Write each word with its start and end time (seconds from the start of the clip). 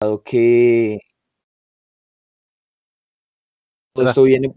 dado 0.00 0.22
que 0.22 1.00
todo 3.92 4.08
esto 4.08 4.22
viene, 4.22 4.54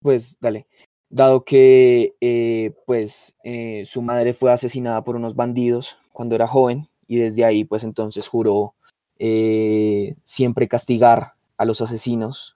pues, 0.00 0.38
dale, 0.40 0.66
dado 1.10 1.44
que, 1.44 2.14
eh, 2.20 2.72
pues, 2.86 3.36
eh, 3.44 3.82
su 3.84 4.02
madre 4.02 4.32
fue 4.34 4.52
asesinada 4.52 5.04
por 5.04 5.16
unos 5.16 5.34
bandidos 5.36 5.98
cuando 6.12 6.34
era 6.34 6.46
joven 6.46 6.88
y 7.06 7.16
desde 7.18 7.44
ahí, 7.44 7.64
pues, 7.64 7.84
entonces 7.84 8.28
juró 8.28 8.74
eh, 9.18 10.16
siempre 10.22 10.68
castigar 10.68 11.34
a 11.58 11.64
los 11.64 11.80
asesinos. 11.80 12.54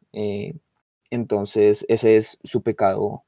entonces, 1.10 1.84
ese 1.88 2.16
es 2.16 2.38
su 2.44 2.62
pecado 2.62 3.24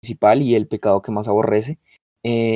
principal 0.00 0.42
y 0.42 0.54
el 0.54 0.66
pecado 0.68 1.02
que 1.02 1.12
más 1.12 1.28
aborrece. 1.28 1.78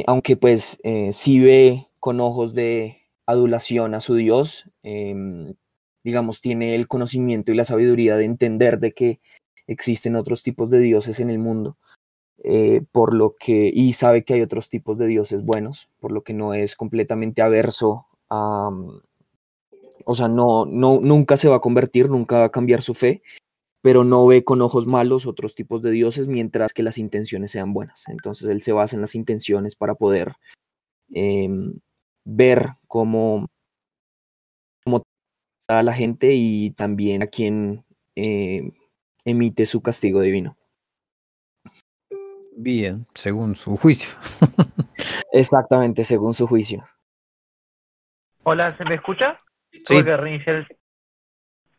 Aunque, 0.07 0.37
pues, 0.37 0.79
sí 1.13 1.41
ve 1.41 1.89
con 2.01 2.21
ojos 2.21 2.55
de 2.55 3.08
adulación 3.29 3.95
a 3.95 4.01
su 4.01 4.15
Dios, 4.15 4.71
em, 4.83 5.55
digamos, 6.03 6.41
tiene 6.41 6.75
el 6.75 6.89
conocimiento 6.89 7.53
y 7.53 7.55
la 7.55 7.65
sabiduría 7.65 8.17
de 8.17 8.25
entender 8.25 8.79
de 8.79 8.93
que 8.93 9.21
existen 9.67 10.17
otros 10.17 10.43
tipos 10.43 10.71
de 10.71 10.79
dioses 10.81 11.21
en 11.21 11.29
el 11.29 11.39
mundo, 11.39 11.77
eh, 12.43 12.83
por 12.91 13.15
lo 13.15 13.37
que, 13.39 13.71
y 13.73 13.93
sabe 13.93 14.25
que 14.25 14.33
hay 14.35 14.41
otros 14.41 14.71
tipos 14.71 14.97
de 14.97 15.07
dioses 15.07 15.45
buenos, 15.45 15.91
por 16.01 16.11
lo 16.11 16.23
que 16.23 16.33
no 16.33 16.55
es 16.55 16.75
completamente 16.75 17.43
averso 17.43 18.07
a, 18.31 18.71
o 20.07 20.15
sea, 20.15 20.29
no, 20.29 20.65
no, 20.65 20.99
nunca 21.01 21.37
se 21.37 21.51
va 21.51 21.57
a 21.57 21.61
convertir, 21.61 22.09
nunca 22.09 22.39
va 22.39 22.45
a 22.45 22.51
cambiar 22.51 22.81
su 22.81 22.95
fe, 22.95 23.23
pero 23.83 24.05
no 24.05 24.27
ve 24.27 24.43
con 24.43 24.63
ojos 24.63 24.87
malos 24.87 25.27
otros 25.27 25.55
tipos 25.55 25.83
de 25.83 25.91
dioses 25.91 26.29
mientras 26.29 26.73
que 26.73 26.83
las 26.83 26.97
intenciones 26.97 27.51
sean 27.51 27.75
buenas. 27.75 28.09
Entonces 28.09 28.49
él 28.49 28.63
se 28.63 28.73
basa 28.73 28.97
en 28.97 29.03
las 29.03 29.15
intenciones 29.15 29.77
para 29.77 29.97
poder 29.97 30.37
em, 31.13 31.75
ver 32.29 32.75
cómo, 32.87 33.49
cómo 34.85 35.03
a 35.67 35.83
la 35.83 35.95
gente 35.95 36.35
y 36.35 36.73
también 36.73 37.23
a 37.23 37.27
quien 37.27 37.85
eh, 38.17 38.71
emite 39.25 39.65
su 39.65 39.81
castigo 39.81 40.21
divino. 40.21 40.57
Bien, 42.55 43.07
según 43.15 43.57
su 43.57 43.77
juicio. 43.77 44.11
Exactamente, 45.33 46.05
según 46.05 46.35
su 46.35 46.47
juicio. 46.47 46.85
Hola, 48.43 48.77
¿se 48.77 48.85
me 48.85 48.97
escucha? 48.97 49.39
Sí. 49.73 49.81
Tuve 49.85 50.05
que 50.05 50.17
reiniciar 50.17 50.57
el... 50.57 50.67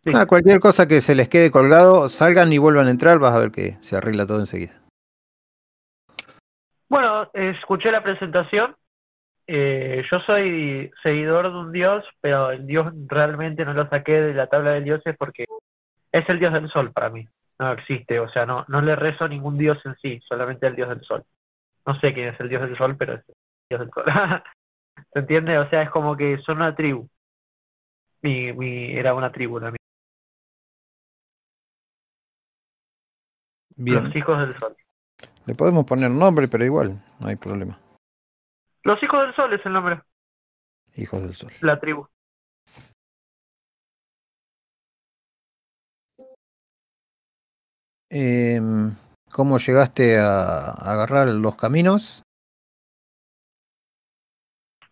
Sí. 0.02 0.11
Ah, 0.16 0.25
cualquier 0.25 0.59
cosa 0.59 0.88
que 0.88 1.02
se 1.02 1.13
les 1.13 1.28
quede 1.28 1.52
colgado, 1.52 2.08
salgan 2.09 2.53
y 2.53 2.58
vuelvan 2.58 2.88
a 2.88 2.91
entrar, 2.91 3.19
vas 3.19 3.36
a 3.36 3.39
ver 3.39 3.52
que 3.52 3.73
se 3.81 3.97
arregla 3.97 4.25
todo 4.25 4.39
enseguida. 4.39 4.81
Bueno, 6.88 7.30
escuché 7.34 7.91
la 7.91 8.02
presentación. 8.02 8.75
Eh, 9.52 10.03
yo 10.11 10.19
soy 10.19 10.92
seguidor 11.02 11.52
de 11.52 11.58
un 11.58 11.72
dios, 11.72 12.05
pero 12.22 12.52
el 12.52 12.67
dios 12.67 12.94
realmente 13.08 13.66
no 13.66 13.73
lo 13.73 13.89
saqué 13.89 14.22
de 14.22 14.36
la 14.36 14.45
tabla 14.45 14.73
de 14.73 14.81
dioses 14.81 15.16
porque 15.17 15.47
es 16.11 16.30
el 16.30 16.38
dios 16.38 16.53
del 16.53 16.69
sol 16.69 16.91
para 16.91 17.09
mí. 17.09 17.28
No 17.58 17.72
existe, 17.72 18.19
o 18.19 18.30
sea, 18.30 18.45
no, 18.45 18.64
no 18.67 18.80
le 18.80 18.95
rezo 18.95 19.23
a 19.23 19.28
ningún 19.28 19.58
dios 19.58 19.80
en 19.86 19.95
sí, 20.03 20.22
solamente 20.30 20.67
al 20.67 20.75
dios 20.75 20.89
del 20.89 21.02
sol. 21.02 21.23
No 21.83 22.00
sé 22.00 22.14
quién 22.14 22.28
es 22.28 22.39
el 22.39 22.47
dios 22.47 22.61
del 22.61 22.78
sol, 22.78 22.95
pero 22.95 23.16
es 23.16 23.28
el 23.28 23.36
dios 23.72 23.80
del 23.80 23.89
sol. 23.89 24.03
¿Se 25.14 25.19
entiende? 25.19 25.58
O 25.58 25.67
sea, 25.72 25.81
es 25.81 25.89
como 25.89 26.16
que 26.16 26.38
son 26.45 26.58
una 26.58 26.75
tribu. 26.75 27.09
Mi, 28.22 28.53
mi, 28.53 28.91
era 28.91 29.16
una 29.16 29.31
tribu 29.31 29.59
también. 29.59 29.78
Bien, 33.78 34.03
Los 34.03 34.16
hijos 34.16 34.38
del 34.38 34.56
sol. 34.59 34.75
le 35.47 35.56
podemos 35.56 35.86
poner 35.86 36.11
nombre, 36.11 36.47
pero 36.47 36.63
igual, 36.63 37.02
no 37.19 37.30
hay 37.30 37.36
problema. 37.36 37.80
Los 38.83 39.02
hijos 39.03 39.22
del 39.25 39.35
sol 39.35 39.53
es 39.53 39.66
el 39.66 39.73
nombre, 39.73 40.02
Hijos 40.95 41.22
del 41.22 41.33
Sol. 41.33 41.52
la 41.61 41.80
tribu. 41.80 42.08
Em, 48.09 48.95
¿Cómo 49.31 49.57
llegaste 49.59 50.17
a, 50.17 50.69
a 50.69 50.91
agarrar 50.94 51.28
los 51.29 51.56
caminos? 51.56 52.23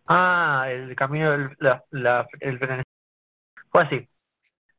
Ah, 0.06 0.66
el 0.70 0.94
camino 0.96 1.30
del 1.32 1.56
la, 1.58 1.84
la- 1.90 2.26
el. 2.40 2.58
Fue 3.70 3.82
así. 3.82 4.08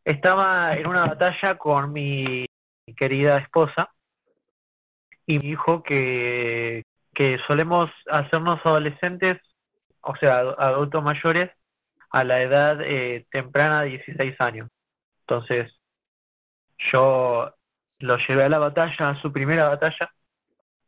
Estaba 0.05 0.75
en 0.75 0.87
una 0.87 1.05
batalla 1.07 1.57
con 1.57 1.93
mi 1.93 2.45
querida 2.97 3.37
esposa 3.39 3.89
y 5.27 5.37
mi 5.39 5.49
hijo 5.49 5.83
que, 5.83 6.83
que 7.19 7.37
solemos 7.47 7.91
hacernos 8.09 8.61
adolescentes, 8.65 9.39
o 10.01 10.15
sea, 10.17 10.41
adu- 10.43 10.55
adultos 10.59 11.03
mayores, 11.03 11.51
a 12.11 12.23
la 12.25 12.41
edad 12.43 12.81
eh, 12.83 13.27
temprana 13.31 13.83
de 13.83 13.89
16 13.91 14.39
años. 14.41 14.69
Entonces, 15.21 15.73
yo 16.91 17.53
lo 17.99 18.17
llevé 18.27 18.43
a 18.45 18.49
la 18.49 18.59
batalla, 18.59 19.09
a 19.09 19.21
su 19.21 19.31
primera 19.31 19.69
batalla, 19.69 20.09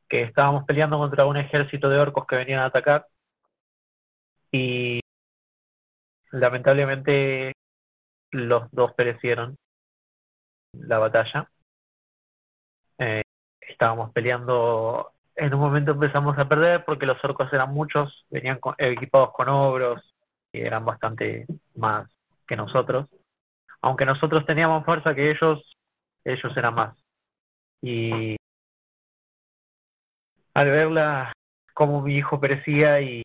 que 0.10 0.24
estábamos 0.24 0.66
peleando 0.66 0.98
contra 1.00 1.26
un 1.26 1.38
ejército 1.38 1.90
de 1.90 2.00
orcos 2.00 2.28
que 2.28 2.38
venían 2.38 2.62
a 2.62 2.66
atacar 2.68 3.08
y 4.52 5.02
lamentablemente 6.32 7.54
los 8.32 8.72
dos 8.72 8.94
perecieron 8.96 9.58
la 10.74 11.00
batalla. 11.00 11.50
Eh, 12.98 13.24
estábamos 13.62 14.12
peleando, 14.14 15.14
en 15.36 15.54
un 15.54 15.60
momento 15.60 15.92
empezamos 15.92 16.38
a 16.38 16.48
perder 16.48 16.84
porque 16.86 17.06
los 17.06 17.24
orcos 17.24 17.52
eran 17.54 17.74
muchos, 17.74 18.26
venían 18.30 18.60
con- 18.60 18.76
equipados 18.78 19.32
con 19.34 19.50
ogros 19.50 20.14
y 20.52 20.62
eran 20.62 20.86
bastante 20.86 21.46
más 21.76 22.10
que 22.48 22.56
nosotros. 22.56 23.08
Aunque 23.82 24.06
nosotros 24.06 24.46
teníamos 24.46 24.86
fuerza 24.86 25.16
que 25.16 25.32
ellos, 25.32 25.78
ellos 26.24 26.58
eran 26.58 26.76
más. 26.76 26.98
Y 27.82 28.36
al 30.54 30.70
verla 30.70 31.34
como 31.74 32.02
mi 32.02 32.16
hijo 32.18 32.40
perecía 32.40 33.02
y 33.02 33.24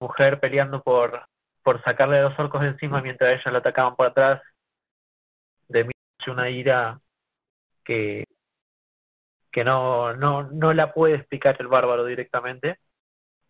mujer 0.00 0.40
peleando 0.40 0.82
por, 0.82 1.24
por 1.62 1.82
sacarle 1.82 2.18
a 2.18 2.22
los 2.28 2.38
orcos 2.38 2.60
de 2.62 2.68
encima 2.68 3.00
mientras 3.02 3.32
ellos 3.32 3.52
la 3.52 3.58
atacaban 3.58 3.96
por 3.96 4.06
atrás. 4.06 4.42
De 5.68 5.84
mí 5.84 5.90
una 6.26 6.50
ira 6.50 7.00
que, 7.84 8.24
que 9.58 9.64
no, 9.64 10.14
no, 10.14 10.44
no 10.44 10.72
la 10.72 10.94
puede 10.94 11.16
explicar 11.16 11.56
el 11.58 11.66
bárbaro 11.66 12.04
directamente, 12.04 12.78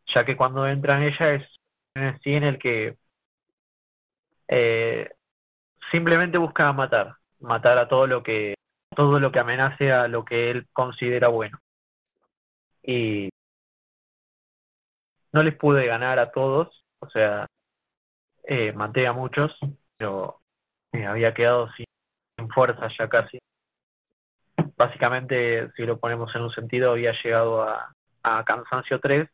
ya 0.06 0.24
que 0.24 0.38
cuando 0.38 0.66
entra 0.66 0.96
en 0.96 1.02
ella 1.02 1.34
es 1.34 1.46
en 1.94 2.18
sí 2.20 2.32
en 2.32 2.44
el 2.44 2.58
que 2.58 2.96
eh, 4.48 5.10
simplemente 5.90 6.38
busca 6.38 6.72
matar, 6.72 7.16
matar 7.40 7.76
a 7.76 7.88
todo 7.88 8.06
lo 8.06 8.22
que 8.22 8.54
todo 8.96 9.20
lo 9.20 9.30
que 9.30 9.38
amenace 9.38 9.92
a 9.92 10.08
lo 10.08 10.24
que 10.24 10.50
él 10.50 10.66
considera 10.72 11.28
bueno. 11.28 11.58
Y 12.82 13.28
no 15.32 15.42
les 15.42 15.54
pude 15.56 15.86
ganar 15.86 16.18
a 16.18 16.30
todos, 16.32 16.86
o 17.00 17.10
sea, 17.10 17.46
eh, 18.44 18.72
maté 18.72 19.06
a 19.06 19.12
muchos, 19.12 19.54
pero 19.98 20.40
me 20.90 21.06
había 21.06 21.34
quedado 21.34 21.70
sin, 21.72 21.84
sin 22.38 22.48
fuerza 22.48 22.88
ya 22.98 23.10
casi. 23.10 23.38
Básicamente, 24.78 25.72
si 25.74 25.84
lo 25.84 25.98
ponemos 25.98 26.32
en 26.36 26.42
un 26.42 26.52
sentido, 26.52 26.92
había 26.92 27.12
llegado 27.22 27.62
a, 27.62 27.94
cansancio 28.44 29.00
3, 29.00 29.28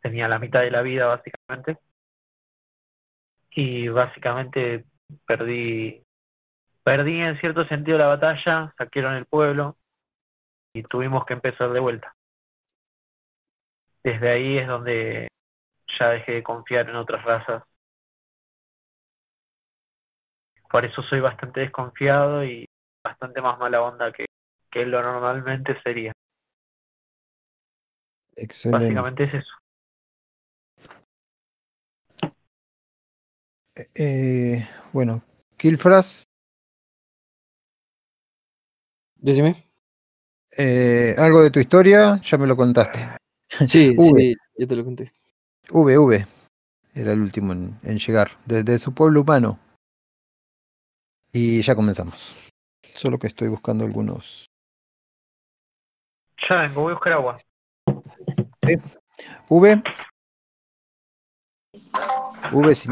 tenía 0.00 0.26
la 0.26 0.40
mitad 0.40 0.60
de 0.62 0.72
la 0.72 0.82
vida 0.82 1.06
básicamente, 1.06 1.78
y 3.50 3.86
básicamente 3.88 4.86
perdí, 5.24 6.04
perdí 6.82 7.20
en 7.20 7.38
cierto 7.38 7.64
sentido 7.66 7.96
la 7.98 8.08
batalla, 8.08 8.74
saquearon 8.76 9.14
el 9.14 9.26
pueblo 9.26 9.76
y 10.74 10.82
tuvimos 10.82 11.24
que 11.24 11.34
empezar 11.34 11.72
de 11.72 11.80
vuelta. 11.80 12.16
Desde 14.02 14.30
ahí 14.30 14.58
es 14.58 14.66
donde 14.66 15.28
ya 16.00 16.08
dejé 16.10 16.32
de 16.32 16.42
confiar 16.42 16.88
en 16.88 16.96
otras 16.96 17.24
razas. 17.24 17.62
Por 20.70 20.84
eso 20.84 21.02
soy 21.02 21.20
bastante 21.20 21.60
desconfiado 21.60 22.44
y 22.44 22.66
bastante 23.02 23.40
más 23.40 23.58
mala 23.58 23.82
onda 23.82 24.12
que, 24.12 24.26
que 24.70 24.84
lo 24.86 25.02
normalmente 25.02 25.80
sería. 25.82 26.12
Excelente. 28.36 28.84
Básicamente 28.84 29.24
es 29.24 29.34
eso. 29.34 29.52
Eh, 33.94 34.66
bueno, 34.92 35.22
Kilfras, 35.56 36.24
Decime. 39.16 39.54
eh, 40.58 41.14
algo 41.16 41.42
de 41.42 41.50
tu 41.50 41.60
historia, 41.60 42.20
ya 42.22 42.38
me 42.38 42.46
lo 42.46 42.56
contaste. 42.56 42.98
Sí, 43.68 43.94
V. 43.96 44.18
sí, 44.18 44.34
yo 44.56 44.66
te 44.66 44.76
lo 44.76 44.84
conté. 44.84 45.12
V, 45.70 45.98
V, 45.98 46.26
era 46.94 47.12
el 47.12 47.20
último 47.20 47.52
en, 47.52 47.78
en 47.82 47.98
llegar, 47.98 48.30
desde 48.46 48.78
su 48.78 48.94
pueblo 48.94 49.20
humano. 49.20 49.58
Y 51.34 51.60
ya 51.60 51.74
comenzamos. 51.74 52.51
Solo 52.94 53.18
que 53.18 53.26
estoy 53.26 53.48
buscando 53.48 53.84
algunos. 53.84 54.46
Ya 56.48 56.56
vengo, 56.62 56.82
voy 56.82 56.92
a 56.92 56.94
buscar 56.94 57.12
agua. 57.14 57.36
V, 59.48 59.82
V, 62.52 62.74
sí. 62.74 62.90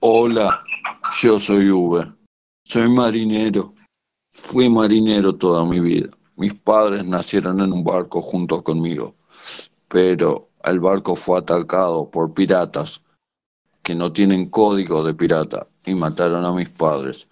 Hola, 0.00 0.62
yo 1.20 1.38
soy 1.38 1.70
V. 1.70 2.12
Soy 2.64 2.88
marinero. 2.88 3.74
Fui 4.32 4.68
marinero 4.68 5.34
toda 5.34 5.64
mi 5.64 5.80
vida. 5.80 6.10
Mis 6.36 6.52
padres 6.54 7.04
nacieron 7.04 7.60
en 7.60 7.72
un 7.72 7.82
barco 7.82 8.20
junto 8.20 8.62
conmigo, 8.62 9.14
pero 9.88 10.50
el 10.64 10.80
barco 10.80 11.16
fue 11.16 11.38
atacado 11.38 12.10
por 12.10 12.34
piratas 12.34 13.02
que 13.82 13.94
no 13.94 14.12
tienen 14.12 14.50
código 14.50 15.02
de 15.02 15.14
pirata 15.14 15.66
y 15.86 15.94
mataron 15.94 16.44
a 16.44 16.52
mis 16.52 16.68
padres. 16.68 17.28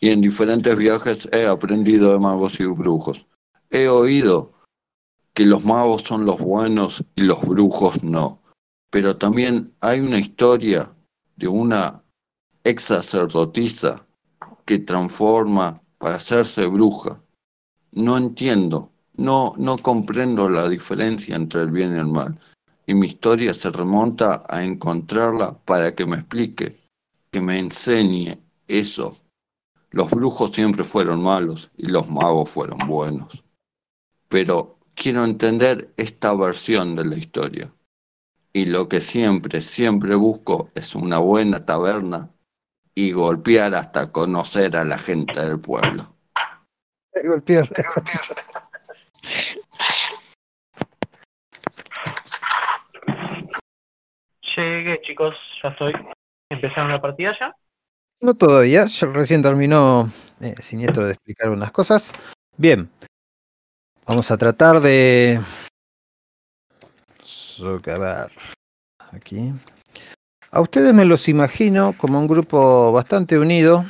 Y 0.00 0.10
en 0.10 0.20
diferentes 0.20 0.76
viajes 0.76 1.28
he 1.32 1.46
aprendido 1.46 2.12
de 2.12 2.18
magos 2.18 2.60
y 2.60 2.64
brujos. 2.64 3.26
He 3.70 3.88
oído 3.88 4.52
que 5.34 5.44
los 5.44 5.64
magos 5.64 6.02
son 6.02 6.24
los 6.24 6.38
buenos 6.40 7.04
y 7.16 7.22
los 7.22 7.40
brujos 7.42 8.02
no. 8.02 8.40
Pero 8.90 9.16
también 9.16 9.72
hay 9.80 10.00
una 10.00 10.18
historia 10.18 10.90
de 11.36 11.48
una 11.48 12.02
ex 12.64 12.84
sacerdotisa 12.84 14.06
que 14.64 14.78
transforma 14.78 15.80
para 15.98 16.16
hacerse 16.16 16.66
bruja. 16.66 17.20
No 17.92 18.16
entiendo, 18.16 18.90
no, 19.16 19.54
no 19.56 19.78
comprendo 19.78 20.48
la 20.48 20.68
diferencia 20.68 21.36
entre 21.36 21.62
el 21.62 21.70
bien 21.70 21.94
y 21.94 21.98
el 21.98 22.06
mal. 22.06 22.38
Y 22.86 22.94
mi 22.94 23.06
historia 23.06 23.52
se 23.52 23.70
remonta 23.70 24.44
a 24.48 24.62
encontrarla 24.64 25.58
para 25.64 25.94
que 25.94 26.06
me 26.06 26.16
explique, 26.16 26.80
que 27.30 27.40
me 27.40 27.58
enseñe 27.58 28.38
eso. 28.66 29.16
Los 29.90 30.10
brujos 30.10 30.50
siempre 30.50 30.84
fueron 30.84 31.22
malos 31.22 31.70
y 31.76 31.86
los 31.86 32.10
magos 32.10 32.50
fueron 32.50 32.78
buenos. 32.86 33.44
Pero 34.28 34.78
quiero 34.94 35.24
entender 35.24 35.92
esta 35.96 36.34
versión 36.34 36.94
de 36.94 37.04
la 37.06 37.16
historia. 37.16 37.72
Y 38.52 38.66
lo 38.66 38.88
que 38.88 39.00
siempre, 39.00 39.62
siempre 39.62 40.14
busco 40.14 40.70
es 40.74 40.94
una 40.94 41.18
buena 41.18 41.64
taberna 41.64 42.30
y 42.94 43.12
golpear 43.12 43.74
hasta 43.74 44.10
conocer 44.10 44.76
a 44.76 44.84
la 44.84 44.98
gente 44.98 45.40
del 45.40 45.60
pueblo. 45.60 46.14
Golpear. 47.24 47.68
Llegué, 54.56 55.00
chicos, 55.02 55.34
ya 55.62 55.68
estoy. 55.70 55.92
¿Empezaron 56.50 56.90
la 56.90 57.00
partida 57.00 57.36
ya? 57.38 57.54
No 58.20 58.34
todavía, 58.34 58.86
ya 58.86 59.06
recién 59.08 59.42
terminó 59.42 60.10
eh, 60.40 60.54
Siniestro 60.56 61.06
de 61.06 61.12
explicar 61.12 61.50
unas 61.50 61.70
cosas. 61.70 62.12
Bien, 62.56 62.90
vamos 64.06 64.30
a 64.32 64.36
tratar 64.36 64.80
de 64.80 65.38
socavar 67.22 68.30
aquí. 69.12 69.52
A 70.50 70.60
ustedes 70.60 70.92
me 70.92 71.04
los 71.04 71.28
imagino 71.28 71.94
como 71.96 72.18
un 72.18 72.26
grupo 72.26 72.90
bastante 72.90 73.38
unido. 73.38 73.84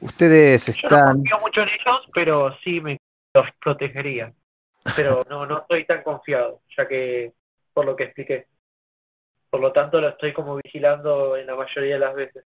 Ustedes 0.00 0.66
Yo 0.66 0.88
no 0.88 0.96
están... 0.96 1.16
confío 1.16 1.38
mucho 1.40 1.60
en 1.62 1.68
ellos, 1.68 2.00
pero 2.14 2.56
sí 2.62 2.80
me 2.80 2.98
los 3.34 3.46
protegería. 3.60 4.32
Pero 4.94 5.24
no, 5.28 5.44
no 5.44 5.58
estoy 5.58 5.84
tan 5.86 6.02
confiado, 6.02 6.62
ya 6.76 6.86
que 6.86 7.32
por 7.72 7.84
lo 7.84 7.96
que 7.96 8.04
expliqué. 8.04 8.46
Por 9.50 9.60
lo 9.60 9.72
tanto, 9.72 10.00
lo 10.00 10.10
estoy 10.10 10.32
como 10.32 10.56
vigilando 10.56 11.36
en 11.36 11.46
la 11.46 11.56
mayoría 11.56 11.94
de 11.94 12.00
las 12.00 12.14
veces. 12.14 12.44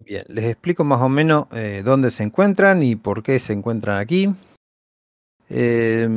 Bien, 0.00 0.24
les 0.28 0.44
explico 0.44 0.84
más 0.84 1.00
o 1.00 1.08
menos 1.08 1.46
eh, 1.52 1.82
dónde 1.84 2.10
se 2.10 2.24
encuentran 2.24 2.82
y 2.82 2.96
por 2.96 3.22
qué 3.22 3.38
se 3.38 3.52
encuentran 3.52 3.98
aquí. 3.98 4.34
Eh, 5.48 6.08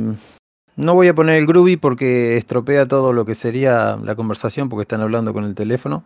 no 0.76 0.94
voy 0.94 1.08
a 1.08 1.14
poner 1.14 1.36
el 1.36 1.46
groovy 1.46 1.76
porque 1.76 2.36
estropea 2.36 2.86
todo 2.86 3.12
lo 3.12 3.24
que 3.24 3.34
sería 3.34 3.96
la 3.96 4.14
conversación 4.14 4.68
porque 4.68 4.82
están 4.82 5.00
hablando 5.00 5.32
con 5.32 5.44
el 5.44 5.54
teléfono 5.54 6.04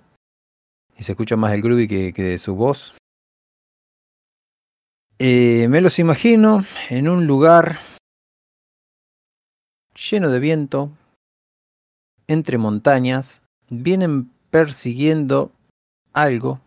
y 0.97 1.03
se 1.03 1.13
escucha 1.13 1.37
más 1.37 1.53
el 1.53 1.63
groovy 1.63 1.89
que, 1.89 2.13
que 2.13 2.39
su 2.39 2.55
voz. 2.55 2.95
Eh, 5.19 5.69
me 5.69 5.81
los 5.81 5.99
imagino 5.99 6.65
en 6.91 7.09
un 7.09 7.27
lugar 7.27 7.79
lleno 9.95 10.31
de 10.31 10.41
viento, 10.41 10.91
entre 12.27 12.59
montañas, 12.59 13.43
vienen 13.69 14.31
persiguiendo 14.51 15.53
algo 16.13 16.61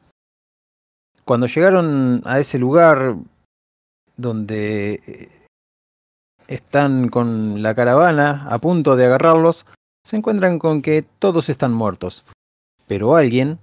cuando 1.26 1.48
llegaron 1.48 2.22
a 2.26 2.40
ese 2.40 2.60
lugar 2.60 3.16
donde 4.16 4.94
eh, 5.08 5.30
están 6.48 7.10
con 7.10 7.62
la 7.62 7.76
caravana 7.76 8.48
a 8.48 8.60
punto 8.60 8.96
de 8.96 9.06
agarrarlos, 9.06 9.66
se 10.06 10.18
encuentran 10.18 10.60
con 10.60 10.82
que 10.82 11.02
todos 11.02 11.50
están 11.50 11.74
muertos. 11.74 12.26
Pero 12.88 13.16
alguien 13.16 13.58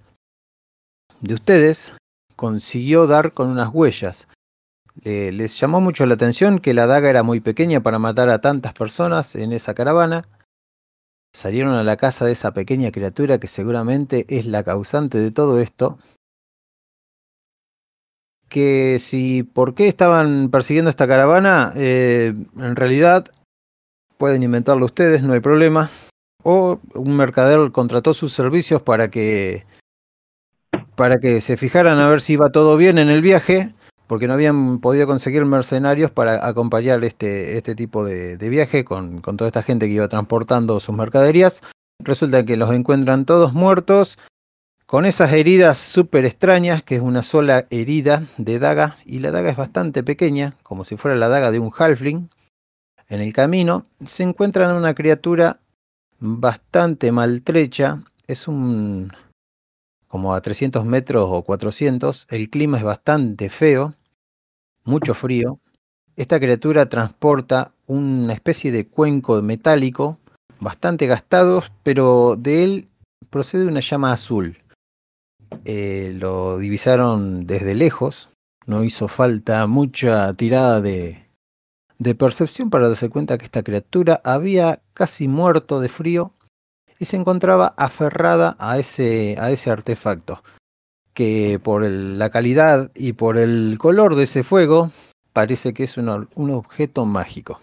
de 1.20 1.35
ustedes 1.35 1.93
consiguió 2.35 3.06
dar 3.06 3.32
con 3.32 3.49
unas 3.49 3.70
huellas. 3.73 4.26
Eh, 5.05 5.31
les 5.32 5.58
llamó 5.58 5.81
mucho 5.81 6.05
la 6.05 6.15
atención 6.15 6.58
que 6.58 6.75
la 6.75 6.87
daga 6.87 7.08
era 7.08 7.23
muy 7.23 7.41
pequeña 7.41 7.81
para 7.81 8.00
matar 8.00 8.29
a 8.29 8.41
tantas 8.41 8.75
personas 8.75 9.37
en 9.37 9.53
esa 9.53 9.73
caravana. 9.75 10.26
Salieron 11.32 11.75
a 11.75 11.85
la 11.85 11.97
casa 11.97 12.26
de 12.26 12.32
esa 12.32 12.53
pequeña 12.53 12.91
criatura 12.91 13.38
que 13.38 13.47
seguramente 13.47 14.26
es 14.29 14.44
la 14.44 14.65
causante 14.65 15.19
de 15.19 15.31
todo 15.31 15.61
esto 15.61 15.97
que 18.53 18.99
si 19.01 19.43
por 19.43 19.75
qué 19.75 19.89
estaban 19.89 20.51
persiguiendo 20.51 20.91
esta 20.91 21.09
caravana, 21.09 21.73
eh, 21.75 22.35
en 22.59 22.77
realidad 22.77 23.25
pueden 24.19 24.43
inventarlo 24.43 24.85
ustedes, 24.85 25.23
no 25.23 25.33
hay 25.33 25.41
problema. 25.41 25.91
O 26.45 26.79
un 26.95 27.17
mercader 27.17 27.73
contrató 27.73 28.13
sus 28.13 28.35
servicios 28.35 28.83
para 28.83 29.11
que 29.11 29.65
para 30.95 31.19
que 31.19 31.41
se 31.41 31.57
fijaran 31.57 31.99
a 31.99 32.09
ver 32.09 32.21
si 32.21 32.35
iba 32.35 32.51
todo 32.51 32.77
bien 32.77 32.99
en 32.99 33.09
el 33.09 33.23
viaje, 33.23 33.73
porque 34.07 34.27
no 34.27 34.35
habían 34.35 34.79
podido 34.81 35.07
conseguir 35.07 35.47
mercenarios 35.47 36.11
para 36.11 36.47
acompañar 36.47 37.03
este, 37.05 37.57
este 37.57 37.75
tipo 37.75 38.05
de, 38.05 38.37
de 38.37 38.49
viaje 38.51 38.85
con, 38.85 39.23
con 39.23 39.39
toda 39.39 39.49
esta 39.49 39.63
gente 39.63 39.87
que 39.87 39.95
iba 39.95 40.09
transportando 40.09 40.79
sus 40.79 40.95
mercaderías. 40.95 41.63
Resulta 42.01 42.45
que 42.45 42.59
los 42.59 42.71
encuentran 42.75 43.25
todos 43.25 43.55
muertos 43.55 44.19
con 44.93 45.06
esas 45.06 45.33
heridas 45.33 45.79
súper 45.79 46.27
extrañas, 46.27 46.83
que 46.83 46.97
es 46.97 47.00
una 47.00 47.23
sola 47.23 47.67
herida 47.71 48.27
de 48.37 48.59
daga, 48.59 48.99
y 49.06 49.21
la 49.21 49.31
daga 49.31 49.49
es 49.49 49.56
bastante 49.56 50.03
pequeña, 50.03 50.55
como 50.62 50.85
si 50.85 50.99
fuera 50.99 51.17
la 51.17 51.31
daga 51.31 51.50
de 51.50 51.59
un 51.59 51.73
halfling. 51.75 52.29
En 53.09 53.23
el 53.23 53.33
camino 53.33 53.87
se 54.05 54.23
encuentran 54.23 54.77
una 54.77 54.93
criatura 54.93 55.61
bastante 56.21 57.11
maltrecha, 57.11 58.05
es 58.27 58.47
un 58.47 59.11
como 60.09 60.35
a 60.35 60.43
300 60.43 60.85
metros 60.85 61.27
o 61.27 61.41
400, 61.41 62.27
el 62.29 62.51
clima 62.51 62.77
es 62.77 62.84
bastante 62.84 63.49
feo, 63.49 63.94
mucho 64.84 65.15
frío. 65.15 65.58
Esta 66.17 66.39
criatura 66.39 66.91
transporta 66.91 67.72
una 67.87 68.34
especie 68.34 68.70
de 68.70 68.87
cuenco 68.87 69.41
metálico, 69.41 70.19
bastante 70.61 71.06
gastado, 71.06 71.65
pero 71.82 72.37
de 72.37 72.65
él 72.65 72.89
procede 73.31 73.65
una 73.65 73.81
llama 73.81 74.13
azul 74.13 74.62
eh, 75.65 76.13
lo 76.19 76.59
divisaron 76.59 77.47
desde 77.47 77.75
lejos, 77.75 78.32
no 78.67 78.85
hizo 78.85 79.09
falta 79.09 79.67
mucha 79.67 80.32
tirada 80.35 80.81
de, 80.81 81.27
de 81.99 82.15
percepción 82.15 82.71
para 82.71 82.89
darse 82.89 83.11
cuenta 83.11 83.39
que 83.39 83.44
esta 83.44 83.63
criatura 83.63 84.21
había 84.25 84.81
casi 84.94 85.29
muerto 85.29 85.81
de 85.81 85.89
frío 85.89 86.32
y 86.99 87.05
se 87.05 87.17
encontraba 87.17 87.75
aferrada 87.77 88.56
a 88.59 88.79
ese, 88.79 89.37
a 89.39 89.51
ese 89.51 89.71
artefacto, 89.71 90.43
que 91.15 91.61
por 91.63 91.85
la 91.85 92.31
calidad 92.31 92.91
y 92.94 93.15
por 93.15 93.39
el 93.39 93.77
color 93.79 94.15
de 94.15 94.25
ese 94.25 94.44
fuego 94.44 94.91
parece 95.32 95.75
que 95.75 95.85
es 95.85 95.97
un, 95.97 96.29
un 96.35 96.51
objeto 96.51 97.05
mágico. 97.05 97.61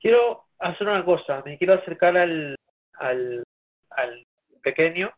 Quiero 0.00 0.44
hacer 0.58 0.88
una 0.88 1.04
cosa, 1.04 1.42
me 1.44 1.56
quiero 1.58 1.74
acercar 1.74 2.16
al, 2.16 2.56
al 2.98 4.24
pequeño 4.62 5.10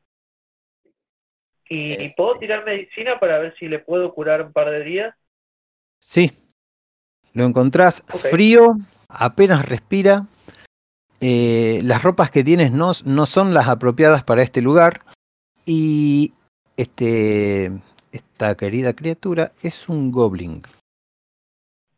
y 1.69 1.93
Este. 1.93 2.15
puedo 2.17 2.39
tirar 2.39 2.65
medicina 2.65 3.19
para 3.19 3.39
ver 3.39 3.55
si 3.59 3.69
le 3.69 3.79
puedo 3.79 4.13
curar 4.15 4.43
un 4.43 4.53
par 4.53 4.71
de 4.71 4.85
días. 4.85 5.15
Sí, 5.99 6.31
lo 7.33 7.45
encontrás 7.45 8.03
frío, 8.31 8.75
apenas 9.09 9.67
respira. 9.69 10.27
eh, 11.21 11.81
las 11.83 12.03
ropas 12.03 12.31
que 12.31 12.45
tienes 12.45 12.71
no, 12.73 12.93
no 13.07 13.25
son 13.27 13.55
las 13.55 13.69
apropiadas 13.69 14.23
para 14.25 14.43
este 14.43 14.61
lugar. 14.61 15.01
Y 15.65 16.35
este, 16.77 17.71
esta 18.13 18.55
querida 18.57 18.93
criatura 18.93 19.53
es 19.63 19.89
un 19.89 20.11
goblin. 20.11 20.61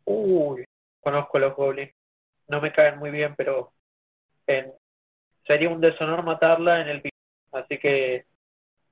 Uy, 0.05 0.63
conozco 1.01 1.37
a 1.37 1.41
los 1.41 1.55
goblins. 1.55 1.91
No 2.47 2.61
me 2.61 2.71
caen 2.71 2.97
muy 2.99 3.11
bien, 3.11 3.35
pero 3.35 3.73
en- 4.45 4.71
sería 5.45 5.69
un 5.69 5.81
deshonor 5.81 6.23
matarla 6.23 6.81
en 6.81 6.87
el. 6.87 7.09
Así 7.51 7.77
que, 7.79 8.25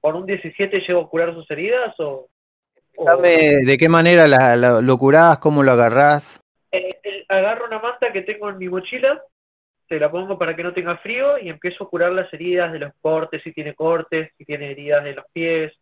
¿por 0.06 0.16
un 0.16 0.28
17 0.28 0.82
llego 0.82 1.02
a 1.02 1.10
curar 1.10 1.34
sus 1.34 1.50
heridas 1.50 2.00
o...? 2.00 2.28
Dame 2.96 3.62
de 3.66 3.76
qué 3.76 3.90
manera 3.90 4.28
la- 4.28 4.56
la- 4.56 4.80
lo 4.80 4.98
curás, 5.00 5.40
cómo 5.40 5.64
lo 5.64 5.72
agarrás. 5.72 6.40
Eh, 6.72 7.00
el- 7.02 7.26
agarro 7.28 7.66
una 7.66 7.80
manta 7.80 8.14
que 8.14 8.22
tengo 8.22 8.48
en 8.52 8.60
mi 8.60 8.70
mochila 8.70 9.20
se 9.90 10.00
la 10.00 10.12
pongo 10.12 10.38
para 10.38 10.56
que 10.56 10.62
no 10.62 10.74
tenga 10.74 10.98
frío 10.98 11.40
y 11.40 11.50
empiezo 11.50 11.86
a 11.86 11.90
curar 11.90 12.12
las 12.12 12.32
heridas 12.32 12.72
de 12.72 12.80
los 12.80 12.94
cortes, 13.02 13.42
si 13.42 13.52
tiene 13.52 13.74
cortes, 13.74 14.30
si 14.38 14.46
tiene 14.46 14.70
heridas 14.70 15.04
en 15.08 15.16
los 15.16 15.26
pies. 15.34 15.74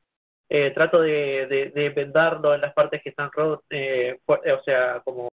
Eh, 0.48 0.72
trato 0.72 1.01
de, 1.01 1.72
de, 1.75 1.89
vendarlo 1.89 2.56
en 2.56 2.62
las 2.62 2.74
partes 2.74 3.01
que 3.03 3.10
están 3.10 3.30
rotas, 3.30 3.65
eh, 3.72 4.20
o 4.25 4.63
sea, 4.63 5.01
como 5.03 5.27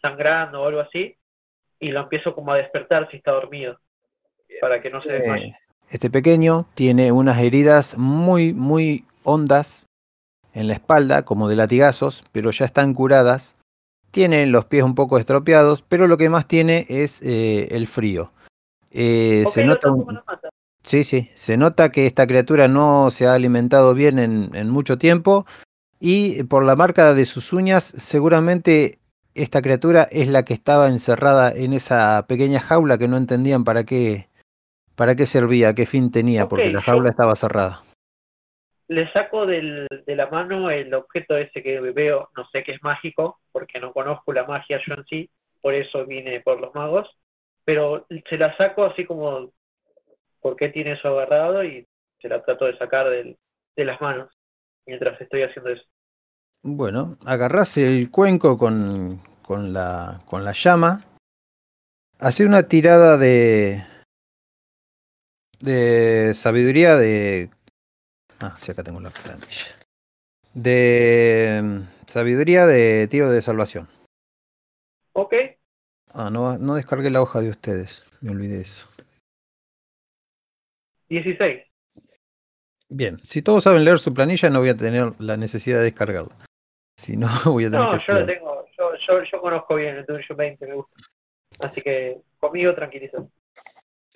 sangrando 0.00 0.62
o 0.62 0.66
algo 0.66 0.80
así, 0.80 1.14
y 1.78 1.90
lo 1.90 2.00
empiezo 2.00 2.34
como 2.34 2.52
a 2.52 2.56
despertar 2.56 3.10
si 3.10 3.18
está 3.18 3.32
dormido, 3.32 3.78
para 4.62 4.80
que 4.80 4.88
no 4.88 5.02
se 5.02 5.12
desmaye. 5.12 5.54
Este 5.90 6.08
pequeño 6.08 6.66
tiene 6.74 7.12
unas 7.12 7.38
heridas 7.40 7.98
muy, 7.98 8.54
muy 8.54 9.04
hondas 9.24 9.86
en 10.54 10.68
la 10.68 10.74
espalda, 10.74 11.24
como 11.24 11.48
de 11.48 11.56
latigazos, 11.56 12.22
pero 12.32 12.52
ya 12.52 12.64
están 12.64 12.94
curadas. 12.94 13.56
Tiene 14.12 14.46
los 14.46 14.64
pies 14.64 14.84
un 14.84 14.94
poco 14.94 15.18
estropeados, 15.18 15.82
pero 15.82 16.06
lo 16.06 16.16
que 16.16 16.30
más 16.30 16.46
tiene 16.46 16.86
es 16.88 17.20
eh, 17.22 17.68
el 17.72 17.86
frío. 17.88 18.32
Eh, 18.92 19.44
se 19.52 19.64
nota 19.64 19.92
Sí, 20.82 21.04
sí, 21.04 21.30
se 21.34 21.56
nota 21.56 21.92
que 21.92 22.06
esta 22.06 22.26
criatura 22.26 22.66
no 22.66 23.10
se 23.10 23.26
ha 23.26 23.34
alimentado 23.34 23.94
bien 23.94 24.18
en, 24.18 24.70
mucho 24.70 24.96
tiempo 24.96 25.44
y 26.00 26.42
por 26.44 26.64
la 26.64 26.74
marca 26.74 27.12
de 27.12 27.26
sus 27.26 27.52
uñas 27.52 27.84
seguramente 27.84 28.98
esta 29.34 29.60
criatura 29.60 30.04
es 30.10 30.28
la 30.28 30.44
que 30.44 30.54
estaba 30.54 30.88
encerrada 30.88 31.52
en 31.52 31.74
esa 31.74 32.24
pequeña 32.26 32.60
jaula 32.60 32.96
que 32.96 33.08
no 33.08 33.18
entendían 33.18 33.62
para 33.62 33.84
qué, 33.84 34.29
para 35.00 35.14
qué 35.14 35.24
servía, 35.24 35.72
qué 35.72 35.86
fin 35.86 36.10
tenía, 36.12 36.46
porque 36.46 36.68
la 36.68 36.82
jaula 36.82 37.08
estaba 37.08 37.34
cerrada 37.34 37.80
le 38.86 39.10
saco 39.12 39.46
del, 39.46 39.86
de 40.04 40.14
la 40.14 40.26
mano 40.26 40.68
el 40.68 40.92
objeto 40.92 41.38
ese 41.38 41.62
que 41.62 41.80
veo, 41.80 42.28
no 42.36 42.44
sé 42.50 42.62
qué 42.64 42.72
es 42.72 42.82
mágico, 42.82 43.38
porque 43.50 43.78
no 43.78 43.94
conozco 43.94 44.32
la 44.34 44.44
magia 44.44 44.78
yo 44.84 44.94
en 44.94 45.04
sí, 45.06 45.30
por 45.62 45.74
eso 45.74 46.04
vine 46.04 46.40
por 46.40 46.60
los 46.60 46.74
magos, 46.74 47.08
pero 47.64 48.04
se 48.28 48.36
la 48.36 48.54
saco 48.58 48.84
así 48.84 49.06
como, 49.06 49.52
¿por 50.40 50.56
qué 50.56 50.68
tiene 50.68 50.92
eso 50.92 51.08
agarrado? 51.08 51.64
Y 51.64 51.86
se 52.20 52.28
la 52.28 52.42
trato 52.42 52.66
de 52.66 52.76
sacar 52.76 53.08
del, 53.08 53.38
de 53.76 53.84
las 53.86 54.00
manos 54.02 54.28
mientras 54.84 55.18
estoy 55.18 55.44
haciendo 55.44 55.70
eso. 55.70 55.84
Bueno, 56.62 57.16
agarrás 57.24 57.78
el 57.78 58.10
cuenco 58.10 58.58
con, 58.58 59.22
con, 59.40 59.72
la, 59.72 60.18
con 60.26 60.44
la 60.44 60.52
llama, 60.52 60.98
hace 62.18 62.44
una 62.44 62.64
tirada 62.64 63.16
de, 63.16 63.84
de 65.60 66.32
sabiduría 66.34 66.96
de 66.96 67.50
Ah, 68.40 68.54
sí, 68.58 68.72
acá 68.72 68.82
tengo 68.82 69.00
la 69.00 69.10
planilla. 69.10 69.76
De 70.54 71.60
mm, 71.62 72.08
sabiduría 72.08 72.66
de 72.66 73.06
tiro 73.08 73.30
de 73.30 73.42
salvación. 73.42 73.86
Ok. 75.12 75.34
Ah, 76.14 76.30
no, 76.30 76.56
no 76.56 76.74
descargué 76.74 77.10
la 77.10 77.20
hoja 77.20 77.40
de 77.42 77.50
ustedes. 77.50 78.02
Me 78.22 78.30
olvidé 78.30 78.62
eso. 78.62 78.88
16. 81.10 81.64
Bien, 82.88 83.18
si 83.18 83.42
todos 83.42 83.64
saben 83.64 83.84
leer 83.84 83.98
su 83.98 84.14
planilla, 84.14 84.48
no 84.48 84.60
voy 84.60 84.70
a 84.70 84.76
tener 84.76 85.12
la 85.18 85.36
necesidad 85.36 85.78
de 85.78 85.84
descargarla. 85.84 86.34
Si 86.96 87.16
no, 87.16 87.28
voy 87.44 87.66
a 87.66 87.70
tener 87.70 87.86
no, 87.86 88.06
yo 88.06 88.12
la 88.14 88.26
tengo. 88.26 88.66
Yo, 88.78 88.92
yo, 89.06 89.22
yo, 89.22 89.40
conozco 89.40 89.74
bien 89.74 89.96
el 89.96 90.06
tuyo 90.06 90.34
20, 90.34 90.66
me 90.66 90.74
gusta. 90.74 90.96
Así 91.60 91.82
que 91.82 92.22
conmigo 92.38 92.74
tranquilizo. 92.74 93.30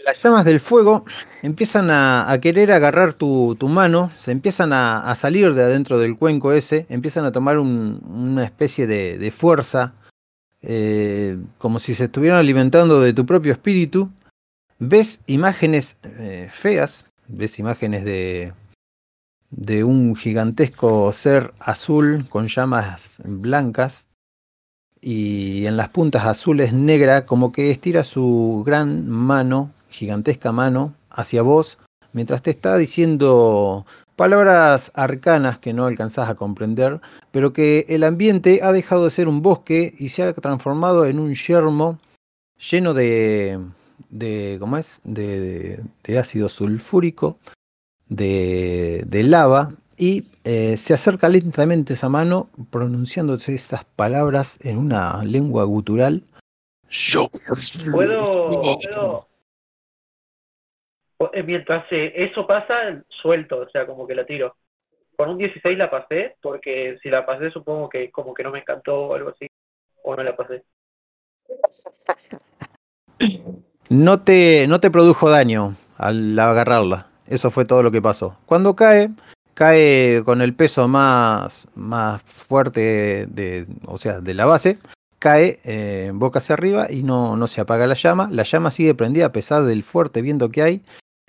Las 0.02 0.22
llamas 0.22 0.44
del 0.44 0.58
fuego 0.58 1.04
empiezan 1.42 1.88
a, 1.90 2.36
querer 2.42 2.72
agarrar 2.72 3.14
tu, 3.14 3.56
mano, 3.68 4.10
se 4.18 4.32
empiezan 4.32 4.72
a, 4.72 5.14
salir 5.14 5.54
de 5.54 5.62
adentro 5.62 5.98
del 5.98 6.16
cuenco 6.16 6.52
ese, 6.52 6.84
empiezan 6.88 7.24
a 7.24 7.32
tomar 7.32 7.58
una 7.58 8.44
especie 8.44 8.86
de, 8.86 9.30
fuerza, 9.30 9.94
eh, 10.62 11.38
como 11.58 11.78
si 11.78 11.94
se 11.94 12.04
estuvieran 12.04 12.38
alimentando 12.38 13.00
de 13.00 13.12
tu 13.12 13.24
propio 13.24 13.52
espíritu. 13.52 14.10
Ves 14.80 15.20
imágenes 15.26 15.96
eh, 16.02 16.50
feas, 16.52 17.06
ves 17.28 17.58
imágenes 17.60 18.04
de, 18.04 18.52
de 19.50 19.84
un 19.84 20.16
gigantesco 20.16 21.12
ser 21.12 21.54
azul 21.60 22.26
con 22.28 22.48
llamas 22.48 23.18
blancas 23.24 24.08
y 25.00 25.66
en 25.66 25.76
las 25.76 25.90
puntas 25.90 26.26
azules 26.26 26.72
negra 26.72 27.26
como 27.26 27.52
que 27.52 27.70
estira 27.70 28.02
su 28.04 28.64
gran 28.66 29.08
mano 29.08 29.70
gigantesca 29.94 30.52
mano 30.52 30.94
hacia 31.10 31.42
vos 31.42 31.78
mientras 32.12 32.42
te 32.42 32.50
está 32.50 32.76
diciendo 32.76 33.86
palabras 34.16 34.92
arcanas 34.94 35.58
que 35.58 35.72
no 35.72 35.86
alcanzás 35.86 36.28
a 36.28 36.34
comprender, 36.34 37.00
pero 37.32 37.52
que 37.52 37.86
el 37.88 38.04
ambiente 38.04 38.60
ha 38.62 38.72
dejado 38.72 39.04
de 39.04 39.10
ser 39.10 39.28
un 39.28 39.42
bosque 39.42 39.94
y 39.98 40.08
se 40.08 40.22
ha 40.22 40.32
transformado 40.32 41.06
en 41.06 41.18
un 41.18 41.34
yermo 41.34 41.98
lleno 42.70 42.94
de, 42.94 43.60
de 44.10 44.56
¿cómo 44.60 44.76
es? 44.78 45.00
De, 45.04 45.80
de, 46.04 46.18
ácido 46.18 46.48
sulfúrico, 46.48 47.38
de, 48.08 49.22
lava, 49.24 49.74
y 49.96 50.24
eh, 50.44 50.76
se 50.76 50.94
acerca 50.94 51.28
lentamente 51.28 51.94
esa 51.94 52.08
mano 52.08 52.48
pronunciándose 52.70 53.54
esas 53.54 53.84
palabras 53.84 54.58
en 54.62 54.78
una 54.78 55.22
lengua 55.24 55.64
gutural. 55.64 56.22
Yo 56.88 57.28
puedo, 57.90 59.26
mientras 61.44 61.84
eh, 61.90 62.12
eso 62.16 62.46
pasa, 62.46 63.02
suelto, 63.08 63.58
o 63.58 63.68
sea, 63.70 63.86
como 63.86 64.06
que 64.06 64.14
la 64.14 64.24
tiro. 64.24 64.56
Con 65.16 65.30
un 65.30 65.38
16 65.38 65.78
la 65.78 65.90
pasé, 65.90 66.36
porque 66.42 66.98
si 67.02 67.08
la 67.08 67.24
pasé 67.24 67.50
supongo 67.50 67.88
que 67.88 68.10
como 68.10 68.34
que 68.34 68.42
no 68.42 68.50
me 68.50 68.60
encantó 68.60 69.06
o 69.06 69.14
algo 69.14 69.30
así, 69.30 69.46
o 70.02 70.16
no 70.16 70.22
la 70.22 70.36
pasé. 70.36 70.64
No 73.90 74.22
te, 74.22 74.66
no 74.66 74.80
te 74.80 74.90
produjo 74.90 75.30
daño 75.30 75.76
al 75.98 76.38
agarrarla, 76.38 77.06
eso 77.26 77.50
fue 77.50 77.64
todo 77.64 77.82
lo 77.82 77.90
que 77.90 78.02
pasó. 78.02 78.36
Cuando 78.46 78.74
cae, 78.74 79.10
cae 79.54 80.22
con 80.24 80.42
el 80.42 80.54
peso 80.54 80.88
más, 80.88 81.68
más 81.76 82.22
fuerte 82.22 83.26
de, 83.28 83.66
o 83.86 83.98
sea, 83.98 84.20
de 84.20 84.34
la 84.34 84.46
base, 84.46 84.78
cae 85.18 85.58
eh, 85.64 86.10
boca 86.12 86.38
hacia 86.38 86.54
arriba 86.54 86.86
y 86.90 87.02
no, 87.02 87.36
no 87.36 87.46
se 87.46 87.60
apaga 87.60 87.86
la 87.86 87.94
llama. 87.94 88.28
La 88.30 88.42
llama 88.42 88.70
sigue 88.70 88.94
prendida 88.94 89.26
a 89.26 89.32
pesar 89.32 89.64
del 89.64 89.82
fuerte 89.82 90.22
viento 90.22 90.50
que 90.50 90.62
hay 90.62 90.82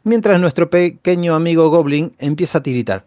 mientras 0.05 0.39
nuestro 0.39 0.69
pequeño 0.69 1.35
amigo 1.35 1.69
Goblin 1.69 2.15
empieza 2.19 2.59
a 2.59 2.63
tiritar. 2.63 3.05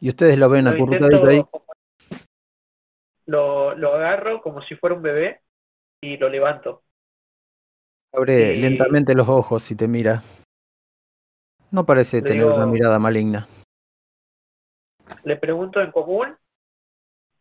Y 0.00 0.08
ustedes 0.08 0.38
lo 0.38 0.48
ven 0.48 0.66
acurrucadito 0.66 1.26
ahí. 1.28 1.42
Lo, 3.26 3.76
lo 3.76 3.94
agarro 3.94 4.42
como 4.42 4.62
si 4.62 4.74
fuera 4.74 4.96
un 4.96 5.02
bebé 5.02 5.40
y 6.00 6.16
lo 6.16 6.28
levanto. 6.28 6.82
Abre 8.12 8.56
lentamente 8.56 9.14
los 9.14 9.28
ojos 9.28 9.70
y 9.70 9.76
te 9.76 9.86
mira. 9.86 10.22
No 11.70 11.86
parece 11.86 12.22
tener 12.22 12.46
una 12.46 12.66
mirada 12.66 12.98
maligna. 12.98 13.46
Le 15.22 15.36
pregunto 15.36 15.80
en 15.80 15.92
común 15.92 16.36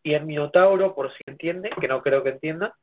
y 0.04 0.14
en 0.14 0.28
Minotauro, 0.28 0.94
por 0.94 1.12
si 1.14 1.24
entiende, 1.26 1.72
que 1.80 1.88
no 1.88 2.04
creo 2.04 2.24
que 2.24 2.30
entienda, 2.30 2.78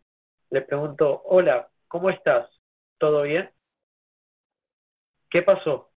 le 0.51 0.63
pregunto, 0.63 1.23
hola, 1.27 1.69
¿Cómo 1.88 2.11
estás? 2.11 2.49
¿Todo 2.99 3.23
bien? 3.23 3.50
¿Qué 5.31 5.43
pasó? 5.43 5.90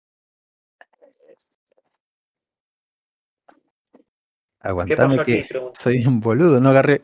Aguantame 4.59 5.23
que 5.23 5.45
soy 5.73 6.05
un 6.05 6.19
boludo, 6.19 6.59
no 6.59 6.69
agarré 6.69 7.01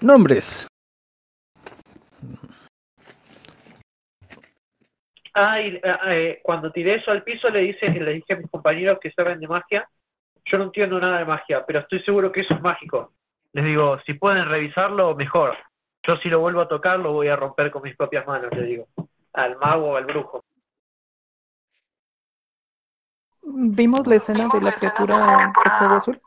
nombres. 0.00 0.66
Ah, 5.34 5.60
y, 5.60 5.80
eh, 6.08 6.40
cuando 6.42 6.72
tiré 6.72 6.96
eso 6.96 7.12
al 7.12 7.22
piso 7.22 7.48
le 7.50 7.60
dice, 7.60 7.88
le 7.88 8.14
dije 8.14 8.32
a 8.32 8.36
mis 8.36 8.50
compañeros 8.50 8.98
que 9.00 9.12
saben 9.12 9.38
de 9.38 9.46
magia, 9.46 9.88
yo 10.46 10.58
no 10.58 10.64
entiendo 10.64 10.98
nada 10.98 11.18
de 11.18 11.24
magia, 11.24 11.64
pero 11.64 11.80
estoy 11.80 12.02
seguro 12.02 12.32
que 12.32 12.40
eso 12.40 12.54
es 12.54 12.60
mágico. 12.60 13.12
Les 13.52 13.64
digo, 13.64 14.00
si 14.04 14.14
pueden 14.14 14.48
revisarlo, 14.48 15.14
mejor. 15.14 15.56
Yo 16.08 16.16
si 16.16 16.30
lo 16.30 16.40
vuelvo 16.40 16.62
a 16.62 16.68
tocar 16.68 16.98
lo 16.98 17.12
voy 17.12 17.28
a 17.28 17.36
romper 17.36 17.70
con 17.70 17.82
mis 17.82 17.94
propias 17.94 18.26
manos, 18.26 18.50
le 18.56 18.62
digo, 18.62 18.88
al 19.34 19.58
mago 19.58 19.90
o 19.90 19.96
al 19.96 20.06
brujo. 20.06 20.42
Vimos 23.42 24.06
la 24.06 24.14
escena 24.16 24.48
de 24.50 24.62
la 24.62 24.72
criatura 24.72 25.52
de 25.52 25.70
fuego 25.78 25.94
azul. 25.96 26.22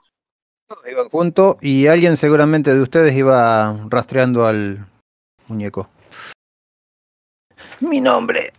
Iban 0.86 1.10
juntos 1.10 1.56
y 1.62 1.88
alguien 1.88 2.16
seguramente 2.16 2.76
de 2.76 2.80
ustedes 2.80 3.14
iba 3.16 3.76
rastreando 3.90 4.46
al 4.46 4.86
muñeco. 5.48 5.90
Mi 7.80 8.00
nombre, 8.00 8.54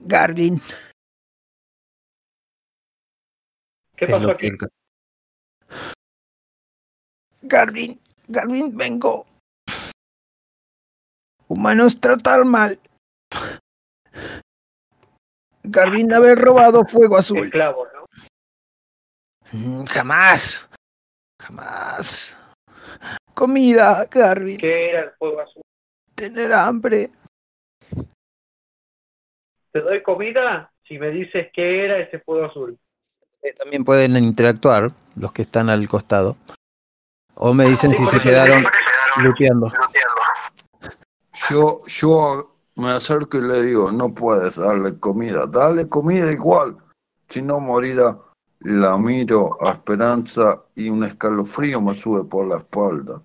Gardin. 0.00 0.62
¿Qué 3.96 4.06
pasó 4.06 4.30
aquí? 4.30 4.48
Gardin, 7.42 8.00
Gardin, 8.28 8.74
vengo 8.74 9.29
Humanos 11.50 12.00
tratar 12.00 12.44
mal. 12.44 12.78
Garvin 15.64 16.14
haber 16.14 16.38
robado 16.38 16.84
fuego 16.84 17.16
azul. 17.16 17.44
Esclavo, 17.44 17.88
¿no? 17.92 18.06
Mm, 19.50 19.84
jamás. 19.86 20.68
Jamás. 21.42 22.38
Comida, 23.34 24.06
Garvin. 24.08 24.58
¿Qué 24.58 24.90
era 24.90 25.00
el 25.00 25.10
fuego 25.18 25.40
azul? 25.40 25.62
Tener 26.14 26.52
hambre. 26.52 27.10
¿Te 29.72 29.80
doy 29.80 30.04
comida? 30.04 30.70
Si 30.86 30.98
me 31.00 31.10
dices 31.10 31.48
qué 31.52 31.84
era 31.84 31.98
ese 31.98 32.20
fuego 32.20 32.46
azul. 32.46 32.78
Eh, 33.42 33.52
También 33.54 33.84
pueden 33.84 34.16
interactuar 34.18 34.92
los 35.16 35.32
que 35.32 35.42
están 35.42 35.68
al 35.68 35.88
costado. 35.88 36.36
O 37.34 37.52
me 37.54 37.64
dicen 37.64 37.92
si 37.96 38.06
se 38.06 38.20
quedaron 38.20 38.62
luteando. 39.16 39.72
Yo, 41.48 41.80
yo 41.86 42.54
me 42.76 42.90
acerco 42.90 43.38
y 43.38 43.42
le 43.42 43.62
digo, 43.64 43.90
no 43.90 44.12
puedes 44.12 44.56
darle 44.56 44.98
comida, 44.98 45.46
dale 45.46 45.88
comida 45.88 46.30
igual, 46.30 46.76
si 47.28 47.42
no 47.42 47.60
morirá. 47.60 48.18
La 48.60 48.98
miro 48.98 49.56
a 49.66 49.72
Esperanza 49.72 50.62
y 50.74 50.90
un 50.90 51.04
escalofrío 51.04 51.80
me 51.80 51.94
sube 51.94 52.24
por 52.24 52.46
la 52.46 52.58
espalda. 52.58 53.22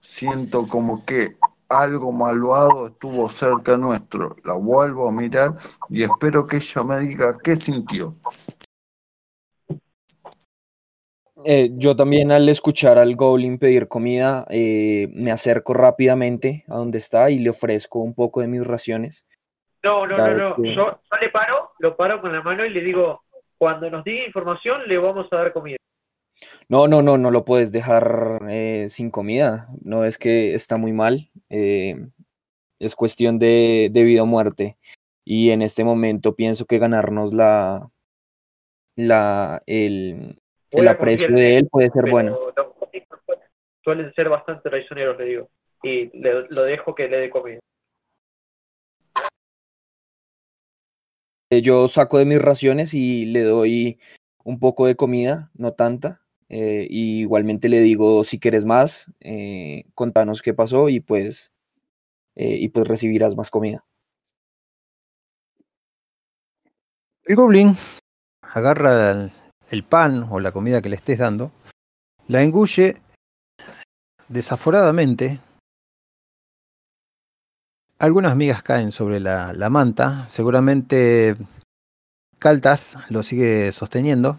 Siento 0.00 0.68
como 0.68 1.04
que 1.04 1.36
algo 1.68 2.12
malvado 2.12 2.86
estuvo 2.86 3.28
cerca 3.28 3.76
nuestro. 3.76 4.36
La 4.44 4.54
vuelvo 4.54 5.08
a 5.08 5.12
mirar 5.12 5.56
y 5.88 6.04
espero 6.04 6.46
que 6.46 6.56
ella 6.56 6.84
me 6.84 7.00
diga 7.00 7.36
qué 7.38 7.56
sintió. 7.56 8.14
Eh, 11.44 11.70
yo 11.74 11.94
también 11.94 12.32
al 12.32 12.48
escuchar 12.48 12.98
al 12.98 13.14
Goblin 13.14 13.58
pedir 13.58 13.88
comida, 13.88 14.46
eh, 14.50 15.08
me 15.12 15.30
acerco 15.30 15.72
rápidamente 15.72 16.64
a 16.68 16.76
donde 16.76 16.98
está 16.98 17.30
y 17.30 17.38
le 17.38 17.50
ofrezco 17.50 18.00
un 18.00 18.14
poco 18.14 18.40
de 18.40 18.48
mis 18.48 18.66
raciones. 18.66 19.26
No, 19.82 20.06
no, 20.06 20.16
no, 20.16 20.34
no. 20.34 20.56
Yo, 20.56 20.72
yo 20.74 20.98
le 21.20 21.30
paro, 21.30 21.70
lo 21.78 21.96
paro 21.96 22.20
con 22.20 22.32
la 22.32 22.42
mano 22.42 22.64
y 22.64 22.70
le 22.70 22.80
digo, 22.80 23.22
cuando 23.56 23.88
nos 23.90 24.04
diga 24.04 24.26
información 24.26 24.82
le 24.86 24.98
vamos 24.98 25.28
a 25.30 25.36
dar 25.36 25.52
comida. 25.52 25.76
No, 26.68 26.88
no, 26.88 27.02
no, 27.02 27.18
no 27.18 27.30
lo 27.30 27.44
puedes 27.44 27.72
dejar 27.72 28.40
eh, 28.48 28.86
sin 28.88 29.10
comida. 29.10 29.68
No 29.82 30.04
es 30.04 30.18
que 30.18 30.54
está 30.54 30.76
muy 30.76 30.92
mal. 30.92 31.30
es 31.48 32.96
cuestión 32.96 33.38
de, 33.38 33.88
de 33.92 34.02
vida 34.02 34.22
o 34.22 34.26
muerte. 34.26 34.76
Y 35.24 35.50
en 35.50 35.62
este 35.62 35.84
momento 35.84 36.34
pienso 36.34 36.66
que 36.66 36.78
ganarnos 36.78 37.32
la, 37.32 37.90
la, 38.96 39.62
el, 39.66 40.40
el 40.72 40.88
aprecio 40.88 41.34
de 41.34 41.58
él, 41.58 41.68
puede 41.70 41.90
ser 41.90 42.08
bueno. 42.10 42.38
los 42.56 42.74
goblins 42.78 43.06
suelen 43.82 44.12
ser 44.14 44.28
bastante 44.28 44.68
traicioneros, 44.68 45.16
le 45.18 45.24
digo. 45.24 45.50
Y 45.82 46.10
le- 46.18 46.46
lo 46.50 46.62
dejo 46.64 46.94
que 46.94 47.08
le 47.08 47.16
dé 47.18 47.30
comida. 47.30 47.58
Eh, 51.50 51.62
Yo 51.62 51.88
saco 51.88 52.18
de 52.18 52.24
mis 52.26 52.40
raciones 52.40 52.92
y 52.94 53.24
le 53.26 53.42
doy 53.42 53.98
un 54.44 54.58
poco 54.58 54.86
de 54.86 54.96
comida, 54.96 55.50
no 55.54 55.72
tanta. 55.72 56.20
eh, 56.50 56.86
y 56.88 57.20
igualmente 57.20 57.68
le 57.68 57.80
digo, 57.80 58.24
si 58.24 58.40
quieres 58.40 58.64
más, 58.64 59.12
eh, 59.20 59.84
contanos 59.94 60.40
qué 60.40 60.54
pasó 60.54 60.88
y 60.88 61.00
pues, 61.00 61.52
eh, 62.36 62.56
y 62.58 62.68
pues 62.70 62.88
recibirás 62.88 63.36
más 63.36 63.50
comida. 63.50 63.84
El 67.24 67.36
goblin 67.36 67.74
agarra 68.40 69.10
el, 69.10 69.32
el 69.70 69.82
pan 69.82 70.26
o 70.30 70.40
la 70.40 70.52
comida 70.52 70.82
que 70.82 70.88
le 70.88 70.96
estés 70.96 71.18
dando, 71.18 71.52
la 72.26 72.42
engulle 72.42 72.96
desaforadamente. 74.28 75.40
Algunas 77.98 78.36
migas 78.36 78.62
caen 78.62 78.92
sobre 78.92 79.18
la, 79.20 79.52
la 79.52 79.70
manta, 79.70 80.28
seguramente 80.28 81.36
Caltas 82.38 83.10
lo 83.10 83.22
sigue 83.22 83.72
sosteniendo. 83.72 84.38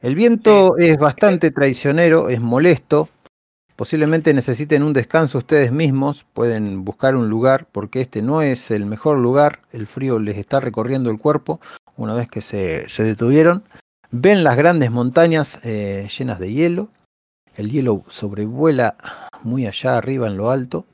El 0.00 0.14
viento 0.14 0.78
es 0.78 0.96
bastante 0.96 1.50
traicionero, 1.50 2.30
es 2.30 2.40
molesto. 2.40 3.10
Posiblemente 3.76 4.32
necesiten 4.32 4.82
un 4.82 4.94
descanso 4.94 5.38
ustedes 5.38 5.72
mismos, 5.72 6.24
pueden 6.32 6.84
buscar 6.84 7.16
un 7.16 7.28
lugar 7.28 7.66
porque 7.70 8.00
este 8.00 8.22
no 8.22 8.40
es 8.40 8.70
el 8.70 8.86
mejor 8.86 9.18
lugar, 9.18 9.60
el 9.72 9.86
frío 9.86 10.18
les 10.18 10.38
está 10.38 10.60
recorriendo 10.60 11.10
el 11.10 11.18
cuerpo 11.18 11.60
una 11.96 12.14
vez 12.14 12.28
que 12.28 12.40
se, 12.40 12.88
se 12.88 13.04
detuvieron. 13.04 13.62
Ven 14.12 14.42
las 14.42 14.56
grandes 14.56 14.90
montañas 14.90 15.60
eh, 15.62 16.08
llenas 16.16 16.38
de 16.38 16.52
hielo, 16.52 16.88
el 17.56 17.70
hielo 17.70 18.04
sobrevuela 18.08 18.96
muy 19.42 19.66
allá 19.66 19.96
arriba 19.96 20.26
en 20.26 20.36
lo 20.36 20.50
alto. 20.50 20.84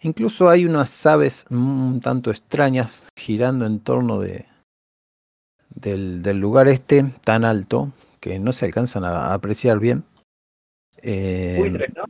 Incluso 0.00 0.48
hay 0.48 0.64
unas 0.64 1.06
aves 1.06 1.46
un 1.50 2.00
tanto 2.00 2.30
extrañas 2.30 3.08
girando 3.16 3.66
en 3.66 3.80
torno 3.80 4.18
de, 4.18 4.46
del, 5.68 6.22
del 6.22 6.38
lugar 6.38 6.68
este 6.68 7.04
tan 7.24 7.44
alto 7.44 7.92
que 8.20 8.38
no 8.38 8.52
se 8.52 8.66
alcanzan 8.66 9.04
a 9.04 9.34
apreciar 9.34 9.78
bien. 9.78 10.04
Eh, 10.98 11.56
Buitres, 11.58 11.92
¿no? 11.94 12.04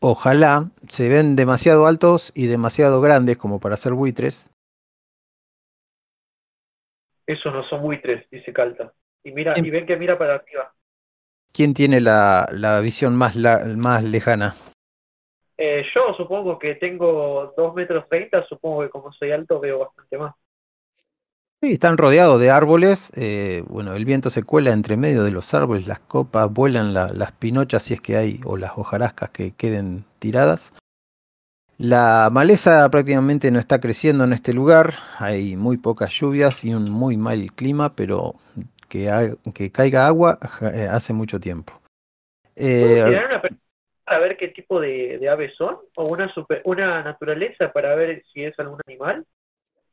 ojalá 0.00 0.70
se 0.88 1.08
ven 1.08 1.36
demasiado 1.36 1.86
altos 1.86 2.30
y 2.34 2.46
demasiado 2.46 3.00
grandes 3.00 3.36
como 3.36 3.58
para 3.58 3.76
ser 3.76 3.94
buitres. 3.94 4.50
Esos 7.26 7.52
no 7.52 7.62
son 7.68 7.82
buitres, 7.82 8.28
dice 8.30 8.52
Calta. 8.52 8.92
Y 9.24 9.32
mira, 9.32 9.56
y 9.58 9.70
ven 9.70 9.86
que 9.86 9.96
mira 9.96 10.16
para 10.18 10.36
arriba. 10.36 10.72
¿Quién 11.52 11.74
tiene 11.74 12.00
la, 12.00 12.48
la 12.52 12.80
visión 12.80 13.16
más, 13.16 13.34
la- 13.34 13.64
más 13.76 14.04
lejana? 14.04 14.54
Eh, 15.58 15.84
yo 15.94 16.12
supongo 16.14 16.58
que 16.58 16.74
tengo 16.74 17.52
2 17.56 17.74
metros 17.74 18.08
30, 18.08 18.44
supongo 18.46 18.82
que 18.82 18.90
como 18.90 19.12
soy 19.12 19.32
alto 19.32 19.58
veo 19.58 19.78
bastante 19.80 20.18
más. 20.18 20.34
Sí, 21.62 21.72
están 21.72 21.96
rodeados 21.96 22.38
de 22.40 22.50
árboles. 22.50 23.10
eh, 23.16 23.64
bueno, 23.68 23.94
el 23.94 24.04
viento 24.04 24.30
se 24.30 24.42
cuela 24.42 24.72
entre 24.72 24.96
medio 24.96 25.24
de 25.24 25.30
los 25.30 25.54
árboles, 25.54 25.86
las 25.86 26.00
copas, 26.00 26.52
vuelan 26.52 26.92
la- 26.94 27.08
las 27.08 27.32
pinochas 27.32 27.82
si 27.84 27.94
es 27.94 28.00
que 28.00 28.16
hay, 28.16 28.40
o 28.44 28.56
las 28.56 28.72
hojarascas 28.76 29.30
que 29.30 29.52
queden 29.52 30.04
tiradas. 30.18 30.74
La 31.78 32.30
maleza 32.32 32.88
prácticamente 32.90 33.50
no 33.50 33.58
está 33.58 33.80
creciendo 33.80 34.24
en 34.24 34.32
este 34.32 34.54
lugar. 34.54 34.94
Hay 35.18 35.56
muy 35.56 35.76
pocas 35.76 36.10
lluvias 36.12 36.64
y 36.64 36.74
un 36.74 36.90
muy 36.90 37.16
mal 37.16 37.52
clima, 37.52 37.94
pero 37.94 38.34
que, 38.88 39.10
ha- 39.10 39.34
que 39.54 39.70
caiga 39.70 40.06
agua 40.06 40.38
eh, 40.62 40.88
hace 40.90 41.12
mucho 41.12 41.38
tiempo. 41.38 41.74
Eh, 42.56 42.80
¿Puedo 42.80 43.04
tirar 43.04 43.26
una 43.26 43.42
para 44.04 44.18
ver 44.20 44.36
qué 44.36 44.48
tipo 44.48 44.80
de, 44.80 45.18
de 45.18 45.28
aves 45.28 45.54
son? 45.56 45.76
¿O 45.96 46.06
una, 46.06 46.32
super- 46.32 46.62
una 46.64 47.02
naturaleza 47.02 47.72
para 47.72 47.94
ver 47.94 48.22
si 48.32 48.44
es 48.44 48.58
algún 48.58 48.80
animal? 48.86 49.26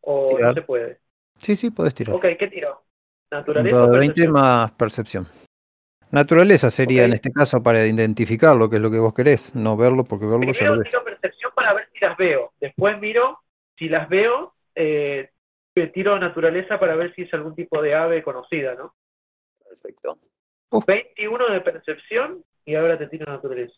¿O 0.01 0.39
no 0.39 0.53
se 0.53 0.61
puede? 0.61 0.99
sí, 1.37 1.55
sí, 1.55 1.71
podés 1.71 1.93
tirar. 1.95 2.15
Ok, 2.15 2.25
¿qué 2.39 2.47
tiro? 2.47 2.83
¿Naturaleza 3.31 3.75
dado 3.75 3.87
o 3.87 3.91
de 3.91 3.99
20 3.99 4.21
percepción? 4.21 4.33
más 4.33 4.71
percepción. 4.71 5.27
Naturaleza 6.11 6.69
sería 6.69 7.05
en 7.05 7.13
este 7.13 7.31
caso 7.31 7.63
para 7.63 7.85
identificarlo, 7.87 8.69
que 8.69 8.75
es 8.75 8.81
lo 8.81 8.91
que 8.91 8.99
vos 8.99 9.13
querés, 9.15 9.55
no 9.55 9.75
verlo 9.75 10.03
porque 10.03 10.27
verlo 10.27 10.45
ya 10.53 10.65
lo 10.65 10.71
Primero 10.71 10.77
ves. 10.77 10.83
tiro 10.91 11.03
percepción 11.03 11.51
para 11.55 11.73
ver 11.73 11.89
si 11.91 11.92
las 12.03 12.17
veo. 12.17 12.53
Después 12.59 12.99
miro, 12.99 13.39
si 13.77 13.89
las 13.89 14.07
veo, 14.09 14.53
eh, 14.75 15.31
tiro 15.93 16.19
naturaleza 16.19 16.79
para 16.79 16.95
ver 16.95 17.13
si 17.15 17.23
es 17.23 17.33
algún 17.33 17.55
tipo 17.55 17.81
de 17.81 17.95
ave 17.95 18.23
conocida, 18.23 18.75
¿no? 18.75 18.93
Perfecto. 19.67 20.19
21 20.85 21.49
de 21.49 21.61
percepción 21.61 22.43
y 22.65 22.75
ahora 22.75 22.97
te 22.97 23.07
tiro 23.07 23.25
naturaleza. 23.25 23.73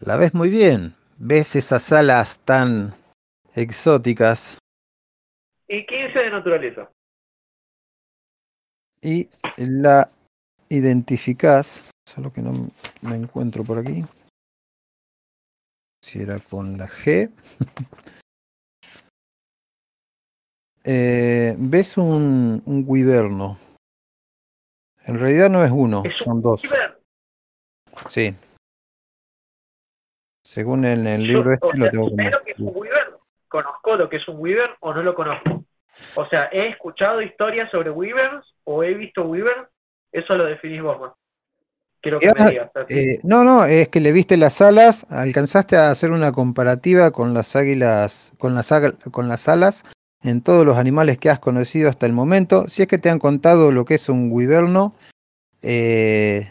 La 0.00 0.16
ves 0.16 0.34
muy 0.34 0.50
bien. 0.50 0.94
Ves 1.18 1.54
esas 1.54 1.92
alas 1.92 2.40
tan 2.44 2.94
exóticas 3.54 4.58
Y 5.68 5.86
15 5.86 6.18
de 6.18 6.30
naturaleza. 6.30 6.90
y 9.00 9.28
la 9.56 10.08
identificás. 10.68 11.90
Solo 12.04 12.32
que 12.32 12.40
no 12.40 12.52
me 13.02 13.16
encuentro 13.16 13.62
por 13.64 13.78
aquí. 13.78 14.04
Si 16.02 16.20
era 16.20 16.40
con 16.40 16.76
la 16.76 16.88
G. 16.88 17.30
Eh, 20.84 21.54
ves 21.58 21.96
un, 21.96 22.60
un. 22.66 23.58
En 25.06 25.20
realidad 25.20 25.48
no 25.48 25.64
es 25.64 25.70
uno, 25.70 26.02
Es 26.04 26.20
un 26.22 26.24
son 26.24 26.42
dos. 26.42 26.64
Wyvern. 26.64 26.94
Sí. 28.08 28.34
Según 30.44 30.84
en 30.84 31.06
el 31.06 31.20
Yo, 31.20 31.38
libro 31.38 31.52
este 31.54 31.66
o 31.68 31.72
lo 31.74 31.88
tengo 31.88 32.08
¿sé 32.08 32.10
como. 32.16 32.30
lo 32.30 32.40
que 32.42 32.50
es 32.50 32.58
un? 32.58 32.74
¿Conozco 33.46 33.96
lo 33.96 34.08
que 34.08 34.16
es 34.16 34.26
un 34.26 34.40
Wyvern 34.40 34.72
o 34.80 34.92
no 34.92 35.04
lo 35.04 35.14
conozco? 35.14 35.64
O 36.16 36.26
sea, 36.26 36.46
¿he 36.50 36.70
escuchado 36.70 37.22
historias 37.22 37.70
sobre 37.70 37.90
Wyverns 37.90 38.44
o 38.64 38.82
he 38.82 38.94
visto 38.94 39.22
Wyverns? 39.24 39.68
Eso 40.10 40.34
lo 40.34 40.46
definís 40.46 40.82
vos 40.82 40.98
más. 40.98 41.12
Quiero 42.02 42.18
que 42.18 42.26
Ya, 42.26 42.32
me 42.44 42.50
digas. 42.50 42.70
así. 42.74 42.94
Eh, 42.94 43.20
no, 43.22 43.44
no, 43.44 43.64
es 43.64 43.88
que 43.88 44.00
le 44.00 44.12
viste 44.12 44.36
las 44.36 44.60
alas, 44.60 45.06
alcanzaste 45.08 45.76
a 45.76 45.90
hacer 45.90 46.10
una 46.10 46.32
comparativa 46.32 47.12
con 47.12 47.32
las 47.32 47.54
águilas, 47.54 48.32
con 48.38 48.54
las, 48.56 48.70
con 49.12 49.28
las 49.28 49.48
alas 49.48 49.84
en 50.22 50.40
todos 50.40 50.66
los 50.66 50.76
animales 50.76 51.16
que 51.18 51.30
has 51.30 51.38
conocido 51.38 51.88
hasta 51.88 52.06
el 52.06 52.12
momento. 52.12 52.68
Si 52.68 52.82
es 52.82 52.88
que 52.88 52.98
te 52.98 53.08
han 53.08 53.20
contado 53.20 53.70
lo 53.70 53.84
que 53.84 53.94
es 53.94 54.08
un 54.08 54.30
wiberno, 54.32 54.94
eh, 55.62 56.50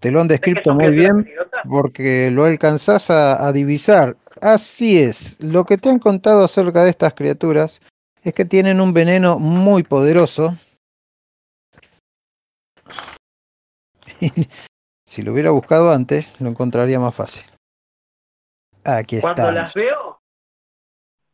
te 0.00 0.10
lo 0.10 0.20
han 0.20 0.28
¿Sé 0.28 0.38
que 0.38 0.50
descrito 0.50 0.74
muy 0.74 0.90
bien 0.90 1.26
porque 1.66 2.30
lo 2.30 2.44
alcanzás 2.44 3.08
a, 3.10 3.46
a 3.46 3.52
divisar. 3.52 4.18
Así 4.42 4.98
es, 4.98 5.38
lo 5.40 5.64
que 5.64 5.78
te 5.78 5.88
han 5.88 5.98
contado 5.98 6.44
acerca 6.44 6.84
de 6.84 6.90
estas 6.90 7.14
criaturas 7.14 7.80
es 8.22 8.34
que 8.34 8.44
tienen 8.44 8.82
un 8.82 8.92
veneno 8.92 9.38
muy 9.38 9.82
poderoso. 9.82 10.54
Si 15.14 15.22
lo 15.22 15.30
hubiera 15.30 15.50
buscado 15.52 15.92
antes, 15.92 16.26
lo 16.40 16.48
encontraría 16.48 16.98
más 16.98 17.14
fácil. 17.14 17.44
Aquí 18.82 19.20
Cuando 19.20 19.42
está. 19.42 19.54
las 19.54 19.72
veo, 19.74 20.20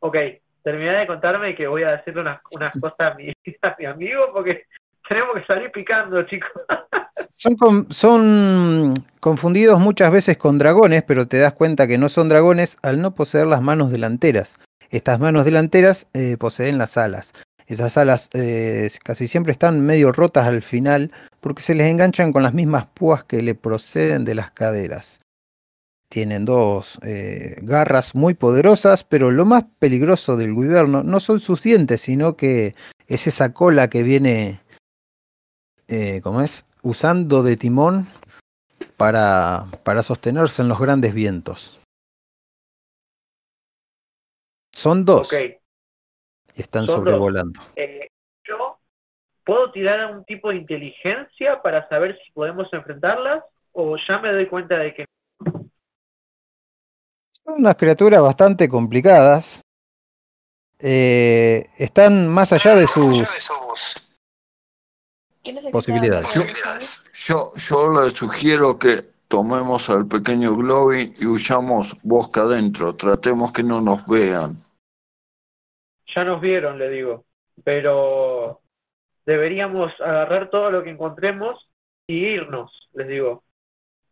ok, 0.00 0.16
terminé 0.62 0.90
de 0.98 1.06
contarme 1.06 1.54
que 1.54 1.66
voy 1.66 1.84
a 1.84 1.92
decirle 1.92 2.20
unas, 2.20 2.42
unas 2.50 2.72
cosas 2.78 3.00
a 3.00 3.14
mi, 3.14 3.32
a 3.62 3.76
mi 3.78 3.86
amigo 3.86 4.24
porque 4.34 4.66
tenemos 5.08 5.34
que 5.34 5.46
salir 5.46 5.72
picando, 5.72 6.22
chicos. 6.24 6.50
Son, 7.32 7.56
con- 7.56 7.90
son 7.90 8.92
confundidos 9.20 9.80
muchas 9.80 10.12
veces 10.12 10.36
con 10.36 10.58
dragones, 10.58 11.02
pero 11.02 11.26
te 11.26 11.38
das 11.38 11.54
cuenta 11.54 11.86
que 11.86 11.96
no 11.96 12.10
son 12.10 12.28
dragones 12.28 12.76
al 12.82 13.00
no 13.00 13.12
poseer 13.14 13.46
las 13.46 13.62
manos 13.62 13.90
delanteras. 13.90 14.56
Estas 14.90 15.20
manos 15.20 15.46
delanteras 15.46 16.06
eh, 16.12 16.36
poseen 16.38 16.76
las 16.76 16.98
alas. 16.98 17.32
Esas 17.66 17.96
alas 17.96 18.28
eh, 18.34 18.90
casi 19.02 19.26
siempre 19.26 19.52
están 19.52 19.80
medio 19.80 20.12
rotas 20.12 20.46
al 20.46 20.60
final 20.60 21.12
porque 21.40 21.62
se 21.62 21.74
les 21.74 21.86
enganchan 21.86 22.32
con 22.32 22.42
las 22.42 22.54
mismas 22.54 22.86
púas 22.86 23.24
que 23.24 23.42
le 23.42 23.54
proceden 23.54 24.24
de 24.24 24.34
las 24.34 24.50
caderas. 24.50 25.20
Tienen 26.08 26.44
dos 26.44 26.98
eh, 27.02 27.56
garras 27.62 28.14
muy 28.14 28.34
poderosas, 28.34 29.04
pero 29.04 29.30
lo 29.30 29.44
más 29.44 29.64
peligroso 29.78 30.36
del 30.36 30.54
guiberno 30.54 31.02
no 31.02 31.20
son 31.20 31.40
sus 31.40 31.62
dientes, 31.62 32.00
sino 32.00 32.36
que 32.36 32.74
es 33.06 33.26
esa 33.26 33.52
cola 33.52 33.88
que 33.88 34.02
viene, 34.02 34.60
eh, 35.88 36.20
¿cómo 36.22 36.42
es? 36.42 36.66
Usando 36.82 37.42
de 37.42 37.56
timón 37.56 38.08
para, 38.96 39.66
para 39.84 40.02
sostenerse 40.02 40.62
en 40.62 40.68
los 40.68 40.80
grandes 40.80 41.14
vientos. 41.14 41.78
Son 44.72 45.04
dos 45.04 45.32
y 45.32 46.60
están 46.60 46.86
son 46.86 46.96
sobrevolando. 46.96 47.60
eh, 47.76 48.09
puedo 49.50 49.72
tirar 49.72 50.00
a 50.00 50.06
un 50.06 50.24
tipo 50.24 50.50
de 50.50 50.58
inteligencia 50.58 51.60
para 51.60 51.88
saber 51.88 52.16
si 52.24 52.30
podemos 52.30 52.72
enfrentarlas 52.72 53.42
o 53.72 53.96
ya 53.96 54.18
me 54.18 54.32
doy 54.32 54.46
cuenta 54.46 54.78
de 54.78 54.94
que 54.94 55.04
Son 57.42 57.54
unas 57.58 57.74
criaturas 57.74 58.22
bastante 58.22 58.68
complicadas. 58.68 59.60
Eh, 60.78 61.64
están 61.80 62.28
más 62.28 62.52
allá 62.52 62.76
de 62.76 62.86
sus 62.86 63.28
¿Quién 65.42 65.56
es 65.56 65.64
el 65.64 65.70
que 65.70 65.72
Posibilidades. 65.72 66.28
eso? 66.36 67.02
Yo, 67.12 67.50
yo 67.56 68.02
le 68.04 68.10
sugiero 68.10 68.78
que 68.78 69.04
tomemos 69.26 69.90
al 69.90 70.06
pequeño 70.06 70.54
Globin 70.54 71.12
y 71.18 71.26
huyamos 71.26 71.96
bosque 72.04 72.38
adentro. 72.38 72.94
Tratemos 72.94 73.50
que 73.50 73.64
no 73.64 73.80
nos 73.80 74.06
vean. 74.06 74.62
ya 76.14 76.22
nos 76.22 76.40
vieron, 76.40 76.78
le 76.78 76.88
digo, 76.88 77.24
pero 77.64 78.60
deberíamos 79.26 79.92
agarrar 80.00 80.50
todo 80.50 80.70
lo 80.70 80.82
que 80.82 80.90
encontremos 80.90 81.68
y 82.06 82.26
irnos, 82.26 82.88
les 82.92 83.08
digo. 83.08 83.44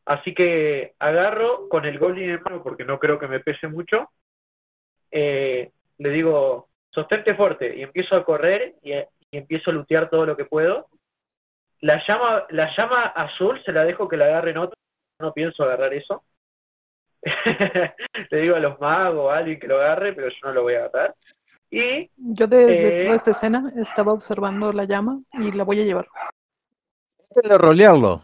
Así 0.05 0.35
que 0.35 0.95
agarro 0.99 1.69
con 1.69 1.85
el 1.85 1.99
goblin 1.99 2.31
en 2.31 2.43
mano, 2.43 2.63
porque 2.63 2.85
no 2.85 2.99
creo 2.99 3.19
que 3.19 3.29
me 3.29 3.41
pese 3.41 3.69
mucho, 3.69 4.11
eh, 5.11 5.71
le 5.99 6.11
digo, 6.11 6.69
sostente 6.91 7.35
fuerte, 7.35 7.77
y 7.77 7.83
empiezo 7.83 8.17
a 8.17 8.25
correr 8.25 8.75
y, 8.83 8.93
empiezo 9.31 9.71
a 9.71 9.75
lutear 9.75 10.09
todo 10.09 10.25
lo 10.25 10.37
que 10.37 10.47
puedo. 10.47 10.89
La 11.81 12.03
llama, 12.07 12.47
la 12.49 12.75
llama 12.75 13.05
azul 13.09 13.63
se 13.65 13.73
la 13.73 13.85
dejo 13.85 14.09
que 14.09 14.17
la 14.17 14.25
agarren 14.27 14.57
otro, 14.57 14.79
no 15.21 15.35
pienso 15.35 15.63
agarrar 15.63 15.93
eso. 15.93 16.25
le 18.31 18.39
digo 18.39 18.57
a 18.57 18.61
los 18.61 18.81
magos 18.81 19.31
a 19.31 19.39
alguien 19.39 19.61
que 19.61 19.67
lo 19.67 19.77
agarre, 19.77 20.13
pero 20.15 20.29
yo 20.29 20.37
no 20.45 20.53
lo 20.53 20.63
voy 20.63 20.75
a 20.75 20.85
agarrar. 20.85 21.15
Y 21.71 22.11
Yo 22.17 22.47
desde 22.47 23.01
Eh. 23.01 23.05
toda 23.05 23.17
esta 23.17 23.31
escena 23.33 23.73
estaba 23.77 24.13
observando 24.13 24.73
la 24.73 24.85
llama 24.85 25.21
y 25.35 25.53
la 25.53 25.65
voy 25.65 25.81
a 25.81 25.85
llevar. 25.85 26.09
De 27.43 27.59
rolearlo. 27.59 28.23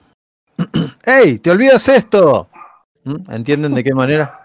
¡Ey! 1.05 1.39
¡Te 1.39 1.51
olvidas 1.51 1.89
esto! 1.89 2.49
¿Mm? 3.05 3.31
¿Entienden 3.33 3.75
de 3.75 3.85
qué 3.85 3.93
manera? 3.95 4.41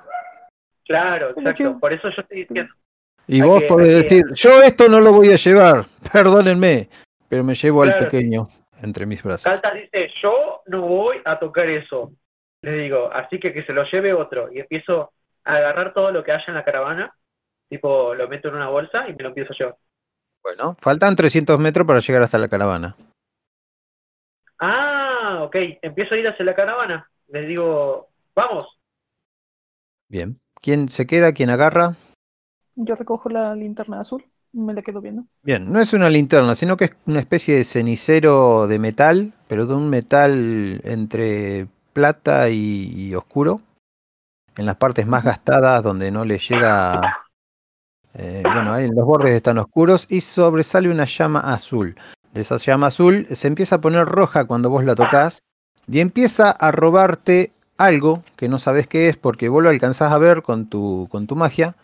Claro, 0.86 1.32
Pero 1.36 1.50
exacto. 1.50 1.80
Por 1.80 1.94
eso 1.94 2.10
yo 2.10 2.22
estoy 2.22 2.40
diciendo. 2.42 2.74
Y 3.28 3.42
vos 3.42 3.62
que- 3.62 3.68
podés 3.68 3.88
que- 3.88 4.16
decir, 4.16 4.26
yo 4.34 4.62
esto 4.64 4.90
no 4.90 5.00
lo 5.00 5.14
voy 5.14 5.32
a 5.32 5.36
llevar, 5.36 5.86
perdónenme, 6.14 6.90
pero 7.30 7.44
me 7.44 7.54
llevo 7.56 7.84
al 7.84 7.98
pequeño 7.98 8.48
entre 8.82 9.06
mis 9.06 9.22
brazos. 9.24 9.44
Caltas 9.44 9.76
dice, 9.76 10.10
yo 10.22 10.62
no 10.66 10.82
voy 10.82 11.18
a 11.26 11.38
tocar 11.40 11.70
eso. 11.70 12.12
Le 12.62 12.74
digo, 12.74 13.10
así 13.14 13.40
que 13.40 13.54
que 13.54 13.64
se 13.64 13.72
lo 13.72 13.84
lleve 13.86 14.14
otro. 14.14 14.52
Y 14.52 14.60
empiezo 14.60 15.14
a 15.46 15.56
agarrar 15.56 15.94
todo 15.94 16.12
lo 16.12 16.24
que 16.24 16.32
haya 16.32 16.44
en 16.48 16.56
la 16.56 16.66
caravana. 16.66 17.14
Tipo, 17.69 18.15
lo 18.15 18.27
meto 18.27 18.47
en 18.47 18.55
una 18.55 18.69
bolsa 18.69 19.08
y 19.08 19.13
me 19.13 19.23
lo 19.23 19.29
empiezo 19.29 19.53
a 19.53 19.58
llevar. 19.58 19.77
Bueno, 20.41 20.75
faltan 20.79 21.15
300 21.15 21.60
metros 21.60 21.86
para 21.86 21.99
llegar 21.99 22.23
hasta 22.23 22.38
la 22.38 22.47
caravana. 22.47 22.95
Ah, 24.60 25.41
ok. 25.43 25.55
Empiezo 25.82 26.15
a 26.15 26.17
ir 26.17 26.27
hacia 26.27 26.45
la 26.45 26.55
caravana. 26.55 27.10
Les 27.27 27.47
digo, 27.47 28.10
vamos. 28.36 28.67
Bien. 30.08 30.39
¿Quién 30.62 30.89
se 30.89 31.05
queda? 31.05 31.34
¿Quién 31.34 31.49
agarra? 31.49 31.95
Yo 32.75 32.95
recojo 32.95 33.29
la 33.29 33.55
linterna 33.55 33.99
azul, 33.99 34.25
me 34.51 34.73
la 34.73 34.82
quedo 34.82 35.01
viendo. 35.01 35.25
Bien, 35.43 35.71
no 35.71 35.79
es 35.79 35.93
una 35.93 36.10
linterna, 36.10 36.55
sino 36.55 36.77
que 36.77 36.86
es 36.86 36.91
una 37.05 37.19
especie 37.19 37.55
de 37.55 37.63
cenicero 37.63 38.67
de 38.67 38.79
metal, 38.79 39.34
pero 39.47 39.65
de 39.65 39.75
un 39.75 39.89
metal 39.89 40.82
entre 40.84 41.67
plata 41.93 42.49
y, 42.49 42.91
y 42.95 43.15
oscuro. 43.15 43.62
En 44.58 44.65
las 44.65 44.75
partes 44.75 45.08
más 45.08 45.23
gastadas, 45.23 45.84
donde 45.84 46.12
no 46.12 46.25
le 46.25 46.38
llega. 46.39 47.29
Eh, 48.15 48.41
bueno, 48.43 48.74
ahí 48.74 48.88
los 48.89 49.06
bordes 49.06 49.32
están 49.34 49.58
oscuros 49.60 50.06
y 50.10 50.22
sobresale 50.22 50.89
una 50.89 51.06
llama 51.06 51.39
azul. 51.39 51.95
De 52.34 52.41
esa 52.41 52.58
llama 52.58 52.88
azul 52.88 53.28
se 53.32 53.48
empieza 53.48 53.76
a 53.76 53.82
poner 53.82 54.06
roja 54.06 54.45
cuando 54.45 54.69
vos 54.69 54.84
la 54.84 54.95
tocas 54.95 55.39
y 55.88 56.00
empieza 56.00 56.52
a 56.52 56.72
robarte 56.72 57.52
algo 57.78 58.24
que 58.36 58.50
no 58.50 58.60
sabes 58.60 58.88
qué 58.88 59.10
es 59.10 59.17
porque 59.17 59.50
vos 59.50 59.63
lo 59.63 59.69
alcanzás 59.69 60.12
a 60.12 60.17
ver 60.17 60.41
con 60.43 60.67
tu, 60.67 61.08
con 61.10 61.28
tu 61.28 61.36
magia 61.36 61.76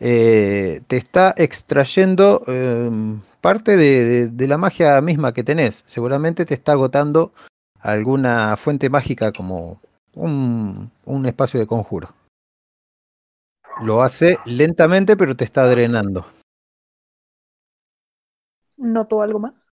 eh, 0.00 0.80
te 0.86 0.96
está 0.96 1.34
extrayendo 1.36 2.42
eh, 2.46 2.90
parte 3.40 3.76
de, 3.76 4.04
de- 4.04 4.28
de 4.28 4.48
la 4.48 4.58
magia 4.58 5.00
misma 5.00 5.32
que 5.32 5.44
tenés. 5.44 5.82
Seguramente 5.86 6.44
te 6.44 6.54
está 6.54 6.72
agotando 6.72 7.32
alguna 7.80 8.56
fuente 8.56 8.88
mágica 8.90 9.32
como 9.32 9.80
un, 10.14 10.90
un 11.04 11.26
espacio 11.26 11.60
de 11.60 11.66
conjuro. 11.66 12.14
Lo 13.80 14.02
hace 14.02 14.38
lentamente, 14.44 15.16
pero 15.16 15.34
te 15.34 15.44
está 15.44 15.66
drenando. 15.66 16.26
¿Noto 18.76 19.22
algo 19.22 19.38
más? 19.38 19.66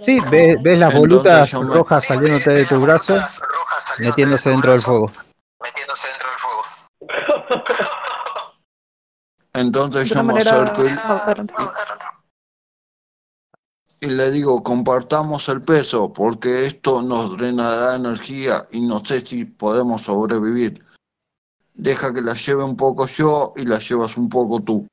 Sí, 0.00 0.20
ves, 0.30 0.62
ves 0.62 0.78
las 0.78 0.92
Entonces 0.92 1.10
volutas 1.10 1.50
yo 1.50 1.62
me- 1.62 1.74
rojas 1.74 2.04
saliéndote 2.04 2.50
de 2.50 2.66
tu 2.66 2.80
brazo, 2.82 3.16
metiéndose 3.98 4.50
dentro 4.50 4.72
del 4.72 4.80
fuego. 4.82 5.10
Entonces 9.54 10.02
De 10.02 10.08
yo 10.08 10.14
una 10.16 10.22
me 10.22 10.32
manera... 10.34 10.50
acerco 10.50 10.84
y, 14.00 14.06
y 14.06 14.10
le 14.10 14.30
digo, 14.30 14.62
compartamos 14.62 15.48
el 15.48 15.62
peso, 15.62 16.12
porque 16.12 16.66
esto 16.66 17.00
nos 17.02 17.36
drenará 17.36 17.96
energía 17.96 18.66
y 18.70 18.80
no 18.82 19.04
sé 19.04 19.26
si 19.26 19.44
podemos 19.46 20.02
sobrevivir. 20.02 20.84
Deja 21.80 22.12
que 22.12 22.20
la 22.20 22.34
lleve 22.34 22.62
un 22.62 22.76
poco 22.76 23.06
yo 23.06 23.54
y 23.56 23.64
la 23.64 23.78
llevas 23.78 24.18
un 24.18 24.28
poco 24.28 24.62
tú. 24.62 24.86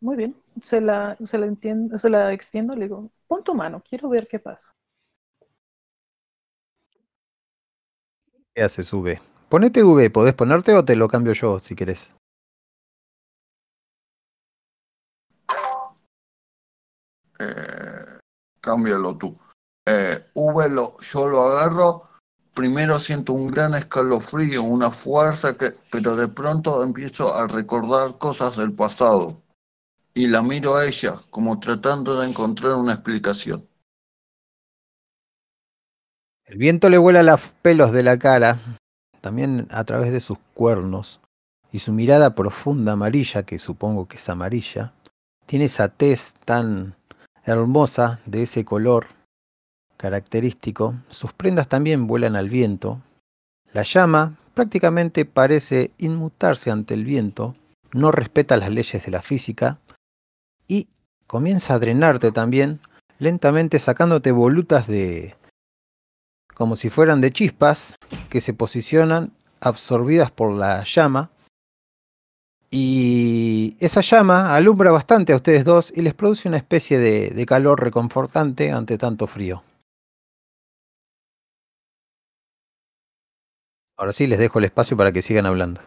Muy 0.00 0.16
bien. 0.16 0.36
Se 0.60 0.82
la, 0.82 1.16
se 1.24 1.38
la 1.38 1.46
entiendo, 1.46 1.98
se 1.98 2.10
la 2.10 2.34
extiendo, 2.34 2.74
le 2.76 2.84
digo, 2.84 3.10
pon 3.26 3.42
tu 3.42 3.54
mano, 3.54 3.82
quiero 3.88 4.10
ver 4.10 4.28
qué 4.28 4.38
pasa. 4.38 4.70
¿Qué 8.54 8.62
haces, 8.62 8.92
V? 8.92 9.18
Ponete 9.48 9.82
V, 9.82 10.10
podés 10.10 10.34
ponerte 10.34 10.74
o 10.74 10.84
te 10.84 10.94
lo 10.94 11.08
cambio 11.08 11.32
yo 11.32 11.58
si 11.58 11.74
querés. 11.74 12.14
Eh, 17.38 18.18
cámbialo 18.60 19.16
tú. 19.16 19.38
Eh, 19.86 20.26
V 20.34 20.68
lo, 20.68 21.00
yo 21.00 21.28
lo 21.28 21.42
agarro, 21.44 22.11
primero 22.54 22.98
siento 22.98 23.32
un 23.32 23.48
gran 23.48 23.74
escalofrío, 23.74 24.62
una 24.62 24.90
fuerza 24.90 25.56
que, 25.56 25.74
pero 25.90 26.16
de 26.16 26.28
pronto 26.28 26.82
empiezo 26.82 27.34
a 27.34 27.46
recordar 27.46 28.18
cosas 28.18 28.56
del 28.56 28.72
pasado. 28.72 29.40
Y 30.14 30.26
la 30.26 30.42
miro 30.42 30.76
a 30.76 30.84
ella, 30.84 31.16
como 31.30 31.58
tratando 31.58 32.20
de 32.20 32.28
encontrar 32.28 32.74
una 32.74 32.94
explicación. 32.94 33.66
El 36.44 36.58
viento 36.58 36.90
le 36.90 36.98
vuela 36.98 37.22
los 37.22 37.40
pelos 37.62 37.92
de 37.92 38.02
la 38.02 38.18
cara, 38.18 38.58
también 39.22 39.68
a 39.70 39.84
través 39.84 40.12
de 40.12 40.20
sus 40.20 40.36
cuernos, 40.52 41.20
y 41.72 41.78
su 41.78 41.92
mirada 41.92 42.34
profunda 42.34 42.92
amarilla, 42.92 43.44
que 43.44 43.58
supongo 43.58 44.06
que 44.06 44.16
es 44.16 44.28
amarilla, 44.28 44.92
tiene 45.46 45.64
esa 45.64 45.88
tez 45.88 46.34
tan 46.44 46.94
hermosa 47.44 48.20
de 48.26 48.42
ese 48.42 48.64
color 48.64 49.06
característico. 50.02 50.96
Sus 51.08 51.32
prendas 51.32 51.68
también 51.68 52.08
vuelan 52.08 52.34
al 52.34 52.48
viento. 52.48 53.00
La 53.72 53.84
llama 53.84 54.34
prácticamente 54.52 55.24
parece 55.24 55.92
inmutarse 55.96 56.72
ante 56.72 56.94
el 56.94 57.04
viento, 57.04 57.54
no 57.92 58.10
respeta 58.10 58.56
las 58.56 58.72
leyes 58.72 59.04
de 59.04 59.12
la 59.12 59.22
física 59.22 59.78
y 60.66 60.88
comienza 61.28 61.74
a 61.74 61.78
drenarte 61.78 62.32
también, 62.32 62.80
lentamente 63.20 63.78
sacándote 63.78 64.32
volutas 64.32 64.88
de, 64.88 65.36
como 66.52 66.74
si 66.74 66.90
fueran 66.90 67.20
de 67.20 67.32
chispas 67.32 67.94
que 68.28 68.40
se 68.40 68.54
posicionan 68.54 69.32
absorbidas 69.60 70.32
por 70.32 70.52
la 70.52 70.82
llama. 70.82 71.30
Y 72.72 73.76
esa 73.78 74.00
llama 74.00 74.56
alumbra 74.56 74.90
bastante 74.90 75.32
a 75.32 75.36
ustedes 75.36 75.64
dos 75.64 75.92
y 75.94 76.02
les 76.02 76.14
produce 76.14 76.48
una 76.48 76.56
especie 76.56 76.98
de, 76.98 77.46
calor 77.46 77.80
reconfortante 77.80 78.72
ante 78.72 78.98
tanto 78.98 79.28
frío. 79.28 79.62
Ahora 84.02 84.10
sí 84.10 84.26
les 84.26 84.40
dejo 84.40 84.58
el 84.58 84.64
espacio 84.64 84.96
para 84.96 85.12
que 85.12 85.22
sigan 85.22 85.46
hablando. 85.46 85.80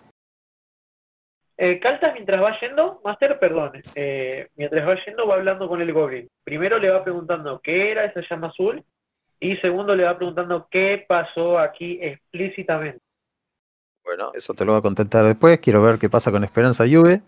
Eh, 1.58 1.82
Caltas, 1.82 2.14
mientras 2.14 2.42
va 2.42 2.58
yendo, 2.62 3.02
Master, 3.04 3.38
perdón, 3.40 3.74
eh, 3.94 4.48
mientras 4.56 4.88
va 4.88 4.96
yendo 5.06 5.28
va 5.28 5.36
hablando 5.36 5.68
con 5.68 5.82
el 5.82 5.92
Goblin. 5.92 6.30
Primero 6.46 6.80
le 6.80 6.92
va 6.92 7.04
preguntando 7.04 7.60
qué 7.62 7.92
era 7.92 8.06
esa 8.06 8.22
llama 8.22 8.48
azul 8.48 8.82
y 9.38 9.58
segundo 9.58 9.98
le 9.98 10.06
va 10.06 10.16
preguntando 10.16 10.66
qué 10.72 11.04
pasó 11.06 11.60
aquí 11.60 12.00
explícitamente. 12.02 13.02
Bueno, 14.06 14.32
eso 14.34 14.54
te 14.54 14.64
lo 14.64 14.72
voy 14.72 14.80
a 14.80 14.84
contestar 14.84 15.26
después. 15.26 15.60
Quiero 15.60 15.84
ver 15.84 16.00
qué 16.00 16.10
pasa 16.10 16.32
con 16.32 16.46
Esperanza 16.46 16.86
Juve. 16.88 17.22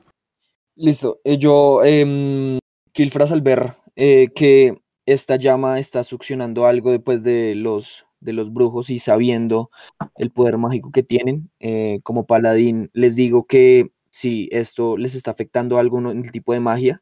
Listo. 0.77 1.19
eh, 1.25 1.37
yo, 1.37 1.81
eh, 1.83 2.59
Kilfras, 2.93 3.33
al 3.33 3.41
ver 3.41 3.73
eh, 3.97 4.29
que 4.33 4.77
esta 5.05 5.35
llama 5.35 5.79
está 5.79 6.05
succionando 6.05 6.65
algo 6.65 6.91
después 6.91 7.25
de 7.25 7.55
los, 7.55 8.06
de 8.19 8.33
los 8.33 8.51
brujos 8.53 8.89
y 8.89 8.99
sabiendo 8.99 9.69
el 10.15 10.31
poder 10.31 10.57
mágico 10.57 10.91
que 10.91 11.03
tienen, 11.03 11.49
eh, 11.59 11.99
como 12.03 12.25
paladín, 12.25 12.89
les 12.93 13.15
digo 13.15 13.45
que 13.45 13.91
si 14.09 14.49
esto 14.51 14.97
les 14.97 15.15
está 15.15 15.31
afectando 15.31 15.79
el 15.79 16.31
tipo 16.31 16.53
de 16.53 16.59
magia, 16.59 17.01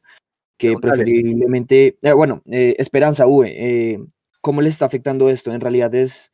que 0.58 0.74
preferiblemente, 0.80 1.98
eh, 2.02 2.12
bueno, 2.12 2.42
eh, 2.50 2.76
Esperanza, 2.78 3.26
V, 3.26 4.06
¿cómo 4.40 4.60
les 4.60 4.74
está 4.74 4.86
afectando 4.86 5.28
esto? 5.28 5.52
En 5.52 5.60
realidad 5.60 5.94
es, 5.94 6.32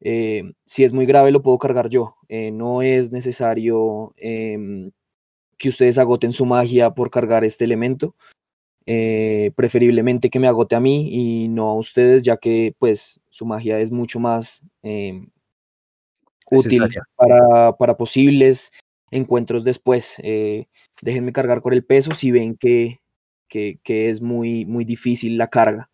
si 0.00 0.84
es 0.84 0.92
muy 0.92 1.06
grave, 1.06 1.30
lo 1.30 1.42
puedo 1.42 1.58
cargar 1.58 1.88
yo. 1.88 2.16
No 2.52 2.82
es 2.82 3.12
necesario 3.12 4.14
em, 4.16 4.90
que 5.58 5.68
ustedes 5.68 5.98
agoten 5.98 6.32
su 6.32 6.46
magia 6.46 6.90
por 6.90 7.10
cargar 7.10 7.44
este 7.44 7.64
elemento. 7.64 8.14
Eh, 8.92 9.52
preferiblemente 9.54 10.30
que 10.30 10.40
me 10.40 10.48
agote 10.48 10.74
a 10.74 10.80
mí 10.80 11.10
y 11.12 11.46
no 11.46 11.68
a 11.68 11.74
ustedes, 11.74 12.24
ya 12.24 12.38
que 12.38 12.74
pues 12.76 13.20
su 13.28 13.46
magia 13.46 13.78
es 13.78 13.92
mucho 13.92 14.18
más 14.18 14.64
em, 14.82 15.30
útil 16.50 16.82
para, 17.14 17.76
para 17.76 17.96
posibles 17.96 18.72
encuentros 19.12 19.62
después. 19.62 20.16
Eh, 20.24 20.66
déjenme 21.02 21.32
cargar 21.32 21.62
con 21.62 21.72
el 21.72 21.84
peso 21.84 22.14
si 22.14 22.32
ven 22.32 22.56
que, 22.56 22.98
que, 23.46 23.78
que 23.84 24.08
es 24.08 24.20
muy, 24.20 24.64
muy 24.66 24.84
difícil 24.84 25.38
la 25.38 25.46
carga. 25.46 25.88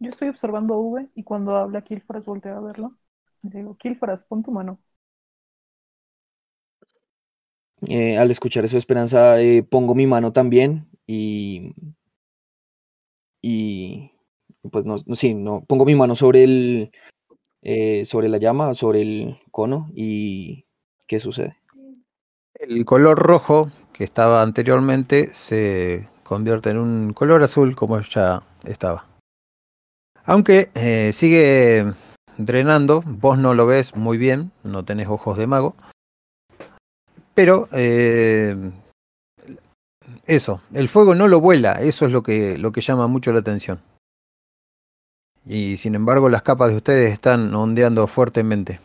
Yo 0.00 0.10
estoy 0.10 0.28
observando 0.28 0.74
a 0.74 0.78
V 0.78 1.08
y 1.14 1.22
cuando 1.22 1.56
habla 1.56 1.80
Kilfras 1.80 2.26
voltea 2.26 2.58
a 2.58 2.60
verlo. 2.60 2.94
Le 3.40 3.60
digo, 3.60 3.74
Kilfras, 3.78 4.22
pon 4.24 4.42
tu 4.42 4.50
mano. 4.50 4.78
Eh, 7.86 8.18
al 8.18 8.30
escuchar 8.30 8.64
eso, 8.64 8.76
Esperanza, 8.76 9.40
eh, 9.40 9.62
pongo 9.62 9.94
mi 9.94 10.06
mano 10.06 10.32
también 10.32 10.86
y, 11.06 11.74
y 13.40 14.10
pues 14.70 14.84
no, 14.84 14.98
sí, 15.14 15.34
no, 15.34 15.64
pongo 15.66 15.86
mi 15.86 15.94
mano 15.94 16.14
sobre 16.14 16.44
el, 16.44 16.92
eh, 17.62 18.04
sobre 18.04 18.28
la 18.28 18.36
llama, 18.36 18.74
sobre 18.74 19.00
el 19.02 19.38
cono 19.50 19.90
y 19.94 20.66
¿qué 21.06 21.18
sucede? 21.18 21.56
El 22.54 22.84
color 22.84 23.18
rojo 23.18 23.70
que 23.94 24.04
estaba 24.04 24.42
anteriormente 24.42 25.32
se 25.32 26.06
convierte 26.22 26.70
en 26.70 26.78
un 26.78 27.12
color 27.14 27.42
azul 27.42 27.74
como 27.74 27.98
ya 28.00 28.42
estaba. 28.64 29.06
Aunque 30.24 30.68
sigue 31.14 31.86
drenando, 32.36 33.02
vos 33.06 33.38
no 33.38 33.54
lo 33.54 33.64
ves 33.66 33.96
muy 33.96 34.18
bien, 34.18 34.52
no 34.62 34.84
tenés 34.84 35.08
ojos 35.08 35.38
de 35.38 35.46
mago. 35.46 35.74
Pero 37.34 37.68
eh, 37.72 38.56
eso, 40.26 40.60
el 40.74 40.88
fuego 40.88 41.14
no 41.14 41.28
lo 41.28 41.40
vuela, 41.40 41.80
eso 41.80 42.06
es 42.06 42.12
lo 42.12 42.22
que, 42.22 42.58
lo 42.58 42.72
que 42.72 42.80
llama 42.80 43.06
mucho 43.06 43.32
la 43.32 43.40
atención. 43.40 43.80
Y 45.46 45.76
sin 45.76 45.94
embargo 45.94 46.28
las 46.28 46.42
capas 46.42 46.70
de 46.70 46.76
ustedes 46.76 47.12
están 47.12 47.54
ondeando 47.54 48.06
fuertemente. 48.06 48.80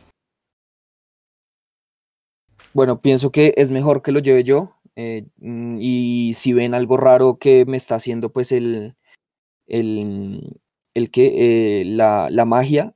Bueno, 2.73 3.01
pienso 3.01 3.31
que 3.31 3.53
es 3.57 3.71
mejor 3.71 4.01
que 4.01 4.11
lo 4.11 4.19
lleve 4.19 4.43
yo 4.43 4.77
eh, 4.95 5.25
y 5.41 6.33
si 6.35 6.53
ven 6.53 6.73
algo 6.73 6.97
raro 6.97 7.37
que 7.37 7.65
me 7.65 7.77
está 7.77 7.95
haciendo 7.95 8.31
pues 8.31 8.51
el, 8.51 8.95
el, 9.67 10.61
el 10.93 11.11
que 11.11 11.81
eh, 11.81 11.85
la, 11.85 12.29
la 12.29 12.45
magia, 12.45 12.95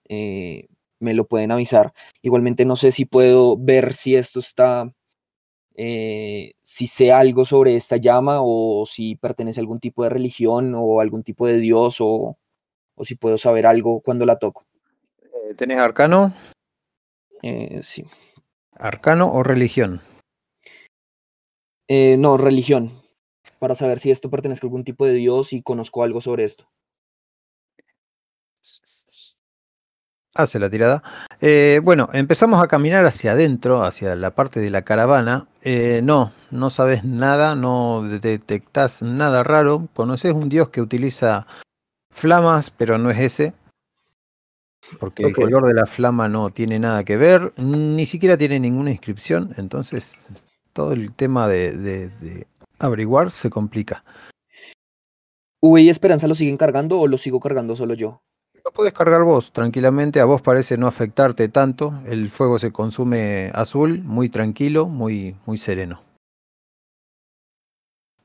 me 0.99 1.13
lo 1.13 1.27
pueden 1.27 1.51
avisar. 1.51 1.93
Igualmente 2.21 2.65
no 2.65 2.75
sé 2.75 2.91
si 2.91 3.05
puedo 3.05 3.57
ver 3.57 3.93
si 3.93 4.15
esto 4.15 4.39
está, 4.39 4.93
eh, 5.81 6.55
si 6.61 6.87
sé 6.87 7.13
algo 7.13 7.45
sobre 7.45 7.77
esta 7.77 7.95
llama 7.95 8.39
o 8.41 8.85
si 8.85 9.15
pertenece 9.15 9.61
a 9.61 9.63
algún 9.63 9.79
tipo 9.79 10.03
de 10.03 10.09
religión 10.09 10.73
o 10.75 10.99
algún 10.99 11.23
tipo 11.23 11.47
de 11.47 11.55
dios 11.55 12.01
o, 12.01 12.37
o 12.95 13.03
si 13.05 13.15
puedo 13.15 13.37
saber 13.37 13.65
algo 13.65 14.01
cuando 14.01 14.25
la 14.25 14.37
toco. 14.39 14.65
Eh, 15.21 15.53
¿Tenés 15.55 15.77
arcano? 15.77 16.33
Eh, 17.43 17.79
sí. 17.81 18.03
¿Arcano 18.73 19.31
o 19.31 19.41
religión? 19.41 20.01
Eh, 21.87 22.17
no, 22.17 22.35
religión, 22.35 22.91
para 23.59 23.73
saber 23.73 23.99
si 23.99 24.11
esto 24.11 24.29
pertenece 24.29 24.65
a 24.65 24.67
algún 24.67 24.83
tipo 24.83 25.05
de 25.05 25.13
dios 25.13 25.53
y 25.53 25.61
conozco 25.61 26.03
algo 26.03 26.19
sobre 26.19 26.43
esto. 26.43 26.69
Hace 30.39 30.57
la 30.57 30.69
tirada. 30.69 31.03
Eh, 31.41 31.81
bueno, 31.83 32.07
empezamos 32.13 32.61
a 32.61 32.67
caminar 32.69 33.05
hacia 33.05 33.33
adentro, 33.33 33.83
hacia 33.83 34.15
la 34.15 34.31
parte 34.31 34.61
de 34.61 34.69
la 34.69 34.83
caravana. 34.83 35.47
Eh, 35.63 35.99
no, 36.01 36.31
no 36.49 36.69
sabes 36.69 37.03
nada, 37.03 37.55
no 37.55 38.03
detectás 38.03 39.01
nada 39.01 39.43
raro. 39.43 39.89
Conoces 39.93 40.31
un 40.31 40.47
dios 40.47 40.69
que 40.69 40.79
utiliza 40.79 41.45
flamas, 42.09 42.69
pero 42.71 42.97
no 42.97 43.09
es 43.11 43.19
ese. 43.19 43.53
Porque 44.97 45.23
el 45.23 45.33
color 45.41 45.67
de 45.67 45.73
la 45.73 45.85
flama 45.85 46.29
no 46.29 46.51
tiene 46.51 46.79
nada 46.79 47.03
que 47.03 47.17
ver, 47.17 47.51
ni 47.57 48.05
siquiera 48.05 48.37
tiene 48.37 48.57
ninguna 48.61 48.91
inscripción. 48.91 49.51
Entonces, 49.57 50.47
todo 50.71 50.93
el 50.93 51.11
tema 51.13 51.49
de, 51.49 51.73
de- 51.75 52.09
de 52.21 52.47
averiguar 52.79 53.29
se 53.29 53.49
complica. 53.49 54.05
¿V 55.61 55.81
y 55.81 55.89
Esperanza 55.89 56.29
lo 56.29 56.35
siguen 56.35 56.55
cargando 56.55 56.97
o 57.01 57.07
lo 57.07 57.17
sigo 57.17 57.41
cargando 57.41 57.75
solo 57.75 57.93
yo? 57.93 58.21
Lo 58.69 58.73
puedes 58.73 58.93
cargar 58.93 59.23
vos 59.23 59.51
tranquilamente, 59.51 60.19
a 60.19 60.25
vos 60.25 60.43
parece 60.43 60.77
no 60.77 60.85
afectarte 60.85 61.49
tanto, 61.49 61.91
el 62.05 62.29
fuego 62.29 62.59
se 62.59 62.71
consume 62.71 63.49
azul, 63.55 64.03
muy 64.03 64.29
tranquilo, 64.29 64.85
muy, 64.85 65.35
muy 65.47 65.57
sereno. 65.57 66.03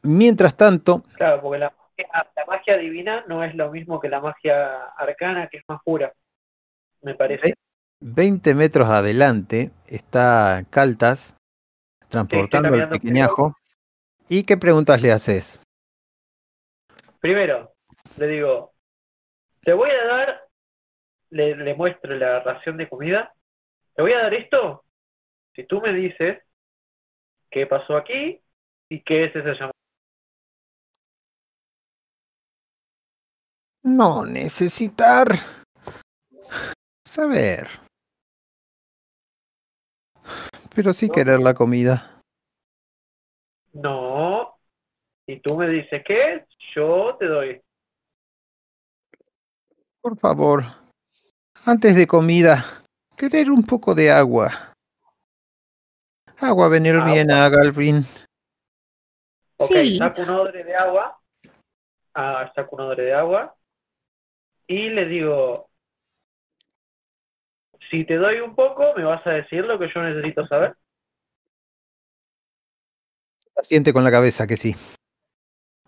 Mientras 0.03 0.55
tanto, 0.55 1.03
Claro, 1.17 1.41
porque 1.41 1.61
la 1.61 1.71
magia, 1.71 2.31
la 2.37 2.45
magia 2.45 2.77
divina 2.77 3.25
no 3.27 3.43
es 3.43 3.55
lo 3.55 3.71
mismo 3.71 3.99
que 4.01 4.11
la 4.11 4.21
magia 4.21 4.83
arcana, 4.99 5.49
que 5.49 5.57
es 5.57 5.65
más 5.67 5.81
pura, 5.83 6.13
me 7.01 7.15
parece. 7.15 7.49
Eh, 7.49 7.55
20 8.01 8.55
metros 8.55 8.91
adelante 8.91 9.71
está 9.87 10.63
Caltas 10.69 11.39
transportando 12.11 12.75
el 12.75 12.91
pequeñajo. 12.91 13.57
¿Y 14.29 14.43
qué 14.43 14.59
preguntas 14.59 15.01
le 15.01 15.11
haces? 15.11 15.63
Primero, 17.21 17.73
le 18.19 18.27
digo, 18.27 18.74
te 19.65 19.73
voy 19.73 19.91
a 19.91 20.05
dar, 20.07 20.49
le, 21.31 21.57
le 21.57 21.75
muestro 21.75 22.15
la 22.17 22.41
ración 22.41 22.77
de 22.77 22.89
comida, 22.89 23.35
te 23.95 24.03
voy 24.03 24.13
a 24.13 24.23
dar 24.23 24.35
esto 24.35 24.85
si 25.55 25.65
tú 25.65 25.81
me 25.81 25.93
dices 25.93 26.43
qué 27.51 27.67
pasó 27.67 27.97
aquí 27.97 28.41
y 28.89 29.03
qué 29.03 29.25
es 29.25 29.37
ese 29.37 29.53
llamado. 29.55 29.73
No 33.83 34.25
necesitar 34.25 35.29
saber, 37.05 37.69
pero 40.75 40.93
sí 40.93 41.07
No. 41.09 41.13
querer 41.13 41.41
la 41.41 41.55
comida. 41.55 42.11
No, 43.75 44.57
si 45.27 45.41
tú 45.41 45.57
me 45.57 45.69
dices 45.69 46.03
qué 46.07 46.47
yo 46.75 47.17
te 47.19 47.27
doy. 47.27 47.61
Por 50.05 50.19
favor, 50.19 50.65
antes 51.65 51.97
de 51.97 52.07
comida, 52.07 52.63
querer 53.17 53.51
un 53.51 53.63
poco 53.63 53.95
de 53.95 54.11
agua. 54.11 54.51
Agua 56.39 56.69
venir 56.69 57.03
bien 57.05 57.31
a 57.31 57.49
Galvin. 57.49 58.05
Ok, 59.57 59.71
Sí. 59.71 59.97
saco 59.97 60.21
un 60.21 60.29
odre 60.29 60.63
de 60.63 60.77
agua, 60.77 61.19
ah, 62.13 62.53
saco 62.55 62.77
un 62.77 62.83
odre 62.83 63.05
de 63.05 63.15
agua 63.15 63.57
y 64.67 64.91
le 64.91 65.07
digo, 65.07 65.71
si 67.91 68.05
te 68.05 68.17
doy 68.17 68.41
un 68.41 68.55
poco, 68.55 68.93
me 68.99 69.05
vas 69.05 69.27
a 69.27 69.31
decir 69.31 69.65
lo 69.65 69.79
que 69.79 69.89
yo 69.89 70.03
necesito 70.03 70.47
saber. 70.49 70.77
Siente 73.63 73.95
con 73.95 74.05
la 74.05 74.11
cabeza 74.11 74.47
que 74.47 74.59
sí. 74.59 74.77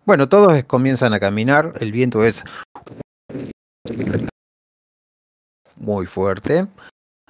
Bueno, 0.06 0.26
todos 0.26 0.64
comienzan 0.64 1.12
a 1.12 1.20
caminar, 1.20 1.74
el 1.80 1.92
viento 1.92 2.24
es 2.24 2.42
muy 5.76 6.06
fuerte. 6.06 6.66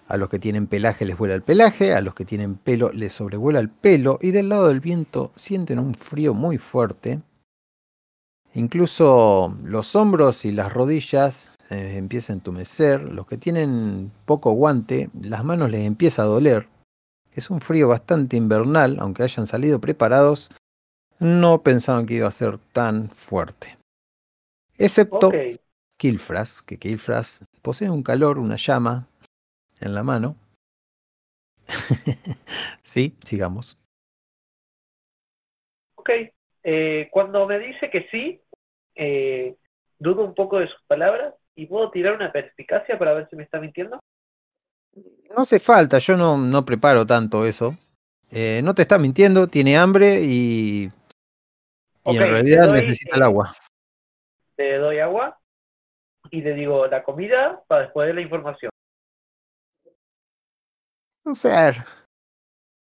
A 0.08 0.16
los 0.16 0.28
que 0.28 0.38
tienen 0.38 0.68
pelaje 0.68 1.04
les 1.04 1.18
vuela 1.18 1.34
el 1.34 1.42
pelaje, 1.42 1.94
a 1.94 2.00
los 2.00 2.14
que 2.14 2.24
tienen 2.24 2.54
pelo 2.54 2.92
les 2.92 3.14
sobrevuela 3.14 3.58
el 3.58 3.68
pelo 3.68 4.18
y 4.22 4.30
del 4.30 4.48
lado 4.48 4.68
del 4.68 4.80
viento 4.80 5.32
sienten 5.34 5.80
un 5.80 5.94
frío 5.94 6.32
muy 6.32 6.58
fuerte. 6.58 7.20
Incluso 8.54 9.54
los 9.64 9.96
hombros 9.96 10.44
y 10.44 10.52
las 10.52 10.72
rodillas 10.72 11.54
eh, 11.70 11.96
empiezan 11.96 12.34
a 12.34 12.38
entumecer. 12.38 13.02
Los 13.02 13.26
que 13.26 13.36
tienen 13.36 14.12
poco 14.24 14.52
guante, 14.52 15.10
las 15.20 15.44
manos 15.44 15.70
les 15.70 15.84
empieza 15.84 16.22
a 16.22 16.26
doler. 16.26 16.68
Es 17.32 17.50
un 17.50 17.60
frío 17.60 17.88
bastante 17.88 18.36
invernal, 18.36 18.96
aunque 19.00 19.24
hayan 19.24 19.46
salido 19.46 19.80
preparados, 19.80 20.50
no 21.18 21.62
pensaban 21.62 22.06
que 22.06 22.14
iba 22.14 22.28
a 22.28 22.30
ser 22.30 22.58
tan 22.72 23.10
fuerte. 23.10 23.76
Excepto. 24.78 25.30
Kilfras, 25.96 26.62
que 26.62 26.78
Kilfras 26.78 27.44
posee 27.62 27.90
un 27.90 28.02
calor, 28.02 28.38
una 28.38 28.56
llama 28.56 29.08
en 29.80 29.94
la 29.94 30.02
mano. 30.02 30.36
sí, 32.82 33.14
sigamos. 33.24 33.78
Ok. 35.96 36.10
Eh, 36.62 37.08
cuando 37.10 37.46
me 37.46 37.58
dice 37.58 37.90
que 37.90 38.08
sí, 38.10 38.40
eh, 38.94 39.56
dudo 39.98 40.24
un 40.24 40.34
poco 40.34 40.58
de 40.58 40.68
sus 40.68 40.82
palabras 40.86 41.34
y 41.54 41.66
puedo 41.66 41.90
tirar 41.90 42.14
una 42.14 42.32
perspicacia 42.32 42.98
para 42.98 43.14
ver 43.14 43.28
si 43.30 43.36
me 43.36 43.44
está 43.44 43.60
mintiendo. 43.60 44.00
No 44.94 45.42
hace 45.42 45.60
falta, 45.60 45.98
yo 45.98 46.16
no, 46.16 46.36
no 46.36 46.64
preparo 46.64 47.06
tanto 47.06 47.46
eso. 47.46 47.76
Eh, 48.30 48.60
no 48.62 48.74
te 48.74 48.82
está 48.82 48.98
mintiendo, 48.98 49.46
tiene 49.46 49.76
hambre 49.76 50.20
y, 50.22 50.88
y 52.04 52.16
en 52.16 52.18
realidad 52.18 52.68
doy, 52.68 52.80
necesita 52.80 53.16
el 53.16 53.22
eh, 53.22 53.24
agua. 53.24 53.54
Le 54.56 54.78
doy 54.78 54.98
agua 54.98 55.38
y 56.30 56.40
le 56.40 56.54
digo 56.54 56.86
la 56.86 57.02
comida 57.02 57.62
para 57.66 57.82
después 57.82 58.08
de 58.08 58.14
la 58.14 58.20
información. 58.20 58.70
Un 61.24 61.34
ser 61.34 61.84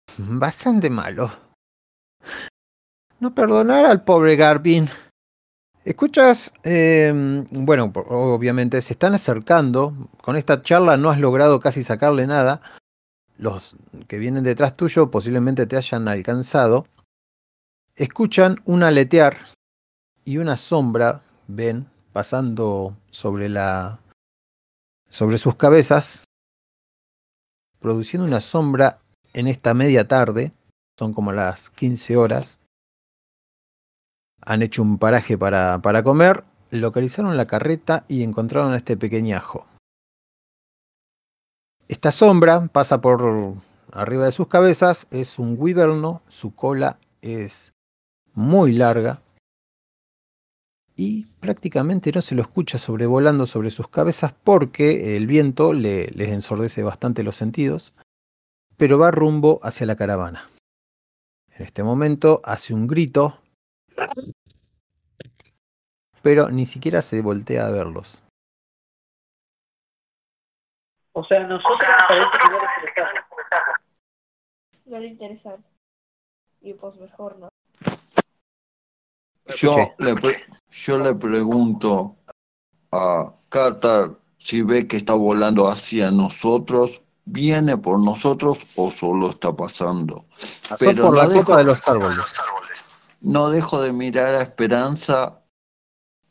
bastante 0.17 0.89
malo. 0.89 1.29
No 3.19 3.33
perdonar 3.33 3.85
al 3.85 4.03
pobre 4.03 4.35
Garvin. 4.35 4.89
Escuchas, 5.85 6.53
eh, 6.63 7.11
bueno, 7.51 7.91
obviamente 7.93 8.81
se 8.81 8.93
están 8.93 9.13
acercando. 9.13 9.93
Con 10.21 10.35
esta 10.35 10.61
charla 10.61 10.97
no 10.97 11.09
has 11.09 11.19
logrado 11.19 11.59
casi 11.59 11.83
sacarle 11.83 12.25
nada. 12.25 12.61
Los 13.37 13.75
que 14.07 14.17
vienen 14.17 14.43
detrás 14.43 14.77
tuyo 14.77 15.11
posiblemente 15.11 15.65
te 15.65 15.77
hayan 15.77 16.07
alcanzado. 16.07 16.87
Escuchan 17.95 18.61
un 18.65 18.83
aletear 18.83 19.37
y 20.25 20.37
una 20.37 20.57
sombra 20.57 21.21
ven 21.47 21.87
pasando 22.13 22.95
sobre 23.11 23.49
la 23.49 23.99
sobre 25.09 25.37
sus 25.37 25.55
cabezas 25.55 26.23
produciendo 27.79 28.25
una 28.25 28.39
sombra 28.39 28.99
en 29.33 29.47
esta 29.47 29.73
media 29.73 30.07
tarde, 30.07 30.53
son 30.97 31.13
como 31.13 31.33
las 31.33 31.69
15 31.71 32.15
horas. 32.15 32.59
Han 34.41 34.61
hecho 34.61 34.81
un 34.81 34.97
paraje 34.97 35.37
para, 35.37 35.79
para 35.79 36.01
comer, 36.01 36.45
localizaron 36.71 37.35
la 37.35 37.45
carreta 37.45 38.05
y 38.07 38.23
encontraron 38.23 38.71
a 38.71 38.77
este 38.77 38.95
pequeñajo. 38.95 39.65
Esta 41.89 42.13
sombra 42.13 42.67
pasa 42.67 43.01
por 43.01 43.55
arriba 43.91 44.25
de 44.25 44.31
sus 44.31 44.47
cabezas, 44.47 45.07
es 45.11 45.37
un 45.37 45.55
wyverno, 45.59 46.21
su 46.29 46.55
cola 46.55 46.97
es 47.21 47.73
muy 48.33 48.71
larga 48.71 49.22
y 50.95 51.25
prácticamente 51.39 52.11
no 52.11 52.21
se 52.21 52.35
lo 52.35 52.41
escucha 52.41 52.77
sobrevolando 52.77 53.47
sobre 53.47 53.69
sus 53.69 53.87
cabezas 53.87 54.33
porque 54.43 55.15
el 55.17 55.27
viento 55.27 55.73
le, 55.73 56.07
les 56.07 56.29
ensordece 56.29 56.83
bastante 56.83 57.23
los 57.23 57.35
sentidos, 57.35 57.95
pero 58.77 58.97
va 58.97 59.11
rumbo 59.11 59.59
hacia 59.63 59.87
la 59.87 59.95
caravana. 59.95 60.49
En 61.55 61.65
este 61.65 61.83
momento 61.83 62.41
hace 62.43 62.73
un 62.73 62.87
grito, 62.87 63.39
pero 66.21 66.49
ni 66.49 66.65
siquiera 66.65 67.01
se 67.01 67.21
voltea 67.21 67.67
a 67.67 67.71
verlos. 67.71 68.23
O 71.13 71.23
sea, 71.23 71.45
nosotros 71.45 71.89
parece 72.07 72.27
que 72.41 72.51
no 72.51 72.59
les 72.59 72.69
interesamos. 72.79 73.23
No 74.85 74.99
le 74.99 75.07
interesa. 75.07 75.57
Y 76.61 76.73
pues 76.73 76.97
mejor 76.97 77.37
no. 77.37 77.49
Yo 79.45 79.53
escuché. 79.53 79.95
le, 79.99 80.15
pre- 80.15 80.45
yo 80.71 80.97
le 80.99 81.15
pregunto 81.15 82.15
a 82.91 83.33
Carter 83.49 84.11
si 84.37 84.61
ve 84.61 84.87
que 84.87 84.97
está 84.97 85.13
volando 85.13 85.67
hacia 85.69 86.11
nosotros, 86.11 87.01
¿viene 87.25 87.77
por 87.77 87.99
nosotros 88.03 88.59
o 88.75 88.91
solo 88.91 89.29
está 89.31 89.53
pasando? 89.55 90.25
Pasó 90.67 90.77
Pero 90.79 91.03
por 91.03 91.13
no 91.13 91.17
la 91.23 91.27
dejo- 91.29 91.45
copa 91.45 91.57
de 91.57 91.63
los 91.65 91.87
árboles. 91.87 92.25
No 93.21 93.49
dejo 93.49 93.81
de 93.81 93.93
mirar 93.93 94.35
a 94.35 94.41
Esperanza, 94.41 95.39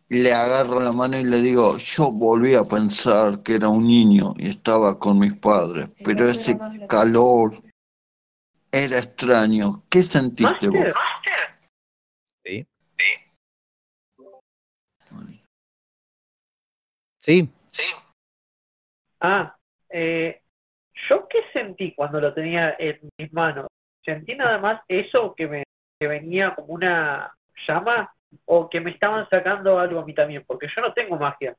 le 0.08 0.32
agarro 0.34 0.78
la 0.80 0.92
mano 0.92 1.18
y 1.18 1.24
le 1.24 1.40
digo, 1.40 1.78
yo 1.78 2.12
volví 2.12 2.54
a 2.54 2.64
pensar 2.64 3.42
que 3.42 3.54
era 3.54 3.68
un 3.70 3.86
niño 3.86 4.34
y 4.36 4.48
estaba 4.50 4.98
con 4.98 5.18
mis 5.18 5.32
padres, 5.34 5.88
pero 6.04 6.28
ese 6.28 6.58
calor 6.86 7.54
era 8.70 8.98
extraño. 8.98 9.82
¿Qué 9.88 10.02
sentiste 10.02 10.68
vos? 10.68 10.80
Master, 10.80 11.58
Sí. 12.44 12.66
Sí, 17.22 17.48
Ah, 19.20 19.54
eh, 19.88 20.42
¿yo 21.08 21.28
qué 21.28 21.38
sentí 21.52 21.94
cuando 21.94 22.20
lo 22.20 22.34
tenía 22.34 22.74
en 22.76 22.98
mis 23.16 23.32
manos? 23.32 23.68
¿Sentí 24.04 24.34
nada 24.34 24.58
más 24.58 24.80
eso 24.88 25.32
que 25.36 25.46
me 25.46 25.62
que 26.00 26.08
venía 26.08 26.52
como 26.56 26.74
una 26.74 27.32
llama 27.68 28.12
o 28.46 28.68
que 28.68 28.80
me 28.80 28.90
estaban 28.90 29.28
sacando 29.30 29.78
algo 29.78 30.00
a 30.00 30.04
mí 30.04 30.12
también? 30.12 30.42
Porque 30.44 30.66
yo 30.74 30.82
no 30.82 30.92
tengo 30.92 31.16
magia. 31.16 31.56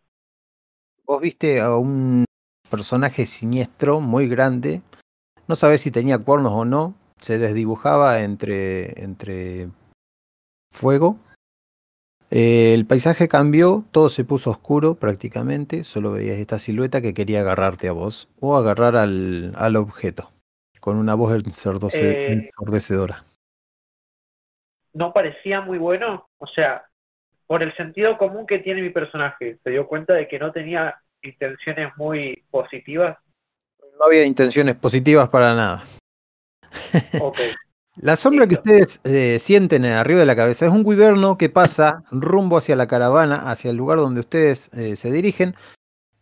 vos 1.05 1.21
viste 1.21 1.61
a 1.61 1.77
un 1.77 2.25
personaje 2.69 3.25
siniestro 3.25 4.01
muy 4.01 4.27
grande. 4.27 4.81
No 5.47 5.55
sabes 5.55 5.79
si 5.79 5.91
tenía 5.91 6.17
cuernos 6.17 6.51
o 6.51 6.65
no. 6.65 6.95
Se 7.15 7.37
desdibujaba 7.37 8.19
entre, 8.19 9.01
entre 9.01 9.69
fuego. 10.69 11.17
Eh, 12.35 12.73
el 12.73 12.87
paisaje 12.87 13.27
cambió, 13.27 13.85
todo 13.91 14.09
se 14.09 14.25
puso 14.25 14.49
oscuro 14.49 14.95
prácticamente. 14.95 15.83
Solo 15.83 16.13
veías 16.13 16.37
esta 16.37 16.57
silueta 16.57 16.99
que 16.99 17.13
quería 17.13 17.41
agarrarte 17.41 17.87
a 17.87 17.91
vos 17.91 18.27
o 18.39 18.57
agarrar 18.57 18.95
al, 18.95 19.53
al 19.55 19.75
objeto 19.75 20.31
con 20.79 20.97
una 20.97 21.13
voz 21.13 21.31
Eh. 21.93 22.33
ensordecedora. 22.33 23.23
No 24.93 25.13
parecía 25.13 25.61
muy 25.61 25.77
bueno. 25.77 26.27
O 26.39 26.47
sea, 26.47 26.85
por 27.45 27.61
el 27.61 27.75
sentido 27.75 28.17
común 28.17 28.47
que 28.47 28.57
tiene 28.57 28.81
mi 28.81 28.89
personaje, 28.89 29.59
se 29.63 29.69
dio 29.69 29.87
cuenta 29.87 30.15
de 30.15 30.27
que 30.27 30.39
no 30.39 30.51
tenía 30.51 30.99
intenciones 31.21 31.95
muy 31.97 32.43
positivas. 32.49 33.15
No 33.99 34.05
había 34.05 34.25
intenciones 34.25 34.73
positivas 34.73 35.29
para 35.29 35.53
nada. 35.53 35.83
Ok. 37.21 37.37
La 37.95 38.15
sombra 38.15 38.47
que 38.47 38.55
ustedes 38.55 38.99
eh, 39.03 39.37
sienten 39.39 39.85
arriba 39.85 40.21
de 40.21 40.25
la 40.25 40.35
cabeza 40.35 40.65
es 40.65 40.71
un 40.71 40.83
wyverno 40.83 41.37
que 41.37 41.49
pasa 41.49 42.03
rumbo 42.09 42.57
hacia 42.57 42.75
la 42.75 42.87
caravana, 42.87 43.51
hacia 43.51 43.69
el 43.69 43.77
lugar 43.77 43.99
donde 43.99 44.21
ustedes 44.21 44.71
eh, 44.73 44.95
se 44.95 45.11
dirigen, 45.11 45.55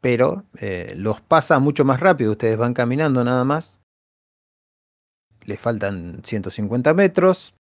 pero 0.02 0.44
eh, 0.60 0.94
los 0.98 1.22
pasa 1.22 1.60
mucho 1.60 1.86
más 1.86 2.02
rápido. 2.02 2.32
Ustedes 2.32 2.58
van 2.58 2.74
caminando 2.74 3.24
nada 3.24 3.46
más. 3.46 3.82
Les 5.46 5.60
faltan 5.60 6.22
150 6.26 6.94
metros. 6.94 7.56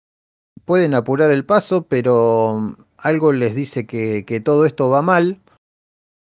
Pueden 0.65 0.95
apurar 0.95 1.29
el 1.29 1.45
paso, 1.45 1.83
pero 1.83 2.57
mm, 2.59 2.75
algo 2.97 3.31
les 3.31 3.53
dice 3.53 3.85
que, 3.85 4.25
que 4.25 4.39
todo 4.39 4.65
esto 4.65 4.89
va 4.89 5.03
mal. 5.03 5.39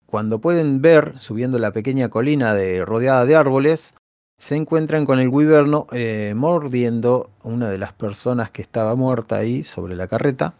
Cuando 0.06 0.40
pueden 0.40 0.82
ver, 0.82 1.18
subiendo 1.18 1.58
la 1.58 1.72
pequeña 1.72 2.10
colina 2.10 2.54
de, 2.54 2.84
rodeada 2.84 3.24
de 3.24 3.34
árboles, 3.34 3.94
se 4.42 4.56
encuentran 4.56 5.06
con 5.06 5.20
el 5.20 5.28
wyverno 5.28 5.86
eh, 5.92 6.32
mordiendo 6.34 7.30
una 7.44 7.70
de 7.70 7.78
las 7.78 7.92
personas 7.92 8.50
que 8.50 8.60
estaba 8.60 8.96
muerta 8.96 9.36
ahí 9.36 9.62
sobre 9.62 9.94
la 9.94 10.08
carreta, 10.08 10.54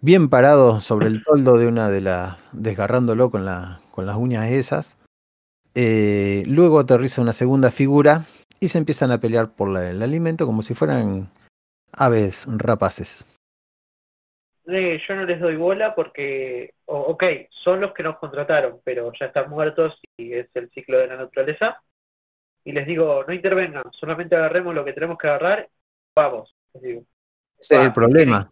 bien 0.00 0.30
parado 0.30 0.80
sobre 0.80 1.08
el 1.08 1.22
toldo 1.24 1.58
de 1.58 1.66
una 1.66 1.90
de 1.90 2.00
las, 2.00 2.38
desgarrándolo 2.54 3.30
con, 3.30 3.44
la, 3.44 3.80
con 3.90 4.06
las 4.06 4.16
uñas 4.16 4.50
esas. 4.50 4.96
Eh, 5.74 6.44
luego 6.46 6.80
aterriza 6.80 7.20
una 7.20 7.34
segunda 7.34 7.70
figura 7.70 8.24
y 8.58 8.68
se 8.68 8.78
empiezan 8.78 9.12
a 9.12 9.18
pelear 9.20 9.54
por 9.54 9.68
la- 9.68 9.90
el 9.90 10.02
alimento 10.02 10.46
como 10.46 10.62
si 10.62 10.72
fueran 10.72 11.28
aves 11.92 12.46
rapaces. 12.48 13.26
Eh, 14.66 14.98
yo 15.06 15.14
no 15.14 15.24
les 15.26 15.40
doy 15.40 15.56
bola 15.56 15.94
porque, 15.94 16.72
ok, 16.86 17.22
son 17.50 17.82
los 17.82 17.92
que 17.92 18.02
nos 18.02 18.16
contrataron, 18.16 18.80
pero 18.82 19.12
ya 19.20 19.26
están 19.26 19.50
muertos 19.50 20.00
y 20.16 20.32
es 20.32 20.48
el 20.54 20.70
ciclo 20.70 20.96
de 20.98 21.08
la 21.08 21.18
naturaleza. 21.18 21.82
Y 22.68 22.72
les 22.72 22.86
digo, 22.86 23.24
no 23.26 23.32
intervengan, 23.32 23.82
solamente 23.98 24.36
agarremos 24.36 24.74
lo 24.74 24.84
que 24.84 24.92
tenemos 24.92 25.16
que 25.16 25.26
agarrar, 25.26 25.70
vamos. 26.14 26.54
Les 26.74 26.82
digo. 26.82 27.00
Ese 27.58 27.76
es 27.76 27.80
el 27.80 27.88
Va, 27.88 27.92
problema. 27.94 28.50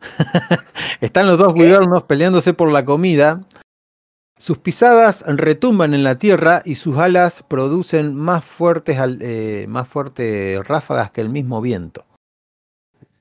Están 1.00 1.26
los 1.26 1.36
dos 1.36 1.52
guibernos 1.52 2.04
peleándose 2.04 2.54
por 2.54 2.70
la 2.70 2.84
comida. 2.84 3.42
Sus 4.38 4.58
pisadas 4.58 5.24
retumban 5.26 5.94
en 5.94 6.04
la 6.04 6.16
tierra 6.16 6.62
y 6.64 6.76
sus 6.76 6.96
alas 6.98 7.42
producen 7.42 8.14
más 8.14 8.44
fuertes, 8.44 8.98
eh, 9.20 9.66
más 9.68 9.88
fuertes 9.88 10.64
ráfagas 10.64 11.10
que 11.10 11.22
el 11.22 11.28
mismo 11.28 11.60
viento. 11.60 12.04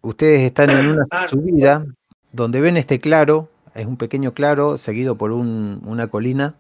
Ustedes 0.03 0.43
están 0.43 0.69
en 0.69 0.87
una 0.89 1.07
Ah, 1.09 1.27
subida 1.27 1.85
donde 2.33 2.61
ven 2.61 2.77
este 2.77 2.99
claro, 2.99 3.49
es 3.73 3.87
un 3.87 3.97
pequeño 3.97 4.33
claro 4.35 4.77
seguido 4.77 5.15
por 5.15 5.31
un- 5.31 5.81
una 5.87 6.05
colina 6.07 6.53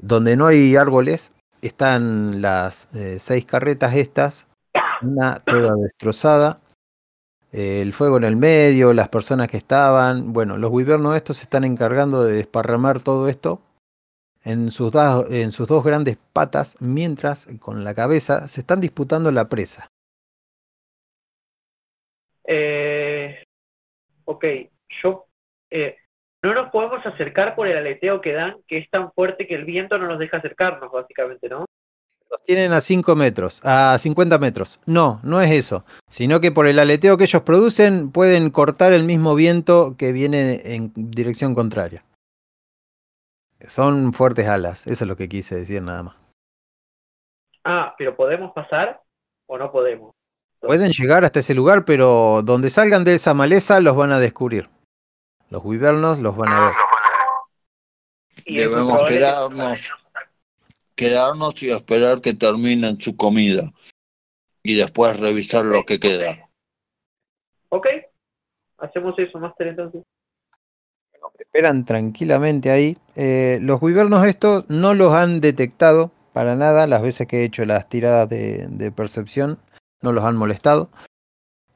donde 0.00 0.36
no 0.36 0.48
hay 0.48 0.74
árboles. 0.74 1.32
Están 1.62 2.42
las 2.42 2.94
eh, 2.94 3.18
seis 3.18 3.44
carretas 3.44 3.94
estas, 3.94 4.48
una 5.02 5.36
toda 5.36 5.74
destrozada, 5.76 6.60
el 7.52 7.92
fuego 7.92 8.18
en 8.18 8.24
el 8.24 8.36
medio, 8.36 8.92
las 8.92 9.08
personas 9.08 9.48
que 9.48 9.56
estaban. 9.56 10.32
Bueno, 10.32 10.58
los 10.58 10.70
guibernos 10.70 11.16
estos 11.16 11.38
se 11.38 11.44
están 11.44 11.64
encargando 11.64 12.22
de 12.24 12.34
desparramar 12.34 13.00
todo 13.00 13.28
esto 13.28 13.60
en 14.44 14.70
sus, 14.70 14.92
en 15.30 15.52
sus 15.52 15.66
dos 15.66 15.82
grandes 15.82 16.18
patas, 16.32 16.76
mientras 16.80 17.46
con 17.58 17.82
la 17.82 17.94
cabeza 17.94 18.46
se 18.48 18.60
están 18.60 18.80
disputando 18.80 19.32
la 19.32 19.48
presa. 19.48 19.88
Eh, 22.44 23.42
ok, 24.24 24.44
yo. 25.02 25.26
eh, 25.70 25.96
no 26.42 26.54
nos 26.54 26.70
podemos 26.70 27.04
acercar 27.04 27.54
por 27.54 27.66
el 27.66 27.76
aleteo 27.76 28.20
que 28.20 28.32
dan, 28.32 28.56
que 28.68 28.78
es 28.78 28.90
tan 28.90 29.12
fuerte 29.12 29.46
que 29.46 29.54
el 29.54 29.64
viento 29.64 29.98
no 29.98 30.06
nos 30.06 30.18
deja 30.18 30.36
acercarnos, 30.36 30.92
básicamente, 30.92 31.48
¿no? 31.48 31.64
Los 32.30 32.42
tienen 32.42 32.72
a 32.72 32.80
5 32.80 33.14
metros, 33.14 33.60
a 33.64 33.96
50 33.98 34.38
metros. 34.38 34.80
No, 34.86 35.20
no 35.22 35.40
es 35.40 35.50
eso, 35.52 35.84
sino 36.08 36.40
que 36.40 36.50
por 36.50 36.66
el 36.66 36.78
aleteo 36.78 37.16
que 37.16 37.24
ellos 37.24 37.42
producen 37.42 38.10
pueden 38.10 38.50
cortar 38.50 38.92
el 38.92 39.04
mismo 39.04 39.34
viento 39.34 39.94
que 39.96 40.12
viene 40.12 40.74
en 40.74 40.92
dirección 40.94 41.54
contraria. 41.54 42.04
Son 43.66 44.12
fuertes 44.12 44.48
alas, 44.48 44.86
eso 44.86 45.04
es 45.04 45.08
lo 45.08 45.16
que 45.16 45.28
quise 45.28 45.56
decir 45.56 45.82
nada 45.82 46.02
más. 46.02 46.16
Ah, 47.64 47.94
pero 47.96 48.16
¿podemos 48.16 48.52
pasar 48.52 49.00
o 49.46 49.58
no 49.58 49.72
podemos? 49.72 50.12
Pueden 50.60 50.90
llegar 50.90 51.24
hasta 51.24 51.40
ese 51.40 51.54
lugar, 51.54 51.84
pero 51.84 52.42
donde 52.42 52.70
salgan 52.70 53.04
de 53.04 53.14
esa 53.14 53.34
maleza 53.34 53.80
los 53.80 53.96
van 53.96 54.12
a 54.12 54.18
descubrir. 54.18 54.68
Los 55.50 55.64
wyvernos 55.64 56.18
los 56.18 56.36
van 56.36 56.52
a 56.52 56.66
ver. 56.66 56.74
Y 58.44 58.56
Debemos 58.56 59.02
quedarnos, 59.04 59.92
quedarnos 60.94 61.62
y 61.62 61.70
esperar 61.70 62.20
que 62.20 62.34
terminen 62.34 63.00
su 63.00 63.16
comida. 63.16 63.72
Y 64.62 64.74
después 64.74 65.20
revisar 65.20 65.64
lo 65.64 65.84
que 65.84 66.00
queda. 66.00 66.48
Ok, 67.68 67.86
hacemos 68.78 69.18
eso, 69.18 69.38
Master, 69.38 69.68
entonces. 69.68 70.02
Esperan 71.38 71.84
tranquilamente 71.84 72.70
ahí. 72.70 72.96
Eh, 73.14 73.58
los 73.62 73.80
wyvernos 73.82 74.24
estos 74.26 74.68
no 74.68 74.94
los 74.94 75.12
han 75.12 75.40
detectado 75.40 76.10
para 76.32 76.54
nada. 76.54 76.86
Las 76.86 77.02
veces 77.02 77.26
que 77.26 77.38
he 77.38 77.44
hecho 77.44 77.64
las 77.64 77.88
tiradas 77.88 78.28
de, 78.28 78.66
de 78.68 78.92
percepción 78.92 79.58
no 80.02 80.12
los 80.12 80.24
han 80.24 80.36
molestado. 80.36 80.88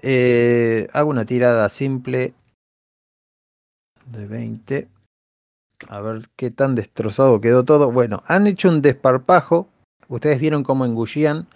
Eh, 0.03 0.89
hago 0.93 1.11
una 1.11 1.27
tirada 1.27 1.69
simple 1.69 2.33
de 4.11 4.27
20. 4.27 4.89
A 5.89 6.01
ver 6.01 6.23
qué 6.37 6.51
tan 6.51 6.75
destrozado 6.75 7.41
quedó 7.41 7.65
todo. 7.65 7.91
Bueno, 7.91 8.23
han 8.27 8.47
hecho 8.47 8.69
un 8.69 8.83
desparpajo. 8.83 9.69
Ustedes 10.09 10.41
vieron 10.41 10.63
cómo 10.63 10.85
engullían 10.85 11.47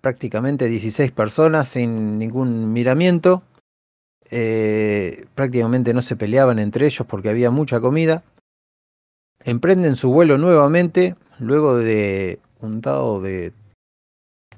prácticamente 0.00 0.68
16 0.68 1.10
personas 1.12 1.68
sin 1.68 2.18
ningún 2.18 2.72
miramiento. 2.72 3.42
Eh, 4.30 5.26
prácticamente 5.34 5.94
no 5.94 6.02
se 6.02 6.16
peleaban 6.16 6.58
entre 6.58 6.86
ellos 6.86 7.06
porque 7.06 7.30
había 7.30 7.50
mucha 7.50 7.80
comida. 7.80 8.22
Emprenden 9.44 9.96
su 9.96 10.10
vuelo 10.10 10.38
nuevamente 10.38 11.16
luego 11.38 11.76
de 11.76 12.40
un 12.60 12.80
dado 12.80 13.20
de 13.20 13.52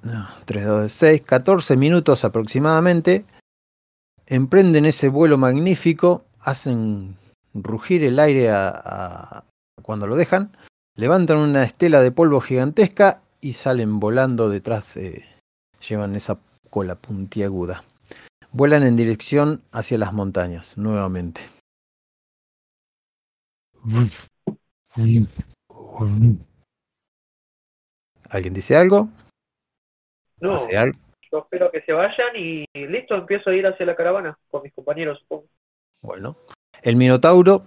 no, 0.03 0.26
3 0.44 0.64
dados 0.64 0.82
de 0.82 0.88
6, 0.88 1.22
14 1.22 1.76
minutos 1.76 2.24
aproximadamente. 2.24 3.24
Emprenden 4.26 4.84
ese 4.84 5.09
vuelo 5.09 5.38
magnífico, 5.38 6.24
hacen 6.41 7.16
rugir 7.55 8.05
el 8.05 8.18
aire 8.18 8.51
a- 8.51 8.68
a- 8.74 9.45
cuando 9.82 10.07
lo 10.07 10.16
dejan, 10.16 10.57
levantan 10.97 11.39
una 11.39 11.64
estela 11.64 12.01
de 12.01 12.12
polvo 12.12 12.41
gigantesca 12.41 13.22
y 13.41 13.53
salen 13.55 14.01
volando 14.01 14.49
detrás, 14.49 14.97
eh, 14.97 15.24
llevan 15.86 16.16
esa 16.16 16.39
cola 16.70 16.97
puntiaguda. 16.97 17.84
Vuelan 18.51 18.82
en 18.82 18.97
dirección 18.97 19.62
hacia 19.72 19.99
las 19.99 20.12
montañas, 20.12 20.76
nuevamente. 20.78 21.41
¿Alguien 28.30 28.55
dice 28.55 28.76
algo? 28.76 29.09
No, 30.41 30.57
yo 31.30 31.39
espero 31.41 31.70
que 31.70 31.82
se 31.82 31.93
vayan 31.93 32.36
y 32.36 32.64
listo, 32.74 33.14
empiezo 33.14 33.51
a 33.51 33.55
ir 33.55 33.66
hacia 33.66 33.84
la 33.86 33.97
caravana 33.97 34.39
con 34.51 34.62
mis 34.62 34.72
compañeros, 34.72 35.18
supongo. 35.20 35.47
Bueno, 36.03 36.36
el 36.82 36.96
Minotauro 36.96 37.62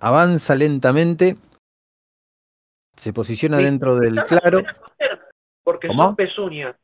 avanza 0.00 0.54
lentamente, 0.54 1.36
se 2.96 3.12
posiciona 3.12 3.58
Sí. 3.58 3.64
dentro 3.64 3.96
del 3.96 4.22
claro. 4.24 4.60
Porque 5.64 5.88
¿Cómo? 5.88 6.02
son 6.04 6.16
pezuñas. 6.16 6.76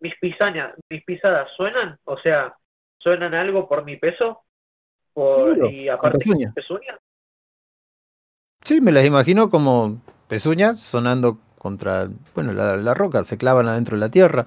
Mis 0.00 0.14
pisañas, 0.20 0.74
mis 0.90 1.02
pisadas 1.04 1.48
suenan, 1.56 1.98
o 2.04 2.18
sea, 2.18 2.56
suenan 2.98 3.34
algo 3.34 3.68
por 3.68 3.84
mi 3.84 3.96
peso. 3.96 4.42
Por, 5.12 5.54
Seguro, 5.54 5.70
y 5.70 5.88
aparte 5.88 6.18
pezuñas. 6.18 6.54
pezuñas. 6.54 6.98
Sí, 8.62 8.80
me 8.80 8.92
las 8.92 9.04
imagino 9.04 9.50
como 9.50 10.00
pezuñas 10.28 10.80
sonando 10.80 11.38
contra, 11.58 12.06
bueno, 12.34 12.52
la, 12.52 12.76
la 12.76 12.94
roca, 12.94 13.24
se 13.24 13.38
clavan 13.38 13.66
adentro 13.66 13.96
de 13.96 14.00
la 14.00 14.10
tierra. 14.10 14.46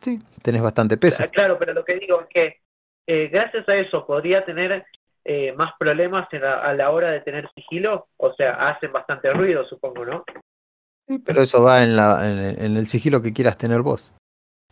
Sí, 0.00 0.18
tenés 0.42 0.62
bastante 0.62 0.96
peso. 0.96 1.22
Claro, 1.32 1.58
pero 1.58 1.74
lo 1.74 1.84
que 1.84 1.98
digo 1.98 2.20
es 2.22 2.28
que 2.28 2.60
eh, 3.08 3.28
gracias 3.32 3.68
a 3.68 3.74
eso 3.74 4.06
podría 4.06 4.44
tener 4.44 4.84
eh, 5.24 5.52
más 5.54 5.72
problemas 5.78 6.26
en 6.32 6.42
la- 6.42 6.60
a 6.62 6.72
la 6.74 6.90
hora 6.90 7.10
de 7.10 7.20
tener 7.20 7.50
sigilo. 7.54 8.06
O 8.16 8.32
sea, 8.34 8.68
hacen 8.70 8.92
bastante 8.92 9.32
ruido, 9.32 9.64
supongo, 9.66 10.04
¿no? 10.04 10.24
Pero 11.24 11.42
eso 11.42 11.62
va 11.62 11.82
en, 11.82 11.96
la, 11.96 12.30
en, 12.30 12.38
el- 12.38 12.62
en 12.62 12.76
el 12.76 12.86
sigilo 12.86 13.20
que 13.22 13.32
quieras 13.32 13.58
tener 13.58 13.82
vos. 13.82 14.14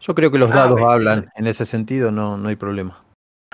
Yo 0.00 0.14
creo 0.14 0.30
que 0.30 0.38
los 0.38 0.52
Ah, 0.52 0.56
dados 0.56 0.78
hablan, 0.86 1.28
en 1.34 1.46
ese 1.46 1.64
sentido 1.64 2.12
no, 2.12 2.36
no 2.36 2.48
hay 2.48 2.56
problema. 2.56 3.02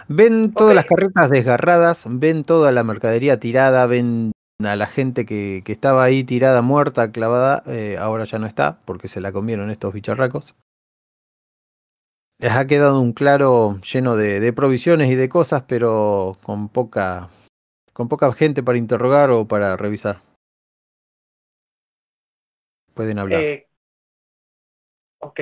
Ven 0.08 0.52
todas 0.52 0.74
las 0.74 0.84
carretas 0.84 1.30
desgarradas, 1.30 2.06
ven 2.08 2.42
toda 2.44 2.72
la 2.72 2.82
mercadería 2.82 3.38
tirada, 3.38 3.86
ven 3.86 4.32
a 4.64 4.76
la 4.76 4.86
gente 4.86 5.24
que, 5.26 5.62
que 5.64 5.72
estaba 5.72 6.02
ahí 6.04 6.24
tirada, 6.24 6.62
muerta, 6.62 7.12
clavada, 7.12 7.62
eh, 7.66 7.96
ahora 7.98 8.24
ya 8.24 8.38
no 8.38 8.46
está, 8.46 8.78
porque 8.84 9.08
se 9.08 9.20
la 9.20 9.32
comieron 9.32 9.70
estos 9.70 9.92
bicharracos. 9.92 10.54
Les 12.42 12.50
ha 12.50 12.66
quedado 12.66 13.00
un 13.00 13.12
claro 13.12 13.76
lleno 13.82 14.16
de, 14.16 14.40
de 14.40 14.52
provisiones 14.52 15.08
y 15.08 15.14
de 15.14 15.28
cosas, 15.28 15.62
pero 15.68 16.36
con 16.42 16.68
poca, 16.68 17.28
con 17.92 18.08
poca 18.08 18.32
gente 18.32 18.64
para 18.64 18.78
interrogar 18.78 19.30
o 19.30 19.46
para 19.46 19.76
revisar. 19.76 20.16
Pueden 22.94 23.20
hablar. 23.20 23.40
Eh, 23.40 23.68
ok. 25.20 25.40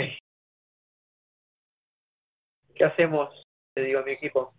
¿Qué 2.74 2.84
hacemos? 2.84 3.46
Le 3.76 3.84
digo 3.84 4.01
a 4.01 4.03
mi 4.03 4.12
equipo. 4.12 4.53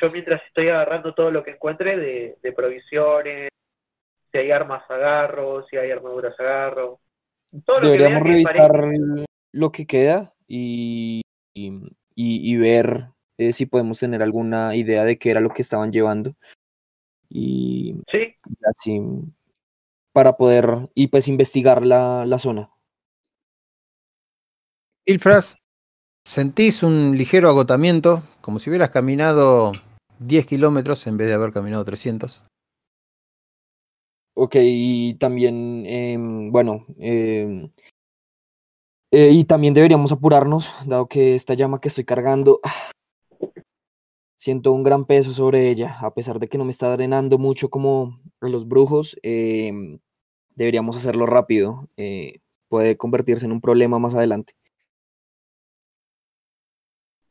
Yo 0.00 0.10
mientras 0.10 0.42
estoy 0.46 0.70
agarrando 0.70 1.12
todo 1.12 1.30
lo 1.30 1.44
que 1.44 1.50
encuentre 1.50 1.98
de, 1.98 2.38
de 2.42 2.52
provisiones, 2.52 3.50
si 4.30 4.38
hay 4.38 4.50
armas 4.50 4.82
agarro, 4.88 5.66
si 5.66 5.76
hay 5.76 5.90
armaduras 5.90 6.40
agarro. 6.40 7.00
Todo 7.66 7.80
lo 7.80 7.82
que 7.82 7.98
Deberíamos 7.98 8.22
que 8.22 8.28
revisar 8.30 8.56
parezca- 8.56 9.24
lo 9.52 9.70
que 9.70 9.86
queda 9.86 10.32
y, 10.48 11.20
y, 11.54 11.72
y- 12.14 12.56
ver 12.56 13.08
eh, 13.38 13.52
si 13.52 13.66
podemos 13.66 13.98
tener 13.98 14.22
alguna 14.22 14.76
idea 14.76 15.04
de 15.04 15.18
qué 15.18 15.30
era 15.30 15.40
lo 15.40 15.50
que 15.50 15.62
estaban 15.62 15.92
llevando. 15.92 16.34
Y 17.28 17.94
Sí, 18.10 18.34
así 18.68 19.00
para 20.12 20.36
poder 20.36 20.90
y 20.94 21.08
pues 21.08 21.28
investigar 21.28 21.84
la, 21.86 22.26
la 22.26 22.38
zona. 22.38 22.70
Ilfras, 25.06 25.56
sentís 26.24 26.82
un 26.82 27.16
ligero 27.16 27.48
agotamiento, 27.48 28.22
como 28.40 28.58
si 28.58 28.70
hubieras 28.70 28.90
caminado 28.90 29.72
10 30.18 30.46
kilómetros 30.46 31.06
en 31.06 31.16
vez 31.16 31.28
de 31.28 31.34
haber 31.34 31.52
caminado 31.52 31.84
300. 31.84 32.44
Ok, 34.34 34.56
y 34.60 35.14
también, 35.14 35.84
em, 35.86 36.50
bueno, 36.50 36.86
em, 36.98 37.70
eh, 39.12 39.30
y 39.30 39.44
también 39.44 39.74
deberíamos 39.74 40.10
apurarnos, 40.10 40.72
dado 40.86 41.06
que 41.06 41.34
esta 41.34 41.52
llama 41.52 41.80
que 41.80 41.88
estoy 41.88 42.04
cargando, 42.04 42.60
siento 44.38 44.72
un 44.72 44.82
gran 44.82 45.04
peso 45.04 45.32
sobre 45.32 45.68
ella, 45.68 45.98
a 46.00 46.14
pesar 46.14 46.38
de 46.38 46.48
que 46.48 46.56
no 46.56 46.64
me 46.64 46.70
está 46.70 46.90
drenando 46.96 47.36
mucho 47.36 47.68
como 47.68 48.18
los 48.40 48.66
brujos, 48.66 49.18
em, 49.22 49.98
deberíamos 50.54 50.96
hacerlo 50.96 51.26
rápido, 51.26 51.88
eh, 51.98 52.40
puede 52.68 52.96
convertirse 52.96 53.44
en 53.44 53.52
un 53.52 53.60
problema 53.60 53.98
más 53.98 54.14
adelante. 54.14 54.54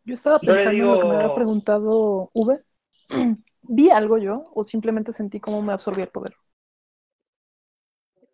Yo 0.05 0.13
estaba 0.13 0.39
Yo 0.43 0.53
pensando 0.53 0.83
en 0.83 0.87
lo 0.87 0.99
que 0.99 1.07
me 1.07 1.15
había 1.15 1.33
preguntado 1.33 2.29
V. 2.33 2.63
¿Vi 3.63 3.89
algo 3.89 4.19
yo 4.19 4.51
o 4.53 4.63
simplemente 4.63 5.11
sentí 5.11 5.39
cómo 5.39 5.63
me 5.63 5.73
absorbía 5.73 6.03
el 6.03 6.11
poder? 6.11 6.35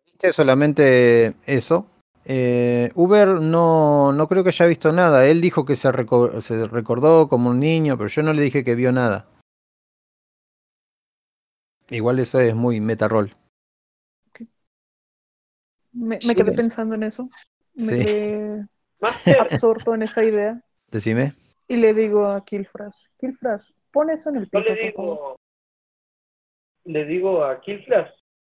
Viste 0.06 0.34
solamente 0.34 1.34
eso. 1.46 1.88
Eh, 2.30 2.92
Uber 2.96 3.28
no, 3.42 4.12
no 4.12 4.28
creo 4.28 4.44
que 4.44 4.50
haya 4.50 4.66
visto 4.66 4.92
nada. 4.92 5.26
Él 5.28 5.40
dijo 5.40 5.66
que 5.66 5.76
se, 5.78 5.90
reco- 5.92 6.42
se 6.42 6.68
recordó 6.68 7.30
como 7.30 7.50
un 7.52 7.60
niño, 7.62 7.98
pero 7.98 8.10
yo 8.10 8.22
no 8.22 8.34
le 8.34 8.42
dije 8.42 8.66
que 8.66 8.76
vio 8.76 8.92
nada. 8.92 9.28
Igual 11.90 12.20
eso 12.20 12.40
es 12.42 12.54
muy 12.54 12.82
meta 12.82 13.08
rol. 13.08 13.32
Me, 15.94 16.16
me 16.16 16.20
Sí. 16.20 16.36
quedé 16.36 16.52
pensando 16.52 16.96
en 16.96 17.04
eso. 17.04 17.30
Me 17.76 17.94
Sí. 17.94 18.04
quedé 18.04 18.68
absorto 19.40 19.96
en 19.96 20.04
esa 20.04 20.24
idea. 20.24 20.62
Decime. 20.92 21.34
Y 21.70 21.78
le 21.78 21.94
digo 21.94 22.26
a 22.28 22.44
Kilfras, 22.44 23.10
Kilfras, 23.20 23.74
pon 23.92 24.10
eso 24.10 24.30
en 24.30 24.38
el 24.38 24.50
yo 24.50 24.60
piso, 24.60 24.74
le 24.74 24.92
por 24.92 24.94
favor. 24.94 25.18
digo, 25.18 25.36
le 26.86 27.06
digo 27.06 27.44
a 27.44 27.60
Killflash, 27.62 28.10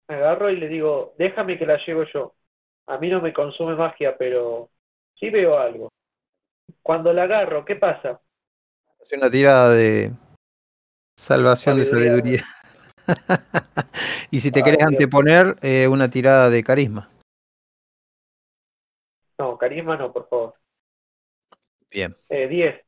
me 0.08 0.14
agarro 0.16 0.50
y 0.50 0.56
le 0.56 0.68
digo, 0.68 1.14
déjame 1.18 1.58
que 1.58 1.66
la 1.66 1.78
llevo 1.84 2.04
yo. 2.12 2.34
A 2.86 2.98
mí 2.98 3.08
no 3.08 3.20
me 3.20 3.32
consume 3.32 3.74
magia, 3.74 4.16
pero 4.16 4.70
sí 5.14 5.30
veo 5.30 5.58
algo. 5.58 5.88
Cuando 6.82 7.12
la 7.12 7.24
agarro, 7.24 7.64
¿qué 7.64 7.76
pasa? 7.76 8.20
Hace 9.00 9.16
una 9.16 9.30
tirada 9.30 9.70
de 9.70 10.10
salvación 11.16 11.78
de 11.78 11.84
Sabiduría. 11.84 12.42
y 14.30 14.40
si 14.40 14.50
te 14.50 14.60
Ay, 14.60 14.64
querés 14.64 14.78
Dios. 14.78 14.92
anteponer, 14.92 15.56
eh, 15.62 15.88
una 15.88 16.10
tirada 16.10 16.50
de 16.50 16.62
carisma. 16.62 17.10
No, 19.38 19.58
carisma 19.58 19.96
no, 19.96 20.12
por 20.12 20.28
favor. 20.28 20.54
Bien. 21.90 22.16
Eh, 22.28 22.48
10. 22.48 22.80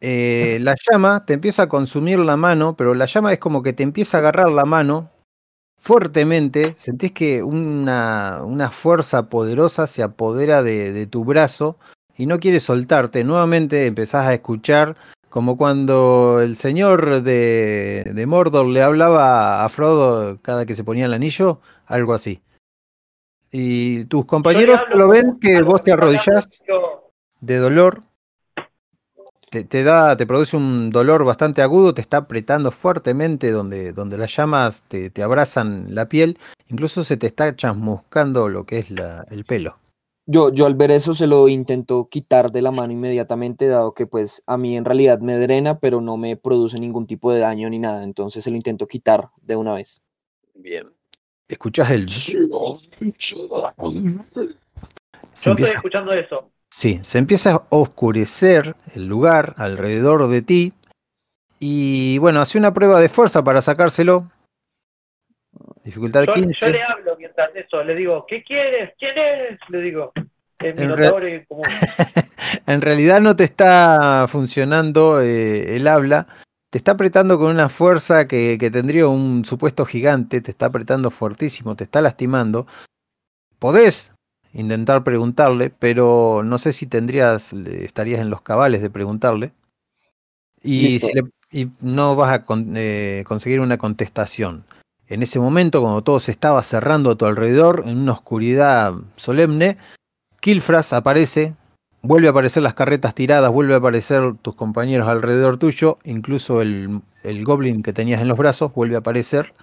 Eh, 0.00 0.58
la 0.60 0.74
llama 0.90 1.24
te 1.24 1.32
empieza 1.32 1.62
a 1.62 1.68
consumir 1.68 2.18
la 2.18 2.36
mano, 2.36 2.76
pero 2.76 2.94
la 2.94 3.06
llama 3.06 3.32
es 3.32 3.38
como 3.38 3.62
que 3.62 3.72
te 3.72 3.82
empieza 3.82 4.18
a 4.18 4.20
agarrar 4.20 4.50
la 4.50 4.64
mano 4.64 5.10
fuertemente. 5.84 6.74
Sentís 6.78 7.12
que 7.12 7.42
una, 7.42 8.40
una 8.42 8.70
fuerza 8.70 9.28
poderosa 9.28 9.86
se 9.86 10.02
apodera 10.02 10.62
de, 10.62 10.92
de 10.92 11.06
tu 11.06 11.24
brazo 11.24 11.78
y 12.16 12.24
no 12.24 12.40
quiere 12.40 12.58
soltarte. 12.58 13.22
Nuevamente 13.22 13.86
empezás 13.86 14.26
a 14.26 14.32
escuchar 14.32 14.96
como 15.28 15.58
cuando 15.58 16.40
el 16.40 16.56
señor 16.56 17.22
de, 17.22 18.10
de 18.14 18.26
Mordor 18.26 18.66
le 18.66 18.82
hablaba 18.82 19.64
a 19.64 19.68
Frodo 19.68 20.38
cada 20.40 20.64
que 20.64 20.74
se 20.74 20.84
ponía 20.84 21.04
el 21.04 21.12
anillo, 21.12 21.60
algo 21.86 22.14
así. 22.14 22.40
Y 23.52 24.06
tus 24.06 24.24
compañeros 24.24 24.80
lo 24.94 25.08
ven 25.08 25.38
que 25.38 25.60
vos 25.60 25.82
te 25.82 25.92
arrodillás 25.92 26.62
de 27.40 27.58
dolor. 27.58 28.02
Te, 29.54 29.62
te 29.62 29.84
da, 29.84 30.16
te 30.16 30.26
produce 30.26 30.56
un 30.56 30.90
dolor 30.90 31.24
bastante 31.24 31.62
agudo, 31.62 31.94
te 31.94 32.00
está 32.00 32.16
apretando 32.16 32.72
fuertemente 32.72 33.52
donde, 33.52 33.92
donde 33.92 34.18
las 34.18 34.34
llamas 34.34 34.82
te, 34.88 35.10
te 35.10 35.22
abrazan 35.22 35.94
la 35.94 36.08
piel, 36.08 36.38
incluso 36.66 37.04
se 37.04 37.16
te 37.16 37.28
está 37.28 37.54
chasmuscando 37.54 38.48
lo 38.48 38.66
que 38.66 38.80
es 38.80 38.90
la, 38.90 39.24
el 39.30 39.44
pelo. 39.44 39.78
Yo, 40.26 40.52
yo 40.52 40.66
al 40.66 40.74
ver 40.74 40.90
eso 40.90 41.14
se 41.14 41.28
lo 41.28 41.46
intento 41.46 42.08
quitar 42.10 42.50
de 42.50 42.62
la 42.62 42.72
mano 42.72 42.92
inmediatamente, 42.92 43.68
dado 43.68 43.94
que 43.94 44.08
pues 44.08 44.42
a 44.44 44.56
mí 44.56 44.76
en 44.76 44.84
realidad 44.84 45.20
me 45.20 45.38
drena, 45.38 45.78
pero 45.78 46.00
no 46.00 46.16
me 46.16 46.36
produce 46.36 46.80
ningún 46.80 47.06
tipo 47.06 47.32
de 47.32 47.38
daño 47.38 47.70
ni 47.70 47.78
nada, 47.78 48.02
entonces 48.02 48.42
se 48.42 48.50
lo 48.50 48.56
intento 48.56 48.88
quitar 48.88 49.28
de 49.40 49.54
una 49.54 49.74
vez. 49.74 50.02
Bien. 50.54 50.88
Escuchás 51.46 51.92
el. 51.92 52.06
Yo 52.06 52.76
estoy 55.30 55.62
escuchando 55.62 56.12
eso. 56.12 56.50
Sí, 56.74 56.98
se 57.02 57.18
empieza 57.18 57.54
a 57.54 57.62
oscurecer 57.70 58.74
el 58.96 59.06
lugar 59.06 59.54
alrededor 59.58 60.28
de 60.28 60.42
ti. 60.42 60.72
Y 61.60 62.18
bueno, 62.18 62.40
hace 62.40 62.58
una 62.58 62.74
prueba 62.74 63.00
de 63.00 63.08
fuerza 63.08 63.44
para 63.44 63.62
sacárselo. 63.62 64.24
Dificultad 65.84 66.24
Yo, 66.24 66.32
15. 66.32 66.66
yo 66.66 66.72
le 66.72 66.82
hablo 66.82 67.16
mientras 67.16 67.54
eso, 67.54 67.82
le 67.84 67.94
digo, 67.94 68.26
¿qué 68.26 68.42
quieres? 68.42 68.92
¿Quién 68.98 69.16
eres? 69.16 69.60
Le 69.68 69.80
digo. 69.80 70.12
En 70.58 70.74
y 70.76 71.44
común. 71.44 71.64
en 72.66 72.80
realidad 72.80 73.20
no 73.20 73.36
te 73.36 73.44
está 73.44 74.26
funcionando 74.28 75.20
eh, 75.20 75.76
el 75.76 75.86
habla. 75.86 76.26
Te 76.70 76.78
está 76.78 76.92
apretando 76.92 77.38
con 77.38 77.50
una 77.50 77.68
fuerza 77.68 78.26
que, 78.26 78.56
que 78.58 78.70
tendría 78.70 79.06
un 79.06 79.44
supuesto 79.44 79.84
gigante. 79.84 80.40
Te 80.40 80.50
está 80.50 80.66
apretando 80.66 81.10
fuertísimo, 81.10 81.76
te 81.76 81.84
está 81.84 82.00
lastimando. 82.00 82.66
Podés 83.58 84.13
intentar 84.54 85.04
preguntarle, 85.04 85.70
pero 85.70 86.42
no 86.44 86.58
sé 86.58 86.72
si 86.72 86.86
tendrías, 86.86 87.52
estarías 87.52 88.20
en 88.20 88.30
los 88.30 88.40
cabales 88.40 88.80
de 88.82 88.90
preguntarle. 88.90 89.52
Y, 90.62 90.98
si 90.98 91.12
le- 91.12 91.30
y 91.52 91.68
no 91.80 92.16
vas 92.16 92.32
a 92.32 92.44
con- 92.44 92.72
eh, 92.76 93.24
conseguir 93.26 93.60
una 93.60 93.76
contestación. 93.78 94.64
En 95.06 95.22
ese 95.22 95.38
momento, 95.38 95.82
cuando 95.82 96.02
todo 96.02 96.18
se 96.20 96.30
estaba 96.30 96.62
cerrando 96.62 97.10
a 97.10 97.16
tu 97.16 97.26
alrededor, 97.26 97.82
en 97.86 97.98
una 97.98 98.12
oscuridad 98.12 98.94
solemne, 99.16 99.76
Kilfras 100.40 100.92
aparece, 100.94 101.54
vuelve 102.02 102.28
a 102.28 102.30
aparecer 102.30 102.62
las 102.62 102.74
carretas 102.74 103.14
tiradas, 103.14 103.52
vuelve 103.52 103.74
a 103.74 103.78
aparecer 103.78 104.34
tus 104.40 104.54
compañeros 104.54 105.08
alrededor 105.08 105.58
tuyo, 105.58 105.98
incluso 106.04 106.62
el, 106.62 107.00
el 107.22 107.44
goblin 107.44 107.82
que 107.82 107.92
tenías 107.92 108.22
en 108.22 108.28
los 108.28 108.38
brazos 108.38 108.72
vuelve 108.72 108.96
a 108.96 109.00
aparecer, 109.00 109.54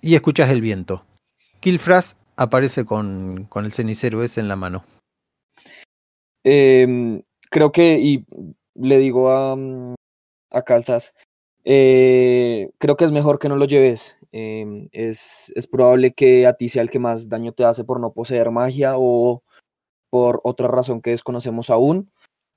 y 0.00 0.14
escuchas 0.14 0.50
el 0.50 0.60
viento. 0.60 1.04
Kilfras 1.60 2.16
aparece 2.38 2.84
con, 2.84 3.44
con 3.44 3.64
el 3.66 3.72
cenicero 3.72 4.22
ese 4.22 4.40
en 4.40 4.48
la 4.48 4.56
mano. 4.56 4.84
Em, 6.44 7.20
creo 7.50 7.72
que, 7.72 7.98
y 7.98 8.24
le 8.74 8.98
digo 8.98 9.30
a, 9.30 9.56
mm, 9.56 9.94
a 10.52 10.62
Calzas, 10.62 11.14
eh, 11.64 12.70
creo 12.78 12.96
que 12.96 13.04
es 13.04 13.12
mejor 13.12 13.38
que 13.38 13.48
no 13.48 13.56
lo 13.56 13.66
lleves. 13.66 14.18
em, 14.32 14.88
es, 14.92 15.52
es 15.56 15.66
probable 15.66 16.12
que 16.12 16.46
a 16.46 16.52
ti 16.54 16.68
sea 16.68 16.82
el 16.82 16.90
que 16.90 16.98
más 16.98 17.28
daño 17.30 17.52
te 17.52 17.64
hace 17.64 17.82
por 17.84 17.98
no 18.00 18.12
poseer 18.12 18.50
magia 18.50 18.92
o 18.96 19.42
por 20.10 20.40
otra 20.44 20.68
razón 20.68 21.02
que 21.02 21.10
desconocemos 21.10 21.70
aún. 21.70 22.10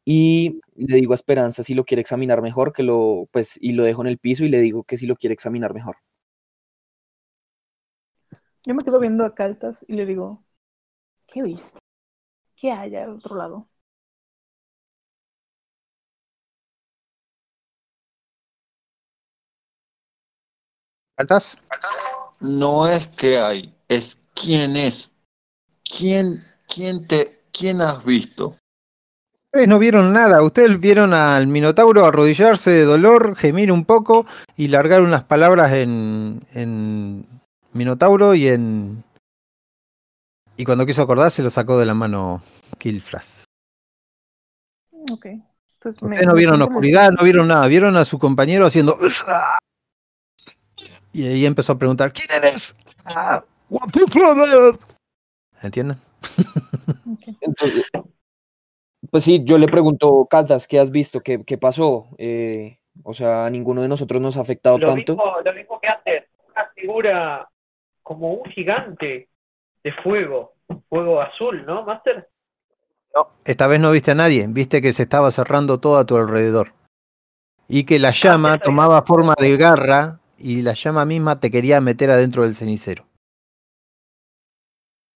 Y 0.05 0.61
le 0.75 0.97
digo 0.97 1.13
a 1.13 1.15
Esperanza 1.15 1.63
si 1.63 1.73
lo 1.75 1.86
quiere 1.86 2.01
examinar 2.01 2.41
mejor, 2.41 2.73
que 2.73 2.84
lo, 2.84 3.27
pues, 3.32 3.57
y 3.61 3.73
lo 3.73 3.84
dejo 3.84 4.01
en 4.01 4.09
el 4.09 4.19
piso 4.19 4.45
y 4.45 4.49
le 4.49 4.61
digo 4.61 4.84
que 4.84 4.97
si 4.97 5.07
lo 5.07 5.15
quiere 5.15 5.34
examinar 5.34 5.73
mejor. 5.73 5.97
Yo 8.64 8.76
me 8.76 8.84
quedo 8.84 8.99
viendo 8.99 9.26
a 9.26 9.34
Caltas 9.34 9.84
y 9.88 9.93
le 9.93 10.05
digo, 10.05 10.43
¿qué 11.28 11.41
viste? 11.41 11.80
¿Qué 12.55 12.72
hay 12.72 12.95
al 12.95 13.16
otro 13.16 13.36
lado? 13.36 13.68
¿Faltas? 21.18 21.57
No 22.39 22.88
es 22.88 23.07
que 23.07 23.39
hay, 23.39 23.76
es 23.88 24.20
quién 24.36 24.78
es. 24.78 25.12
¿Quién, 25.84 26.43
quién 26.68 27.07
te, 27.07 27.43
quién 27.51 27.82
has 27.82 28.05
visto? 28.05 28.57
Ustedes 29.45 29.68
no 29.68 29.80
vieron 29.80 30.14
nada, 30.14 30.43
ustedes 30.43 30.80
vieron 30.80 31.14
al 31.14 31.47
Minotauro 31.47 32.05
arrodillarse 32.05 32.70
de 32.70 32.86
dolor, 32.86 33.36
gemir 33.36 33.72
un 33.72 33.86
poco 33.86 34.26
y 34.55 34.68
largar 34.68 35.01
unas 35.01 35.24
palabras 35.24 35.74
en, 35.74 36.41
en 36.53 37.26
Minotauro 37.74 38.34
y 38.36 38.47
en... 38.47 39.03
Y 40.57 40.65
cuando 40.65 40.86
quiso 40.86 41.01
acordarse 41.01 41.41
lo 41.43 41.49
sacó 41.49 41.78
de 41.78 41.86
la 41.86 41.93
mano 41.93 42.41
Kilfras. 42.78 43.45
Ok. 45.11 45.28
Pues 45.80 46.01
me- 46.03 46.09
Ustedes 46.15 46.28
no 46.28 46.36
vieron 46.36 46.61
oscuridad, 46.61 47.09
no 47.11 47.24
vieron 47.24 47.47
nada, 47.47 47.67
vieron 47.67 47.95
a 47.97 48.05
su 48.05 48.19
compañero 48.19 48.65
haciendo... 48.65 48.97
Y 51.13 51.28
ahí 51.28 51.45
empezó 51.45 51.74
a 51.74 51.78
preguntar, 51.78 52.13
¿quién 52.13 52.28
eres? 52.32 52.76
"Ah, 53.05 53.43
what 53.69 53.89
the 53.91 54.05
brother?" 54.05 54.78
¿Entienden? 55.61 55.97
Ok. 57.11 57.36
Entonces, 57.41 57.86
pues 59.09 59.24
sí, 59.24 59.41
yo 59.43 59.57
le 59.57 59.67
pregunto, 59.67 60.26
Caldas, 60.30 60.67
¿qué 60.67 60.80
has 60.80 60.89
visto? 60.89 61.19
¿Qué, 61.19 61.43
qué 61.43 61.57
pasó? 61.57 62.07
Eh, 62.17 62.80
o 63.03 63.13
sea, 63.13 63.45
a 63.45 63.49
ninguno 63.49 63.82
de 63.82 63.89
nosotros 63.89 64.22
nos 64.22 64.38
ha 64.38 64.41
afectado 64.41 64.78
Lo 64.78 64.86
tanto. 64.88 65.15
mismo, 65.15 65.41
lo 65.43 65.53
mismo 65.53 65.80
que 65.82 65.88
antes, 65.89 66.24
una 66.49 66.65
figura 66.76 67.51
como 68.12 68.34
un 68.34 68.51
gigante 68.51 69.30
de 69.86 69.93
fuego, 70.03 70.55
fuego 70.89 71.22
azul, 71.22 71.66
¿no, 71.66 71.86
Master? 71.86 72.28
No, 73.16 73.30
esta 73.45 73.68
vez 73.68 73.80
no 73.80 73.91
viste 73.91 74.12
a 74.12 74.16
nadie, 74.16 74.45
viste 74.49 74.82
que 74.82 74.91
se 74.91 75.03
estaba 75.03 75.32
cerrando 75.32 75.80
todo 75.80 75.97
a 75.97 76.05
tu 76.05 76.18
alrededor. 76.18 76.74
Y 77.70 77.86
que 77.86 77.99
la 77.99 78.12
llama 78.12 78.49
había 78.49 78.64
tomaba 78.64 79.01
forma 79.03 79.34
de 79.39 79.55
garra 79.55 80.20
y 80.38 80.62
la 80.62 80.74
llama 80.74 81.05
misma 81.05 81.39
te 81.39 81.49
quería 81.49 81.80
meter 81.80 82.12
adentro 82.12 82.43
del 82.43 82.53
cenicero. 82.53 83.05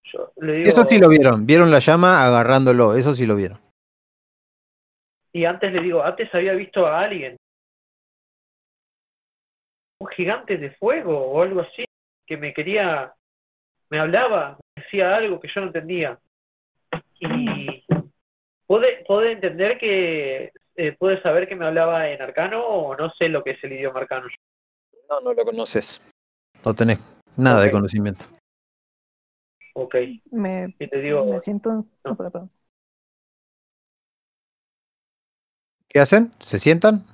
Yo 0.05 0.31
le 0.37 0.53
digo, 0.53 0.69
Eso 0.69 0.85
sí 0.87 0.97
lo 0.97 1.09
vieron, 1.09 1.45
vieron 1.45 1.71
la 1.71 1.79
llama 1.79 2.25
agarrándolo, 2.25 2.95
eso 2.95 3.13
sí 3.13 3.25
lo 3.25 3.35
vieron. 3.35 3.59
y 5.33 5.43
antes 5.43 5.73
le 5.73 5.81
digo, 5.81 6.01
antes 6.01 6.33
había 6.33 6.53
visto 6.53 6.87
a 6.87 7.01
alguien, 7.01 7.35
un 9.99 10.07
gigante 10.07 10.55
de 10.55 10.71
fuego 10.75 11.17
o 11.19 11.41
algo 11.41 11.59
así, 11.59 11.83
que 12.25 12.37
me 12.37 12.53
quería, 12.53 13.13
me 13.89 13.99
hablaba, 13.99 14.57
me 14.75 14.83
decía 14.83 15.15
algo 15.15 15.39
que 15.39 15.47
yo 15.53 15.61
no 15.61 15.67
entendía. 15.67 16.19
Y 17.19 17.85
pude, 18.65 19.03
pude 19.07 19.31
entender 19.31 19.77
que 19.77 20.51
eh, 20.75 20.91
pude 20.97 21.21
saber 21.21 21.47
que 21.47 21.55
me 21.55 21.65
hablaba 21.65 22.09
en 22.09 22.21
arcano 22.21 22.65
o 22.65 22.95
no 22.95 23.09
sé 23.11 23.29
lo 23.29 23.43
que 23.43 23.51
es 23.51 23.63
el 23.63 23.73
idioma 23.73 24.01
arcano. 24.01 24.27
No, 25.09 25.21
no 25.21 25.33
lo 25.33 25.45
conoces. 25.45 26.01
No 26.65 26.73
tenés 26.73 26.99
nada 27.37 27.61
de 27.61 27.71
conocimiento. 27.71 28.25
Ok, 29.73 29.95
Me, 30.31 30.73
y 30.79 30.87
te 30.87 30.99
digo, 30.99 31.25
me 31.25 31.39
siento. 31.39 31.85
no. 32.03 32.17
no. 32.17 32.49
¿Qué 35.87 35.99
hacen? 35.99 36.31
¿Se 36.39 36.57
sientan? 36.59 37.05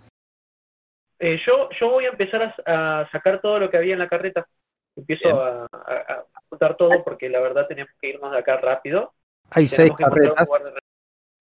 eh, 1.20 1.40
yo, 1.46 1.70
yo 1.80 1.90
voy 1.90 2.06
a 2.06 2.10
empezar 2.10 2.56
a, 2.66 3.02
a 3.02 3.12
sacar 3.12 3.42
todo 3.42 3.60
lo 3.60 3.70
que 3.70 3.78
había 3.78 3.94
en 3.94 4.00
la 4.00 4.10
carreta. 4.10 4.48
Empiezo 5.02 5.44
a, 5.44 5.66
a- 5.66 6.26
todo 6.78 7.04
porque 7.04 7.28
la 7.28 7.40
verdad 7.40 7.66
tenemos 7.68 7.92
que 8.00 8.10
irnos 8.10 8.32
de 8.32 8.38
acá 8.38 8.58
rápido. 8.58 9.14
Hay 9.50 9.68
seis 9.68 9.92
Tenemos 9.98 10.14
carretas. 10.14 10.48
de 10.48 10.74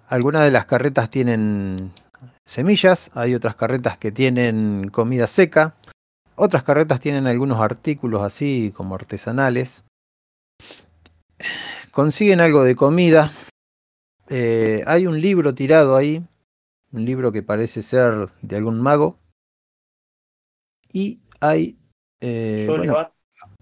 Algunas 0.08 0.44
de 0.44 0.50
las 0.50 0.64
carretas 0.64 1.10
tienen 1.10 1.92
semillas, 2.44 3.10
hay 3.14 3.34
otras 3.34 3.54
carretas 3.54 3.98
que 3.98 4.12
tienen 4.12 4.88
comida 4.88 5.26
seca, 5.26 5.74
otras 6.36 6.62
carretas 6.62 7.00
tienen 7.00 7.26
algunos 7.26 7.60
artículos 7.60 8.22
así 8.22 8.72
como 8.74 8.94
artesanales. 8.94 9.84
Consiguen 11.92 12.40
algo 12.40 12.64
de 12.64 12.76
comida. 12.76 13.30
Eh, 14.28 14.82
hay 14.86 15.06
un 15.06 15.20
libro 15.20 15.54
tirado 15.54 15.96
ahí, 15.96 16.26
un 16.92 17.04
libro 17.04 17.30
que 17.30 17.42
parece 17.42 17.82
ser 17.82 18.28
de 18.40 18.56
algún 18.56 18.80
mago. 18.80 19.18
Y 20.92 21.20
hay 21.40 21.76
eh, 22.20 22.66
bueno, 22.68 23.10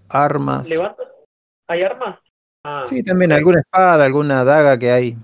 armas. 0.09 0.69
¿Hay 1.67 1.83
armas? 1.83 2.19
Ah, 2.63 2.83
Sí, 2.87 3.03
también 3.03 3.31
alguna 3.31 3.59
espada, 3.61 4.03
alguna 4.05 4.43
daga 4.43 4.77
que 4.77 4.91
hay. 4.91 5.17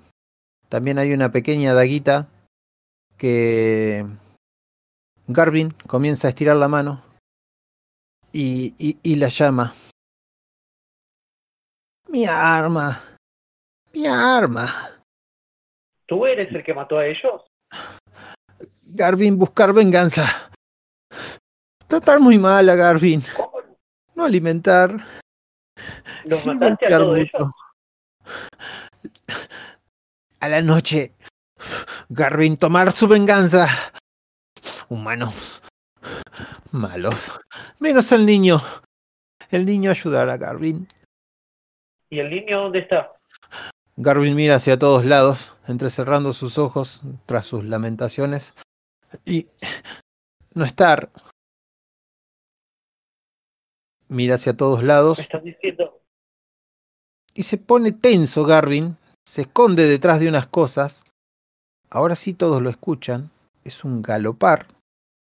También 0.70 1.00
hay 1.00 1.14
una 1.14 1.32
pequeña 1.32 1.74
daguita 1.74 2.28
que 3.18 4.06
Garvin 5.28 5.72
comienza 5.88 6.28
a 6.28 6.30
estirar 6.30 6.56
la 6.58 6.68
mano 6.68 7.02
y, 8.32 8.74
y- 8.78 8.98
y 9.04 9.16
la 9.16 9.28
llama. 9.30 9.74
Mi 12.10 12.26
arma. 12.26 13.02
Mi 13.94 14.06
arma. 14.08 14.68
¿Tú 16.06 16.26
eres 16.26 16.48
el 16.50 16.64
que 16.64 16.74
mató 16.74 16.98
a 17.00 17.06
ellos? 17.08 17.42
Garvin, 18.84 19.38
buscar 19.38 19.74
venganza. 19.74 20.24
Tratar 21.88 22.20
muy 22.20 22.38
mal 22.38 22.70
a 22.70 22.76
Garvin. 22.76 23.22
¿Cómo? 23.36 23.55
No 24.16 24.24
alimentar. 24.24 25.06
¿Los 26.26 26.46
mataste 26.46 26.94
a. 26.94 27.52
A 30.40 30.50
la 30.50 30.62
noche, 30.62 31.14
Garvin 32.10 32.58
tomar 32.58 32.92
su 32.92 33.08
venganza. 33.08 33.68
Humanos. 34.90 35.64
Malos. 36.72 37.32
Menos 37.80 38.12
el 38.12 38.26
niño. 38.26 38.62
El 39.50 39.66
niño 39.66 39.92
ayudará 39.92 40.34
a 40.34 40.38
Garvin. 40.38 40.88
¿Y 42.10 42.20
el 42.20 42.30
niño 42.30 42.64
dónde 42.64 42.80
está? 42.80 43.12
Garvin 43.98 44.36
mira 44.36 44.56
hacia 44.56 44.78
todos 44.78 45.06
lados, 45.06 45.54
entrecerrando 45.68 46.34
sus 46.34 46.58
ojos 46.58 47.02
tras 47.26 47.46
sus 47.46 47.64
lamentaciones. 47.64 48.54
Y 49.26 49.48
no 50.54 50.66
estar. 50.66 51.10
Mira 54.08 54.36
hacia 54.36 54.56
todos 54.56 54.84
lados. 54.84 55.18
Me 55.18 55.24
estás 55.24 55.44
diciendo. 55.44 56.00
y 57.34 57.44
se 57.44 57.58
pone 57.58 57.92
tenso 57.92 58.46
Garvin, 58.46 58.96
se 59.26 59.42
esconde 59.42 59.88
detrás 59.88 60.20
de 60.20 60.30
unas 60.30 60.48
cosas. 60.48 61.04
Ahora 61.90 62.16
sí 62.16 62.34
todos 62.34 62.62
lo 62.62 62.70
escuchan. 62.70 63.32
Es 63.64 63.84
un 63.84 64.02
galopar. 64.02 64.68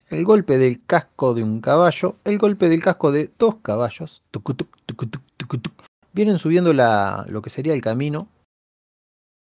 El 0.10 0.26
golpe 0.26 0.58
del 0.58 0.86
casco 0.86 1.34
de 1.34 1.44
un 1.44 1.62
caballo, 1.62 2.18
el 2.24 2.38
golpe 2.38 2.70
del 2.70 2.84
casco 2.84 3.12
de 3.12 3.32
dos 3.40 3.56
caballos. 3.62 4.22
Tucutuc, 4.32 4.78
tucutuc, 4.86 5.24
tucutuc. 5.38 5.74
Vienen 6.12 6.38
subiendo 6.38 6.74
la, 6.74 7.26
lo 7.30 7.42
que 7.42 7.50
sería 7.50 7.74
el 7.74 7.82
camino. 7.82 8.28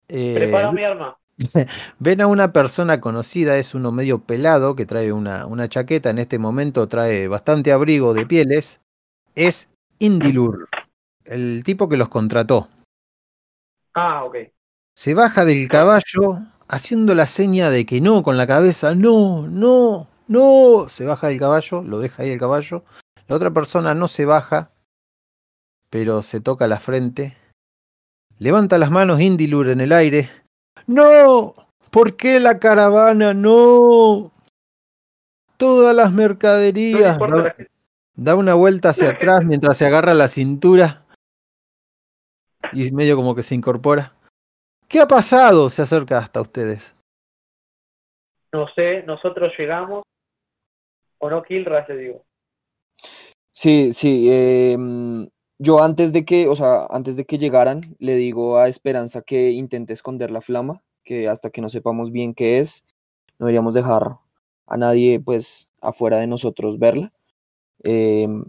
Eh, 0.07 0.33
Prepara 0.35 0.71
mi 0.71 0.83
arma. 0.83 1.17
Ven 1.99 2.21
a 2.21 2.27
una 2.27 2.53
persona 2.53 3.01
conocida, 3.01 3.57
es 3.57 3.73
uno 3.73 3.91
medio 3.91 4.19
pelado 4.19 4.75
que 4.75 4.85
trae 4.85 5.11
una, 5.11 5.45
una 5.47 5.67
chaqueta, 5.67 6.11
en 6.11 6.19
este 6.19 6.37
momento 6.39 6.87
trae 6.87 7.27
bastante 7.27 7.71
abrigo 7.71 8.13
de 8.13 8.25
pieles. 8.25 8.79
Es 9.35 9.69
Indilur, 9.99 10.69
el 11.25 11.63
tipo 11.63 11.89
que 11.89 11.97
los 11.97 12.09
contrató. 12.09 12.69
Ah, 13.93 14.23
ok. 14.25 14.35
Se 14.95 15.13
baja 15.13 15.45
del 15.45 15.67
caballo 15.67 16.39
haciendo 16.67 17.15
la 17.15 17.27
seña 17.27 17.69
de 17.69 17.85
que 17.85 18.01
no 18.01 18.21
con 18.23 18.37
la 18.37 18.47
cabeza, 18.47 18.95
no, 18.95 19.47
no, 19.47 20.07
no. 20.27 20.85
Se 20.87 21.05
baja 21.05 21.27
del 21.27 21.39
caballo, 21.39 21.81
lo 21.81 21.99
deja 21.99 22.23
ahí 22.23 22.31
el 22.31 22.39
caballo. 22.39 22.83
La 23.27 23.35
otra 23.35 23.51
persona 23.51 23.95
no 23.95 24.07
se 24.07 24.25
baja, 24.25 24.71
pero 25.89 26.21
se 26.21 26.41
toca 26.41 26.67
la 26.67 26.79
frente. 26.79 27.37
Levanta 28.37 28.77
las 28.77 28.91
manos 28.91 29.19
Indilur 29.21 29.69
en 29.69 29.81
el 29.81 29.93
aire. 29.93 30.29
¡No! 30.87 31.53
¿Por 31.91 32.15
qué 32.15 32.39
la 32.39 32.59
caravana? 32.59 33.33
¡No! 33.33 34.31
Todas 35.57 35.95
las 35.95 36.11
No 36.11 36.17
mercaderías. 36.17 37.13
importa 37.13 37.55
Da, 38.15 38.35
una 38.35 38.53
vuelta 38.53 38.89
hacia 38.89 39.09
atrás 39.11 39.43
mientras 39.43 39.77
se 39.77 39.85
agarra 39.85 40.13
la 40.13 40.27
cintura 40.27 41.05
y 42.71 42.91
medio 42.91 43.15
como 43.15 43.35
que 43.35 43.43
se 43.43 43.55
incorpora. 43.55 44.13
¿Qué 44.87 44.99
ha 44.99 45.07
pasado? 45.07 45.69
Se 45.69 45.81
acerca 45.81 46.19
hasta 46.19 46.41
ustedes. 46.41 46.95
No 48.51 48.67
sé, 48.75 49.03
nosotros 49.03 49.51
llegamos. 49.57 50.03
O 51.17 51.29
no, 51.29 51.41
Kilras, 51.41 51.87
le 51.89 51.97
digo. 51.97 52.25
Sí, 53.51 53.91
sí. 53.91 54.29
em, 54.29 55.27
yo 55.57 55.81
antes 55.81 56.13
de 56.13 56.25
que, 56.25 56.47
o 56.47 56.55
sea, 56.55 56.85
antes 56.89 57.15
de 57.15 57.25
que 57.25 57.37
llegaran, 57.37 57.95
le 57.99 58.15
digo 58.15 58.57
a 58.57 58.67
Esperanza 58.67 59.21
que 59.21 59.51
intente 59.51 59.93
esconder 59.93 60.31
la 60.31 60.41
flama, 60.41 60.81
que 61.03 61.27
hasta 61.27 61.49
que 61.49 61.61
no 61.61 61.69
sepamos 61.69 62.11
bien 62.11 62.33
qué 62.33 62.59
es, 62.59 62.85
no 63.39 63.45
deberíamos 63.45 63.73
dejar 63.73 64.17
a 64.67 64.77
nadie, 64.77 65.19
pues, 65.19 65.71
afuera 65.81 66.17
de 66.17 66.27
nosotros 66.27 66.77
verla. 66.79 67.11
Em, 67.83 68.45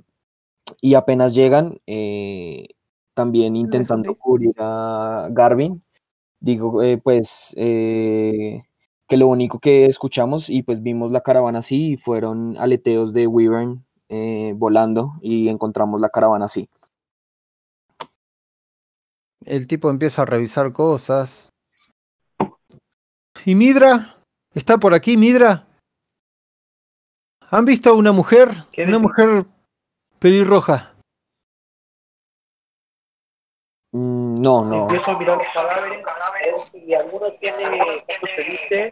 y 0.81 0.95
apenas 0.95 1.35
llegan, 1.35 1.81
eh, 1.87 2.69
también 3.15 3.57
intentando 3.57 4.15
cubrir 4.17 4.55
a 4.59 5.29
Garvin, 5.31 5.83
digo, 6.41 6.83
eh, 6.83 6.99
pues, 6.99 7.55
eh, 7.57 8.63
que 9.09 9.17
lo 9.17 9.29
único 9.29 9.59
que 9.59 9.87
escuchamos 9.87 10.51
y 10.51 10.63
pues 10.63 10.83
vimos 10.83 11.13
la 11.13 11.21
caravana 11.21 11.61
así 11.61 11.93
y 11.93 11.97
fueron 11.97 12.57
aleteos 12.59 13.13
de 13.13 13.27
Wyvern 13.27 13.85
eh, 14.09 14.55
volando 14.57 15.15
y 15.21 15.49
encontramos 15.49 16.01
la 16.01 16.09
caravana 16.09 16.47
así. 16.47 16.69
El 19.45 19.67
tipo 19.67 19.91
empieza 19.91 20.23
a 20.23 20.27
revisar 20.27 20.73
cosas. 20.73 21.51
¿Y 23.45 23.55
Midra? 23.55 24.17
¿Está 24.55 24.79
por 24.79 24.95
aquí, 24.95 25.17
Midra? 25.17 25.67
¿Han 27.51 27.65
visto 27.65 27.91
a 27.91 27.93
una 27.95 28.13
mujer? 28.13 28.51
¿Qué 28.73 28.85
Una 28.85 28.99
mujer 28.99 29.45
pelirroja. 30.19 30.93
Mm, 33.93 34.35
no, 34.43 34.65
no. 34.65 34.83
Empiezo 34.83 35.13
a 35.13 35.19
mirar 35.19 35.39
los 35.39 35.47
cadáveres. 35.55 36.05
si 36.73 36.95
alguno 36.95 37.31
tiene, 37.41 37.69
¿cómo 37.69 38.33
se 38.35 38.43
dice? 38.43 38.91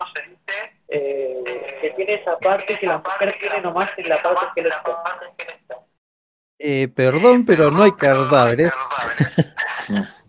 Eh, 0.88 1.42
que 1.80 1.90
tiene 1.90 2.14
esa 2.14 2.38
parte 2.38 2.76
que 2.78 2.86
la 2.86 2.98
mujer 2.98 3.34
tiene 3.40 3.62
nomás 3.62 3.90
en 3.96 4.09
la 4.09 4.22
parte 4.22 4.46
esquelética. 4.46 5.03
Eh, 6.59 6.86
perdón, 6.88 7.44
pero 7.44 7.70
no 7.70 7.82
hay 7.82 7.92
cadáveres. 7.98 8.72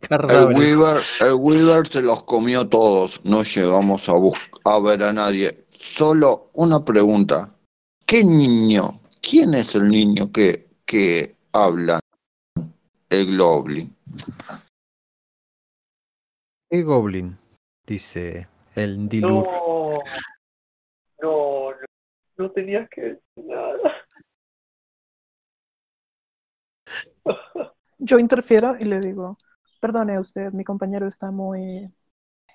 El. 0.10 0.56
Weaver, 0.56 1.02
el 1.22 1.34
Weaver 1.34 1.88
se 1.88 2.02
los 2.02 2.24
comió 2.24 2.68
todos. 2.68 3.24
No 3.24 3.44
llegamos 3.44 4.10
a, 4.10 4.14
a 4.66 4.80
ver 4.80 5.04
a 5.04 5.14
nadie. 5.14 5.66
Solo 5.78 6.50
una 6.54 6.84
pregunta. 6.84 7.53
¿Qué 8.06 8.24
niño? 8.24 9.00
¿Quién 9.22 9.54
es 9.54 9.76
el 9.76 9.90
niño 9.90 10.32
que, 10.32 10.68
que 10.86 11.36
habla? 11.52 12.00
El 13.10 13.38
Goblin. 13.38 13.96
¿Qué 16.70 16.82
goblin? 16.82 17.38
Dice 17.86 18.48
el 18.76 19.08
Dilur. 19.08 19.46
No, 19.46 20.00
no, 21.22 21.70
no, 21.70 21.78
no 22.38 22.52
tenías 22.52 22.90
que 22.90 23.02
decir 23.02 23.46
nada. 23.46 23.94
Yo 28.00 28.18
interfiero 28.18 28.76
y 28.80 28.86
le 28.86 29.00
digo, 29.00 29.38
perdone 29.80 30.20
usted, 30.20 30.52
mi 30.52 30.64
compañero 30.64 31.08
está 31.08 31.30
muy 31.30 31.94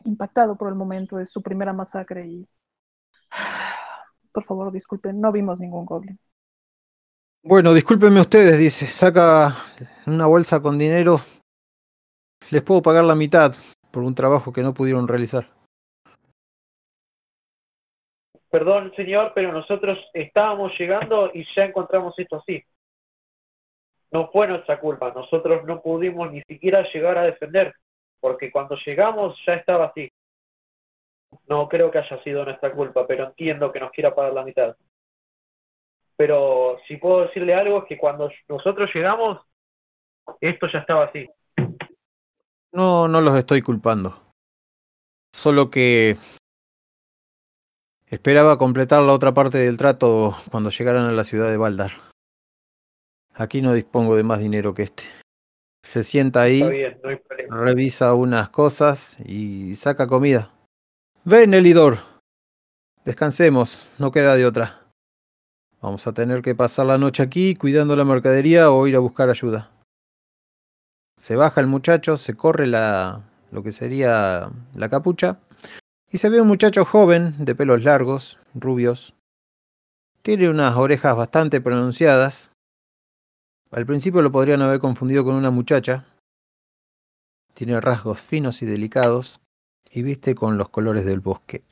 impactado 0.04 0.56
por 0.56 0.68
el 0.68 0.74
momento, 0.74 1.20
es 1.20 1.30
su 1.30 1.40
primera 1.40 1.72
masacre 1.72 2.26
y... 2.26 2.48
Por 4.38 4.44
favor, 4.44 4.70
disculpen, 4.70 5.20
no 5.20 5.32
vimos 5.32 5.58
ningún 5.58 5.84
goblin. 5.84 6.16
Bueno, 7.42 7.74
discúlpenme 7.74 8.20
ustedes, 8.20 8.56
dice. 8.56 8.86
Saca 8.86 9.48
una 10.06 10.26
bolsa 10.26 10.62
con 10.62 10.78
dinero. 10.78 11.18
Les 12.52 12.62
puedo 12.62 12.80
pagar 12.80 13.02
la 13.02 13.16
mitad 13.16 13.52
por 13.90 14.04
un 14.04 14.14
trabajo 14.14 14.52
que 14.52 14.62
no 14.62 14.72
pudieron 14.72 15.08
realizar. 15.08 15.48
perdón 18.48 18.92
señor, 18.94 19.32
pero 19.34 19.50
nosotros 19.50 19.98
estábamos 20.12 20.70
llegando 20.78 21.32
y 21.34 21.44
ya 21.56 21.64
encontramos 21.64 22.16
esto 22.16 22.36
así. 22.36 22.62
No 24.12 24.30
fue 24.30 24.46
nuestra 24.46 24.78
culpa, 24.78 25.12
nosotros 25.12 25.64
no 25.64 25.82
pudimos 25.82 26.30
ni 26.30 26.42
siquiera 26.42 26.86
llegar 26.92 27.18
a 27.18 27.24
defender, 27.24 27.74
porque 28.20 28.52
cuando 28.52 28.76
llegamos 28.86 29.36
ya 29.44 29.54
estaba 29.54 29.86
así. 29.86 30.08
No 31.46 31.68
creo 31.68 31.90
que 31.90 31.98
haya 31.98 32.22
sido 32.22 32.44
nuestra 32.44 32.72
culpa, 32.72 33.06
pero 33.06 33.26
entiendo 33.26 33.72
que 33.72 33.80
nos 33.80 33.90
quiera 33.90 34.14
pagar 34.14 34.32
la 34.32 34.44
mitad. 34.44 34.76
Pero 36.16 36.78
si 36.86 36.96
puedo 36.96 37.22
decirle 37.22 37.54
algo 37.54 37.78
es 37.78 37.84
que 37.88 37.96
cuando 37.96 38.30
nosotros 38.48 38.90
llegamos, 38.92 39.40
esto 40.40 40.66
ya 40.72 40.80
estaba 40.80 41.04
así. 41.04 41.28
No, 42.72 43.08
no 43.08 43.20
los 43.20 43.36
estoy 43.36 43.62
culpando. 43.62 44.20
Solo 45.32 45.70
que 45.70 46.16
esperaba 48.06 48.58
completar 48.58 49.02
la 49.02 49.12
otra 49.12 49.32
parte 49.32 49.58
del 49.58 49.78
trato 49.78 50.36
cuando 50.50 50.70
llegaran 50.70 51.06
a 51.06 51.12
la 51.12 51.24
ciudad 51.24 51.50
de 51.50 51.56
Baldar. 51.56 51.92
Aquí 53.34 53.62
no 53.62 53.72
dispongo 53.72 54.16
de 54.16 54.24
más 54.24 54.40
dinero 54.40 54.74
que 54.74 54.82
este. 54.82 55.04
Se 55.82 56.02
sienta 56.02 56.42
ahí, 56.42 56.68
bien, 56.68 57.00
no 57.48 57.62
revisa 57.62 58.12
unas 58.14 58.48
cosas 58.48 59.20
y 59.24 59.76
saca 59.76 60.08
comida. 60.08 60.52
Ven, 61.30 61.52
Elidor. 61.52 61.98
Descansemos, 63.04 63.86
no 63.98 64.10
queda 64.10 64.34
de 64.34 64.46
otra. 64.46 64.80
Vamos 65.82 66.06
a 66.06 66.14
tener 66.14 66.40
que 66.40 66.54
pasar 66.54 66.86
la 66.86 66.96
noche 66.96 67.22
aquí 67.22 67.54
cuidando 67.54 67.94
la 67.96 68.06
mercadería 68.06 68.70
o 68.70 68.86
ir 68.86 68.96
a 68.96 69.00
buscar 69.00 69.28
ayuda. 69.28 69.70
Se 71.18 71.36
baja 71.36 71.60
el 71.60 71.66
muchacho, 71.66 72.16
se 72.16 72.34
corre 72.34 72.66
la, 72.66 73.24
lo 73.50 73.62
que 73.62 73.72
sería 73.72 74.48
la 74.74 74.88
capucha 74.88 75.38
y 76.10 76.16
se 76.16 76.30
ve 76.30 76.40
un 76.40 76.48
muchacho 76.48 76.86
joven 76.86 77.34
de 77.44 77.54
pelos 77.54 77.84
largos, 77.84 78.38
rubios. 78.54 79.14
Tiene 80.22 80.48
unas 80.48 80.76
orejas 80.76 81.14
bastante 81.14 81.60
pronunciadas. 81.60 82.52
Al 83.70 83.84
principio 83.84 84.22
lo 84.22 84.32
podrían 84.32 84.62
haber 84.62 84.80
confundido 84.80 85.26
con 85.26 85.34
una 85.34 85.50
muchacha. 85.50 86.06
Tiene 87.52 87.78
rasgos 87.82 88.22
finos 88.22 88.62
y 88.62 88.64
delicados 88.64 89.42
y 89.92 90.02
viste 90.02 90.34
con 90.34 90.58
los 90.58 90.68
colores 90.68 91.04
del 91.04 91.20
bosque. 91.20 91.62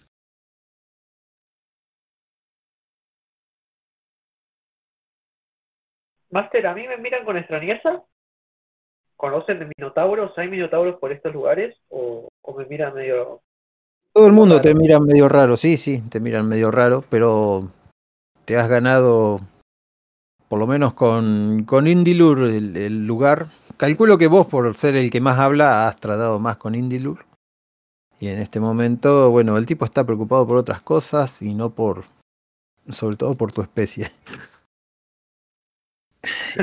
Master, 6.31 6.67
¿a 6.67 6.75
mí 6.75 6.87
me 6.87 6.97
miran 6.99 7.25
con 7.25 7.37
extrañeza? 7.37 8.03
¿Conocen 9.17 9.59
de 9.59 9.71
minotauros? 9.77 10.37
¿Hay 10.37 10.49
minotauros 10.49 10.97
por 10.99 11.13
estos 11.13 11.33
lugares? 11.33 11.77
¿O, 11.89 12.29
o 12.43 12.55
me 12.55 12.67
miran 12.67 12.95
medio... 12.95 13.41
Todo 14.13 14.27
el 14.27 14.33
mundo 14.33 14.61
te 14.61 14.75
mira 14.75 14.99
medio 14.99 15.29
raro, 15.29 15.59
sí, 15.59 15.77
sí, 15.77 16.01
te 16.09 16.21
miran 16.21 16.49
medio 16.49 16.71
raro, 16.71 17.05
pero 17.11 17.69
te 18.47 18.57
has 18.57 18.67
ganado, 18.67 19.41
por 20.49 20.59
lo 20.59 20.67
menos 20.67 20.95
con, 20.95 21.65
con 21.65 21.87
Indilur, 21.87 22.39
el, 22.49 22.77
el 22.79 23.07
lugar. 23.07 23.47
Calculo 23.77 24.17
que 24.17 24.27
vos, 24.27 24.47
por 24.47 24.75
ser 24.79 24.97
el 24.97 25.11
que 25.11 25.21
más 25.21 25.39
habla, 25.39 25.87
has 25.87 25.97
tratado 25.97 26.39
más 26.39 26.57
con 26.57 26.75
Indilur. 26.75 27.26
Y 28.19 28.29
en 28.29 28.39
este 28.39 28.61
momento, 28.61 29.31
bueno, 29.31 29.59
el 29.59 29.67
tipo 29.67 29.85
está 29.85 30.05
preocupado 30.05 30.47
por 30.47 30.57
otras 30.57 30.83
cosas 30.83 31.43
y 31.43 31.53
no 31.55 31.71
por, 31.71 32.05
sobre 32.89 33.17
todo 33.17 33.35
por 33.35 33.53
tu 33.53 33.61
especie. 33.61 34.11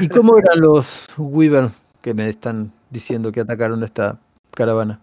¿Y 0.02 0.10
cómo 0.10 0.38
eran 0.38 0.60
los 0.60 1.08
Weaver 1.18 1.70
que 2.02 2.14
me 2.14 2.28
están 2.28 2.72
diciendo 2.90 3.32
que 3.32 3.42
atacaron 3.42 3.84
esta 3.84 4.20
caravana? 4.52 5.00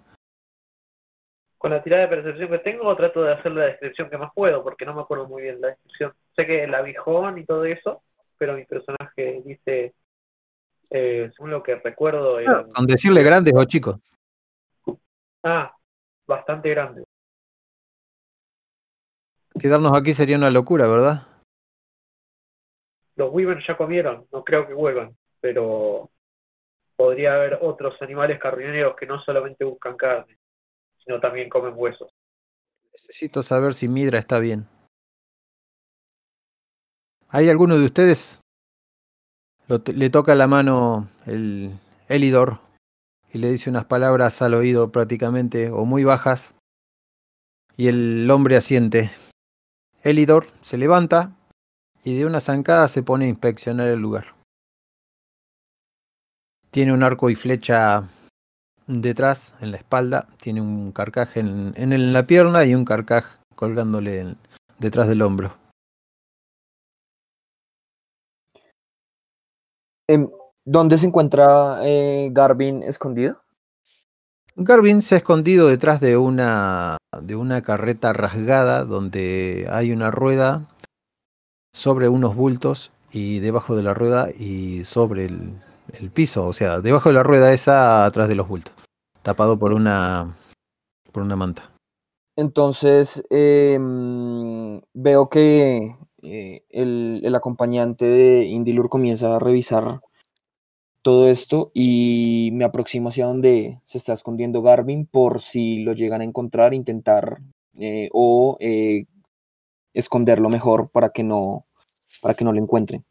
Con 1.57 1.71
la 1.71 1.83
tirada 1.83 2.03
de 2.03 2.09
percepción 2.09 2.49
que 2.51 2.59
tengo, 2.59 2.97
trato 2.97 3.23
de 3.23 3.35
hacer 3.35 3.53
la 3.53 3.67
descripción 3.67 4.11
que 4.11 4.19
más 4.19 4.31
puedo, 4.35 4.63
porque 4.63 4.85
no 4.85 4.95
me 4.95 5.03
acuerdo 5.03 5.29
muy 5.29 5.43
bien 5.43 5.61
la 5.61 5.69
descripción. 5.69 6.13
Sé 6.35 6.47
que 6.47 6.65
el 6.65 6.75
abijón 6.75 7.39
y 7.39 7.45
todo 7.45 7.65
eso, 7.65 8.03
pero 8.39 8.55
mi 8.55 8.65
personaje 8.65 9.43
dice, 9.45 9.95
eh, 10.89 11.31
según 11.37 11.51
lo 11.51 11.63
que 11.63 11.77
recuerdo, 11.77 12.41
eran- 12.41 12.73
Con 12.73 12.87
decirle 12.87 13.23
grandes 13.23 13.53
o 13.55 13.65
chicos. 13.65 13.97
ah, 15.45 15.73
bastante 16.31 16.70
grande. 16.70 17.05
Quedarnos 19.59 19.93
aquí 19.95 20.14
sería 20.14 20.37
una 20.37 20.51
locura, 20.51 20.87
¿verdad? 20.87 21.26
Los 23.16 23.31
Wyvern 23.33 23.61
ya 23.66 23.76
comieron, 23.76 24.26
no 24.33 24.45
creo 24.45 24.66
que 24.66 24.72
vuelvan, 24.72 25.16
pero 25.41 26.09
podría 26.97 27.35
haber 27.35 27.59
otros 27.61 28.01
animales 28.01 28.39
carroñeros 28.39 28.95
que 28.97 29.07
no 29.07 29.20
solamente 29.20 29.64
buscan 29.64 29.97
carne, 29.97 30.39
sino 31.05 31.20
también 31.20 31.51
comen 31.51 31.74
huesos. 31.76 32.11
Necesito 32.93 33.43
saber 33.43 33.74
si 33.74 33.89
Midra 33.89 34.18
está 34.18 34.39
bien. 34.39 34.66
¿Hay 37.28 37.49
alguno 37.49 37.76
de 37.76 37.85
ustedes? 37.85 38.41
Lo 39.66 39.83
le 39.85 40.11
toca 40.11 40.35
la 40.35 40.47
mano 40.47 41.09
el 41.26 41.78
Elidor 42.09 42.70
y 43.33 43.39
le 43.39 43.51
dice 43.51 43.70
unas 43.70 43.85
palabras 43.85 44.43
al 44.43 44.55
oído 44.55 44.91
prácticamente 44.91 45.70
o 45.70 45.85
muy 45.85 46.05
bajas. 46.05 46.55
Y 47.76 47.89
el 47.89 48.31
hombre 48.31 48.57
asiente. 48.57 49.11
Elidor 50.03 50.47
se 50.62 50.76
levanta 50.76 51.37
y 52.05 52.18
de 52.18 52.26
una 52.26 52.41
zancada 52.41 52.89
se 52.89 53.03
pone 53.03 53.26
a 53.26 53.28
inspeccionar 53.28 53.89
el 53.89 54.01
lugar. 54.01 54.35
Tiene 56.70 56.93
un 56.93 57.03
arco 57.03 57.31
y 57.31 57.35
flecha 57.35 58.09
detrás, 58.87 59.55
en 59.61 59.70
la 59.72 59.76
espalda, 59.76 60.26
tiene 60.41 60.61
un 60.61 60.93
carcaj 60.93 61.37
en, 61.37 62.12
la 62.12 62.26
pierna 62.26 62.64
y 62.64 62.74
un 62.74 62.85
carcaj 62.85 63.41
colgándole 63.55 64.37
detrás 64.78 65.09
del 65.09 65.22
hombro. 65.22 65.57
¿Dónde 70.65 70.99
se 70.99 71.07
encuentra 71.07 71.81
eh, 71.83 72.29
Garvin 72.33 72.83
escondido? 72.83 73.37
Garvin 74.57 75.01
se 75.01 75.15
ha 75.15 75.19
escondido 75.19 75.69
detrás 75.69 76.01
de 76.01 76.17
una, 76.17 76.99
de 77.23 77.35
una 77.37 77.63
carreta 77.63 78.13
rasgada 78.13 78.85
donde 78.85 79.67
hay 79.71 79.93
una 79.93 80.11
rueda 80.11 80.67
sobre 81.73 82.09
unos 82.09 82.35
bultos 82.35 82.91
y 83.13 83.39
debajo 83.39 83.75
de 83.75 83.83
la 83.83 83.95
rueda 83.95 84.29
y 84.31 84.85
sobre 84.85 85.25
el, 85.27 85.55
el 85.99 86.11
piso, 86.11 86.47
o 86.47 86.53
sea, 86.53 86.81
debajo 86.81 87.09
de 87.09 87.15
la 87.15 87.23
rueda 87.23 87.53
esa 87.53 88.05
atrás 88.05 88.29
de 88.29 88.35
los 88.35 88.49
bultos, 88.49 88.75
tapado 89.23 89.59
por 89.59 89.73
una, 89.73 90.37
por 91.13 91.23
una 91.23 91.37
manta. 91.37 91.71
Entonces 92.37 93.25
em, 93.31 94.81
veo 94.95 95.29
que 95.29 95.97
eh, 96.23 96.65
el, 96.69 97.21
el 97.25 97.35
acompañante 97.35 98.05
de 98.05 98.45
Indilur 98.45 98.89
comienza 98.89 99.37
a 99.37 99.39
revisar 99.39 100.01
todo 101.03 101.29
esto 101.29 101.71
y 101.75 102.51
me 102.53 102.65
aproximo 102.65 103.09
hacia 103.09 103.27
donde 103.27 103.81
se 103.85 103.99
está 103.99 104.13
escondiendo 104.13 104.63
Garvin 104.63 105.07
por 105.07 105.41
si 105.41 105.83
lo 105.83 105.93
llegan 105.93 106.21
a 106.21 106.25
encontrar, 106.25 106.75
intentar 106.75 107.39
eh, 107.79 108.09
o 108.13 108.57
eh, 108.61 109.07
esconderlo 109.95 110.49
mejor 110.51 110.91
para 110.91 111.11
que 111.11 111.23
no 111.23 111.67
para 112.21 112.35
que 112.35 112.45
no 112.45 112.53
lo 112.53 112.61
encuentren. 112.61 113.05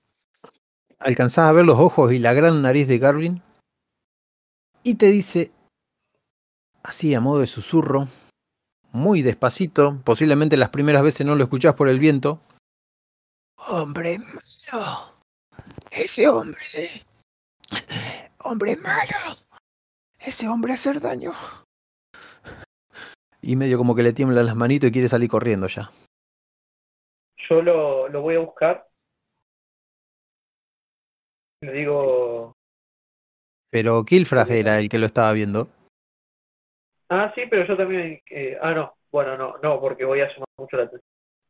Alcanzás 0.99 1.49
a 1.49 1.53
ver 1.53 1.65
los 1.65 1.79
ojos 1.79 2.11
y 2.11 2.19
la 2.19 2.33
gran 2.33 2.61
nariz 2.61 2.87
de 2.87 2.99
Garvin 2.99 3.41
y 4.83 4.95
te 4.95 5.07
dice, 5.07 5.51
así 6.83 7.13
a 7.13 7.21
modo 7.21 7.39
de 7.39 7.47
susurro, 7.47 8.07
muy 8.91 9.21
despacito, 9.21 10.01
posiblemente 10.03 10.57
las 10.57 10.69
primeras 10.69 11.03
veces 11.03 11.25
no 11.25 11.35
lo 11.35 11.43
escuchás 11.43 11.75
por 11.75 11.89
el 11.89 11.99
viento. 11.99 12.41
Hombre 13.67 14.19
malo, 14.19 15.13
ese 15.91 16.27
hombre, 16.27 16.57
hombre 18.39 18.75
malo, 18.77 19.37
ese 20.19 20.47
hombre 20.47 20.73
hacer 20.73 20.99
daño. 21.01 21.31
Y 23.41 23.55
medio 23.55 23.77
como 23.77 23.95
que 23.95 24.03
le 24.03 24.13
tiemblan 24.13 24.45
las 24.45 24.55
manitos 24.55 24.89
y 24.89 24.93
quiere 24.93 25.07
salir 25.07 25.29
corriendo 25.29 25.67
ya. 25.67 25.89
Yo 27.49 27.61
lo, 27.61 28.07
lo 28.09 28.21
voy 28.21 28.35
a 28.35 28.39
buscar. 28.39 28.87
Le 31.61 31.73
digo, 31.73 32.53
Pero 33.71 34.03
Kilfrag 34.05 34.49
era 34.51 34.79
el 34.79 34.89
que 34.89 34.99
lo 34.99 35.05
estaba 35.05 35.31
viendo. 35.33 35.67
ah, 37.09 37.31
sí, 37.35 37.41
pero 37.49 37.65
yo 37.67 37.75
también, 37.77 38.21
eh, 38.29 38.57
ah, 38.61 38.73
no, 38.73 38.93
bueno, 39.11 39.37
no, 39.37 39.57
no, 39.61 39.79
porque 39.79 40.05
voy 40.05 40.21
a 40.21 40.27
llamar 40.27 40.47
mucho 40.57 40.77
la 40.77 40.83
atención. 40.83 41.01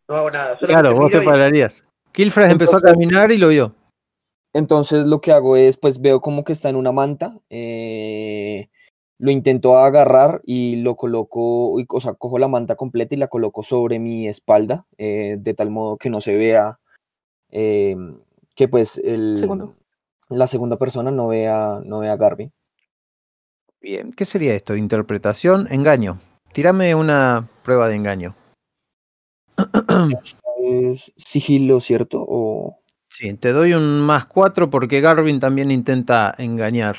No 0.08 0.16
hago 0.16 0.32
nada. 0.32 0.58
Claro, 0.60 0.94
vos 0.94 1.12
te 1.12 1.22
y- 1.22 1.26
pararías. 1.26 1.84
Kilfrag 2.12 2.52
empezó 2.52 2.78
a 2.78 2.82
caminar 2.82 3.32
y 3.32 3.38
lo 3.38 3.50
vio. 3.50 3.76
Entonces 4.54 5.06
lo 5.06 5.22
que 5.22 5.32
hago 5.32 5.56
es, 5.56 5.78
pues 5.78 6.02
veo 6.02 6.22
como 6.22 6.44
que 6.44 6.54
está 6.54 6.70
en 6.70 6.76
una 6.76 6.92
manta, 6.92 7.38
eh, 7.50 8.70
lo 9.20 9.32
intento 9.32 9.78
agarrar 9.78 10.42
y 10.46 10.78
lo 10.78 10.96
coloco, 10.96 11.80
y- 11.80 11.86
o 11.88 12.00
sea, 12.00 12.14
cojo 12.14 12.40
la 12.40 12.48
manta 12.48 12.76
completa 12.76 13.14
y 13.14 13.18
la 13.18 13.28
coloco 13.28 13.62
sobre 13.64 14.00
mi 14.00 14.28
espalda, 14.28 14.86
eh, 14.98 15.36
de 15.40 15.54
tal 15.54 15.70
modo 15.70 15.98
que 15.98 16.10
no 16.10 16.22
se 16.22 16.36
vea, 16.36 16.80
eh, 17.52 17.96
que 18.56 18.68
pues 18.68 18.98
el, 19.04 19.36
Segundo. 19.38 19.76
la 20.30 20.48
segunda 20.48 20.78
persona 20.78 21.12
no 21.12 21.28
vea, 21.28 21.82
no 21.84 22.00
vea 22.00 22.14
a 22.14 22.18
Garvin. 22.18 22.52
Bien, 23.82 24.12
¿qué 24.12 24.26
sería 24.26 24.56
esto? 24.56 24.76
Interpretación, 24.76 25.68
engaño. 25.72 26.20
Tírame 26.54 26.96
una 26.96 27.48
prueba 27.64 27.88
de 27.88 27.96
engaño. 27.96 28.36
es 30.64 31.14
sigilo, 31.16 31.80
¿cierto? 31.80 32.26
O... 32.28 32.79
Sí, 33.10 33.34
te 33.34 33.52
doy 33.52 33.74
un 33.74 34.02
más 34.02 34.26
cuatro 34.26 34.70
porque 34.70 35.02
Garvin 35.02 35.40
también 35.40 35.72
intenta 35.72 36.34
engañar. 36.38 36.96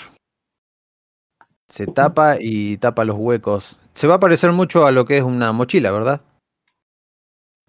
Se 1.68 1.86
tapa 1.86 2.36
y 2.40 2.78
tapa 2.78 3.04
los 3.04 3.16
huecos. 3.16 3.78
Se 3.94 4.08
va 4.08 4.16
a 4.16 4.20
parecer 4.20 4.50
mucho 4.50 4.86
a 4.86 4.90
lo 4.90 5.04
que 5.04 5.18
es 5.18 5.22
una 5.22 5.52
mochila, 5.52 5.92
¿verdad? 5.92 6.20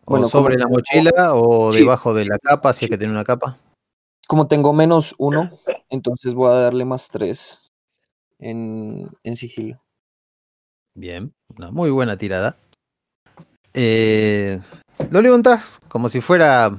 O 0.06 0.12
Bueno, 0.14 0.28
sobre 0.28 0.58
la 0.58 0.68
mochila 0.68 1.36
o 1.36 1.72
Sí. 1.72 1.80
debajo 1.80 2.14
de 2.16 2.26
la 2.26 2.40
capa, 2.40 2.74
si 2.74 2.86
es 2.86 2.90
que 2.90 2.98
tiene 2.98 3.14
una 3.14 3.24
capa. 3.24 3.58
Como 4.28 4.48
tengo 4.48 4.74
menos 4.74 5.14
uno, 5.20 5.52
entonces 5.90 6.34
voy 6.34 6.50
a 6.52 6.56
darle 6.62 6.84
más 6.84 7.10
tres 7.10 7.68
en, 8.40 9.08
en 9.24 9.36
sigilo. 9.36 9.84
Bien, 10.96 11.32
una 11.56 11.70
muy 11.70 11.92
buena 11.92 12.18
tirada. 12.18 12.58
Eh, 13.74 14.60
lo 15.12 15.22
levantás 15.22 15.80
como 15.88 16.10
si 16.10 16.22
fuera 16.22 16.72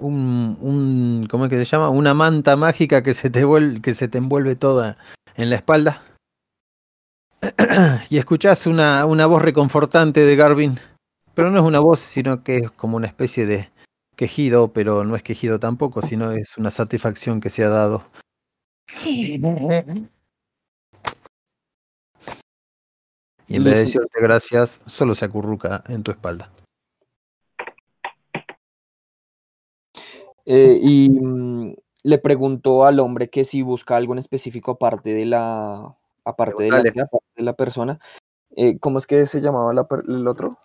un, 0.00 0.56
un 0.60 1.26
¿cómo 1.30 1.44
es 1.44 1.50
que 1.50 1.56
se 1.56 1.64
llama? 1.64 1.90
Una 1.90 2.14
manta 2.14 2.56
mágica 2.56 3.02
que 3.02 3.14
se 3.14 3.30
te 3.30 3.44
que 3.82 3.94
se 3.94 4.08
te 4.08 4.18
envuelve 4.18 4.56
toda 4.56 4.96
en 5.36 5.50
la 5.50 5.56
espalda. 5.56 6.02
y 8.10 8.18
escuchás 8.18 8.66
una, 8.66 9.06
una 9.06 9.26
voz 9.26 9.42
reconfortante 9.42 10.20
de 10.20 10.36
Garvin, 10.36 10.78
pero 11.34 11.50
no 11.50 11.58
es 11.58 11.64
una 11.64 11.80
voz, 11.80 12.00
sino 12.00 12.42
que 12.42 12.58
es 12.58 12.70
como 12.70 12.96
una 12.96 13.06
especie 13.06 13.46
de 13.46 13.70
quejido, 14.16 14.72
pero 14.72 15.04
no 15.04 15.16
es 15.16 15.22
quejido 15.22 15.58
tampoco, 15.58 16.02
sino 16.02 16.32
es 16.32 16.58
una 16.58 16.70
satisfacción 16.70 17.40
que 17.40 17.48
se 17.48 17.64
ha 17.64 17.70
dado. 17.70 18.04
Y 23.50 23.56
en 23.56 23.64
vez 23.64 23.74
de 23.74 23.84
decirte 23.84 24.20
gracias, 24.20 24.80
solo 24.86 25.14
se 25.14 25.24
acurruca 25.24 25.82
en 25.88 26.02
tu 26.02 26.10
espalda. 26.10 26.52
Eh, 30.52 30.80
y 30.82 31.10
mm, 31.10 31.74
le 32.02 32.18
preguntó 32.18 32.84
al 32.84 32.98
hombre 32.98 33.30
que 33.30 33.44
si 33.44 33.62
busca 33.62 33.96
algo 33.96 34.14
en 34.14 34.18
específico 34.18 34.72
aparte 34.72 35.14
de 35.14 35.24
la, 35.24 35.94
aparte 36.24 36.64
de 36.64 36.70
la, 36.70 36.78
aparte 36.78 37.28
de 37.36 37.42
la 37.44 37.52
persona. 37.52 38.00
Eh, 38.56 38.78
¿Cómo 38.80 38.98
es 38.98 39.06
que 39.06 39.26
se 39.26 39.40
llamaba 39.40 39.72
la 39.72 39.86
el 40.08 40.26
otro? 40.26 40.58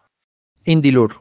Indilur, 0.66 1.14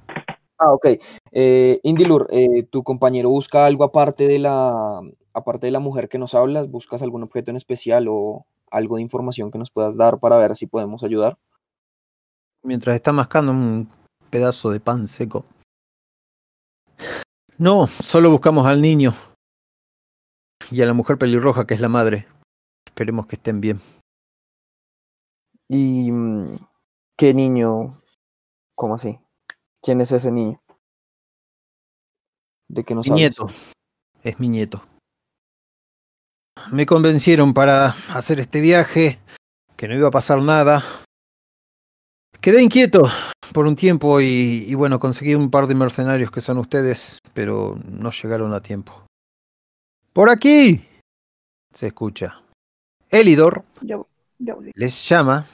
Ah, 0.57 0.73
ok. 0.73 0.87
Eh, 1.33 1.81
Indilur, 1.83 2.29
eh, 2.31 2.62
¿tu 2.71 2.83
compañero 2.85 3.29
busca 3.29 3.67
algo 3.67 3.85
aparte 3.85 4.27
de 4.29 4.39
la, 4.39 5.01
aparte 5.35 5.67
de 5.67 5.73
la 5.73 5.81
mujer 5.81 6.09
que 6.09 6.19
nos 6.19 6.35
hablas? 6.35 6.71
¿Buscas 6.71 7.03
algún 7.03 7.23
objeto 7.23 7.51
en 7.51 7.57
especial 7.57 8.07
o 8.09 8.47
algo 8.71 8.97
de 8.97 9.03
información 9.03 9.51
que 9.51 9.59
nos 9.59 9.71
puedas 9.71 9.97
dar 9.97 10.21
para 10.21 10.37
ver 10.37 10.57
si 10.57 10.67
podemos 10.67 11.03
ayudar? 11.03 11.37
mientras 12.65 12.97
está 12.97 13.12
mascando 13.12 13.53
un 13.53 13.89
pedazo 14.31 14.71
de 14.71 14.81
pan 14.81 15.07
seco. 15.07 15.45
No, 17.59 17.87
solo 17.87 18.31
buscamos 18.31 18.67
al 18.67 18.81
niño 18.83 19.15
y 20.71 20.83
a 20.83 20.87
la 20.87 20.93
mujer 20.95 21.19
pelirroja 21.19 21.67
que 21.67 21.75
es 21.75 21.81
la 21.81 21.89
madre. 21.89 22.27
Esperemos 22.87 23.27
que 23.27 23.37
estén 23.37 23.61
bien. 23.61 23.81
¿Y 25.69 26.11
mm, 26.11 26.57
qué 27.17 27.33
niño? 27.33 28.01
¿Cómo 28.75 28.95
así? 28.97 29.19
¿Quién 29.83 30.01
es 30.01 30.13
ese 30.13 30.31
niño? 30.31 30.61
¿De 32.69 32.85
qué 32.85 32.95
nos 32.95 33.07
Mi 33.07 33.13
hablas? 33.13 33.39
nieto, 33.39 33.47
es 34.23 34.41
mi 34.41 34.49
nieto. 34.49 34.83
Me 36.73 36.87
convencieron 36.87 37.53
para 37.55 37.89
hacer 38.15 38.41
este 38.41 38.61
viaje, 38.61 39.19
que 39.77 39.87
no 39.87 39.95
iba 39.95 40.09
a 40.09 40.13
pasar 40.13 40.41
nada. 40.41 40.83
Quedé 42.41 42.62
inquieto 42.62 43.03
por 43.53 43.66
un 43.66 43.76
tiempo 43.76 44.20
y, 44.20 44.64
y 44.66 44.74
bueno, 44.74 45.01
conseguí 45.01 45.35
un 45.35 45.51
par 45.51 45.66
de 45.66 45.74
mercenarios 45.74 46.30
que 46.30 46.41
son 46.41 46.59
ustedes, 46.59 47.18
pero 47.32 47.74
no 47.91 48.11
llegaron 48.11 48.53
a 48.53 48.61
tiempo. 48.61 49.07
¡Por 50.12 50.30
aquí! 50.30 50.87
Se 51.72 51.89
escucha. 51.89 52.41
Elidor 53.11 53.64
les 54.74 55.09
llama. 55.09 55.47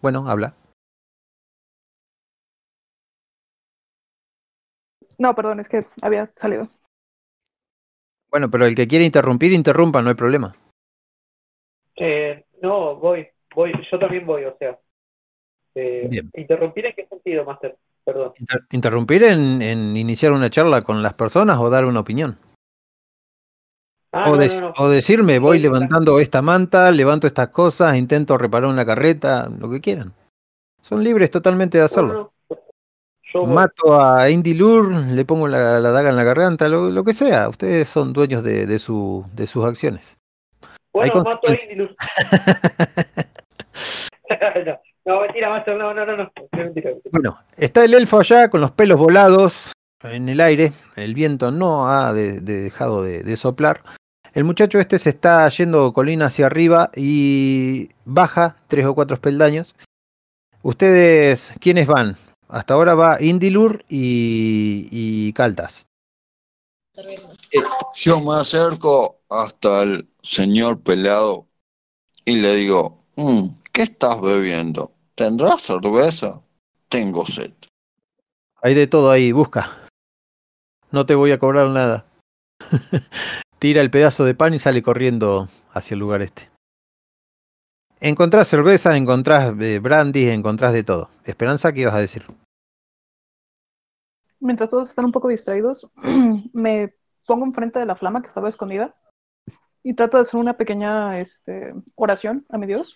Bueno, 0.00 0.28
habla. 0.28 0.54
No, 5.18 5.34
perdón, 5.34 5.60
es 5.60 5.68
que 5.68 5.86
había 6.02 6.30
salido. 6.36 6.68
Bueno, 8.30 8.50
pero 8.50 8.66
el 8.66 8.74
que 8.74 8.86
quiere 8.86 9.04
interrumpir, 9.04 9.52
interrumpa, 9.52 10.02
no 10.02 10.10
hay 10.10 10.14
problema. 10.14 10.54
Eh, 11.96 12.44
no, 12.60 12.96
voy, 12.96 13.26
voy, 13.54 13.72
yo 13.90 13.98
también 13.98 14.26
voy, 14.26 14.44
o 14.44 14.56
sea. 14.58 14.78
Eh. 15.78 16.22
¿Interrumpir 16.34 16.86
en 16.86 16.94
qué 16.94 17.06
sentido, 17.06 17.44
Master? 17.44 17.76
Perdón. 18.02 18.32
Inter- 18.38 18.64
interrumpir 18.70 19.22
en, 19.24 19.60
en 19.60 19.96
iniciar 19.96 20.32
una 20.32 20.48
charla 20.48 20.82
con 20.82 21.02
las 21.02 21.12
personas 21.14 21.58
o 21.58 21.68
dar 21.68 21.84
una 21.84 22.00
opinión. 22.00 22.38
Ah, 24.12 24.30
o, 24.30 24.36
no, 24.36 24.42
dec- 24.42 24.60
no, 24.60 24.68
no. 24.68 24.74
o 24.78 24.88
decirme, 24.88 25.38
voy 25.38 25.58
levantando 25.58 26.18
esta 26.18 26.40
manta, 26.40 26.90
levanto 26.90 27.26
estas 27.26 27.48
cosas, 27.48 27.96
intento 27.96 28.38
reparar 28.38 28.70
una 28.70 28.86
carreta, 28.86 29.48
lo 29.50 29.68
que 29.68 29.80
quieran. 29.82 30.14
Son 30.80 31.04
libres 31.04 31.30
totalmente 31.30 31.76
de 31.78 31.84
hacerlo. 31.84 32.32
Yo. 33.34 33.44
Mato 33.44 34.00
a 34.00 34.30
Indy 34.30 34.54
Lur, 34.54 34.90
le 34.94 35.24
pongo 35.26 35.48
la, 35.48 35.78
la 35.80 35.90
daga 35.90 36.08
en 36.08 36.16
la 36.16 36.24
garganta, 36.24 36.68
lo, 36.68 36.88
lo 36.90 37.04
que 37.04 37.12
sea. 37.12 37.48
Ustedes 37.50 37.88
son 37.88 38.14
dueños 38.14 38.42
de, 38.42 38.64
de, 38.66 38.78
su, 38.78 39.26
de 39.34 39.46
sus 39.46 39.66
acciones. 39.66 40.16
Bueno, 40.94 41.16
mato 41.16 41.30
a 41.30 41.40
consecuencias. 41.40 41.70
Indilus. 41.72 41.96
no, 45.06 45.14
no, 45.14 45.20
mentira, 45.22 45.48
Master, 45.50 45.76
no, 45.76 45.94
no, 45.94 46.04
no, 46.06 46.16
no. 46.16 46.32
Mentira. 46.52 46.90
Bueno, 47.12 47.38
está 47.56 47.84
el 47.84 47.94
elfo 47.94 48.18
allá 48.18 48.48
con 48.50 48.60
los 48.60 48.72
pelos 48.72 48.98
volados 48.98 49.72
en 50.02 50.28
el 50.28 50.40
aire. 50.40 50.72
El 50.96 51.14
viento 51.14 51.50
no 51.50 51.88
ha 51.88 52.12
de- 52.12 52.40
de- 52.40 52.60
dejado 52.62 53.02
de, 53.02 53.22
de 53.22 53.36
soplar. 53.36 53.82
El 54.34 54.44
muchacho 54.44 54.78
este 54.78 54.98
se 54.98 55.10
está 55.10 55.48
yendo 55.48 55.92
colina 55.94 56.26
hacia 56.26 56.46
arriba 56.46 56.90
y 56.94 57.88
baja 58.04 58.56
tres 58.68 58.84
o 58.84 58.94
cuatro 58.94 59.16
peldaños. 59.18 59.74
Ustedes, 60.62 61.54
¿quiénes 61.60 61.86
van? 61.86 62.16
Hasta 62.48 62.74
ahora 62.74 62.94
va 62.94 63.16
Indilur 63.22 63.84
y, 63.88 64.88
y 64.90 65.32
Caltas. 65.32 65.86
Yo 67.94 68.20
me 68.20 68.36
acerco 68.36 69.20
hasta 69.28 69.82
el 69.82 70.08
señor 70.22 70.80
pelado 70.80 71.46
y 72.24 72.36
le 72.40 72.56
digo, 72.56 73.04
"Mm, 73.16 73.48
¿qué 73.72 73.82
estás 73.82 74.20
bebiendo? 74.20 74.92
¿Tendrás 75.16 75.62
cerveza? 75.62 76.42
Tengo 76.90 77.24
sed. 77.24 77.52
Hay 78.60 78.74
de 78.74 78.86
todo 78.86 79.10
ahí, 79.10 79.32
busca. 79.32 79.78
No 80.90 81.06
te 81.06 81.14
voy 81.14 81.32
a 81.32 81.38
cobrar 81.38 81.68
nada. 81.68 82.04
Tira 83.58 83.80
el 83.80 83.90
pedazo 83.90 84.26
de 84.26 84.34
pan 84.34 84.52
y 84.52 84.58
sale 84.58 84.82
corriendo 84.82 85.48
hacia 85.72 85.94
el 85.94 86.00
lugar 86.00 86.20
este. 86.20 86.50
Encontrás 87.98 88.46
cerveza, 88.46 88.94
encontrás 88.94 89.54
eh, 89.58 89.78
brandy, 89.78 90.28
encontrás 90.28 90.74
de 90.74 90.84
todo. 90.84 91.08
Esperanza, 91.24 91.72
¿qué 91.72 91.80
ibas 91.80 91.94
a 91.94 92.00
decir? 92.00 92.26
Mientras 94.38 94.68
todos 94.68 94.90
están 94.90 95.06
un 95.06 95.12
poco 95.12 95.28
distraídos, 95.28 95.88
me 96.52 96.94
pongo 97.26 97.46
enfrente 97.46 97.78
de 97.78 97.86
la 97.86 97.96
flama 97.96 98.20
que 98.20 98.28
estaba 98.28 98.50
escondida 98.50 98.94
y 99.82 99.94
trato 99.94 100.18
de 100.18 100.22
hacer 100.22 100.38
una 100.38 100.58
pequeña 100.58 101.18
este, 101.20 101.72
oración 101.94 102.44
a 102.50 102.58
mi 102.58 102.66
Dios, 102.66 102.94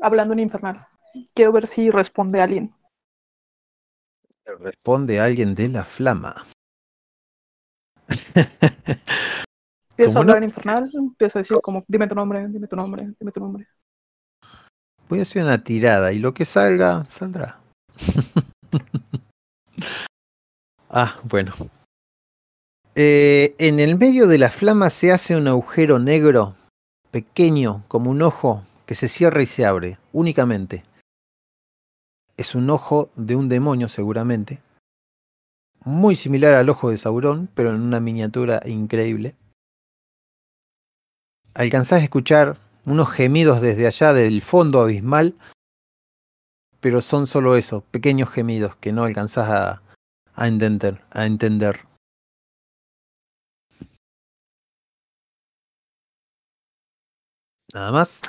hablando 0.00 0.32
en 0.32 0.40
infernal. 0.40 0.86
Quiero 1.34 1.52
ver 1.52 1.66
si 1.66 1.90
responde 1.90 2.40
alguien. 2.40 2.74
Responde 4.44 5.20
alguien 5.20 5.54
de 5.54 5.68
la 5.68 5.84
flama. 5.84 6.46
Empiezo 9.90 10.18
a 10.18 10.20
hablar 10.20 10.38
en 10.38 10.44
infernal, 10.44 10.90
empiezo 10.92 11.38
a 11.38 11.40
decir 11.40 11.56
como, 11.62 11.84
dime 11.88 12.06
tu 12.06 12.14
nombre, 12.14 12.46
dime 12.48 12.68
tu 12.68 12.76
nombre, 12.76 13.12
dime 13.18 13.32
tu 13.32 13.40
nombre. 13.40 13.66
Voy 15.08 15.20
a 15.20 15.22
hacer 15.22 15.42
una 15.42 15.62
tirada 15.62 16.12
y 16.12 16.18
lo 16.18 16.34
que 16.34 16.44
salga, 16.44 17.04
saldrá. 17.06 17.60
ah, 20.90 21.18
bueno. 21.24 21.52
Eh, 22.94 23.54
en 23.58 23.80
el 23.80 23.98
medio 23.98 24.26
de 24.26 24.38
la 24.38 24.50
flama 24.50 24.90
se 24.90 25.12
hace 25.12 25.36
un 25.36 25.48
agujero 25.48 25.98
negro, 25.98 26.56
pequeño, 27.10 27.84
como 27.88 28.10
un 28.10 28.22
ojo, 28.22 28.64
que 28.84 28.94
se 28.94 29.08
cierra 29.08 29.42
y 29.42 29.46
se 29.46 29.64
abre, 29.64 29.98
únicamente. 30.12 30.84
Es 32.36 32.54
un 32.54 32.68
ojo 32.68 33.10
de 33.16 33.34
un 33.34 33.48
demonio, 33.48 33.88
seguramente. 33.88 34.62
Muy 35.84 36.16
similar 36.16 36.54
al 36.54 36.68
ojo 36.68 36.90
de 36.90 36.98
Sauron, 36.98 37.48
pero 37.54 37.70
en 37.70 37.80
una 37.80 38.00
miniatura 38.00 38.60
increíble. 38.66 39.36
Alcanzás 41.54 42.00
a 42.00 42.04
escuchar 42.04 42.58
unos 42.84 43.10
gemidos 43.10 43.62
desde 43.62 43.86
allá 43.86 44.12
del 44.12 44.42
fondo 44.42 44.82
abismal, 44.82 45.34
pero 46.80 47.00
son 47.00 47.26
solo 47.26 47.56
eso, 47.56 47.80
pequeños 47.90 48.28
gemidos 48.30 48.76
que 48.76 48.92
no 48.92 49.04
alcanzás 49.04 49.82
a, 50.36 50.46
entender, 50.46 51.02
a 51.10 51.24
entender. 51.24 51.86
Nada 57.72 57.92
más. 57.92 58.22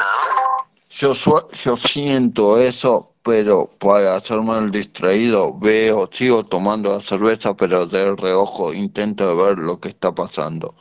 Yo, 0.90 1.14
yo 1.52 1.78
siento 1.78 2.60
eso, 2.60 3.17
pero 3.28 3.70
para 3.78 4.16
hacerme 4.16 4.58
el 4.58 4.72
distraído 4.72 5.60
veo, 5.60 6.10
sigo 6.10 6.46
tomando 6.46 6.94
la 6.94 7.02
cerveza, 7.02 7.58
pero 7.58 7.86
de 7.86 8.16
reojo 8.16 8.74
intento 8.74 9.36
ver 9.36 9.60
lo 9.60 9.82
que 9.82 9.90
está 9.90 10.16
pasando. 10.16 10.76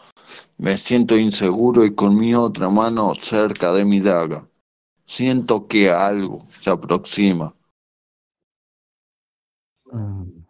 Me 0.57 0.79
siento 0.79 1.17
inseguro 1.17 1.85
y 1.85 1.93
con 1.93 2.15
mi 2.15 2.37
otra 2.37 2.69
mano 2.69 3.15
cerca 3.17 3.73
de 3.73 3.85
mi 3.85 3.99
daga. 3.99 4.47
Siento 5.05 5.67
que 5.67 5.91
algo 5.91 6.47
se 6.61 6.71
aproxima. 6.71 7.53
Mm, 9.87 10.45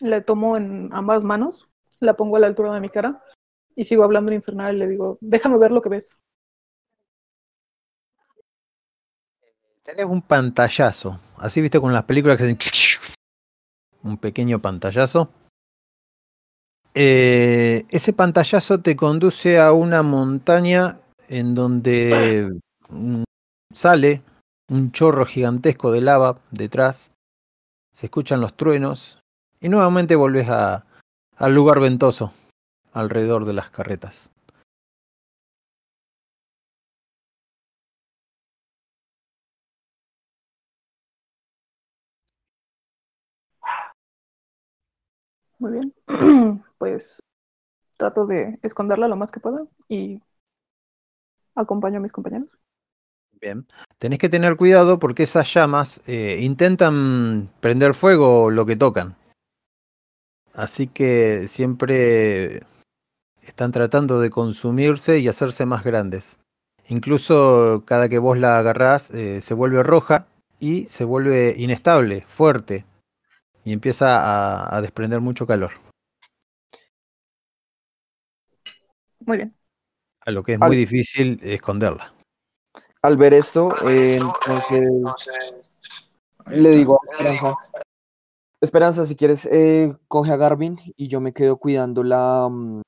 Le 0.00 0.22
tomo 0.22 0.56
en 0.56 0.88
ambas 0.92 1.22
manos, 1.22 1.68
la 2.00 2.14
pongo 2.14 2.36
a 2.36 2.40
la 2.40 2.48
altura 2.48 2.74
de 2.74 2.80
mi 2.80 2.88
cara 2.88 3.22
y 3.76 3.84
sigo 3.84 4.02
hablando 4.02 4.32
en 4.32 4.38
infernal 4.38 4.74
y 4.74 4.78
le 4.80 4.88
digo, 4.88 5.18
déjame 5.20 5.56
ver 5.58 5.70
lo 5.70 5.82
que 5.82 5.88
ves. 5.88 6.10
Tenés 9.84 10.06
un 10.06 10.22
pantallazo. 10.22 11.18
Así 11.36 11.60
viste 11.60 11.80
con 11.80 11.92
las 11.92 12.04
películas 12.04 12.36
que 12.36 12.44
hacen 12.44 12.58
un 14.04 14.16
pequeño 14.16 14.60
pantallazo. 14.60 15.30
Eh, 16.94 17.84
ese 17.90 18.12
pantallazo 18.12 18.80
te 18.80 18.94
conduce 18.96 19.58
a 19.58 19.72
una 19.72 20.02
montaña 20.02 20.98
en 21.28 21.54
donde 21.54 22.50
mm, 22.90 23.22
sale 23.72 24.22
un 24.68 24.92
chorro 24.92 25.24
gigantesco 25.26 25.90
de 25.90 26.02
lava 26.02 26.38
detrás. 26.50 27.10
Se 27.92 28.06
escuchan 28.06 28.40
los 28.40 28.56
truenos 28.56 29.18
y 29.60 29.68
nuevamente 29.68 30.14
volvés 30.14 30.48
al 30.48 31.54
lugar 31.54 31.80
ventoso 31.80 32.32
alrededor 32.92 33.46
de 33.46 33.54
las 33.54 33.70
carretas. 33.70 34.30
Muy 45.62 45.70
bien. 45.70 45.94
pues 46.78 47.22
trato 47.96 48.26
de 48.26 48.58
esconderla 48.62 49.06
lo 49.06 49.14
más 49.14 49.30
que 49.30 49.38
pueda 49.38 49.64
y 49.88 50.20
acompaño 51.54 51.98
a 51.98 52.00
mis 52.00 52.10
compañeros. 52.10 52.48
Bien. 53.40 53.64
Tenés 53.98 54.18
que 54.18 54.28
tener 54.28 54.56
cuidado 54.56 54.98
porque 54.98 55.22
esas 55.22 55.54
llamas 55.54 56.00
eh, 56.08 56.38
intentan 56.40 57.48
prender 57.60 57.94
fuego 57.94 58.50
lo 58.50 58.66
que 58.66 58.74
tocan. 58.74 59.14
Así 60.52 60.88
que 60.88 61.46
siempre 61.46 62.62
están 63.42 63.70
tratando 63.70 64.18
de 64.18 64.30
consumirse 64.30 65.20
y 65.20 65.28
hacerse 65.28 65.64
más 65.64 65.84
grandes. 65.84 66.40
Incluso 66.88 67.84
cada 67.86 68.08
que 68.08 68.18
vos 68.18 68.36
la 68.36 68.58
agarrás 68.58 69.12
eh, 69.12 69.40
se 69.40 69.54
vuelve 69.54 69.84
roja 69.84 70.26
y 70.58 70.86
se 70.86 71.04
vuelve 71.04 71.54
inestable, 71.56 72.22
fuerte. 72.22 72.84
Y 73.64 73.72
empieza 73.72 74.18
a, 74.18 74.76
a 74.76 74.80
desprender 74.82 75.20
mucho 75.20 75.46
calor. 75.46 75.72
Muy 79.20 79.36
bien. 79.36 79.54
A 80.24 80.30
lo 80.30 80.42
que 80.42 80.54
es 80.54 80.60
Al- 80.60 80.68
muy 80.68 80.76
difícil 80.76 81.38
esconderla. 81.42 82.12
Al 83.02 83.16
ver 83.16 83.34
esto, 83.34 83.68
eh, 83.88 84.16
entonces 84.16 84.82
le 86.46 86.70
digo 86.70 87.00
a 87.02 87.12
Esperanza, 87.12 87.54
Esperanza, 88.60 89.06
si 89.06 89.16
quieres, 89.16 89.46
eh, 89.50 89.92
coge 90.06 90.32
a 90.32 90.36
Garvin 90.36 90.78
y 90.96 91.08
yo 91.08 91.20
me 91.20 91.32
quedo 91.32 91.56
cuidando 91.56 92.04
la, 92.04 92.48
mm, 92.48 92.80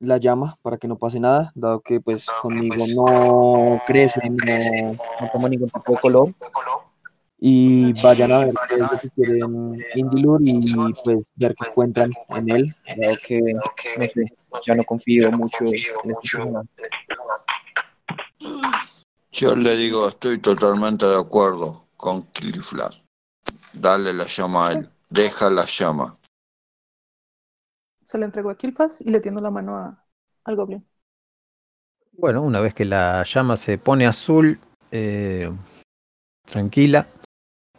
la 0.00 0.18
llama 0.18 0.56
para 0.62 0.78
que 0.78 0.86
no 0.86 0.98
pase 0.98 1.18
nada, 1.18 1.50
dado 1.56 1.80
que 1.80 2.00
pues 2.00 2.26
conmigo 2.42 2.84
no 2.94 3.80
crece, 3.88 4.20
no, 4.30 4.92
no 5.20 5.30
toma 5.32 5.48
ningún 5.48 5.68
tipo 5.68 5.92
de 5.94 5.98
color. 6.00 6.34
Y 7.38 7.92
vayan 8.00 8.32
a 8.32 8.38
ver 8.46 8.54
qué 8.68 8.74
es 8.76 8.80
lo 8.80 8.98
que 8.98 9.10
quieren 9.10 9.84
Indilur 9.94 10.40
y 10.42 10.74
pues 11.04 11.30
ver 11.36 11.54
qué 11.54 11.68
encuentran 11.68 12.10
en 12.30 12.50
él, 12.50 12.74
dado 12.96 13.16
que, 13.22 13.40
no 13.40 14.04
sé, 14.04 14.24
ya 14.66 14.74
no 14.74 14.84
confío 14.84 15.30
mucho 15.32 15.64
en 15.64 15.74
este 15.74 15.92
personaje. 16.22 16.68
Yo 19.32 19.54
le 19.54 19.76
digo, 19.76 20.08
estoy 20.08 20.38
totalmente 20.38 21.04
de 21.04 21.18
acuerdo 21.18 21.84
con 21.98 22.22
Clifflash. 22.22 23.00
Dale 23.74 24.14
la 24.14 24.24
llama 24.26 24.68
a 24.68 24.72
él. 24.72 24.88
Deja 25.10 25.50
la 25.50 25.66
llama. 25.66 26.16
Se 28.02 28.16
le 28.16 28.24
entrego 28.24 28.48
a 28.48 28.56
Kilfas 28.56 29.00
y 29.00 29.10
le 29.10 29.20
tiendo 29.20 29.42
la 29.42 29.50
mano 29.50 29.76
a- 29.76 30.04
al 30.44 30.56
goblin. 30.56 30.86
Bueno, 32.12 32.42
una 32.42 32.60
vez 32.60 32.72
que 32.72 32.86
la 32.86 33.22
llama 33.24 33.58
se 33.58 33.76
pone 33.76 34.06
azul, 34.06 34.58
eh, 34.90 35.50
tranquila 36.46 37.06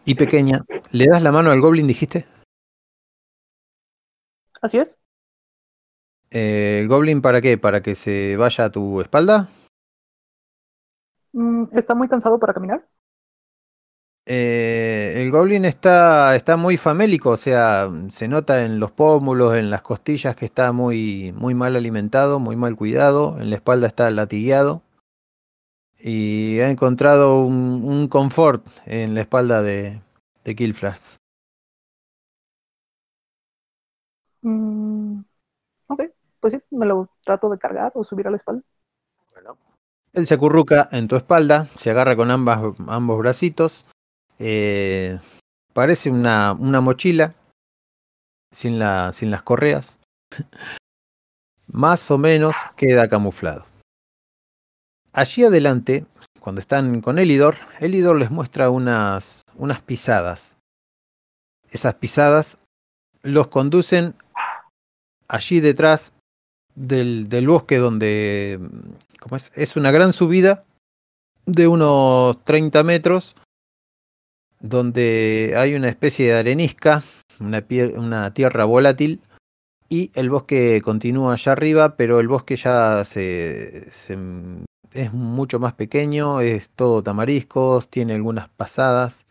y 0.08 0.16
pequeña, 0.16 0.62
¿le 0.92 1.06
das 1.06 1.22
la 1.22 1.34
mano 1.34 1.52
al 1.52 1.60
goblin, 1.60 1.86
dijiste? 1.86 2.26
Así 4.62 4.78
es. 4.78 4.98
Eh, 6.32 6.80
¿El 6.82 6.88
goblin 6.88 7.22
para 7.22 7.42
qué? 7.42 7.58
¿Para 7.58 7.82
que 7.82 7.94
se 7.94 8.38
vaya 8.38 8.66
a 8.66 8.72
tu 8.72 9.02
espalda? 9.02 9.50
Mm, 11.34 11.66
¿Está 11.74 11.94
muy 11.94 12.08
cansado 12.08 12.40
para 12.40 12.54
caminar? 12.54 12.88
Eh, 14.26 15.14
el 15.18 15.30
goblin 15.30 15.66
está, 15.66 16.38
está 16.38 16.56
muy 16.56 16.78
famélico, 16.78 17.32
o 17.32 17.38
sea, 17.38 17.90
se 18.10 18.30
nota 18.30 18.64
en 18.64 18.80
los 18.80 18.92
pómulos, 18.92 19.56
en 19.56 19.70
las 19.70 19.82
costillas 19.82 20.38
que 20.38 20.46
está 20.46 20.72
muy, 20.72 21.34
muy 21.36 21.54
mal 21.54 21.76
alimentado, 21.76 22.40
muy 22.40 22.56
mal 22.56 22.78
cuidado, 22.78 23.38
en 23.42 23.50
la 23.50 23.58
espalda 23.58 23.88
está 23.88 24.10
latigueado 24.10 24.84
y 26.08 26.62
ha 26.62 26.70
encontrado 26.70 27.42
un, 27.42 27.84
un 27.84 28.08
confort 28.08 28.66
en 28.86 29.14
la 29.14 29.20
espalda 29.20 29.62
de, 29.62 30.02
de 30.46 30.56
Killflash. 30.56 31.18
Mm, 34.42 35.20
ok, 35.88 36.02
pues 36.40 36.54
sí, 36.54 36.60
me 36.72 36.86
lo 36.86 37.10
trato 37.26 37.50
de 37.50 37.58
cargar 37.58 37.92
o 37.96 38.06
subir 38.06 38.26
a 38.28 38.32
la 38.32 38.38
espalda. 38.38 38.64
Él 40.14 40.26
se 40.26 40.36
acurruca 40.36 40.88
en 40.94 41.10
tu 41.10 41.18
espalda, 41.18 41.68
se 41.76 41.90
agarra 41.90 42.16
con 42.16 42.32
ambas, 42.32 42.62
ambos 42.88 43.20
bracitos. 43.20 43.86
eh, 44.40 45.20
parece 45.74 46.10
una, 46.10 46.54
una 46.54 46.80
mochila 46.80 47.34
sin, 48.54 48.80
la, 48.80 49.12
sin 49.12 49.30
las 49.30 49.42
correas. 49.44 50.00
Más 51.68 52.10
o 52.12 52.18
menos 52.18 52.56
queda 52.78 53.10
camuflado. 53.10 53.66
Allí 55.18 55.44
adelante, 55.44 56.06
cuando 56.40 56.62
están 56.62 57.02
con 57.02 57.18
Elidor, 57.18 57.56
Elidor 57.80 58.20
les 58.20 58.30
muestra 58.30 58.70
unas, 58.70 59.42
unas 59.56 59.82
pisadas. 59.82 60.56
Esas 61.72 61.96
pisadas 61.96 62.60
los 63.24 63.48
conducen 63.48 64.14
allí 65.28 65.60
detrás 65.60 66.14
del, 66.76 67.30
del 67.30 67.48
bosque 67.48 67.80
donde 67.80 68.60
¿cómo 69.20 69.38
es? 69.38 69.52
es 69.56 69.76
una 69.76 69.90
gran 69.90 70.14
subida 70.14 70.64
de 71.48 71.68
unos 71.68 72.44
30 72.44 72.84
metros 72.84 73.36
donde 74.60 75.56
hay 75.58 75.74
una 75.74 75.90
especie 75.90 76.28
de 76.28 76.34
arenisca, 76.40 77.02
una, 77.40 77.66
una 77.96 78.34
tierra 78.36 78.66
volátil 78.66 79.20
y 79.90 80.12
el 80.14 80.30
bosque 80.30 80.80
continúa 80.84 81.34
allá 81.34 81.54
arriba, 81.54 81.96
pero 81.96 82.20
el 82.20 82.28
bosque 82.28 82.56
ya 82.56 83.04
se, 83.04 83.90
se- 83.92 84.16
es 84.94 85.14
mucho 85.14 85.60
más 85.60 85.74
pequeño, 85.74 86.42
es 86.42 86.70
todo 86.70 87.04
tamariscos, 87.04 87.90
tiene 87.90 88.14
algunas 88.14 88.50
pasadas 88.50 89.28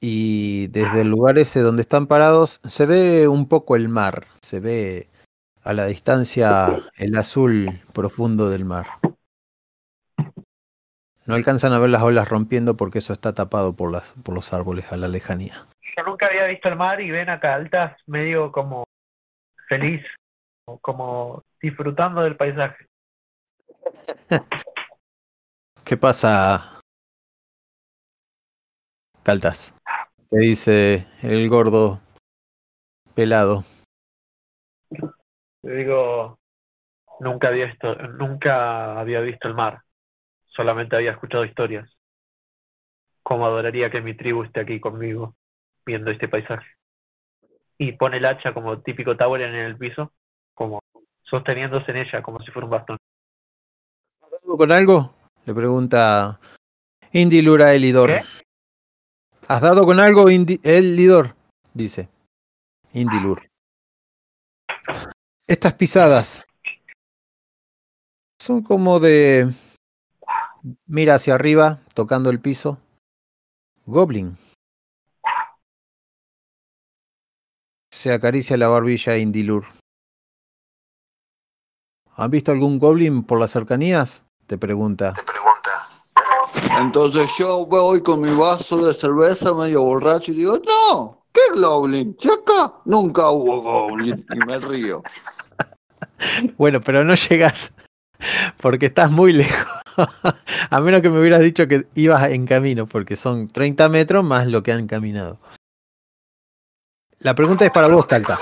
y 0.00 0.68
desde 0.68 1.02
el 1.02 1.08
lugar 1.08 1.38
ese 1.38 1.60
donde 1.60 1.82
están 1.82 2.06
parados 2.06 2.60
se 2.64 2.86
ve 2.86 3.28
un 3.28 3.48
poco 3.48 3.76
el 3.76 3.88
mar, 3.88 4.26
se 4.40 4.60
ve 4.60 5.08
a 5.64 5.72
la 5.72 5.86
distancia 5.86 6.68
el 6.96 7.16
azul 7.16 7.80
profundo 7.92 8.48
del 8.50 8.64
mar. 8.64 8.86
No 11.24 11.34
alcanzan 11.34 11.72
a 11.72 11.78
ver 11.80 11.90
las 11.90 12.02
olas 12.02 12.28
rompiendo 12.28 12.76
porque 12.76 12.98
eso 12.98 13.12
está 13.12 13.34
tapado 13.34 13.74
por, 13.74 13.90
las, 13.90 14.12
por 14.22 14.34
los 14.34 14.52
árboles 14.52 14.92
a 14.92 14.96
la 14.96 15.08
lejanía. 15.08 15.66
Yo 15.96 16.04
nunca 16.04 16.26
había 16.26 16.44
visto 16.44 16.68
el 16.68 16.76
mar 16.76 17.00
y 17.00 17.10
ven 17.10 17.28
acá 17.28 17.54
altas 17.54 18.00
medio 18.06 18.52
como 18.52 18.84
feliz, 19.68 20.06
como 20.82 21.42
disfrutando 21.60 22.20
del 22.22 22.36
paisaje. 22.36 22.86
¿Qué 25.84 25.96
pasa, 25.96 26.80
Caltas? 29.22 29.74
¿Qué 30.30 30.38
dice 30.38 31.06
el 31.22 31.48
gordo 31.48 32.00
pelado? 33.14 33.62
Le 35.62 35.74
digo, 35.74 36.38
nunca 37.20 37.48
había 37.48 37.66
visto, 37.66 37.94
nunca 37.94 38.98
había 38.98 39.20
visto 39.20 39.48
el 39.48 39.54
mar, 39.54 39.82
solamente 40.46 40.96
había 40.96 41.12
escuchado 41.12 41.44
historias. 41.44 41.88
Cómo 43.22 43.46
adoraría 43.46 43.90
que 43.90 44.00
mi 44.00 44.14
tribu 44.16 44.44
esté 44.44 44.60
aquí 44.60 44.80
conmigo, 44.80 45.34
viendo 45.84 46.10
este 46.10 46.28
paisaje. 46.28 46.66
Y 47.78 47.92
pone 47.92 48.18
el 48.18 48.26
hacha 48.26 48.54
como 48.54 48.80
típico 48.80 49.16
tower 49.16 49.42
en 49.42 49.54
el 49.54 49.76
piso, 49.76 50.12
como 50.54 50.80
sosteniéndose 51.22 51.90
en 51.90 51.98
ella, 51.98 52.22
como 52.22 52.40
si 52.40 52.50
fuera 52.50 52.66
un 52.66 52.70
bastón. 52.70 52.96
¿Algo 54.56 54.68
con 54.68 54.72
algo? 54.72 55.14
Le 55.44 55.52
pregunta 55.52 56.40
Indilura 57.12 57.74
Elidor. 57.74 58.08
¿Qué? 58.08 58.22
¿Has 59.48 59.60
dado 59.60 59.84
con 59.84 60.00
algo, 60.00 60.30
Indi- 60.30 60.60
el 60.62 60.96
Lidor? 60.96 61.36
Dice. 61.74 62.08
Indilur. 62.94 63.50
Estas 65.46 65.74
pisadas 65.74 66.46
son 68.40 68.62
como 68.62 68.98
de... 68.98 69.52
Mira 70.86 71.16
hacia 71.16 71.34
arriba, 71.34 71.80
tocando 71.92 72.30
el 72.30 72.40
piso. 72.40 72.78
Goblin. 73.84 74.38
Se 77.92 78.10
acaricia 78.10 78.56
la 78.56 78.68
barbilla 78.68 79.18
Indilur. 79.18 79.66
¿Han 82.14 82.30
visto 82.30 82.52
algún 82.52 82.78
goblin 82.78 83.22
por 83.22 83.38
las 83.38 83.50
cercanías? 83.50 84.25
Te 84.46 84.56
pregunta. 84.56 85.14
Entonces 86.78 87.30
yo 87.38 87.66
voy 87.66 88.02
con 88.02 88.20
mi 88.20 88.32
vaso 88.32 88.76
de 88.84 88.94
cerveza 88.94 89.52
medio 89.54 89.82
borracho 89.82 90.32
y 90.32 90.36
digo, 90.36 90.58
no, 90.58 91.22
¿qué 91.32 91.60
Goblin? 91.60 92.16
Acá 92.20 92.74
nunca 92.84 93.30
hubo 93.30 93.62
Goblin. 93.62 94.24
Y 94.34 94.38
me 94.38 94.58
río. 94.58 95.02
Bueno, 96.56 96.80
pero 96.80 97.04
no 97.04 97.14
llegas 97.14 97.72
porque 98.60 98.86
estás 98.86 99.10
muy 99.10 99.32
lejos. 99.32 99.82
A 100.70 100.80
menos 100.80 101.00
que 101.00 101.10
me 101.10 101.20
hubieras 101.20 101.40
dicho 101.40 101.66
que 101.68 101.86
ibas 101.94 102.30
en 102.30 102.46
camino, 102.46 102.86
porque 102.86 103.16
son 103.16 103.48
30 103.48 103.88
metros 103.88 104.24
más 104.24 104.46
lo 104.46 104.62
que 104.62 104.72
han 104.72 104.86
caminado. 104.86 105.38
La 107.20 107.34
pregunta 107.34 107.64
es 107.64 107.70
para 107.70 107.88
vos, 107.88 108.06
Talca. 108.06 108.38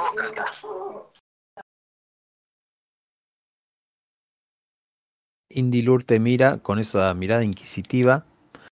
Indilur 5.57 6.03
te 6.03 6.19
mira 6.19 6.59
con 6.59 6.81
esa 6.81 7.15
mirada 7.15 7.45
inquisitiva. 7.45 8.25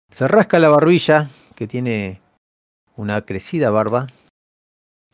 Se 0.09 0.29
rasca 0.29 0.59
la 0.59 0.69
barbilla, 0.69 1.27
que 1.57 1.67
tiene 1.67 2.21
una 2.95 3.21
crecida 3.23 3.69
barba 3.69 4.07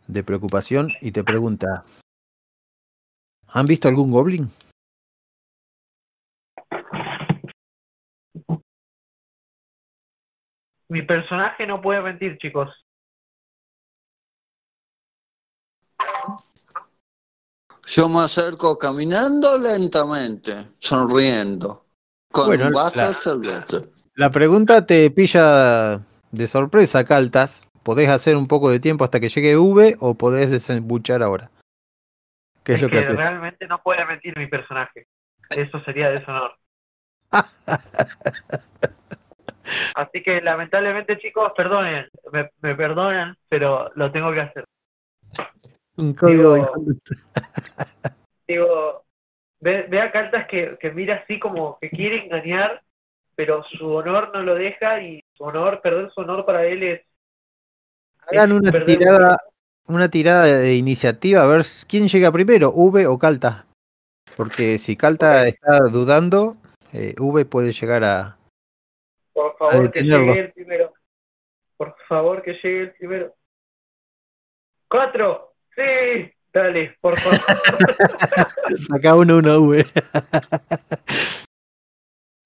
de 0.05 0.23
preocupación, 0.23 0.89
y 1.01 1.11
te 1.11 1.23
pregunta: 1.23 1.83
¿Han 3.47 3.65
visto 3.65 3.87
algún 3.87 4.11
goblin? 4.11 4.51
Mi 10.87 11.01
personaje 11.01 11.65
no 11.65 11.81
puede 11.81 11.99
mentir, 12.03 12.37
chicos. 12.37 12.84
Yo 17.87 18.09
me 18.09 18.19
acerco 18.21 18.77
caminando 18.77 19.57
lentamente, 19.57 20.67
sonriendo, 20.79 21.85
con 22.31 22.47
Bueno, 22.47 22.67
un 22.67 22.73
vaso 22.73 22.97
la- 22.97 23.07
de 23.07 23.13
cerveza. 23.13 23.81
La 24.15 24.29
pregunta 24.31 24.85
te 24.85 25.09
pilla 25.11 25.99
de 26.31 26.47
sorpresa, 26.47 27.03
Caltas. 27.05 27.69
¿Podés 27.83 28.09
hacer 28.09 28.35
un 28.35 28.47
poco 28.47 28.71
de 28.71 28.79
tiempo 28.79 29.03
hasta 29.03 29.19
que 29.19 29.29
llegue 29.29 29.57
V 29.57 29.97
o 29.99 30.15
podés 30.15 30.49
desembuchar 30.49 31.21
ahora? 31.21 31.51
¿Qué 32.63 32.71
es, 32.73 32.77
Es 32.77 32.81
lo 32.81 32.87
que 32.89 32.93
que 32.93 32.99
haces? 32.99 33.15
realmente 33.15 33.67
no 33.67 33.79
puede 33.83 34.03
mentir 34.05 34.35
mi 34.37 34.47
personaje. 34.47 35.05
Eso 35.51 35.79
sería 35.83 36.09
deshonor. 36.09 36.53
Así 39.95 40.23
que 40.23 40.41
lamentablemente, 40.41 41.17
chicos, 41.19 41.51
perdonen, 41.55 42.07
me, 42.31 42.49
me 42.61 42.75
perdonan, 42.75 43.37
pero 43.49 43.91
lo 43.95 44.11
tengo 44.11 44.31
que 44.33 44.41
hacer. 44.41 44.65
Un 45.97 46.13
código 46.13 46.53
de 46.53 46.59
Digo- 46.61 46.71
conducta. 46.71 47.15
Digo, 48.47 49.03
ve, 49.59 49.83
ve 49.89 50.01
a 50.01 50.11
Cartas 50.11 50.47
que, 50.47 50.77
que 50.79 50.91
mira 50.91 51.15
así 51.23 51.39
como 51.39 51.77
que 51.79 51.89
quiere 51.89 52.25
engañar, 52.25 52.83
pero 53.35 53.63
su 53.63 53.89
honor 53.91 54.31
no 54.33 54.43
lo 54.43 54.55
deja 54.55 55.01
y 55.01 55.23
su 55.33 55.43
honor, 55.43 55.81
perder 55.81 56.11
su 56.11 56.21
honor 56.21 56.45
para 56.45 56.65
él 56.65 56.83
es... 56.83 57.01
Hagan 58.27 58.51
es 58.51 58.59
una 58.61 58.85
tirada, 58.85 59.37
una 59.87 60.09
tirada 60.09 60.45
de 60.45 60.75
iniciativa 60.75 61.43
a 61.43 61.47
ver 61.47 61.61
quién 61.87 62.07
llega 62.07 62.31
primero, 62.31 62.71
V 62.71 63.07
o 63.07 63.17
Calta. 63.17 63.65
Porque 64.35 64.77
si 64.77 64.95
Calta 64.97 65.47
está 65.47 65.79
dudando, 65.91 66.57
eh, 66.93 67.13
V 67.19 67.45
puede 67.45 67.71
llegar 67.71 68.03
a. 68.03 68.37
Por 69.33 69.55
favor, 69.57 69.91
que 69.91 69.99
detenerlo. 70.01 70.27
llegue 70.33 70.39
el 70.45 70.53
primero. 70.53 70.93
Por 71.77 71.95
favor, 72.07 72.41
que 72.41 72.53
llegue 72.53 72.81
el 72.81 72.91
primero. 72.93 73.35
¡Cuatro! 74.89 75.54
¡Sí! 75.75 76.31
Dale, 76.53 76.95
por 77.01 77.19
favor. 77.19 77.37
Saca 78.77 79.15
uno, 79.15 79.37
uno, 79.37 79.61
V. 79.61 79.85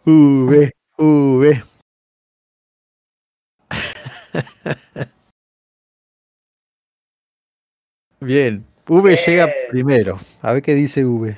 V, 0.03 0.71
V. 0.97 1.63
Bien, 8.19 8.65
V 8.87 9.15
llega 9.15 9.47
primero. 9.69 10.19
A 10.41 10.53
ver 10.53 10.63
qué 10.63 10.73
dice 10.73 11.05
V. 11.05 11.37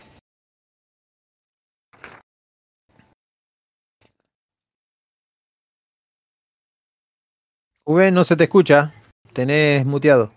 V 7.85 8.11
no 8.11 8.23
se 8.23 8.37
te 8.37 8.45
escucha. 8.45 8.93
Tenés 9.33 9.85
muteado. 9.85 10.31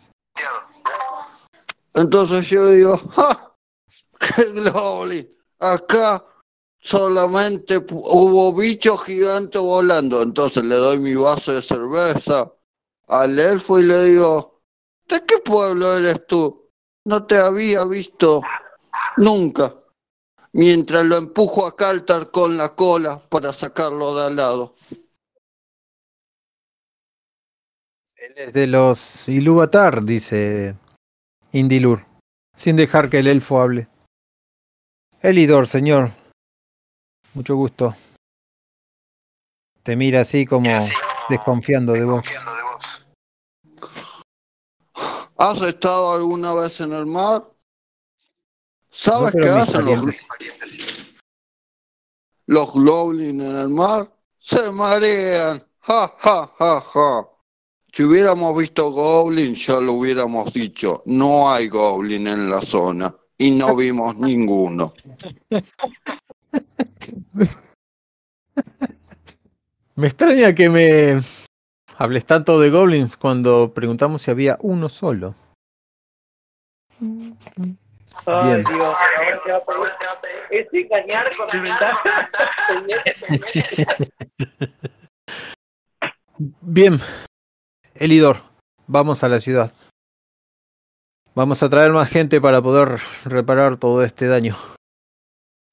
Entonces 1.95 2.49
yo 2.51 2.67
digo, 2.69 2.99
¡ja! 3.11 3.57
¡Qué 4.19 4.71
Goblin! 4.71 5.29
Acá 5.61 6.25
solamente 6.81 7.79
hubo 7.79 8.53
bichos 8.53 9.05
gigantes 9.05 9.61
volando. 9.61 10.21
Entonces 10.21 10.65
le 10.65 10.75
doy 10.75 10.99
mi 10.99 11.15
vaso 11.15 11.53
de 11.53 11.63
cerveza 11.63 12.53
al 13.07 13.39
elfo 13.39 13.79
y 13.79 13.85
le 13.85 14.05
digo, 14.05 14.63
¿de 15.09 15.25
qué 15.25 15.39
pueblo 15.39 15.97
eres 15.97 16.27
tú? 16.27 16.71
No 17.05 17.25
te 17.25 17.39
había 17.39 17.85
visto 17.85 18.43
nunca. 19.17 19.75
Mientras 20.53 21.05
lo 21.05 21.17
empujo 21.17 21.67
a 21.67 21.75
Caltar 21.75 22.31
con 22.31 22.57
la 22.57 22.75
cola 22.75 23.21
para 23.29 23.53
sacarlo 23.53 24.15
de 24.15 24.27
al 24.27 24.37
lado. 24.37 24.75
Él 28.15 28.33
es 28.37 28.53
de 28.53 28.67
los 28.67 29.29
Ilúvatar, 29.29 30.05
dice 30.05 30.77
Indilur, 31.55 32.05
sin 32.57 32.75
dejar 32.75 33.09
que 33.09 33.21
el 33.21 33.29
elfo 33.29 33.61
hable. 33.61 33.87
Elidor, 35.23 35.69
señor. 35.69 36.11
Mucho 37.33 37.55
gusto. 37.55 37.95
Te 39.85 39.95
mira 39.95 40.23
así 40.23 40.47
como 40.47 40.69
desconfiando 41.29 41.93
de 41.93 42.05
vos. 42.07 42.27
¿Has 45.37 45.63
estado 45.63 46.15
alguna 46.15 46.55
vez 46.55 46.81
en 46.81 46.93
el 46.93 47.07
mar? 47.07 47.49
¿Sabes 48.91 49.33
No, 49.33 49.41
qué 49.41 49.49
hacen 49.49 49.85
los, 49.85 50.27
los 52.47 52.73
goblins 52.73 53.45
en 53.45 53.57
el 53.57 53.69
mar? 53.69 54.13
Se 54.41 54.73
marean. 54.73 55.65
Ja, 55.83 56.13
ja, 56.19 56.53
ja, 56.59 56.81
ja. 56.81 57.34
Si 57.95 58.03
hubiéramos 58.03 58.59
visto 58.59 58.91
goblin, 58.91 59.55
ya 59.55 59.75
lo 59.79 59.93
hubiéramos 59.93 60.53
dicho. 60.53 61.05
No 61.07 61.53
hay 61.53 61.69
goblin 61.69 62.27
en 62.27 62.51
la 62.51 62.61
zona. 62.61 63.15
Y 63.39 63.53
no 63.53 63.77
vimos 63.77 64.17
ninguno. 64.17 64.93
Me 69.95 70.09
extraña 70.09 70.53
que 70.57 70.69
me 70.69 71.21
hables 71.97 72.25
tanto 72.27 72.59
de 72.59 72.71
goblins 72.71 73.17
cuando 73.17 73.73
preguntamos 73.73 74.23
si 74.23 74.33
había 74.33 74.59
uno 74.63 74.89
solo. 74.89 75.37
Ay, 77.01 78.47
Bien. 78.49 78.63
Dios, 78.65 78.81
ahora 78.81 79.41
te 79.45 79.53
va 79.53 79.59
a 79.59 79.65
pedir- 80.21 80.43
Es 80.51 80.67
engañar 80.73 81.31
con 81.37 81.47
desventaja. 81.47 82.31
Bien, 86.63 87.01
Elidor, 87.95 88.39
vamos 88.87 89.23
a 89.25 89.29
la 89.29 89.41
ciudad. 89.41 89.73
Vamos 91.35 91.63
a 91.63 91.69
traer 91.69 91.93
más 91.93 92.09
gente 92.09 92.41
para 92.41 92.63
poder 92.63 93.01
reparar 93.25 93.77
todo 93.77 94.05
este 94.05 94.27
daño. 94.29 94.57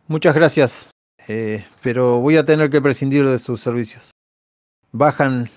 Muchas 0.07 0.33
gracias, 0.33 0.89
eh, 1.27 1.65
pero 1.83 2.19
voy 2.19 2.37
a 2.37 2.45
tener 2.45 2.69
que 2.69 2.81
prescindir 2.81 3.27
de 3.27 3.39
sus 3.39 3.61
servicios. 3.61 4.11
Bajan 4.91 5.49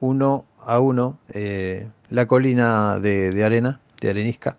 uno 0.00 0.46
a 0.58 0.80
uno 0.80 1.18
eh, 1.32 1.90
la 2.10 2.26
colina 2.26 2.98
de, 2.98 3.30
de 3.30 3.44
arena, 3.44 3.80
de 4.00 4.10
arenisca, 4.10 4.58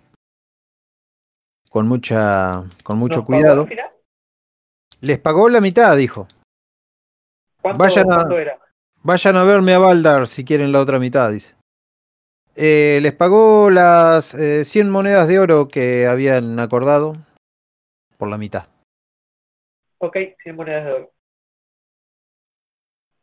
con 1.70 1.88
mucha, 1.88 2.64
con 2.84 2.98
mucho 2.98 3.20
¿Nos 3.20 3.28
pagó 3.28 3.40
cuidado. 3.42 3.68
Les 5.02 5.20
pagó 5.20 5.50
la 5.50 5.62
mitad, 5.62 5.96
dijo. 5.96 6.28
¿Cuánto, 7.62 7.78
Vayan 7.80 8.12
a- 8.12 8.16
cuánto 8.16 8.40
era? 8.40 8.60
Vayan 9.04 9.36
a 9.38 9.44
verme 9.44 9.74
a 9.74 9.80
Baldar 9.80 10.28
si 10.28 10.44
quieren 10.44 10.72
la 10.72 10.82
otra 10.82 11.00
mitad, 11.00 11.32
dice. 11.32 11.56
Eh, 12.56 13.00
les 13.02 13.14
pagó 13.14 13.70
las 13.70 14.34
eh, 14.34 14.66
100 14.66 14.90
monedas 14.90 15.28
de 15.28 15.40
oro 15.40 15.68
que 15.68 16.08
habían 16.08 16.60
acordado 16.60 17.16
por 18.18 18.30
la 18.30 18.38
mitad. 18.38 18.68
Ok, 20.00 20.18
100 20.44 20.56
monedas 20.56 20.86
de 20.86 20.92
oro. 20.92 21.12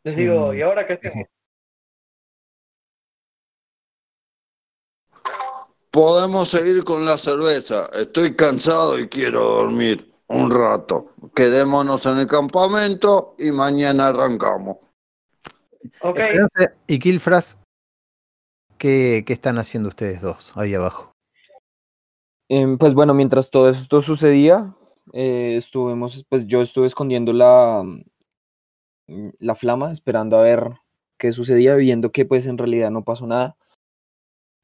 Les 0.04 0.16
digo, 0.16 0.54
¿y 0.54 0.62
ahora 0.62 0.86
qué 0.86 0.92
hacemos? 0.94 1.26
Podemos 5.90 6.48
seguir 6.48 6.84
con 6.84 7.04
la 7.04 7.16
cerveza. 7.16 7.88
Estoy 7.94 8.36
cansado 8.36 8.98
y 8.98 9.08
quiero 9.08 9.44
dormir 9.44 10.12
un 10.26 10.50
rato. 10.50 11.12
Quedémonos 11.34 12.04
en 12.06 12.18
el 12.18 12.26
campamento 12.26 13.34
y 13.38 13.50
mañana 13.50 14.08
arrancamos. 14.08 14.83
Ok, 16.00 16.18
Esperanza 16.18 16.74
y 16.86 16.98
Kilfras, 16.98 17.58
¿qué, 18.78 19.24
¿qué 19.26 19.32
están 19.32 19.58
haciendo 19.58 19.88
ustedes 19.88 20.20
dos 20.20 20.56
ahí 20.56 20.74
abajo? 20.74 21.12
Em, 22.48 22.76
pues 22.78 22.94
bueno, 22.94 23.14
mientras 23.14 23.50
todo 23.50 23.68
esto 23.68 24.02
sucedía, 24.02 24.74
eh, 25.12 25.56
estuvimos, 25.56 26.24
pues 26.28 26.46
yo 26.46 26.62
estuve 26.62 26.86
escondiendo 26.86 27.32
la, 27.32 27.82
mm, 29.06 29.28
la 29.38 29.54
flama, 29.54 29.90
esperando 29.90 30.38
a 30.38 30.42
ver 30.42 30.70
qué 31.18 31.32
sucedía, 31.32 31.74
viendo 31.76 32.12
que 32.12 32.24
pues 32.24 32.46
en 32.46 32.58
realidad 32.58 32.90
no 32.90 33.04
pasó 33.04 33.26
nada. 33.26 33.56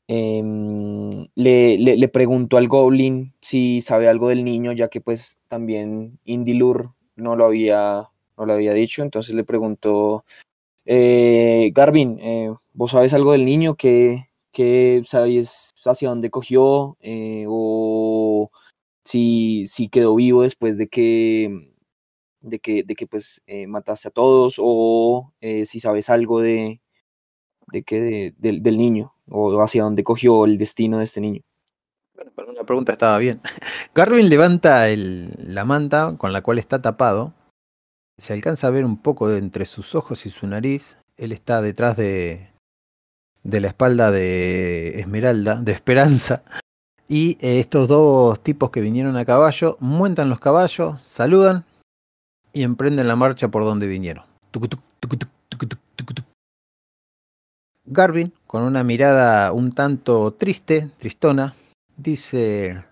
Em, 0.09 1.29
le, 1.37 1.79
le, 1.79 1.97
le 1.97 2.09
pregunto 2.09 2.57
al 2.57 2.67
Goblin 2.67 3.33
si 3.41 3.81
sabe 3.81 4.09
algo 4.09 4.29
del 4.29 4.45
niño, 4.45 4.73
ya 4.73 4.89
que 4.89 5.01
pues 5.01 5.39
también 5.47 6.19
Indilur 6.25 6.93
no 7.15 7.37
lo 7.37 7.45
había, 7.47 8.11
no 8.37 8.47
lo 8.47 8.53
había 8.53 8.75
dicho, 8.75 9.03
entonces 9.03 9.35
le 9.35 9.45
pregunto, 9.45 10.25
eh, 10.93 11.71
Garvin, 11.73 12.19
eh, 12.21 12.53
¿vos 12.73 12.91
sabes 12.91 13.15
algo 13.15 13.31
del 13.33 13.45
niño? 13.45 13.77
¿Qué, 13.77 14.29
qué 14.53 15.03
hacia 15.85 16.09
dónde 16.09 16.31
cogió? 16.31 16.97
Eh, 17.01 17.45
o 17.49 18.51
si, 19.05 19.67
si 19.67 19.89
quedó 19.89 20.17
vivo 20.17 20.43
después 20.43 20.77
de 20.79 20.89
que, 20.89 21.73
de 22.41 22.59
que, 22.59 22.83
de 22.83 22.95
que 22.97 23.07
pues 23.07 23.41
eh, 23.47 23.69
mataste 23.69 24.09
a 24.09 24.11
todos, 24.11 24.57
o 24.59 25.33
eh, 25.41 25.65
si 25.65 25.79
sabes 25.79 26.11
algo 26.11 26.41
de, 26.41 26.81
de 27.73 27.83
que 27.85 28.01
de- 28.01 28.35
del, 28.39 28.63
del 28.63 28.77
niño, 28.77 29.15
o 29.29 29.61
hacia 29.63 29.85
dónde 29.85 30.03
cogió 30.03 30.45
el 30.45 30.59
destino 30.59 30.99
de 30.99 31.05
este 31.05 31.21
niño. 31.21 31.43
Bueno, 32.35 32.51
una 32.53 32.65
pregunta 32.65 32.93
estaba 32.93 33.17
bien. 33.19 33.41
Garvin 33.95 34.29
levanta 34.29 34.89
el- 34.89 35.31
la 35.39 35.65
manta 35.65 36.17
con 36.19 36.33
la 36.33 36.43
cual 36.43 36.59
está 36.59 36.83
tapado. 36.83 37.33
Se 38.21 38.35
alcanza 38.35 38.67
a 38.67 38.71
ver 38.71 38.85
un 38.85 38.99
poco 38.99 39.35
entre 39.35 39.65
sus 39.65 39.95
ojos 39.95 40.27
y 40.27 40.31
su 40.31 40.47
nariz. 40.47 40.99
Él 41.17 41.33
está 41.33 41.63
detrás 41.63 41.97
de, 41.97 42.51
de 43.43 43.61
la 43.61 43.69
espalda 43.69 44.11
de 44.11 45.01
Esmeralda, 45.01 45.63
de 45.63 45.73
Esperanza. 45.73 46.43
Y 47.09 47.39
eh, 47.41 47.61
estos 47.61 47.89
dos 47.89 48.39
tipos 48.43 48.71
que 48.71 48.83
vinieron 48.83 49.17
a 49.17 49.25
caballo 49.25 49.79
montan 49.81 50.29
los 50.29 50.39
caballos, 50.39 51.03
saludan 51.03 51.65
y 52.53 52.63
emprenden 52.63 53.09
la 53.09 53.17
marcha 53.17 53.49
por 53.49 53.65
donde 53.65 53.87
vinieron. 53.87 54.25
Garvin, 57.87 58.33
con 58.47 58.63
una 58.63 58.85
mirada 58.85 59.51
un 59.53 59.73
tanto 59.73 60.33
triste, 60.33 60.91
tristona, 60.99 61.55
dice, 61.97 62.85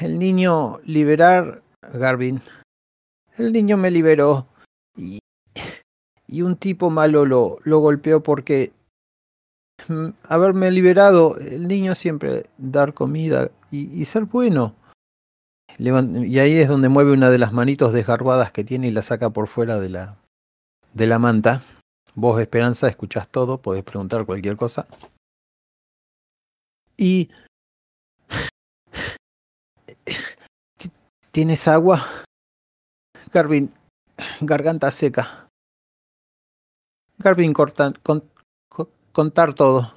el 0.00 0.18
niño 0.18 0.80
liberar, 0.84 1.62
Garvin, 1.94 2.42
el 3.40 3.52
niño 3.52 3.76
me 3.76 3.90
liberó 3.90 4.46
y, 4.96 5.18
y 6.26 6.42
un 6.42 6.56
tipo 6.56 6.90
malo 6.90 7.26
lo, 7.26 7.58
lo 7.64 7.78
golpeó 7.78 8.22
porque 8.22 8.72
mm, 9.88 10.08
haberme 10.24 10.70
liberado, 10.70 11.36
el 11.38 11.68
niño 11.68 11.94
siempre 11.94 12.44
dar 12.58 12.94
comida 12.94 13.50
y, 13.70 13.90
y 14.00 14.04
ser 14.04 14.24
bueno. 14.24 14.74
Y 15.78 16.38
ahí 16.38 16.58
es 16.58 16.68
donde 16.68 16.88
mueve 16.88 17.12
una 17.12 17.30
de 17.30 17.38
las 17.38 17.52
manitos 17.52 17.92
desgarbadas 17.92 18.52
que 18.52 18.64
tiene 18.64 18.88
y 18.88 18.90
la 18.90 19.02
saca 19.02 19.30
por 19.30 19.46
fuera 19.46 19.78
de 19.80 19.88
la, 19.88 20.16
de 20.92 21.06
la 21.06 21.18
manta. 21.18 21.62
Vos, 22.14 22.40
Esperanza, 22.40 22.88
escuchás 22.88 23.28
todo, 23.28 23.62
podés 23.62 23.84
preguntar 23.84 24.26
cualquier 24.26 24.56
cosa. 24.56 24.86
Y 26.96 27.30
¿Ti- 30.76 30.90
¿Tienes 31.30 31.68
agua? 31.68 32.04
Garvin, 33.32 33.72
garganta 34.40 34.90
seca. 34.90 35.48
Garvin, 37.18 37.52
corta- 37.52 37.92
con- 38.02 38.28
co- 38.68 38.90
contar 39.12 39.54
todo. 39.54 39.94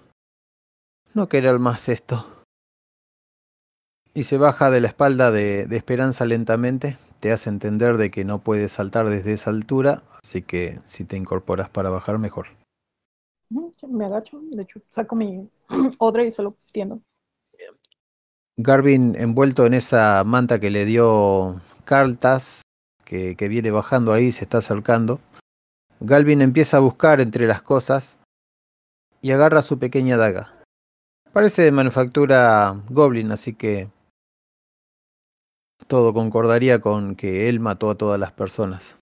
No 1.14 1.30
querer 1.30 1.60
más 1.60 1.90
esto. 1.90 2.44
Y 4.14 4.24
se 4.26 4.38
baja 4.38 4.70
de 4.70 4.82
la 4.82 4.88
espalda 4.88 5.32
de, 5.32 5.66
de 5.66 5.78
Esperanza 5.78 6.26
lentamente. 6.26 6.98
Te 7.20 7.32
hace 7.32 7.50
entender 7.50 7.98
de 7.98 8.12
que 8.12 8.26
no 8.26 8.40
puedes 8.40 8.74
saltar 8.74 9.10
desde 9.10 9.34
esa 9.34 9.50
altura, 9.50 10.04
así 10.22 10.42
que 10.42 10.80
si 10.86 11.06
te 11.06 11.16
incorporas 11.16 11.70
para 11.70 11.90
bajar, 11.90 12.20
mejor. 12.20 12.48
Me 13.88 14.06
agacho, 14.06 14.42
de 14.42 14.64
hecho, 14.64 14.82
saco 14.90 15.16
mi 15.16 15.50
odre 16.00 16.28
y 16.28 16.32
se 16.32 16.44
lo 16.44 16.58
tiendo. 16.72 17.02
Garvin 18.58 19.16
envuelto 19.18 19.66
en 19.66 19.74
esa 19.74 20.24
manta 20.26 20.60
que 20.60 20.70
le 20.70 20.86
dio 20.86 21.62
Cartas, 21.86 22.63
que, 23.06 23.36
viene 23.48 23.72
bajando 23.72 24.14
ahí, 24.14 24.32
se 24.32 24.44
está 24.44 24.60
acercando. 24.60 25.20
Galvin 26.00 26.42
empieza 26.42 26.78
a 26.78 26.82
buscar 26.82 27.22
entre 27.22 27.48
las 27.48 27.62
cosas 27.62 28.20
y 29.22 29.32
agarra 29.32 29.62
su 29.62 29.80
pequeña 29.80 30.18
daga. 30.18 30.54
Parece 31.32 31.64
de 31.64 31.72
manufactura 31.72 32.76
Goblin, 32.90 33.32
así 33.32 33.54
que 33.54 33.90
todo 35.88 36.14
concordaría 36.14 36.80
con 36.82 37.16
que 37.16 37.50
él 37.50 37.60
mató 37.60 37.90
a 37.90 37.96
todas 37.96 38.20
las 38.20 38.32
personas. 38.32 38.98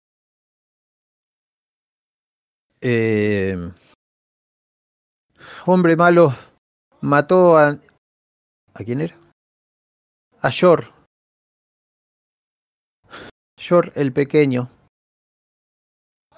Eh, 2.81 3.55
hombre 5.65 5.95
malo 5.95 6.33
mató 7.01 7.57
a... 7.57 7.77
¿A 8.73 8.83
quién 8.85 9.01
era? 9.01 9.15
A 10.41 10.49
Yor. 10.49 11.00
Yor 13.61 13.91
el 13.95 14.11
pequeño. 14.11 14.69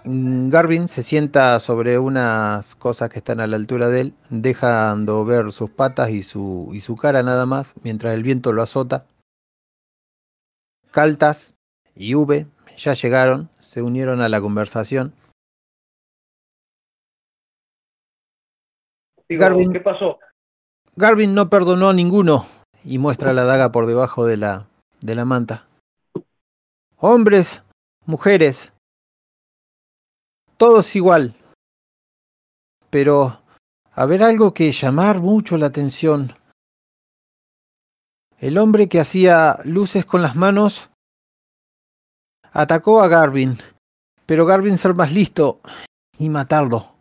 Mm, 0.04 0.50
Garvin 0.50 0.90
se 0.90 1.04
sienta 1.04 1.58
sobre 1.62 1.98
unas 1.98 2.76
cosas 2.76 3.10
que 3.10 3.20
están 3.20 3.40
a 3.40 3.48
la 3.48 3.56
altura 3.56 3.88
de 3.88 4.02
él, 4.02 4.14
dejando 4.30 5.24
ver 5.24 5.54
sus 5.54 5.70
patas 5.70 6.10
y 6.10 6.22
su, 6.22 6.72
y 6.74 6.82
su 6.82 6.98
cara 6.98 7.24
nada 7.24 7.45
más, 7.45 7.76
mientras 7.84 8.14
el 8.14 8.24
viento 8.24 8.52
lo 8.52 8.62
azota. 8.62 9.06
Caltas 10.91 11.56
y 11.95 12.14
V 12.16 12.45
ya 12.76 12.94
llegaron, 12.94 13.50
se 13.58 13.82
unieron 13.82 14.22
a 14.22 14.28
la 14.28 14.41
conversación. 14.41 15.14
Digo, 19.30 19.41
Garvin. 19.41 19.72
¿qué 19.72 19.80
pasó? 19.80 20.20
Garvin 20.98 21.34
no 21.34 21.50
perdonó 21.50 21.90
a 21.90 21.94
ninguno 21.94 22.45
y 22.84 22.98
muestra 22.98 23.32
la 23.32 23.45
daga 23.45 23.72
por 23.72 23.88
debajo 23.88 24.26
de 24.26 24.36
la, 24.36 24.68
de 25.00 25.16
la 25.16 25.24
manta. 25.24 25.66
Hombres, 27.06 27.62
mujeres, 28.06 28.72
todos 30.56 30.96
igual. 30.96 31.36
Pero 32.90 33.44
a 33.92 34.06
ver 34.06 34.24
algo 34.24 34.54
que 34.54 34.72
llamar 34.72 35.20
mucho 35.20 35.58
la 35.58 35.66
atención. 35.66 36.34
El 38.38 38.58
hombre 38.58 38.88
que 38.88 39.02
hacía 39.02 39.58
luces 39.66 40.06
con 40.06 40.22
las 40.22 40.38
manos 40.38 40.90
atacó 42.54 43.04
a 43.04 43.10
Garvin, 43.10 43.58
pero 44.26 44.46
Garvin 44.46 44.78
ser 44.78 44.94
más 44.94 45.12
listo 45.12 45.60
y 46.18 46.30
matarlo. 46.30 46.96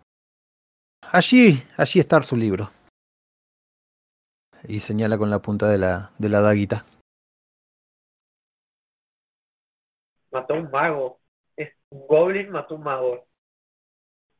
Allí, 1.12 1.62
allí 1.76 2.00
está 2.00 2.20
su 2.24 2.36
libro 2.36 2.72
y 4.66 4.80
señala 4.80 5.16
con 5.16 5.30
la 5.30 5.40
punta 5.40 5.68
de 5.68 5.78
la, 5.78 6.10
de 6.18 6.28
la 6.28 6.40
daguita. 6.40 6.84
Mató 10.32 10.54
a 10.54 10.56
un 10.58 10.70
mago. 10.70 11.20
Es 11.56 11.70
un 11.90 12.06
goblin 12.06 12.50
mató 12.50 12.74
a 12.74 12.78
un 12.78 12.84
mago. 12.84 13.26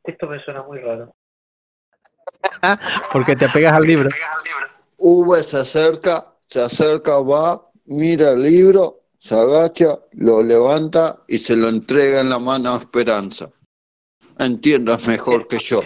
Esto 0.04 0.26
me 0.26 0.42
suena 0.42 0.62
muy 0.62 0.80
raro. 0.80 1.14
Porque 3.12 3.36
te 3.36 3.44
apegas 3.44 3.74
al 3.74 3.84
libro. 3.84 4.08
V 4.98 5.42
se 5.42 5.58
acerca, 5.58 6.34
se 6.48 6.62
acerca, 6.62 7.18
va, 7.18 7.70
mira 7.86 8.30
el 8.30 8.42
libro, 8.42 9.02
se 9.18 9.34
agacha, 9.34 9.98
lo 10.12 10.42
levanta 10.42 11.22
y 11.28 11.38
se 11.38 11.56
lo 11.56 11.68
entrega 11.68 12.20
en 12.20 12.30
la 12.30 12.38
mano 12.38 12.74
a 12.74 12.78
Esperanza. 12.78 13.50
Entiendas 14.38 15.06
mejor 15.06 15.46
que 15.46 15.58
yo. 15.58 15.80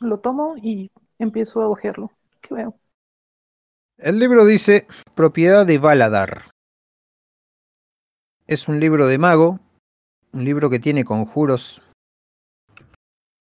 Lo 0.00 0.18
tomo 0.20 0.56
y 0.56 0.90
empiezo 1.18 1.60
a 1.60 1.68
ojearlo. 1.68 2.10
¿Qué 2.40 2.54
veo? 2.54 2.78
El 3.96 4.18
libro 4.18 4.44
dice 4.44 4.86
Propiedad 5.14 5.66
de 5.66 5.78
Valadar. 5.78 6.44
Es 8.48 8.66
un 8.66 8.80
libro 8.80 9.06
de 9.06 9.18
mago, 9.18 9.60
un 10.32 10.42
libro 10.42 10.70
que 10.70 10.78
tiene 10.78 11.04
conjuros. 11.04 11.82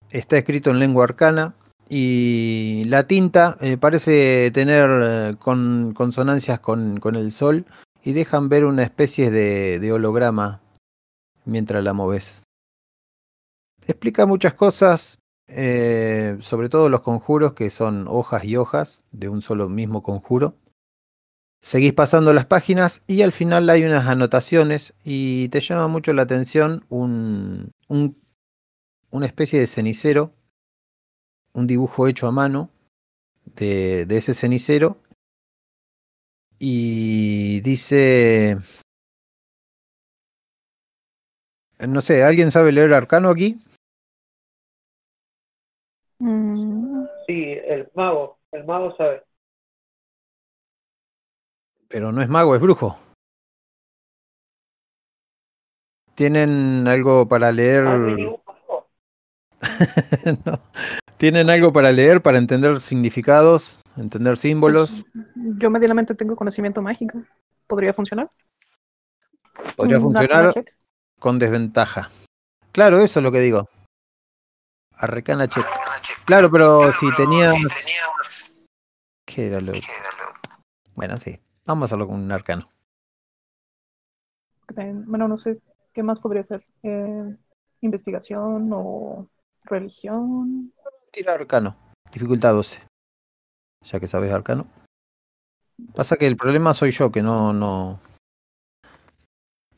Está 0.09 0.37
escrito 0.37 0.69
en 0.69 0.79
lengua 0.79 1.05
arcana 1.05 1.55
y 1.87 2.83
la 2.87 3.07
tinta 3.07 3.55
eh, 3.61 3.77
parece 3.77 4.51
tener 4.51 4.89
eh, 4.91 5.35
con, 5.39 5.93
consonancias 5.93 6.59
con, 6.59 6.99
el 7.15 7.31
sol 7.31 7.65
y 8.03 8.11
dejan 8.11 8.49
ver 8.49 8.65
una 8.65 8.83
especie 8.83 9.31
de, 9.31 9.79
de 9.79 9.93
holograma 9.93 10.59
mientras 11.45 11.81
la 11.85 11.93
moves. 11.93 12.43
Explica 13.87 14.25
muchas 14.25 14.55
cosas, 14.55 15.19
eh, 15.47 16.35
sobre 16.41 16.67
todo 16.67 16.89
los 16.89 16.99
conjuros 16.99 17.53
que 17.53 17.69
son 17.69 18.07
hojas 18.09 18.43
y 18.43 18.57
hojas 18.57 19.05
de 19.13 19.29
un 19.29 19.41
solo 19.41 19.69
mismo 19.69 20.03
conjuro. 20.03 20.55
Seguís 21.67 21.91
pasando 21.91 22.31
las 22.31 22.45
páginas 22.45 23.03
y 23.07 23.23
al 23.23 23.33
final 23.33 23.69
hay 23.69 23.83
unas 23.83 24.07
anotaciones 24.07 24.93
y 25.03 25.49
te 25.49 25.59
llama 25.59 25.89
mucho 25.89 26.13
la 26.13 26.21
atención 26.21 26.85
un, 26.87 27.71
un- 27.89 28.17
una 29.11 29.25
especie 29.25 29.59
de 29.59 29.67
cenicero, 29.67 30.31
un 31.51 31.67
dibujo 31.67 32.07
hecho 32.07 32.25
a 32.25 32.31
mano 32.31 32.69
de, 33.57 34.05
de 34.05 34.15
ese 34.15 34.33
cenicero 34.33 34.95
y 36.57 37.59
dice, 37.59 38.55
no 41.85 42.01
sé, 42.01 42.23
¿alguien 42.23 42.49
sabe 42.51 42.71
leer 42.71 42.93
arcano 42.93 43.27
aquí? 43.27 43.57
Mm, 46.19 47.05
Sí, 47.27 47.57
el 47.65 47.89
mago, 47.93 48.39
el 48.53 48.63
mago 48.63 48.95
sabe. 48.95 49.26
Pero 51.89 52.11
no 52.11 52.21
es 52.21 52.29
mago, 52.29 52.55
es 52.55 52.61
brujo. 52.61 52.99
¿Tienen 56.15 56.87
algo 56.87 57.27
para 57.27 57.51
leer? 57.51 57.83
Ah, 57.87 57.97
no. 60.45 60.59
¿Tienen 61.17 61.49
algo 61.49 61.73
para 61.73 61.91
leer, 61.91 62.21
para 62.21 62.37
entender 62.37 62.79
significados, 62.79 63.81
entender 63.95 64.37
símbolos? 64.37 65.05
yo 65.35 65.69
medianamente 65.69 66.13
tengo 66.13 66.35
conocimiento 66.35 66.81
mágico. 66.81 67.21
¿Podría 67.65 67.93
funcionar? 67.93 68.29
Podría 69.75 69.97
arcana 69.97 69.99
funcionar 69.99 70.53
con 71.19 71.39
desventaja. 71.39 72.11
Claro, 72.71 72.99
eso 72.99 73.19
es 73.19 73.23
lo 73.23 73.31
que 73.31 73.39
digo. 73.39 73.67
Arrecana 74.95 75.47
check. 75.47 75.65
Claro, 76.25 76.51
pero 76.51 76.91
si 76.93 77.11
tenías... 77.15 77.55
¿Qué 79.25 79.47
era 79.47 79.61
lo? 79.61 79.73
Bueno, 80.95 81.19
sí. 81.19 81.39
Vamos 81.67 81.83
a 81.83 81.85
hacerlo 81.85 82.07
con 82.07 82.21
un 82.21 82.31
arcano. 82.31 82.69
Bueno, 84.73 85.27
no 85.27 85.37
sé 85.37 85.61
qué 85.93 86.01
más 86.01 86.19
podría 86.19 86.41
ser. 86.41 86.65
Eh, 86.83 87.35
investigación 87.81 88.69
o 88.73 89.29
religión. 89.65 90.73
Tira 91.11 91.33
arcano. 91.33 91.75
Dificultad 92.11 92.53
12. 92.53 92.79
Ya 93.83 93.99
que 93.99 94.07
sabes 94.07 94.31
arcano. 94.31 94.65
Pasa 95.93 96.15
que 96.15 96.25
el 96.25 96.37
problema 96.37 96.73
soy 96.73 96.91
yo, 96.91 97.11
que 97.11 97.21
no, 97.21 97.51
no. 97.53 97.99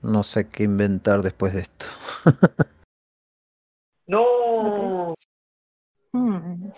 No 0.02 0.24
sé 0.24 0.48
qué 0.48 0.64
inventar 0.64 1.24
después 1.24 1.54
de 1.54 1.62
esto. 1.62 1.86
No, 4.12 5.14
Hmm, 6.12 6.72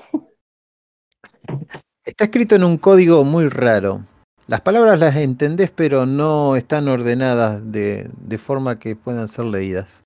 Está 2.04 2.26
escrito 2.26 2.56
en 2.56 2.66
un 2.66 2.78
código 2.78 3.24
muy 3.24 3.48
raro. 3.48 4.06
Las 4.52 4.60
palabras 4.60 5.00
las 5.00 5.16
entendés, 5.16 5.72
pero 5.72 6.06
no 6.06 6.58
están 6.58 6.90
ordenadas 6.90 7.72
de, 7.72 8.12
de 8.18 8.38
forma 8.38 8.80
que 8.80 8.98
puedan 8.98 9.30
ser 9.30 9.46
leídas. 9.46 10.04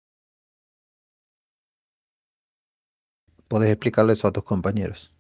Podés 3.48 3.72
explicarle 3.72 4.14
eso 4.14 4.28
a 4.28 4.32
tus 4.32 4.44
compañeros. 4.44 5.12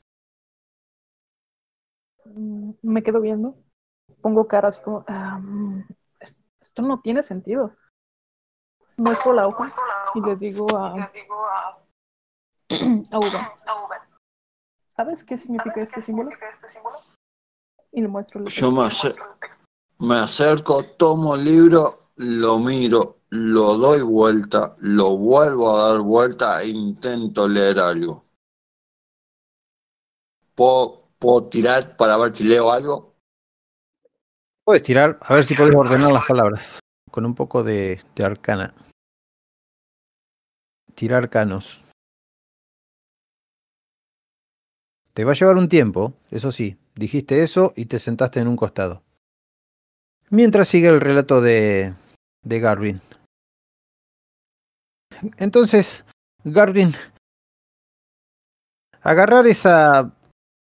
mm, 2.26 2.73
Me 2.84 3.02
quedo 3.02 3.19
viendo. 3.19 3.56
Pongo 4.22 4.47
cara 4.47 4.68
así 4.68 4.80
como. 4.81 5.03
"Ah, 5.07 5.39
mm, 5.41 5.85
es- 6.19 6.38
esto 6.61 6.84
no 6.84 7.02
tiene 7.02 7.23
sentido. 7.23 7.76
Muestro 8.97 9.34
la 9.34 9.47
hoja 9.47 9.65
y 10.14 10.22
le 10.22 10.35
digo 10.35 10.68
a, 10.77 11.02
a 11.03 11.11
Uva. 13.19 13.60
¿Sabes 14.95 15.23
qué 15.23 15.35
significa 15.35 15.81
este 15.81 15.99
símbolo? 15.99 16.30
Y 17.95 18.01
le 18.01 18.07
muestro 18.09 18.41
el 18.41 18.47
Yo 18.47 18.72
me, 18.72 18.84
ace- 18.85 19.15
me 19.99 20.15
acerco, 20.15 20.84
tomo 20.84 21.35
el 21.35 21.45
libro, 21.45 22.11
lo 22.17 22.59
miro, 22.59 23.19
lo 23.30 23.76
doy 23.77 24.01
vuelta, 24.01 24.76
lo 24.80 25.15
vuelvo 25.17 25.73
a 25.76 25.88
dar 25.89 26.01
vuelta 26.01 26.61
e 26.61 26.67
intento 26.67 27.47
leer 27.47 27.80
algo. 27.80 28.26
¿Puedo, 30.55 31.07
puedo 31.19 31.45
tirar 31.45 31.95
para 31.95 32.17
ver 32.17 32.35
si 32.35 32.43
leo 32.43 32.69
algo? 32.69 33.15
Puedes 34.65 34.84
tirar, 34.84 35.17
a 35.22 35.34
ver 35.35 35.45
si 35.45 35.55
podés 35.55 35.76
ordenar 35.76 36.11
las 36.11 36.26
palabras. 36.27 36.80
Con 37.11 37.26
un 37.26 37.34
poco 37.35 37.63
de, 37.63 38.01
de 38.13 38.26
arcana. 38.26 38.73
Tirar 40.95 41.23
arcanos. 41.23 41.84
Te 45.13 45.23
va 45.23 45.31
a 45.31 45.35
llevar 45.35 45.55
un 45.55 45.69
tiempo, 45.69 46.13
eso 46.30 46.51
sí. 46.51 46.77
Dijiste 46.95 47.43
eso 47.43 47.73
y 47.76 47.85
te 47.85 47.99
sentaste 47.99 48.39
en 48.39 48.47
un 48.47 48.55
costado. 48.55 49.03
Mientras 50.30 50.67
sigue 50.67 50.88
el 50.88 51.01
relato 51.01 51.41
de, 51.41 51.93
de 52.43 52.59
Garvin. 52.59 53.01
Entonces, 55.38 56.03
Garvin, 56.43 56.93
agarrar 59.01 59.45
esa 59.47 60.11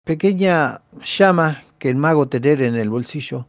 pequeña 0.05 0.83
llama 1.05 1.63
que 1.79 1.89
el 1.91 1.97
mago 1.97 2.29
tener 2.29 2.63
en 2.63 2.77
el 2.77 2.91
bolsillo 2.91 3.47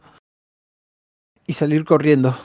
y 1.46 1.52
salir 1.52 1.84
corriendo. 1.84 2.36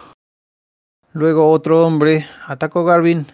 Luego 1.13 1.49
otro 1.49 1.85
hombre 1.85 2.26
atacó 2.47 2.81
a 2.81 2.93
Garvin. 2.93 3.27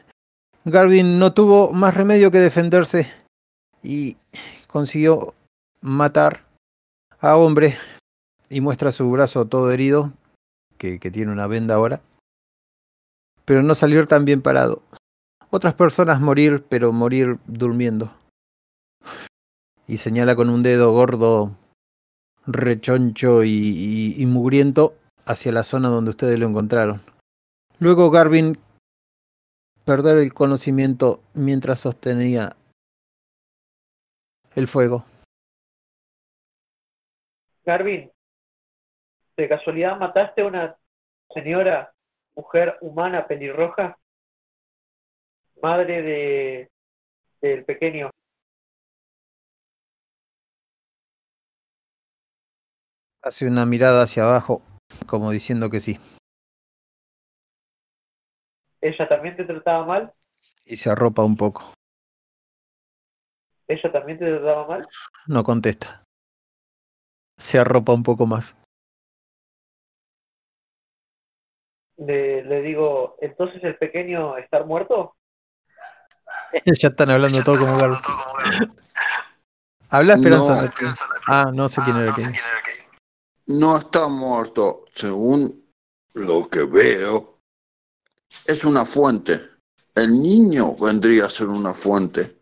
Garvin 0.65 1.19
no 1.19 1.34
tuvo 1.34 1.71
más 1.71 1.93
remedio 1.93 2.31
que 2.31 2.39
defenderse 2.39 3.11
y 3.84 4.17
consiguió 4.67 5.35
matar 5.81 6.46
a 7.19 7.35
hombre 7.38 7.77
y 8.49 8.61
muestra 8.61 8.91
su 8.91 9.10
brazo 9.10 9.45
todo 9.45 9.72
herido, 9.72 10.11
que, 10.77 10.99
tiene 10.99 11.31
una 11.31 11.48
venda 11.48 11.76
ahora, 11.76 12.02
pero 13.45 13.64
no 13.64 13.76
salir 13.76 14.07
tan 14.07 14.26
bien 14.26 14.41
parado. 14.41 14.81
Otras 15.49 15.73
personas 15.73 16.22
morir, 16.22 16.64
pero 16.68 16.91
morir 16.91 17.39
durmiendo. 17.48 18.11
Y 19.88 19.98
señala 19.98 20.35
con 20.35 20.49
un 20.49 20.64
dedo 20.64 20.91
gordo, 20.91 21.56
rechoncho 22.45 23.44
y- 23.44 24.15
y 24.18 24.26
mugriento 24.26 24.95
hacia 25.26 25.52
la 25.52 25.64
zona 25.64 25.89
donde 25.89 26.11
ustedes 26.11 26.39
lo 26.39 26.48
encontraron. 26.48 27.02
Luego 27.80 28.11
Garvin 28.11 28.57
perder 29.85 30.18
el 30.18 30.34
conocimiento 30.34 31.22
mientras 31.34 31.80
sostenía 31.80 32.56
el 34.56 34.68
fuego. 34.68 35.06
Garvin, 37.68 38.10
¿de 39.35 39.49
casualidad 39.49 39.99
mataste 39.99 40.41
a 40.41 40.45
una 40.45 40.77
señora, 41.34 41.94
mujer 42.34 42.77
humana 42.80 43.27
pelirroja? 43.27 43.99
Madre 45.61 46.02
de 46.02 46.72
del 47.41 47.65
pequeño. 47.65 48.10
Hace 53.22 53.49
una 53.49 53.65
mirada 53.65 54.03
hacia 54.03 54.23
abajo, 54.23 54.61
como 55.06 55.31
diciendo 55.31 55.69
que 55.69 55.81
sí, 55.81 55.99
¿Ella 58.80 59.10
también 59.10 59.35
te 59.35 59.44
trataba 59.44 59.85
mal? 59.85 60.14
y 60.65 60.77
se 60.77 60.89
arropa 60.89 61.26
un 61.26 61.35
poco. 61.35 61.73
¿Ella 63.68 63.91
también 63.91 64.19
te 64.19 64.26
trataba 64.26 64.68
mal? 64.68 64.88
No 65.27 65.44
contesta. 65.44 66.06
Se 67.38 67.59
arropa 67.59 67.93
un 67.93 68.03
poco 68.03 68.26
más. 68.26 68.55
Le, 71.97 72.43
le 72.43 72.61
digo, 72.61 73.18
¿entonces 73.22 73.64
el 73.64 73.77
pequeño 73.77 74.38
está 74.38 74.64
muerto? 74.64 75.15
ya 76.65 76.89
están 76.89 77.09
hablando 77.09 77.43
todo 77.43 77.59
como 77.59 77.77
Garvin. 77.77 77.99
Habla 79.89 80.15
Esperanza. 80.15 80.64
No. 80.64 80.72
Ah, 81.27 81.51
no 81.53 81.69
sé 81.69 81.81
quién 81.84 81.97
era 81.97 82.14
quién. 82.14 82.34
No 83.47 83.77
está 83.77 84.07
muerto, 84.07 84.85
según 84.93 85.65
lo 86.14 86.49
que 86.49 86.64
veo. 86.64 87.39
Es 88.45 88.64
una 88.65 88.85
fuente. 88.85 89.39
El 89.95 90.22
niño 90.22 90.76
vendría 90.76 91.26
a 91.26 91.30
ser 91.30 91.47
una 91.47 91.73
fuente. 91.73 92.36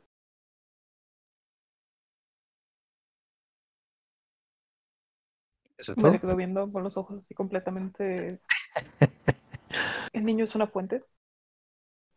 ¿Eso 5.86 5.92
es 5.92 5.98
Me 5.98 6.04
todo? 6.04 6.12
le 6.14 6.20
quedo 6.20 6.36
viendo 6.36 6.72
con 6.72 6.84
los 6.84 6.98
ojos 6.98 7.20
así 7.20 7.34
completamente. 7.36 8.40
¿El 10.14 10.26
niño 10.26 10.46
es 10.46 10.56
una 10.56 10.68
fuente? 10.68 11.04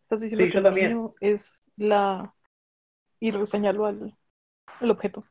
¿Estás 0.03 0.20
diciendo 0.23 0.47
Sí, 0.47 0.53
que 0.53 0.59
el 0.59 0.65
también. 0.65 0.90
niño 0.90 1.15
es 1.20 1.62
la. 1.77 2.35
Y 3.20 3.32
lo 3.32 3.45
señalo 3.47 3.86
al, 3.86 4.16
al 4.81 4.90
objeto. 4.90 5.24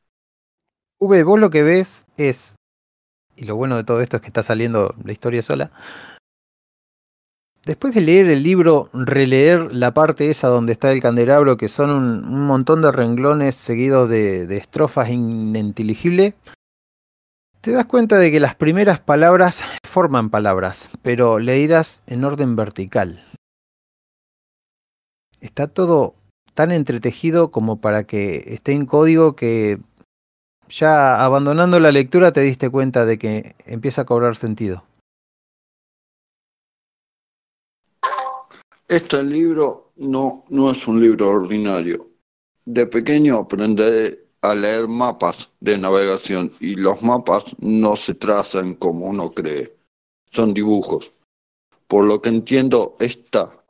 V, 0.99 1.23
vos 1.23 1.39
lo 1.39 1.49
que 1.49 1.63
ves 1.63 2.05
es, 2.17 2.55
y 3.35 3.45
lo 3.45 3.55
bueno 3.55 3.75
de 3.77 3.83
todo 3.83 4.01
esto 4.01 4.17
es 4.17 4.21
que 4.21 4.27
está 4.27 4.43
saliendo 4.43 4.93
la 5.03 5.11
historia 5.11 5.43
sola, 5.43 5.71
después 7.65 7.93
de 7.93 8.01
leer 8.01 8.29
el 8.29 8.43
libro, 8.43 8.89
releer 8.93 9.73
la 9.73 9.93
parte 9.93 10.29
esa 10.29 10.47
donde 10.47 10.71
está 10.73 10.91
el 10.91 11.01
candelabro, 11.01 11.57
que 11.57 11.69
son 11.69 11.89
un, 11.91 12.25
un 12.25 12.47
montón 12.47 12.81
de 12.81 12.91
renglones 12.91 13.55
seguidos 13.55 14.09
de, 14.09 14.47
de 14.47 14.57
estrofas 14.57 15.09
ininteligibles, 15.09 16.35
te 17.61 17.71
das 17.71 17.85
cuenta 17.85 18.17
de 18.17 18.31
que 18.31 18.39
las 18.39 18.55
primeras 18.55 18.99
palabras 18.99 19.61
forman 19.83 20.29
palabras, 20.29 20.89
pero 21.01 21.39
leídas 21.39 22.03
en 22.07 22.23
orden 22.23 22.55
vertical. 22.55 23.19
Está 25.41 25.67
todo 25.67 26.15
tan 26.53 26.71
entretejido 26.71 27.51
como 27.51 27.79
para 27.79 28.05
que 28.05 28.43
esté 28.47 28.71
en 28.71 28.85
código 28.85 29.35
que 29.35 29.79
ya 30.69 31.23
abandonando 31.23 31.79
la 31.79 31.91
lectura 31.91 32.33
te 32.33 32.41
diste 32.41 32.69
cuenta 32.69 33.05
de 33.05 33.17
que 33.17 33.55
empieza 33.65 34.01
a 34.01 34.05
cobrar 34.05 34.35
sentido. 34.35 34.83
Este 38.87 39.23
libro 39.23 39.91
no, 39.97 40.45
no 40.49 40.71
es 40.71 40.87
un 40.87 41.01
libro 41.01 41.29
ordinario. 41.29 42.09
De 42.65 42.87
pequeño 42.87 43.37
aprendí 43.37 44.26
a 44.41 44.53
leer 44.53 44.87
mapas 44.87 45.49
de 45.59 45.77
navegación 45.77 46.51
y 46.59 46.75
los 46.75 47.01
mapas 47.01 47.43
no 47.59 47.95
se 47.95 48.13
trazan 48.13 48.75
como 48.75 49.07
uno 49.07 49.31
cree, 49.31 49.75
son 50.31 50.53
dibujos. 50.53 51.11
Por 51.87 52.05
lo 52.05 52.21
que 52.21 52.29
entiendo, 52.29 52.95
esta, 52.99 53.63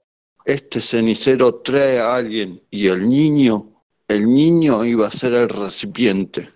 este 0.46 0.82
cenicero 0.82 1.56
trae 1.56 2.00
a 2.00 2.16
alguien 2.16 2.62
y 2.72 2.88
el 2.88 3.08
niño, 3.08 3.84
el 4.08 4.26
niño 4.26 4.84
iba 4.86 5.08
a 5.08 5.12
ser 5.12 5.34
el 5.34 5.50
recipiente. 5.50 6.50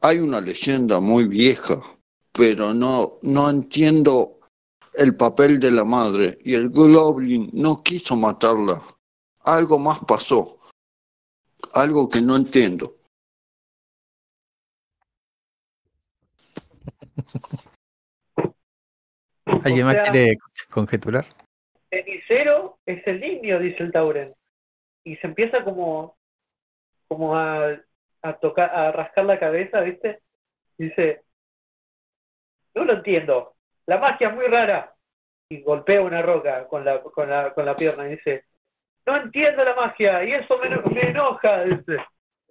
Hay 0.00 0.18
una 0.18 0.40
leyenda 0.40 1.00
muy 1.00 1.24
vieja, 1.24 1.82
pero 2.32 2.74
no, 2.74 3.18
no 3.22 3.50
entiendo 3.50 4.38
el 4.94 5.16
papel 5.16 5.58
de 5.58 5.70
la 5.70 5.84
madre 5.84 6.38
y 6.44 6.54
el 6.54 6.70
Goblin 6.70 7.50
no 7.52 7.82
quiso 7.82 8.16
matarla. 8.16 8.82
Algo 9.40 9.78
más 9.78 9.98
pasó. 10.00 10.58
Algo 11.72 12.08
que 12.08 12.20
no 12.20 12.36
entiendo. 12.36 12.96
¿Alguien 19.64 19.86
más 19.86 20.08
quiere 20.08 20.36
conjeturar? 20.70 21.24
cenicero 21.94 22.78
es 22.86 23.06
el 23.06 23.20
niño, 23.20 23.58
dice 23.58 23.82
el 23.82 23.92
Tauren. 23.92 24.34
Y 25.04 25.16
se 25.16 25.26
empieza 25.26 25.64
como, 25.64 26.16
como 27.08 27.36
a, 27.36 27.78
a 28.22 28.32
tocar, 28.38 28.70
a 28.74 28.92
rascar 28.92 29.24
la 29.26 29.38
cabeza, 29.38 29.80
¿viste? 29.80 30.20
Dice, 30.76 31.22
no 32.74 32.84
lo 32.84 32.94
entiendo, 32.94 33.54
la 33.86 33.98
magia 33.98 34.28
es 34.28 34.34
muy 34.34 34.46
rara. 34.46 34.94
Y 35.48 35.60
golpea 35.62 36.00
una 36.00 36.22
roca 36.22 36.66
con 36.68 36.84
la, 36.84 37.02
con 37.02 37.28
la, 37.28 37.52
con 37.52 37.66
la 37.66 37.76
pierna 37.76 38.06
y 38.06 38.12
dice, 38.12 38.44
no 39.06 39.16
entiendo 39.16 39.64
la 39.64 39.74
magia 39.74 40.24
y 40.24 40.32
eso 40.32 40.56
me, 40.58 40.68
eno- 40.68 40.82
me 40.90 41.10
enoja, 41.10 41.64
dice. 41.64 41.96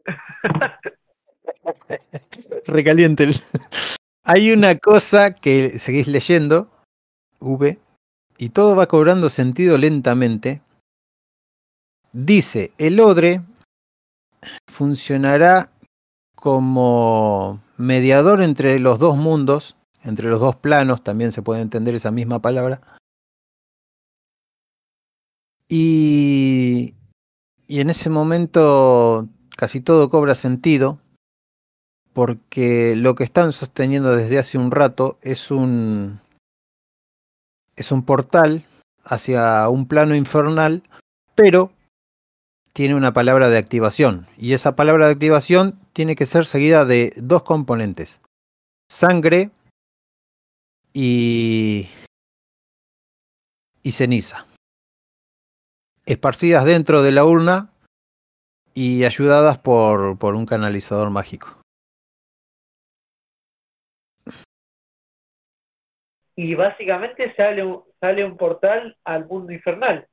Recaliente. 2.68 3.30
Hay 4.26 4.52
una 4.52 4.78
cosa 4.78 5.34
que 5.34 5.80
seguís 5.80 6.08
leyendo, 6.08 6.70
V, 7.40 7.78
y 8.38 8.50
todo 8.50 8.76
va 8.76 8.88
cobrando 8.88 9.30
sentido 9.30 9.78
lentamente. 9.78 10.62
Dice, 12.14 12.72
el 12.78 13.00
odre 13.00 13.42
funcionará 14.68 15.70
como 16.36 17.62
mediador 17.78 18.42
entre 18.42 18.80
los 18.80 19.00
dos 19.00 19.18
mundos, 19.18 19.76
entre 20.04 20.30
los 20.30 20.40
dos 20.40 20.56
planos, 20.56 21.04
también 21.04 21.32
se 21.32 21.42
puede 21.42 21.62
entender 21.62 21.96
esa 21.96 22.12
misma 22.12 22.40
palabra. 22.40 22.82
Y, 25.76 26.94
en 27.68 27.90
ese 27.90 28.12
momento 28.12 29.28
casi 29.58 29.82
todo 29.82 30.12
cobra 30.12 30.36
sentido, 30.36 31.00
porque 32.14 32.96
lo 32.96 33.16
que 33.16 33.24
están 33.24 33.54
sosteniendo 33.54 34.16
desde 34.16 34.38
hace 34.38 34.60
un 34.60 34.70
rato 34.70 35.18
es 35.24 35.50
un 35.50 36.20
es 37.76 37.92
un 37.92 38.04
portal 38.06 38.64
hacia 39.04 39.68
un 39.68 39.88
plano 39.88 40.14
infernal, 40.14 40.84
pero 41.34 41.72
tiene 42.74 42.94
una 42.94 43.12
palabra 43.12 43.50
de 43.50 43.58
activación 43.58 44.28
y 44.38 44.54
esa 44.54 44.76
palabra 44.76 45.08
de 45.08 45.14
activación 45.14 45.80
tiene 45.92 46.16
que 46.16 46.28
ser 46.28 46.46
seguida 46.46 46.86
de 46.86 47.14
dos 47.18 47.42
componentes: 47.42 48.22
sangre 48.88 49.50
y 50.94 51.88
y 53.82 53.92
ceniza, 53.94 54.46
esparcidas 56.06 56.66
dentro 56.66 57.02
de 57.02 57.12
la 57.12 57.26
urna 57.26 57.70
y 58.74 59.06
ayudadas 59.06 59.58
por, 59.60 60.18
por 60.18 60.36
un 60.36 60.46
canalizador 60.46 61.10
mágico. 61.10 61.62
Y 66.36 66.56
básicamente 66.56 67.34
sale 67.36 67.64
un, 67.64 67.84
sale 68.00 68.26
un 68.26 68.38
portal 68.38 68.98
al 69.04 69.28
mundo 69.28 69.52
infernal. 69.52 70.08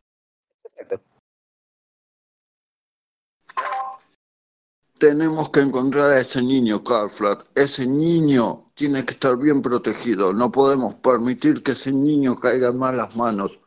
Tenemos 4.98 5.48
que 5.48 5.60
encontrar 5.60 6.10
a 6.10 6.20
ese 6.20 6.42
niño, 6.42 6.84
Carflat. 6.84 7.46
Ese 7.54 7.86
niño 7.86 8.70
tiene 8.74 9.02
que 9.06 9.12
estar 9.12 9.34
bien 9.38 9.62
protegido. 9.62 10.34
No 10.34 10.52
podemos 10.52 10.94
permitir 10.96 11.62
que 11.62 11.72
ese 11.72 11.90
niño 11.90 12.38
caiga 12.38 12.68
en 12.68 12.78
malas 12.78 13.16
manos. 13.16 13.58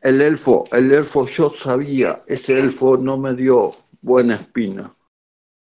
El 0.00 0.20
elfo, 0.20 0.64
el 0.72 0.92
elfo, 0.92 1.26
yo 1.26 1.50
sabía, 1.50 2.22
ese 2.26 2.58
elfo 2.58 2.96
no 2.96 3.16
me 3.16 3.34
dio 3.34 3.70
buena 4.00 4.36
espina. 4.36 4.92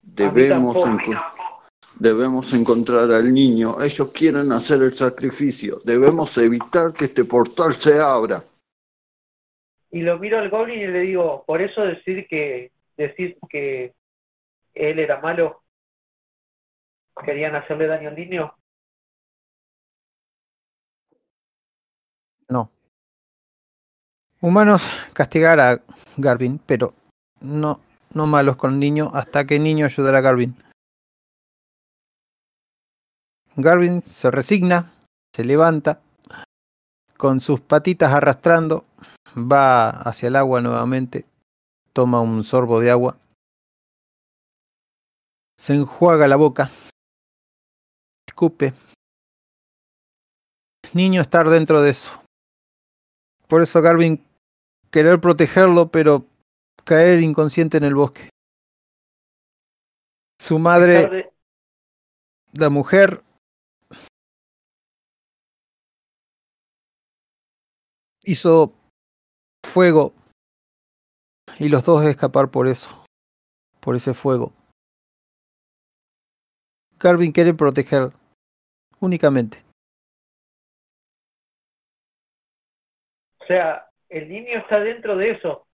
Debemos, 0.01 0.73
tampoco. 0.81 1.11
enco- 1.11 1.31
debemos 1.99 2.53
encontrar 2.53 3.11
al 3.11 3.33
niño. 3.33 3.81
Ellos 3.81 4.11
quieren 4.11 4.51
hacer 4.51 4.81
el 4.81 4.93
sacrificio. 4.95 5.79
Debemos 5.83 6.37
evitar 6.37 6.91
que 6.93 7.05
este 7.05 7.23
portal 7.25 7.75
se 7.75 7.99
abra. 7.99 8.43
Y 9.91 10.01
lo 10.01 10.17
miro 10.19 10.39
al 10.39 10.49
Goblin 10.49 10.79
y 10.79 10.87
le 10.87 10.99
digo, 11.01 11.43
por 11.45 11.61
eso 11.61 11.81
decir 11.81 12.27
que 12.27 12.71
decir 12.97 13.37
que 13.49 13.93
él 14.73 14.99
era 14.99 15.21
malo, 15.21 15.61
querían 17.23 17.55
hacerle 17.55 17.87
daño 17.87 18.09
al 18.09 18.15
niño. 18.15 18.53
No. 22.49 22.69
Humanos 24.45 24.83
castigar 25.13 25.59
a 25.59 25.81
Garvin, 26.17 26.59
pero 26.59 26.93
no, 27.41 27.81
no 28.13 28.27
malos 28.27 28.57
con 28.57 28.79
niño 28.79 29.09
hasta 29.11 29.47
que 29.47 29.57
niño 29.57 29.87
ayudará 29.87 30.19
a 30.19 30.21
Garvin. 30.21 30.55
Garvin 33.55 34.03
se 34.03 34.29
resigna, 34.29 34.93
se 35.35 35.45
levanta, 35.45 35.99
con 37.17 37.39
sus 37.39 37.59
patitas 37.59 38.13
arrastrando, 38.13 38.85
va 39.35 39.89
hacia 39.89 40.27
el 40.27 40.35
agua 40.35 40.61
nuevamente, 40.61 41.25
toma 41.91 42.21
un 42.21 42.43
sorbo 42.43 42.79
de 42.79 42.91
agua, 42.91 43.17
se 45.57 45.73
enjuaga 45.73 46.27
la 46.27 46.35
boca, 46.35 46.69
escupe. 48.27 48.75
Niño 50.93 51.21
estar 51.21 51.49
dentro 51.49 51.81
de 51.81 51.89
eso. 51.89 52.11
Por 53.47 53.63
eso 53.63 53.81
Garvin 53.81 54.23
querer 54.95 55.19
protegerlo, 55.19 55.91
pero 55.91 56.25
caer 56.85 57.19
inconsciente 57.19 57.75
en 57.75 57.83
el 57.83 57.95
bosque. 57.95 58.29
Su 60.39 60.57
madre, 60.57 61.33
la 62.53 62.69
mujer, 62.69 63.21
hizo 68.23 68.73
fuego 69.65 70.13
y 71.59 71.67
los 71.67 71.83
dos 71.83 72.05
escapar 72.05 72.49
por 72.49 72.69
eso, 72.69 73.03
por 73.81 73.97
ese 73.97 74.13
fuego. 74.13 74.53
Garvin 76.99 77.33
quiere 77.33 77.53
proteger 77.53 78.13
únicamente. 79.01 79.61
o 83.41 83.45
sea, 83.45 83.91
el 84.15 84.29
niño 84.29 84.59
está 84.59 84.79
dentro 84.79 85.17
de 85.17 85.31
eso. 85.31 85.67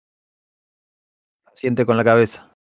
Siente 1.53 1.85
con 1.85 1.97
la 1.97 2.05
cabeza. 2.05 2.55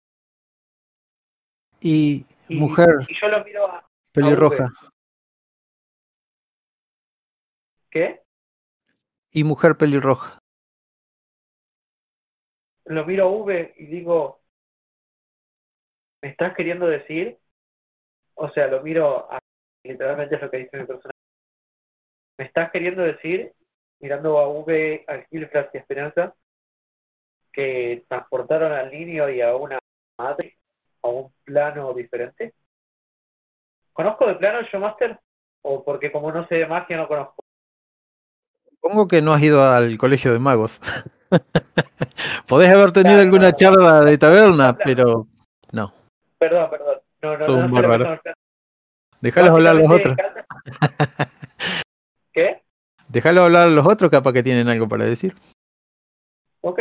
Y 1.81 2.25
Y, 2.49 2.57
mujer 2.57 2.91
y 3.09 3.21
yo 3.21 3.29
lo 3.29 3.45
miro 3.45 3.67
a 3.67 3.89
pelirroja. 4.13 4.71
¿qué? 7.91 8.23
Y 9.33 9.43
mujer 9.43 9.77
pelirroja. 9.77 10.39
Lo 12.85 13.05
miro 13.05 13.25
a 13.25 13.29
V 13.31 13.75
y 13.77 13.87
digo, 13.87 14.43
¿me 16.23 16.29
estás 16.29 16.55
queriendo 16.55 16.87
decir? 16.87 17.39
O 18.35 18.49
sea, 18.51 18.69
lo 18.69 18.81
miro 18.83 19.31
a 19.33 19.41
literalmente 19.85 20.37
es 20.37 20.43
lo 20.43 20.51
que 20.51 20.59
dice 20.59 20.77
mi 20.77 20.87
personaje. 20.87 21.19
¿Me 22.39 22.45
estás 22.45 22.71
queriendo 22.71 23.03
decir 23.03 23.55
mirando 24.01 24.39
a 24.39 24.49
V, 24.49 25.05
a 25.09 25.19
Gilfras 25.31 25.69
y 25.73 25.77
a 25.77 25.81
Esperanza, 25.81 26.35
que 27.53 28.05
transportaron 28.09 28.73
al 28.73 28.91
niño 28.91 29.29
y 29.31 29.41
a 29.41 29.55
una 29.55 29.79
madre 30.19 30.59
a 31.03 31.09
un 31.09 31.33
plano 31.45 31.93
diferente. 31.95 32.55
¿Conozco 33.93 34.27
de 34.27 34.35
plano 34.35 34.67
yo, 34.71 34.81
Master? 34.81 35.19
¿O 35.63 35.85
porque 35.85 36.11
como 36.11 36.33
no 36.33 36.47
sé 36.49 36.57
de 36.57 36.67
magia 36.67 36.97
no 36.97 37.09
conozco? 37.09 37.45
Supongo 38.69 39.09
que 39.09 39.23
no 39.23 39.33
has 39.33 39.43
ido 39.43 39.63
al 39.63 39.97
colegio 39.97 40.33
de 40.33 40.39
magos. 40.39 40.81
Podés 42.49 42.71
haber 42.71 42.93
tenido 42.93 43.15
Claro, 43.15 43.23
alguna 43.23 43.51
no, 43.51 43.57
charla 43.57 44.01
de 44.01 44.19
taberna, 44.19 44.77
pero 44.77 45.27
no. 45.73 45.93
Perdón, 46.39 46.71
perdón. 46.71 47.01
No, 47.23 47.37
no, 47.39 47.43
Sos 47.43 47.57
no, 47.57 47.69
no 47.69 48.05
son. 48.05 48.21
Déjalos 49.21 49.53
hablar 49.53 49.77
a 49.77 49.79
los 49.79 49.91
otros. 49.91 50.17
¿Qué? 52.33 52.64
Déjalos 53.15 53.45
hablar 53.45 53.63
a 53.63 53.71
los 53.71 53.87
otros, 53.87 54.11
capaz 54.11 54.33
que 54.33 54.43
tienen 54.43 54.67
algo 54.67 54.89
para 54.89 55.07
decir. 55.07 55.37
Ok. 56.63 56.81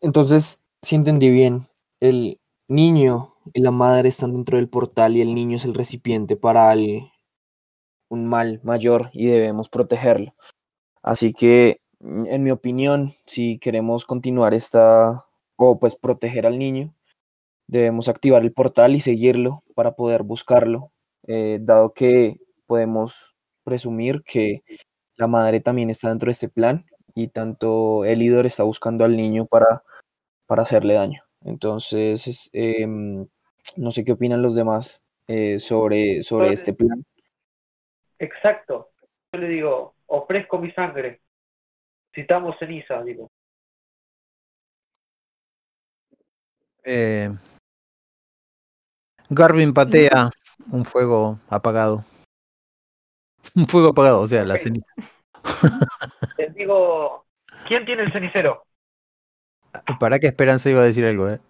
Entonces, 0.00 0.62
si 0.80 0.94
entendí 0.94 1.28
bien, 1.28 1.66
el 1.98 2.40
niño 2.68 3.34
y 3.52 3.62
la 3.62 3.72
madre 3.72 4.08
están 4.08 4.32
dentro 4.32 4.58
del 4.58 4.68
portal 4.68 5.16
y 5.16 5.22
el 5.22 5.34
niño 5.34 5.56
es 5.56 5.64
el 5.64 5.74
recipiente 5.74 6.36
para 6.36 6.72
el- 6.72 7.10
un 8.08 8.28
mal 8.28 8.60
mayor 8.62 9.10
y 9.12 9.26
debemos 9.26 9.68
protegerlo. 9.68 10.36
Así 11.02 11.32
que, 11.32 11.80
en 12.00 12.44
mi 12.44 12.52
opinión, 12.52 13.14
si 13.26 13.58
queremos 13.58 14.04
continuar 14.04 14.54
esta, 14.54 15.26
o 15.56 15.80
pues 15.80 15.96
proteger 15.96 16.46
al 16.46 16.60
niño, 16.60 16.94
debemos 17.66 18.08
activar 18.08 18.42
el 18.42 18.52
portal 18.52 18.94
y 18.94 19.00
seguirlo 19.00 19.64
para 19.74 19.96
poder 19.96 20.22
buscarlo, 20.22 20.92
eh, 21.28 21.58
dado 21.60 21.92
que 21.94 22.40
podemos 22.66 23.36
presumir 23.62 24.22
que 24.24 24.62
la 25.16 25.28
madre 25.28 25.60
también 25.60 25.90
está 25.90 26.08
dentro 26.08 26.26
de 26.26 26.32
este 26.32 26.48
plan 26.48 26.84
y 27.14 27.28
tanto 27.28 28.04
Elidor 28.04 28.46
está 28.46 28.64
buscando 28.64 29.04
al 29.04 29.16
niño 29.16 29.46
para, 29.46 29.82
para 30.46 30.62
hacerle 30.62 30.94
daño. 30.94 31.22
Entonces, 31.44 32.26
es, 32.26 32.50
em, 32.52 33.26
no 33.76 33.90
sé 33.92 34.04
qué 34.04 34.12
opinan 34.12 34.42
los 34.42 34.54
demás 34.56 35.02
eh, 35.28 35.58
sobre, 35.60 36.22
sobre 36.22 36.46
Sobre- 36.46 36.52
este 36.54 36.72
plan. 36.72 37.04
Exacto. 38.18 38.90
Yo 39.32 39.40
le 39.40 39.48
digo, 39.48 39.94
ofrezco 40.06 40.58
mi 40.58 40.72
sangre. 40.72 41.20
Citamos 42.14 42.56
ceniza, 42.58 43.02
digo. 43.04 43.28
Eh, 46.84 47.28
Garvin 49.28 49.74
patea 49.74 50.30
un 50.70 50.84
fuego 50.84 51.38
apagado. 51.48 52.04
Un 53.54 53.66
fuego 53.66 53.88
apagado, 53.88 54.20
o 54.20 54.28
sea, 54.28 54.44
la 54.44 54.58
ceniza. 54.58 54.92
Les 56.38 56.54
digo, 56.54 57.24
¿quién 57.66 57.84
tiene 57.84 58.02
el 58.02 58.12
cenicero? 58.12 58.64
¿Para 59.98 60.18
qué 60.18 60.26
Esperanza 60.26 60.70
iba 60.70 60.80
a 60.80 60.84
decir 60.84 61.04
algo, 61.04 61.28
eh? 61.28 61.40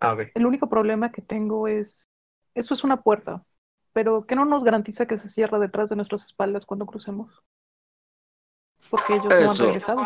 Ah, 0.00 0.12
ok. 0.12 0.20
El 0.34 0.46
único 0.46 0.68
problema 0.68 1.10
que 1.10 1.22
tengo 1.22 1.68
es, 1.68 2.08
eso 2.54 2.74
es 2.74 2.84
una 2.84 3.02
puerta, 3.02 3.44
pero 3.92 4.26
¿qué 4.26 4.36
no 4.36 4.44
nos 4.44 4.64
garantiza 4.64 5.06
que 5.06 5.18
se 5.18 5.28
cierra 5.28 5.58
detrás 5.58 5.90
de 5.90 5.96
nuestras 5.96 6.24
espaldas 6.24 6.66
cuando 6.66 6.86
crucemos? 6.86 7.42
Porque 8.90 9.14
ellos 9.14 9.26
no 9.28 9.50
han 9.50 9.56
regresado. 9.56 10.02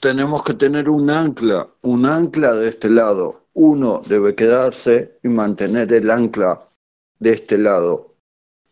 Tenemos 0.00 0.42
que 0.42 0.54
tener 0.54 0.88
un 0.88 1.10
ancla, 1.10 1.68
un 1.82 2.06
ancla 2.06 2.52
de 2.54 2.68
este 2.68 2.90
lado. 2.90 3.46
Uno 3.54 4.00
debe 4.00 4.34
quedarse 4.34 5.18
y 5.22 5.28
mantener 5.28 5.92
el 5.92 6.10
ancla 6.10 6.68
de 7.24 7.32
este 7.32 7.58
lado. 7.58 8.14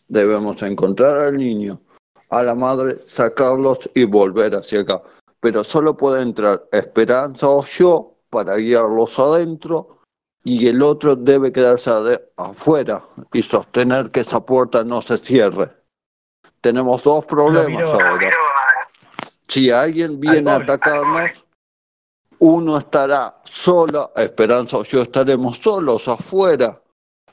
Debemos 0.08 0.62
encontrar 0.62 1.18
al 1.18 1.38
niño, 1.38 1.80
a 2.28 2.42
la 2.42 2.54
madre, 2.54 2.98
sacarlos 2.98 3.90
y 3.94 4.04
volver 4.04 4.54
hacia 4.54 4.82
acá. 4.82 5.02
Pero 5.40 5.64
solo 5.64 5.96
puede 5.96 6.22
entrar 6.22 6.62
Esperanza 6.70 7.48
o 7.48 7.64
yo 7.64 8.14
para 8.30 8.56
guiarlos 8.56 9.18
adentro 9.18 9.98
y 10.44 10.68
el 10.68 10.82
otro 10.82 11.16
debe 11.16 11.50
quedarse 11.50 11.90
afuera 12.36 13.02
y 13.32 13.42
sostener 13.42 14.10
que 14.10 14.20
esa 14.20 14.44
puerta 14.44 14.84
no 14.84 15.00
se 15.00 15.16
cierre. 15.16 15.70
Tenemos 16.60 17.02
dos 17.02 17.24
problemas 17.24 17.88
ahora. 17.88 18.30
Si 19.48 19.70
alguien 19.70 20.20
viene 20.20 20.50
a 20.50 20.56
atacarnos, 20.56 21.30
uno 22.38 22.78
estará 22.78 23.40
solo, 23.44 24.12
Esperanza 24.14 24.78
o 24.78 24.82
yo 24.82 25.02
estaremos 25.02 25.56
solos 25.56 26.06
afuera 26.08 26.81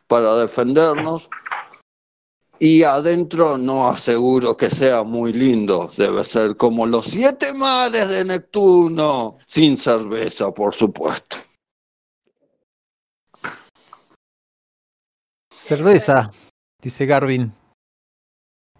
para 0.09 0.35
defendernos. 0.35 1.29
Y 2.59 2.83
adentro 2.83 3.57
no 3.57 3.87
aseguro 3.87 4.57
que 4.57 4.69
sea 4.69 5.03
muy 5.03 5.31
lindo, 5.31 5.89
debe 5.95 6.25
ser 6.25 6.57
como 6.57 6.85
los 6.85 7.05
siete 7.05 7.53
mares 7.53 8.09
de 8.09 8.25
Neptuno, 8.25 9.37
sin 9.47 9.77
cerveza, 9.77 10.51
por 10.51 10.75
supuesto. 10.75 11.37
Cerveza, 15.53 16.31
dice 16.81 17.05
Garvin. 17.05 17.53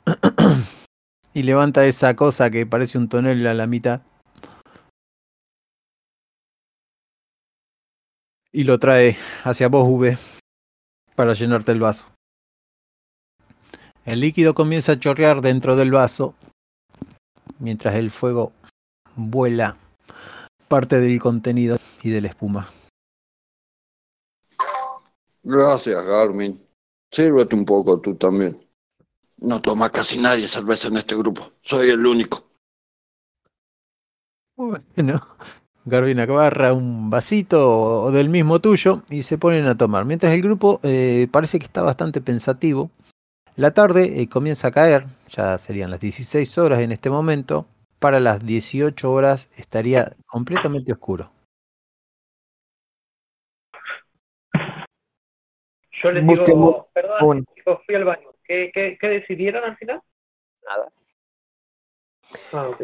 y 1.34 1.43
levanta 1.43 1.85
esa 1.85 2.18
cosa 2.18 2.49
que 2.49 2.65
parece 2.65 2.97
un 2.97 3.07
tonel 3.07 3.47
a 3.47 3.53
la 3.53 3.68
mitad. 3.68 4.01
Y 8.51 8.64
lo 8.65 8.77
trae 8.77 9.15
hacia 9.43 9.69
vos, 9.69 9.88
V, 9.88 10.18
para 11.20 11.34
llenarte 11.34 11.74
el 11.74 11.82
vaso. 11.82 12.06
El 14.06 14.22
líquido 14.22 14.54
comienza 14.54 14.94
a 14.94 15.00
chorrear 15.02 15.41
dentro 15.41 15.76
del 15.76 15.91
vaso, 15.91 16.34
mientras 17.60 17.96
el 17.96 18.10
fuego 18.10 18.54
vuela 19.18 19.78
parte 20.70 21.02
del 21.02 21.20
contenido 21.20 21.78
y 22.04 22.12
de 22.12 22.22
la 22.22 22.30
espuma. 22.30 22.72
Gracias, 25.44 26.06
Garmin. 26.06 26.66
Sírvete 27.12 27.54
un 27.54 27.66
poco 27.66 28.00
tú 28.00 28.16
también. 28.16 28.66
No 29.40 29.62
toma 29.62 29.90
casi 29.90 30.20
nadie 30.20 30.48
cerveza 30.48 30.88
en 30.88 30.96
este 30.96 31.18
grupo. 31.18 31.52
Soy 31.62 31.90
el 31.90 32.08
único. 32.08 32.50
Bueno, 34.56 35.20
Garvin 35.85 36.19
agarra 36.19 36.73
un 36.73 37.10
vasito 37.10 37.68
o 38.03 38.11
del 38.11 38.30
mismo 38.30 38.60
tuyo 38.60 39.01
y 39.10 39.23
se 39.23 39.38
ponen 39.38 39.65
a 39.65 39.77
tomar. 39.77 40.06
Mientras 40.06 40.34
el 40.34 40.41
grupo 40.41 40.80
eh, 40.84 41.27
parece 41.31 41.60
que 41.60 41.65
está 41.65 41.81
bastante 41.81 42.22
pensativo. 42.22 42.91
La 43.56 43.72
tarde 43.72 44.22
eh, 44.22 44.30
comienza 44.30 44.69
a 44.69 44.72
caer, 44.72 45.06
ya 45.30 45.57
serían 45.57 45.91
las 45.91 45.99
16 45.99 46.57
horas 46.57 46.80
en 46.80 46.91
este 46.91 47.10
momento. 47.10 47.65
Para 47.99 48.22
las 48.22 48.45
18 48.45 49.11
horas 49.11 49.49
estaría 49.57 50.15
completamente 50.27 50.93
oscuro. 50.93 51.31
Yo 56.01 56.11
les 56.11 56.26
Busquemos 56.26 56.76
digo, 56.76 56.88
perdón, 56.93 57.18
un- 57.27 57.45
chicos, 57.56 57.80
fui 57.85 57.95
al 57.95 58.06
baño. 58.06 58.30
¿Qué, 58.45 58.72
qué, 58.73 58.97
qué 58.99 59.07
decidieron 59.07 59.64
al 59.65 59.76
final? 59.76 60.01
Nada. 60.65 60.91
Ah, 62.53 62.69
ok. 62.69 62.81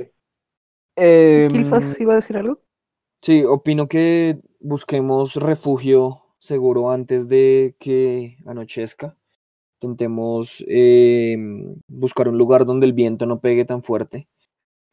Em, 0.98 1.52
Kilfas 1.52 2.00
iba 2.02 2.14
a 2.14 2.16
decir 2.18 2.36
algo. 2.36 2.60
Sí, 3.26 3.44
opino 3.44 3.88
que 3.88 4.40
busquemos 4.60 5.36
refugio 5.38 6.22
seguro 6.38 6.92
antes 6.92 7.28
de 7.28 7.76
que 7.80 8.38
anochezca. 8.46 9.18
Intentemos 9.82 10.64
em, 10.68 11.76
buscar 11.88 12.30
un 12.30 12.38
lugar 12.38 12.68
donde 12.68 12.86
el 12.86 12.94
viento 12.94 13.26
no 13.26 13.40
pegue 13.40 13.66
tan 13.66 13.82
fuerte 13.82 14.28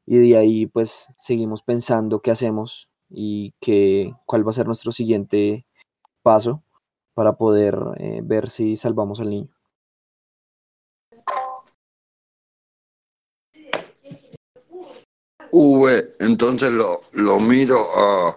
y 0.06 0.16
de 0.16 0.38
ahí 0.38 0.66
pues 0.66 1.12
seguimos 1.18 1.62
pensando 1.62 2.22
qué 2.22 2.30
hacemos 2.30 2.88
y 3.10 3.52
qué, 3.60 4.14
cuál 4.24 4.46
va 4.46 4.50
a 4.50 4.54
ser 4.54 4.66
nuestro 4.66 4.92
siguiente 4.92 5.66
paso 6.22 6.62
para 7.14 7.34
poder 7.34 7.78
eh, 7.98 8.22
ver 8.24 8.48
si 8.48 8.76
salvamos 8.76 9.20
al 9.20 9.28
niño. 9.28 9.50
V, 15.52 16.16
entonces 16.20 16.72
lo, 16.72 17.02
lo 17.12 17.38
miro 17.38 17.76
a 17.94 18.36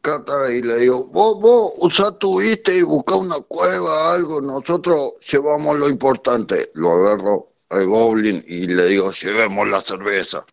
Cata 0.00 0.50
y 0.50 0.62
le 0.62 0.78
digo, 0.78 1.04
vos, 1.04 1.38
vos 1.40 1.72
usá 1.76 2.18
tu 2.18 2.40
viste 2.40 2.74
y 2.74 2.82
busca 2.82 3.14
una 3.14 3.40
cueva, 3.40 4.12
algo, 4.14 4.40
nosotros 4.40 5.14
llevamos 5.30 5.78
lo 5.78 5.88
importante. 5.88 6.70
Lo 6.74 6.90
agarro 6.90 7.50
al 7.68 7.86
Goblin 7.86 8.42
y 8.46 8.66
le 8.66 8.86
digo, 8.86 9.12
llevemos 9.12 9.68
la 9.68 9.80
cerveza. 9.80 10.44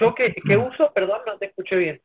¿Yo 0.00 0.14
qué, 0.16 0.34
qué 0.46 0.56
uso? 0.56 0.92
Perdón, 0.92 1.20
no 1.26 1.38
te 1.38 1.46
escuché 1.46 1.76
bien. 1.76 2.02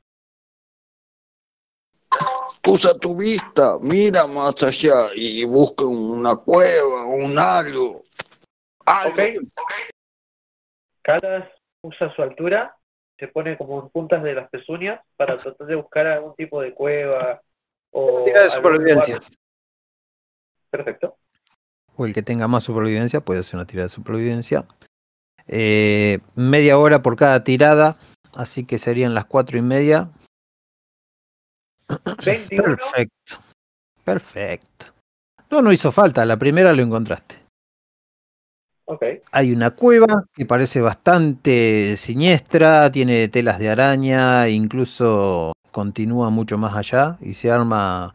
Usa 2.68 2.98
tu 2.98 3.18
vista, 3.18 3.78
mira 3.82 4.26
más 4.28 4.62
allá 4.64 5.10
y 5.14 5.44
busca 5.46 5.84
una 5.86 6.36
cueva, 6.36 7.06
un 7.06 7.38
algo. 7.38 8.04
Algo. 8.86 9.12
Ok. 9.12 9.20
Usa 11.86 12.14
su 12.16 12.22
altura, 12.22 12.76
se 13.18 13.28
pone 13.28 13.58
como 13.58 13.82
en 13.82 13.90
puntas 13.90 14.24
de 14.24 14.34
las 14.34 14.50
pezuñas 14.50 15.02
para 15.16 15.38
tratar 15.38 15.68
de 15.68 15.76
buscar 15.76 16.08
algún 16.08 16.36
tipo 16.36 16.62
de 16.62 16.74
cueva 16.74 17.42
o. 17.92 18.24
Tira 18.24 18.44
de 18.44 18.50
supervivencia. 18.50 19.16
lugar. 19.16 19.30
Perfecto. 20.70 21.18
o 21.96 22.06
el 22.06 22.14
que 22.14 22.22
tenga 22.22 22.50
más 22.50 22.64
supervivencia 22.64 23.22
puede 23.22 23.40
hacer 23.40 23.56
una 23.56 23.66
tirada 23.66 23.86
de 23.86 23.94
supervivencia. 23.94 24.66
Eh, 25.48 26.20
media 26.36 26.78
hora 26.78 27.02
por 27.02 27.16
cada 27.16 27.44
tirada, 27.44 27.98
así 28.34 28.66
que 28.66 28.80
serían 28.80 29.14
las 29.14 29.26
cuatro 29.26 29.58
y 29.58 29.62
media. 29.62 30.10
21. 32.26 32.76
Perfecto, 32.76 33.36
perfecto. 34.04 34.86
No, 35.52 35.62
no 35.62 35.72
hizo 35.72 35.92
falta, 35.92 36.26
la 36.26 36.38
primera 36.38 36.74
lo 36.74 36.82
encontraste. 36.82 37.45
Hay 39.32 39.52
una 39.52 39.72
cueva 39.72 40.26
que 40.34 40.46
parece 40.46 40.82
bastante 40.82 41.98
siniestra, 41.98 42.92
tiene 42.92 43.28
telas 43.28 43.58
de 43.60 43.70
araña, 43.70 44.48
incluso 44.50 45.54
continúa 45.72 46.30
mucho 46.30 46.58
más 46.58 46.76
allá 46.76 47.18
y 47.20 47.34
se 47.34 47.52
arma, 47.52 48.14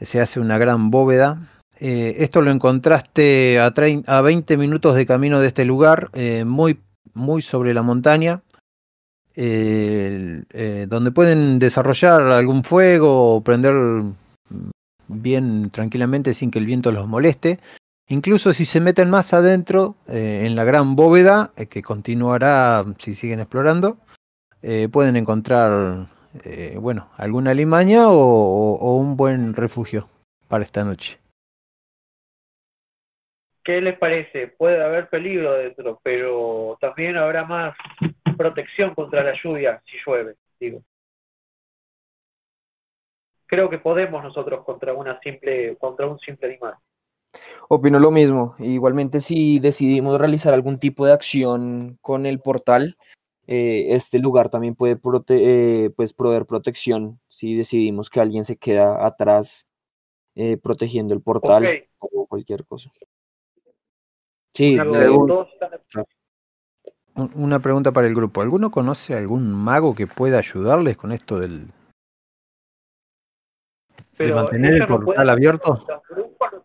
se 0.00 0.20
hace 0.20 0.40
una 0.40 0.58
gran 0.58 0.90
bóveda. 0.90 1.48
Eh, 1.80 2.14
esto 2.18 2.42
lo 2.42 2.50
encontraste 2.50 3.58
a, 3.58 3.72
a 4.06 4.20
20 4.20 4.56
minutos 4.56 4.94
de 4.94 5.06
camino 5.06 5.40
de 5.40 5.48
este 5.48 5.64
lugar, 5.64 6.10
eh, 6.12 6.44
muy, 6.44 6.78
muy 7.12 7.42
sobre 7.42 7.74
la 7.74 7.82
montaña, 7.82 8.40
eh, 9.34 10.86
donde 10.88 11.10
pueden 11.10 11.58
desarrollar 11.58 12.22
algún 12.22 12.62
fuego 12.62 13.34
o 13.34 13.40
prender 13.40 13.74
bien 15.08 15.70
tranquilamente 15.70 16.34
sin 16.34 16.50
que 16.50 16.60
el 16.60 16.66
viento 16.66 16.92
los 16.92 17.08
moleste. 17.08 17.58
Incluso 18.12 18.52
si 18.52 18.66
se 18.66 18.78
meten 18.78 19.08
más 19.08 19.32
adentro, 19.32 19.94
eh, 20.06 20.42
en 20.44 20.54
la 20.54 20.64
gran 20.64 20.96
bóveda, 20.96 21.50
eh, 21.56 21.64
que 21.66 21.80
continuará 21.80 22.84
si 22.98 23.14
siguen 23.14 23.40
explorando, 23.40 23.96
eh, 24.60 24.90
pueden 24.92 25.16
encontrar, 25.16 26.08
bueno, 26.78 27.08
alguna 27.16 27.54
limaña 27.54 28.10
o, 28.10 28.18
o- 28.18 28.96
un 28.96 29.16
buen 29.16 29.54
refugio 29.54 30.10
para 30.46 30.62
esta 30.62 30.84
noche. 30.84 31.18
¿Qué 33.64 33.80
les 33.80 33.96
parece? 33.98 34.48
Puede 34.48 34.84
haber 34.84 35.08
peligro 35.08 35.54
dentro, 35.54 35.98
pero 36.02 36.76
también 36.82 37.16
habrá 37.16 37.44
más 37.44 37.74
protección 38.36 38.94
contra 38.94 39.24
la 39.24 39.32
lluvia 39.42 39.80
si 39.86 39.96
llueve, 40.04 40.34
digo. 40.60 40.82
Creo 43.46 43.70
que 43.70 43.78
podemos 43.78 44.22
nosotros 44.22 44.64
contra 44.66 44.92
una 44.92 45.18
simple, 45.20 45.76
contra 45.78 46.06
un 46.06 46.18
simple 46.18 46.48
animal. 46.48 46.74
Opino 47.68 47.98
lo 47.98 48.10
mismo. 48.10 48.54
Igualmente, 48.58 49.20
si 49.20 49.58
decidimos 49.58 50.18
realizar 50.18 50.52
algún 50.52 50.78
tipo 50.78 51.06
de 51.06 51.12
acción 51.12 51.98
con 52.02 52.26
el 52.26 52.40
portal, 52.40 52.96
eh, 53.46 53.86
este 53.90 54.18
lugar 54.18 54.50
también 54.50 54.74
puede 54.74 54.96
prote- 54.96 55.40
eh, 55.40 55.90
pues, 55.96 56.12
proveer 56.12 56.46
protección 56.46 57.20
si 57.28 57.54
decidimos 57.54 58.10
que 58.10 58.20
alguien 58.20 58.44
se 58.44 58.56
queda 58.56 59.06
atrás 59.06 59.66
eh, 60.34 60.56
protegiendo 60.56 61.14
el 61.14 61.20
portal 61.20 61.66
o 61.98 62.26
cualquier 62.26 62.64
cosa. 62.64 62.90
Sí, 64.54 64.78
Una 64.78 65.00
pregunta. 65.00 65.48
Una 67.34 67.58
para 67.92 68.06
el 68.06 68.14
grupo. 68.14 68.40
¿Alguno 68.40 68.70
conoce 68.70 69.14
algún 69.14 69.52
mago 69.52 69.94
que 69.94 70.06
pueda 70.06 70.38
ayudarles 70.38 70.96
con 70.96 71.12
esto 71.12 71.38
del... 71.38 71.66
pero 74.16 74.36
mantener 74.36 74.74
el 74.74 74.86
portal 74.86 75.28
abierto? 75.28 75.78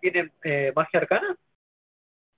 ¿Los 0.02 0.12
brujos 0.12 0.32
no 0.32 0.32
tienen 0.32 0.32
eh, 0.44 0.72
magia 0.76 1.00
arcana? 1.00 1.38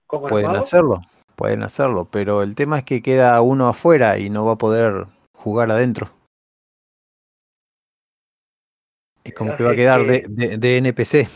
¿Como 0.08 0.28
Pueden 0.28 0.56
hacerlo, 0.56 1.02
pueden 1.36 1.64
hacerlo, 1.64 2.06
pero 2.10 2.42
el 2.42 2.56
tema 2.56 2.80
es 2.80 2.84
que 2.84 3.02
queda 3.02 3.42
uno 3.42 3.68
afuera 3.68 4.18
y 4.18 4.30
no 4.30 4.46
va 4.46 4.54
a 4.54 4.58
poder 4.58 5.06
jugar 5.36 5.70
adentro. 5.72 6.10
Es 9.24 9.34
como 9.34 9.56
que 9.56 9.64
va 9.64 9.72
a 9.72 9.76
quedar 9.76 10.02
que- 10.06 10.24
de, 10.28 10.48
de- 10.48 10.58
de 10.58 10.78
NPC. 10.78 11.28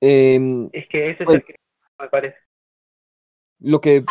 em, 0.00 0.70
Es 0.72 0.88
que 0.88 1.10
ese 1.10 1.24
Pues- 1.24 1.42
es 1.42 1.48
el 1.48 1.54
que 1.54 1.60
me 2.00 2.08
parece. 2.08 2.36
lo 3.60 3.80
que 3.80 4.04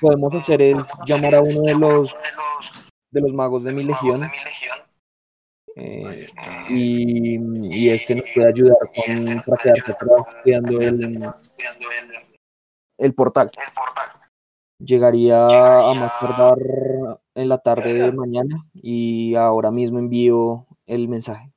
podemos 0.00 0.34
hacer 0.34 0.60
es 0.62 0.76
llamar 1.06 1.36
a 1.36 1.40
uno 1.40 1.62
de 1.62 1.74
los 1.78 2.16
de 3.12 3.20
los 3.20 3.32
magos 3.32 3.64
de 3.64 3.72
mi 3.72 3.82
legión 3.84 4.20
eh, 5.76 6.26
y, 6.70 7.38
y 7.76 7.88
este 7.90 8.14
nos 8.16 8.26
puede 8.34 8.48
ayudar 8.48 8.76
con 8.94 9.40
para 9.46 9.62
quedarse 9.62 9.92
atrás 9.92 10.36
cuidando 10.42 10.80
el, 10.80 11.22
el 12.98 13.14
portal. 13.14 13.50
Llegaría 14.78 15.36
a 15.36 15.94
más 15.94 16.18
tardar 16.20 16.56
en 17.34 17.48
la 17.48 17.58
tarde 17.58 17.92
de 17.94 18.12
mañana 18.12 18.66
y 18.74 19.34
ahora 19.34 19.70
mismo 19.70 19.98
envío 19.98 20.66
el 20.86 21.08
mensaje. 21.08 21.52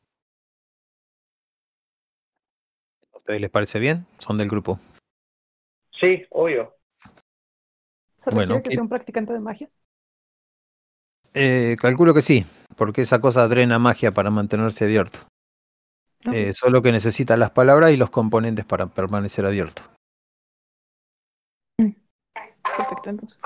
¿A 3.13 3.17
ustedes 3.17 3.39
les 3.41 3.49
parece 3.49 3.79
bien? 3.79 4.05
Son 4.17 4.37
del 4.37 4.49
grupo. 4.49 4.77
Sí, 5.99 6.25
obvio. 6.31 6.75
¿Se 8.17 8.29
Bueno, 8.31 8.55
requiere 8.55 8.63
que 8.63 8.69
¿qué- 8.69 8.75
sea 8.75 8.83
un 8.83 8.89
practicante 8.89 9.33
de 9.33 9.39
magia? 9.39 9.69
Eh, 11.33 11.75
calculo 11.79 12.13
que 12.13 12.21
sí, 12.21 12.45
porque 12.75 13.01
esa 13.01 13.19
cosa 13.19 13.47
drena 13.47 13.79
magia 13.79 14.13
para 14.13 14.29
mantenerse 14.29 14.85
abierto. 14.85 15.19
No. 16.23 16.33
Eh, 16.33 16.53
solo 16.53 16.81
que 16.81 16.91
necesita 16.91 17.35
las 17.35 17.51
palabras 17.51 17.91
y 17.91 17.97
los 17.97 18.09
componentes 18.09 18.65
para 18.65 18.87
permanecer 18.87 19.45
abierto. 19.45 19.81
Perfecto, 21.77 23.09
entonces. 23.09 23.37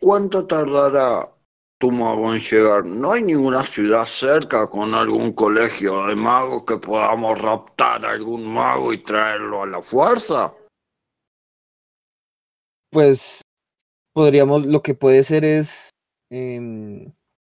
¿Cuánto 0.00 0.46
tardará 0.46 1.30
tu 1.78 1.90
mago 1.90 2.34
en 2.34 2.40
llegar? 2.40 2.84
¿No 2.84 3.12
hay 3.12 3.22
ninguna 3.22 3.64
ciudad 3.64 4.04
cerca 4.04 4.66
con 4.68 4.94
algún 4.94 5.32
colegio 5.32 6.06
de 6.06 6.16
magos 6.16 6.64
que 6.64 6.76
podamos 6.76 7.40
raptar 7.40 8.04
a 8.04 8.10
algún 8.10 8.46
mago 8.52 8.92
y 8.92 8.98
traerlo 8.98 9.62
a 9.62 9.66
la 9.66 9.80
fuerza? 9.80 10.52
Pues 12.90 13.40
podríamos, 14.12 14.66
lo 14.66 14.82
que 14.82 14.94
puede 14.94 15.22
ser 15.22 15.44
es 15.44 15.88
em, 16.34 17.12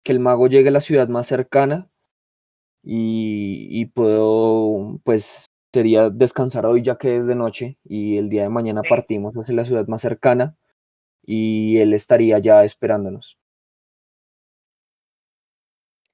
que 0.05 0.13
el 0.13 0.21
mago 0.21 0.49
llegue 0.49 0.69
a 0.69 0.73
la 0.73 0.81
ciudad 0.81 1.09
más 1.09 1.27
cercana 1.27 1.89
y, 2.83 3.69
y 3.71 3.87
puedo, 3.87 5.01
pues 5.05 5.47
sería 5.73 6.11
descansar 6.11 6.67
hoy 6.67 6.83
ya 6.83 6.97
que 6.97 7.17
es 7.17 7.27
de 7.27 7.35
noche 7.35 7.79
y 7.85 8.19
el 8.19 8.29
día 8.29 8.43
de 8.43 8.49
mañana 8.49 8.83
partimos 8.89 9.35
hacia 9.35 9.55
la 9.55 9.65
ciudad 9.65 9.87
más 9.89 10.01
cercana 10.01 10.57
y 11.23 11.79
él 11.79 11.93
estaría 11.93 12.39
ya 12.39 12.65
esperándonos. 12.65 13.39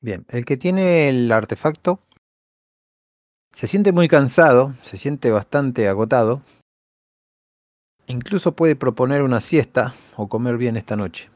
Bien, 0.01 0.25
el 0.31 0.45
que 0.45 0.57
tiene 0.57 1.09
el 1.09 1.31
artefacto 1.31 2.01
se 3.53 3.67
siente 3.67 3.93
muy 3.93 4.09
cansado, 4.09 4.75
se 4.83 4.97
siente 4.97 5.31
bastante 5.31 5.87
agotado. 5.89 6.43
Incluso 8.07 8.53
puede 8.53 8.75
proponer 8.75 9.23
una 9.23 9.41
siesta 9.41 9.95
o 10.17 10.29
comer 10.29 10.57
bien 10.57 10.77
esta 10.77 10.97
noche. 10.97 11.32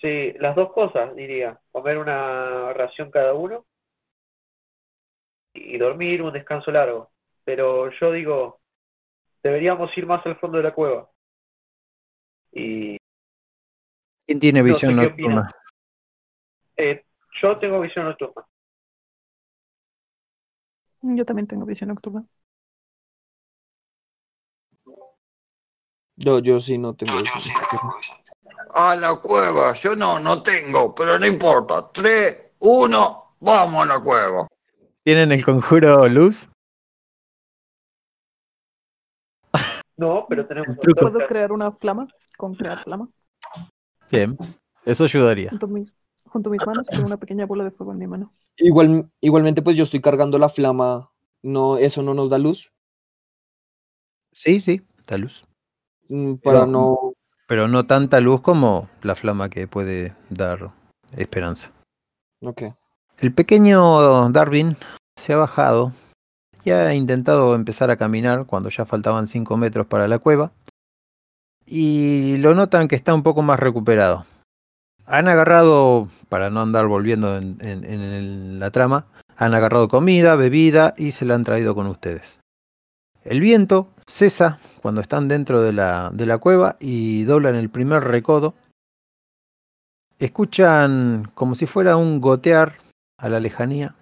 Sí, 0.00 0.32
las 0.38 0.56
dos 0.56 0.72
cosas, 0.72 1.14
diría. 1.14 1.60
Comer 1.72 1.98
una 1.98 2.72
ración 2.72 3.10
cada 3.10 3.34
uno 3.34 3.66
y 5.54 5.76
dormir 5.78 6.22
un 6.22 6.32
descanso 6.32 6.70
largo. 6.70 7.10
Pero 7.44 7.90
yo 8.00 8.12
digo, 8.12 8.60
deberíamos 9.42 9.96
ir 9.96 10.06
más 10.06 10.24
al 10.26 10.38
fondo 10.38 10.58
de 10.58 10.64
la 10.64 10.74
cueva. 10.74 11.10
Y 12.52 12.96
¿Quién 14.26 14.40
tiene 14.40 14.60
No 14.60 14.66
sé 14.66 14.72
visión 14.72 14.96
nocturna? 14.96 15.48
eh, 16.76 17.04
yo 17.42 17.58
tengo 17.58 17.80
visión 17.80 18.06
nocturna. 18.06 18.46
Yo 21.02 21.24
también 21.26 21.46
tengo 21.46 21.66
visión 21.66 21.88
nocturna. 21.88 22.24
Yo, 26.16 26.38
yo 26.40 26.60
sí 26.60 26.78
no 26.78 26.94
tengo 26.94 27.18
eso. 27.20 27.38
A 28.74 28.94
la 28.96 29.16
cueva, 29.16 29.72
yo 29.74 29.96
no, 29.96 30.18
no 30.20 30.42
tengo, 30.42 30.94
pero 30.94 31.18
no 31.18 31.26
importa. 31.26 31.90
Tres, 31.92 32.52
uno, 32.60 33.34
vamos 33.40 33.82
a 33.82 33.86
la 33.86 34.00
cueva. 34.00 34.46
¿Tienen 35.02 35.32
el 35.32 35.44
conjuro 35.44 36.06
luz? 36.08 36.48
No, 39.96 40.24
pero 40.28 40.46
tenemos 40.46 40.68
El 40.68 40.78
truco. 40.78 41.10
¿Puedo 41.10 41.26
crear 41.26 41.52
una 41.52 41.72
flama? 41.72 42.08
Con 42.36 42.54
crear 42.54 42.78
flama. 42.82 43.08
Bien, 44.10 44.36
eso 44.84 45.04
ayudaría. 45.04 45.50
Junto 45.50 45.66
a 45.66 45.68
mis, 45.68 45.92
junto 46.26 46.48
a 46.48 46.52
mis 46.52 46.66
manos 46.66 46.86
con 46.88 47.04
una 47.04 47.16
pequeña 47.18 47.46
bola 47.46 47.64
de 47.64 47.70
fuego 47.70 47.92
en 47.92 47.98
mi 47.98 48.06
mano. 48.06 48.32
Igual, 48.56 49.10
igualmente, 49.20 49.62
pues 49.62 49.76
yo 49.76 49.82
estoy 49.82 50.00
cargando 50.00 50.38
la 50.38 50.48
flama. 50.48 51.10
No, 51.42 51.76
eso 51.76 52.02
no 52.02 52.14
nos 52.14 52.30
da 52.30 52.38
luz. 52.38 52.70
Sí, 54.32 54.60
sí, 54.60 54.82
da 55.06 55.18
luz. 55.18 55.44
mm, 56.08 56.34
Para 56.36 56.60
Pero- 56.60 56.70
no. 56.70 57.09
Pero 57.50 57.66
no 57.66 57.84
tanta 57.84 58.20
luz 58.20 58.40
como 58.42 58.88
la 59.02 59.16
flama 59.16 59.48
que 59.48 59.66
puede 59.66 60.14
dar 60.28 60.70
esperanza. 61.16 61.72
El 63.18 63.34
pequeño 63.34 64.30
Darwin 64.30 64.76
se 65.16 65.32
ha 65.32 65.36
bajado 65.36 65.90
y 66.62 66.70
ha 66.70 66.94
intentado 66.94 67.56
empezar 67.56 67.90
a 67.90 67.96
caminar 67.96 68.46
cuando 68.46 68.68
ya 68.68 68.86
faltaban 68.86 69.26
5 69.26 69.56
metros 69.56 69.86
para 69.88 70.06
la 70.06 70.20
cueva. 70.20 70.52
Y 71.66 72.36
lo 72.38 72.54
notan 72.54 72.86
que 72.86 72.94
está 72.94 73.14
un 73.14 73.24
poco 73.24 73.42
más 73.42 73.58
recuperado. 73.58 74.24
Han 75.06 75.26
agarrado, 75.26 76.06
para 76.28 76.50
no 76.50 76.60
andar 76.60 76.86
volviendo 76.86 77.36
en, 77.36 77.56
en- 77.60 77.84
en 77.84 78.58
la 78.60 78.70
trama, 78.70 79.06
Han 79.36 79.54
agarrado 79.54 79.88
comida, 79.88 80.36
bebida 80.36 80.94
y 80.96 81.10
se 81.12 81.24
la 81.24 81.34
han 81.34 81.42
traído 81.44 81.74
con 81.74 81.86
ustedes. 81.88 82.38
El 83.24 83.40
viento 83.40 83.88
cesa 84.06 84.58
cuando 84.80 85.00
están 85.00 85.28
dentro 85.28 85.60
de 85.60 85.72
la, 85.72 86.10
de 86.12 86.26
la 86.26 86.38
cueva 86.38 86.76
y 86.80 87.24
doblan 87.24 87.54
el 87.54 87.68
primer 87.68 88.02
recodo. 88.04 88.54
Escuchan 90.18 91.30
como 91.34 91.54
si 91.54 91.66
fuera 91.66 91.96
un 91.96 92.20
gotear 92.20 92.76
a 93.18 93.28
la 93.28 93.40
lejanía. 93.40 93.94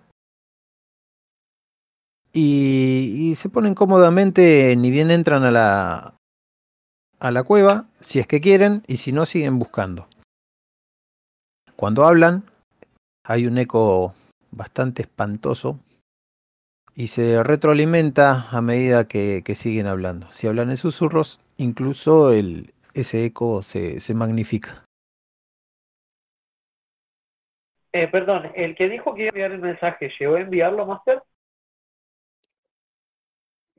Y, 2.33 3.15
y 3.17 3.35
se 3.35 3.49
ponen 3.49 3.75
cómodamente, 3.75 4.77
ni 4.77 4.91
bien 4.91 5.11
entran 5.11 5.45
a 5.45 5.51
la, 5.51 6.15
a 7.19 7.31
la 7.31 7.43
cueva, 7.43 7.89
si 7.99 8.21
es 8.21 8.27
que 8.27 8.41
quieren, 8.41 8.85
y 8.87 8.99
si 8.99 9.13
no, 9.13 9.27
siguen 9.27 9.59
buscando. 9.59 10.09
Cuando 11.75 12.05
hablan, 12.05 12.45
hay 13.25 13.47
un 13.47 13.59
eco 13.59 14.15
bastante 14.51 15.03
espantoso 15.03 15.81
y 16.99 17.07
se 17.07 17.45
retroalimenta 17.45 18.49
a 18.51 18.61
medida 18.61 19.07
que, 19.07 19.43
que 19.45 19.55
siguen 19.55 19.87
hablando. 19.87 20.27
Si 20.33 20.49
hablan 20.49 20.71
en 20.71 20.77
susurros, 20.77 21.39
incluso 21.57 22.33
el, 22.33 22.73
ese 22.93 23.25
eco 23.25 23.63
se, 23.63 24.01
se 24.01 24.15
magnifica. 24.15 24.85
Eh, 27.93 28.09
perdón, 28.09 28.51
el 28.57 28.75
que 28.75 28.89
dijo 28.89 29.15
que 29.15 29.23
iba 29.23 29.29
a 29.29 29.31
enviar 29.31 29.53
el 29.53 29.61
mensaje, 29.61 30.11
¿llegó 30.19 30.35
a 30.35 30.41
enviarlo, 30.41 30.87
Master? 30.87 31.23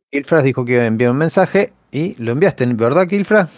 Kilfras 0.10 0.46
dijo 0.46 0.64
que 0.64 0.76
iba 0.76 0.84
a 0.84 0.88
enviar 0.88 1.12
un 1.12 1.18
mensaje 1.18 1.74
y 1.92 2.16
lo 2.24 2.32
enviaste, 2.32 2.66
¿verdad, 2.68 3.06
Kilfras? 3.06 3.50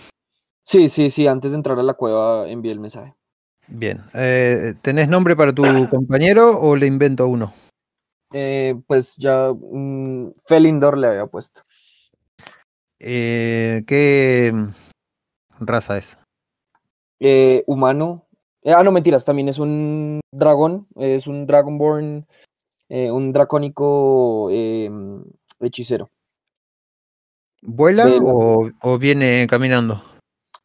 Sí, 0.64 0.90
sí, 0.90 1.12
sí, 1.12 1.28
antes 1.28 1.52
de 1.52 1.58
entrar 1.58 1.78
a 1.78 1.84
la 1.84 1.94
cueva 1.94 2.50
envié 2.50 2.72
el 2.72 2.80
mensaje. 2.80 3.14
Bien. 3.68 4.00
Eh, 4.16 4.74
¿Tenés 4.82 5.08
nombre 5.08 5.36
para 5.36 5.54
tu 5.54 5.88
compañero 5.88 6.60
o 6.60 6.76
le 6.76 6.88
invento 6.88 7.28
uno? 7.28 7.54
Eh, 8.34 8.76
pues 8.88 9.16
ya 9.18 9.52
mm, 9.53 10.34
Felindor 10.45 10.98
le 10.98 11.08
había 11.08 11.26
puesto. 11.28 11.62
Eh, 12.99 13.84
¿Qué 13.86 14.53
raza 15.60 15.98
es? 15.98 16.18
Eh, 17.20 17.64
humano. 17.68 18.28
Ah, 18.64 18.84
no, 18.84 18.91
mentiras, 18.91 19.26
también 19.26 19.49
es 19.49 19.58
un 19.58 20.20
dragón, 20.32 20.88
es 20.95 21.26
un 21.26 21.48
Dragonborn, 21.48 22.28
un 22.90 23.34
dracónico 23.34 24.49
hechicero. 25.60 26.10
¿Vuela 27.64 28.06
De 28.06 28.20
o, 28.22 28.70
o 28.82 28.98
viene 28.99 29.48
caminando? 29.49 30.03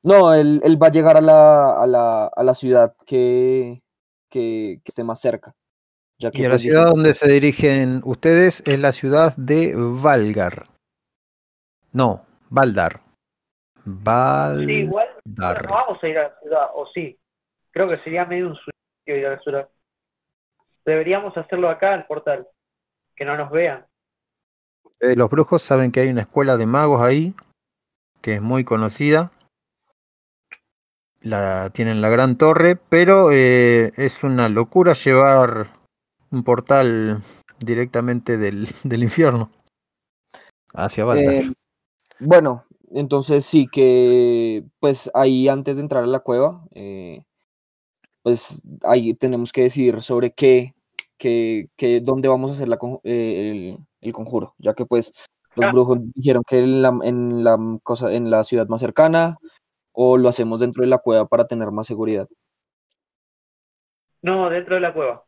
No, 0.02 0.32
él, 0.34 0.60
él 0.62 0.80
va 0.80 0.88
a 0.88 0.90
llegar 0.90 1.16
a 1.16 1.20
la, 1.20 1.74
a 1.74 1.86
la, 1.86 2.26
a 2.26 2.42
la 2.42 2.54
ciudad 2.54 2.94
que, 3.06 3.82
que, 4.30 4.80
que 4.84 4.88
esté 4.90 5.02
más 5.04 5.20
cerca. 5.20 5.54
Ya 6.18 6.30
que 6.30 6.42
Y 6.42 6.46
la 6.46 6.58
ciudad 6.58 6.86
donde 6.86 7.12
se 7.12 7.28
dirigen 7.28 8.00
ustedes 8.04 8.62
es 8.66 8.78
la 8.78 8.92
ciudad 8.92 9.36
de 9.36 9.74
Valgar. 9.76 10.66
No, 11.92 12.24
Valdar. 12.48 13.00
Sí, 13.84 13.90
Valdar. 13.94 14.68
igual 14.68 15.08
no 15.24 15.74
vamos 15.74 16.02
a 16.02 16.08
ir 16.08 16.18
a 16.18 16.22
la 16.24 16.40
ciudad, 16.40 16.66
o 16.74 16.86
sí. 16.92 17.18
Creo 17.70 17.88
que 17.88 17.98
sería 17.98 18.24
medio 18.24 18.48
un 18.48 18.54
suicidio 18.54 19.20
ir 19.20 19.26
a 19.26 19.30
la 19.30 19.40
ciudad. 19.40 19.68
Deberíamos 20.84 21.36
hacerlo 21.36 21.68
acá, 21.68 21.92
al 21.94 22.06
portal. 22.06 22.48
Que 23.14 23.24
no 23.24 23.36
nos 23.36 23.50
vean. 23.50 23.86
Eh, 25.00 25.16
los 25.16 25.30
brujos 25.30 25.62
saben 25.62 25.92
que 25.92 26.00
hay 26.00 26.08
una 26.08 26.22
escuela 26.22 26.56
de 26.56 26.66
magos 26.66 27.02
ahí, 27.02 27.34
que 28.22 28.34
es 28.34 28.42
muy 28.42 28.64
conocida. 28.64 29.30
La 31.20 31.70
tienen 31.70 32.00
la 32.00 32.08
gran 32.08 32.38
torre, 32.38 32.76
pero 32.76 33.32
eh, 33.32 33.90
es 33.96 34.22
una 34.22 34.48
locura 34.48 34.94
llevar 34.94 35.75
un 36.30 36.44
portal 36.44 37.22
directamente 37.58 38.36
del, 38.38 38.68
del 38.84 39.02
infierno 39.02 39.50
hacia 40.74 41.04
Valdar. 41.04 41.34
Eh, 41.34 41.52
bueno, 42.20 42.64
entonces 42.90 43.44
sí 43.44 43.66
que, 43.70 44.64
pues 44.80 45.10
ahí 45.14 45.48
antes 45.48 45.76
de 45.76 45.82
entrar 45.82 46.04
a 46.04 46.06
la 46.06 46.20
cueva, 46.20 46.64
eh, 46.72 47.24
pues 48.22 48.62
ahí 48.82 49.14
tenemos 49.14 49.52
que 49.52 49.62
decidir 49.62 50.00
sobre 50.02 50.32
qué, 50.32 50.74
qué, 51.18 51.68
qué- 51.76 52.00
dónde 52.00 52.28
vamos 52.28 52.50
a 52.50 52.54
hacer 52.54 52.68
la, 52.68 52.78
eh, 53.04 53.50
el, 53.50 53.78
el 54.00 54.12
conjuro, 54.12 54.54
ya 54.58 54.74
que 54.74 54.84
pues 54.86 55.12
los 55.54 55.66
Ah. 55.66 55.72
brujos 55.72 55.98
dijeron 56.14 56.42
que 56.46 56.58
en 56.58 56.82
la, 56.82 56.98
en 57.02 57.44
la 57.44 57.58
cosa, 57.82 58.12
en 58.12 58.30
la 58.30 58.44
ciudad 58.44 58.68
más 58.68 58.80
cercana, 58.80 59.38
o 59.92 60.18
lo 60.18 60.28
hacemos 60.28 60.60
dentro 60.60 60.82
de 60.82 60.88
la 60.88 60.98
cueva 60.98 61.26
para 61.26 61.46
tener 61.46 61.70
más 61.72 61.86
seguridad. 61.86 62.28
No, 64.22 64.50
dentro 64.50 64.74
de 64.74 64.80
la 64.82 64.92
cueva. 64.92 65.24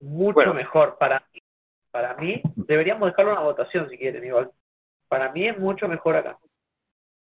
Mucho 0.00 0.34
Bueno. 0.34 0.54
mejor. 0.54 0.96
Para 0.98 1.22
mí, 1.32 1.40
para 1.90 2.14
mí, 2.16 2.42
deberíamos 2.56 3.08
dejarlo 3.08 3.32
una 3.32 3.42
votación 3.42 3.88
si 3.88 3.96
quieren, 3.96 4.24
igual. 4.24 4.50
Para 5.08 5.32
mí 5.32 5.46
es 5.46 5.58
mucho 5.58 5.88
mejor 5.88 6.16
acá. 6.16 6.38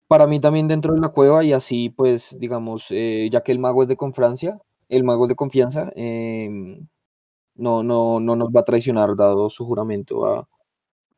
Para 0.06 0.26
mí 0.26 0.40
también 0.40 0.66
dentro 0.66 0.92
de 0.92 1.00
la 1.00 1.10
cueva 1.10 1.44
y 1.44 1.52
así 1.52 1.88
pues 1.88 2.36
digamos, 2.38 2.88
eh, 2.90 3.28
ya 3.30 3.42
que 3.42 3.52
el 3.52 3.60
mago 3.60 3.82
es 3.82 3.88
de 3.88 3.96
confianza, 3.96 4.58
el 4.88 5.04
mago 5.04 5.24
es 5.24 5.28
de 5.28 5.36
confianza, 5.36 5.92
em, 5.94 6.88
no, 7.54 7.84
no, 7.84 8.18
no 8.18 8.34
nos 8.34 8.48
va 8.48 8.60
a 8.60 8.64
traicionar 8.64 9.14
dado 9.14 9.48
su 9.50 9.64
juramento 9.64 10.26
a, 10.26 10.48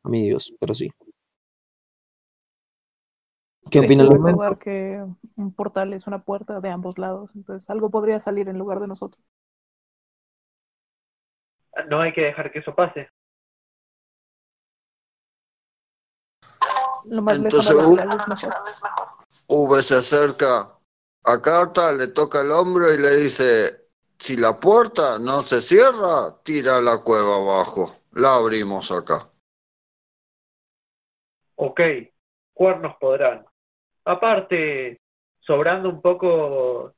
a 0.03 0.09
mi 0.09 0.27
Dios, 0.27 0.53
pero 0.59 0.75
sí. 0.75 0.91
¿Qué 3.71 3.79
En 3.79 3.85
opinan 3.85 4.05
este 4.11 4.31
los 4.31 4.57
que 4.59 5.03
un 5.37 5.53
portal 5.53 5.93
es 5.93 6.05
una 6.05 6.23
puerta 6.23 6.59
de 6.59 6.69
ambos 6.69 6.99
lados, 6.99 7.31
entonces 7.33 7.67
algo 7.71 7.89
podría 7.89 8.19
salir 8.19 8.47
en 8.47 8.59
lugar 8.59 8.79
de 8.79 8.87
nosotros. 8.87 9.23
No 11.89 12.01
hay 12.01 12.13
que 12.13 12.21
dejar 12.21 12.51
que 12.51 12.59
eso 12.59 12.73
pase. 12.75 13.09
Lo 17.05 17.21
más 17.21 17.35
Entonces, 17.35 17.75
se 19.85 19.95
acerca 19.95 20.77
a 21.25 21.41
Carta, 21.41 21.91
le 21.91 22.07
toca 22.07 22.41
el 22.41 22.51
hombro 22.51 22.93
y 22.93 22.97
le 22.97 23.17
dice, 23.17 23.87
si 24.17 24.37
la 24.37 24.59
puerta 24.59 25.19
no 25.19 25.41
se 25.41 25.59
cierra, 25.61 26.41
tira 26.43 26.79
la 26.81 27.01
cueva 27.03 27.37
abajo. 27.37 27.91
La 28.13 28.35
abrimos 28.35 28.91
acá. 28.91 29.29
Ok, 31.55 31.81
cuernos 32.53 32.95
podrán. 32.99 33.45
Aparte, 34.05 35.01
sobrando 35.39 35.89
un 35.89 36.01
poco 36.01 36.93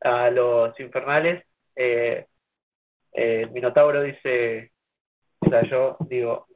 a 0.00 0.30
los 0.30 0.78
infernales, 0.80 1.44
eh, 1.74 2.26
eh, 3.16 3.42
el 3.44 3.52
Minotauro 3.52 4.02
dice, 4.02 4.72
o 5.40 5.50
sea, 5.50 5.62
yo 5.68 5.96
digo, 6.08 6.46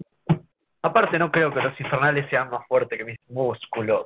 aparte 0.83 1.19
no 1.19 1.31
creo 1.33 1.53
que 1.53 1.61
los 1.63 1.79
infernales 1.81 2.29
sean 2.31 2.51
más 2.51 2.67
fuertes 2.69 2.99
que 2.99 3.05
mis 3.05 3.19
músculos. 3.29 4.05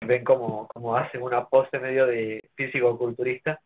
Ven 0.00 0.24
como, 0.24 0.68
como 0.68 0.96
hacen 0.96 1.22
una 1.22 1.46
pose 1.46 1.78
medio 1.78 2.06
de 2.06 2.40
físico-culturista. 2.54 3.60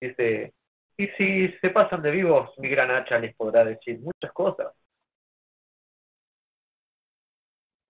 Dice, 0.00 0.54
y 0.98 1.08
si 1.18 1.48
se 1.60 1.70
pasan 1.70 2.02
de 2.02 2.10
vivos, 2.12 2.50
mi 2.58 2.68
gran 2.68 2.90
hacha 2.90 3.18
les 3.18 3.34
podrá 3.36 3.64
decir 3.64 4.00
muchas 4.00 4.32
cosas. 4.32 4.72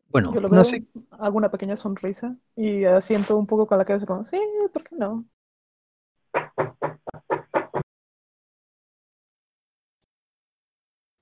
Bueno, 0.08 0.30
Yo 0.32 0.40
lo 0.40 0.48
no 0.50 0.64
veo, 0.64 0.64
sé, 0.64 0.86
hago 1.12 1.36
una 1.38 1.50
pequeña 1.50 1.76
sonrisa 1.76 2.36
y 2.56 2.84
asiento 2.84 3.36
un 3.36 3.46
poco 3.46 3.66
con 3.66 3.78
la 3.78 3.84
cabeza 3.84 4.06
como, 4.06 4.24
sí, 4.24 4.38
¿por 4.72 4.84
qué 4.84 4.96
no? 4.96 5.26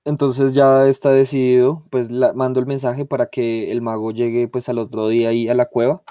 Entonces 0.03 0.53
ya 0.53 0.87
está 0.87 1.11
decidido, 1.11 1.83
pues 1.91 2.11
mando 2.11 2.59
el 2.59 2.65
mensaje 2.65 3.05
para 3.05 3.27
que 3.27 3.71
el 3.71 3.81
mago 3.81 4.11
llegue 4.11 4.47
pues 4.47 4.67
al 4.67 4.79
otro 4.79 5.07
día 5.07 5.29
ahí 5.29 5.47
a 5.47 5.53
la 5.53 5.67
cueva. 5.67 6.01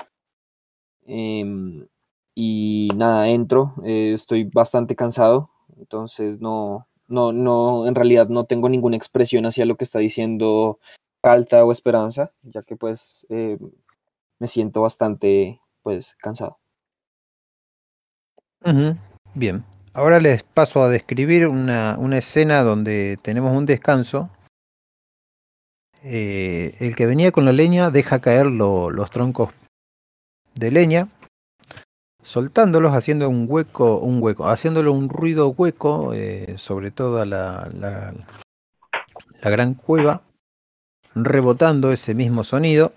Em, 1.07 1.89
y 2.35 2.89
nada, 2.97 3.29
entro, 3.29 3.75
eh, 3.85 4.13
estoy 4.15 4.45
bastante 4.45 4.95
cansado, 4.95 5.51
entonces 5.77 6.41
no, 6.41 6.87
no, 7.09 7.33
no, 7.33 7.87
en 7.89 7.95
realidad 7.97 8.29
no 8.29 8.45
tengo 8.45 8.69
ninguna 8.69 8.97
expresión 8.97 9.45
hacia 9.45 9.67
lo 9.67 9.77
que 9.77 9.85
está 9.85 9.99
diciendo 9.99 10.79
Calta 11.23 11.65
o 11.65 11.73
Esperanza, 11.73 12.33
ya 12.43 12.63
que 12.63 12.77
pues 12.77 13.27
eh, 13.29 13.59
me 14.39 14.47
siento 14.47 14.83
bastante 14.83 15.61
pues 15.83 16.17
cansado. 16.21 16.59
Bien, 19.35 19.65
ahora 19.95 20.21
les 20.21 20.43
paso 20.43 20.83
a 20.83 20.89
describir 20.89 21.47
una, 21.49 21.97
una 21.99 22.19
escena 22.19 22.63
donde 22.63 23.19
tenemos 23.23 23.57
un 23.57 23.67
descanso. 23.67 24.31
Eh, 26.03 26.77
el 26.81 26.97
que 26.97 27.07
venía 27.07 27.31
con 27.31 27.45
la 27.45 27.53
leña 27.53 27.91
deja 27.91 28.21
caer 28.21 28.47
lo- 28.47 28.91
los 28.91 29.11
troncos 29.11 29.53
de 30.55 30.71
leña, 30.71 31.09
soltándolos, 32.23 32.95
haciendo 32.95 33.29
un 33.29 33.47
hueco, 33.49 33.99
un 33.99 34.23
hueco, 34.23 34.49
haciéndole 34.49 34.89
un 34.89 35.09
ruido 35.09 35.49
hueco 35.49 36.13
eh, 36.15 36.55
sobre 36.57 36.91
toda 36.91 37.27
la, 37.27 37.69
la 37.75 39.51
gran 39.51 39.75
cueva, 39.75 40.23
rebotando 41.15 41.93
ese 41.93 42.15
mismo 42.15 42.45
sonido, 42.45 42.93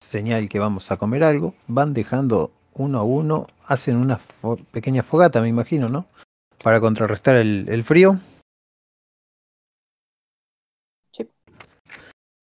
señal 0.00 0.48
que 0.48 0.58
vamos 0.58 0.90
a 0.90 0.96
comer 0.96 1.22
algo, 1.24 1.54
van 1.68 1.92
dejando 1.92 2.50
uno 2.74 2.98
a 2.98 3.02
uno, 3.02 3.46
hacen 3.66 3.96
una 3.96 4.20
pequeña 4.70 5.02
fogata, 5.02 5.40
me 5.40 5.48
imagino, 5.48 5.88
¿no? 5.88 6.06
Para 6.62 6.80
contrarrestar 6.80 7.36
el, 7.36 7.84
frío. 7.84 8.18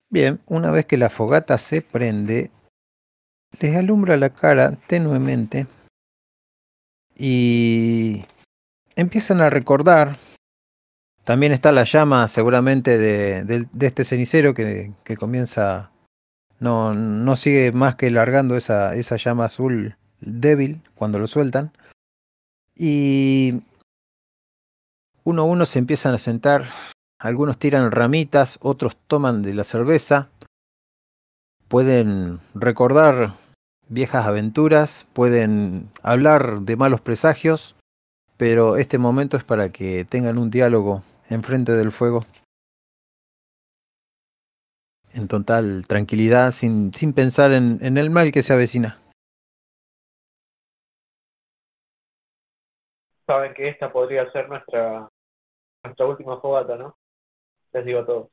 Bien, 0.10 0.40
una 0.48 0.72
vez 0.72 0.86
que 0.86 0.98
la 0.98 1.10
fogata 1.10 1.58
se 1.58 1.82
prende, 1.82 2.52
les 3.60 3.76
alumbra 3.76 4.18
la 4.18 4.32
cara 4.32 4.72
tenuemente 4.88 5.68
y 7.16 8.26
empiezan 8.96 9.42
a 9.42 9.50
recordar. 9.50 10.18
También 11.26 11.52
está 11.52 11.72
la 11.72 11.84
llama 11.84 12.28
seguramente 12.28 12.98
de, 12.98 13.68
este 13.82 14.04
cenicero 14.04 14.56
que, 14.56 14.96
comienza 15.20 15.92
no, 16.60 16.94
no, 16.96 17.36
sigue 17.36 17.72
más 17.72 17.96
que 17.96 18.10
largando 18.10 18.58
esa, 18.58 18.96
esa 18.96 19.18
llama 19.18 19.46
azul 19.46 19.96
débil 20.22 20.82
cuando 20.96 21.20
lo 21.20 21.28
sueltan. 21.28 21.72
Y 22.76 23.64
uno 25.24 25.42
a 25.44 25.46
uno 25.46 25.66
se 25.66 25.80
empiezan 25.80 26.14
a 26.14 26.20
sentar, 26.20 26.66
algunos 27.20 27.58
tiran 27.58 27.92
ramitas, 27.92 28.58
otros 28.62 28.96
toman 29.08 29.42
de 29.42 29.54
la 29.54 29.64
cerveza, 29.64 30.30
pueden 31.68 32.40
recordar 32.54 33.36
viejas 33.90 34.26
aventuras, 34.26 35.06
pueden 35.14 35.90
hablar 36.02 36.62
de 36.62 36.76
malos 36.76 37.02
presagios, 37.02 37.76
pero 38.38 38.78
este 38.78 38.98
momento 38.98 39.38
es 39.38 39.44
para 39.44 39.70
que 39.70 40.06
tengan 40.06 40.38
un 40.38 40.50
diálogo 40.50 41.04
enfrente 41.30 41.74
del 41.74 41.92
fuego. 41.92 42.26
En 45.14 45.28
total 45.28 45.84
tranquilidad, 45.88 46.54
sin, 46.54 46.94
sin 46.94 47.14
pensar 47.14 47.52
en, 47.52 47.80
en 47.82 47.98
el 47.98 48.10
mal 48.10 48.32
que 48.32 48.44
se 48.44 48.54
avecina. 48.54 48.99
Saben 53.30 53.54
que 53.54 53.70
esta 53.70 53.94
podría 53.94 54.28
ser 54.32 54.50
nuestra, 54.50 55.08
nuestra 55.84 56.06
última 56.08 56.42
fogata, 56.42 56.76
¿no? 56.78 56.98
Les 57.74 57.86
digo 57.86 58.00
a 58.00 58.06
todos. 58.08 58.28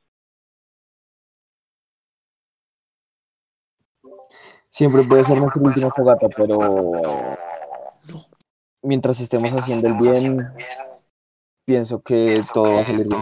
Siempre 4.69 5.03
puede 5.03 5.23
ser 5.23 5.37
nuestra 5.37 5.61
última 5.61 5.91
fogata, 5.91 6.27
pero 6.35 6.57
mientras 8.81 9.19
estemos 9.19 9.51
haciendo 9.53 9.87
el 9.87 9.93
bien, 10.01 10.51
pienso 11.63 12.01
que 12.01 12.39
todo 12.51 12.73
va 12.73 12.81
a 12.81 12.85
salir 12.85 13.07
bien. 13.07 13.21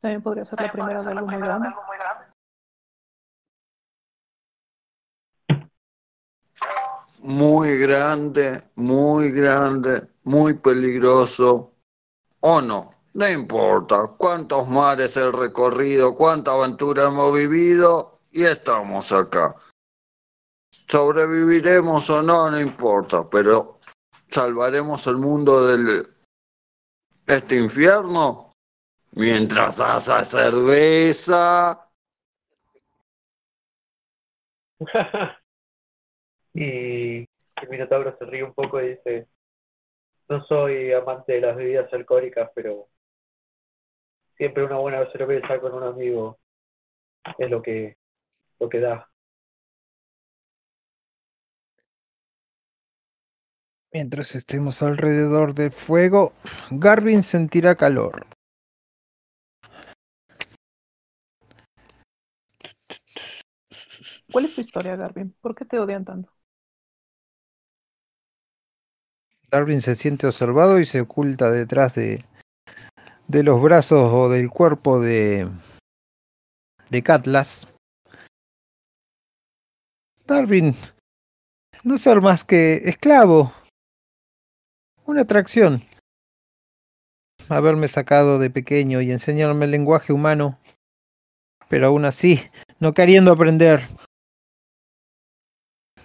También 0.00 0.22
podría 0.22 0.46
ser 0.46 0.58
la 0.58 0.72
primera 0.72 1.02
de 1.02 1.10
algo 1.10 1.26
muy 1.26 1.36
grande. 1.36 1.68
Muy 7.24 7.78
grande, 7.78 8.70
muy 8.74 9.30
grande, 9.30 10.10
muy 10.24 10.52
peligroso. 10.52 11.72
¿O 12.40 12.60
no? 12.60 12.92
No 13.14 13.26
importa 13.26 14.14
cuántos 14.18 14.68
mares 14.68 15.16
he 15.16 15.32
recorrido, 15.32 16.14
cuánta 16.14 16.52
aventura 16.52 17.06
hemos 17.06 17.32
vivido 17.32 18.20
y 18.30 18.44
estamos 18.44 19.10
acá. 19.10 19.56
Sobreviviremos 20.86 22.10
o 22.10 22.22
no, 22.22 22.50
no 22.50 22.60
importa, 22.60 23.26
pero 23.30 23.80
salvaremos 24.28 25.06
el 25.06 25.16
mundo 25.16 25.66
del 25.66 26.06
este 27.26 27.56
infierno 27.56 28.52
mientras 29.12 29.80
hace 29.80 30.26
cerveza. 30.26 31.88
y 36.54 37.18
el 37.18 37.68
Minotauro 37.68 38.16
se 38.16 38.24
ríe 38.24 38.44
un 38.44 38.54
poco 38.54 38.80
y 38.80 38.90
dice, 38.90 39.26
no 40.28 40.44
soy 40.44 40.92
amante 40.92 41.34
de 41.34 41.40
las 41.40 41.56
bebidas 41.56 41.92
alcohólicas, 41.92 42.50
pero 42.54 42.88
siempre 44.36 44.64
una 44.64 44.78
buena 44.78 45.10
cerveza 45.12 45.60
con 45.60 45.74
un 45.74 45.82
amigo 45.82 46.38
es 47.38 47.50
lo 47.50 47.60
que, 47.60 47.96
lo 48.60 48.68
que 48.68 48.80
da. 48.80 49.10
Mientras 53.92 54.34
estemos 54.34 54.82
alrededor 54.82 55.54
del 55.54 55.70
fuego, 55.70 56.32
Garvin 56.70 57.22
sentirá 57.22 57.76
calor. 57.76 58.26
¿Cuál 64.32 64.46
es 64.46 64.54
tu 64.56 64.62
historia, 64.62 64.96
Garvin? 64.96 65.32
¿Por 65.40 65.54
qué 65.54 65.64
te 65.64 65.78
odian 65.78 66.04
tanto? 66.04 66.33
Darwin 69.54 69.80
se 69.80 69.94
siente 69.94 70.26
observado 70.26 70.80
y 70.80 70.84
se 70.84 71.00
oculta 71.00 71.48
detrás 71.48 71.94
de, 71.94 72.24
de 73.28 73.44
los 73.44 73.62
brazos 73.62 74.12
o 74.12 74.28
del 74.28 74.50
cuerpo 74.50 74.98
de, 74.98 75.48
de 76.90 77.02
Catlas. 77.04 77.68
Darwin, 80.26 80.74
no 81.84 81.98
ser 81.98 82.20
más 82.20 82.42
que 82.42 82.78
esclavo, 82.78 83.52
una 85.06 85.20
atracción. 85.20 85.84
Haberme 87.48 87.86
sacado 87.86 88.40
de 88.40 88.50
pequeño 88.50 89.02
y 89.02 89.12
enseñarme 89.12 89.66
el 89.66 89.70
lenguaje 89.70 90.12
humano, 90.12 90.58
pero 91.68 91.86
aún 91.86 92.06
así, 92.06 92.40
no 92.80 92.92
queriendo 92.92 93.32
aprender, 93.32 93.86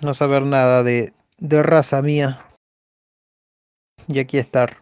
no 0.01 0.13
saber 0.13 0.43
nada 0.43 0.84
de, 0.84 1.13
de 1.39 1.63
raza 1.63 2.03
mía. 2.03 2.45
Y 4.11 4.18
aquí 4.18 4.40
estar. 4.40 4.81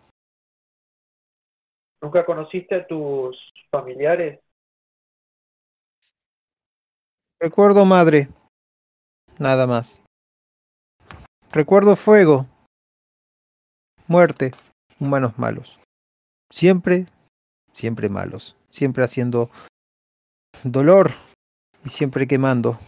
¿Nunca 2.02 2.26
conociste 2.26 2.76
a 2.76 2.88
tus 2.88 3.38
familiares? 3.70 4.40
Recuerdo 7.38 7.84
madre. 7.84 8.30
Nada 9.38 9.68
más. 9.68 10.02
Recuerdo 11.52 11.98
fuego. 11.98 12.46
Muerte. 14.08 14.52
Humanos 14.98 15.38
malos. 15.38 15.78
Siempre, 16.50 17.08
siempre 17.74 18.08
malos. 18.08 18.56
Siempre 18.72 19.04
haciendo 19.04 19.50
dolor 20.64 21.12
y 21.84 21.90
siempre 21.90 22.28
quemando. 22.28 22.80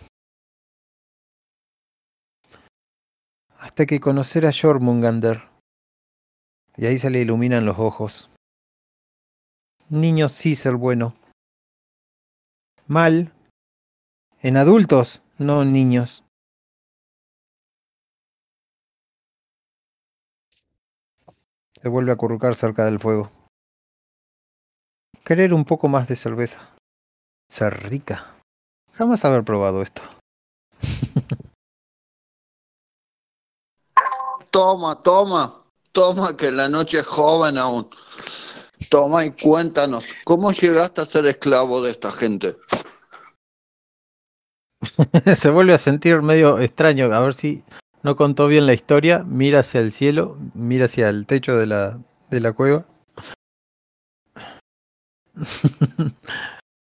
Hasta 3.58 3.86
que 3.86 4.00
conocer 4.00 4.46
a 4.46 4.54
Jormungander. 4.54 5.59
Y 6.80 6.86
ahí 6.86 6.98
se 6.98 7.10
le 7.10 7.20
iluminan 7.20 7.66
los 7.66 7.78
ojos. 7.78 8.30
Niño 9.90 10.30
sí 10.30 10.56
ser 10.56 10.76
bueno. 10.76 11.14
Mal. 12.88 13.34
En 14.40 14.56
adultos, 14.56 15.22
no 15.38 15.62
en 15.62 15.74
niños. 15.74 16.24
Se 21.82 21.90
vuelve 21.90 22.12
a 22.12 22.14
acurrucar 22.14 22.56
cerca 22.56 22.86
del 22.86 22.98
fuego. 22.98 23.30
Querer 25.26 25.54
un 25.54 25.66
poco 25.66 25.90
más 25.90 26.08
de 26.08 26.16
cerveza. 26.16 26.78
Ser 27.50 27.90
rica. 27.90 28.38
Jamás 28.94 29.26
haber 29.26 29.44
probado 29.44 29.82
esto. 29.82 30.02
Toma, 34.50 35.04
toma, 35.04 35.69
toma 36.00 36.38
que 36.38 36.50
la 36.50 36.70
noche 36.70 37.00
es 37.00 37.06
joven 37.06 37.58
aún. 37.58 37.90
Toma 38.90 39.26
y 39.26 39.32
cuéntanos, 39.32 40.06
¿cómo 40.24 40.54
llegaste 40.54 41.02
a 41.02 41.06
ser 41.06 41.26
esclavo 41.26 41.82
de 41.82 41.92
esta 41.92 42.10
gente? 42.10 42.56
Se 45.36 45.50
vuelve 45.50 45.74
a 45.74 45.78
sentir 45.78 46.22
medio 46.22 46.58
extraño. 46.60 47.12
A 47.12 47.20
ver 47.20 47.34
si 47.34 47.66
no 48.02 48.16
contó 48.16 48.48
bien 48.48 48.66
la 48.66 48.74
historia. 48.74 49.26
Mira 49.28 49.60
hacia 49.60 49.82
el 49.82 49.92
cielo, 49.92 50.38
mira 50.54 50.86
hacia 50.86 51.10
el 51.10 51.26
techo 51.26 51.58
de 51.58 51.66
la, 51.66 52.00
de 52.30 52.40
la 52.40 52.54
cueva. 52.54 52.86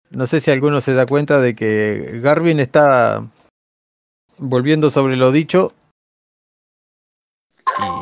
No 0.09 0.29
sé 0.29 0.41
si 0.41 0.53
alguno 0.53 0.81
se 0.81 0.95
da 0.95 1.05
cuenta 1.05 1.41
de 1.41 1.57
que 1.57 2.21
Garvin 2.23 2.61
está 2.61 3.29
volviendo 4.39 4.89
sobre 4.89 5.17
lo 5.17 5.33
dicho 5.33 5.75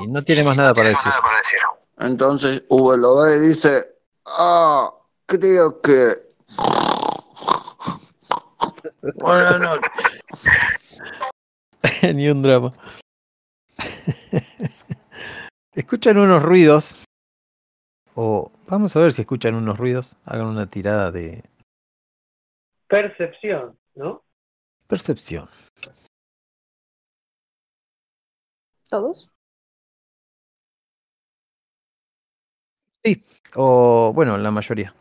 y 0.02 0.06
no 0.08 0.22
tiene 0.22 0.44
más 0.44 0.56
nada 0.56 0.74
para 0.74 0.90
decir. 0.90 1.12
Entonces 1.98 2.62
V 2.68 2.96
lo 2.96 3.16
ve 3.16 3.36
y 3.36 3.40
dice, 3.48 3.84
ah, 4.26 4.92
creo 5.26 5.80
que... 5.80 6.24
Buenas 9.16 9.60
noches. 9.60 9.90
Ni 12.14 12.28
un 12.28 12.42
drama. 12.42 12.72
Escuchan 15.72 16.18
unos 16.18 16.42
ruidos. 16.42 17.04
O 18.14 18.52
vamos 18.68 18.94
a 18.96 19.00
ver 19.00 19.12
si 19.12 19.22
escuchan 19.22 19.54
unos 19.54 19.76
ruidos. 19.76 20.16
Hagan 20.24 20.46
una 20.46 20.66
tirada 20.66 21.10
de 21.10 21.42
Percepción, 22.88 23.76
¿no? 23.94 24.22
percepción. 24.86 25.48
¿Todos? 28.88 29.28
O 33.56 34.12
bueno, 34.14 34.36
la 34.36 34.50
mayoría. 34.50 34.94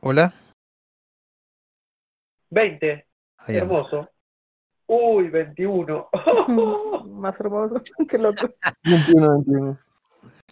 Hola. 0.00 0.32
20. 2.50 3.06
Ahí 3.38 3.58
anda. 3.58 3.74
Hermoso. 3.76 4.10
Uy, 4.86 5.28
21. 5.28 6.08
Más 7.08 7.40
hermoso. 7.40 7.82
Qué 8.08 8.18
loco. 8.18 8.48
21, 8.84 9.30
21. 9.44 9.78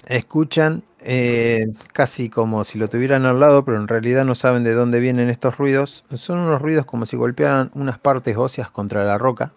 Escuchan 0.07 0.83
eh, 1.01 1.67
casi 1.93 2.29
como 2.29 2.65
si 2.65 2.79
lo 2.79 2.89
tuvieran 2.89 3.25
al 3.25 3.41
lado, 3.41 3.65
pero 3.65 3.79
en 3.79 3.89
realidad 3.89 4.25
no 4.25 4.35
saben 4.35 4.65
de 4.65 4.75
dónde 4.75 5.01
vienen 5.01 5.31
estos 5.31 5.57
ruidos. 5.57 6.05
Son 6.17 6.41
unos 6.41 6.61
ruidos 6.61 6.85
como 6.85 7.07
si 7.07 7.17
golpearan 7.17 7.71
unas 7.75 7.99
partes 7.99 8.37
óseas 8.37 8.71
contra 8.71 9.05
la 9.05 9.19
roca. 9.19 9.53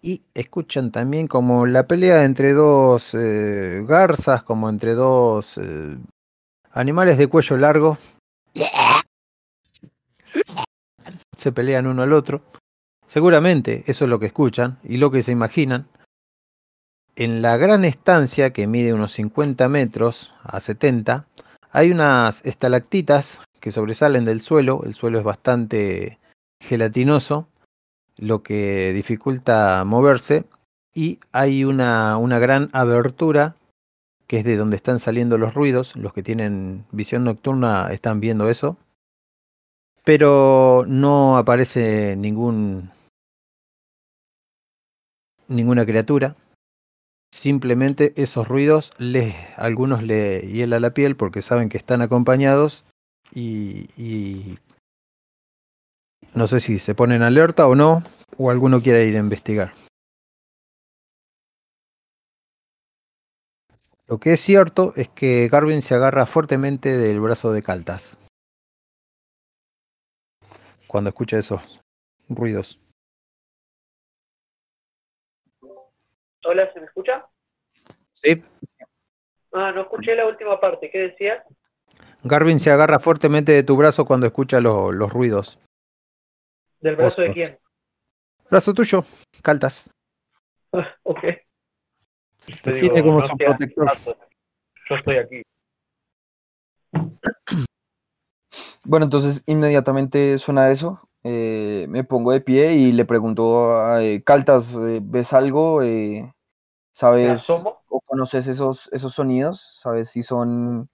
Y 0.00 0.22
escuchan 0.34 0.92
también 0.92 1.26
como 1.26 1.66
la 1.66 1.86
pelea 1.86 2.24
entre 2.24 2.52
dos 2.52 3.14
eh, 3.14 3.84
garzas, 3.86 4.42
como 4.42 4.68
entre 4.68 4.94
dos 4.94 5.58
eh, 5.58 5.98
animales 6.72 7.18
de 7.18 7.26
cuello 7.26 7.56
largo. 7.56 7.98
Se 11.36 11.52
pelean 11.52 11.86
uno 11.86 12.02
al 12.02 12.12
otro. 12.12 12.42
Seguramente 13.06 13.82
eso 13.86 14.04
es 14.04 14.10
lo 14.10 14.18
que 14.18 14.26
escuchan 14.26 14.78
y 14.84 14.98
lo 14.98 15.10
que 15.10 15.22
se 15.22 15.32
imaginan. 15.32 15.88
En 17.16 17.42
la 17.42 17.56
gran 17.56 17.84
estancia 17.84 18.52
que 18.52 18.68
mide 18.68 18.92
unos 18.92 19.12
50 19.12 19.68
metros 19.68 20.32
a 20.44 20.60
70, 20.60 21.26
hay 21.72 21.90
unas 21.90 22.44
estalactitas 22.46 23.40
que 23.60 23.72
sobresalen 23.72 24.24
del 24.24 24.40
suelo. 24.40 24.82
El 24.84 24.94
suelo 24.94 25.18
es 25.18 25.24
bastante 25.24 26.18
gelatinoso, 26.60 27.48
lo 28.18 28.42
que 28.42 28.92
dificulta 28.92 29.84
moverse. 29.84 30.44
Y 30.94 31.18
hay 31.32 31.64
una, 31.64 32.16
una 32.18 32.38
gran 32.38 32.70
abertura 32.72 33.54
que 34.26 34.38
es 34.38 34.44
de 34.44 34.56
donde 34.56 34.76
están 34.76 35.00
saliendo 35.00 35.38
los 35.38 35.54
ruidos. 35.54 35.96
Los 35.96 36.12
que 36.12 36.22
tienen 36.22 36.84
visión 36.92 37.24
nocturna 37.24 37.88
están 37.90 38.20
viendo 38.20 38.48
eso. 38.50 38.76
Pero 40.04 40.84
no 40.86 41.36
aparece 41.36 42.16
ningún 42.16 42.90
ninguna 45.48 45.84
criatura. 45.84 46.36
Simplemente 47.30 48.12
esos 48.16 48.48
ruidos 48.48 48.92
les, 48.98 49.34
algunos 49.56 50.02
le 50.02 50.40
hiela 50.40 50.80
la 50.80 50.94
piel 50.94 51.16
porque 51.16 51.42
saben 51.42 51.68
que 51.68 51.78
están 51.78 52.00
acompañados 52.02 52.84
y 53.34 54.56
no 56.34 56.46
sé 56.46 56.60
si 56.60 56.78
se 56.78 56.94
ponen 56.94 57.22
alerta 57.22 57.66
o 57.68 57.74
no, 57.74 58.02
o 58.36 58.50
alguno 58.50 58.80
quiere 58.82 59.04
ir 59.06 59.16
a 59.16 59.20
investigar. 59.20 59.72
Lo 64.06 64.18
que 64.18 64.32
es 64.32 64.40
cierto 64.40 64.92
es 64.96 65.08
que 65.08 65.48
Garvin 65.50 65.82
se 65.82 65.94
agarra 65.94 66.24
fuertemente 66.26 66.96
del 66.96 67.20
brazo 67.20 67.52
de 67.52 67.62
Caltas 67.62 68.18
cuando 70.86 71.10
escucha 71.10 71.38
esos 71.38 71.80
ruidos. 72.30 72.80
Hola, 76.44 76.72
¿se 76.72 76.80
me 76.80 76.86
escucha? 76.86 77.26
Sí. 78.22 78.42
Ah, 79.52 79.72
no 79.72 79.82
escuché 79.82 80.14
la 80.14 80.26
última 80.26 80.58
parte. 80.58 80.90
¿Qué 80.90 80.98
decías? 80.98 81.44
Garvin 82.22 82.58
se 82.60 82.70
agarra 82.70 82.98
fuertemente 82.98 83.52
de 83.52 83.62
tu 83.62 83.76
brazo 83.76 84.06
cuando 84.06 84.26
escucha 84.26 84.60
lo- 84.60 84.92
los 84.92 85.12
ruidos. 85.12 85.58
¿Del 86.80 86.96
brazo 86.96 87.22
de 87.22 87.32
quién? 87.32 87.58
Brazo 88.50 88.72
tuyo, 88.72 89.04
Caltas. 89.42 89.90
ok. 91.02 91.20
Te 92.62 92.72
tiene 92.72 93.02
como 93.02 93.24
su 93.26 93.36
protector. 93.36 93.92
Yo 94.88 94.94
estoy 94.96 95.16
aquí. 95.18 95.42
Bueno, 98.84 99.04
entonces 99.04 99.42
inmediatamente 99.46 100.38
suena 100.38 100.70
eso. 100.70 101.00
eh, 101.24 101.86
me 101.88 102.04
pongo 102.04 102.32
de 102.32 102.40
pie 102.40 102.74
y 102.74 102.92
le 102.92 103.04
pregunto 103.04 103.76
a 103.76 104.02
eh, 104.02 104.22
Caltas, 104.22 104.74
eh, 104.76 105.00
¿ves 105.02 105.32
algo? 105.32 105.82
Eh, 105.82 106.32
¿Sabes 106.92 107.50
o 107.50 108.00
conoces 108.06 108.48
esos, 108.48 108.88
esos 108.92 109.12
sonidos? 109.14 109.76
¿Sabes 109.78 110.10
si 110.10 110.22
son 110.22 110.88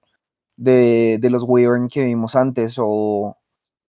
de, 0.56 1.18
de 1.20 1.30
los 1.30 1.44
Wyvern 1.46 1.88
que 1.88 2.04
vimos 2.04 2.34
antes 2.34 2.76
o, 2.78 3.36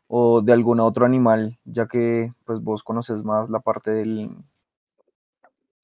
o 0.09 0.41
de 0.41 0.53
algún 0.53 0.81
otro 0.81 1.05
animal? 1.05 1.59
Ya 1.65 1.87
que 1.87 2.33
pues 2.45 2.61
vos 2.61 2.83
conoces 2.83 3.25
más 3.25 3.51
la 3.51 3.61
parte 3.61 3.91
del, 3.91 4.31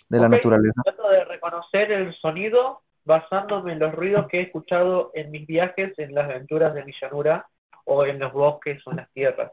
de 0.09 0.19
la 0.19 0.29
naturaleza. 0.29 0.83
Trato 0.85 1.09
de 1.09 1.25
reconocer 1.25 1.93
el 1.93 2.15
sonido 2.17 2.83
basándome 3.05 3.73
en 3.73 3.79
los 3.79 3.95
ruidos 3.95 4.27
que 4.29 4.39
he 4.39 4.43
escuchado 4.43 5.11
en 5.15 5.31
mis 5.31 5.47
viajes 5.47 5.99
en 5.99 6.15
las 6.15 6.25
aventuras 6.25 6.75
de 6.75 6.85
mi 6.85 6.93
llanura 7.01 7.49
o 7.85 8.05
en 8.05 8.19
los 8.19 8.33
bosques 8.33 8.87
o 8.87 8.91
en 8.91 8.99
las 8.99 9.11
tierras. 9.13 9.53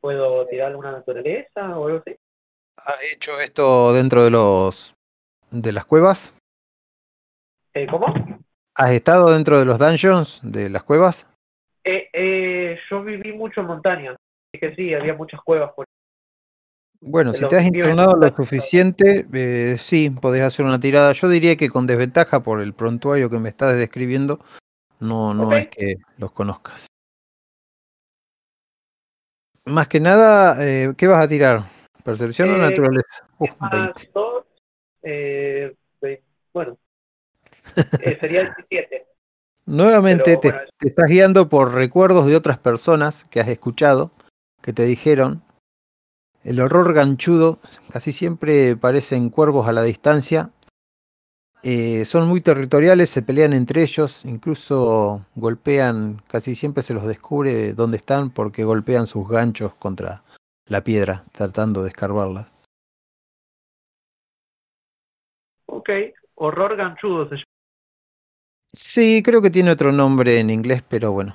¿Puedo 0.00 0.46
tirar 0.46 0.68
alguna 0.68 0.92
naturaleza 0.92 1.78
o 1.78 1.86
algo 1.86 2.02
así? 2.04 2.16
¿Has 2.76 3.12
hecho 3.12 3.40
esto 3.40 3.92
dentro 3.92 4.24
de 4.24 4.30
los 4.30 4.94
de 5.50 5.72
las 5.72 5.84
cuevas? 5.84 6.34
Eh, 7.74 7.86
¿Cómo? 7.90 8.06
¿Has 8.74 8.90
estado 8.90 9.32
dentro 9.32 9.58
de 9.58 9.64
los 9.64 9.78
dungeons 9.78 10.40
de 10.42 10.70
las 10.70 10.82
cuevas? 10.82 11.26
Eh, 11.84 12.08
eh, 12.12 12.78
yo 12.90 13.02
viví 13.02 13.32
mucho 13.32 13.60
en 13.60 13.66
montaña. 13.66 14.10
Así 14.12 14.60
que 14.60 14.74
sí, 14.74 14.94
había 14.94 15.14
muchas 15.14 15.40
cuevas 15.42 15.72
por 15.74 15.84
Bueno, 17.00 17.32
si 17.34 17.46
te 17.46 17.56
has 17.56 17.66
internado 17.66 18.16
lo 18.16 18.28
suficiente, 18.34 19.26
eh, 19.32 19.76
sí, 19.78 20.10
podés 20.10 20.42
hacer 20.42 20.64
una 20.64 20.80
tirada. 20.80 21.12
Yo 21.12 21.28
diría 21.28 21.56
que 21.56 21.68
con 21.68 21.86
desventaja 21.86 22.42
por 22.42 22.60
el 22.60 22.74
prontuario 22.74 23.30
que 23.30 23.38
me 23.38 23.48
estás 23.48 23.76
describiendo, 23.76 24.38
no, 25.00 25.34
no 25.34 25.56
es 25.56 25.68
que 25.68 25.96
los 26.18 26.32
conozcas. 26.32 26.86
Más 29.64 29.86
que 29.86 30.00
nada, 30.00 30.56
eh, 30.66 30.94
¿qué 30.96 31.06
vas 31.06 31.24
a 31.24 31.28
tirar? 31.28 31.60
¿Percepción 32.02 32.50
o 32.50 32.56
Eh, 32.56 32.58
naturaleza? 32.58 33.28
Uf, 33.38 33.50
más 33.60 33.70
20. 33.70 34.10
dos, 34.14 34.44
eh, 35.02 35.76
bueno, 36.54 36.78
sería 38.20 38.40
17. 38.44 39.06
Nuevamente 39.68 40.22
Pero, 40.24 40.40
te, 40.40 40.48
bueno, 40.48 40.62
es- 40.64 40.70
te 40.78 40.88
estás 40.88 41.10
guiando 41.10 41.48
por 41.50 41.74
recuerdos 41.74 42.24
de 42.24 42.36
otras 42.36 42.58
personas 42.58 43.24
que 43.24 43.40
has 43.40 43.48
escuchado, 43.48 44.10
que 44.62 44.72
te 44.72 44.84
dijeron. 44.86 45.42
El 46.42 46.60
horror 46.60 46.94
ganchudo 46.94 47.58
casi 47.92 48.12
siempre 48.14 48.76
parecen 48.76 49.28
cuervos 49.28 49.68
a 49.68 49.72
la 49.72 49.82
distancia. 49.82 50.50
Eh, 51.62 52.06
son 52.06 52.28
muy 52.28 52.40
territoriales, 52.40 53.10
se 53.10 53.20
pelean 53.20 53.52
entre 53.52 53.82
ellos, 53.82 54.24
incluso 54.24 55.26
golpean, 55.34 56.22
casi 56.28 56.54
siempre 56.54 56.82
se 56.82 56.94
los 56.94 57.04
descubre 57.04 57.74
dónde 57.74 57.98
están 57.98 58.30
porque 58.30 58.64
golpean 58.64 59.06
sus 59.06 59.28
ganchos 59.28 59.74
contra 59.74 60.22
la 60.66 60.82
piedra, 60.82 61.24
tratando 61.32 61.82
de 61.82 61.88
escarbarla. 61.90 62.48
Ok, 65.66 65.90
horror 66.36 66.76
ganchudo 66.76 67.28
se 67.28 67.34
llama. 67.34 67.44
Sí, 68.72 69.22
creo 69.24 69.40
que 69.40 69.50
tiene 69.50 69.70
otro 69.70 69.92
nombre 69.92 70.40
en 70.40 70.50
inglés, 70.50 70.84
pero 70.88 71.12
bueno, 71.12 71.34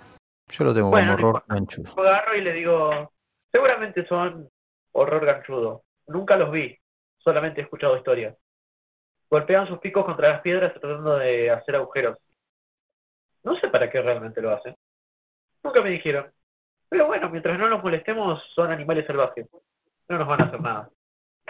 yo 0.49 0.63
lo 0.63 0.73
tengo 0.73 0.89
Bueno, 0.89 1.15
como 1.15 1.29
horror 1.29 1.43
ganchudo. 1.47 1.99
Agarro 1.99 2.35
y 2.35 2.41
le 2.41 2.53
digo, 2.53 3.11
seguramente 3.51 4.05
son 4.07 4.49
horror 4.91 5.25
ganchudo. 5.25 5.83
Nunca 6.07 6.35
los 6.37 6.51
vi, 6.51 6.77
solamente 7.17 7.61
he 7.61 7.63
escuchado 7.63 7.97
historias. 7.97 8.35
Golpean 9.29 9.67
sus 9.67 9.79
picos 9.79 10.05
contra 10.05 10.29
las 10.29 10.41
piedras 10.41 10.73
tratando 10.73 11.17
de 11.17 11.49
hacer 11.49 11.75
agujeros. 11.75 12.19
No 13.43 13.59
sé 13.59 13.67
para 13.67 13.89
qué 13.89 14.01
realmente 14.01 14.41
lo 14.41 14.51
hacen. 14.51 14.75
Nunca 15.63 15.81
me 15.81 15.89
dijeron. 15.89 16.31
Pero 16.89 17.07
bueno, 17.07 17.29
mientras 17.29 17.57
no 17.57 17.67
nos 17.67 17.81
molestemos, 17.81 18.43
son 18.53 18.71
animales 18.71 19.07
salvajes. 19.07 19.47
No 20.07 20.19
nos 20.19 20.27
van 20.27 20.41
a 20.41 20.45
hacer 20.45 20.61
nada. 20.61 20.89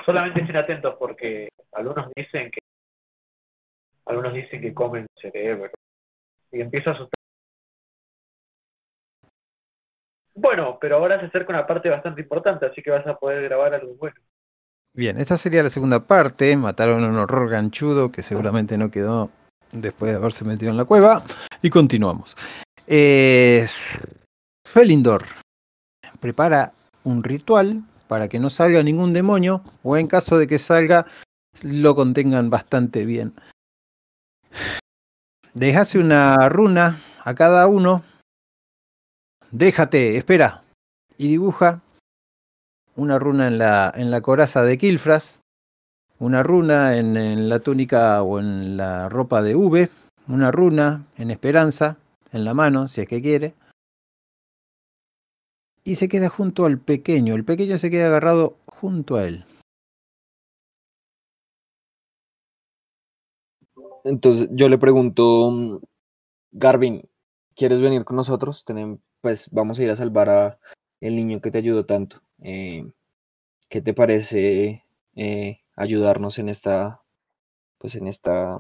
Solamente 0.06 0.42
estén 0.42 0.56
atentos 0.56 0.96
porque 0.98 1.50
algunos 1.74 2.10
dicen 2.16 2.50
que 2.52 2.60
algunos 4.06 4.34
dicen 4.34 4.62
que 4.62 4.74
comen 4.74 5.08
cerebro. 5.20 5.72
Y 6.52 6.62
empieza 6.62 6.92
a 6.92 6.94
asustar. 6.94 7.14
Bueno, 10.36 10.78
pero 10.82 10.98
ahora 10.98 11.20
se 11.20 11.28
acerca 11.28 11.54
una 11.54 11.68
parte 11.68 11.90
bastante 11.90 12.22
importante, 12.22 12.66
así 12.66 12.82
que 12.82 12.92
vas 12.92 13.06
a 13.06 13.18
poder 13.18 13.44
grabar 13.44 13.74
algo 13.74 13.96
bueno. 13.96 14.16
Bien, 14.96 15.20
esta 15.20 15.38
sería 15.38 15.64
la 15.64 15.70
segunda 15.70 16.02
parte. 16.02 16.56
Mataron 16.58 17.04
a 17.04 17.10
un 17.10 17.18
horror 17.18 17.50
ganchudo 17.50 18.12
que 18.12 18.22
seguramente 18.22 18.78
no 18.78 18.92
quedó 18.92 19.30
después 19.72 20.12
de 20.12 20.18
haberse 20.18 20.46
metido 20.46 20.72
en 20.72 20.78
la 20.78 20.86
cueva. 20.86 21.24
Y 21.62 21.70
continuamos. 21.70 22.36
Eh, 22.88 23.66
Felindor 24.66 25.24
prepara 26.20 26.74
un 27.04 27.24
ritual 27.24 27.82
para 28.08 28.28
que 28.28 28.40
no 28.40 28.50
salga 28.50 28.84
ningún 28.84 29.14
demonio 29.14 29.64
o 29.82 29.98
en 29.98 30.08
caso 30.08 30.38
de 30.38 30.48
que 30.48 30.60
salga 30.60 31.06
lo 31.64 31.96
contengan 31.96 32.50
bastante 32.50 33.06
bien. 33.06 33.34
Dejase 35.54 36.00
una 36.00 36.50
runa 36.50 37.00
a 37.24 37.36
cada 37.36 37.68
uno. 37.68 38.04
Déjate, 39.52 40.18
espera. 40.18 40.64
Y 41.18 41.28
dibuja 41.28 41.82
una 42.96 43.20
runa 43.20 43.48
en 43.48 43.58
la, 43.58 43.92
en 43.96 44.12
la 44.12 44.22
coraza 44.22 44.64
de 44.64 44.78
Kilfras, 44.78 45.42
una 46.20 46.44
runa 46.44 46.98
en, 46.98 47.18
en 47.18 47.50
la 47.50 47.60
túnica 47.60 48.22
o 48.24 48.40
en 48.40 48.78
la 48.78 49.10
ropa 49.10 49.42
de 49.42 49.56
V, 49.56 49.90
una 50.28 50.52
runa 50.52 51.06
en 51.18 51.32
esperanza 51.32 51.98
en 52.32 52.46
la 52.46 52.54
mano, 52.54 52.88
si 52.88 53.02
es 53.02 53.08
que 53.08 53.22
quiere. 53.22 53.56
Y 55.84 55.96
se 55.96 56.08
queda 56.08 56.30
junto 56.30 56.66
al 56.66 56.78
pequeño. 56.78 57.36
El 57.36 57.44
pequeño 57.44 57.78
se 57.78 57.92
queda 57.92 58.08
agarrado 58.08 58.58
junto 58.66 59.18
a 59.18 59.26
él. 59.26 59.46
Entonces 64.04 64.50
yo 64.52 64.70
le 64.70 64.78
pregunto, 64.78 65.82
Garvin, 66.52 67.08
¿quieres 67.56 67.82
venir 67.82 68.04
con 68.04 68.18
nosotros? 68.18 68.66
Pues 69.22 69.50
vamos 69.52 69.80
a 69.80 69.84
ir 69.84 69.90
a 69.92 69.96
salvar 69.96 70.30
a 70.30 70.60
el 71.00 71.16
niño 71.16 71.42
que 71.42 71.52
te 71.52 71.58
ayudó 71.58 71.86
tanto. 71.86 72.22
Eh, 72.42 72.86
¿qué 73.74 73.82
te 73.82 73.96
parece 73.96 74.84
eh, 75.16 75.60
ayudarnos 75.76 76.38
en 76.38 76.48
esta, 76.48 77.02
pues 77.80 77.96
en 77.96 78.08
esta, 78.08 78.58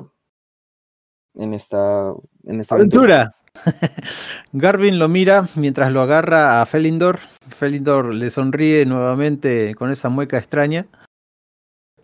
en 1.35 1.53
esta, 1.53 2.13
en 2.45 2.59
esta 2.59 2.73
¡Aventura! 2.73 3.35
Garvin 4.53 4.97
lo 4.97 5.07
mira 5.07 5.47
mientras 5.55 5.91
lo 5.91 6.01
agarra 6.01 6.63
a 6.63 6.65
Felindor. 6.65 7.19
Felindor 7.55 8.11
le 8.15 8.31
sonríe 8.31 8.87
nuevamente 8.87 9.75
con 9.75 9.91
esa 9.91 10.09
mueca 10.09 10.39
extraña. 10.39 10.87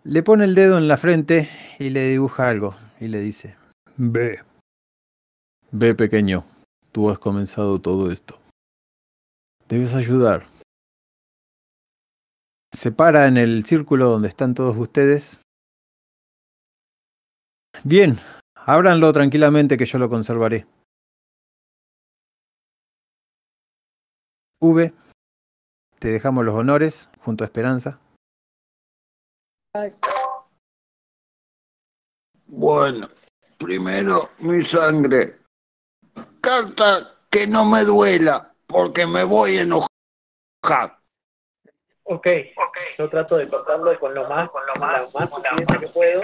Le 0.04 0.22
pone 0.22 0.44
el 0.44 0.54
dedo 0.54 0.78
en 0.78 0.88
la 0.88 0.96
frente 0.96 1.46
y 1.78 1.90
le 1.90 2.08
dibuja 2.08 2.48
algo 2.48 2.74
y 3.00 3.08
le 3.08 3.20
dice, 3.20 3.56
Ve. 3.98 4.42
Ve 5.72 5.94
pequeño, 5.94 6.46
tú 6.90 7.10
has 7.10 7.18
comenzado 7.18 7.78
todo 7.80 8.10
esto. 8.10 8.40
Debes 9.68 9.94
ayudar. 9.94 10.46
Se 12.72 12.92
para 12.92 13.26
en 13.26 13.36
el 13.36 13.64
círculo 13.66 14.08
donde 14.08 14.28
están 14.28 14.54
todos 14.54 14.74
ustedes. 14.76 15.40
Bien, 17.84 18.18
ábranlo 18.54 19.12
tranquilamente 19.12 19.76
que 19.76 19.84
yo 19.84 19.98
lo 19.98 20.08
conservaré. 20.08 20.66
V, 24.62 24.92
te 25.98 26.08
dejamos 26.08 26.44
los 26.44 26.54
honores 26.54 27.10
junto 27.20 27.44
a 27.44 27.46
Esperanza. 27.46 28.00
Bueno, 32.46 33.08
primero 33.56 34.30
mi 34.40 34.64
sangre. 34.64 35.38
Carta 36.40 37.18
que 37.30 37.46
no 37.46 37.64
me 37.64 37.84
duela, 37.84 38.52
porque 38.66 39.06
me 39.06 39.22
voy 39.22 39.58
a 39.58 39.62
enojar. 39.62 40.98
Ok, 42.02 42.26
yo 42.98 43.08
trato 43.08 43.36
de 43.36 43.48
contarlo 43.48 43.96
con 44.00 44.12
lo 44.12 44.28
más, 44.28 44.50
con 44.50 44.66
lo 44.66 44.74
más, 44.80 45.02
lo 45.02 45.10
más 45.20 45.30
suficiente 45.30 45.78
que 45.78 45.86
puedo. 45.88 46.22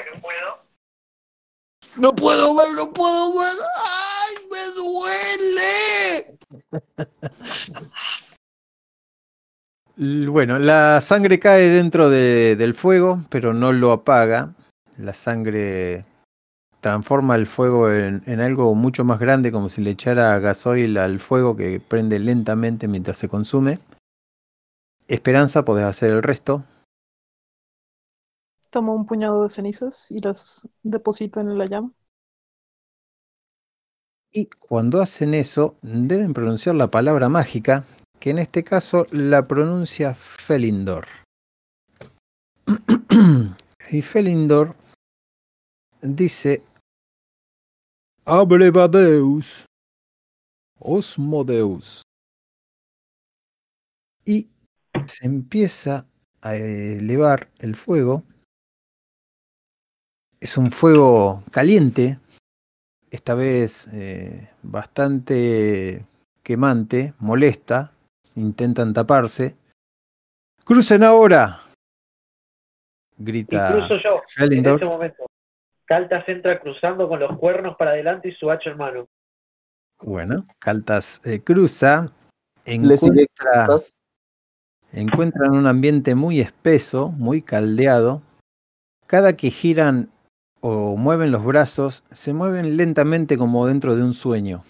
No 1.99 2.13
puedo 2.13 2.57
ver, 2.57 2.75
no 2.75 2.93
puedo 2.93 3.39
ver. 3.39 3.57
¡Ay, 3.85 4.35
me 4.51 4.65
duele! 4.75 6.39
Bueno, 9.97 10.59
la 10.59 11.01
sangre 11.01 11.39
cae 11.39 11.69
dentro 11.71 12.11
de- 12.11 12.57
del 12.57 12.75
fuego, 12.75 13.25
pero 13.31 13.55
no 13.55 13.73
lo 13.73 13.93
apaga. 13.93 14.55
La 14.99 15.15
sangre 15.15 16.05
transforma 16.81 17.35
el 17.37 17.47
fuego 17.47 17.91
en, 17.91 18.23
en 18.27 18.41
algo 18.41 18.75
mucho 18.75 19.05
más 19.05 19.19
grande, 19.19 19.53
como 19.53 19.69
si 19.69 19.81
le 19.83 19.91
echara 19.91 20.39
gasoil 20.39 20.99
al 20.99 21.21
fuego 21.21 21.57
que 21.57 21.81
prende 21.81 22.19
lentamente 22.19 22.89
mientras 22.89 23.17
se 23.17 23.29
consume. 23.29 23.79
Esperanza, 25.09 25.65
podés 25.65 25.85
hacer 25.87 26.11
el 26.11 26.23
resto. 26.23 26.63
Tomo 28.71 28.95
un 28.95 29.07
puñado 29.07 29.43
de 29.43 29.49
cenizas 29.49 30.11
y 30.11 30.21
las 30.21 30.69
deposito 30.83 31.41
en 31.41 31.57
la 31.59 31.67
llama. 31.67 31.93
Y 34.33 34.49
cuando 34.69 35.01
hacen 35.01 35.35
eso, 35.35 35.77
deben 35.83 36.35
pronunciar 36.35 36.75
la 36.75 36.91
palabra 36.91 37.29
mágica, 37.29 37.87
que 38.21 38.31
en 38.31 38.39
este 38.39 38.65
caso 38.65 39.07
la 39.11 39.47
pronuncia 39.47 40.15
Felindor. 40.15 41.07
y 43.91 44.03
Felindor 44.03 44.75
dice 46.03 46.63
Abrevadeus 48.25 49.67
Osmodeus. 50.79 52.03
Y 54.25 54.49
se 55.07 55.27
empieza 55.27 56.07
a 56.43 56.57
elevar 56.57 57.51
el 57.59 57.75
fuego. 57.75 58.23
Es 60.41 60.59
un 60.59 60.71
fuego 60.71 61.43
caliente, 61.51 62.19
esta 63.11 63.35
vez 63.35 63.89
eh, 63.93 64.51
bastante 64.63 66.05
quemante, 66.43 67.15
molesta, 67.19 67.96
intentan 68.37 68.93
taparse. 68.93 69.57
¡Crucen 70.65 71.03
ahora! 71.03 71.61
Grita 73.19 73.71
Incluso 73.71 73.97
yo, 74.03 74.23
en 74.45 74.67
ese 74.67 74.85
momento. 74.85 75.27
Caltas 75.87 76.29
entra 76.29 76.61
cruzando 76.61 77.09
con 77.09 77.21
los 77.21 77.39
cuernos 77.39 77.77
para 77.77 77.93
adelante 77.93 78.29
y 78.29 78.33
su 78.33 78.51
hacha 78.51 78.71
en 78.71 78.77
mano. 78.77 79.09
Bueno, 80.03 80.47
Caltas 80.59 81.23
eh, 81.25 81.41
cruza, 81.41 82.13
¿Le 82.67 82.97
sigue 82.97 83.23
encuentra, 83.23 83.79
encuentran 84.93 85.53
un 85.53 85.67
ambiente 85.67 86.15
muy 86.15 86.41
espeso, 86.41 87.11
muy 87.11 87.41
caldeado. 87.41 88.21
Cada 89.07 89.35
que 89.35 89.51
giran 89.51 90.11
o 90.61 90.97
mueven 90.97 91.31
los 91.31 91.45
brazos, 91.45 92.03
se 92.11 92.35
mueven 92.35 92.77
lentamente 92.77 93.39
como 93.39 93.67
dentro 93.67 93.95
de 93.95 94.03
un 94.03 94.13
sueño. 94.13 94.65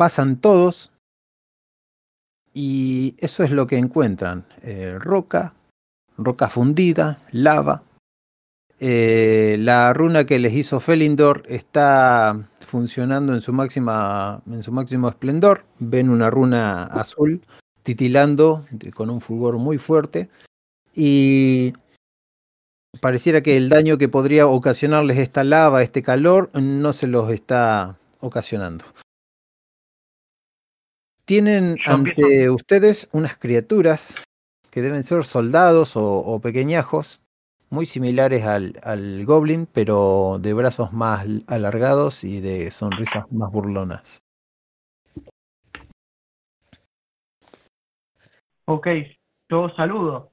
Pasan 0.00 0.40
todos 0.40 0.92
y 2.54 3.16
eso 3.18 3.42
es 3.42 3.50
lo 3.50 3.66
que 3.66 3.76
encuentran. 3.76 4.46
eh, 4.62 4.98
roca, 4.98 5.52
roca 6.16 6.48
fundida, 6.48 7.18
lava. 7.32 7.82
Eh, 8.78 9.58
la 9.60 9.92
runa 9.92 10.24
que 10.24 10.38
les 10.38 10.54
hizo 10.54 10.80
Felindor 10.80 11.42
está 11.48 12.48
funcionando 12.60 13.34
en 13.34 13.42
su 13.42 13.52
máxima 13.52 14.40
en 14.46 14.62
su 14.62 14.72
máximo 14.72 15.10
esplendor. 15.10 15.66
Ven 15.80 16.08
una 16.08 16.30
runa 16.30 16.84
azul 16.84 17.42
titilando 17.82 18.64
con 18.94 19.10
un 19.10 19.20
fulgor 19.20 19.58
muy 19.58 19.76
fuerte 19.76 20.30
y 20.94 21.74
pareciera 23.02 23.42
que 23.42 23.58
el 23.58 23.68
daño 23.68 23.98
que 23.98 24.08
podría 24.08 24.46
ocasionarles 24.46 25.18
esta 25.18 25.44
lava, 25.44 25.82
este 25.82 26.02
calor, 26.02 26.48
no 26.54 26.94
se 26.94 27.06
los 27.06 27.30
está 27.30 27.98
ocasionando. 28.20 28.86
Tienen 31.30 31.76
Yo 31.76 31.92
empiezo- 31.92 32.22
ante 32.26 32.50
ustedes 32.50 33.08
unas 33.12 33.36
criaturas 33.36 34.24
que 34.72 34.82
deben 34.82 35.04
ser 35.04 35.22
soldados 35.22 35.96
o, 35.96 36.02
o 36.18 36.40
pequeñajos, 36.40 37.20
muy 37.68 37.86
similares 37.86 38.44
al, 38.44 38.80
al 38.82 39.24
goblin, 39.26 39.66
pero 39.72 40.38
de 40.40 40.52
brazos 40.54 40.92
más 40.92 41.24
alargados 41.46 42.24
y 42.24 42.40
de 42.40 42.72
sonrisas 42.72 43.30
más 43.30 43.48
burlonas. 43.52 44.18
Ok, 48.64 48.88
yo 49.48 49.68
saludo. 49.76 50.32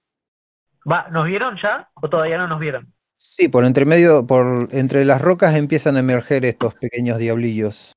Va, 0.92 1.10
¿nos 1.10 1.28
vieron 1.28 1.60
ya 1.62 1.92
o 1.94 2.10
todavía 2.10 2.40
no 2.40 2.48
nos 2.48 2.60
vieron? 2.60 2.92
Sí, 3.18 3.50
por 3.50 3.66
entre 3.66 3.86
medio, 3.86 4.26
por 4.26 4.70
entre 4.72 5.06
las 5.06 5.22
rocas 5.22 5.56
empiezan 5.56 5.96
a 5.96 6.00
emerger 6.00 6.44
estos 6.44 6.74
pequeños 6.74 7.20
diablillos. 7.20 7.94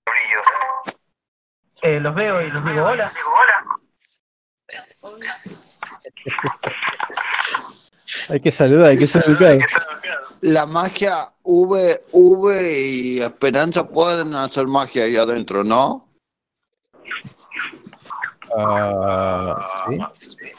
Eh, 1.83 1.99
los 2.01 2.15
veo 2.15 2.41
y 2.43 2.51
les 2.51 2.65
digo 2.65 2.85
hola. 2.85 3.13
Hay 8.29 8.41
que 8.41 8.51
saludar, 8.51 8.91
hay 8.91 8.99
que 8.99 9.05
educado. 9.05 9.59
La 10.43 10.67
magia 10.67 11.33
V, 11.43 12.03
V 12.13 12.81
y 12.81 13.21
Esperanza 13.21 13.87
pueden 13.87 14.35
hacer 14.35 14.67
magia 14.67 15.05
ahí 15.05 15.17
adentro, 15.17 15.65
¿no? 15.65 16.09
Ah, 18.57 20.13
sí. 20.15 20.53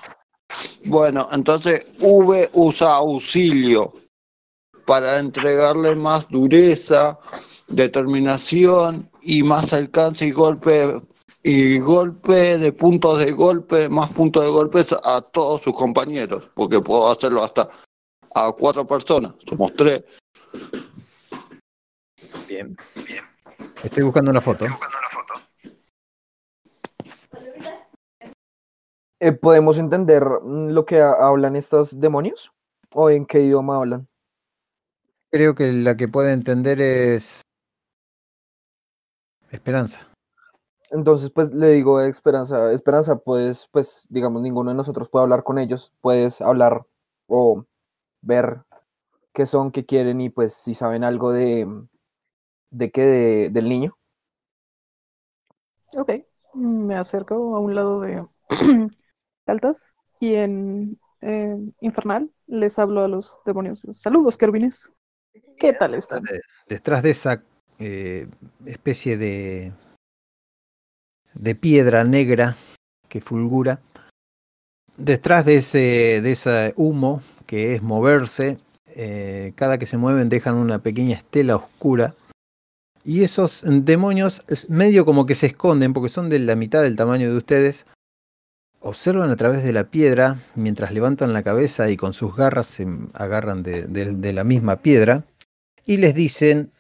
Bueno, 0.86 1.30
entonces 1.32 1.88
V 2.00 2.50
usa 2.54 2.96
auxilio 2.96 3.94
para 4.86 5.20
entregarle 5.20 5.96
más 5.96 6.28
dureza, 6.30 7.18
determinación 7.68 9.10
y 9.22 9.44
más 9.44 9.74
alcance 9.74 10.26
y 10.26 10.32
golpe 10.32 11.02
y 11.44 11.80
golpe 11.80 12.58
de 12.58 12.72
puntos 12.72 13.20
de 13.20 13.32
golpe, 13.32 13.90
más 13.90 14.12
puntos 14.12 14.44
de 14.44 14.50
golpes 14.52 14.96
a 15.04 15.22
todos 15.22 15.62
sus 15.62 15.76
compañeros, 15.76 16.50
porque 16.54 16.80
puedo 16.80 17.10
hacerlo 17.10 17.44
hasta 17.44 17.70
a 18.34 18.52
cuatro 18.52 18.86
personas, 18.86 19.34
somos 19.48 19.74
tres. 19.74 20.04
Bien, 22.48 22.76
bien. 23.08 23.24
Estoy 23.84 24.04
buscando 24.04 24.32
una 24.32 24.42
foto. 24.42 24.66
Eh, 29.20 29.32
¿Podemos 29.34 29.78
entender 29.78 30.24
mm, 30.26 30.70
lo 30.70 30.86
que 30.86 31.00
ha- 31.00 31.12
hablan 31.12 31.56
estos 31.56 32.00
demonios? 32.00 32.52
¿O 32.94 33.10
en 33.10 33.26
qué 33.26 33.42
idioma 33.42 33.78
hablan? 33.78 34.08
Creo 35.32 35.56
que 35.56 35.72
la 35.72 35.96
que 35.96 36.08
puede 36.08 36.34
entender 36.34 36.82
es 36.82 37.42
Esperanza. 39.52 40.11
Entonces, 40.92 41.32
pues 41.32 41.54
le 41.54 41.70
digo 41.70 41.98
a 41.98 42.08
Esperanza, 42.08 42.74
Esperanza, 42.74 43.16
pues, 43.16 43.68
pues, 43.72 44.06
digamos, 44.10 44.42
ninguno 44.42 44.72
de 44.72 44.76
nosotros 44.76 45.08
puede 45.10 45.24
hablar 45.24 45.44
con 45.44 45.58
ellos, 45.58 45.94
puedes 46.02 46.42
hablar 46.42 46.86
o 47.28 47.64
ver 48.22 48.64
qué 49.34 49.46
son, 49.46 49.72
qué 49.72 49.86
quieren 49.86 50.22
y 50.22 50.30
pues 50.30 50.54
si 50.54 50.74
saben 50.74 51.04
algo 51.06 51.32
de, 51.32 51.68
de 52.72 52.92
qué, 52.92 53.06
de- 53.06 53.50
del 53.52 53.70
niño. 53.70 53.98
Ok, 55.96 56.12
me 56.54 56.96
acerco 56.98 57.56
a 57.56 57.60
un 57.60 57.76
lado 57.76 58.02
de 58.02 58.26
Altas 59.46 59.86
y 60.20 60.36
en 60.36 61.00
eh, 61.22 61.58
Infernal 61.82 62.30
les 62.48 62.78
hablo 62.80 63.04
a 63.04 63.08
los 63.08 63.38
demonios. 63.46 63.86
Saludos, 63.94 64.38
Kervines. 64.38 64.92
¿Qué 65.58 65.74
tal 65.74 65.94
están? 65.96 66.24
De- 66.24 66.42
detrás 66.68 67.02
de 67.04 67.10
esa 67.12 67.44
eh, 67.80 68.28
especie 68.66 69.18
de, 69.18 69.74
de 71.34 71.56
piedra 71.56 72.04
negra 72.04 72.56
que 73.10 73.22
fulgura, 73.22 73.80
detrás 74.98 75.46
de 75.46 75.58
ese, 75.58 76.22
de 76.22 76.32
ese 76.32 76.74
humo 76.76 77.22
que 77.46 77.76
es 77.76 77.82
moverse, 77.82 78.58
eh, 78.88 79.54
cada 79.56 79.78
que 79.78 79.86
se 79.86 79.98
mueven 79.98 80.30
dejan 80.30 80.56
una 80.56 80.80
pequeña 80.80 81.16
estela 81.16 81.56
oscura. 81.56 82.16
Y 83.04 83.24
esos 83.24 83.64
demonios 83.66 84.44
medio 84.70 85.06
como 85.06 85.26
que 85.26 85.36
se 85.36 85.48
esconden 85.48 85.94
porque 85.94 86.10
son 86.10 86.30
de 86.30 86.40
la 86.40 86.56
mitad 86.56 86.84
del 86.84 86.96
tamaño 86.96 87.32
de 87.32 87.38
ustedes. 87.38 87.88
Observan 88.80 89.30
a 89.32 89.36
través 89.36 89.64
de 89.64 89.74
la 89.74 89.86
piedra 89.86 90.40
mientras 90.56 90.92
levantan 90.92 91.34
la 91.34 91.44
cabeza 91.44 91.90
y 91.90 91.98
con 91.98 92.14
sus 92.14 92.36
garras 92.36 92.68
se 92.68 92.88
agarran 93.14 93.64
de- 93.64 93.86
de 93.88 94.34
la 94.34 94.44
misma 94.44 94.78
piedra 94.78 95.24
y 95.86 95.98
les 95.98 96.14
dicen, 96.16 96.72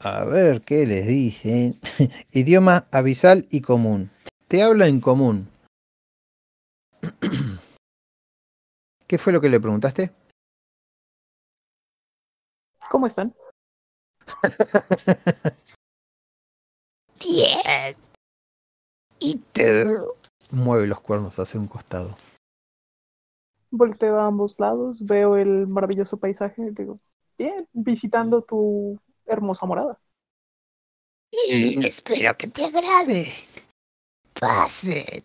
a 0.00 0.24
ver 0.24 0.62
qué 0.62 0.86
les 0.86 1.06
dicen, 1.06 1.80
idioma 2.32 2.86
abisal 2.92 3.46
y 3.50 3.60
común. 3.60 4.10
Te 4.46 4.62
habla 4.62 4.86
en 4.86 5.00
común. 5.00 5.48
¿Qué 9.06 9.18
fue 9.18 9.32
lo 9.32 9.40
que 9.40 9.48
le 9.48 9.60
preguntaste? 9.60 10.12
¿Cómo 12.90 13.06
están? 13.06 13.34
Bien. 17.20 17.96
¿Y 19.18 19.38
tú? 19.52 20.14
Mueve 20.50 20.86
los 20.86 21.00
cuernos 21.00 21.38
hacia 21.38 21.60
un 21.60 21.66
costado. 21.66 22.14
Volteo 23.70 24.18
a 24.18 24.26
ambos 24.26 24.58
lados, 24.58 25.04
veo 25.04 25.36
el 25.36 25.66
maravilloso 25.66 26.16
paisaje 26.16 26.70
digo, 26.70 27.00
bien, 27.36 27.68
visitando 27.74 28.40
tu 28.40 28.98
hermosa 29.32 29.66
morada. 29.66 30.00
Mm, 31.32 31.82
espero 31.84 32.36
que 32.36 32.48
te 32.48 32.64
agrade. 32.64 33.34
Pase. 34.40 35.24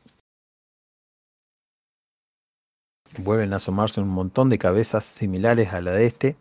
Vuelven 3.17 3.53
a 3.53 3.57
asomarse 3.57 4.01
un 4.01 4.09
montón 4.09 4.49
de 4.49 4.57
cabezas 4.57 5.05
similares 5.05 5.71
a 5.71 5.81
la 5.81 5.91
de 5.91 6.05
este. 6.05 6.35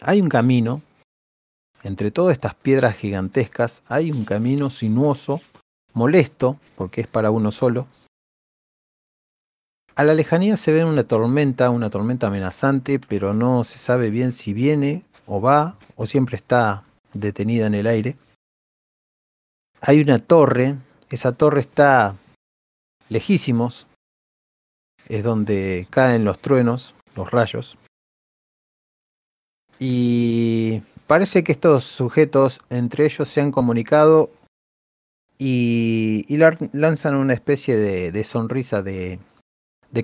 Hay 0.00 0.20
un 0.20 0.28
camino. 0.28 0.82
Entre 1.82 2.10
todas 2.10 2.32
estas 2.32 2.54
piedras 2.54 2.96
gigantescas 2.96 3.82
hay 3.88 4.10
un 4.10 4.24
camino 4.24 4.70
sinuoso, 4.70 5.40
molesto, 5.92 6.58
porque 6.76 7.02
es 7.02 7.06
para 7.06 7.30
uno 7.30 7.52
solo. 7.52 7.86
A 9.94 10.02
la 10.02 10.14
lejanía 10.14 10.56
se 10.56 10.72
ve 10.72 10.84
una 10.84 11.04
tormenta, 11.04 11.70
una 11.70 11.90
tormenta 11.90 12.26
amenazante, 12.26 12.98
pero 12.98 13.34
no 13.34 13.62
se 13.64 13.78
sabe 13.78 14.10
bien 14.10 14.32
si 14.32 14.54
viene 14.54 15.04
o 15.26 15.40
va 15.40 15.76
o 15.96 16.06
siempre 16.06 16.36
está 16.36 16.84
detenida 17.12 17.66
en 17.66 17.74
el 17.74 17.86
aire. 17.86 18.16
Hay 19.80 20.00
una 20.00 20.18
torre, 20.18 20.76
esa 21.10 21.32
torre 21.32 21.60
está 21.60 22.16
lejísimos, 23.08 23.86
es 25.08 25.22
donde 25.22 25.86
caen 25.90 26.24
los 26.24 26.38
truenos, 26.38 26.94
los 27.14 27.30
rayos. 27.30 27.76
Y 29.78 30.82
parece 31.06 31.44
que 31.44 31.52
estos 31.52 31.84
sujetos 31.84 32.60
entre 32.70 33.04
ellos 33.04 33.28
se 33.28 33.40
han 33.40 33.50
comunicado 33.50 34.30
y, 35.36 36.24
lanzan 36.72 37.16
una 37.16 37.34
especie 37.34 37.76
de, 37.76 38.24
sonrisa 38.24 38.82
de 38.82 39.18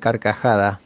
carcajada 0.01 0.81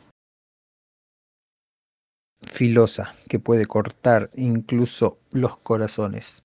filosa 2.44 3.14
que 3.28 3.38
puede 3.38 3.66
cortar 3.66 4.30
incluso 4.34 5.18
los 5.30 5.56
corazones. 5.58 6.44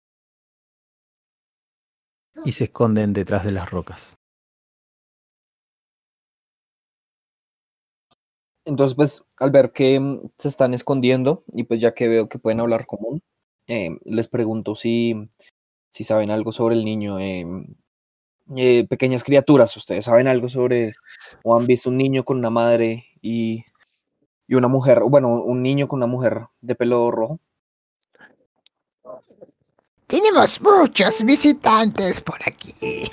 Y 2.46 2.54
se 2.54 2.66
esconden 2.66 3.14
detrás 3.14 3.44
de 3.44 3.52
las 3.52 3.70
rocas. 3.70 4.18
Entonces, 8.66 8.96
pues, 8.96 9.24
al 9.38 9.52
ver 9.52 9.72
que 9.72 10.00
mm, 10.00 10.30
se 10.38 10.48
están 10.48 10.74
escondiendo 10.74 11.44
y 11.54 11.64
pues 11.64 11.82
ya 11.82 11.94
que 11.94 12.08
veo 12.08 12.30
que 12.30 12.40
pueden 12.40 12.60
hablar 12.60 12.86
común, 12.86 13.22
eh, 13.68 13.90
les 14.06 14.28
pregunto 14.28 14.76
si, 14.76 15.16
si 15.90 16.04
saben 16.04 16.32
algo 16.32 16.52
sobre 16.52 16.76
el 16.76 16.86
niño. 16.86 17.20
eh, 17.20 17.46
eh, 18.56 18.88
pequeñas 18.88 19.24
criaturas, 19.24 19.76
¿ustedes 19.78 20.06
saben 20.06 20.28
algo 20.28 20.50
sobre 20.50 20.94
o 21.44 21.56
han 21.58 21.68
visto 21.68 21.90
un 21.90 21.98
niño 21.98 22.24
con 22.26 22.38
una 22.38 22.50
madre 22.50 23.06
y, 23.22 23.64
y 24.50 24.56
una 24.56 24.68
mujer, 24.68 25.02
bueno, 25.08 25.44
un 25.44 25.62
niño 25.62 25.88
con 25.88 26.00
una 26.00 26.08
mujer 26.08 26.48
de 26.60 26.74
pelo 26.74 27.12
rojo? 27.12 27.40
Tenemos 30.08 30.60
muchos 30.60 31.24
visitantes 31.24 32.20
por 32.20 32.40
aquí. 32.44 32.74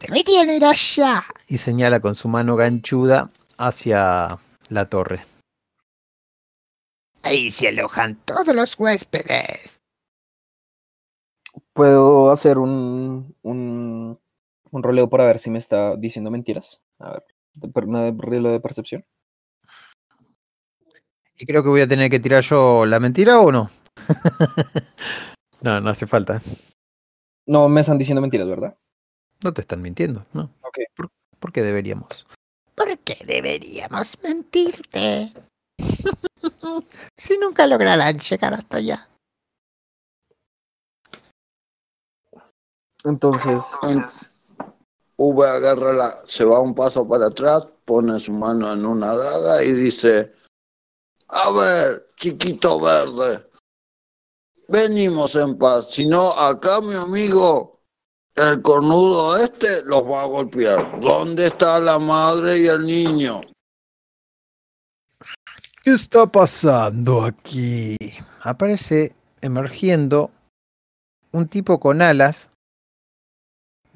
Deberían 0.00 0.48
ir 0.48 0.64
allá. 0.64 1.22
Y 1.48 1.58
señala 1.58 2.00
con 2.00 2.14
su 2.14 2.28
mano 2.28 2.56
ganchuda 2.56 3.30
hacia 3.58 4.38
la 4.70 4.86
torre. 4.86 5.22
Ahí 7.24 7.50
se 7.50 7.68
alojan 7.68 8.14
todos 8.24 8.54
los 8.54 8.80
huéspedes. 8.80 9.82
¿Puedo 11.74 12.30
hacer 12.30 12.56
un, 12.56 13.36
un, 13.42 14.18
un 14.72 14.82
roleo 14.82 15.10
para 15.10 15.26
ver 15.26 15.38
si 15.38 15.50
me 15.50 15.58
está 15.58 15.94
diciendo 15.96 16.30
mentiras? 16.30 16.80
A 17.00 17.12
ver, 17.12 17.24
una 17.60 18.10
roleo 18.10 18.52
de 18.52 18.60
percepción. 18.60 19.04
Y 21.36 21.46
creo 21.46 21.62
que 21.62 21.68
voy 21.68 21.80
a 21.80 21.88
tener 21.88 22.10
que 22.10 22.18
tirar 22.18 22.42
yo 22.42 22.84
la 22.84 22.98
mentira 22.98 23.40
o 23.40 23.52
no. 23.52 23.70
no, 25.60 25.80
no 25.80 25.90
hace 25.90 26.06
falta. 26.06 26.42
No 27.46 27.68
me 27.68 27.80
están 27.80 27.98
diciendo 27.98 28.20
mentiras, 28.20 28.48
¿verdad? 28.48 28.76
No 29.42 29.52
te 29.52 29.60
están 29.60 29.80
mintiendo, 29.80 30.26
¿no? 30.32 30.50
Ok. 30.62 30.78
¿Por, 30.96 31.10
por 31.38 31.52
qué 31.52 31.62
deberíamos? 31.62 32.26
¿Por 32.74 32.98
qué 32.98 33.16
deberíamos 33.24 34.20
mentirte? 34.22 35.32
si 37.16 37.38
nunca 37.38 37.66
lograrán 37.66 38.18
llegar 38.18 38.54
hasta 38.54 38.78
allá. 38.78 39.08
Entonces, 43.04 44.34
V 45.18 45.46
agarra 45.46 45.92
la, 45.92 46.22
se 46.26 46.44
va 46.44 46.60
un 46.60 46.74
paso 46.74 47.06
para 47.06 47.26
atrás, 47.26 47.66
pone 47.84 48.20
su 48.20 48.32
mano 48.32 48.72
en 48.72 48.86
una 48.86 49.14
daga 49.14 49.62
y 49.64 49.72
dice, 49.72 50.32
a 51.28 51.50
ver, 51.50 52.06
chiquito 52.14 52.80
verde, 52.80 53.44
venimos 54.68 55.34
en 55.34 55.58
paz, 55.58 55.90
si 55.90 56.06
no, 56.06 56.32
acá 56.32 56.80
mi 56.80 56.94
amigo, 56.94 57.80
el 58.36 58.62
cornudo 58.62 59.36
este, 59.36 59.82
los 59.84 60.04
va 60.04 60.22
a 60.22 60.26
golpear. 60.26 61.00
¿Dónde 61.00 61.48
está 61.48 61.80
la 61.80 61.98
madre 61.98 62.58
y 62.58 62.68
el 62.68 62.86
niño? 62.86 63.40
¿Qué 65.82 65.94
está 65.94 66.26
pasando 66.26 67.24
aquí? 67.24 67.96
Aparece 68.42 69.16
emergiendo 69.40 70.30
un 71.32 71.48
tipo 71.48 71.80
con 71.80 72.00
alas, 72.00 72.50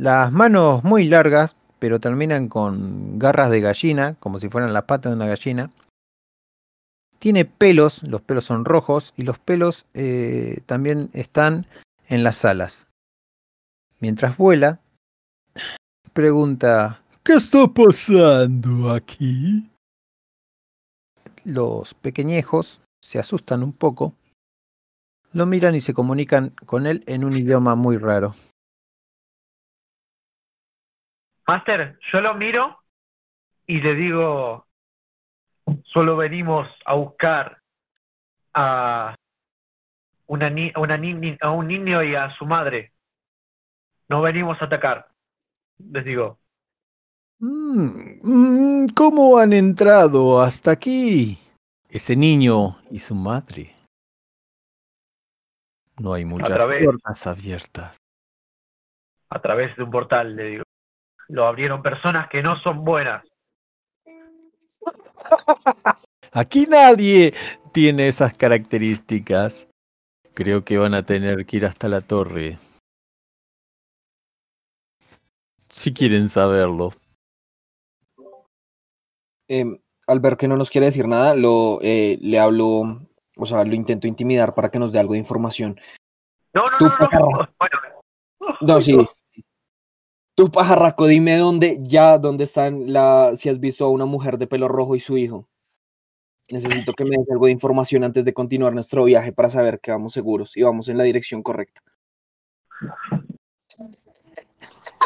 las 0.02 0.32
manos 0.32 0.82
muy 0.82 1.04
largas, 1.04 1.54
pero 1.78 2.00
terminan 2.00 2.48
con 2.48 3.20
garras 3.20 3.50
de 3.50 3.60
gallina, 3.60 4.16
como 4.18 4.40
si 4.40 4.48
fueran 4.48 4.72
las 4.72 4.82
patas 4.82 5.12
de 5.12 5.16
una 5.16 5.28
gallina. 5.28 5.70
Tiene 7.20 7.44
pelos, 7.44 8.02
los 8.02 8.20
pelos 8.20 8.46
son 8.46 8.64
rojos 8.64 9.14
y 9.16 9.22
los 9.22 9.38
pelos 9.38 9.86
eh, 9.94 10.60
también 10.66 11.08
están 11.12 11.68
en 12.08 12.24
las 12.24 12.44
alas. 12.44 12.88
Mientras 14.00 14.36
vuela, 14.36 14.80
pregunta, 16.12 17.00
¿qué 17.22 17.34
está 17.34 17.68
pasando 17.68 18.90
aquí? 18.90 19.70
Los 21.44 21.94
pequeñejos 21.94 22.80
se 23.00 23.20
asustan 23.20 23.62
un 23.62 23.72
poco, 23.72 24.14
lo 25.32 25.46
miran 25.46 25.76
y 25.76 25.80
se 25.80 25.94
comunican 25.94 26.50
con 26.66 26.88
él 26.88 27.04
en 27.06 27.24
un 27.24 27.36
idioma 27.36 27.76
muy 27.76 27.98
raro. 27.98 28.34
Master, 31.46 31.98
yo 32.12 32.20
lo 32.20 32.34
miro 32.34 32.78
y 33.66 33.80
le 33.80 33.94
digo, 33.94 34.66
solo 35.84 36.16
venimos 36.16 36.68
a 36.84 36.94
buscar 36.94 37.58
a, 38.54 39.14
una 40.26 40.50
ni- 40.50 40.72
a 40.74 40.80
una 40.80 40.96
ni- 40.96 41.36
a 41.40 41.50
un 41.50 41.68
niño 41.68 42.02
y 42.02 42.14
a 42.14 42.30
su 42.36 42.46
madre. 42.46 42.92
No 44.08 44.22
venimos 44.22 44.60
a 44.60 44.66
atacar, 44.66 45.08
les 45.78 46.04
digo. 46.04 46.38
Mm, 47.38 48.20
mm, 48.22 48.86
¿Cómo 48.94 49.38
han 49.38 49.52
entrado 49.52 50.40
hasta 50.42 50.70
aquí? 50.72 51.38
Ese 51.88 52.14
niño 52.16 52.78
y 52.90 53.00
su 53.00 53.14
madre. 53.14 53.74
No 56.00 56.14
hay 56.14 56.24
muchas 56.24 56.58
puertas 56.58 57.26
abiertas. 57.26 57.96
A 59.28 59.40
través 59.40 59.76
de 59.76 59.82
un 59.82 59.90
portal, 59.90 60.36
le 60.36 60.44
digo. 60.44 60.62
Lo 61.32 61.46
abrieron 61.46 61.82
personas 61.82 62.28
que 62.28 62.42
no 62.42 62.60
son 62.60 62.84
buenas. 62.84 63.24
Aquí 66.32 66.66
nadie 66.66 67.32
tiene 67.72 68.08
esas 68.08 68.34
características. 68.34 69.66
Creo 70.34 70.62
que 70.62 70.76
van 70.76 70.92
a 70.92 71.06
tener 71.06 71.46
que 71.46 71.56
ir 71.56 71.64
hasta 71.64 71.88
la 71.88 72.02
torre. 72.02 72.58
Si 75.70 75.94
quieren 75.94 76.28
saberlo. 76.28 76.92
Em, 79.48 79.78
al 80.06 80.20
ver 80.20 80.36
que 80.36 80.48
no 80.48 80.58
nos 80.58 80.68
quiere 80.70 80.88
decir 80.88 81.08
nada, 81.08 81.34
lo, 81.34 81.78
eh, 81.80 82.18
le 82.20 82.38
hablo, 82.38 83.08
o 83.38 83.46
sea, 83.46 83.64
lo 83.64 83.74
intento 83.74 84.06
intimidar 84.06 84.54
para 84.54 84.70
que 84.70 84.78
nos 84.78 84.92
dé 84.92 84.98
algo 84.98 85.14
de 85.14 85.20
información. 85.20 85.80
No, 86.52 86.70
no, 86.70 86.76
Tú, 86.76 86.84
no, 86.84 86.90
no. 86.90 86.98
pajarra. 86.98 87.54
Bueno, 87.58 87.78
No, 88.60 88.80
sí. 88.82 88.98
Tú, 90.34 90.50
pajarraco, 90.50 91.06
dime 91.06 91.36
dónde, 91.36 91.78
ya, 91.80 92.18
dónde 92.18 92.44
están 92.44 92.92
la, 92.92 93.32
si 93.36 93.50
has 93.50 93.60
visto 93.60 93.84
a 93.84 93.90
una 93.90 94.06
mujer 94.06 94.38
de 94.38 94.46
pelo 94.46 94.66
rojo 94.66 94.96
y 94.96 95.00
su 95.00 95.18
hijo. 95.18 95.46
Necesito 96.50 96.92
que 96.92 97.04
me 97.04 97.16
des 97.16 97.30
algo 97.30 97.46
de 97.46 97.52
información 97.52 98.02
antes 98.04 98.24
de 98.24 98.32
continuar 98.32 98.72
nuestro 98.72 99.04
viaje 99.04 99.32
para 99.32 99.48
saber 99.48 99.78
que 99.78 99.90
vamos 99.90 100.12
seguros 100.12 100.56
y 100.56 100.62
vamos 100.62 100.88
en 100.88 100.98
la 100.98 101.04
dirección 101.04 101.42
correcta. 101.42 101.82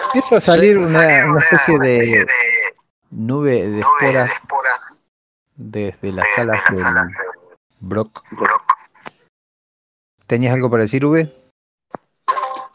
Empieza 0.07 0.37
a 0.37 0.41
salir 0.41 0.79
una, 0.79 1.27
una 1.27 1.41
especie 1.41 1.79
de 1.79 2.27
nube 3.11 3.69
de 3.69 3.81
esporas 3.81 4.31
desde 5.57 6.13
las 6.13 6.27
alas 6.37 6.61
del 6.71 6.85
Brock. 7.81 8.23
¿Tenías 10.27 10.55
algo 10.55 10.71
para 10.71 10.85
decir, 10.85 11.05
V? 11.05 11.46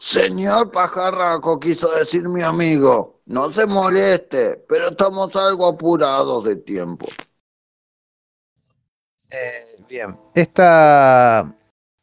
Señor 0.04 0.72
pajarraco, 0.72 1.60
quiso 1.60 1.88
decir 1.94 2.28
mi 2.28 2.42
amigo. 2.42 3.20
No 3.26 3.52
se 3.52 3.66
moleste, 3.66 4.64
pero 4.68 4.88
estamos 4.88 5.34
algo 5.36 5.68
apurados 5.68 6.44
de 6.44 6.56
tiempo. 6.56 7.06
Eh, 9.30 9.84
bien. 9.88 10.18
Esta, 10.34 11.56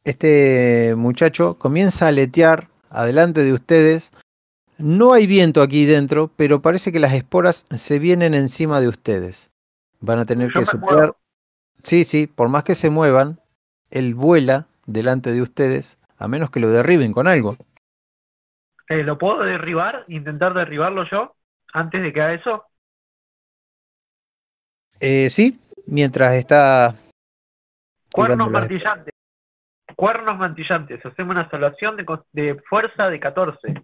este 0.05 0.93
muchacho 0.95 1.59
comienza 1.59 2.05
a 2.05 2.07
aletear 2.07 2.69
adelante 2.89 3.43
de 3.43 3.51
ustedes. 3.51 4.13
No 4.77 5.11
hay 5.11 5.27
viento 5.27 5.61
aquí 5.61 5.85
dentro, 5.85 6.31
pero 6.37 6.61
parece 6.61 6.93
que 6.93 7.01
las 7.01 7.11
esporas 7.11 7.65
se 7.69 7.99
vienen 7.99 8.33
encima 8.33 8.79
de 8.79 8.87
ustedes. 8.87 9.49
Van 9.99 10.19
a 10.19 10.25
tener 10.25 10.47
Yo 10.47 10.53
que 10.53 10.59
me 10.61 10.65
superar. 10.67 10.95
muevo. 10.95 11.17
Sí, 11.83 12.05
sí, 12.05 12.27
por 12.27 12.47
más 12.47 12.63
que 12.63 12.75
se 12.75 12.89
muevan, 12.89 13.41
él 13.91 14.15
vuela 14.15 14.69
delante 14.85 15.33
de 15.33 15.41
ustedes, 15.41 15.97
a 16.17 16.29
menos 16.29 16.49
que 16.49 16.61
lo 16.61 16.69
derriben 16.69 17.11
con 17.11 17.27
algo. 17.27 17.57
Eh, 18.89 19.03
¿Lo 19.03 19.17
puedo 19.17 19.43
derribar? 19.43 20.05
¿Intentar 20.07 20.53
derribarlo 20.53 21.05
yo? 21.09 21.35
Antes 21.73 22.01
de 22.01 22.11
que 22.11 22.21
haga 22.21 22.33
eso. 22.33 22.65
Eh, 24.99 25.29
sí, 25.29 25.59
mientras 25.85 26.33
está 26.33 26.95
Cuernos 28.11 28.49
martillantes. 28.49 29.13
Cuernos 29.95 30.37
martillantes. 30.37 31.05
Hacemos 31.05 31.31
una 31.31 31.49
salvación 31.49 31.97
de, 32.31 32.61
fuerza 32.67 33.09
de 33.09 33.19
14. 33.19 33.59
Él 33.67 33.83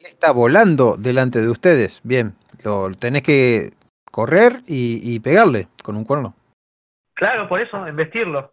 está 0.00 0.32
volando 0.32 0.96
delante 0.96 1.40
de 1.40 1.48
ustedes. 1.48 2.00
Bien, 2.02 2.34
lo 2.64 2.90
tenés 2.92 3.22
que 3.22 3.70
correr 4.10 4.62
y, 4.66 5.00
y 5.02 5.20
pegarle 5.20 5.68
con 5.84 5.96
un 5.96 6.04
cuerno. 6.04 6.34
Claro, 7.14 7.48
por 7.48 7.60
eso, 7.60 7.86
investirlo. 7.86 8.52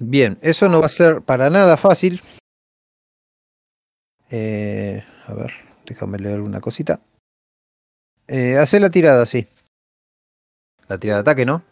Bien, 0.00 0.38
eso 0.40 0.68
no 0.70 0.80
va 0.80 0.86
a 0.86 0.88
ser 0.88 1.20
para 1.20 1.50
nada 1.50 1.76
fácil. 1.76 2.22
Eh, 4.30 5.04
a 5.26 5.34
ver, 5.34 5.52
déjame 5.84 6.18
leer 6.18 6.40
una 6.40 6.60
cosita. 6.60 7.00
Eh, 8.26 8.56
hace 8.56 8.80
la 8.80 8.88
tirada, 8.88 9.26
sí. 9.26 9.46
La 10.88 10.96
tirada 10.96 11.22
de 11.22 11.30
ataque, 11.30 11.44
¿no? 11.44 11.62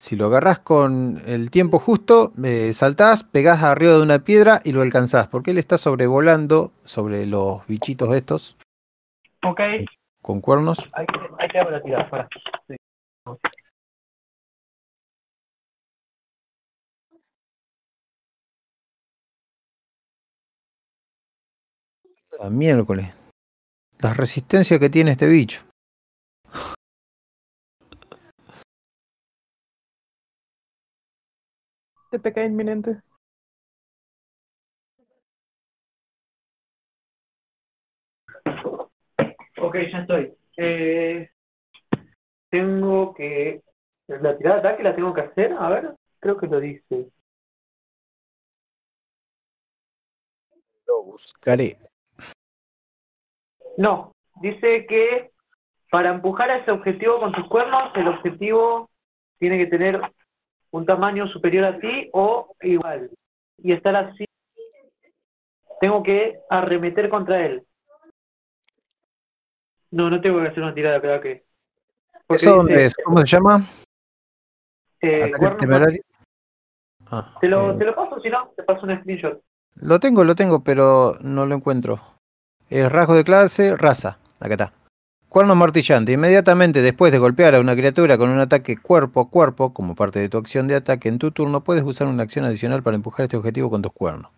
Si 0.00 0.16
lo 0.16 0.26
agarrás 0.26 0.60
con 0.60 1.20
el 1.26 1.50
tiempo 1.50 1.78
justo, 1.78 2.32
eh, 2.42 2.72
saltás, 2.72 3.22
pegás 3.24 3.62
arriba 3.62 3.92
de 3.94 4.02
una 4.02 4.20
piedra 4.20 4.60
y 4.64 4.72
lo 4.72 4.80
alcanzás, 4.80 5.28
porque 5.28 5.50
él 5.50 5.58
está 5.58 5.76
sobrevolando 5.76 6.72
sobre 6.84 7.26
los 7.26 7.66
bichitos 7.66 8.14
estos 8.14 8.56
Ok, 9.42 9.60
hay 9.60 9.84
con 10.22 10.40
cuernos. 10.40 10.78
que, 10.78 10.90
hay 10.94 11.48
que 11.48 11.58
la 11.58 11.82
tirada. 11.82 12.10
Para. 12.10 12.28
Sí. 12.66 12.76
A 22.38 22.50
miércoles. 22.50 23.06
La 24.00 24.12
resistencia 24.12 24.78
que 24.78 24.90
tiene 24.90 25.12
este 25.12 25.26
bicho. 25.26 25.62
Te 32.10 32.18
peca 32.18 32.44
inminente. 32.44 33.00
Ok, 39.58 39.76
ya 39.90 39.98
estoy. 40.00 40.36
Eh, 40.58 41.30
tengo 42.50 43.14
que. 43.14 43.62
La 44.08 44.36
tirada 44.36 44.60
de 44.60 44.68
ataque 44.68 44.82
la 44.82 44.94
tengo 44.94 45.14
que 45.14 45.22
hacer. 45.22 45.52
A 45.54 45.68
ver, 45.70 45.96
creo 46.20 46.36
que 46.36 46.46
lo 46.46 46.60
dice. 46.60 47.10
Lo 50.86 51.02
buscaré. 51.02 51.78
No, 53.76 54.14
dice 54.40 54.86
que 54.86 55.30
para 55.90 56.10
empujar 56.10 56.50
a 56.50 56.58
ese 56.58 56.70
objetivo 56.70 57.20
con 57.20 57.32
tus 57.32 57.46
cuernos, 57.48 57.90
el 57.94 58.08
objetivo 58.08 58.90
tiene 59.38 59.58
que 59.58 59.66
tener 59.66 60.00
un 60.70 60.86
tamaño 60.86 61.26
superior 61.28 61.64
a 61.64 61.78
ti 61.78 62.10
o 62.12 62.54
igual. 62.60 63.10
Y 63.58 63.72
estar 63.72 63.94
así. 63.96 64.24
Tengo 65.80 66.02
que 66.02 66.38
arremeter 66.50 67.08
contra 67.08 67.44
él. 67.44 67.62
No, 69.90 70.10
no 70.10 70.20
tengo 70.20 70.40
que 70.40 70.48
hacer 70.48 70.62
una 70.62 70.74
tirada, 70.74 71.00
creo 71.00 71.20
que. 71.20 71.44
¿Eso 72.28 72.56
dónde 72.56 72.74
dice, 72.74 72.86
es? 72.86 72.94
¿Cómo 73.04 73.18
se 73.20 73.26
llama? 73.26 73.60
eh. 75.00 75.32
Ah, 77.08 77.38
Te 77.40 77.48
lo, 77.48 77.70
eh, 77.70 77.74
te 77.78 77.84
lo 77.84 77.94
paso, 77.94 78.20
si 78.20 78.28
no, 78.28 78.48
te 78.56 78.64
paso 78.64 78.84
un 78.84 78.98
screenshot. 79.00 79.40
lo 79.76 80.00
tengo, 80.00 80.24
lo 80.24 80.34
tengo, 80.34 80.64
pero 80.64 81.14
no 81.20 81.46
lo 81.46 81.54
encuentro. 81.54 81.98
Es 82.68 82.90
rasgo 82.90 83.14
de 83.14 83.22
clase, 83.22 83.76
raza. 83.76 84.18
Acá 84.40 84.54
está. 84.54 84.72
Cuerno 85.28 85.54
martillante. 85.54 86.12
Inmediatamente 86.12 86.82
después 86.82 87.12
de 87.12 87.18
golpear 87.18 87.54
a 87.54 87.60
una 87.60 87.76
criatura 87.76 88.18
con 88.18 88.30
un 88.30 88.40
ataque 88.40 88.76
cuerpo 88.76 89.20
a 89.20 89.30
cuerpo, 89.30 89.72
como 89.72 89.94
parte 89.94 90.18
de 90.18 90.28
tu 90.28 90.38
acción 90.38 90.66
de 90.66 90.74
ataque 90.74 91.08
en 91.08 91.18
tu 91.18 91.30
turno, 91.30 91.62
puedes 91.62 91.84
usar 91.84 92.08
una 92.08 92.24
acción 92.24 92.44
adicional 92.44 92.82
para 92.82 92.96
empujar 92.96 93.24
este 93.24 93.36
objetivo 93.36 93.70
con 93.70 93.82
tus 93.82 93.92
cuernos. 93.92 94.32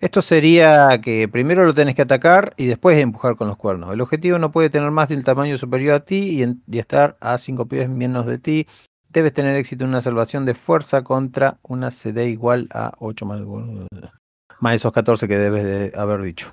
Esto 0.00 0.22
sería 0.22 1.00
que 1.00 1.28
primero 1.28 1.64
lo 1.64 1.72
tenés 1.72 1.94
que 1.94 2.02
atacar 2.02 2.52
y 2.56 2.66
después 2.66 2.98
empujar 2.98 3.36
con 3.36 3.48
los 3.48 3.56
cuernos. 3.56 3.94
El 3.94 4.00
objetivo 4.00 4.38
no 4.38 4.52
puede 4.52 4.68
tener 4.68 4.90
más 4.90 5.08
de 5.08 5.16
un 5.16 5.22
tamaño 5.22 5.56
superior 5.56 5.94
a 5.94 6.04
ti 6.04 6.44
y 6.66 6.78
estar 6.78 7.16
a 7.20 7.38
5 7.38 7.66
pies 7.66 7.88
menos 7.88 8.26
de 8.26 8.38
ti. 8.38 8.66
Debes 9.08 9.32
tener 9.32 9.56
éxito 9.56 9.84
en 9.84 9.90
una 9.90 10.02
salvación 10.02 10.44
de 10.44 10.54
fuerza 10.54 11.02
contra 11.02 11.58
una 11.62 11.90
CD 11.90 12.28
igual 12.28 12.68
a 12.72 12.92
8 12.98 13.24
más, 13.24 13.40
más 14.60 14.74
esos 14.74 14.92
14 14.92 15.28
que 15.28 15.38
debes 15.38 15.64
de 15.64 15.98
haber 15.98 16.20
dicho. 16.22 16.52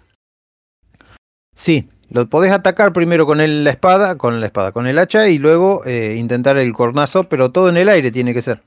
Sí, 1.55 1.89
lo 2.09 2.27
podés 2.27 2.51
atacar 2.51 2.93
primero 2.93 3.25
con 3.25 3.41
el- 3.41 3.63
la 3.63 3.69
espada, 3.71 4.17
con 4.17 4.39
la 4.39 4.45
espada, 4.47 4.71
con 4.71 4.87
el 4.87 4.97
hacha 4.99 5.27
y 5.27 5.37
luego 5.39 5.83
eh, 5.85 6.15
intentar 6.17 6.57
el 6.57 6.73
cornazo, 6.73 7.25
pero 7.25 7.51
todo 7.51 7.69
en 7.69 7.77
el 7.77 7.89
aire 7.89 8.11
tiene 8.11 8.33
que 8.33 8.41
ser. 8.41 8.61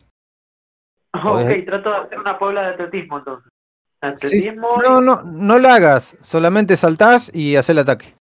Podés- 1.13 1.61
Ok, 1.61 1.65
trato 1.65 1.91
de 1.91 1.97
hacer 1.97 2.19
una 2.19 2.39
paula 2.39 2.63
de 2.63 2.69
atletismo 2.75 3.19
entonces. 3.19 3.51
Sí, 3.51 3.99
Atletismo. 4.03 4.69
y- 4.77 4.89
no, 4.89 5.01
no, 5.01 5.23
no 5.23 5.59
la 5.59 5.75
hagas, 5.75 6.17
solamente 6.21 6.77
saltás 6.77 7.31
y 7.35 7.57
haces 7.57 7.71
el 7.71 7.79
ataque. 7.79 8.15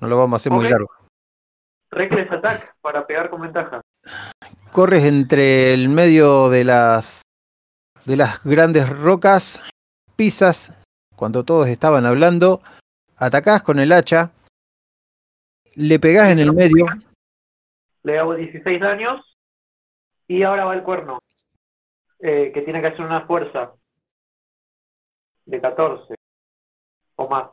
No 0.00 0.08
lo 0.08 0.18
vamos 0.18 0.34
a 0.34 0.36
hacer 0.42 0.52
muy 0.52 0.66
Ok. 0.66 0.70
largo. 0.70 0.90
Reckless 1.90 2.30
attack 2.30 2.74
para 2.80 3.06
pegar 3.06 3.30
con 3.30 3.40
ventaja. 3.42 3.80
Corres 4.70 5.04
entre 5.04 5.74
el 5.74 5.88
medio 5.88 6.48
de 6.48 6.64
las 6.64 7.22
de 8.04 8.16
las 8.16 8.42
grandes 8.42 8.88
rocas, 8.88 9.62
pisas 10.16 10.82
cuando 11.14 11.44
todos 11.44 11.68
estaban 11.68 12.04
hablando, 12.04 12.60
atacás 13.26 13.62
con 13.62 13.78
el 13.78 13.92
hacha 13.92 14.30
le 15.74 15.98
pegás 15.98 16.30
en 16.30 16.38
el 16.40 16.52
medio. 16.52 16.84
Le 18.02 18.18
hago 18.18 18.34
16 18.34 18.80
daños. 18.80 19.24
Y 20.28 20.42
ahora 20.42 20.64
va 20.64 20.74
el 20.74 20.82
cuerno. 20.82 21.20
eh, 22.20 22.52
que 22.54 22.62
tiene 22.62 22.80
que 22.80 22.86
hacer 22.86 23.00
una 23.00 23.26
fuerza 23.26 23.72
de 25.44 25.60
14 25.60 26.14
o 27.16 27.28
más. 27.28 27.50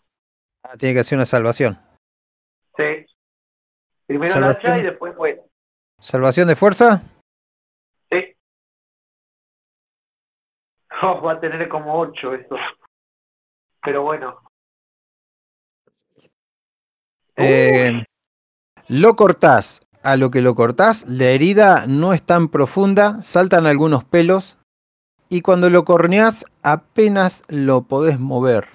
Ah, 0.63 0.77
tiene 0.77 0.93
que 0.93 0.99
hacer 1.01 1.17
una 1.17 1.25
salvación. 1.25 1.79
Sí. 2.77 3.05
Primero 4.05 4.25
el 4.33 4.39
Salvación. 4.39 4.71
hacha 4.73 4.81
y 4.81 4.85
después 4.85 5.13
pues. 5.15 5.39
¿Salvación 5.99 6.47
de 6.47 6.55
fuerza? 6.55 7.01
Sí. 8.11 8.35
Oh, 11.01 11.21
va 11.21 11.33
a 11.33 11.39
tener 11.39 11.67
como 11.69 11.97
8 11.97 12.33
esto. 12.33 12.55
Pero 13.81 14.03
bueno. 14.03 14.48
Eh, 17.39 18.03
lo 18.87 19.15
cortás. 19.15 19.81
A 20.01 20.15
lo 20.15 20.31
que 20.31 20.41
lo 20.41 20.55
cortás, 20.55 21.05
la 21.09 21.25
herida 21.25 21.85
no 21.85 22.13
es 22.13 22.21
tan 22.21 22.47
profunda, 22.47 23.21
saltan 23.21 23.67
algunos 23.67 24.05
pelos 24.05 24.57
y 25.27 25.41
cuando 25.41 25.69
lo 25.69 25.83
corneás 25.83 26.45
apenas 26.63 27.43
lo 27.49 27.81
podés 27.81 28.17
mover. 28.17 28.67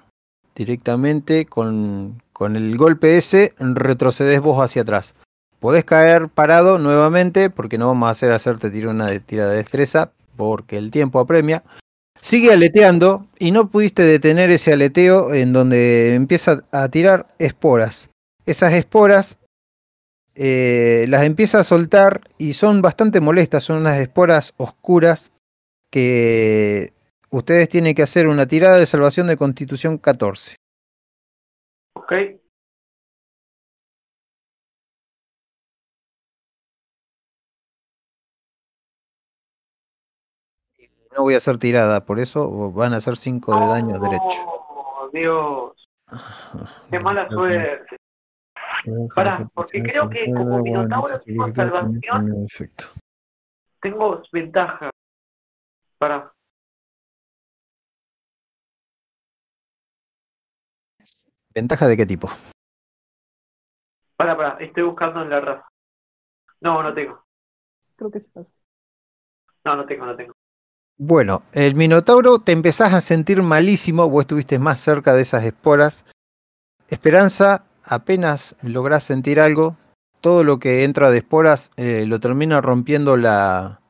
Directamente 0.54 1.46
con, 1.46 2.22
con 2.32 2.56
el 2.56 2.76
golpe 2.76 3.16
ese 3.16 3.54
retrocedes 3.58 4.40
vos 4.40 4.62
hacia 4.62 4.82
atrás. 4.82 5.14
Podés 5.60 5.84
caer 5.84 6.28
parado 6.28 6.78
nuevamente 6.78 7.48
porque 7.48 7.78
no 7.78 7.86
vamos 7.86 8.08
a 8.08 8.10
hacer 8.10 8.30
hacerte 8.32 8.70
tirar 8.70 8.90
una 8.90 9.06
de, 9.06 9.20
tira 9.20 9.48
de 9.48 9.56
destreza 9.56 10.12
porque 10.36 10.76
el 10.76 10.90
tiempo 10.90 11.20
apremia. 11.20 11.64
Sigue 12.20 12.52
aleteando 12.52 13.26
y 13.38 13.50
no 13.50 13.68
pudiste 13.68 14.02
detener 14.02 14.50
ese 14.50 14.72
aleteo 14.72 15.32
en 15.32 15.52
donde 15.52 16.14
empieza 16.14 16.60
a 16.70 16.88
tirar 16.88 17.26
esporas. 17.38 18.10
Esas 18.46 18.74
esporas 18.74 19.38
eh, 20.34 21.06
las 21.08 21.22
empieza 21.22 21.60
a 21.60 21.64
soltar 21.64 22.20
y 22.38 22.52
son 22.52 22.82
bastante 22.82 23.20
molestas, 23.20 23.64
son 23.64 23.78
unas 23.78 23.98
esporas 23.98 24.52
oscuras 24.56 25.32
que 25.90 26.92
ustedes 27.30 27.68
tienen 27.68 27.94
que 27.94 28.02
hacer 28.02 28.26
una 28.26 28.46
tirada 28.46 28.78
de 28.78 28.86
salvación 28.86 29.28
de 29.28 29.36
constitución 29.36 29.96
14. 29.96 30.56
Ok. 31.94 32.12
No 41.16 41.22
voy 41.22 41.34
a 41.34 41.36
hacer 41.36 41.58
tirada, 41.58 42.04
por 42.04 42.18
eso 42.18 42.72
van 42.72 42.92
a 42.92 42.96
hacer 42.96 43.16
5 43.16 43.58
de 43.58 43.66
daño 43.68 44.00
derecho. 44.00 44.44
Oh, 44.48 45.08
Dios. 45.12 45.88
Qué 46.90 46.98
mala 46.98 47.28
suerte. 47.28 47.96
Pará, 49.14 49.48
porque 49.54 49.82
creo 49.82 50.10
que 50.10 50.26
como 50.32 50.58
Minotauro 50.58 51.18
tengo 51.20 51.48
salvación. 51.48 52.46
Tengo 53.80 54.22
ventaja. 54.32 54.90
Para. 55.98 56.32
¿Ventaja 61.54 61.86
de 61.86 61.96
qué 61.96 62.06
tipo? 62.06 62.28
Para, 64.16 64.36
para. 64.36 64.64
Estoy 64.64 64.82
buscando 64.82 65.22
en 65.22 65.30
la 65.30 65.40
raza. 65.40 65.68
No, 66.60 66.82
no 66.82 66.92
tengo. 66.92 67.24
Creo 67.96 68.10
que 68.10 68.20
sí 68.20 68.28
pasa. 68.32 68.50
No, 69.64 69.76
no 69.76 69.86
tengo, 69.86 70.04
no 70.04 70.16
tengo. 70.16 70.34
Bueno, 70.96 71.42
el 71.52 71.74
Minotauro 71.74 72.38
te 72.38 72.52
empezás 72.52 72.92
a 72.92 73.00
sentir 73.00 73.42
malísimo, 73.42 74.08
vos 74.08 74.22
estuviste 74.22 74.58
más 74.58 74.80
cerca 74.80 75.14
de 75.14 75.22
esas 75.22 75.44
esporas. 75.44 76.04
Esperanza, 76.88 77.64
apenas 77.84 78.56
lográs 78.62 79.04
sentir 79.04 79.40
algo, 79.40 79.76
todo 80.20 80.44
lo 80.44 80.58
que 80.58 80.84
entra 80.84 81.10
de 81.10 81.18
esporas 81.18 81.70
eh, 81.76 82.04
lo 82.06 82.20
termina 82.20 82.60
rompiendo 82.60 83.16
la, 83.16 83.80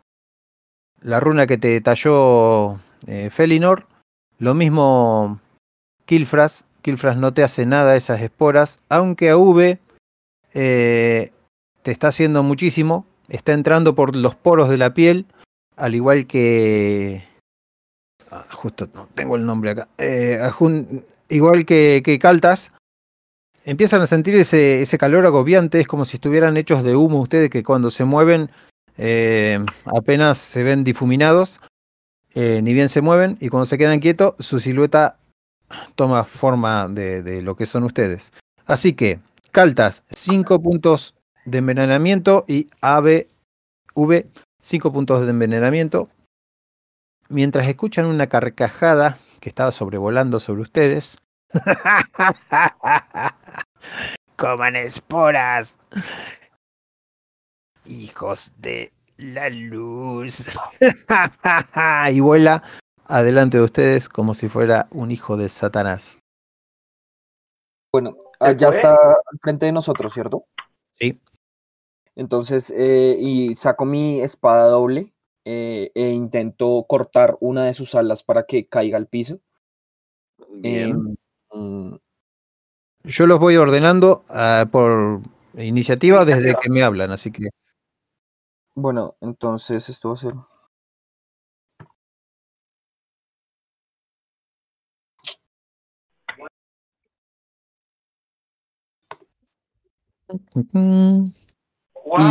la 1.01 1.21
runa 1.21 1.47
que 1.47 1.59
te 1.59 1.81
talló 1.81 2.81
eh, 3.07 3.31
Felinor. 3.31 3.87
Lo 4.39 4.55
mismo 4.55 5.41
Kilfras, 6.07 6.65
Kilfras 6.83 7.17
no 7.17 7.33
te 7.33 7.45
hace 7.45 7.67
nada 7.67 7.97
esas 7.97 8.21
esporas, 8.21 8.81
aunque 8.89 9.31
a 9.31 9.37
V 9.37 9.79
eh, 10.55 11.31
te 11.83 11.91
está 11.91 12.09
haciendo 12.09 12.43
muchísimo, 12.43 13.07
está 13.29 13.53
entrando 13.53 13.95
por 13.95 14.17
los 14.17 14.35
poros 14.35 14.69
de 14.69 14.79
la 14.79 14.93
piel 14.93 15.27
al 15.77 15.95
igual 15.95 16.27
que 16.27 17.25
ah, 18.31 18.45
justo 18.53 18.89
no 18.95 19.09
tengo 19.15 19.37
el 19.37 19.47
nombre 19.47 19.71
acá 19.71 19.89
eh, 19.99 20.39
igual 21.29 21.67
que, 21.67 22.03
que 22.05 22.19
Caltas 22.19 22.73
empiezan 23.65 24.01
a 24.03 24.07
sentir 24.07 24.35
ese, 24.37 24.83
ese 24.83 24.99
calor 24.99 25.27
agobiante 25.27 25.81
es 25.81 25.87
como 25.87 26.05
si 26.05 26.17
estuvieran 26.17 26.57
hechos 26.57 26.83
de 26.83 26.97
humo 26.97 27.21
ustedes 27.21 27.51
que 27.51 27.63
cuando 27.63 27.91
se 27.91 28.05
mueven 28.05 28.51
eh, 28.97 29.59
apenas 29.87 30.39
se 30.39 30.63
ven 30.63 30.85
difuminados 30.85 31.61
eh, 32.35 32.61
ni 32.63 32.73
bien 32.73 32.89
se 32.89 33.01
mueven 33.01 33.37
y 33.41 33.49
cuando 33.49 33.67
se 33.67 33.79
quedan 33.79 34.01
quietos 34.01 34.35
su 34.39 34.61
silueta 34.61 35.19
toma 35.95 36.25
forma 36.25 36.89
de, 36.89 37.23
de 37.23 37.43
lo 37.43 37.57
que 37.57 37.67
son 37.67 37.85
ustedes 37.85 38.33
así 38.67 38.93
que 38.93 39.21
Caltas 39.55 40.03
5 40.11 40.61
puntos 40.61 41.15
de 41.45 41.59
envenenamiento 41.59 42.45
y 42.49 42.67
ABV 42.81 44.27
5 44.61 44.93
puntos 44.93 45.23
de 45.23 45.31
envenenamiento. 45.31 46.09
Mientras 47.29 47.69
escuchan 47.69 48.07
una 48.07 48.27
carcajada 48.27 49.17
que 49.39 49.49
estaba 49.49 49.71
sobrevolando 49.71 50.41
sobre 50.41 50.63
ustedes. 50.63 51.19
Coman 54.37 54.77
esporas. 54.77 55.79
Hijos 57.87 58.53
de 58.59 58.93
la 59.17 59.49
luz. 59.51 60.57
y 62.13 62.21
vuela 62.21 62.63
adelante 63.07 63.59
de 63.59 63.65
ustedes 63.65 64.09
como 64.09 64.35
si 64.35 64.49
fuera 64.49 64.89
un 64.91 65.11
hijo 65.11 65.37
de 65.37 65.49
Satanás. 65.49 66.19
Bueno, 67.93 68.17
ya 68.57 68.69
está 68.69 68.95
al 68.95 69.39
frente 69.41 69.67
de 69.67 69.73
nosotros, 69.73 70.13
¿cierto? 70.13 70.47
Sí. 70.99 71.21
Entonces, 72.17 72.73
eh, 72.77 73.17
y 73.19 73.55
saco 73.55 73.85
mi 73.85 74.21
espada 74.21 74.67
doble 74.67 75.13
eh, 75.45 75.91
e 75.95 76.11
intento 76.11 76.85
cortar 76.89 77.37
una 77.41 77.67
de 77.67 77.75
sus 77.75 77.95
alas 77.95 78.23
para 78.23 78.47
que 78.47 78.67
caiga 78.67 78.97
al 78.97 79.07
piso. 79.07 79.41
Em, 80.63 80.93
mm, 80.93 81.17
Yo 83.05 83.27
los 83.27 83.39
voy 83.39 83.57
ordenando 83.57 84.25
ah, 84.31 84.67
por 84.71 85.21
iniciativa 85.57 86.25
desde 86.25 86.55
que 86.55 86.71
me 86.71 86.83
hablan, 86.83 87.11
así 87.13 87.31
que 87.31 87.49
bueno, 88.77 89.15
entonces 89.21 89.89
esto 89.89 90.09
va 90.09 90.15
a 90.15 90.17
ser. 90.17 90.35
mm. 100.73 101.33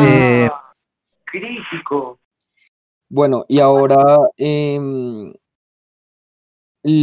Eh, 0.03 0.49
Crítico. 1.25 2.19
Bueno, 3.09 3.45
y 3.47 3.59
ahora 3.59 4.17
em, 4.35 5.33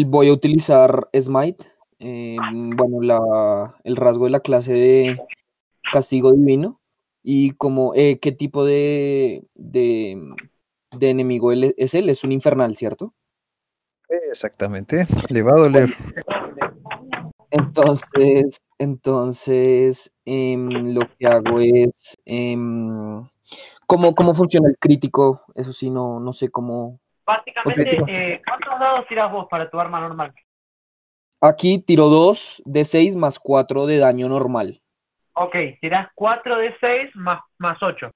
voy 0.07 0.29
a 0.29 0.33
utilizar 0.33 1.09
Smite. 1.19 1.65
Em, 2.01 2.71
bueno, 2.71 3.01
la, 3.01 3.77
el 3.85 3.97
rasgo 3.97 4.25
de 4.25 4.31
la 4.31 4.41
clase 4.41 4.73
de 4.73 5.21
castigo 5.93 6.33
divino. 6.33 6.81
Y 7.23 7.53
como, 7.53 7.93
eh, 7.95 8.19
¿qué 8.19 8.33
tipo 8.33 8.65
de, 8.65 9.45
de, 9.55 10.19
de 10.91 11.11
enemigo 11.11 11.53
él 11.53 11.65
e- 11.65 11.75
es 11.77 11.95
él? 11.95 12.09
Es 12.09 12.25
un 12.25 12.33
infernal, 12.33 12.75
¿cierto? 12.75 13.15
exactamente. 14.31 15.07
Le 15.29 15.43
va 15.43 15.53
a 15.53 15.61
doler. 15.61 15.89
Entonces, 17.51 18.69
entonces 18.79 20.13
em, 20.25 20.95
lo 20.95 21.03
que 21.19 21.27
hago 21.27 21.61
es 21.61 22.17
em, 22.25 23.29
¿cómo, 23.87 24.13
cómo 24.13 24.35
funciona 24.35 24.69
el 24.69 24.79
crítico? 24.79 25.43
Eso 25.55 25.73
sí, 25.73 25.91
no, 25.91 26.21
no 26.21 26.33
sé 26.33 26.49
cómo. 26.49 27.01
Básicamente, 27.27 27.99
eh, 28.09 28.43
¿cuántos 28.47 28.79
dados 28.79 29.07
tiras 29.09 29.31
vos 29.33 29.47
para 29.51 29.69
tu 29.69 29.79
arma 29.79 30.01
normal? 30.01 30.33
Aquí 31.41 31.79
tiro 31.79 32.07
2 32.09 32.63
de 32.67 32.85
6 32.85 33.17
más 33.17 33.39
4 33.39 33.87
de 33.87 33.99
daño 33.99 34.29
normal. 34.29 34.83
Ok, 35.35 35.55
tirás 35.81 36.09
4 36.15 36.59
de 36.59 36.75
6 36.81 37.11
más, 37.15 37.41
más 37.59 37.79
8. 37.83 38.11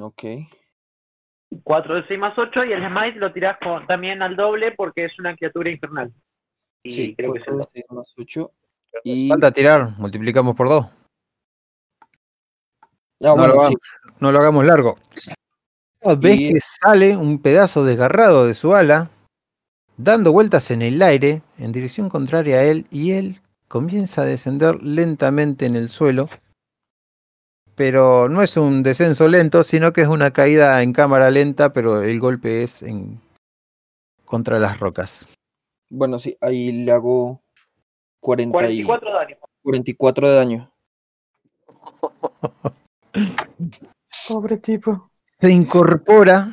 Ok. 0.00 0.22
4 1.62 1.94
de 1.96 2.06
6 2.06 2.18
más 2.20 2.38
8 2.38 2.64
y 2.64 2.72
el 2.72 2.86
smite 2.86 3.18
lo 3.18 3.32
tirás 3.32 3.58
con, 3.58 3.86
también 3.86 4.22
al 4.22 4.36
doble 4.36 4.72
porque 4.72 5.04
es 5.06 5.18
una 5.18 5.34
criatura 5.36 5.70
infernal. 5.70 6.12
Y 6.82 6.90
Sí, 6.90 7.14
creo 7.16 7.32
que 7.32 7.38
es 7.40 7.44
4 7.44 7.52
el 7.54 7.58
de 7.58 7.62
doble. 7.64 7.70
6 7.72 7.84
más 7.90 8.14
8. 8.16 8.52
Hace 8.94 9.00
Y, 9.04 9.28
falta 9.28 9.50
tirar, 9.50 9.88
multiplicamos 9.98 10.54
por 10.56 10.68
dos. 10.70 10.86
ah, 12.00 12.06
no, 13.20 13.36
bueno, 13.36 13.54
lo 13.54 13.60
sí. 13.60 13.74
hagamos, 13.74 14.20
no 14.20 14.32
lo 14.32 14.38
hagamos 14.38 14.64
largo. 14.64 14.96
Ves 16.18 16.38
Y- 16.38 16.52
que 16.54 16.60
sale 16.60 17.16
un 17.16 17.42
pedazo 17.42 17.84
desgarrado 17.84 18.46
de 18.46 18.54
su 18.54 18.74
ala, 18.74 19.10
dando 19.98 20.32
vueltas 20.32 20.70
en 20.70 20.80
el 20.80 21.02
aire 21.02 21.42
en 21.58 21.72
dirección 21.72 22.08
contraria 22.08 22.56
a 22.56 22.62
él, 22.62 22.86
y 22.90 23.12
él 23.12 23.40
comienza 23.66 24.22
a 24.22 24.24
descender 24.24 24.82
lentamente 24.82 25.66
en 25.66 25.76
el 25.76 25.90
suelo, 25.90 26.30
pero 27.74 28.28
no 28.28 28.42
es 28.42 28.56
un 28.56 28.82
descenso 28.82 29.28
lento, 29.28 29.62
sino 29.62 29.92
que 29.92 30.00
es 30.00 30.08
una 30.08 30.32
caída 30.32 30.82
en 30.82 30.92
cámara 30.92 31.30
lenta, 31.30 31.72
pero 31.72 32.02
el 32.02 32.18
golpe 32.18 32.62
es 32.62 32.82
en 32.82 33.20
contra 34.24 34.58
las 34.58 34.80
rocas. 34.80 35.28
Bueno, 35.90 36.18
sí, 36.18 36.36
ahí 36.40 36.72
le 36.72 36.92
hago 36.92 37.42
40 38.20 38.70
y- 38.70 38.84
44 38.84 39.12
daño. 39.12 39.36
44 39.62 40.30
de 40.30 40.36
daño. 40.36 40.72
Pobre 44.28 44.56
tipo. 44.58 45.10
Se 45.40 45.50
incorpora 45.50 46.48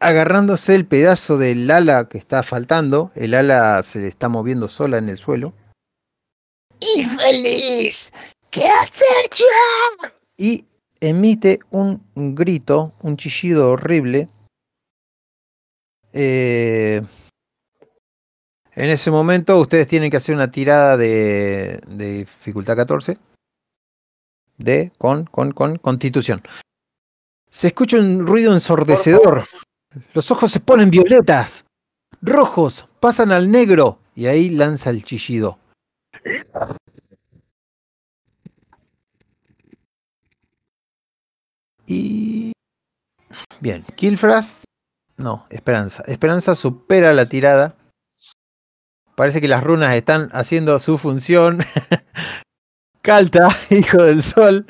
agarrándose 0.00 0.74
el 0.74 0.86
pedazo 0.86 1.38
del 1.38 1.70
ala 1.70 2.08
que 2.08 2.18
está 2.18 2.42
faltando. 2.42 3.10
El 3.14 3.34
ala 3.34 3.82
se 3.82 4.00
le 4.00 4.08
está 4.08 4.28
moviendo 4.28 4.68
sola 4.68 4.98
en 4.98 5.08
el 5.08 5.18
suelo. 5.18 5.52
¡Infeliz! 6.96 8.12
¿Qué 8.50 8.66
has 8.66 9.02
hecho? 9.24 9.44
Y 10.36 10.64
emite 11.00 11.60
un 11.70 12.00
grito, 12.14 12.92
un 13.02 13.16
chillido 13.16 13.70
horrible. 13.70 14.28
Eh, 16.12 17.02
en 18.72 18.90
ese 18.90 19.10
momento 19.10 19.58
ustedes 19.58 19.86
tienen 19.86 20.10
que 20.10 20.18
hacer 20.18 20.34
una 20.34 20.50
tirada 20.50 20.96
de, 20.96 21.78
de 21.88 22.18
dificultad 22.18 22.76
14. 22.76 23.18
De, 24.58 24.92
con, 24.98 25.24
con, 25.24 25.52
con 25.52 25.76
constitución. 25.76 26.42
Se 27.50 27.68
escucha 27.68 27.98
un 27.98 28.26
ruido 28.26 28.52
ensordecedor. 28.52 29.46
Los 30.14 30.30
ojos 30.30 30.50
se 30.50 30.60
ponen 30.60 30.90
violetas, 30.90 31.64
rojos, 32.22 32.88
pasan 33.00 33.32
al 33.32 33.50
negro 33.50 33.98
y 34.14 34.26
ahí 34.26 34.50
lanza 34.50 34.90
el 34.90 35.04
chillido. 35.04 35.58
Y 41.86 42.52
bien, 43.60 43.84
Killfras, 43.94 44.64
no, 45.16 45.46
Esperanza. 45.50 46.02
Esperanza 46.06 46.54
supera 46.54 47.12
la 47.14 47.28
tirada. 47.28 47.76
Parece 49.14 49.40
que 49.40 49.48
las 49.48 49.64
runas 49.64 49.94
están 49.94 50.28
haciendo 50.32 50.78
su 50.78 50.98
función. 50.98 51.58
Calta, 53.02 53.48
hijo 53.70 54.02
del 54.02 54.22
sol. 54.22 54.66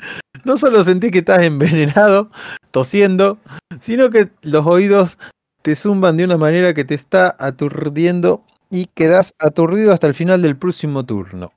No 0.47 0.55
solo 0.55 0.81
sentí 0.81 1.11
que 1.11 1.17
estás 1.19 1.41
envenenado, 1.43 2.31
tosiendo, 2.71 3.37
sino 3.81 4.09
que 4.09 4.31
los 4.43 4.65
oídos 4.65 5.17
te 5.61 5.75
zumban 5.75 6.15
de 6.15 6.23
una 6.23 6.37
manera 6.37 6.73
que 6.73 6.85
te 6.85 6.95
está 6.95 7.35
aturdiendo 7.37 8.45
y 8.69 8.85
quedas 8.85 9.33
aturdido 9.39 9.91
hasta 9.91 10.07
el 10.07 10.13
final 10.13 10.41
del 10.41 10.55
próximo 10.57 11.05
turno. 11.05 11.51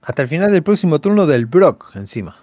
Hasta 0.00 0.22
el 0.22 0.28
final 0.28 0.50
del 0.50 0.62
próximo 0.62 0.98
turno 0.98 1.26
del 1.26 1.44
Brock, 1.44 1.94
encima. 1.94 2.34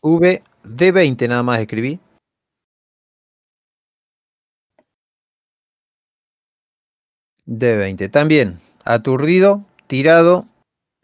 V 0.00 0.42
D20 0.64 1.28
nada 1.28 1.42
más 1.42 1.60
escribí. 1.60 2.00
D20. 7.46 8.10
También 8.10 8.58
aturdido, 8.84 9.64
tirado 9.86 10.46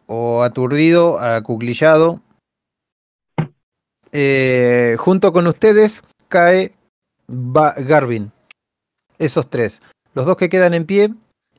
o 0.07 0.43
aturdido, 0.43 1.19
acuclillado. 1.19 2.21
Eh, 4.13 4.97
junto 4.99 5.33
con 5.33 5.47
ustedes 5.47 6.03
cae 6.29 6.75
Garvin. 7.29 8.33
Esos 9.19 9.51
tres. 9.51 9.83
Los 10.15 10.27
dos 10.27 10.37
que 10.37 10.49
quedan 10.49 10.75
en 10.75 10.87
pie 10.87 11.11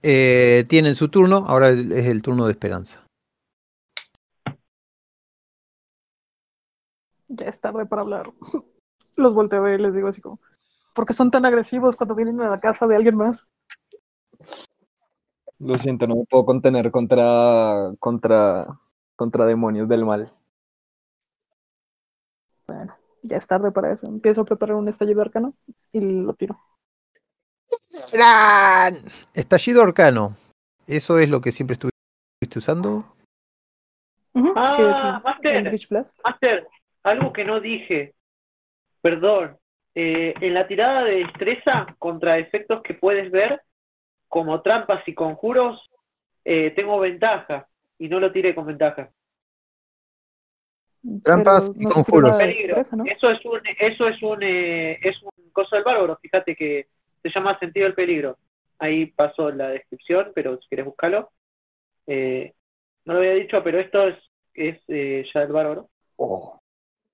eh, 0.02 0.66
tienen 0.68 0.96
su 0.96 1.10
turno. 1.10 1.46
Ahora 1.48 1.70
es 1.70 2.06
el 2.06 2.22
turno 2.22 2.46
de 2.46 2.52
Esperanza. 2.52 3.02
Ya 7.28 7.46
es 7.46 7.60
tarde 7.60 7.86
para 7.86 8.02
hablar. 8.02 8.32
Los 9.16 9.34
volteo 9.34 9.68
y 9.68 9.78
les 9.78 9.94
digo 9.94 10.08
así 10.08 10.22
como, 10.22 10.40
¿por 10.96 11.06
qué 11.06 11.14
son 11.14 11.30
tan 11.30 11.46
agresivos 11.46 11.96
cuando 11.96 12.16
vienen 12.16 12.42
a 12.42 12.50
la 12.50 12.60
casa 12.60 12.88
de 12.88 12.96
alguien 12.96 13.16
más? 13.16 13.46
Lo 15.60 15.78
siento, 15.78 16.08
no 16.08 16.16
me 16.16 16.26
puedo 16.26 16.46
contener 16.46 16.90
contra, 16.90 17.92
contra, 18.00 18.68
contra 19.16 19.46
demonios 19.46 19.90
del 19.90 20.06
mal. 20.06 20.32
Bueno, 22.66 22.96
ya 23.24 23.38
es 23.38 23.46
tarde 23.46 23.72
para 23.72 23.94
eso. 23.94 24.08
Empiezo 24.08 24.42
a 24.42 24.46
preparar 24.46 24.76
un 24.76 24.88
estallido 24.88 25.22
arcano 25.22 25.54
y 25.92 26.00
lo 26.00 26.34
tiro. 26.34 26.58
¡Fran! 28.08 28.96
Estallido 29.34 29.84
arcano. 29.84 30.36
¿Eso 30.88 31.20
es 31.20 31.30
lo 31.30 31.42
que 31.42 31.52
siempre 31.52 31.74
estuviste 31.74 32.58
usando? 32.58 33.06
Ah, 34.56 34.74
sí, 34.76 34.82
Master. 35.24 35.78
Master, 36.24 36.68
algo 37.04 37.34
que 37.34 37.44
no 37.44 37.60
dije. 37.60 38.16
Perdón. 39.02 39.58
Eh, 39.96 40.34
en 40.40 40.54
la 40.54 40.68
tirada 40.68 41.04
de 41.04 41.26
destreza 41.26 41.96
contra 41.98 42.38
efectos 42.38 42.82
que 42.84 42.94
puedes 42.94 43.32
ver, 43.32 43.62
como 44.30 44.62
trampas 44.62 45.06
y 45.08 45.14
conjuros, 45.14 45.90
eh, 46.46 46.72
tengo 46.72 47.00
ventaja. 47.00 47.68
Y 47.98 48.08
no 48.08 48.20
lo 48.22 48.32
tiré 48.32 48.56
con 48.56 48.66
ventaja. 48.66 49.12
Trampas 51.24 51.72
Pero 51.72 51.90
y 51.90 51.92
conjuros. 51.92 52.40
Eso 52.40 53.30
es 53.30 53.46
un, 53.46 53.62
eso 53.80 54.08
es 54.08 54.24
un, 54.24 54.44
eh, 54.44 55.00
es 55.02 55.22
un 55.22 55.50
coso 55.52 55.76
del 55.76 55.84
bárbaro. 55.84 56.18
Fíjate 56.22 56.56
que 56.56 56.88
se 57.22 57.30
llama 57.30 57.60
sentido 57.60 57.86
del 57.86 57.96
peligro. 57.96 58.38
Ahí 58.78 59.08
pasó 59.08 59.52
la 59.52 59.70
descripción, 59.70 60.32
pero 60.34 60.58
si 60.62 60.68
quieres 60.70 60.86
buscarlo. 60.86 61.32
Eh, 62.08 62.54
no 63.06 63.14
lo 63.14 63.20
había 63.20 63.34
dicho, 63.34 63.62
pero 63.64 63.80
esto 63.80 64.08
es, 64.08 64.18
es 64.54 64.80
eh, 64.88 65.26
ya 65.34 65.42
del 65.42 65.52
bárbaro. 65.52 65.90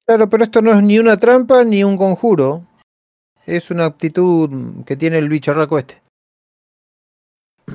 Claro, 0.06 0.30
pero 0.30 0.44
esto 0.44 0.62
no 0.62 0.72
es 0.72 0.84
ni 0.84 1.00
una 1.00 1.18
trampa 1.18 1.64
ni 1.64 1.84
un 1.84 1.98
conjuro. 1.98 2.62
Es 3.46 3.72
una 3.72 3.86
aptitud 3.86 4.84
que 4.86 4.96
tiene 4.96 5.18
el 5.18 5.30
bicharraco 5.30 5.78
este. 5.78 6.05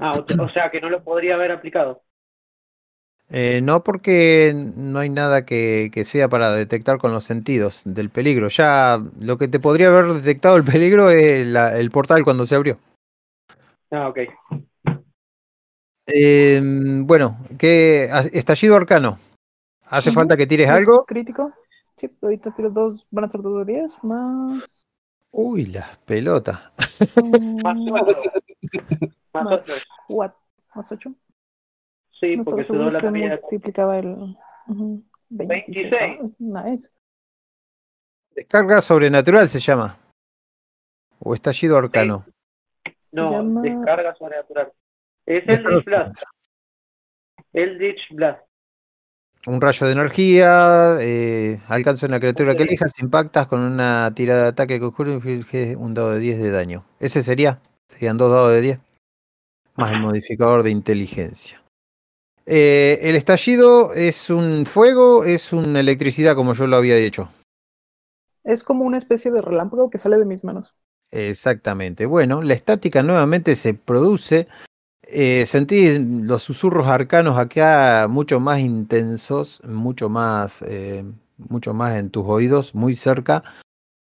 Ah, 0.00 0.18
o, 0.18 0.42
o 0.44 0.48
sea 0.48 0.70
que 0.70 0.80
no 0.80 0.90
lo 0.90 1.02
podría 1.04 1.34
haber 1.34 1.52
aplicado. 1.52 2.02
Eh, 3.32 3.60
no 3.62 3.84
porque 3.84 4.52
no 4.54 4.98
hay 4.98 5.08
nada 5.08 5.46
que, 5.46 5.90
que 5.92 6.04
sea 6.04 6.28
para 6.28 6.50
detectar 6.50 6.98
con 6.98 7.12
los 7.12 7.22
sentidos 7.22 7.82
del 7.84 8.10
peligro. 8.10 8.48
Ya 8.48 9.00
lo 9.20 9.38
que 9.38 9.46
te 9.46 9.60
podría 9.60 9.88
haber 9.88 10.06
detectado 10.14 10.56
el 10.56 10.64
peligro 10.64 11.10
es 11.10 11.46
la- 11.46 11.78
el 11.78 11.92
portal 11.92 12.24
cuando 12.24 12.44
se 12.44 12.56
abrió. 12.56 12.76
Ah, 13.92 14.08
ok. 14.08 14.18
Eh, 16.06 16.60
bueno, 17.04 17.36
¿qué? 17.56 18.08
a- 18.10 18.20
Estallido 18.20 18.76
arcano. 18.76 19.18
¿Hace 19.84 20.10
falta 20.10 20.36
que 20.36 20.46
tires 20.46 20.68
¿Es 20.68 20.74
algo? 20.74 21.04
Crítico. 21.04 21.52
Sí, 21.96 22.10
ahorita 22.22 22.52
tiro 22.56 22.70
dos, 22.70 23.06
van 23.10 23.26
a 23.26 23.28
ser 23.28 23.42
dos 23.42 23.64
de 23.64 23.72
10 23.74 23.92
más. 24.02 24.86
Uy, 25.30 25.66
las 25.66 25.98
pelotas. 25.98 26.60
Más 29.32 29.44
ocho. 29.46 29.52
Más 29.52 29.66
Más. 29.68 29.70
ocho. 29.76 29.88
what? 30.08 30.30
¿Más 30.74 30.92
8? 30.92 31.12
Sí, 32.20 32.36
porque 32.44 32.62
se 32.62 32.66
seguro 32.68 32.90
la 32.90 32.98
si 33.00 33.00
se 33.00 33.06
comida. 33.06 33.38
multiplicaba 33.42 33.98
el. 33.98 34.36
ujú, 34.68 35.02
26. 35.30 35.90
26. 35.90 36.20
Ah, 36.56 36.62
nice. 36.68 36.90
Descarga 38.34 38.80
sobrenatural 38.82 39.48
se 39.48 39.58
llama. 39.60 39.96
O 41.18 41.34
estallido 41.34 41.76
arcano. 41.76 42.24
No, 43.12 43.32
llama- 43.32 43.62
descarga 43.62 44.14
sobrenatural. 44.14 44.72
Es 45.26 45.44
el 45.48 45.64
Ditch 45.64 45.84
Blast. 45.84 46.22
El 47.52 47.78
Ditch 47.78 48.00
Blast. 48.12 48.42
Un 49.46 49.60
rayo 49.60 49.86
de 49.86 49.92
energía, 49.94 50.98
eh, 51.00 51.58
alcanza 51.68 52.06
una 52.06 52.20
criatura 52.20 52.54
que 52.54 52.64
elijas, 52.64 52.92
impactas 53.00 53.46
con 53.46 53.60
una 53.60 54.12
tirada 54.14 54.42
de 54.42 54.48
ataque 54.48 54.74
que 54.74 54.80
conjuro 54.80 55.10
y 55.10 55.14
inflige 55.14 55.76
un 55.76 55.94
dado 55.94 56.10
de 56.12 56.18
10 56.18 56.40
de 56.42 56.50
daño. 56.50 56.84
¿Ese 57.00 57.22
sería? 57.22 57.58
Serían 57.88 58.18
dos 58.18 58.30
dados 58.30 58.52
de 58.52 58.60
10. 58.60 58.80
Más 59.80 59.92
el 59.92 60.00
modificador 60.00 60.62
de 60.62 60.70
inteligencia. 60.70 61.60
Eh, 62.46 62.98
el 63.02 63.16
estallido 63.16 63.94
es 63.94 64.28
un 64.28 64.66
fuego, 64.66 65.24
es 65.24 65.52
una 65.52 65.80
electricidad 65.80 66.34
como 66.34 66.52
yo 66.52 66.66
lo 66.66 66.76
había 66.76 66.96
dicho. 66.96 67.30
Es 68.44 68.62
como 68.62 68.84
una 68.84 68.98
especie 68.98 69.30
de 69.30 69.40
relámpago 69.40 69.90
que 69.90 69.98
sale 69.98 70.18
de 70.18 70.24
mis 70.24 70.44
manos. 70.44 70.74
Exactamente. 71.10 72.06
Bueno, 72.06 72.42
la 72.42 72.54
estática 72.54 73.02
nuevamente 73.02 73.54
se 73.54 73.74
produce. 73.74 74.48
Eh, 75.02 75.44
sentí 75.46 75.98
los 75.98 76.42
susurros 76.42 76.86
arcanos 76.86 77.38
acá 77.38 78.06
mucho 78.08 78.38
más 78.38 78.60
intensos, 78.60 79.60
mucho 79.64 80.08
más, 80.08 80.62
eh, 80.62 81.04
mucho 81.36 81.74
más 81.74 81.96
en 81.96 82.10
tus 82.10 82.24
oídos, 82.26 82.74
muy 82.74 82.94
cerca. 82.96 83.42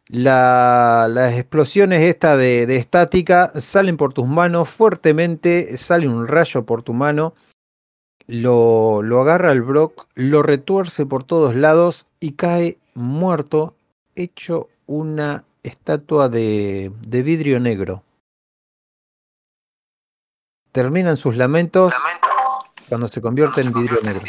La- 0.09 1.07
las 1.09 1.35
explosiones 1.35 2.03
esta 2.03 2.37
de, 2.37 2.67
de 2.67 2.77
estática 2.77 3.49
salen 3.61 3.97
por 3.97 4.13
tus 4.13 4.27
manos 4.27 4.69
fuertemente, 4.69 5.77
sale 5.79 6.09
un 6.09 6.27
rayo 6.27 6.65
por 6.65 6.83
tu 6.83 6.93
mano, 6.93 7.35
lo, 8.27 9.03
lo 9.03 9.21
agarra 9.21 9.53
el 9.53 9.63
Brock, 9.63 10.07
lo 10.15 10.43
retuerce 10.43 11.07
por 11.07 11.25
todos 11.25 11.55
lados 11.55 12.07
y 12.21 12.33
cae 12.33 12.79
muerto, 12.95 13.75
hecho 14.15 14.69
una 14.87 15.45
estatua 15.63 16.29
de, 16.29 16.93
de 17.07 17.23
vidrio 17.23 17.59
negro. 17.61 18.03
terminan 20.73 21.17
sus 21.17 21.37
lamentos 21.37 21.93
cuando 22.89 23.07
se 23.07 23.21
convierte 23.21 23.61
en 23.61 23.73
vidrio 23.73 24.01
negro. 24.03 24.25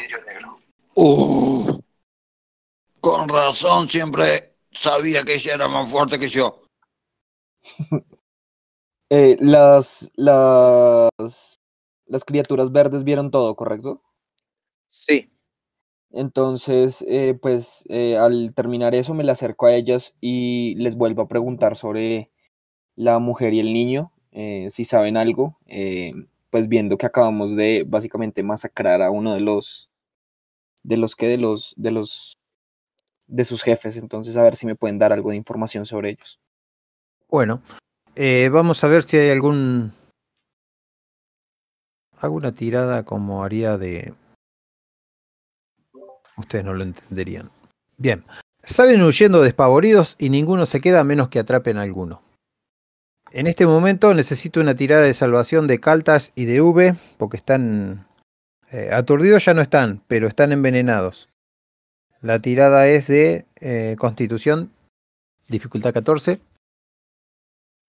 Uh, 0.95 1.79
con 2.99 3.27
razón, 3.27 3.89
siempre 3.89 4.52
sabía 4.73 5.23
que 5.23 5.35
ella 5.35 5.55
era 5.55 5.67
más 5.67 5.89
fuerte 5.91 6.19
que 6.19 6.27
yo. 6.29 6.61
Eh, 9.09 9.37
las, 9.39 10.11
las, 10.15 11.59
las 12.07 12.25
criaturas 12.25 12.71
verdes 12.71 13.03
vieron 13.03 13.31
todo, 13.31 13.55
¿correcto? 13.55 14.01
Sí, 14.87 15.31
Entonces, 16.11 17.03
eh, 17.07 17.35
pues 17.41 17.85
eh, 17.89 18.17
al 18.17 18.53
terminar 18.55 18.95
eso 18.95 19.13
me 19.15 19.23
le 19.23 19.31
acerco 19.31 19.67
a 19.67 19.75
ellas 19.75 20.15
y 20.21 20.75
les 20.77 20.95
vuelvo 20.95 21.23
a 21.23 21.27
preguntar 21.29 21.77
sobre 21.77 22.31
la 22.95 23.19
mujer 23.19 23.53
y 23.53 23.59
el 23.61 23.73
niño, 23.73 24.13
eh, 24.31 24.67
si 24.71 24.85
saben 24.85 25.17
algo, 25.17 25.59
eh, 25.67 26.13
pues 26.51 26.67
viendo 26.69 26.97
que 26.97 27.07
acabamos 27.07 27.55
de 27.55 27.85
básicamente 27.87 28.43
masacrar 28.43 29.01
a 29.03 29.11
uno 29.11 29.33
de 29.35 29.41
los, 29.41 29.89
de 30.83 30.97
los 30.97 31.15
que, 31.15 31.27
de 31.27 31.37
los, 31.37 31.73
de 31.77 31.91
los, 31.91 32.39
de 33.27 33.45
sus 33.45 33.63
jefes, 33.63 33.97
entonces 33.97 34.37
a 34.37 34.43
ver 34.43 34.55
si 34.55 34.65
me 34.65 34.75
pueden 34.75 34.99
dar 34.99 35.13
algo 35.13 35.31
de 35.31 35.37
información 35.37 35.85
sobre 35.85 36.11
ellos. 36.11 36.39
bueno, 37.29 37.61
eh, 38.15 38.49
vamos 38.51 38.83
a 38.83 38.87
ver 38.87 39.03
si 39.03 39.17
hay 39.17 39.31
algún 39.31 39.91
alguna 42.19 42.53
tirada 42.53 43.03
como 43.03 43.43
haría 43.43 43.77
de 43.77 44.13
ustedes 46.37 46.65
no 46.65 46.73
lo 46.73 46.83
entenderían. 46.83 47.49
Bien, 47.97 48.23
salen 48.63 49.01
huyendo 49.01 49.41
despavoridos 49.41 50.15
y 50.19 50.29
ninguno 50.29 50.65
se 50.65 50.79
queda 50.79 51.03
menos 51.03 51.29
que 51.29 51.39
atrapen 51.39 51.77
a 51.77 51.81
alguno. 51.81 52.21
En 53.31 53.47
este 53.47 53.65
momento 53.65 54.13
necesito 54.13 54.61
una 54.61 54.75
tirada 54.75 55.03
de 55.03 55.13
salvación 55.13 55.65
de 55.65 55.79
Caltas 55.79 56.31
y 56.35 56.45
de 56.45 56.61
V, 56.61 56.95
porque 57.17 57.37
están 57.37 58.05
eh, 58.71 58.89
aturdidos 58.91 59.45
ya 59.45 59.53
no 59.53 59.61
están, 59.61 60.03
pero 60.07 60.27
están 60.27 60.51
envenenados. 60.51 61.29
La 62.23 62.39
tirada 62.39 62.87
es 62.87 63.07
de 63.07 63.45
eh, 63.59 63.97
Constitución, 63.99 64.71
dificultad 65.49 65.93
14. 65.93 66.39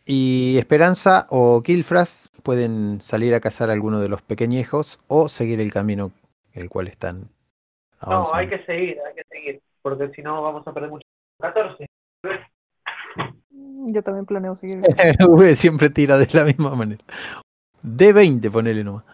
Y 0.06 0.59
Esperanza 0.59 1.28
o 1.31 1.62
Kilfras 1.62 2.32
pueden 2.43 3.01
salir 3.01 3.32
a 3.35 3.40
cazar 3.40 3.70
a 3.70 3.74
alguno 3.74 4.01
de 4.01 4.09
los 4.09 4.23
pequeñejos 4.23 4.98
o 5.06 5.28
seguir 5.28 5.61
el 5.61 5.73
camino 5.73 6.11
el 6.52 6.69
cual 6.69 6.89
están 6.89 7.28
No, 8.05 8.27
hay 8.35 8.48
que 8.48 8.59
seguir, 8.65 8.98
hay 9.06 9.15
que 9.15 9.23
seguir, 9.31 9.62
porque 9.82 10.11
si 10.11 10.20
no 10.20 10.43
vamos 10.43 10.66
a 10.66 10.74
perder 10.74 10.90
mucho. 10.90 11.06
14. 11.39 11.86
Yo 13.86 14.02
también 14.02 14.27
planeo 14.27 14.56
seguir. 14.56 14.81
V 15.28 15.55
siempre 15.55 15.90
tira 15.90 16.19
de 16.19 16.27
la 16.32 16.44
misma 16.44 16.74
manera. 16.74 17.05
D20, 17.85 18.51
ponele 18.51 18.82
nomás. 18.82 19.05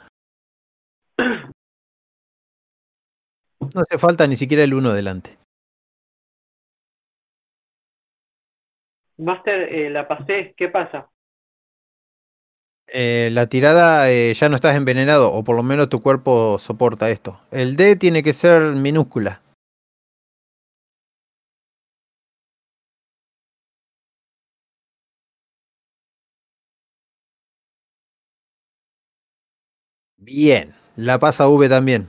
No 3.74 3.82
hace 3.82 3.98
falta 3.98 4.26
ni 4.26 4.36
siquiera 4.36 4.64
el 4.64 4.74
1 4.74 4.92
delante. 4.92 5.38
Master, 9.18 9.72
eh, 9.72 9.90
la 9.90 10.08
pasé, 10.08 10.54
¿qué 10.56 10.68
pasa? 10.68 11.10
Eh, 12.88 13.28
la 13.32 13.46
tirada 13.46 14.10
eh, 14.10 14.34
ya 14.34 14.48
no 14.48 14.56
estás 14.56 14.76
envenenado, 14.76 15.32
o 15.32 15.44
por 15.44 15.54
lo 15.54 15.62
menos 15.62 15.88
tu 15.88 16.02
cuerpo 16.02 16.58
soporta 16.58 17.08
esto. 17.10 17.40
El 17.52 17.76
D 17.76 17.94
tiene 17.96 18.22
que 18.22 18.32
ser 18.32 18.62
minúscula. 18.74 19.42
Bien, 30.18 30.74
la 30.96 31.18
pasa 31.18 31.48
V 31.48 31.68
también. 31.68 32.08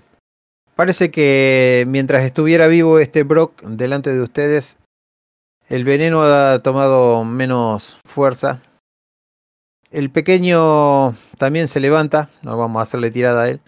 Parece 0.75 1.11
que 1.11 1.85
mientras 1.88 2.24
estuviera 2.24 2.67
vivo 2.67 3.00
este 3.00 3.24
Brock 3.24 3.61
delante 3.61 4.14
de 4.14 4.22
ustedes, 4.22 4.77
el 5.67 5.83
veneno 5.83 6.22
ha 6.24 6.59
tomado 6.59 7.24
menos 7.24 7.98
fuerza. 8.06 8.61
El 9.91 10.09
pequeño 10.09 11.14
también 11.38 11.67
se 11.67 11.80
levanta, 11.80 12.30
no 12.41 12.58
vamos 12.58 12.80
a 12.80 12.83
hacerle 12.83 13.11
tirada 13.11 13.43
a 13.43 13.50
él. 13.50 13.61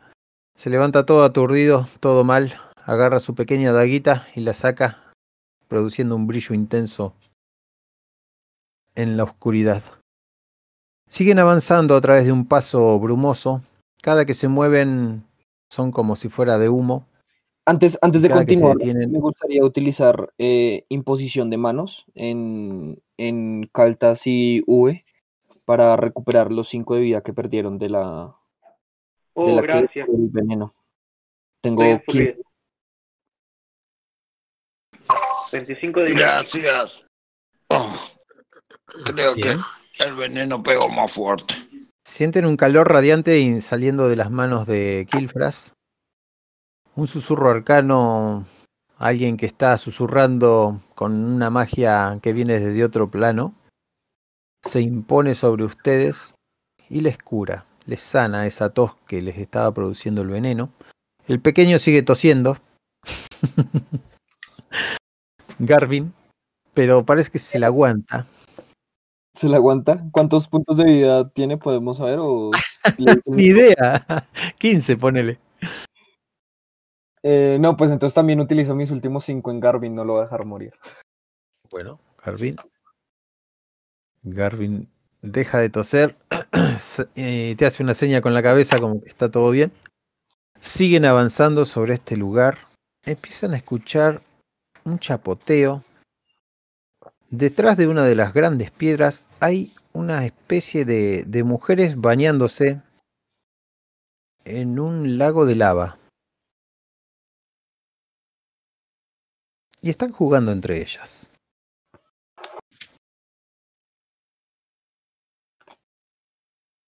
Se 0.55 0.69
levanta 0.69 1.05
todo 1.05 1.23
aturdido, 1.23 1.87
todo 1.99 2.23
mal, 2.23 2.53
agarra 2.85 3.19
su 3.19 3.35
pequeña 3.35 3.73
daguita 3.73 4.27
y 4.35 4.41
la 4.41 4.53
saca, 4.53 4.97
produciendo 5.67 6.15
un 6.15 6.27
brillo 6.27 6.55
intenso 6.55 7.13
en 8.95 9.17
la 9.17 9.23
oscuridad. 9.23 9.81
Siguen 11.07 11.39
avanzando 11.39 11.95
a 11.95 12.01
través 12.01 12.25
de 12.25 12.31
un 12.31 12.45
paso 12.45 12.99
brumoso. 12.99 13.61
Cada 14.01 14.25
que 14.25 14.33
se 14.33 14.47
mueven 14.47 15.25
son 15.73 15.91
como 15.91 16.15
si 16.15 16.29
fuera 16.29 16.57
de 16.59 16.69
humo. 16.69 17.07
Antes, 17.65 17.97
antes 18.01 18.21
de 18.21 18.27
Cada 18.29 18.41
que 18.45 18.53
continuar, 18.53 18.77
detienen- 18.77 19.11
me 19.11 19.19
gustaría 19.19 19.63
utilizar 19.63 20.31
eh, 20.37 20.85
imposición 20.89 21.49
de 21.49 21.57
manos 21.57 22.05
en, 22.13 23.01
en 23.17 23.67
Caltas 23.73 24.27
y 24.27 24.63
V 24.67 25.03
para 25.65 25.95
recuperar 25.95 26.51
los 26.51 26.67
5 26.69 26.95
de 26.95 27.01
vida 27.01 27.21
que 27.21 27.33
perdieron 27.33 27.77
de 27.79 27.89
la, 27.89 28.35
de 28.61 28.71
Oh, 29.33 29.55
la 29.55 29.61
que- 29.61 29.67
gracias. 29.67 30.07
del 30.07 30.27
veneno. 30.29 30.75
Tengo 31.61 31.81
Estoy 31.83 32.05
15. 32.05 32.29
absorbido. 32.29 32.43
25 35.51 35.99
de 36.01 36.05
vida. 36.13 36.19
Gracias. 36.19 37.05
Oh, 37.69 37.95
creo 39.05 39.33
Bien. 39.35 39.57
que 39.97 40.03
el 40.03 40.15
veneno 40.15 40.61
pegó 40.61 40.89
más 40.89 41.13
fuerte. 41.13 41.55
Sienten 42.05 42.45
un 42.45 42.57
calor 42.57 42.91
radiante 42.91 43.61
saliendo 43.61 44.09
de 44.09 44.17
las 44.17 44.29
manos 44.29 44.67
de 44.67 45.07
Kilfras. 45.09 45.73
Un 46.95 47.07
susurro 47.07 47.49
arcano, 47.49 48.45
alguien 48.97 49.37
que 49.37 49.45
está 49.45 49.77
susurrando 49.77 50.81
con 50.95 51.13
una 51.13 51.49
magia 51.49 52.19
que 52.21 52.33
viene 52.33 52.59
desde 52.59 52.83
otro 52.83 53.09
plano, 53.09 53.55
se 54.61 54.81
impone 54.81 55.33
sobre 55.33 55.63
ustedes 55.63 56.35
y 56.89 57.01
les 57.01 57.17
cura, 57.17 57.65
les 57.85 58.01
sana 58.01 58.47
esa 58.47 58.69
tos 58.69 58.95
que 59.07 59.21
les 59.21 59.37
estaba 59.37 59.73
produciendo 59.73 60.21
el 60.21 60.27
veneno. 60.27 60.71
El 61.27 61.39
pequeño 61.39 61.79
sigue 61.79 62.03
tosiendo. 62.03 62.57
Garvin, 65.57 66.13
pero 66.73 67.05
parece 67.05 67.31
que 67.31 67.39
se 67.39 67.59
la 67.59 67.67
aguanta. 67.67 68.27
¿Se 69.35 69.49
la 69.49 69.57
aguanta? 69.57 70.05
¿Cuántos 70.11 70.47
puntos 70.47 70.77
de 70.77 70.85
vida 70.85 71.29
tiene? 71.29 71.57
¿Podemos 71.57 71.97
saber? 71.97 72.19
O 72.21 72.51
Ni 73.25 73.43
idea. 73.45 74.05
15, 74.59 74.97
ponele. 74.97 75.39
Eh, 77.23 77.57
no, 77.59 77.75
pues 77.77 77.91
entonces 77.91 78.13
también 78.13 78.39
utilizo 78.41 78.75
mis 78.75 78.91
últimos 78.91 79.23
5 79.23 79.49
en 79.49 79.59
Garvin, 79.59 79.95
no 79.95 80.03
lo 80.03 80.13
voy 80.13 80.21
a 80.21 80.23
dejar 80.25 80.45
morir. 80.45 80.73
Bueno, 81.71 81.99
Garvin. 82.23 82.57
Garvin 84.23 84.87
deja 85.21 85.59
de 85.59 85.69
toser. 85.69 86.15
se- 86.77 87.07
eh, 87.15 87.55
te 87.57 87.65
hace 87.65 87.81
una 87.81 87.93
seña 87.93 88.21
con 88.21 88.33
la 88.33 88.43
cabeza 88.43 88.79
como 88.79 89.01
que 89.01 89.09
está 89.09 89.31
todo 89.31 89.49
bien. 89.51 89.71
Siguen 90.61 91.05
avanzando 91.05 91.65
sobre 91.65 91.93
este 91.95 92.17
lugar. 92.17 92.57
Empiezan 93.05 93.53
a 93.53 93.57
escuchar 93.57 94.21
un 94.85 94.99
chapoteo. 94.99 95.83
Detrás 97.35 97.77
de 97.77 97.87
una 97.87 98.03
de 98.03 98.13
las 98.13 98.31
grandes 98.31 98.69
piedras 98.69 99.23
hay 99.39 99.73
una 99.91 100.23
especie 100.23 100.85
de, 100.85 101.23
de 101.23 101.43
mujeres 101.43 101.99
bañándose 101.99 102.83
en 104.45 104.79
un 104.79 105.17
lago 105.17 105.47
de 105.47 105.55
lava. 105.55 105.97
Y 109.81 109.89
están 109.89 110.11
jugando 110.11 110.51
entre 110.51 110.79
ellas. 110.79 111.31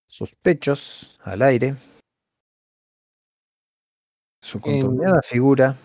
sus 0.06 0.34
pechos 0.36 1.18
al 1.24 1.42
aire, 1.42 1.74
su 4.40 4.60
contorneada 4.62 5.20
figura 5.22 5.76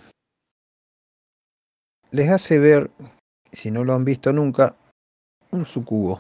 les 2.12 2.30
hace 2.30 2.58
ver, 2.60 2.90
si 3.52 3.72
no 3.72 3.84
lo 3.84 3.94
han 3.94 4.06
visto 4.06 4.32
nunca, 4.32 4.76
un 5.52 5.66
sucubo. 5.66 6.20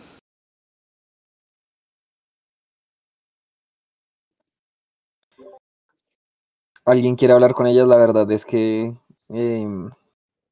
¿Alguien 6.84 7.16
quiere 7.16 7.34
hablar 7.34 7.54
con 7.54 7.68
ellas? 7.68 7.88
La 7.88 7.96
verdad 7.96 8.30
es 8.32 8.46
que 8.46 8.98
em, 9.30 9.92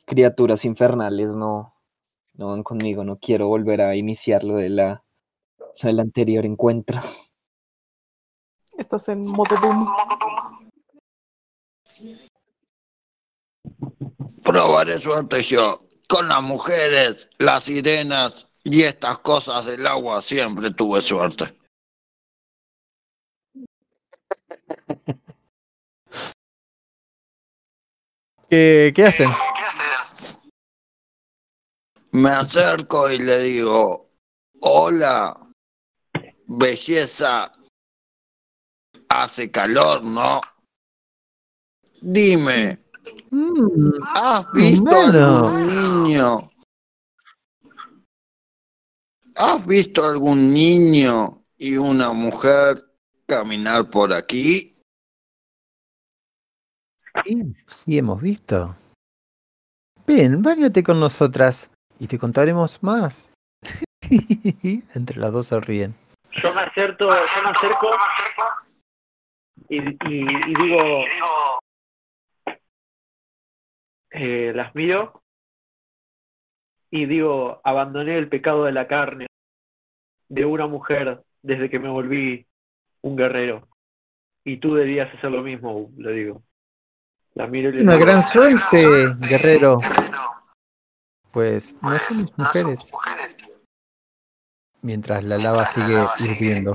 criaturas 0.05 0.63
infernales 0.63 1.35
no, 1.35 1.73
no 2.35 2.49
van 2.49 2.63
conmigo. 2.63 3.03
No 3.03 3.17
quiero 3.17 3.47
volver 3.47 3.81
a 3.81 3.95
iniciar 3.95 4.43
lo 4.43 4.55
de 4.55 4.69
la, 4.69 5.03
lo 5.57 5.87
del 5.87 5.99
anterior 5.99 6.45
encuentro. 6.45 6.99
Estás 8.77 9.09
en 9.09 9.25
modo 9.25 9.55
Doom. 9.59 9.87
Probaré 14.43 14.99
suerte 14.99 15.41
yo. 15.41 15.88
Con 16.09 16.27
las 16.27 16.41
mujeres, 16.41 17.29
las 17.37 17.63
sirenas 17.63 18.47
y 18.63 18.81
estas 18.81 19.19
cosas 19.19 19.65
del 19.65 19.85
agua 19.85 20.23
siempre 20.23 20.71
tuve 20.71 21.01
suerte. 21.01 21.55
¿Qué, 28.49 28.91
qué 28.95 29.03
hacen? 29.05 29.29
Me 32.11 32.31
acerco 32.31 33.11
y 33.11 33.19
le 33.19 33.43
digo, 33.43 34.09
hola, 34.61 35.39
belleza, 36.47 37.53
hace 39.09 39.51
calor, 39.51 40.03
¿no? 40.03 40.41
Dime, 42.01 42.79
Mm, 43.31 43.91
¿has 44.15 44.51
visto 44.53 44.83
Bueno. 44.83 45.47
algún 45.47 46.03
niño? 46.03 46.37
¿Has 49.35 49.65
visto 49.65 50.05
algún 50.05 50.53
niño 50.53 51.43
y 51.57 51.77
una 51.77 52.11
mujer 52.11 52.83
caminar 53.25 53.89
por 53.89 54.13
aquí? 54.13 54.75
sí, 57.25 57.55
sí, 57.67 57.97
hemos 57.97 58.21
visto. 58.21 58.75
Ven, 60.07 60.41
báñate 60.41 60.83
con 60.83 60.99
nosotras 60.99 61.69
y 61.99 62.07
te 62.07 62.17
contaremos 62.17 62.81
más. 62.81 63.31
Entre 64.95 65.19
las 65.19 65.31
dos 65.31 65.47
se 65.47 65.59
ríen. 65.59 65.95
Yo 66.41 66.53
me 66.53 66.61
acerco, 66.61 67.09
yo 67.09 67.43
me 67.43 67.49
acerco 67.49 67.89
y, 69.69 69.77
y, 69.79 70.21
y 70.51 70.53
digo, 70.63 70.77
eh, 74.11 74.51
las 74.55 74.73
miro 74.75 75.21
y 76.91 77.05
digo, 77.05 77.61
abandoné 77.63 78.17
el 78.17 78.29
pecado 78.29 78.65
de 78.65 78.71
la 78.71 78.87
carne 78.87 79.27
de 80.27 80.45
una 80.45 80.67
mujer 80.67 81.23
desde 81.41 81.69
que 81.69 81.79
me 81.79 81.89
volví 81.89 82.47
un 83.01 83.15
guerrero. 83.15 83.67
Y 84.43 84.57
tú 84.57 84.73
deberías 84.73 85.13
hacer 85.13 85.31
lo 85.31 85.43
mismo, 85.43 85.91
le 85.97 86.11
digo. 86.13 86.43
La 87.35 87.47
miro 87.47 87.69
y 87.69 87.73
le 87.73 87.83
Una 87.83 87.93
digo, 87.93 88.05
gran 88.05 88.25
suerte, 88.25 89.15
guerrero. 89.29 89.79
Pues 91.31 91.75
no 91.81 91.97
somos 91.99 92.37
mujeres. 92.37 92.91
Mientras 94.81 95.23
la 95.23 95.37
lava 95.37 95.65
sigue 95.67 96.03
hirviendo. 96.19 96.73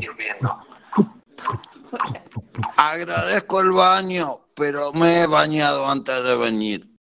Agradezco 2.76 3.60
el 3.60 3.72
baño, 3.72 4.40
pero 4.54 4.92
me 4.92 5.22
he 5.22 5.26
bañado 5.26 5.88
antes 5.88 6.22
de 6.22 6.36
venir. 6.36 6.93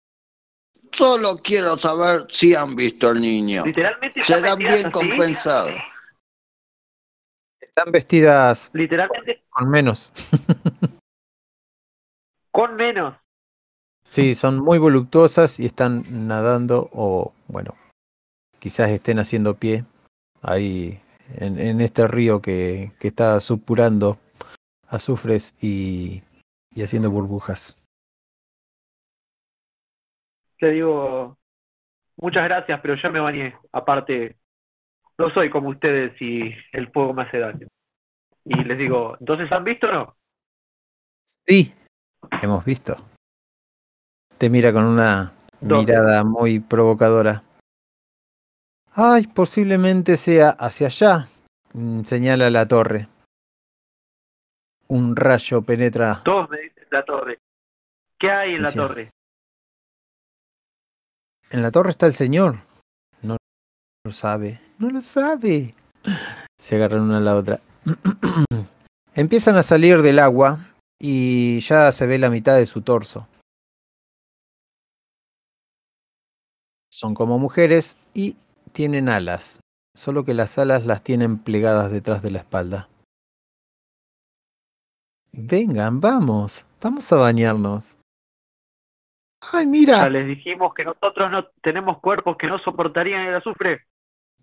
Solo 0.93 1.37
quiero 1.43 1.79
saber 1.79 2.27
si 2.29 2.55
han 2.55 2.77
visto 2.77 3.09
al 3.09 3.21
niño. 3.21 3.65
literalmente 3.65 4.21
están 4.21 4.43
Serán 4.43 4.59
vestidas 4.59 4.77
bien 4.79 4.87
así, 4.87 4.93
compensados. 4.93 5.73
Están 7.61 7.93
vestidas 7.93 8.71
Literalmente 8.75 9.43
con 9.49 9.71
menos. 9.71 10.13
con 12.51 12.77
menos. 12.77 13.17
Sí, 14.05 14.35
son 14.35 14.59
muy 14.59 14.79
voluptuosas 14.79 15.59
y 15.59 15.67
están 15.67 16.05
nadando 16.27 16.91
o, 16.93 17.33
bueno, 17.49 17.75
quizás 18.59 18.91
estén 18.91 19.19
haciendo 19.19 19.55
pie 19.57 19.85
ahí 20.43 21.01
en, 21.39 21.59
en 21.59 21.81
este 21.81 22.07
río 22.09 22.43
que, 22.43 22.93
que 22.99 23.09
está 23.09 23.41
supurando 23.41 24.19
azufres 24.89 25.55
y, 25.63 26.23
y 26.75 26.83
haciendo 26.83 27.11
burbujas. 27.11 27.79
Le 30.63 30.71
digo, 30.71 31.37
muchas 32.19 32.45
gracias, 32.45 32.81
pero 32.81 32.95
ya 32.95 33.09
me 33.11 33.19
bañé. 33.19 33.57
Aparte, 33.73 34.37
no 35.19 35.29
soy 35.35 35.51
como 35.51 35.71
ustedes 35.71 36.15
y 36.23 36.55
el 36.71 36.89
fuego 36.93 37.13
me 37.13 37.23
hace 37.25 37.39
daño. 37.41 37.67
Y 38.45 38.55
les 38.63 38.79
digo, 38.79 39.17
¿entonces 39.19 39.51
han 39.51 39.65
visto 39.65 39.89
o 39.89 39.93
no? 39.93 40.17
Sí, 41.47 41.75
hemos 42.41 42.65
visto. 42.65 42.95
Te 44.39 44.49
mira 44.49 44.73
con 44.73 44.85
una 44.85 45.33
¿Dónde? 45.61 45.93
mirada 45.93 46.23
muy 46.23 46.61
provocadora. 46.61 47.43
Ay, 48.95 49.27
posiblemente 49.27 50.17
sea 50.17 50.51
hacia 50.51 50.87
allá. 50.87 51.27
Mm, 51.73 52.03
Señala 52.03 52.51
la 52.51 52.69
torre. 52.69 53.09
Un 54.87 55.17
rayo 55.17 55.63
penetra. 55.63 56.21
Todos 56.25 56.49
me 56.51 56.61
dicen 56.61 56.85
la 56.93 57.05
torre. 57.05 57.41
¿Qué 58.17 58.31
hay 58.31 58.55
en 58.55 58.63
la 58.63 58.71
Sí. 58.71 58.79
torre? 58.79 59.11
En 61.53 61.61
la 61.61 61.71
torre 61.71 61.91
está 61.91 62.07
el 62.07 62.15
señor. 62.15 62.57
No 63.21 63.37
lo 64.05 64.13
sabe. 64.13 64.59
No 64.79 64.89
lo 64.89 65.03
sabe. 65.03 65.75
Se 66.59 66.77
agarran 66.77 67.03
una 67.03 67.19
a 67.19 67.21
la 67.21 67.37
otra. 67.37 67.61
Empiezan 69.15 69.57
a 69.57 69.63
salir 69.63 70.01
del 70.01 70.19
agua 70.19 70.61
y 70.99 71.61
ya 71.61 71.93
se 71.93 72.07
ve 72.07 72.19
la 72.19 72.31
mitad 72.31 72.57
de 72.57 72.65
su 72.65 72.81
torso. 72.81 73.29
Son 76.91 77.13
como 77.13 77.39
mujeres 77.39 77.99
y 78.15 78.37
tienen 78.73 79.11
alas, 79.11 79.61
solo 79.95 80.25
que 80.25 80.33
las 80.33 80.57
alas 80.57 80.87
las 80.87 81.03
tienen 81.03 81.39
plegadas 81.39 81.93
detrás 81.93 82.23
de 82.23 82.31
la 82.31 82.39
espalda. 82.39 82.89
Vengan, 85.33 86.01
vamos, 86.01 86.65
vamos 86.81 87.13
a 87.13 87.17
bañarnos. 87.17 87.99
Ay, 89.51 89.67
mira, 89.67 89.99
Ya 89.99 90.11
les 90.11 90.27
dijimos 90.27 90.73
que 90.75 90.85
nosotros 90.85 91.31
no 91.31 91.47
tenemos 91.63 91.99
cuerpos 92.01 92.37
que 92.39 92.47
no 92.47 92.59
soportarían 92.61 93.23
el 93.27 93.35
azufre. 93.35 93.87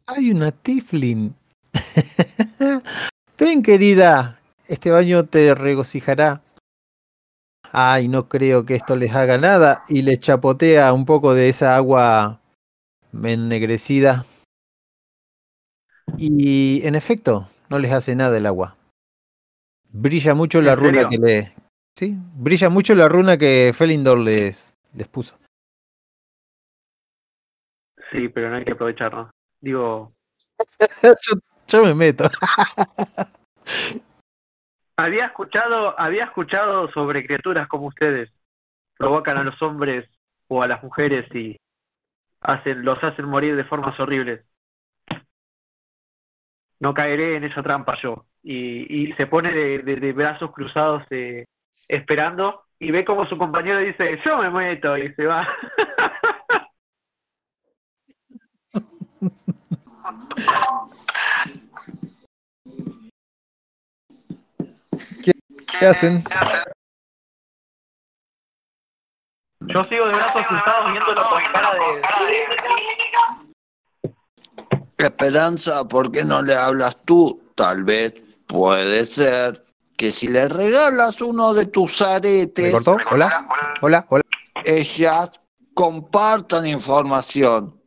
hay 0.07 0.31
una 0.31 0.51
Tiflin. 0.51 1.35
Ven, 3.39 3.63
querida, 3.63 4.39
este 4.67 4.91
baño 4.91 5.23
te 5.25 5.55
regocijará. 5.55 6.41
Ay, 7.71 8.07
no 8.07 8.27
creo 8.27 8.65
que 8.65 8.75
esto 8.75 8.95
les 8.95 9.15
haga 9.15 9.37
nada. 9.37 9.83
Y 9.87 10.01
le 10.01 10.17
chapotea 10.17 10.91
un 10.91 11.05
poco 11.05 11.33
de 11.33 11.49
esa 11.49 11.75
agua 11.75 12.41
ennegrecida. 13.23 14.25
Y 16.17 16.85
en 16.85 16.95
efecto, 16.95 17.47
no 17.69 17.79
les 17.79 17.91
hace 17.93 18.15
nada 18.15 18.37
el 18.37 18.45
agua. 18.47 18.75
Brilla 19.91 20.33
mucho 20.33 20.61
la 20.61 20.73
¿En 20.73 20.79
runa 20.79 20.91
serio? 21.03 21.09
que 21.09 21.17
le. 21.19 21.53
Sí, 21.95 22.15
brilla 22.35 22.69
mucho 22.69 22.95
la 22.95 23.07
runa 23.07 23.37
que 23.37 23.73
Felindor 23.75 24.19
les, 24.19 24.73
les 24.93 25.07
puso. 25.07 25.37
Sí, 28.11 28.29
pero 28.29 28.49
no 28.49 28.55
hay 28.57 28.65
que 28.65 28.71
aprovecharnos. 28.71 29.29
Digo, 29.59 30.13
yo, 31.01 31.11
yo 31.67 31.83
me 31.83 31.93
meto. 31.93 32.25
había 34.97 35.25
escuchado, 35.27 35.99
había 35.99 36.25
escuchado 36.25 36.89
sobre 36.91 37.25
criaturas 37.25 37.67
como 37.67 37.87
ustedes. 37.87 38.31
Provocan 38.97 39.37
a 39.37 39.43
los 39.43 39.61
hombres 39.61 40.09
o 40.47 40.61
a 40.63 40.67
las 40.67 40.83
mujeres 40.83 41.33
y 41.35 41.55
hacen, 42.41 42.83
los 42.83 43.01
hacen 43.03 43.25
morir 43.25 43.55
de 43.55 43.63
formas 43.65 43.97
horribles. 43.99 44.43
No 46.79 46.93
caeré 46.93 47.35
en 47.37 47.43
esa 47.43 47.61
trampa 47.61 47.97
yo. 48.01 48.25
Y, 48.41 49.09
y 49.09 49.13
se 49.13 49.27
pone 49.27 49.51
de, 49.53 49.79
de- 49.79 49.97
de 49.97 50.13
brazos 50.13 50.51
cruzados 50.51 51.03
eh, 51.11 51.45
esperando 51.87 52.63
y 52.79 52.91
ve 52.91 53.03
como 53.03 53.27
su 53.27 53.37
compañero 53.37 53.79
dice, 53.79 54.19
yo 54.25 54.37
me 54.37 54.49
meto 54.49 54.97
y 54.97 55.13
se 55.13 55.25
va. 55.25 55.47
¿Qué 65.79 65.85
hacen? 65.85 66.23
Yo 69.61 69.83
sigo 69.83 70.05
de 70.07 70.11
brazos 70.13 70.47
cruzados 70.47 70.91
viéndolo 70.91 71.21
con 71.29 71.39
cara 71.53 71.71
de... 71.71 72.01
Esperanza, 74.97 75.85
¿por 75.87 76.11
qué 76.11 76.23
no 76.23 76.41
le 76.41 76.55
hablas 76.55 76.97
tú? 77.05 77.41
Tal 77.55 77.83
vez 77.83 78.13
puede 78.47 79.05
ser 79.05 79.68
que 79.99 80.13
si 80.13 80.29
le 80.29 80.47
regalas 80.47 81.21
uno 81.21 81.53
de 81.53 81.65
tus 81.65 81.99
¿Me 81.99 82.07
aretes, 82.07 82.71
cortó? 82.71 82.95
Hola, 83.11 83.45
hola, 83.81 84.05
hola. 84.07 84.23
ellas 84.63 85.29
compartan 85.73 86.65
información. 86.65 87.77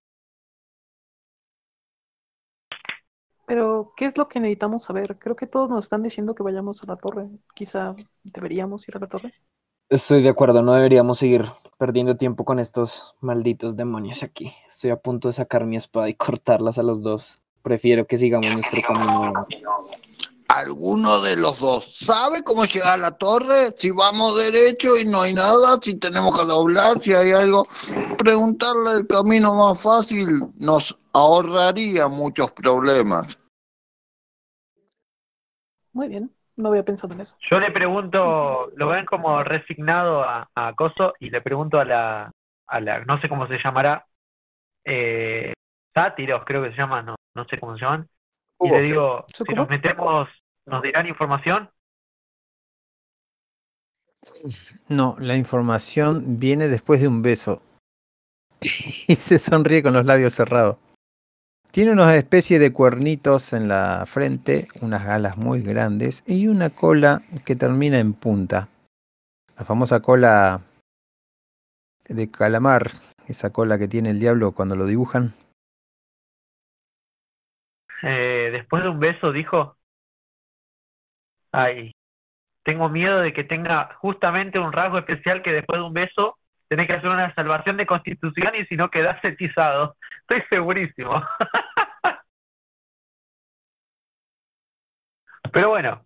Pero, 3.46 3.94
¿qué 3.96 4.04
es 4.04 4.18
lo 4.18 4.28
que 4.28 4.40
necesitamos 4.40 4.82
saber? 4.82 5.18
Creo 5.18 5.36
que 5.36 5.46
todos 5.46 5.70
nos 5.70 5.86
están 5.86 6.02
diciendo 6.02 6.34
que 6.34 6.42
vayamos 6.42 6.82
a 6.82 6.86
la 6.86 6.96
torre. 6.96 7.28
Quizá 7.54 7.94
deberíamos 8.24 8.86
ir 8.88 8.96
a 8.98 9.00
la 9.00 9.06
torre. 9.06 9.32
Estoy 9.88 10.22
de 10.22 10.28
acuerdo, 10.28 10.60
no 10.60 10.74
deberíamos 10.74 11.16
seguir 11.18 11.46
perdiendo 11.78 12.18
tiempo 12.18 12.44
con 12.44 12.58
estos 12.58 13.16
malditos 13.20 13.74
demonios 13.74 14.22
aquí. 14.22 14.52
Estoy 14.68 14.90
a 14.90 14.96
punto 14.96 15.28
de 15.28 15.32
sacar 15.32 15.64
mi 15.64 15.76
espada 15.76 16.10
y 16.10 16.14
cortarlas 16.26 16.78
a 16.78 16.82
los 16.82 17.00
dos. 17.00 17.40
Prefiero 17.62 18.06
que 18.06 18.18
sigamos 18.18 18.52
nuestro 18.52 18.82
camino. 18.82 19.46
¿Alguno 20.54 21.22
de 21.22 21.36
los 21.36 21.58
dos 21.60 21.96
sabe 21.96 22.44
cómo 22.44 22.66
llegar 22.66 22.94
a 22.94 22.96
la 22.98 23.16
torre? 23.16 23.70
Si 23.76 23.90
vamos 23.90 24.36
derecho 24.36 24.98
y 24.98 25.06
no 25.06 25.22
hay 25.22 25.32
nada, 25.32 25.78
si 25.80 25.98
tenemos 25.98 26.38
que 26.38 26.44
doblar, 26.44 27.00
si 27.00 27.14
hay 27.14 27.32
algo. 27.32 27.66
Preguntarle 28.18 29.00
el 29.00 29.06
camino 29.06 29.54
más 29.54 29.82
fácil 29.82 30.26
nos 30.58 31.00
ahorraría 31.14 32.06
muchos 32.08 32.52
problemas. 32.52 33.38
Muy 35.94 36.08
bien. 36.08 36.30
No 36.56 36.68
había 36.68 36.84
pensado 36.84 37.14
en 37.14 37.22
eso. 37.22 37.34
Yo 37.50 37.58
le 37.58 37.70
pregunto, 37.70 38.70
lo 38.76 38.88
ven 38.88 39.06
como 39.06 39.42
resignado 39.42 40.22
a, 40.22 40.50
a 40.54 40.74
Coso 40.74 41.14
y 41.18 41.30
le 41.30 41.40
pregunto 41.40 41.80
a 41.80 41.86
la, 41.86 42.30
a 42.66 42.80
la, 42.80 43.04
no 43.06 43.18
sé 43.22 43.28
cómo 43.30 43.46
se 43.48 43.58
llamará, 43.58 44.04
eh, 44.84 45.54
sátiros 45.94 46.42
creo 46.44 46.62
que 46.62 46.72
se 46.72 46.76
llaman, 46.76 47.06
no, 47.06 47.16
no 47.34 47.44
sé 47.46 47.58
cómo 47.58 47.74
se 47.76 47.84
llaman, 47.84 48.06
y 48.60 48.68
le 48.68 48.80
digo, 48.80 49.24
si 49.28 49.54
nos 49.54 49.68
metemos, 49.68 50.28
¿nos 50.66 50.82
dirán 50.82 51.06
información? 51.06 51.70
No, 54.88 55.16
la 55.18 55.36
información 55.36 56.38
viene 56.38 56.68
después 56.68 57.00
de 57.00 57.08
un 57.08 57.22
beso. 57.22 57.62
Y 59.08 59.16
se 59.16 59.38
sonríe 59.38 59.82
con 59.82 59.92
los 59.92 60.06
labios 60.06 60.34
cerrados. 60.34 60.78
Tiene 61.72 61.92
una 61.92 62.14
especie 62.14 62.58
de 62.58 62.72
cuernitos 62.72 63.52
en 63.54 63.66
la 63.66 64.04
frente, 64.06 64.68
unas 64.82 65.06
alas 65.08 65.38
muy 65.38 65.62
grandes 65.62 66.22
y 66.26 66.46
una 66.46 66.70
cola 66.70 67.22
que 67.46 67.56
termina 67.56 67.98
en 67.98 68.12
punta. 68.12 68.68
La 69.58 69.64
famosa 69.64 70.00
cola 70.00 70.60
de 72.08 72.30
calamar, 72.30 72.90
esa 73.26 73.50
cola 73.50 73.78
que 73.78 73.88
tiene 73.88 74.10
el 74.10 74.20
diablo 74.20 74.52
cuando 74.52 74.76
lo 74.76 74.86
dibujan. 74.86 75.34
Eh, 78.02 78.50
después 78.52 78.82
de 78.82 78.90
un 78.90 79.00
beso 79.00 79.32
dijo, 79.32 79.76
ay, 81.52 81.94
tengo 82.64 82.88
miedo 82.88 83.20
de 83.20 83.32
que 83.32 83.44
tenga 83.44 83.94
justamente 83.94 84.58
un 84.58 84.72
rasgo 84.72 84.98
especial 84.98 85.42
que 85.42 85.52
después 85.52 85.78
de 85.80 85.86
un 85.86 85.92
beso 85.92 86.38
tenés 86.68 86.86
que 86.86 86.94
hacer 86.94 87.10
una 87.10 87.34
salvación 87.34 87.76
de 87.76 87.86
constitución 87.86 88.54
y 88.54 88.64
si 88.66 88.76
no 88.76 88.90
quedás 88.90 89.22
hechizado. 89.24 89.96
Estoy 90.20 90.42
segurísimo. 90.48 91.22
Pero 95.52 95.68
bueno, 95.68 96.04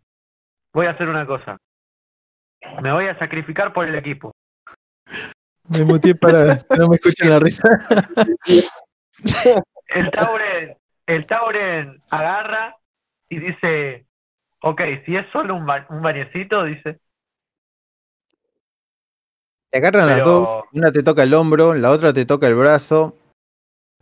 voy 0.73 0.87
a 0.87 0.91
hacer 0.91 1.09
una 1.09 1.25
cosa. 1.25 1.57
Me 2.83 2.93
voy 2.93 3.07
a 3.07 3.19
sacrificar 3.19 3.73
por 3.73 3.87
el 3.87 3.95
equipo. 3.95 4.33
Me 5.69 5.85
muteé 5.85 6.15
para 6.17 6.57
que 6.57 6.77
no 6.77 6.89
me 6.89 6.97
escuchen 6.97 7.31
la 7.31 7.39
risa. 7.39 7.69
El 9.89 10.11
Tauren, 10.11 10.77
el 11.07 11.27
Tauren 11.27 12.03
agarra 12.11 12.77
y 13.29 13.39
dice, 13.39 14.06
ok, 14.71 14.81
si 15.05 15.17
es 15.17 15.27
solo 15.33 15.55
un, 15.55 15.67
ba- 15.67 15.87
un 15.91 16.03
bañecito, 16.03 16.65
dice, 16.65 16.99
Te 19.71 19.79
agarran 19.79 20.07
las 20.09 20.23
dos, 20.23 20.65
una 20.73 20.93
te 20.93 21.03
toca 21.03 21.23
el 21.23 21.35
hombro, 21.35 21.75
la 21.75 21.91
otra 21.91 22.13
te 22.13 22.25
toca 22.25 22.47
el 22.49 22.55
brazo 22.55 23.17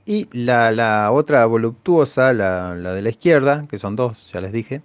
y 0.06 0.28
la, 0.32 0.70
la 0.70 1.10
otra 1.10 1.44
voluptuosa, 1.46 2.32
la, 2.32 2.74
la 2.74 2.92
de 2.92 3.02
la 3.02 3.08
izquierda, 3.08 3.66
que 3.68 3.78
son 3.78 3.96
dos, 3.96 4.30
ya 4.32 4.40
les 4.40 4.52
dije, 4.52 4.82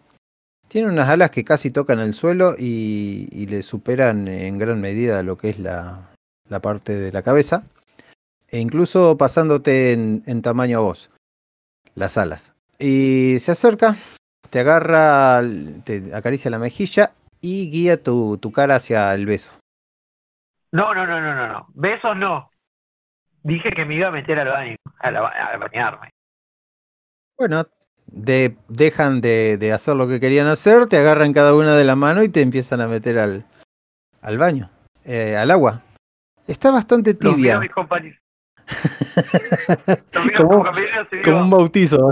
tiene 0.67 0.89
unas 0.89 1.09
alas 1.09 1.31
que 1.31 1.43
casi 1.43 1.69
tocan 1.71 1.99
el 1.99 2.13
suelo 2.13 2.55
y, 2.57 3.27
y 3.31 3.47
le 3.47 3.61
superan 3.63 4.27
en 4.27 4.57
gran 4.57 4.79
medida 4.81 5.21
lo 5.23 5.37
que 5.37 5.49
es 5.49 5.59
la, 5.59 6.09
la 6.47 6.59
parte 6.61 6.93
de 6.93 7.11
la 7.11 7.21
cabeza, 7.21 7.63
e 8.47 8.59
incluso 8.59 9.17
pasándote 9.17 9.91
en, 9.91 10.23
en 10.25 10.41
tamaño 10.41 10.79
a 10.79 10.81
vos, 10.81 11.11
las 11.95 12.17
alas. 12.17 12.53
Y 12.79 13.37
se 13.41 13.51
acerca, 13.51 13.97
te 14.49 14.59
agarra, 14.59 15.41
te 15.83 16.13
acaricia 16.15 16.51
la 16.51 16.59
mejilla 16.59 17.11
y 17.41 17.69
guía 17.69 18.01
tu, 18.01 18.37
tu 18.37 18.51
cara 18.51 18.75
hacia 18.75 19.13
el 19.13 19.25
beso. 19.25 19.51
no, 20.71 20.93
no, 20.93 21.05
no, 21.07 21.19
no, 21.21 21.35
no, 21.35 21.47
no, 21.47 21.67
besos 21.73 22.15
no. 22.17 22.49
Dije 23.43 23.71
que 23.71 23.85
me 23.85 23.95
iba 23.95 24.09
a 24.09 24.11
meter 24.11 24.37
al 24.39 24.49
baño, 24.49 24.75
a, 24.99 25.11
la 25.11 25.21
ba- 25.21 25.29
a 25.53 25.57
bañarme. 25.57 26.09
Bueno, 27.37 27.63
de- 28.07 28.57
dejan 28.67 29.21
de, 29.21 29.57
de 29.57 29.71
hacer 29.71 29.95
lo 29.95 30.07
que 30.07 30.19
querían 30.19 30.47
hacer, 30.47 30.87
te 30.87 30.97
agarran 30.97 31.31
cada 31.33 31.55
una 31.55 31.75
de 31.75 31.85
la 31.85 31.95
mano 31.95 32.21
y 32.21 32.29
te 32.29 32.41
empiezan 32.41 32.81
a 32.81 32.87
meter 32.87 33.17
al, 33.17 33.45
al 34.21 34.37
baño, 34.37 34.69
eh, 35.05 35.37
al 35.37 35.51
agua. 35.51 35.81
Está 36.47 36.71
bastante 36.71 37.13
Los 37.13 37.21
miro 37.23 37.35
tibia. 37.37 37.55
a 37.57 37.59
mis 37.61 37.71
compañeros. 37.71 38.19
Los 40.13 40.25
miro 40.25 40.25
a 40.25 40.25
mis 40.25 40.35
como, 40.37 40.49
compañeros 40.63 41.07
y 41.13 41.21
como 41.21 41.41
un 41.41 41.49
bautizo. 41.49 42.11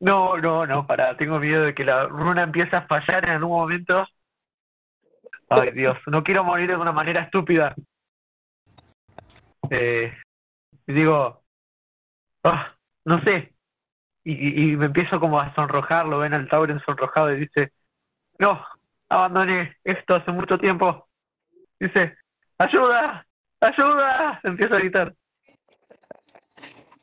No, 0.00 0.36
no, 0.38 0.66
no, 0.66 0.86
pará, 0.86 1.16
tengo 1.16 1.38
miedo 1.38 1.64
de 1.64 1.74
que 1.74 1.84
la 1.84 2.04
runa 2.06 2.42
empiece 2.42 2.76
a 2.76 2.86
fallar 2.86 3.24
en 3.24 3.30
algún 3.30 3.56
momento. 3.58 4.06
Ay, 5.48 5.70
Dios, 5.72 5.96
no 6.06 6.22
quiero 6.24 6.44
morir 6.44 6.68
de 6.68 6.76
una 6.76 6.92
manera 6.92 7.22
estúpida. 7.22 7.74
Eh, 9.70 10.12
digo, 10.86 11.42
ah, 12.44 12.74
no 13.04 13.20
sé. 13.22 13.52
Y, 14.24 14.32
y- 14.32 14.72
y 14.72 14.76
me 14.76 14.86
empiezo 14.86 15.20
como 15.20 15.40
a 15.40 15.54
sonrojar, 15.54 16.06
lo 16.06 16.18
ven 16.18 16.34
al 16.34 16.48
Tauren 16.48 16.80
sonrojado 16.80 17.32
y 17.32 17.40
dice, 17.40 17.72
no, 18.38 18.64
abandoné 19.08 19.76
esto 19.84 20.16
hace 20.16 20.32
mucho 20.32 20.58
tiempo. 20.58 21.08
Dice, 21.78 22.16
ayuda, 22.58 23.26
ayuda, 23.60 24.40
empieza 24.42 24.76
a 24.76 24.78
gritar. 24.78 25.14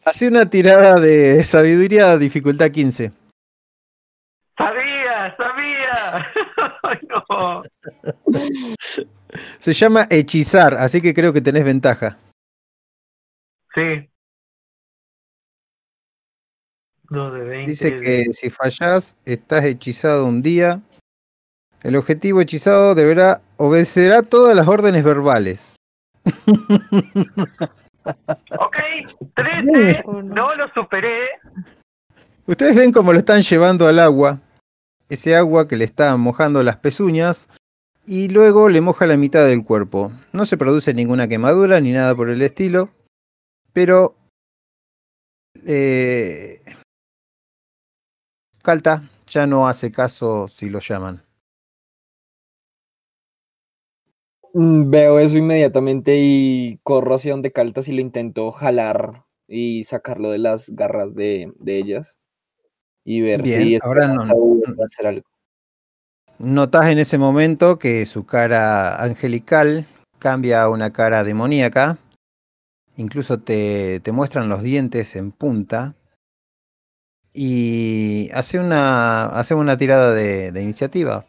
Hace 0.06 0.27
una 0.27 0.49
tirada 0.49 0.99
de 0.99 1.43
sabiduría 1.43 2.17
dificultad 2.17 2.72
15. 2.72 3.11
Sabía, 4.57 5.35
sabía. 5.38 6.33
No. 7.09 7.64
Se 9.57 9.73
llama 9.73 10.06
hechizar, 10.09 10.75
así 10.75 11.01
que 11.01 11.14
creo 11.14 11.33
que 11.33 11.41
tenés 11.41 11.64
ventaja. 11.64 12.17
Sí. 13.73 14.09
Dos 17.09 17.33
de 17.33 17.40
20. 17.43 17.72
Dice 17.72 17.91
de- 17.91 18.01
que 18.01 18.33
si 18.33 18.49
fallás, 18.49 19.15
estás 19.25 19.65
hechizado 19.65 20.25
un 20.25 20.41
día. 20.41 20.82
El 21.82 21.95
objetivo 21.95 22.41
hechizado 22.41 22.95
deberá 22.95 23.41
obedecerá 23.57 24.22
todas 24.22 24.56
las 24.56 24.67
órdenes 24.67 25.03
verbales. 25.03 25.75
Ok, 28.59 28.77
13. 29.35 29.61
Bien. 29.64 29.95
Oh, 30.06 30.22
no. 30.22 30.35
No 30.35 30.56
lo 30.56 30.67
superé. 30.73 31.30
Ustedes 32.45 32.75
ven 32.75 32.91
cómo 32.91 33.14
lo 33.14 33.19
están 33.19 33.41
llevando 33.41 33.88
al 33.88 33.99
agua, 33.99 34.41
ese 35.09 35.35
agua 35.35 35.67
que 35.67 35.77
le 35.77 35.85
está 35.85 36.15
mojando 36.17 36.61
las 36.61 36.77
pezuñas 36.77 37.49
y 38.06 38.27
luego 38.27 38.67
le 38.67 38.82
moja 38.82 39.06
la 39.06 39.15
mitad 39.15 39.45
del 39.45 39.64
cuerpo. 39.64 40.11
No 40.33 40.45
se 40.45 40.57
produce 40.57 40.93
ninguna 40.93 41.27
quemadura 41.27 41.80
ni 41.80 41.93
nada 41.93 42.14
por 42.15 42.30
el 42.30 42.41
estilo, 42.41 42.90
pero 43.72 44.15
eh, 45.65 46.61
Calta 48.61 49.03
ya 49.27 49.48
no 49.48 49.67
hace 49.67 49.91
caso 49.91 50.48
si 50.48 50.69
lo 50.69 50.80
llaman. 50.80 51.22
Mm, 54.41 54.42
Veo 54.53 55.17
eso 55.19 55.38
inmediatamente 55.38 56.15
y 56.19 56.80
corro 56.83 57.15
hacia 57.15 57.32
donde 57.32 57.51
Caltas 57.51 57.88
y 57.88 57.93
lo 57.93 58.01
intento 58.01 58.51
jalar 58.51 59.23
y 59.48 59.83
sacarlo 59.83 60.30
de 60.30 60.38
las 60.38 60.69
garras 60.69 61.15
de, 61.15 61.51
de 61.59 61.77
ellas 61.80 62.19
y 63.03 63.22
ver 63.22 63.41
Bien, 63.41 63.61
si 63.61 63.77
ahora 63.83 64.07
no- 64.07 64.22
puede 64.22 64.85
hacer 64.85 65.07
algo. 65.07 65.27
Notas 66.38 66.88
en 66.91 66.99
ese 66.99 67.17
momento 67.17 67.80
que 67.80 68.06
su 68.06 68.25
cara 68.25 69.01
angelical 69.03 69.88
cambia 70.19 70.64
a 70.64 70.69
una 70.69 70.91
cara 70.91 71.23
demoníaca. 71.23 71.98
Incluso 72.95 73.40
te, 73.40 73.99
te 74.01 74.11
muestran 74.11 74.49
los 74.49 74.61
dientes 74.61 75.15
en 75.15 75.32
punta. 75.32 75.95
Y 77.33 78.30
hace 78.33 78.59
una, 78.59 79.25
hace 79.25 79.56
una 79.56 79.77
tirada 79.77 80.14
de, 80.14 80.51
de 80.51 80.61
iniciativa. 80.61 81.25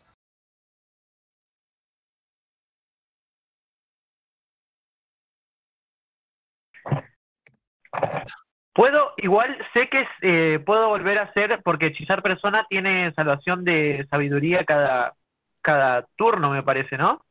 Puedo, 8.73 9.13
igual 9.19 9.57
sé 9.73 9.89
que 9.89 10.05
eh, 10.23 10.59
puedo 10.59 10.89
volver 10.89 11.19
a 11.19 11.25
hacer, 11.25 11.61
porque 11.63 11.87
hechizar 11.87 12.23
persona 12.23 12.67
tiene 12.69 13.13
salvación 13.15 13.65
de 13.65 14.07
sabiduría 14.11 14.65
cada, 14.65 15.15
cada 15.63 16.07
turno, 16.17 16.51
me 16.51 16.63
parece, 16.63 16.97
¿no? 16.97 17.25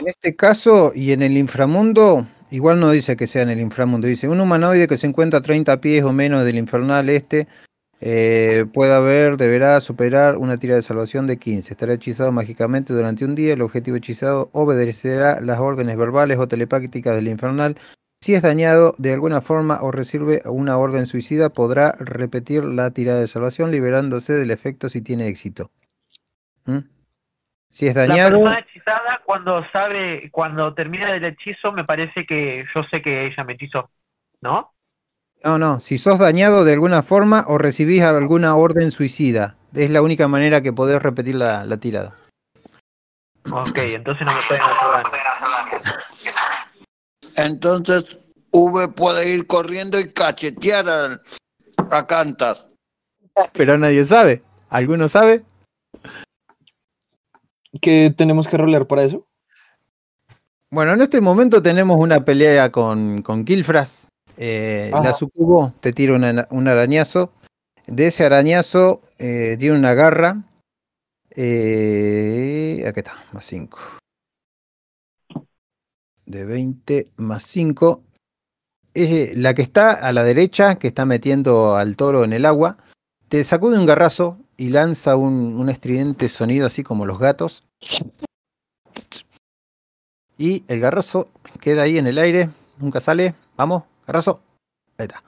En 0.00 0.08
este 0.08 0.34
caso 0.34 0.92
y 0.94 1.12
en 1.12 1.22
el 1.22 1.36
inframundo, 1.36 2.24
igual 2.50 2.80
no 2.80 2.90
dice 2.90 3.16
que 3.16 3.26
sea 3.26 3.42
en 3.42 3.50
el 3.50 3.60
inframundo, 3.60 4.06
dice 4.06 4.28
un 4.28 4.40
humanoide 4.40 4.88
que 4.88 4.96
se 4.96 5.06
encuentra 5.06 5.40
a 5.40 5.42
30 5.42 5.80
pies 5.80 6.04
o 6.04 6.12
menos 6.12 6.44
del 6.44 6.56
infernal 6.56 7.08
este 7.10 7.46
eh, 8.00 8.64
puede 8.72 8.94
haber, 8.94 9.36
deberá 9.36 9.80
superar 9.80 10.36
una 10.36 10.56
tira 10.56 10.76
de 10.76 10.82
salvación 10.82 11.26
de 11.26 11.38
15. 11.38 11.72
Estará 11.72 11.94
hechizado 11.94 12.30
mágicamente 12.30 12.92
durante 12.92 13.24
un 13.24 13.34
día. 13.34 13.54
El 13.54 13.62
objetivo 13.62 13.96
hechizado 13.96 14.50
obedecerá 14.52 15.40
las 15.40 15.58
órdenes 15.58 15.96
verbales 15.96 16.38
o 16.38 16.46
telepáticas 16.46 17.16
del 17.16 17.28
infernal. 17.28 17.76
Si 18.20 18.34
es 18.34 18.42
dañado 18.42 18.94
de 18.98 19.12
alguna 19.12 19.40
forma 19.40 19.80
o 19.82 19.92
recibe 19.92 20.42
una 20.44 20.76
orden 20.76 21.06
suicida, 21.06 21.50
podrá 21.50 21.92
repetir 22.00 22.64
la 22.64 22.90
tirada 22.90 23.20
de 23.20 23.28
salvación 23.28 23.70
liberándose 23.70 24.32
del 24.32 24.50
efecto 24.50 24.88
si 24.88 25.02
tiene 25.02 25.28
éxito. 25.28 25.70
¿Mm? 26.66 26.78
Si 27.68 27.86
es 27.86 27.94
La 27.94 28.06
dañado... 28.06 28.30
persona 28.30 28.58
hechizada, 28.58 29.20
cuando 29.24 29.62
sabe, 29.70 30.30
cuando 30.32 30.74
termina 30.74 31.14
el 31.14 31.24
hechizo, 31.24 31.70
me 31.70 31.84
parece 31.84 32.26
que 32.26 32.64
yo 32.74 32.82
sé 32.90 33.02
que 33.02 33.26
ella 33.26 33.44
me 33.44 33.52
hechizó, 33.52 33.90
¿no? 34.40 34.72
No, 35.44 35.56
no, 35.58 35.80
si 35.80 35.98
sos 35.98 36.18
dañado 36.18 36.64
de 36.64 36.72
alguna 36.72 37.02
forma 37.02 37.44
o 37.46 37.58
recibís 37.58 38.02
alguna 38.02 38.56
orden 38.56 38.90
suicida. 38.90 39.56
Es 39.74 39.90
la 39.90 40.02
única 40.02 40.26
manera 40.26 40.62
que 40.62 40.72
podés 40.72 41.00
repetir 41.00 41.36
la, 41.36 41.64
la 41.64 41.76
tirada. 41.76 42.14
Ok, 43.52 43.78
entonces 43.78 44.26
no 44.26 44.32
me 44.34 44.40
pueden 44.48 44.62
hacer 44.62 44.90
daño. 44.90 45.82
Entonces, 47.38 48.04
V 48.52 48.88
puede 48.88 49.30
ir 49.30 49.46
corriendo 49.46 49.98
y 49.98 50.12
cachetear 50.12 50.88
al- 50.88 51.22
a 51.90 52.06
Cantas. 52.06 52.66
Pero 53.52 53.78
nadie 53.78 54.04
sabe. 54.04 54.42
¿Alguno 54.68 55.08
sabe? 55.08 55.44
¿Qué 57.80 58.12
tenemos 58.16 58.48
que 58.48 58.56
rolear 58.56 58.86
para 58.86 59.04
eso? 59.04 59.26
Bueno, 60.70 60.92
en 60.92 61.00
este 61.00 61.20
momento 61.20 61.62
tenemos 61.62 61.98
una 62.00 62.24
pelea 62.24 62.70
con, 62.72 63.22
con 63.22 63.44
Kilfras. 63.44 64.08
Eh, 64.36 64.90
la 64.92 65.12
sucubo 65.12 65.72
te 65.80 65.92
tira 65.92 66.14
una- 66.14 66.46
un 66.50 66.68
arañazo. 66.68 67.32
De 67.86 68.08
ese 68.08 68.24
arañazo 68.24 69.00
eh, 69.18 69.56
tiene 69.58 69.78
una 69.78 69.94
garra. 69.94 70.42
Eh, 71.36 72.84
aquí 72.86 73.00
está, 73.00 73.14
más 73.32 73.44
5. 73.46 73.78
De 76.28 76.44
20 76.44 77.10
más 77.16 77.42
5. 77.44 78.02
Es 78.92 79.10
eh, 79.10 79.32
la 79.34 79.54
que 79.54 79.62
está 79.62 79.92
a 79.92 80.12
la 80.12 80.22
derecha, 80.22 80.78
que 80.78 80.88
está 80.88 81.06
metiendo 81.06 81.76
al 81.76 81.96
toro 81.96 82.22
en 82.22 82.34
el 82.34 82.44
agua. 82.44 82.76
Te 83.28 83.42
sacude 83.44 83.78
un 83.78 83.86
garrazo 83.86 84.38
y 84.56 84.68
lanza 84.68 85.16
un, 85.16 85.56
un 85.56 85.70
estridente 85.70 86.28
sonido 86.28 86.66
así 86.66 86.82
como 86.82 87.06
los 87.06 87.18
gatos. 87.18 87.64
Y 90.36 90.64
el 90.68 90.80
garrazo 90.80 91.30
queda 91.60 91.82
ahí 91.82 91.98
en 91.98 92.06
el 92.06 92.18
aire, 92.18 92.50
nunca 92.78 93.00
sale. 93.00 93.34
Vamos, 93.56 93.84
garrazo. 94.06 94.40
Ahí 94.98 95.06
está. 95.06 95.24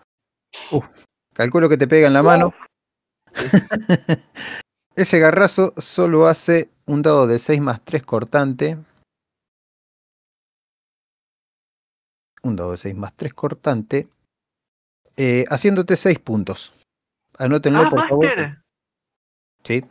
Uf, 0.71 0.87
calculo 1.33 1.69
que 1.69 1.77
te 1.77 1.89
pega 1.89 2.07
en 2.07 2.13
la 2.13 2.23
mano. 2.23 2.53
Ese 4.95 5.19
garrazo 5.19 5.73
solo 5.79 6.27
hace 6.27 6.69
un 6.87 7.03
dado 7.03 7.27
de 7.27 7.39
6 7.39 7.61
más 7.61 7.81
3 7.85 8.03
cortante. 8.03 8.77
Un 12.43 12.57
dado 12.57 12.73
de 12.73 12.77
6 12.79 12.97
más 12.97 13.15
3 13.15 13.35
cortante. 13.35 14.09
eh, 15.17 15.45
haciéndote 15.51 15.97
6 15.97 16.19
puntos. 16.19 16.73
Anótenlo, 17.39 17.83
Ah, 17.83 17.87
por 17.91 18.09
favor. 18.09 18.27
Master. 18.27 18.63
Sí. 19.65 19.85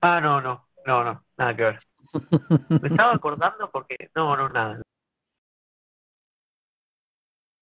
Ah, 0.00 0.20
no, 0.20 0.40
no, 0.40 0.68
no, 0.86 1.02
no, 1.02 1.24
nada 1.36 1.56
que 1.56 1.62
ver. 1.62 1.78
Me 2.82 2.88
estaba 2.88 3.14
acordando 3.14 3.70
porque. 3.70 3.96
No, 4.14 4.36
no, 4.36 4.48
nada. 4.48 4.80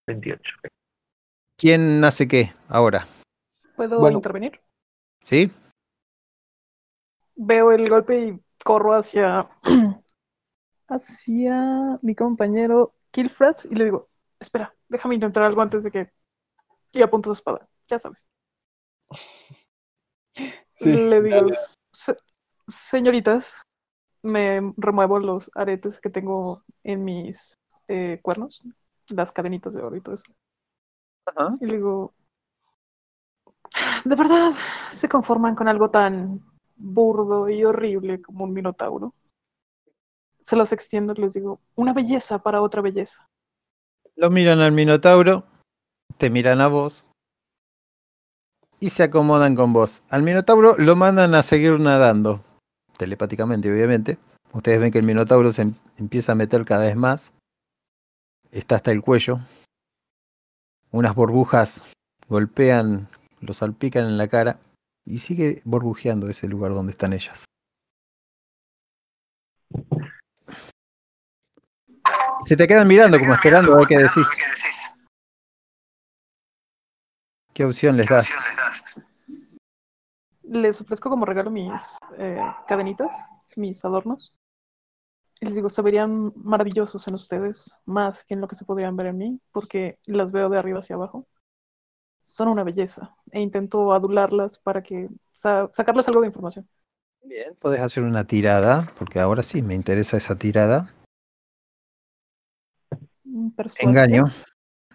28. 0.07 0.53
¿Quién 1.57 2.05
hace 2.05 2.27
qué 2.29 2.53
ahora? 2.69 3.07
¿Puedo 3.77 4.01
Bueno. 4.01 4.19
intervenir? 4.19 4.61
¿Sí? 5.23 5.51
Veo 7.37 7.73
el 7.73 7.89
golpe 7.89 8.27
y 8.27 8.41
corro 8.65 8.95
hacia 8.95 9.49
hacia 10.89 11.99
mi 12.03 12.15
compañero 12.15 12.95
Kilfras 13.11 13.65
y 13.67 13.75
le 13.75 13.85
digo, 13.85 14.09
espera, 14.41 14.75
déjame 14.89 15.15
intentar 15.17 15.43
algo 15.45 15.63
antes 15.63 15.85
de 15.85 15.91
que... 15.91 16.11
Y 16.93 17.03
apunto 17.03 17.31
su 17.31 17.35
espada, 17.35 17.69
ya 17.89 17.99
sabes. 17.99 18.19
Sí, 20.77 20.91
le 20.93 21.23
digo, 21.23 21.37
dale. 21.37 21.55
"Se- 21.93 22.17
señoritas, 22.67 23.55
me 24.23 24.73
remuevo 24.77 25.19
los 25.19 25.51
aretes 25.55 26.01
que 26.01 26.11
tengo 26.11 26.65
en 26.85 27.05
mis 27.05 27.55
eh, 27.89 28.19
cuernos, 28.23 28.63
las 29.09 29.33
cadenitas 29.33 29.75
de 29.75 29.83
oro 29.83 29.97
y 29.97 30.01
todo 30.01 30.15
eso. 30.15 30.25
Ajá. 31.27 31.51
Y 31.61 31.67
le 31.67 31.75
digo, 31.77 32.15
¿de 34.05 34.15
verdad 34.17 34.53
se 34.91 35.09
conforman 35.09 35.55
con 35.55 35.69
algo 35.69 35.91
tan 35.91 36.41
burdo 36.77 37.49
y 37.49 37.65
horrible 37.65 38.21
como 38.23 38.45
un 38.45 38.53
minotauro? 38.53 39.15
Se 40.43 40.57
los 40.57 40.73
extiendo 40.73 41.15
y 41.17 41.21
les 41.21 41.35
digo, 41.35 41.61
una 41.77 41.93
belleza 41.93 42.39
para 42.39 42.61
otra 42.61 42.83
belleza. 42.83 43.29
Lo 44.17 44.31
miran 44.31 44.61
al 44.61 44.73
Minotauro, 44.73 45.45
te 46.19 46.31
miran 46.31 46.61
a 46.61 46.69
vos 46.69 47.07
y 48.81 48.91
se 48.91 49.05
acomodan 49.05 49.55
con 49.55 49.73
vos. 49.73 50.03
Al 50.11 50.23
Minotauro 50.23 50.75
lo 50.77 50.97
mandan 50.97 51.35
a 51.35 51.43
seguir 51.43 51.79
nadando, 51.79 52.45
telepáticamente 52.99 53.73
obviamente. 53.73 54.19
Ustedes 54.53 54.81
ven 54.81 54.93
que 54.93 54.99
el 54.99 55.07
Minotauro 55.07 55.53
se 55.53 55.63
em- 55.63 55.75
empieza 55.97 56.33
a 56.33 56.35
meter 56.35 56.65
cada 56.65 56.87
vez 56.87 56.97
más. 56.97 57.33
Está 58.51 58.77
hasta 58.77 58.91
el 58.91 59.01
cuello. 59.01 59.39
Unas 60.91 61.15
burbujas 61.15 61.87
golpean, 62.29 63.09
lo 63.41 63.55
salpican 63.55 64.05
en 64.05 64.19
la 64.19 64.29
cara 64.29 64.59
y 65.05 65.19
sigue 65.19 65.63
burbujeando 65.65 66.29
ese 66.29 66.49
lugar 66.49 66.73
donde 66.73 66.93
están 66.93 67.13
ellas. 67.13 67.45
Se 72.45 72.57
te 72.57 72.67
quedan 72.67 72.89
mirando 72.89 73.19
como 73.19 73.35
esperando 73.35 73.73
a 73.75 73.77
ver 73.79 73.87
qué 73.87 73.99
decís. 73.99 74.27
¿Qué 77.55 77.65
opción 77.65 77.97
les 77.97 78.07
das? 78.09 78.29
Les 80.43 80.81
ofrezco 80.81 81.09
como 81.11 81.25
regalo 81.25 81.51
mis 81.51 81.71
eh, 82.19 82.41
cadenitas, 82.67 83.11
mis 83.57 83.85
adornos. 83.85 84.33
Y 85.41 85.47
les 85.47 85.55
digo, 85.55 85.69
se 85.69 85.83
verían 85.83 86.33
maravillosos 86.37 87.07
en 87.09 87.15
ustedes, 87.15 87.75
más 87.85 88.25
que 88.25 88.35
en 88.35 88.41
lo 88.41 88.49
que 88.49 88.57
se 88.57 88.65
podrían 88.65 88.97
ver 88.97 89.09
en 89.09 89.19
mí, 89.19 89.41
porque 89.53 89.99
las 90.05 90.31
veo 90.31 90.49
de 90.49 90.59
arriba 90.59 90.79
hacia 90.81 90.97
abajo. 90.97 91.27
Son 92.23 92.49
una 92.49 92.63
belleza. 92.65 93.15
E 93.31 93.41
intento 93.41 93.93
adularlas 93.93 94.59
para 94.59 94.83
que 94.83 95.09
sa- 95.33 95.69
sacarles 95.73 96.07
algo 96.09 96.21
de 96.21 96.29
información. 96.29 96.69
Bien, 97.25 97.55
podés 97.57 97.81
hacer 97.81 98.03
una 98.05 98.25
tirada, 98.25 98.89
porque 98.99 99.21
ahora 99.21 99.43
sí 99.43 99.63
me 99.63 99.75
interesa 99.75 100.17
esa 100.17 100.37
tirada. 100.37 100.87
Persuasión, 103.57 103.91
Engaño. 103.91 104.25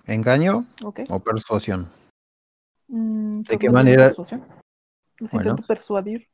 ¿Engaño 0.08 0.66
o 1.10 1.20
persuasión? 1.20 1.92
Mm, 2.88 3.42
¿De 3.42 3.58
qué 3.58 3.70
manera? 3.70 4.14
Bueno. 4.16 4.42
intento 5.20 5.64
persuadir. 5.68 6.28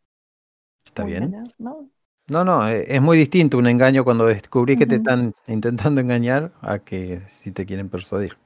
Está 0.86 1.04
bien. 1.04 1.24
engañar, 1.24 1.54
¿no? 1.58 1.90
No, 2.30 2.46
no, 2.46 2.70
eh, 2.70 2.86
es 2.88 3.02
muy 3.02 3.18
distinto 3.18 3.58
un 3.58 3.68
engaño 3.68 4.04
cuando 4.04 4.28
descubrís 4.28 4.78
que 4.78 4.86
te 4.86 4.96
están 4.96 5.34
intentando 5.48 6.00
engañar 6.00 6.54
a 6.62 6.80
que 6.80 7.20
si 7.22 7.52
te 7.52 7.66
quieren 7.66 7.90
persuadir. 7.90 8.38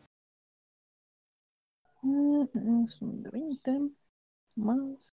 Mm, 2.01 2.85
Es 2.85 3.01
un 3.01 3.21
de 3.21 3.29
20 3.29 3.91
más. 4.55 5.09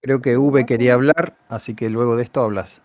Creo 0.00 0.22
que 0.22 0.36
V 0.36 0.64
quería 0.64 0.94
hablar, 0.94 1.36
así 1.48 1.74
que 1.74 1.90
luego 1.90 2.16
de 2.16 2.22
esto 2.22 2.40
hablas. 2.40 2.82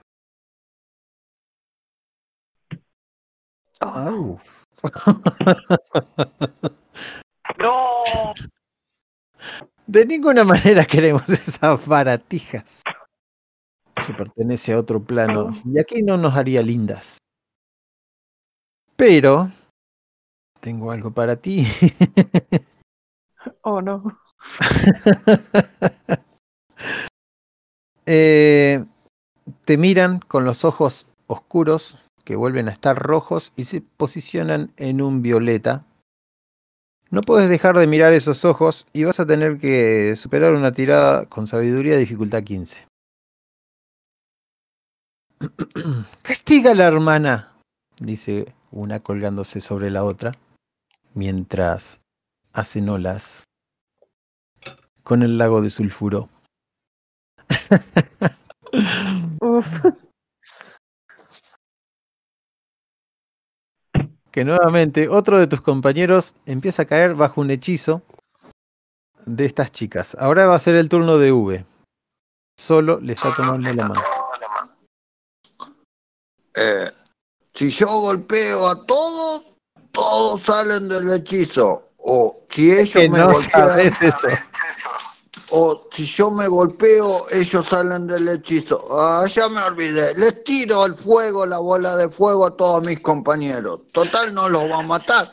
Oh. 3.81 4.39
¡No! 7.59 8.03
De 9.87 10.05
ninguna 10.05 10.43
manera 10.43 10.85
queremos 10.85 11.27
esas 11.29 11.85
baratijas. 11.85 12.81
Eso 13.95 14.15
pertenece 14.15 14.73
a 14.73 14.79
otro 14.79 15.03
plano. 15.03 15.55
Y 15.65 15.79
aquí 15.79 16.01
no 16.01 16.17
nos 16.17 16.35
haría 16.35 16.61
lindas. 16.61 17.19
Pero 18.95 19.51
tengo 20.59 20.91
algo 20.91 21.11
para 21.11 21.35
ti. 21.35 21.67
oh, 23.61 23.81
no. 23.81 24.17
Eh, 28.05 28.83
te 29.63 29.77
miran 29.77 30.19
con 30.19 30.43
los 30.43 30.65
ojos 30.65 31.07
oscuros 31.27 32.02
que 32.23 32.35
vuelven 32.35 32.67
a 32.67 32.71
estar 32.71 32.97
rojos 32.97 33.53
y 33.55 33.65
se 33.65 33.81
posicionan 33.81 34.71
en 34.77 35.01
un 35.01 35.21
violeta. 35.21 35.85
No 37.09 37.21
puedes 37.21 37.49
dejar 37.49 37.77
de 37.77 37.87
mirar 37.87 38.13
esos 38.13 38.43
ojos 38.45 38.87
y 38.93 39.03
vas 39.03 39.19
a 39.19 39.25
tener 39.25 39.59
que 39.59 40.15
superar 40.15 40.53
una 40.53 40.71
tirada 40.71 41.25
con 41.25 41.47
sabiduría 41.47 41.97
dificultad 41.97 42.43
15. 42.43 42.87
Castiga 46.21 46.71
a 46.71 46.75
la 46.75 46.85
hermana, 46.85 47.51
dice 47.99 48.53
una 48.71 48.99
colgándose 48.99 49.61
sobre 49.61 49.91
la 49.91 50.03
otra, 50.03 50.31
mientras 51.13 52.01
hacen 52.53 52.89
olas 52.89 53.43
con 55.03 55.21
el 55.21 55.37
lago 55.37 55.61
de 55.61 55.69
sulfuro. 55.69 56.29
Uf. 59.41 59.67
Que 64.33 64.43
nuevamente 64.43 65.07
otro 65.09 65.37
de 65.37 65.45
tus 65.45 65.61
compañeros 65.61 66.35
empieza 66.47 66.81
a 66.81 66.85
caer 66.85 67.13
bajo 67.13 67.39
un 67.39 67.51
hechizo 67.51 68.01
de 69.27 69.45
estas 69.45 69.71
chicas. 69.71 70.17
Ahora 70.19 70.47
va 70.47 70.55
a 70.55 70.59
ser 70.59 70.73
el 70.75 70.89
turno 70.89 71.19
de 71.19 71.31
V. 71.31 71.63
Solo 72.59 72.99
le 72.99 73.13
está 73.13 73.33
tomando 73.35 73.71
la 73.71 73.89
mano. 73.89 74.01
Eh, 76.55 76.91
si 77.53 77.69
yo 77.69 77.85
golpeo 77.87 78.69
a 78.69 78.85
todos, 78.87 79.55
todos 79.91 80.41
salen 80.41 80.89
del 80.89 81.13
hechizo. 81.13 81.89
O 81.97 82.43
si 82.49 82.71
ellos 82.71 82.89
Que 82.89 83.09
me 83.09 83.19
no 83.19 83.27
golpean, 83.27 83.69
sabes 83.69 84.01
eso. 84.01 84.27
O 85.55 85.87
si 85.91 86.03
yo 86.05 86.31
me 86.31 86.47
golpeo, 86.47 87.29
ellos 87.29 87.67
salen 87.67 88.07
del 88.07 88.27
hechizo. 88.27 88.83
Ah, 88.89 89.27
ya 89.27 89.47
me 89.47 89.61
olvidé. 89.61 90.15
Les 90.15 90.43
tiro 90.43 90.81
al 90.83 90.95
fuego, 90.95 91.45
la 91.45 91.59
bola 91.59 91.95
de 91.95 92.09
fuego 92.09 92.47
a 92.47 92.57
todos 92.57 92.83
mis 92.83 92.99
compañeros. 93.01 93.81
Total, 93.91 94.33
no 94.33 94.49
los 94.49 94.63
va 94.63 94.79
a 94.79 94.81
matar. 94.81 95.31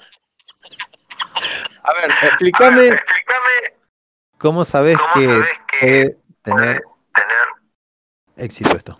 A 1.82 1.92
ver, 1.94 2.10
explícame 2.23 3.00
cómo 4.36 4.62
sabes 4.62 4.99
que 5.15 5.47
puede 5.81 6.18
tener 6.42 6.82
éxito 8.36 8.76
esto. 8.76 8.99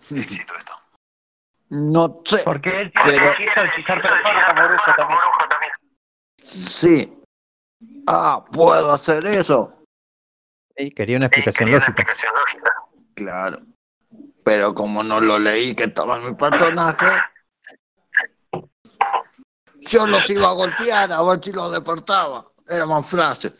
No 1.69 2.23
sé. 2.25 2.39
Porque 2.45 2.81
él 2.81 2.93
tiene 3.05 3.19
Pero- 3.19 3.33
hechizo, 3.33 3.63
hechizar 3.63 4.01
personas 4.01 4.47
como 4.47 4.69
brujo 4.69 5.49
también. 5.51 5.73
Sí. 6.39 7.23
Ah, 8.07 8.43
¿puedo 8.51 8.91
hacer 8.91 9.27
eso? 9.27 9.80
Sí, 10.81 10.91
quería 10.93 11.19
una 11.19 11.27
explicación 11.27 11.71
lógica. 11.71 12.07
Claro. 13.15 13.61
Pero 14.45 14.75
como 14.75 15.03
no 15.03 15.21
lo 15.21 15.39
leí 15.39 15.75
que 15.75 15.85
estaba 15.85 16.17
en 16.17 16.25
mi 16.27 16.35
personaje, 16.35 17.07
yo 19.81 20.07
los 20.07 20.29
iba 20.31 20.49
a 20.49 20.53
golpear 20.53 21.13
a 21.13 21.23
ver 21.23 21.45
si 21.45 21.53
los 21.53 21.71
despertaba. 21.73 22.47
Era 22.67 22.87
más 22.87 23.11
frase. 23.11 23.53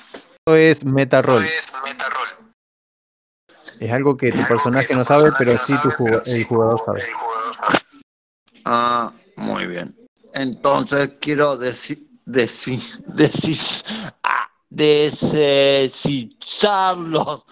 Esto 0.00 0.56
es 0.56 0.84
meta 0.84 1.22
roll. 1.22 1.42
Es 3.80 3.90
algo 3.90 4.16
que 4.16 4.30
tu 4.30 4.46
personaje 4.46 4.94
no 4.94 5.04
sabe, 5.04 5.30
pero 5.38 5.56
sí 5.56 5.74
tu 5.82 5.88
jug- 5.90 6.22
el 6.26 6.44
jugador 6.44 6.82
sabe. 6.84 7.02
Ah, 8.66 9.10
muy 9.36 9.66
bien. 9.66 9.96
Entonces 10.34 11.12
quiero 11.20 11.56
decir, 11.56 12.06
decir, 12.26 12.78
decir, 13.06 13.56
ah, 14.22 14.50
Deshechizarlo. 14.74 17.44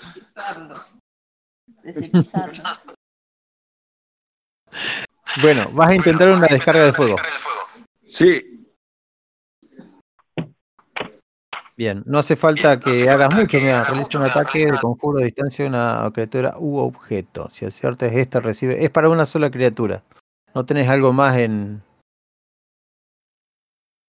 Bueno, 5.43 5.69
vas 5.73 5.91
a 5.91 5.95
intentar 5.95 6.31
una 6.31 6.47
descarga 6.47 6.85
de 6.85 6.93
fuego. 6.93 7.17
Sí, 8.07 8.51
Bien, 11.81 12.03
no 12.05 12.19
hace 12.19 12.37
falta 12.37 12.79
que 12.79 13.09
hagas 13.09 13.35
mucho. 13.35 13.59
Mira, 13.59 13.83
realiza 13.85 14.19
un 14.19 14.25
ataque 14.25 14.67
de 14.67 14.79
conjuro 14.79 15.21
a 15.21 15.23
distancia 15.23 15.65
de 15.65 15.71
una 15.71 16.11
criatura 16.13 16.53
u 16.59 16.77
objeto. 16.77 17.49
Si 17.49 17.65
aciertas 17.65 18.13
esta, 18.13 18.39
recibe. 18.39 18.85
Es 18.85 18.91
para 18.91 19.09
una 19.09 19.25
sola 19.25 19.51
criatura. 19.51 20.05
¿No 20.55 20.67
tenés 20.67 20.91
algo 20.91 21.15
más 21.15 21.39
en. 21.39 21.83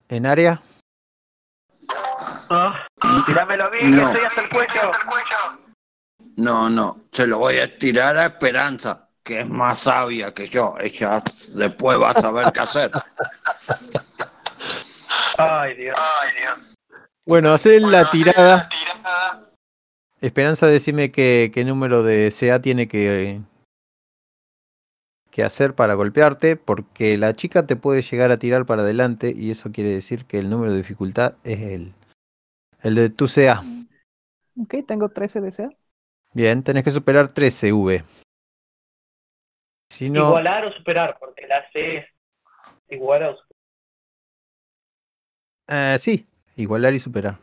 en 0.10 0.26
área? 0.26 0.62
Tirámelo 3.26 3.66
a 3.66 3.70
mí, 3.70 3.80
que 3.80 3.90
No. 3.90 4.08
estoy 4.08 4.26
hasta 4.26 4.42
el 4.42 4.50
cuello. 4.50 4.92
no, 6.38 6.70
no. 6.70 7.02
Se 7.12 7.28
lo 7.28 7.40
voy 7.40 7.56
a 7.56 7.66
estirar 7.66 8.18
a 8.18 8.26
Esperanza, 8.28 9.10
que 9.24 9.42
es 9.42 9.48
más 9.50 9.80
sabia 9.80 10.34
que 10.34 10.48
yo. 10.48 10.76
Ella 10.80 11.24
después 11.54 12.00
va 12.00 12.12
a 12.12 12.22
saber 12.22 12.52
qué 12.54 12.60
hacer. 12.62 12.92
Ay, 15.38 15.76
Dios. 15.76 15.98
Bueno, 17.26 17.54
hacer 17.54 17.82
la 17.82 18.10
tirada. 18.10 18.70
Esperanza, 20.20 20.68
decime 20.68 21.12
qué, 21.12 21.52
qué 21.54 21.64
número 21.66 22.04
de 22.04 22.32
CA 22.38 22.62
tiene 22.62 22.88
que, 22.88 23.42
que 25.32 25.44
hacer 25.44 25.74
para 25.74 25.96
golpearte, 25.96 26.58
porque 26.58 27.18
la 27.18 27.36
chica 27.36 27.66
te 27.66 27.76
puede 27.76 28.04
llegar 28.04 28.32
a 28.32 28.38
tirar 28.38 28.66
para 28.66 28.84
adelante 28.84 29.34
y 29.36 29.50
eso 29.50 29.72
quiere 29.72 29.90
decir 29.92 30.26
que 30.26 30.38
el 30.38 30.50
número 30.50 30.72
de 30.72 30.78
dificultad 30.78 31.34
es 31.44 31.62
el, 31.62 31.94
el 32.84 32.96
de 32.96 33.10
tu 33.10 33.28
CA. 33.28 33.62
Ok, 34.60 34.76
tengo 34.88 35.10
13 35.10 35.42
de 35.42 35.52
SEA. 35.52 35.70
Bien, 36.34 36.64
tenés 36.64 36.84
que 36.84 36.92
superar 36.92 37.32
13 37.34 37.72
V. 37.74 38.04
Si 39.90 40.10
no, 40.10 40.28
Igualar 40.30 40.66
o 40.66 40.72
superar, 40.74 41.18
porque 41.20 41.46
la 41.48 41.70
C 41.72 41.98
es 41.98 42.06
igualar 42.90 43.32
o 43.32 43.38
superar. 43.38 43.56
eh, 45.96 46.00
sí, 46.00 46.26
igualar 46.56 46.94
y 46.94 47.00
superar. 47.00 47.38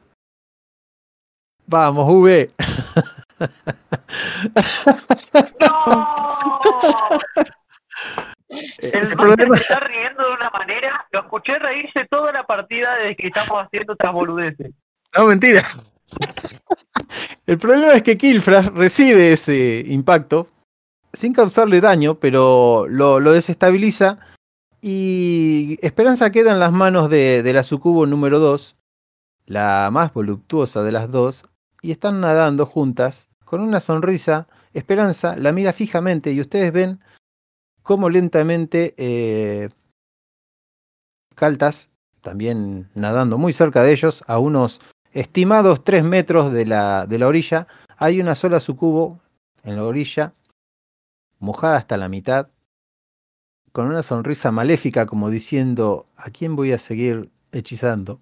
Vamos, 1.66 2.06
V. 2.08 2.50
El 8.78 8.80
El 8.80 9.00
máster 9.00 9.16
problema- 9.16 9.56
se 9.56 9.62
está 9.62 9.80
riendo 9.80 10.24
de 10.26 10.32
una 10.34 10.50
manera. 10.50 11.06
Lo 11.12 11.20
escuché 11.20 11.58
reírse 11.58 12.06
toda 12.10 12.32
la 12.32 12.44
partida 12.44 12.94
desde 12.96 13.16
que 13.16 13.28
estamos 13.28 13.64
haciendo 13.64 13.92
estas 13.92 14.12
boludeces. 14.12 14.72
No, 15.18 15.26
mentira. 15.26 15.62
El 17.46 17.58
problema 17.58 17.94
es 17.94 18.04
que 18.04 18.16
Killfrash 18.16 18.68
recibe 18.68 19.32
ese 19.32 19.82
impacto 19.88 20.46
sin 21.12 21.32
causarle 21.32 21.80
daño, 21.80 22.20
pero 22.20 22.86
lo, 22.88 23.18
desestabiliza 23.32 24.20
y 24.80 25.76
Esperanza 25.82 26.30
queda 26.30 26.52
en 26.52 26.60
las 26.60 26.70
manos 26.70 27.10
de, 27.10 27.42
de 27.42 27.52
la 27.52 27.64
sucubo 27.64 28.06
número 28.06 28.38
2, 28.38 28.76
la 29.46 29.88
más 29.90 30.14
voluptuosa 30.14 30.84
de 30.84 30.92
las 30.92 31.10
dos, 31.10 31.46
y 31.82 31.90
están 31.90 32.20
nadando 32.20 32.64
juntas 32.64 33.28
con 33.44 33.60
una 33.60 33.80
sonrisa. 33.80 34.46
Esperanza 34.72 35.34
la 35.36 35.50
mira 35.50 35.72
fijamente 35.72 36.30
y 36.30 36.40
ustedes 36.40 36.70
ven 36.70 37.00
cómo 37.82 38.08
lentamente 38.08 38.94
eh, 38.96 39.68
Caltas, 41.34 41.90
también 42.20 42.88
nadando 42.94 43.36
muy 43.36 43.52
cerca 43.52 43.82
de 43.82 43.92
ellos, 43.92 44.22
a 44.28 44.38
unos 44.38 44.80
estimados 45.12 45.84
3 45.84 46.04
metros 46.04 46.52
de 46.52 46.66
la, 46.66 47.06
de 47.06 47.18
la 47.18 47.26
orilla, 47.26 47.66
hay 47.96 48.20
una 48.20 48.34
sola 48.34 48.60
sucubo 48.60 49.18
en 49.64 49.76
la 49.76 49.84
orilla, 49.84 50.34
mojada 51.38 51.76
hasta 51.76 51.96
la 51.96 52.08
mitad, 52.08 52.48
con 53.72 53.86
una 53.86 54.02
sonrisa 54.02 54.50
maléfica 54.50 55.06
como 55.06 55.30
diciendo, 55.30 56.06
¿a 56.16 56.30
quién 56.30 56.56
voy 56.56 56.72
a 56.72 56.78
seguir 56.78 57.30
hechizando? 57.52 58.20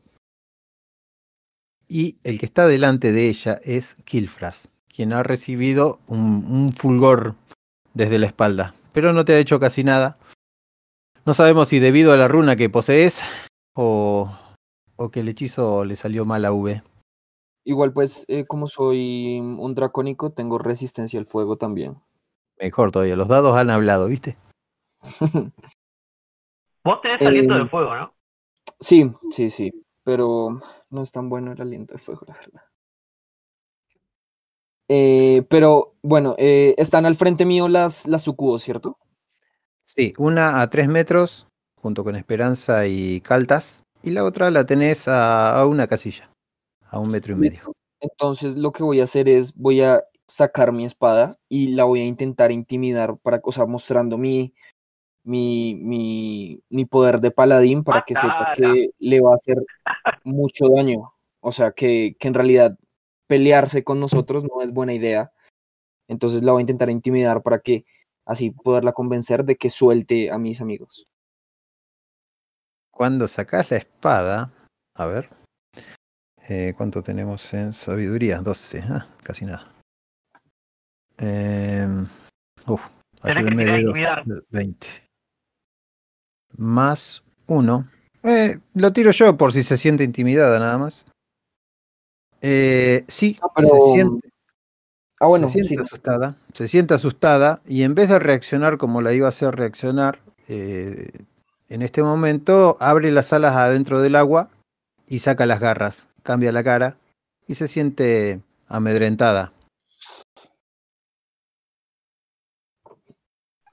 Y 1.88 2.18
el 2.24 2.38
que 2.38 2.46
está 2.46 2.66
delante 2.66 3.12
de 3.12 3.28
ella 3.28 3.60
es 3.62 3.96
Kilfras, 4.04 4.72
quien 4.88 5.12
ha 5.12 5.22
recibido 5.22 6.00
un, 6.06 6.44
un 6.50 6.72
fulgor 6.72 7.36
desde 7.94 8.18
la 8.18 8.26
espalda, 8.26 8.74
pero 8.92 9.12
no 9.12 9.24
te 9.24 9.34
ha 9.34 9.38
hecho 9.38 9.60
casi 9.60 9.84
nada. 9.84 10.18
No 11.24 11.34
sabemos 11.34 11.68
si 11.68 11.78
debido 11.78 12.12
a 12.12 12.16
la 12.16 12.28
runa 12.28 12.56
que 12.56 12.70
posees 12.70 13.22
o, 13.74 14.30
o 14.96 15.10
que 15.10 15.20
el 15.20 15.28
hechizo 15.28 15.84
le 15.84 15.96
salió 15.96 16.24
mal 16.24 16.44
a 16.44 16.52
V. 16.52 16.82
Igual 17.64 17.92
pues, 17.92 18.24
eh, 18.28 18.44
como 18.44 18.66
soy 18.66 19.38
un 19.40 19.74
dracónico, 19.74 20.30
tengo 20.30 20.58
resistencia 20.58 21.18
al 21.18 21.26
fuego 21.26 21.56
también. 21.56 21.96
Mejor 22.58 22.92
todavía, 22.92 23.16
los 23.16 23.28
dados 23.28 23.56
han 23.56 23.70
hablado, 23.70 24.06
¿viste? 24.08 24.38
Vos 26.84 27.00
tenés 27.02 27.20
aliento 27.26 27.54
Eh, 27.54 27.58
de 27.58 27.68
fuego, 27.68 27.94
¿no? 27.94 28.14
Sí, 28.78 29.10
sí, 29.30 29.50
sí, 29.50 29.72
pero 30.04 30.60
no 30.90 31.02
es 31.02 31.10
tan 31.10 31.28
bueno 31.28 31.52
el 31.52 31.60
aliento 31.60 31.94
de 31.94 31.98
fuego, 31.98 32.22
la 32.26 32.34
verdad. 32.34 32.62
Eh, 34.88 35.42
pero 35.48 35.96
bueno, 36.02 36.36
eh, 36.38 36.74
están 36.78 37.06
al 37.06 37.16
frente 37.16 37.44
mío 37.44 37.68
las, 37.68 38.06
las 38.06 38.22
sucubos, 38.22 38.62
¿cierto? 38.62 38.98
Sí, 39.84 40.12
una 40.18 40.62
a 40.62 40.70
3 40.70 40.88
metros, 40.88 41.48
junto 41.76 42.04
con 42.04 42.14
Esperanza 42.14 42.86
y 42.86 43.20
Caltas, 43.20 43.82
y 44.06 44.10
la 44.10 44.24
otra 44.24 44.50
la 44.50 44.64
tenés 44.64 45.08
a, 45.08 45.60
a 45.60 45.66
una 45.66 45.86
casilla, 45.86 46.30
a 46.88 46.98
un 46.98 47.10
metro 47.10 47.34
y 47.34 47.36
medio. 47.36 47.72
Entonces 48.00 48.56
lo 48.56 48.72
que 48.72 48.82
voy 48.82 49.00
a 49.00 49.04
hacer 49.04 49.28
es, 49.28 49.54
voy 49.54 49.80
a 49.80 50.04
sacar 50.26 50.72
mi 50.72 50.84
espada 50.84 51.38
y 51.48 51.68
la 51.68 51.84
voy 51.84 52.00
a 52.00 52.04
intentar 52.04 52.52
intimidar, 52.52 53.16
para, 53.18 53.40
o 53.42 53.52
sea, 53.52 53.66
mostrando 53.66 54.18
mi, 54.18 54.54
mi, 55.24 55.74
mi, 55.74 56.60
mi 56.68 56.84
poder 56.84 57.20
de 57.20 57.30
paladín 57.30 57.82
para 57.82 58.02
que 58.06 58.14
sepa 58.14 58.52
que 58.54 58.90
le 58.98 59.20
va 59.20 59.32
a 59.32 59.36
hacer 59.36 59.56
mucho 60.22 60.68
daño. 60.68 61.12
O 61.40 61.52
sea, 61.52 61.72
que, 61.72 62.16
que 62.18 62.28
en 62.28 62.34
realidad 62.34 62.78
pelearse 63.26 63.82
con 63.82 63.98
nosotros 63.98 64.44
no 64.44 64.62
es 64.62 64.72
buena 64.72 64.94
idea. 64.94 65.32
Entonces 66.08 66.42
la 66.42 66.52
voy 66.52 66.60
a 66.60 66.62
intentar 66.62 66.90
intimidar 66.90 67.42
para 67.42 67.58
que 67.58 67.84
así 68.24 68.50
poderla 68.50 68.92
convencer 68.92 69.44
de 69.44 69.56
que 69.56 69.70
suelte 69.70 70.30
a 70.30 70.38
mis 70.38 70.60
amigos. 70.60 71.08
Cuando 72.96 73.28
sacás 73.28 73.70
la 73.70 73.76
espada, 73.76 74.50
a 74.94 75.04
ver, 75.06 75.28
eh, 76.48 76.72
¿cuánto 76.78 77.02
tenemos 77.02 77.52
en 77.52 77.74
sabiduría? 77.74 78.38
12, 78.40 78.82
ah, 78.88 79.06
casi 79.22 79.44
nada. 79.44 79.70
Eh, 81.18 81.86
uf, 82.66 82.88
Tenés 83.20 83.36
que 83.36 83.40
ayúdenme 83.40 83.64
de 83.66 83.80
intimidar. 83.80 84.24
20. 84.48 84.86
Más 86.56 87.22
1. 87.48 87.86
Eh, 88.22 88.58
lo 88.72 88.92
tiro 88.94 89.10
yo 89.10 89.36
por 89.36 89.52
si 89.52 89.62
se 89.62 89.76
siente 89.76 90.02
intimidada 90.02 90.58
nada 90.58 90.78
más. 90.78 91.04
Eh, 92.40 93.04
sí, 93.08 93.38
Ah, 93.42 93.48
pero, 93.54 93.68
se 93.68 93.92
siente, 93.92 94.28
Ah, 95.20 95.26
bueno, 95.26 95.48
se 95.48 95.52
siente 95.64 95.76
sí. 95.76 95.82
asustada. 95.82 96.36
Se 96.54 96.66
siente 96.66 96.94
asustada 96.94 97.60
y 97.66 97.82
en 97.82 97.94
vez 97.94 98.08
de 98.08 98.18
reaccionar 98.18 98.78
como 98.78 99.02
la 99.02 99.12
iba 99.12 99.26
a 99.26 99.30
hacer 99.30 99.54
reaccionar, 99.54 100.18
eh, 100.48 101.10
en 101.68 101.82
este 101.82 102.02
momento 102.02 102.76
abre 102.78 103.10
las 103.10 103.32
alas 103.32 103.56
adentro 103.56 104.00
del 104.00 104.14
agua 104.14 104.50
y 105.08 105.18
saca 105.18 105.46
las 105.46 105.58
garras, 105.58 106.08
cambia 106.22 106.52
la 106.52 106.62
cara 106.62 106.96
y 107.48 107.54
se 107.56 107.66
siente 107.66 108.40
amedrentada. 108.68 109.52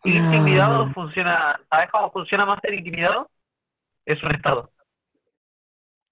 Intimidado 0.03 0.91
funciona? 0.93 1.59
¿Sabes 1.69 1.89
cómo 1.91 2.11
funciona 2.11 2.45
más 2.45 2.59
el 2.63 2.75
intimidado? 2.75 3.29
Es 4.05 4.21
un 4.23 4.35
estado. 4.35 4.71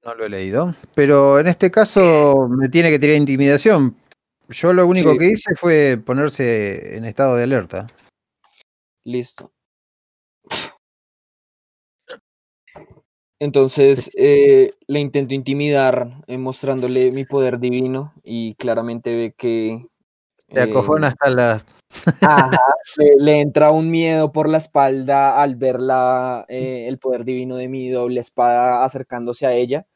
No 0.04 0.16
lo 0.16 0.26
he 0.26 0.30
leído, 0.30 0.74
pero 0.96 1.40
en 1.40 1.48
este 1.48 1.70
caso 1.70 2.46
eh. 2.46 2.50
me 2.50 2.70
tiene 2.70 2.90
que 2.90 3.00
tirar 3.00 3.16
intimidación. 3.16 3.96
Yo 4.50 4.74
lo 4.74 4.86
único 4.86 5.18
que 5.18 5.30
hice 5.30 5.56
fue 5.56 6.00
ponerse 6.04 6.98
en 6.98 7.06
estado 7.06 7.36
de 7.36 7.44
alerta. 7.44 7.88
Listo. 9.04 9.52
Entonces 13.42 14.12
eh, 14.18 14.70
le 14.86 15.00
intento 15.00 15.34
intimidar 15.34 16.22
eh, 16.28 16.38
mostrándole 16.38 17.12
mi 17.12 17.24
poder 17.24 17.58
divino 17.58 18.14
y 18.24 18.54
claramente 18.54 19.16
ve 19.16 19.34
que 19.36 19.88
Te 20.48 20.62
acojona 20.62 21.08
eh, 21.08 21.10
hasta 21.10 21.30
la. 21.32 21.66
Ajá, 22.22 22.62
le, 22.98 23.16
le 23.18 23.42
entra 23.42 23.72
un 23.72 23.90
miedo 23.90 24.32
por 24.32 24.48
la 24.48 24.60
espalda 24.60 25.42
al 25.42 25.56
ver 25.56 25.80
la, 25.82 26.46
eh, 26.50 26.86
el 26.88 27.00
poder 27.00 27.26
divino 27.26 27.56
de 27.58 27.68
mi 27.68 27.90
doble 27.90 28.20
espada 28.20 28.84
acercándose 28.86 29.48
a 29.48 29.54
ella. 29.54 29.88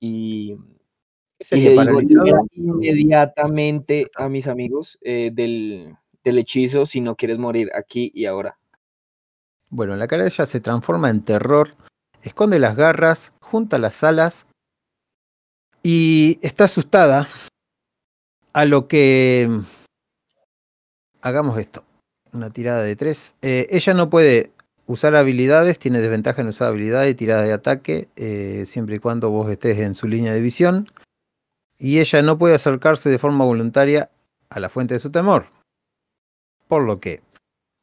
Y, 0.00 0.56
¿Qué 1.38 1.58
y 1.58 1.60
le 1.60 1.70
digo 1.72 1.82
paralizado? 1.82 2.24
"Libera 2.24 2.40
inmediatamente 2.54 4.06
a 4.16 4.30
mis 4.30 4.48
amigos 4.48 4.98
eh, 5.02 5.30
del, 5.34 5.94
del 6.24 6.38
hechizo 6.38 6.86
si 6.86 7.02
no 7.02 7.14
quieres 7.14 7.38
morir 7.38 7.68
aquí 7.74 8.10
y 8.14 8.24
ahora. 8.24 8.58
Bueno, 9.70 9.96
la 9.96 10.08
cara 10.08 10.22
de 10.22 10.30
ella 10.30 10.46
se 10.46 10.60
transforma 10.60 11.10
en 11.10 11.22
terror, 11.26 11.72
esconde 12.22 12.58
las 12.58 12.76
garras, 12.76 13.32
junta 13.40 13.78
las 13.78 14.02
alas 14.04 14.46
y 15.82 16.38
está 16.42 16.64
asustada 16.64 17.28
a 18.52 18.64
lo 18.64 18.88
que... 18.88 19.48
Hagamos 21.20 21.58
esto, 21.58 21.84
una 22.32 22.50
tirada 22.50 22.82
de 22.82 22.94
tres. 22.94 23.34
Eh, 23.42 23.66
ella 23.70 23.92
no 23.92 24.08
puede 24.08 24.52
usar 24.86 25.16
habilidades, 25.16 25.78
tiene 25.78 26.00
desventaja 26.00 26.42
en 26.42 26.48
usar 26.48 26.68
habilidades 26.68 27.12
y 27.12 27.14
tirada 27.14 27.42
de 27.42 27.52
ataque, 27.52 28.08
eh, 28.16 28.64
siempre 28.66 28.96
y 28.96 28.98
cuando 28.98 29.30
vos 29.30 29.50
estés 29.50 29.78
en 29.78 29.94
su 29.94 30.06
línea 30.08 30.32
de 30.32 30.40
visión. 30.40 30.86
Y 31.78 32.00
ella 32.00 32.22
no 32.22 32.38
puede 32.38 32.54
acercarse 32.54 33.10
de 33.10 33.18
forma 33.18 33.44
voluntaria 33.44 34.10
a 34.48 34.60
la 34.60 34.68
fuente 34.68 34.94
de 34.94 35.00
su 35.00 35.10
temor. 35.10 35.46
Por 36.68 36.84
lo 36.84 37.00
que, 37.00 37.20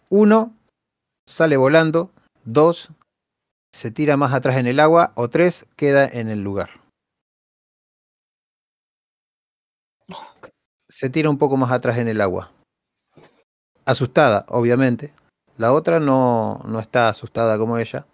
uno, 0.09 0.53
sale 1.25 1.57
volando, 1.57 2.11
dos, 2.43 2.89
se 3.75 3.91
tira 3.91 4.15
más 4.15 4.33
atrás 4.33 4.55
en 4.55 4.67
el 4.67 4.79
agua, 4.79 5.11
o 5.15 5.29
tres, 5.29 5.65
queda 5.75 6.07
en 6.07 6.29
el 6.29 6.41
lugar. 6.41 6.69
Se 10.87 11.09
tira 11.09 11.29
un 11.29 11.37
poco 11.37 11.57
más 11.57 11.71
atrás 11.73 11.97
en 11.97 12.07
el 12.07 12.21
agua. 12.21 12.53
Asustada, 13.83 14.45
obviamente. 14.47 15.13
La 15.57 15.73
otra 15.73 15.99
no, 15.99 16.61
no 16.65 16.79
está 16.79 17.09
asustada 17.09 17.57
como 17.57 17.77
ella, 17.77 18.07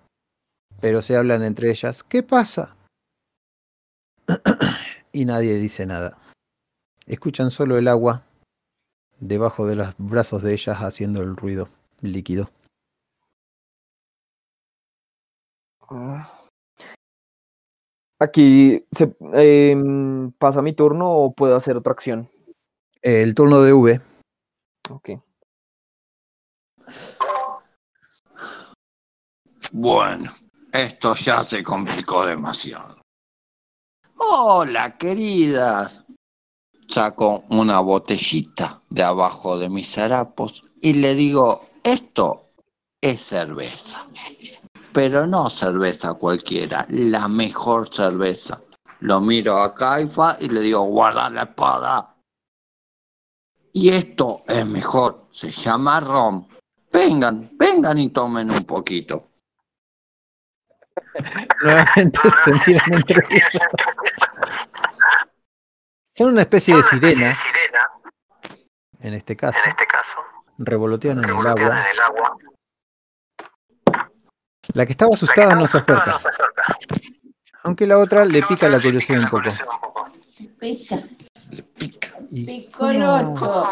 pero 0.82 1.04
se 1.04 1.16
hablan 1.16 1.44
entre 1.44 1.70
ellas. 1.70 2.02
¿Qué 2.04 2.24
pasa? 2.24 2.76
y 5.12 5.26
nadie 5.26 5.54
dice 5.60 5.86
nada. 5.86 6.18
Escuchan 7.06 7.52
solo 7.52 7.78
el 7.78 7.88
agua 7.88 8.24
debajo 9.20 9.68
de 9.68 9.76
los 9.76 9.94
brazos 10.00 10.42
de 10.42 10.54
ellas 10.54 10.80
haciendo 10.80 11.22
el 11.22 11.36
ruido 11.36 11.70
líquido. 12.02 12.50
Aquí 18.20 18.86
se, 18.92 19.16
em, 19.34 20.32
pasa 20.34 20.62
mi 20.62 20.74
turno 20.74 21.10
o 21.10 21.34
puedo 21.34 21.56
hacer 21.56 21.76
otra 21.76 21.94
acción. 21.94 22.30
El 23.02 23.34
turno 23.34 23.62
de 23.62 23.74
V. 23.74 24.02
Ok. 24.90 25.10
Bueno, 29.72 30.32
esto 30.72 31.16
ya 31.16 31.44
se 31.44 31.64
complicó 31.64 32.26
demasiado. 32.26 33.02
Hola, 34.18 34.98
queridas. 34.98 36.06
Saco 36.88 37.44
una 37.50 37.80
botellita 37.80 38.82
de 38.90 39.02
abajo 39.02 39.58
de 39.58 39.70
mis 39.70 39.98
harapos 39.98 40.62
y 40.82 40.94
le 40.94 41.16
digo, 41.16 41.62
esto 41.84 42.50
es 43.02 43.22
cerveza. 43.22 44.06
Pero 44.94 45.26
no 45.26 45.50
cerveza 45.50 46.14
cualquiera, 46.16 46.86
la 46.90 47.28
mejor 47.28 47.94
cerveza. 47.94 48.62
Lo 49.00 49.22
miro 49.22 49.58
a 49.58 49.74
Caifa 49.74 50.38
y 50.40 50.50
le 50.50 50.62
digo, 50.62 50.82
guarda 50.84 51.30
la 51.30 51.44
espada. 51.44 52.16
Y 53.74 53.90
esto 53.90 54.44
es 54.48 54.66
mejor, 54.66 55.28
se 55.32 55.50
llama 55.50 56.00
rom. 56.02 56.48
Vengan, 56.92 57.50
vengan 57.54 57.98
y 57.98 58.10
tomen 58.10 58.52
un 58.52 58.64
poquito. 58.66 59.30
Nuevamente 61.62 62.20
se 62.44 62.52
tiran 62.66 62.94
entre 62.94 63.24
ellas. 63.30 63.70
Son 66.14 66.34
una 66.34 66.42
especie 66.42 66.76
de 66.76 66.84
sirena, 66.84 67.38
en 69.00 69.14
este 69.14 69.38
caso. 69.38 69.60
Revolotean 70.58 71.24
en 71.24 71.30
el 71.30 71.48
agua. 71.48 72.38
La 74.74 74.86
que 74.86 74.92
estaba 74.94 75.12
asustada 75.14 75.56
no 75.56 75.68
se 75.68 75.78
acerca. 75.78 76.20
Aunque 77.64 77.86
la 77.86 77.98
otra 77.98 78.26
le 78.26 78.42
pica 78.44 78.70
la 78.70 78.80
curiosidad 78.82 79.20
un 79.20 79.30
poco. 79.30 79.50
Pica, 80.60 81.04
Le 81.50 81.64
pica. 81.64 82.10
¿Y 82.32 82.46
picolocho. 82.46 83.64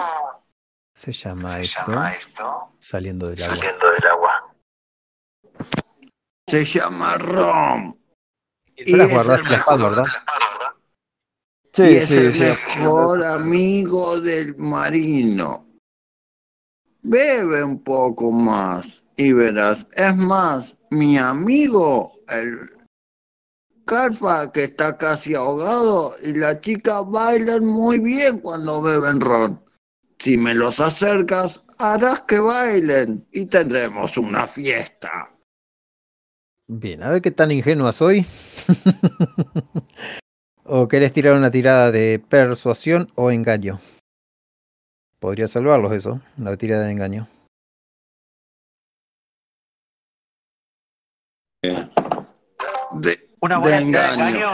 se 0.94 1.12
llama 1.12 1.60
esto? 1.62 2.74
Saliendo 2.80 3.30
del 3.30 3.40
agua. 4.12 4.54
Se 6.48 6.66
llama 6.66 7.18
rom. 7.18 7.96
Y 8.76 8.96
las 8.96 9.08
es 9.08 9.14
guardas 9.14 9.40
el 9.40 9.52
la 9.52 9.58
espada, 9.58 9.90
¿verdad? 9.90 10.06
Sí, 11.74 11.84
y 11.84 11.96
es 11.98 12.08
sí, 12.08 12.18
el 12.18 12.34
sí. 12.34 12.44
mejor 12.44 13.24
amigo 13.24 14.20
del 14.20 14.58
marino. 14.58 15.68
Bebe 17.02 17.64
un 17.64 17.84
poco 17.84 18.32
más 18.32 19.04
y 19.16 19.32
verás. 19.32 19.88
Es 19.94 20.16
más, 20.16 20.76
mi 20.92 21.18
amigo, 21.18 22.20
el 22.28 22.70
Calfa, 23.86 24.52
que 24.52 24.66
está 24.66 24.98
casi 24.98 25.34
ahogado, 25.34 26.14
y 26.24 26.34
la 26.34 26.60
chica 26.62 27.02
bailan 27.02 27.66
muy 27.66 28.00
bien 28.00 28.40
cuando 28.40 28.82
beben 28.82 29.20
ron. 29.20 29.64
Si 30.20 30.38
me 30.38 30.54
los 30.54 30.80
acercas, 30.80 31.64
harás 31.80 32.22
que 32.22 32.40
bailen 32.40 33.26
y 33.32 33.46
tendremos 33.46 34.18
una 34.18 34.46
fiesta. 34.46 35.26
Bien, 36.68 37.02
a 37.02 37.10
ver 37.10 37.22
qué 37.24 37.32
tan 37.32 37.52
ingenua 37.52 37.92
soy. 37.92 38.26
¿O 40.66 40.88
querés 40.88 41.12
tirar 41.12 41.36
una 41.36 41.50
tirada 41.50 41.90
de 41.90 42.24
persuasión 42.30 43.12
o 43.16 43.32
engaño? 43.32 43.80
Podría 45.20 45.48
salvarlos 45.48 45.94
eso, 45.94 46.22
una 46.38 46.56
tirada 46.58 46.86
de 46.86 46.92
engaño. 46.92 47.28
De, 52.92 53.20
Una 53.42 53.56
de 53.56 53.62
buena 53.62 53.78
de 53.78 53.84
engaño. 53.84 54.28
engaño. 54.28 54.48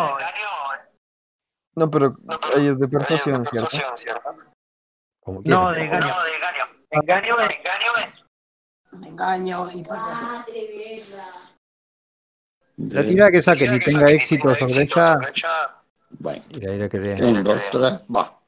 No, 1.75 1.91
pero 1.91 2.15
ahí 2.55 2.67
es 2.67 2.80
de 2.80 2.88
persuasión, 2.88 3.45
¿cierto? 3.47 3.77
Como 5.22 5.41
No, 5.45 5.72
de 5.72 5.81
engaño. 5.83 6.14
Engaño 6.91 7.35
es. 7.39 7.59
Engaño 9.01 9.72
y 9.72 9.83
para. 9.83 10.45
La 12.77 13.01
de- 13.01 13.07
tirada 13.09 13.31
que 13.31 13.41
saque 13.41 13.65
y 13.65 13.80
tenga 13.80 14.09
éxito 14.09 14.53
sobre 14.55 14.83
ella, 14.83 15.17
Bueno, 16.19 16.43
y 16.49 16.59
la 16.61 16.73
iré 16.73 16.89
que 16.89 16.99
vea. 16.99 17.17
un, 17.25 17.43
dos, 17.43 17.61
tres, 17.72 18.01
va. 18.14 18.41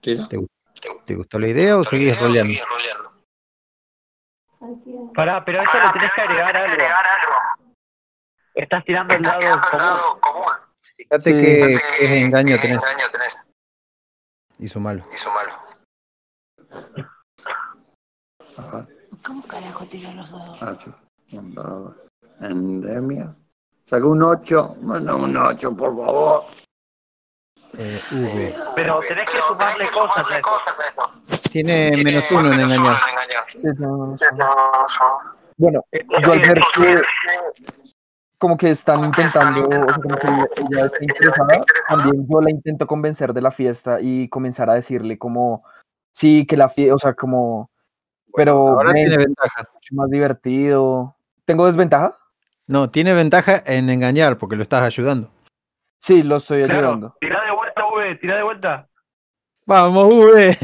Tira. 0.00 0.28
¿Te 0.28 1.14
gustó 1.14 1.38
la 1.38 1.48
idea 1.48 1.76
o 1.78 1.84
seguís 1.84 2.18
roleando? 2.20 2.54
Pará, 5.14 5.44
pero 5.44 5.60
a 5.60 5.62
eso 5.62 5.72
le 5.78 5.92
tenés 5.92 6.12
que 6.14 6.20
agregar 6.22 6.56
algo. 6.56 7.32
Estás 8.54 8.84
tirando 8.84 9.14
el 9.14 9.22
lado 9.22 10.20
común. 10.20 10.44
Fíjate 10.96 11.20
Sí. 11.20 11.32
que, 11.32 11.78
que 11.98 12.04
es 12.04 12.10
engaño 12.10 12.56
tenés. 12.60 12.80
Hizo 14.58 14.80
malo. 14.80 15.04
Ajá. 18.56 18.86
¿Cómo 19.26 19.42
carajo 19.46 19.84
tira 19.86 20.12
los 20.12 20.30
dados? 20.30 20.62
Ah, 20.62 20.74
sí. 20.78 20.90
Un 21.32 21.54
dado. 21.54 21.96
Endemia. 22.40 23.34
Saca 23.84 24.06
un 24.06 24.22
8. 24.22 24.76
Bueno, 24.80 25.16
un 25.16 25.36
8, 25.36 25.76
por 25.76 25.96
favor. 25.96 26.44
Eh, 27.78 28.00
v. 28.10 28.54
Pero 28.74 29.00
tenés 29.00 29.30
que 29.30 29.38
sumarle 29.38 29.86
cosas 29.90 30.24
a 30.30 30.38
eso. 30.38 31.31
Tiene 31.52 31.92
menos 32.02 32.30
uno 32.32 32.52
en 32.52 32.60
engañar. 32.60 32.94
Sí, 33.48 33.58
no. 33.78 34.12
Bueno, 35.58 35.84
Eh, 35.92 36.04
yo 36.24 36.32
al 36.32 36.38
eh, 36.38 36.42
ver 36.48 36.60
que 36.74 37.02
como 38.38 38.56
que 38.56 38.70
están 38.70 39.04
intentando, 39.04 39.68
o 39.68 39.70
sea, 39.70 39.94
como 40.02 40.16
que 40.16 40.26
ella 40.26 40.86
está 40.86 40.98
interesada, 41.00 41.64
también 41.88 42.26
yo 42.28 42.40
la 42.40 42.50
intento 42.50 42.86
convencer 42.88 43.32
de 43.32 43.40
la 43.40 43.50
fiesta 43.52 43.98
y 44.00 44.28
comenzar 44.28 44.68
a 44.70 44.74
decirle 44.74 45.18
como, 45.18 45.62
Sí, 46.10 46.44
que 46.46 46.56
la 46.58 46.68
fiesta, 46.68 46.94
o 46.94 46.98
sea, 46.98 47.14
como. 47.14 47.70
Pero 48.34 48.52
Ahora 48.68 48.92
men, 48.92 49.08
tiene 49.08 49.16
ventaja. 49.24 49.68
mucho 49.72 49.94
más 49.94 50.10
divertido. 50.10 51.14
¿Tengo 51.44 51.66
desventaja? 51.66 52.14
No, 52.66 52.90
tiene 52.90 53.12
ventaja 53.14 53.62
en 53.66 53.88
engañar 53.90 54.36
porque 54.38 54.56
lo 54.56 54.62
estás 54.62 54.82
ayudando. 54.82 55.30
Sí, 55.98 56.22
lo 56.22 56.36
estoy 56.36 56.64
Claro, 56.64 56.78
ayudando. 56.80 57.16
tirá 57.20 57.44
de 57.44 57.52
vuelta, 57.52 57.82
V, 57.86 58.14
tirá 58.16 58.36
de 58.36 58.42
vuelta. 58.42 58.88
Vamos, 59.66 60.14
V. 60.14 60.58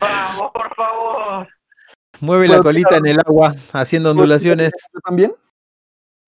Vamos, 0.00 0.52
por 0.52 0.74
favor. 0.74 1.48
Mueve 2.20 2.48
la 2.48 2.54
¿Puedo 2.54 2.64
colita 2.64 2.96
en 2.96 3.06
el 3.06 3.18
agua 3.20 3.54
haciendo 3.72 4.10
ondulaciones. 4.10 4.72
¿Yo 4.92 5.00
también? 5.00 5.34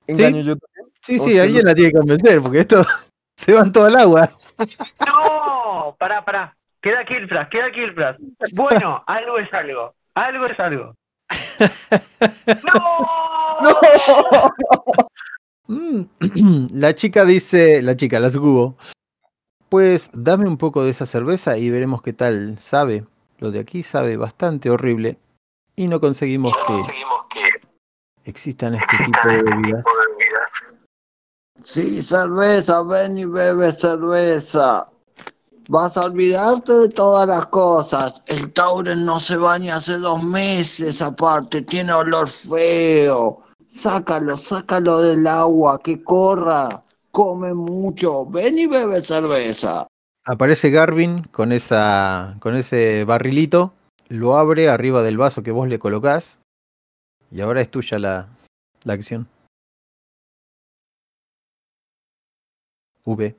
¿Engaño 0.07 0.43
yo 0.43 0.57
también? 0.57 0.93
Sí, 1.03 1.19
sí, 1.19 1.39
alguien 1.39 1.65
la 1.65 1.75
tiene 1.75 1.91
que 1.91 1.99
convencer 1.99 2.41
porque 2.41 2.61
esto 2.61 2.85
se 3.37 3.53
van 3.53 3.73
todo 3.73 3.87
al 3.87 3.97
agua. 3.97 4.31
No, 5.07 5.97
pará, 5.99 6.25
pará. 6.25 6.57
Queda 6.81 7.05
Killflash, 7.05 7.49
queda 7.49 7.71
Killflash. 7.71 8.17
Bueno, 8.55 9.03
algo 9.07 9.39
es 9.39 9.53
algo. 9.53 9.95
Algo 10.15 10.47
es 10.47 10.61
algo. 10.61 10.95
¡No! 12.65 13.61
¡No! 13.63 13.79
Mm, 15.69 16.03
La 16.75 16.95
chica 16.95 17.25
dice, 17.25 17.83
la 17.83 17.97
chica, 17.97 18.19
la 18.21 18.31
sucubo. 18.31 18.77
Pues 19.73 20.11
dame 20.13 20.47
un 20.47 20.59
poco 20.59 20.85
de 20.85 20.91
esa 20.91 21.07
cerveza 21.07 21.57
y 21.57 21.71
veremos 21.71 22.03
qué 22.03 22.13
tal 22.13 22.59
sabe. 22.59 23.07
Lo 23.39 23.51
de 23.51 23.61
aquí 23.61 23.83
sabe 23.83 24.19
bastante 24.19 24.69
horrible 24.69 25.19
y 25.77 25.89
no 25.89 25.99
conseguimos 25.99 26.53
que 26.67 27.49
existan 28.27 28.75
este 28.75 28.99
tipo 28.99 29.29
de 29.29 29.43
bebidas. 29.43 29.85
Sí, 31.65 32.03
cerveza, 32.03 32.83
ven 32.83 33.17
y 33.17 33.25
bebe 33.25 33.73
cerveza. 33.73 34.89
Vas 35.71 35.97
a 35.97 36.05
olvidarte 36.05 36.75
de 36.75 36.89
todas 36.91 37.27
las 37.27 37.47
cosas. 37.47 38.23
El 38.27 38.53
Tauren 38.53 39.07
no 39.07 39.19
se 39.19 39.39
baña 39.39 39.77
hace 39.77 39.97
dos 39.97 40.23
meses, 40.23 41.01
aparte, 41.01 41.63
tiene 41.63 41.95
olor 41.95 42.29
feo. 42.29 43.41
Sácalo, 43.65 44.37
sácalo 44.37 44.99
del 45.01 45.27
agua, 45.27 45.81
que 45.83 46.05
corra. 46.05 46.85
Come 47.13 47.53
mucho. 47.53 48.27
Ven 48.27 48.59
y 48.59 48.67
bebe 48.67 49.01
cerveza. 49.03 49.87
Aparece 50.25 50.71
Garvin 50.71 51.25
con 51.25 51.53
esa 51.53 52.37
con 52.41 52.57
ese 52.57 53.05
barrilito, 53.05 53.73
lo 54.09 54.37
abre 54.37 54.69
arriba 54.69 55.03
del 55.03 55.19
vaso 55.19 55.43
que 55.43 55.51
vos 55.51 55.69
le 55.69 55.79
colocás 55.79 56.41
y 57.31 57.41
ahora 57.41 57.61
es 57.61 57.71
tuya 57.71 57.99
la, 57.99 58.29
la 58.85 58.93
acción. 58.93 59.29
V. 63.05 63.35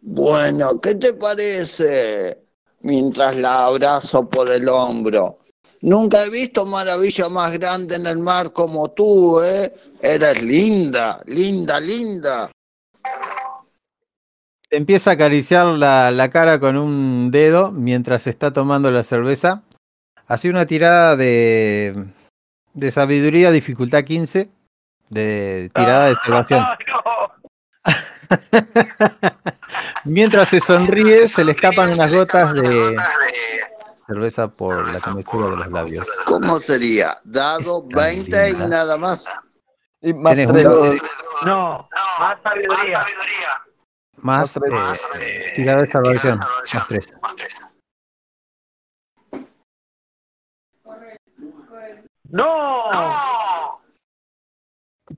Bueno, 0.00 0.80
¿qué 0.80 0.94
te 0.94 1.14
parece? 1.14 2.46
Mientras 2.82 3.36
la 3.36 3.66
abrazo 3.66 4.28
por 4.28 4.52
el 4.52 4.68
hombro. 4.68 5.38
Nunca 5.84 6.24
he 6.24 6.30
visto 6.30 6.64
maravilla 6.64 7.28
más 7.28 7.52
grande 7.58 7.96
en 7.96 8.06
el 8.06 8.16
mar 8.16 8.54
como 8.54 8.90
tú, 8.92 9.42
¿eh? 9.42 9.70
Eres 10.00 10.42
linda, 10.42 11.20
linda, 11.26 11.78
linda. 11.78 12.50
Te 14.70 14.78
empieza 14.78 15.10
a 15.10 15.12
acariciar 15.12 15.66
la, 15.66 16.10
la 16.10 16.30
cara 16.30 16.58
con 16.58 16.78
un 16.78 17.30
dedo 17.30 17.70
mientras 17.70 18.26
está 18.26 18.50
tomando 18.50 18.90
la 18.90 19.04
cerveza. 19.04 19.62
Hace 20.26 20.48
una 20.48 20.64
tirada 20.64 21.16
de, 21.16 22.06
de 22.72 22.90
sabiduría, 22.90 23.50
dificultad 23.50 24.04
15, 24.04 24.48
de 25.10 25.70
tirada 25.74 26.08
de 26.08 26.14
salvación. 26.14 26.60
¡Ah, 27.84 27.98
no! 28.30 28.40
Mientras 30.06 30.48
se 30.48 30.60
sonríe, 30.60 31.28
se 31.28 31.44
le 31.44 31.52
escapan 31.52 31.90
unas 31.90 32.10
gotas 32.10 32.54
de 32.54 32.96
cerveza 34.06 34.48
por 34.48 34.90
la 34.92 35.00
comisura 35.00 35.50
de 35.50 35.56
los 35.56 35.70
labios. 35.70 36.06
¿Cómo 36.26 36.58
sería? 36.60 37.16
Dado 37.24 37.84
Está 37.88 38.02
20 38.02 38.50
y 38.50 38.52
nada 38.68 38.96
más. 38.96 39.24
Y 40.00 40.12
más 40.14 40.36
tres. 40.36 40.66
No, 41.44 41.88
más 42.18 42.42
sabiduría. 42.42 43.04
más 44.18 44.56
Más 44.56 44.60
tres. 44.60 45.08
eh, 45.20 45.52
tirada 45.56 45.82
de 45.82 45.90
salvación, 45.90 46.38
más 46.38 46.86
3. 46.88 47.08
¡No! 52.30 53.80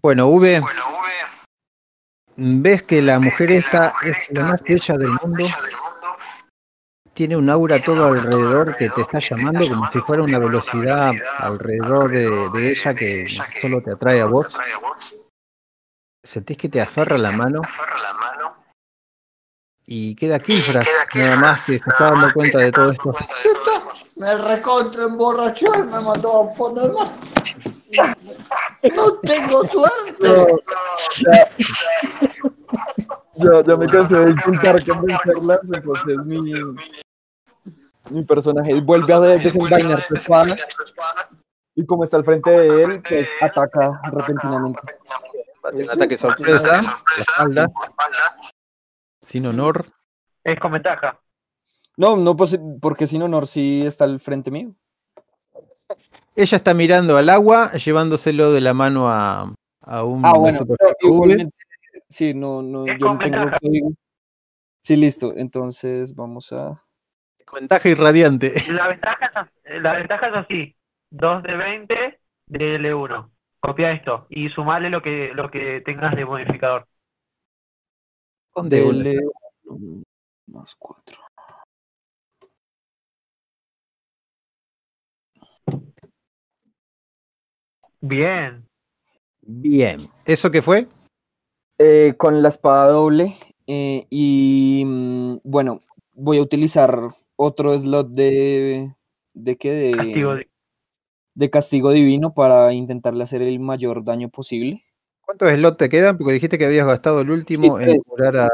Bueno, 0.02 0.28
V, 0.28 0.60
ves 2.36 2.82
que 2.82 3.00
la 3.00 3.18
mujer 3.18 3.50
esta 3.52 3.94
es 4.02 4.30
la 4.32 4.42
más 4.44 4.62
bella 4.62 4.98
del 4.98 5.10
mundo. 5.22 5.44
Tiene 7.16 7.34
un 7.34 7.48
aura 7.48 7.82
todo 7.82 8.12
alrededor 8.12 8.76
que 8.76 8.90
te 8.90 9.00
está 9.00 9.20
llamando 9.20 9.66
como 9.66 9.90
si 9.90 10.00
fuera 10.00 10.22
una 10.22 10.38
velocidad 10.38 11.12
alrededor 11.38 12.10
de, 12.10 12.50
de 12.50 12.70
ella 12.70 12.94
que 12.94 13.26
solo 13.58 13.80
te 13.80 13.92
atrae 13.92 14.20
a 14.20 14.26
vos. 14.26 14.54
Sentís 16.22 16.58
que 16.58 16.68
te 16.68 16.78
aferra 16.78 17.16
la 17.16 17.32
mano 17.32 17.62
y 19.86 20.14
queda 20.14 20.40
Kilfras, 20.40 20.86
nada 21.14 21.36
más 21.36 21.64
que 21.64 21.78
se 21.78 21.88
está 21.88 22.10
dando 22.10 22.34
cuenta 22.34 22.58
de 22.58 22.70
todo 22.70 22.90
esto. 22.90 23.14
Me 24.16 24.36
recontra 24.36 25.04
emborrachó 25.04 25.72
y 25.74 25.84
me 25.84 26.00
mandó 26.00 26.42
a 26.42 26.46
fondo 26.48 26.82
del 26.82 26.92
mar. 26.92 27.08
No 28.94 29.12
tengo 29.20 29.66
suerte. 29.68 30.54
Ya, 33.36 33.62
ya 33.62 33.76
me 33.76 33.86
cansé 33.86 34.16
de 34.16 34.30
intentar 34.30 34.84
convencerlas, 34.86 35.60
entonces 35.72 36.16
mi, 36.24 36.52
mi 38.10 38.24
personaje 38.24 38.80
vuelve 38.80 39.12
a 39.12 39.20
desenvainar 39.20 40.00
su 40.00 40.14
espada 40.14 40.56
y 41.74 41.84
como 41.84 42.04
está 42.04 42.16
al 42.16 42.24
frente 42.24 42.50
de 42.50 42.82
él, 42.82 43.02
pues 43.06 43.28
ataca 43.40 43.90
repentinamente. 44.10 44.80
Hace 45.62 45.82
un 45.82 45.90
ataque 45.90 46.16
sorpresa, 46.16 46.80
la 46.80 47.20
espalda, 47.20 47.66
sin 49.20 49.46
honor. 49.46 49.86
Es 50.44 50.58
con 50.58 50.72
ventaja. 50.72 51.20
No, 51.96 52.16
no, 52.16 52.36
pues, 52.36 52.58
porque 52.80 53.06
sin 53.06 53.22
honor 53.22 53.46
sí 53.46 53.84
está 53.84 54.04
al 54.04 54.20
frente 54.20 54.50
mío. 54.50 54.74
Ella 56.34 56.56
está 56.56 56.74
mirando 56.74 57.16
al 57.16 57.28
agua, 57.28 57.72
llevándoselo 57.72 58.52
de 58.52 58.60
la 58.60 58.74
mano 58.74 59.08
a, 59.08 59.52
a 59.80 60.04
un 60.04 60.24
Ah, 60.24 60.32
bueno, 60.34 60.60
igualmente, 61.00 61.54
sí, 62.08 62.34
no, 62.34 62.62
no, 62.62 62.86
yo 62.86 62.94
no 63.14 63.18
tengo 63.18 63.50
código. 63.60 63.92
Sí, 64.82 64.96
listo, 64.96 65.32
entonces 65.36 66.14
vamos 66.14 66.52
a... 66.52 66.85
Ventaja 67.52 67.88
irradiante. 67.88 68.54
La 68.72 68.88
ventaja, 68.88 69.50
la 69.64 69.92
ventaja 69.94 70.28
es 70.28 70.34
así. 70.34 70.76
2 71.10 71.42
de 71.42 71.56
20 71.56 72.20
de 72.46 72.78
L1. 72.78 73.30
Copia 73.60 73.92
esto 73.92 74.26
y 74.28 74.48
sumale 74.50 74.90
lo 74.90 75.02
que, 75.02 75.32
lo 75.34 75.50
que 75.50 75.80
tengas 75.84 76.14
de 76.14 76.24
modificador. 76.24 76.86
Dele 78.64 79.18
uno 79.64 80.02
más 80.46 80.74
cuatro. 80.76 81.20
Bien. 88.00 88.66
Bien. 89.40 90.08
¿Eso 90.24 90.50
qué 90.50 90.62
fue? 90.62 90.86
Eh, 91.78 92.14
con 92.16 92.42
la 92.42 92.48
espada 92.48 92.88
doble 92.88 93.36
eh, 93.66 94.06
y 94.08 94.82
mm, 94.86 95.38
bueno, 95.44 95.82
voy 96.14 96.38
a 96.38 96.42
utilizar 96.42 97.14
otro 97.36 97.78
slot 97.78 98.08
de... 98.10 98.94
¿De 99.34 99.56
qué? 99.56 99.72
De 99.72 99.96
Castigo. 99.96 100.34
de- 100.34 100.48
de 101.34 101.50
castigo 101.50 101.90
divino 101.90 102.32
para 102.32 102.72
intentarle 102.72 103.22
hacer 103.22 103.42
el 103.42 103.60
mayor 103.60 104.02
daño 104.02 104.30
posible. 104.30 104.82
¿Cuántos 105.20 105.52
slots 105.52 105.76
te 105.76 105.90
quedan? 105.90 106.16
Porque 106.16 106.32
dijiste 106.32 106.56
que 106.56 106.64
habías 106.64 106.86
gastado 106.86 107.20
el 107.20 107.30
último 107.30 107.76
Sí, 107.78 107.84
en 107.84 108.00
curar 108.00 108.36
a. 108.38 108.48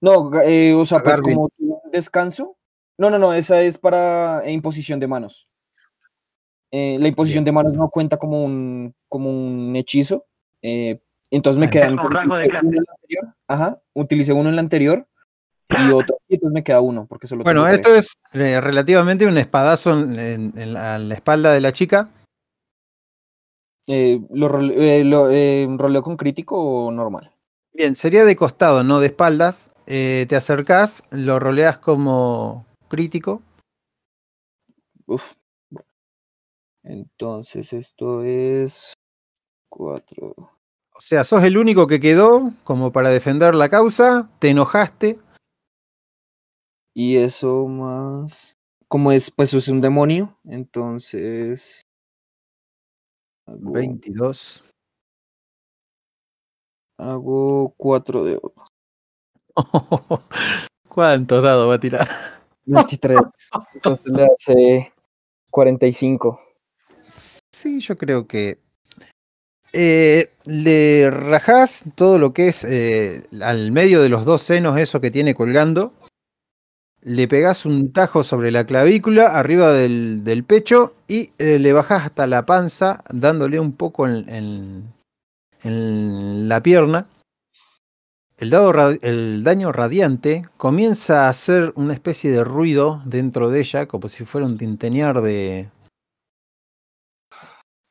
No, 0.00 0.32
eh, 0.42 0.74
o 0.74 0.84
sea, 0.84 0.98
pues 0.98 1.20
como 1.20 1.48
descanso. 1.92 2.56
No, 2.98 3.10
no, 3.10 3.18
no, 3.20 3.32
esa 3.32 3.62
es 3.62 3.78
para 3.78 4.42
eh, 4.44 4.50
imposición 4.50 4.98
de 4.98 5.06
manos. 5.06 5.48
Eh, 6.72 6.98
la 7.00 7.06
imposición 7.06 7.44
de 7.44 7.52
manos 7.52 7.76
no 7.76 7.88
cuenta 7.90 8.16
como 8.16 8.42
un, 8.44 8.92
como 9.08 9.30
un 9.30 9.76
hechizo. 9.76 10.26
eh, 10.62 11.00
entonces 11.30 11.60
me 11.60 11.70
quedan. 11.70 11.96
un 11.98 12.10
rango 12.10 12.36
de 12.36 12.46
utilicé 12.48 12.62
uno 12.62 12.72
en 12.72 12.84
la 12.84 12.92
anterior, 12.92 13.34
Ajá, 13.46 13.82
utilicé 13.94 14.32
uno 14.32 14.48
en 14.48 14.54
la 14.56 14.60
anterior 14.62 15.08
y 15.70 15.90
otro. 15.92 16.18
Y 16.28 16.34
entonces 16.34 16.54
me 16.54 16.62
queda 16.64 16.80
uno, 16.80 17.06
porque 17.06 17.26
solo 17.26 17.44
Bueno, 17.44 17.66
esto 17.68 17.94
es 17.94 18.14
eh, 18.32 18.60
relativamente 18.60 19.26
un 19.26 19.38
espadazo 19.38 19.92
en, 19.92 20.18
en- 20.18 20.52
en 20.58 20.72
la, 20.74 21.14
espalda 21.14 21.52
de 21.52 21.60
la 21.60 21.72
chica. 21.72 22.08
Eh, 23.86 24.20
¿Lo, 24.30 24.48
role- 24.48 24.74
eh, 25.00 25.04
lo, 25.04 25.30
eh, 25.30 25.66
roleo 25.76 26.02
con 26.02 26.16
crítico 26.16 26.58
o 26.60 26.90
normal? 26.90 27.32
Bien, 27.72 27.96
sería 27.96 28.24
de 28.24 28.36
costado, 28.36 28.82
no 28.84 29.00
de 29.00 29.06
espaldas. 29.06 29.70
Te 29.86 30.36
acercás, 30.36 31.02
lo 31.10 31.38
roleas 31.38 31.78
como 31.78 32.66
crítico. 32.88 33.40
Uf. 35.06 35.32
Entonces 36.82 37.72
esto 37.72 38.22
es. 38.22 38.92
Cuatro. 39.70 40.34
O 40.36 41.00
sea, 41.00 41.24
sos 41.24 41.42
el 41.44 41.56
único 41.56 41.86
que 41.86 42.00
quedó 42.00 42.50
como 42.64 42.92
para 42.92 43.08
defender 43.08 43.54
la 43.54 43.68
causa. 43.68 44.28
Te 44.40 44.48
enojaste. 44.50 45.18
Y 47.00 47.16
eso 47.16 47.68
más. 47.68 48.56
Como 48.88 49.12
es, 49.12 49.30
pues 49.30 49.54
es 49.54 49.68
un 49.68 49.80
demonio, 49.80 50.36
entonces. 50.44 51.82
Hago, 53.46 53.70
22. 53.70 54.64
hago 56.98 57.72
4 57.76 58.24
de 58.24 58.40
oro. 58.42 58.64
¿Cuántos 60.88 61.44
dados 61.44 61.70
va 61.70 61.74
a 61.74 61.78
tirar? 61.78 62.08
23. 62.66 63.16
Entonces 63.74 64.12
le 64.12 64.24
hace 64.24 64.92
45. 65.52 66.40
Sí, 67.52 67.78
yo 67.78 67.96
creo 67.96 68.26
que 68.26 68.58
eh, 69.72 70.32
le 70.46 71.12
rajás 71.12 71.84
todo 71.94 72.18
lo 72.18 72.32
que 72.32 72.48
es 72.48 72.64
eh, 72.64 73.22
al 73.40 73.70
medio 73.70 74.02
de 74.02 74.08
los 74.08 74.24
dos 74.24 74.42
senos, 74.42 74.76
eso 74.78 75.00
que 75.00 75.12
tiene 75.12 75.36
colgando. 75.36 75.92
Le 77.08 77.26
pegás 77.26 77.64
un 77.64 77.90
tajo 77.90 78.22
sobre 78.22 78.50
la 78.50 78.66
clavícula, 78.66 79.28
arriba 79.28 79.72
del, 79.72 80.44
pecho, 80.46 80.92
y 81.08 81.32
eh, 81.38 81.58
le 81.58 81.72
bajás 81.72 82.04
hasta 82.04 82.26
la 82.26 82.44
panza, 82.44 83.02
dándole 83.08 83.58
un 83.58 83.72
poco 83.72 84.06
en, 84.06 84.92
la 85.62 86.62
pierna. 86.62 87.08
El, 88.36 89.42
daño 89.42 89.72
radiante 89.72 90.46
comienza 90.58 91.24
a 91.24 91.30
hacer 91.30 91.72
una 91.76 91.94
especie 91.94 92.30
de 92.30 92.44
ruido 92.44 93.00
dentro 93.06 93.48
de 93.48 93.60
ella, 93.60 93.88
como 93.88 94.10
si 94.10 94.26
fuera 94.26 94.46
un 94.46 94.58
tintenear 94.58 95.22
de. 95.22 95.70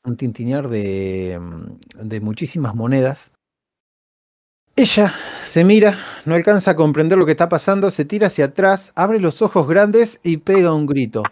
Un 0.06 0.16
tintinear 0.16 0.68
de, 0.68 1.42
de 1.96 2.22
muchísimas 2.22 2.76
monedas. 2.76 3.32
Ella 4.80 5.12
se 5.44 5.64
mira, 5.64 5.98
no 6.26 6.36
alcanza 6.36 6.70
a 6.70 6.76
comprender 6.76 7.18
lo 7.18 7.26
que 7.26 7.32
está 7.32 7.50
pasando, 7.50 7.90
se 7.90 8.06
tira 8.06 8.28
hacia 8.28 8.46
atrás, 8.46 8.92
abre 8.94 9.20
los 9.20 9.42
ojos 9.42 9.68
grandes 9.68 10.20
y 10.22 10.38
pega 10.38 10.72
un 10.72 10.86
grito. 10.86 11.24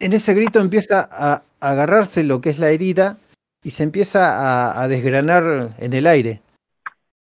En 0.00 0.12
ese 0.12 0.34
grito 0.34 0.58
empieza 0.58 1.08
a, 1.12 1.44
agarrarse 1.60 2.24
lo 2.24 2.40
que 2.40 2.50
es 2.50 2.58
la 2.58 2.70
herida 2.70 3.16
y 3.62 3.70
se 3.70 3.84
empieza 3.84 4.82
a, 4.82 4.88
desgranar 4.88 5.76
en 5.78 5.92
el 5.92 6.08
aire 6.08 6.42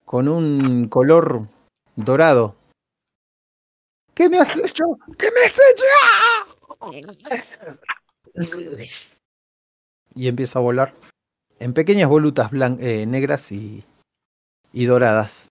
con 0.04 0.28
un 0.28 0.86
color 0.86 1.48
dorado. 1.96 2.54
¿Qué 4.14 4.28
me 4.28 4.38
has 4.38 4.56
hecho? 4.56 4.84
¿Qué 5.18 5.30
me 5.32 5.40
has 5.40 5.60
hecho? 5.72 5.84
Y 10.14 10.28
empieza 10.28 10.60
a 10.60 10.62
volar 10.62 10.94
en 11.58 11.72
pequeñas 11.72 12.08
volutas 12.08 12.52
eh, 12.78 13.04
negras 13.06 13.50
y, 13.50 13.84
y 14.72 14.86
doradas, 14.86 15.48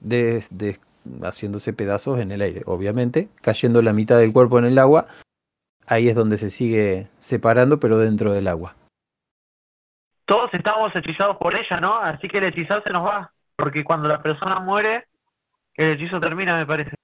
de- 0.00 0.44
de- 0.50 0.78
haciéndose 1.22 1.72
pedazos 1.72 2.20
en 2.20 2.30
el 2.32 2.42
aire, 2.42 2.62
obviamente, 2.66 3.28
cayendo 3.40 3.82
la 3.82 3.92
mitad 3.92 4.18
del 4.18 4.32
cuerpo 4.32 4.58
en 4.58 4.66
el 4.66 4.78
agua. 4.78 5.06
Ahí 5.86 6.08
es 6.08 6.14
donde 6.14 6.38
se 6.38 6.50
sigue 6.50 7.08
separando, 7.18 7.80
pero 7.80 7.98
dentro 7.98 8.32
del 8.32 8.46
agua. 8.46 8.76
Todos 10.26 10.54
estamos 10.54 10.94
hechizados 10.94 11.36
por 11.38 11.54
ella, 11.56 11.80
¿no? 11.80 11.96
Así 11.96 12.28
que 12.28 12.38
el 12.38 12.44
hechizar 12.44 12.82
se 12.84 12.90
nos 12.90 13.04
va. 13.04 13.32
Porque 13.56 13.84
cuando 13.84 14.08
la 14.08 14.22
persona 14.22 14.60
muere, 14.60 15.06
el 15.74 15.92
hechizo 15.92 16.20
termina, 16.20 16.56
me 16.56 16.66
parece. 16.66 16.94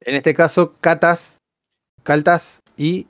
En 0.00 0.14
este 0.14 0.34
caso, 0.34 0.76
Catas, 0.80 1.38
Caltas 2.02 2.60
y 2.76 3.06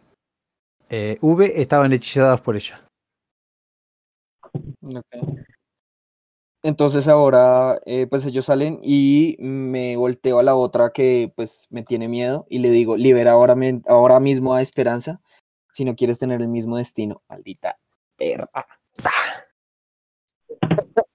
eh, 0.90 1.18
V 1.20 1.60
estaban 1.60 1.92
hechizadas 1.92 2.40
por 2.40 2.56
ella. 2.56 2.80
Ok. 4.82 5.06
Entonces 6.66 7.06
ahora, 7.06 7.78
eh, 7.86 8.08
pues 8.08 8.26
ellos 8.26 8.46
salen 8.46 8.80
y 8.82 9.36
me 9.38 9.96
volteo 9.96 10.40
a 10.40 10.42
la 10.42 10.56
otra 10.56 10.90
que 10.90 11.32
pues 11.36 11.68
me 11.70 11.84
tiene 11.84 12.08
miedo 12.08 12.44
y 12.50 12.58
le 12.58 12.72
digo, 12.72 12.96
libera 12.96 13.30
ahora, 13.30 13.54
ahora 13.86 14.18
mismo 14.18 14.52
a 14.52 14.60
Esperanza 14.60 15.20
si 15.72 15.84
no 15.84 15.94
quieres 15.94 16.18
tener 16.18 16.42
el 16.42 16.48
mismo 16.48 16.76
destino. 16.76 17.22
Maldita 17.28 17.78
perra. 18.16 18.66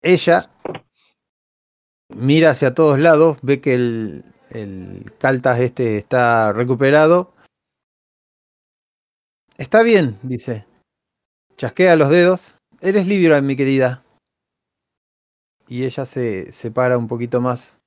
Ella 0.00 0.48
mira 2.08 2.52
hacia 2.52 2.72
todos 2.72 2.98
lados, 2.98 3.36
ve 3.42 3.60
que 3.60 3.74
el, 3.74 4.24
el 4.48 5.12
Caltas 5.18 5.60
este 5.60 5.98
está 5.98 6.54
recuperado. 6.54 7.34
Está 9.58 9.82
bien, 9.82 10.18
dice. 10.22 10.64
Chasquea 11.58 11.94
los 11.94 12.08
dedos. 12.08 12.56
Eres 12.80 13.06
libre, 13.06 13.42
mi 13.42 13.54
querida. 13.54 14.01
Y 15.72 15.84
ella 15.84 16.04
se 16.04 16.52
separa 16.52 16.98
un 16.98 17.08
poquito 17.08 17.40
más 17.40 17.80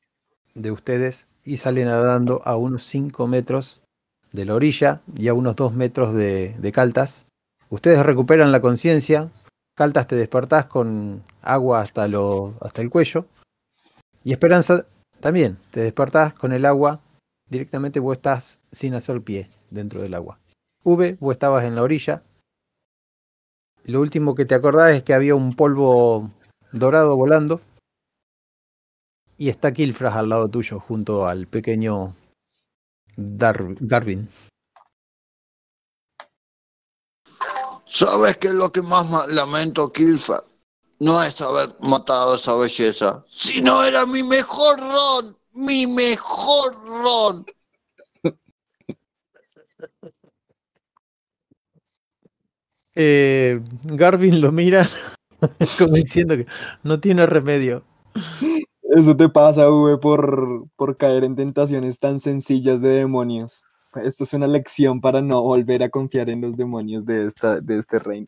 de 0.56 0.72
ustedes 0.72 1.28
y 1.44 1.58
sale 1.58 1.86
nadando 1.86 2.42
a 2.44 2.56
unos 2.56 2.82
5 2.82 3.28
metros 3.28 3.84
de 4.32 4.44
la 4.44 4.56
orilla 4.56 5.04
y 5.16 5.28
a 5.28 5.36
unos 5.36 5.56
2 5.56 5.76
metros 5.76 6.12
de, 6.16 6.72
Caltas. 6.74 7.28
Ustedes 7.70 8.04
recuperan 8.04 8.52
la 8.52 8.60
conciencia. 8.60 9.30
Caltas 9.76 10.08
te 10.08 10.16
despertás 10.16 10.66
con 10.66 11.22
agua 11.44 11.82
hasta, 11.82 12.08
hasta 12.62 12.82
el 12.82 12.90
cuello. 12.90 13.28
Y 14.24 14.32
Esperanza 14.32 14.88
también 15.20 15.56
te 15.70 15.82
despertás 15.82 16.34
con 16.34 16.54
el 16.54 16.66
agua. 16.66 17.02
Directamente 17.52 18.00
vos 18.00 18.18
estás 18.18 18.62
sin 18.72 18.96
hacer 18.96 19.22
pie 19.22 19.48
dentro 19.70 20.02
del 20.02 20.16
agua. 20.16 20.40
V, 20.84 21.18
vos 21.20 21.34
estabas 21.34 21.66
en 21.66 21.76
la 21.76 21.84
orilla. 21.84 22.24
Lo 23.84 24.02
último 24.02 24.34
que 24.34 24.46
te 24.46 24.56
acordás 24.56 24.96
es 24.96 25.04
que 25.04 25.14
había 25.14 25.36
un 25.36 25.54
polvo 25.54 26.32
dorado 26.72 27.16
volando. 27.16 27.62
Y 29.38 29.50
está 29.50 29.74
Kilfras 29.74 30.16
al 30.16 30.30
lado 30.30 30.50
tuyo, 30.50 30.80
junto 30.80 31.28
al 31.28 31.48
pequeño 31.48 32.16
Dar- 33.18 33.76
Garvin. 33.80 34.28
¿Sabes 37.86 38.38
qué 38.38 38.48
es 38.48 38.54
lo 38.54 38.72
que 38.72 38.82
más 38.82 39.28
lamento, 39.28 39.92
Kilfa? 39.92 40.44
No 41.00 41.22
es 41.22 41.40
haber 41.42 41.76
matado 41.82 42.34
a 42.34 42.36
esa 42.36 42.56
belleza, 42.56 43.24
sino 43.30 43.84
era 43.84 44.06
mi 44.06 44.24
mejor 44.24 44.80
ron, 44.80 45.38
mi 45.54 45.86
mejor 45.88 46.74
ron. 46.86 47.46
Eh, 52.98 53.60
Garvin 53.84 54.40
lo 54.40 54.54
mira 54.54 54.88
como 55.78 55.96
diciendo 55.96 56.38
que 56.38 56.46
no 56.84 56.98
tiene 57.02 57.26
remedio. 57.26 57.84
Eso 58.90 59.18
te 59.18 59.30
pasa, 59.30 59.70
V, 59.70 59.98
por, 59.98 60.68
por 60.76 60.96
caer 60.98 61.24
en 61.24 61.36
tentaciones 61.36 62.00
tan 62.00 62.20
sencillas 62.20 62.82
de 62.82 62.90
demonios. 62.90 63.66
Esto 63.96 64.26
es 64.26 64.34
una 64.34 64.48
lección 64.48 65.02
para 65.02 65.22
no 65.22 65.42
volver 65.42 65.82
a 65.84 65.90
confiar 65.90 66.30
en 66.30 66.42
los 66.42 66.56
demonios 66.56 67.06
de, 67.06 67.26
esta, 67.26 67.60
de 67.62 67.80
este 67.80 68.00
reino. 68.00 68.28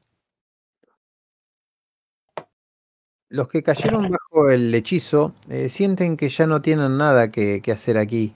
Los 3.29 3.49
que 3.49 3.61
cayeron 3.61 4.09
bajo 4.09 4.49
el 4.49 4.73
hechizo 4.73 5.33
eh, 5.49 5.69
sienten 5.69 6.15
que 6.15 6.29
ya 6.29 6.47
no 6.47 6.61
tienen 6.61 6.97
nada 6.97 7.29
que, 7.29 7.61
que 7.61 7.73
hacer 7.73 7.97
aquí. 7.97 8.33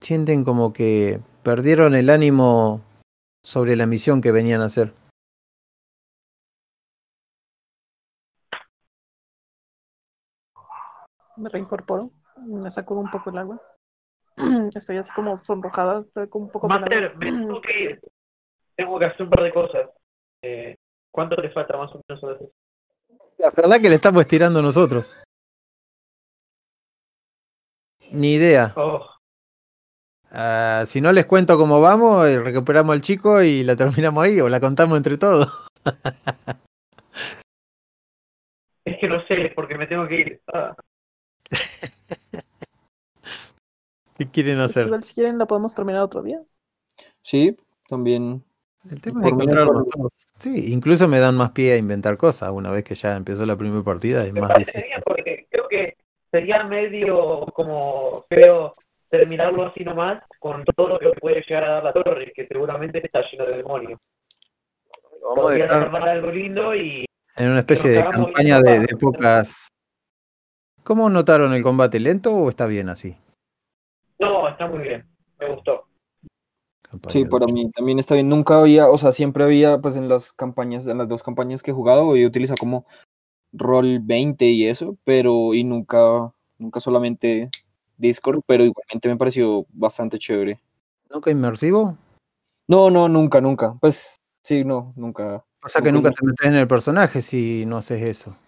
Sienten 0.00 0.44
como 0.44 0.72
que 0.72 1.20
perdieron 1.42 1.94
el 1.94 2.10
ánimo 2.10 2.82
sobre 3.42 3.74
la 3.74 3.86
misión 3.86 4.20
que 4.20 4.32
venían 4.32 4.60
a 4.60 4.66
hacer. 4.66 4.92
Me 11.38 11.48
reincorporo, 11.48 12.10
me 12.46 12.70
sacudo 12.70 13.00
un 13.00 13.10
poco 13.10 13.30
el 13.30 13.38
agua. 13.38 13.62
Estoy 14.74 14.98
así 14.98 15.10
como 15.12 15.42
sonrojada, 15.44 16.00
estoy 16.00 16.28
como 16.28 16.46
un 16.46 16.50
poco 16.50 16.68
Master, 16.68 17.16
me 17.16 17.26
tengo 17.26 17.60
que 17.60 17.80
ir. 17.80 18.00
Tengo 18.76 18.98
que 18.98 19.04
hacer 19.06 19.22
un 19.22 19.30
par 19.30 19.42
de 19.42 19.52
cosas. 19.52 19.90
Eh, 20.42 20.76
¿Cuánto 21.10 21.36
te 21.36 21.50
falta 21.50 21.76
más 21.76 21.90
o 21.94 22.00
menos 22.08 22.24
a 22.24 22.26
veces? 22.28 22.48
La 23.38 23.50
verdad 23.50 23.80
que 23.80 23.88
le 23.88 23.94
estamos 23.94 24.20
estirando 24.20 24.62
nosotros. 24.62 25.16
Ni 28.10 28.34
idea. 28.34 28.72
Oh, 28.76 29.04
Ah, 30.30 30.84
si 30.86 31.00
no 31.00 31.10
les 31.12 31.24
cuento 31.24 31.56
cómo 31.56 31.80
vamos, 31.80 32.26
eh, 32.28 32.38
recuperamos 32.38 32.94
al 32.94 33.00
chico 33.00 33.42
y 33.42 33.64
la 33.64 33.76
terminamos 33.76 34.24
ahí 34.24 34.40
o 34.40 34.48
la 34.48 34.60
contamos 34.60 34.96
entre 34.98 35.16
todos. 35.16 35.48
es 38.84 38.98
que 38.98 39.08
no 39.08 39.24
sé, 39.26 39.52
porque 39.54 39.78
me 39.78 39.86
tengo 39.86 40.06
que 40.06 40.20
ir. 40.20 40.40
Ah, 40.52 40.74
¿Qué 44.18 44.28
quieren 44.30 44.56
Pues 44.58 44.70
hacer? 44.70 44.86
igual 44.86 45.04
si 45.04 45.14
quieren 45.14 45.38
la 45.38 45.46
podemos 45.46 45.74
terminar 45.74 46.02
otro 46.02 46.22
día. 46.22 46.40
Sí, 47.22 47.56
también. 47.88 48.44
El 48.90 49.00
tema 49.00 49.20
es 49.20 49.24
Por 49.24 49.32
encontrarlos 49.34 49.84
hay 49.84 49.90
todos. 49.90 50.12
Sí, 50.36 50.72
incluso 50.72 51.08
me 51.08 51.20
dan 51.20 51.36
más 51.36 51.50
pie 51.50 51.72
a 51.72 51.76
inventar 51.76 52.16
cosas. 52.16 52.50
Una 52.50 52.70
vez 52.70 52.84
que 52.84 52.94
ya 52.94 53.16
empezó 53.16 53.44
la 53.46 53.56
primera 53.56 53.82
partida 53.82 54.24
es 54.24 54.32
me 54.32 54.40
más 54.40 54.54
difícil. 54.56 54.82
bien 54.84 55.00
porque 55.04 55.46
creo 55.50 55.68
que 55.68 55.96
sería 56.30 56.64
medio 56.64 57.46
como 57.54 58.24
feo 58.28 58.74
terminarlo 59.10 59.66
así 59.66 59.84
nomás 59.84 60.22
con 60.38 60.64
todo 60.76 60.88
lo 60.88 60.98
que 60.98 61.10
puede 61.20 61.42
llegar 61.48 61.64
a 61.64 61.70
dar 61.74 61.84
la 61.84 61.92
torre, 61.92 62.32
que 62.34 62.46
seguramente 62.46 63.04
está 63.04 63.20
lleno 63.30 63.46
de 63.46 63.56
demonios. 63.58 64.00
Vamos 65.22 65.38
a 65.38 65.40
Podría 65.42 65.64
dejar 65.64 65.82
armar 65.84 66.08
algo 66.08 66.30
lindo 66.30 66.74
y 66.74 67.04
en 67.36 67.50
una 67.50 67.60
especie 67.60 67.90
de 67.90 68.04
campaña 68.08 68.60
de, 68.60 68.80
de 68.80 68.96
pocas. 68.96 69.68
¿Cómo 70.88 71.10
notaron 71.10 71.52
el 71.52 71.62
combate? 71.62 72.00
¿Lento 72.00 72.34
o 72.34 72.48
está 72.48 72.64
bien 72.64 72.88
así? 72.88 73.14
no, 74.18 74.48
está 74.48 74.66
muy 74.68 74.78
bien. 74.78 75.06
Me 75.38 75.54
gustó. 75.54 75.84
Campaña 76.80 77.12
Sí, 77.12 77.26
para 77.26 77.44
mí 77.44 77.70
también 77.72 77.98
está 77.98 78.14
bien. 78.14 78.26
Nunca 78.26 78.58
había, 78.58 78.88
o 78.88 78.96
sea, 78.96 79.12
siempre 79.12 79.44
había, 79.44 79.82
pues 79.82 79.98
en 79.98 80.08
las 80.08 80.32
campañas, 80.32 80.88
en 80.88 80.96
las 80.96 81.06
dos 81.06 81.22
campañas 81.22 81.62
que 81.62 81.72
he 81.72 81.74
jugado, 81.74 82.16
he 82.16 82.24
utilizado 82.24 82.56
como 82.58 82.86
rol 83.52 83.98
20 84.00 84.46
y 84.46 84.66
eso, 84.66 84.96
pero 85.04 85.52
y 85.52 85.62
nunca, 85.62 86.32
nunca 86.56 86.80
solamente 86.80 87.50
Discord, 87.98 88.40
pero 88.46 88.64
igualmente 88.64 89.10
me 89.10 89.18
pareció 89.18 89.66
bastante 89.68 90.18
chévere. 90.18 90.58
¿Nunca 91.10 91.30
inmersivo? 91.30 91.98
No, 92.66 92.88
no, 92.88 93.10
nunca, 93.10 93.42
nunca. 93.42 93.74
Pues 93.78 94.16
sí, 94.42 94.64
no, 94.64 94.94
nunca. 94.96 95.44
O 95.62 95.68
sea 95.68 95.82
que 95.82 95.92
Nunca 95.92 96.08
nunca 96.08 96.18
te 96.18 96.26
metes 96.26 96.46
en 96.46 96.54
el 96.54 96.66
personaje 96.66 97.20
si 97.20 97.66
no 97.66 97.76
haces 97.76 98.00
eso. 98.00 98.38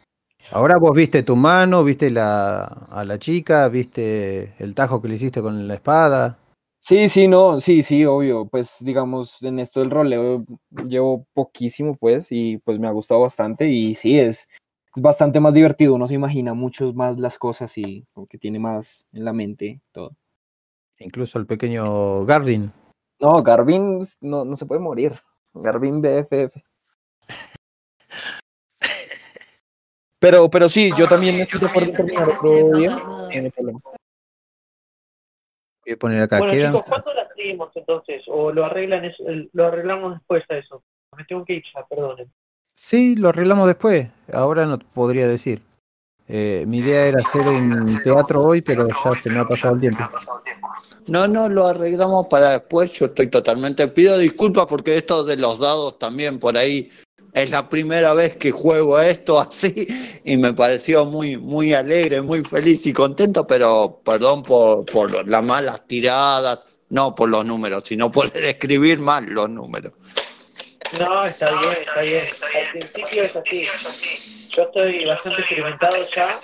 Ahora 0.52 0.78
vos 0.78 0.92
viste 0.96 1.22
tu 1.22 1.36
mano, 1.36 1.84
viste 1.84 2.10
la, 2.10 2.64
a 2.64 3.04
la 3.04 3.18
chica, 3.18 3.68
viste 3.68 4.52
el 4.58 4.74
tajo 4.74 5.00
que 5.00 5.08
le 5.08 5.14
hiciste 5.14 5.40
con 5.40 5.68
la 5.68 5.74
espada. 5.74 6.38
Sí, 6.80 7.08
sí, 7.08 7.28
no, 7.28 7.58
sí, 7.58 7.82
sí, 7.82 8.04
obvio. 8.04 8.46
Pues 8.46 8.78
digamos, 8.80 9.42
en 9.42 9.58
esto 9.60 9.80
del 9.80 9.90
roleo 9.90 10.44
llevo 10.86 11.26
poquísimo, 11.34 11.94
pues, 11.96 12.28
y 12.32 12.58
pues 12.58 12.78
me 12.80 12.88
ha 12.88 12.92
gustado 12.92 13.20
bastante. 13.20 13.68
Y 13.68 13.94
sí, 13.94 14.18
es, 14.18 14.48
es 14.96 15.02
bastante 15.02 15.38
más 15.40 15.54
divertido. 15.54 15.94
Uno 15.94 16.08
se 16.08 16.14
imagina 16.14 16.54
mucho 16.54 16.92
más 16.94 17.18
las 17.18 17.38
cosas 17.38 17.76
y 17.78 18.06
como 18.12 18.26
que 18.26 18.38
tiene 18.38 18.58
más 18.58 19.06
en 19.12 19.24
la 19.24 19.32
mente 19.32 19.80
todo. 19.92 20.16
Incluso 20.98 21.38
el 21.38 21.46
pequeño 21.46 22.24
Garvin. 22.24 22.72
No, 23.20 23.42
Garvin 23.42 24.00
s- 24.00 24.16
no, 24.20 24.44
no 24.44 24.56
se 24.56 24.66
puede 24.66 24.80
morir. 24.80 25.20
Garvin 25.54 26.00
BFF. 26.00 26.62
Pero, 30.20 30.48
pero 30.50 30.68
sí, 30.68 30.90
yo 30.96 31.08
también 31.08 31.40
estoy 31.40 31.60
de 31.60 31.66
acuerdo 31.66 31.92
terminar 31.92 32.28
otro 32.28 32.78
día. 32.78 32.96
Problema. 33.56 33.80
Voy 35.84 35.92
a 35.94 35.96
poner 35.96 36.22
acá. 36.22 36.38
Bueno, 36.38 36.52
quedan- 36.52 36.72
chicos, 36.74 36.86
¿cuándo 36.88 37.14
la 37.14 37.28
seguimos 37.34 37.70
entonces? 37.74 38.22
¿O 38.28 38.52
lo 38.52 38.64
arreglan 38.66 39.04
eso- 39.06 39.24
lo 39.52 39.66
arreglamos 39.66 40.14
después 40.14 40.44
a 40.50 40.56
eso? 40.58 40.82
Me 41.16 41.24
tengo 41.24 41.44
que 41.44 41.54
ir 41.54 41.62
ya, 41.74 41.84
perdonen. 41.86 42.30
Sí, 42.74 43.16
lo 43.16 43.30
arreglamos 43.30 43.66
después. 43.66 44.08
Ahora 44.32 44.66
no 44.66 44.78
te 44.78 44.84
podría 44.94 45.26
decir. 45.26 45.62
Eh, 46.28 46.64
mi 46.68 46.78
idea 46.78 47.06
era 47.06 47.18
hacer 47.20 47.40
un 47.48 48.00
teatro 48.04 48.42
hoy, 48.44 48.60
pero 48.60 48.86
ya 48.86 49.20
se 49.20 49.30
me 49.30 49.40
ha 49.40 49.44
pasado 49.44 49.74
el 49.74 49.80
tiempo. 49.80 50.04
No, 51.08 51.26
no, 51.26 51.48
lo 51.48 51.66
arreglamos 51.66 52.28
para 52.28 52.50
después. 52.50 52.92
Yo 52.92 53.06
estoy 53.06 53.28
totalmente. 53.28 53.88
Pido 53.88 54.16
disculpas 54.16 54.66
porque 54.66 54.96
esto 54.96 55.24
de 55.24 55.36
los 55.36 55.58
dados 55.58 55.98
también 55.98 56.38
por 56.38 56.56
ahí 56.56 56.88
es 57.32 57.50
la 57.50 57.68
primera 57.68 58.12
vez 58.14 58.36
que 58.36 58.50
juego 58.50 59.00
esto 59.00 59.40
así 59.40 60.20
y 60.24 60.36
me 60.36 60.52
pareció 60.52 61.04
muy, 61.04 61.36
muy 61.36 61.74
alegre, 61.74 62.20
muy 62.20 62.42
feliz 62.42 62.86
y 62.86 62.92
contento, 62.92 63.46
pero 63.46 64.00
perdón 64.04 64.42
por, 64.42 64.84
por 64.86 65.26
las 65.28 65.42
malas 65.42 65.86
tiradas, 65.86 66.66
no 66.88 67.14
por 67.14 67.28
los 67.28 67.44
números, 67.44 67.84
sino 67.84 68.10
por 68.10 68.34
el 68.36 68.44
escribir 68.46 68.98
mal 68.98 69.26
los 69.26 69.48
números. 69.48 69.92
No, 70.98 71.24
está 71.24 71.50
bien, 71.60 71.76
está 71.80 72.00
bien. 72.02 72.24
Al 72.56 72.70
principio 72.72 73.22
es 73.22 73.36
así. 73.36 74.48
Yo 74.50 74.62
estoy 74.64 75.04
bastante 75.04 75.40
experimentado 75.40 75.96
ya, 76.12 76.36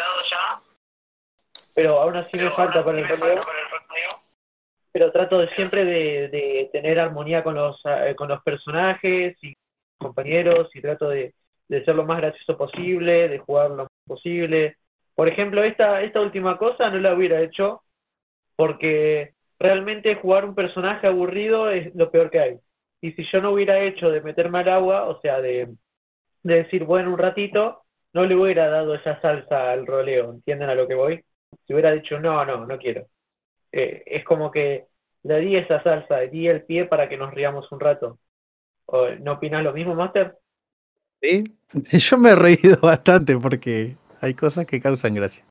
pero 1.75 2.01
aún 2.01 2.17
así 2.17 2.37
me 2.37 2.51
falta 2.51 2.85
para 2.85 2.99
el 2.99 3.09
roleo. 3.09 3.41
Pero 4.93 5.11
trato 5.13 5.39
de 5.39 5.49
siempre 5.55 5.85
de, 5.85 6.29
de 6.29 6.71
tener 6.73 6.99
armonía 7.01 7.43
con 7.43 7.55
los, 7.55 7.79
eh, 7.85 8.15
con 8.17 8.29
los 8.29 8.41
personajes 8.43 9.37
y 9.43 9.53
compañeros 9.99 10.71
y 10.75 10.81
trato 10.81 11.09
de, 11.09 11.35
de 11.69 11.85
ser 11.85 11.95
lo 11.95 12.05
más 12.05 12.19
gracioso 12.19 12.57
posible, 12.57 13.29
de 13.29 13.39
jugar 13.39 13.71
lo 13.71 13.77
más 13.85 13.89
posible. 14.07 14.77
Por 15.15 15.29
ejemplo, 15.29 15.63
esta, 15.65 16.03
esta 16.03 16.21
última 16.21 16.59
cosa 16.59 16.91
no 16.91 16.99
la 16.99 17.15
hubiera 17.15 17.41
hecho 17.41 17.83
porque 18.57 19.35
realmente 19.59 20.17
jugar 20.17 20.45
un 20.45 20.55
personaje 20.55 21.07
aburrido 21.07 21.71
es 21.71 21.95
lo 21.95 22.11
peor 22.11 22.31
que 22.31 22.41
hay. 22.41 22.59
Y 23.01 23.13
si 23.13 23.25
yo 23.31 23.41
no 23.41 23.53
hubiera 23.53 23.81
hecho 23.81 24.11
de 24.11 24.23
meterme 24.23 24.61
al 24.61 24.69
agua, 24.69 25.09
o 25.09 25.21
sea, 25.21 25.41
de, 25.41 25.69
de 26.43 26.55
decir, 26.65 26.85
bueno, 26.85 27.13
un 27.13 27.19
ratito, 27.19 27.83
no 28.13 28.25
le 28.25 28.35
hubiera 28.37 28.69
dado 28.69 28.95
esa 28.95 29.21
salsa 29.21 29.73
al 29.73 29.87
roleo, 29.87 30.31
¿entienden 30.33 30.71
a 30.71 30.75
lo 30.75 30.89
que 30.89 30.95
voy? 30.95 31.25
Si 31.67 31.73
hubiera 31.73 31.93
dicho, 31.93 32.21
no, 32.21 32.45
no, 32.45 32.67
no 32.67 32.79
quiero. 32.79 33.07
Eh, 33.73 34.03
es 34.07 34.25
como 34.25 34.51
que 34.51 34.87
le 35.25 35.41
di 35.41 35.57
esa 35.57 35.83
salsa, 35.83 36.21
le 36.21 36.29
di 36.29 36.49
el 36.49 36.65
pie 36.65 36.87
para 36.87 37.09
que 37.09 37.17
nos 37.17 37.35
riamos 37.35 37.71
un 37.73 37.81
rato. 37.81 38.19
¿O, 38.87 39.09
¿No 39.21 39.33
opinas 39.35 39.63
lo 39.65 39.73
mismo, 39.73 39.95
Master? 39.95 40.39
Sí, 41.21 41.45
yo 41.99 42.19
me 42.19 42.31
he 42.31 42.37
reído 42.37 42.79
bastante 42.83 43.37
porque 43.37 43.97
hay 44.21 44.35
cosas 44.35 44.67
que 44.67 44.81
causan 44.81 45.15
gracia. 45.15 45.45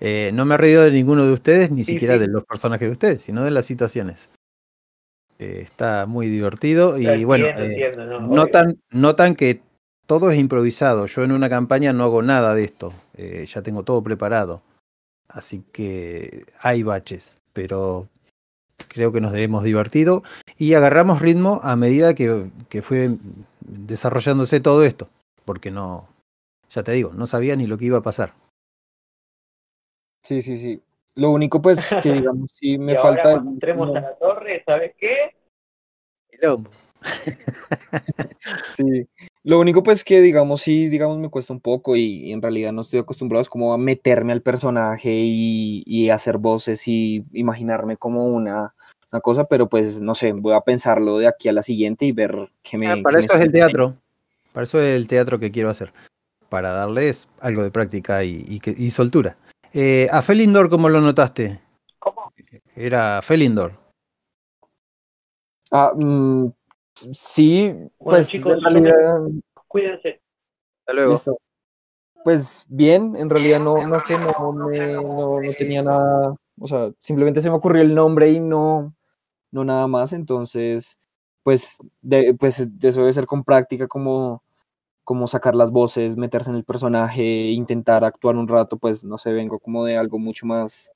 Eh, 0.00 0.30
no 0.32 0.44
me 0.44 0.54
he 0.54 0.58
reído 0.58 0.82
de 0.84 0.92
ninguno 0.92 1.24
de 1.24 1.32
ustedes, 1.32 1.70
ni 1.70 1.84
Sí, 1.84 1.92
siquiera 1.94 2.14
sí. 2.14 2.20
de 2.20 2.28
los 2.28 2.44
personajes 2.44 2.88
de 2.88 2.92
ustedes, 2.92 3.22
sino 3.22 3.42
de 3.44 3.50
las 3.50 3.66
situaciones. 3.66 4.30
Eh, 5.38 5.60
está 5.62 6.06
muy 6.06 6.28
divertido 6.28 6.98
y 6.98 7.06
Entiendo, 7.06 7.26
bueno, 7.26 7.46
eh, 7.46 7.52
entiendo, 7.56 8.04
¿no? 8.06 8.16
Obvio. 8.18 8.36
notan, 8.36 8.78
notan 8.90 9.34
que 9.36 9.60
todo 10.06 10.30
es 10.30 10.38
improvisado. 10.38 11.06
Yo 11.06 11.22
en 11.24 11.32
una 11.32 11.48
campaña 11.48 11.92
no 11.92 12.04
hago 12.04 12.22
nada 12.22 12.54
de 12.54 12.64
esto, 12.64 12.92
eh, 13.16 13.46
ya 13.46 13.62
tengo 13.62 13.82
todo 13.82 14.02
preparado. 14.02 14.62
Así 15.28 15.62
que 15.72 16.44
hay 16.60 16.82
baches, 16.82 17.38
pero 17.52 18.08
creo 18.86 19.12
que 19.12 19.20
nos 19.20 19.34
hemos 19.34 19.64
divertido 19.64 20.22
y 20.56 20.74
agarramos 20.74 21.20
ritmo 21.20 21.60
a 21.62 21.76
medida 21.76 22.14
que, 22.14 22.50
que 22.68 22.82
fue 22.82 23.10
desarrollándose 23.60 24.60
todo 24.60 24.84
esto, 24.84 25.08
porque 25.44 25.70
no, 25.70 26.06
ya 26.70 26.82
te 26.82 26.92
digo, 26.92 27.12
no 27.14 27.26
sabía 27.26 27.56
ni 27.56 27.66
lo 27.66 27.78
que 27.78 27.86
iba 27.86 27.98
a 27.98 28.02
pasar. 28.02 28.32
Sí, 30.22 30.42
sí, 30.42 30.58
sí. 30.58 30.82
Lo 31.14 31.30
único, 31.30 31.60
pues, 31.60 31.88
que 32.02 32.12
digamos, 32.12 32.52
sí 32.52 32.72
Y 32.74 32.78
me 32.78 32.96
ahora 32.96 33.02
falta. 33.02 33.32
cuando 33.32 33.50
entremos 33.52 33.96
a 33.96 34.00
la 34.00 34.14
torre, 34.16 34.62
¿sabes 34.64 34.94
qué? 34.98 35.34
Sí. 38.70 39.08
Lo 39.48 39.58
único, 39.60 39.82
pues, 39.82 40.04
que 40.04 40.20
digamos, 40.20 40.60
sí, 40.60 40.88
digamos, 40.88 41.16
me 41.18 41.30
cuesta 41.30 41.54
un 41.54 41.60
poco 41.60 41.96
y, 41.96 42.26
y 42.26 42.32
en 42.34 42.42
realidad 42.42 42.70
no 42.70 42.82
estoy 42.82 43.00
acostumbrado 43.00 43.40
es 43.40 43.48
como 43.48 43.72
a 43.72 43.78
meterme 43.78 44.34
al 44.34 44.42
personaje 44.42 45.10
y, 45.10 45.82
y 45.86 46.10
hacer 46.10 46.36
voces 46.36 46.86
y 46.86 47.24
imaginarme 47.32 47.96
como 47.96 48.26
una, 48.26 48.74
una 49.10 49.20
cosa, 49.22 49.44
pero 49.46 49.66
pues, 49.66 50.02
no 50.02 50.12
sé, 50.12 50.32
voy 50.32 50.52
a 50.52 50.60
pensarlo 50.60 51.16
de 51.16 51.28
aquí 51.28 51.48
a 51.48 51.54
la 51.54 51.62
siguiente 51.62 52.04
y 52.04 52.12
ver 52.12 52.50
qué 52.62 52.76
me. 52.76 52.88
Ah, 52.88 52.96
qué 52.96 53.02
para 53.02 53.16
me 53.16 53.24
eso 53.24 53.32
es 53.36 53.40
el 53.40 53.52
teatro, 53.52 53.96
para 54.52 54.64
eso 54.64 54.82
es 54.82 54.94
el 54.94 55.08
teatro 55.08 55.38
que 55.38 55.50
quiero 55.50 55.70
hacer, 55.70 55.94
para 56.50 56.72
darles 56.72 57.30
algo 57.40 57.62
de 57.62 57.70
práctica 57.70 58.24
y, 58.24 58.44
y 58.46 58.60
que- 58.60 58.74
y 58.76 58.90
soltura. 58.90 59.38
Eh, 59.72 60.08
a 60.12 60.20
Felindor, 60.20 60.68
¿cómo 60.68 60.90
lo 60.90 61.00
notaste? 61.00 61.58
¿Cómo? 61.98 62.34
Era 62.76 63.22
Felindor. 63.22 63.72
Ah, 65.70 65.92
mm, 65.94 66.48
sí, 67.12 67.68
Bueno, 67.72 67.90
pues, 67.98 68.28
chicos, 68.28 68.54
en 68.54 68.60
realidad. 68.64 69.20
Cuídense. 69.66 70.20
Hasta 70.80 70.92
luego. 70.94 71.12
Listo. 71.12 71.38
Pues 72.24 72.64
bien, 72.68 73.14
en 73.16 73.30
realidad 73.30 73.60
no, 73.60 73.86
no 73.86 74.00
sé, 74.00 74.14
no, 74.18 74.52
me- 74.52 74.92
no, 74.92 75.40
no 75.40 75.52
tenía 75.56 75.82
nada, 75.82 76.34
o 76.60 76.66
sea, 76.66 76.90
simplemente 76.98 77.40
se 77.40 77.48
me 77.48 77.56
ocurrió 77.56 77.80
el 77.82 77.94
nombre 77.94 78.30
y 78.30 78.40
no, 78.40 78.92
no 79.50 79.64
nada 79.64 79.86
más, 79.86 80.12
entonces, 80.12 80.98
pues, 81.42 81.78
de, 82.02 82.34
pues 82.34 82.58
eso 82.60 83.00
debe 83.00 83.12
ser 83.12 83.26
con 83.26 83.44
práctica, 83.44 83.86
como, 83.86 84.42
como 85.04 85.26
sacar 85.26 85.54
las 85.54 85.70
voces, 85.70 86.16
meterse 86.18 86.50
en 86.50 86.56
el 86.56 86.64
personaje, 86.64 87.22
intentar 87.50 88.04
actuar 88.04 88.36
un 88.36 88.48
rato, 88.48 88.76
pues, 88.76 89.04
no 89.04 89.16
sé, 89.16 89.32
vengo 89.32 89.58
como 89.58 89.84
de 89.84 89.96
algo 89.96 90.18
mucho 90.18 90.44
más, 90.44 90.92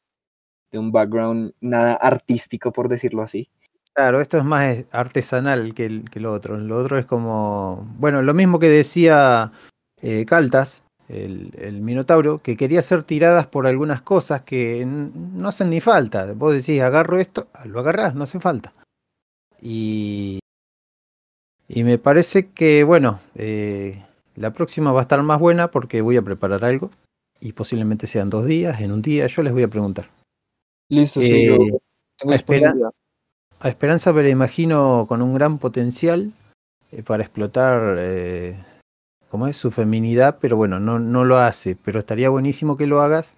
de 0.71 0.79
un 0.79 0.91
background 0.93 1.55
nada 1.61 1.95
artístico, 1.95 2.73
por 2.73 2.89
decirlo 2.89 3.23
así. 3.23 3.49
Claro, 3.95 4.21
esto 4.21 4.39
es 4.39 4.45
más 4.45 4.65
eh, 4.77 4.87
artesanal 4.91 5.75
que, 5.75 5.85
el- 5.87 6.11
que 6.11 6.21
lo 6.21 6.33
otro. 6.33 6.57
Lo 6.57 6.79
otro 6.79 6.99
es 6.99 7.05
como, 7.05 7.87
bueno, 7.99 8.23
lo 8.23 8.33
mismo 8.35 8.59
que 8.59 8.69
decía 8.69 9.53
eh, 10.01 10.25
Caltas, 10.25 10.83
el, 11.09 11.53
el 11.59 11.83
Minotauro, 11.83 12.39
que 12.39 12.57
quería 12.57 12.81
hacer 12.81 13.03
tiradas 13.03 13.47
por 13.47 13.67
algunas 13.67 14.01
cosas 14.01 14.43
que 14.43 14.85
no 14.87 15.49
hacen 15.49 15.69
ni 15.71 15.81
falta. 15.81 16.33
Vos 16.35 16.55
decís, 16.55 16.81
agarro 16.81 17.19
esto, 17.19 17.49
lo 17.67 17.81
agarrás, 17.81 18.15
no 18.15 18.25
hace 18.25 18.41
falta. 18.41 18.73
Y, 19.61 20.39
y 21.69 21.85
me 21.85 21.99
parece 21.99 22.49
que, 22.51 22.85
bueno, 22.85 23.21
eh, 23.35 24.03
la 24.37 24.53
próxima 24.53 24.93
va 24.93 25.01
a 25.01 25.03
estar 25.03 25.23
más 25.23 25.39
buena 25.39 25.71
porque 25.71 26.01
voy 26.01 26.17
a 26.17 26.23
preparar 26.23 26.65
algo 26.65 26.91
y 27.41 27.53
posiblemente 27.53 28.07
sean 28.07 28.31
dos 28.31 28.47
días, 28.47 28.81
en 28.81 28.93
un 28.93 29.03
día, 29.03 29.27
yo 29.27 29.43
les 29.43 29.53
voy 29.53 29.65
a 29.65 29.69
preguntar. 29.69 30.09
Listo, 30.89 31.21
sí, 31.21 31.45
yo 31.45 31.55
Eh, 31.57 31.79
tengo 32.17 32.35
a 33.63 33.69
Esperanza 33.69 34.13
me 34.13 34.25
la 34.25 34.29
imagino 34.29 35.07
con 35.09 35.23
un 35.23 35.35
gran 35.35 35.59
potencial 35.59 36.33
eh, 36.91 37.05
para 37.05 37.23
explotar 37.23 37.97
eh, 37.99 38.57
¿cómo 39.29 39.47
es? 39.47 39.57
su 39.57 39.71
feminidad, 39.71 40.39
pero 40.41 40.57
bueno, 40.57 40.81
no, 40.81 40.99
no 40.99 41.25
lo 41.25 41.39
hace. 41.39 41.77
Pero 41.77 42.01
estaría 42.01 42.29
buenísimo 42.29 42.77
que 42.77 42.89
lo 42.89 43.01
hagas 43.01 43.37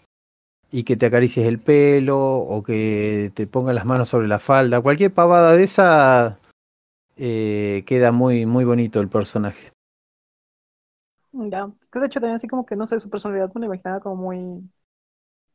y 0.70 0.84
que 0.84 0.96
te 0.96 1.06
acaricies 1.06 1.46
el 1.46 1.58
pelo 1.58 2.18
o 2.18 2.62
que 2.62 3.32
te 3.34 3.46
pongas 3.46 3.74
las 3.74 3.84
manos 3.84 4.08
sobre 4.08 4.26
la 4.26 4.38
falda. 4.38 4.80
Cualquier 4.80 5.12
pavada 5.12 5.52
de 5.52 5.64
esa 5.64 6.38
eh, 7.18 7.84
queda 7.86 8.10
muy, 8.10 8.46
muy 8.46 8.64
bonito 8.64 9.00
el 9.00 9.08
personaje. 9.08 9.72
Ya, 11.32 11.70
que 11.92 12.00
de 12.00 12.06
hecho 12.06 12.20
también 12.20 12.36
así 12.36 12.48
como 12.48 12.64
que 12.64 12.76
no 12.76 12.86
sé, 12.86 12.98
su 12.98 13.10
personalidad 13.10 13.52
me 13.54 13.60
la 13.60 13.66
imaginaba 13.66 14.00
como 14.00 14.16
muy, 14.16 14.70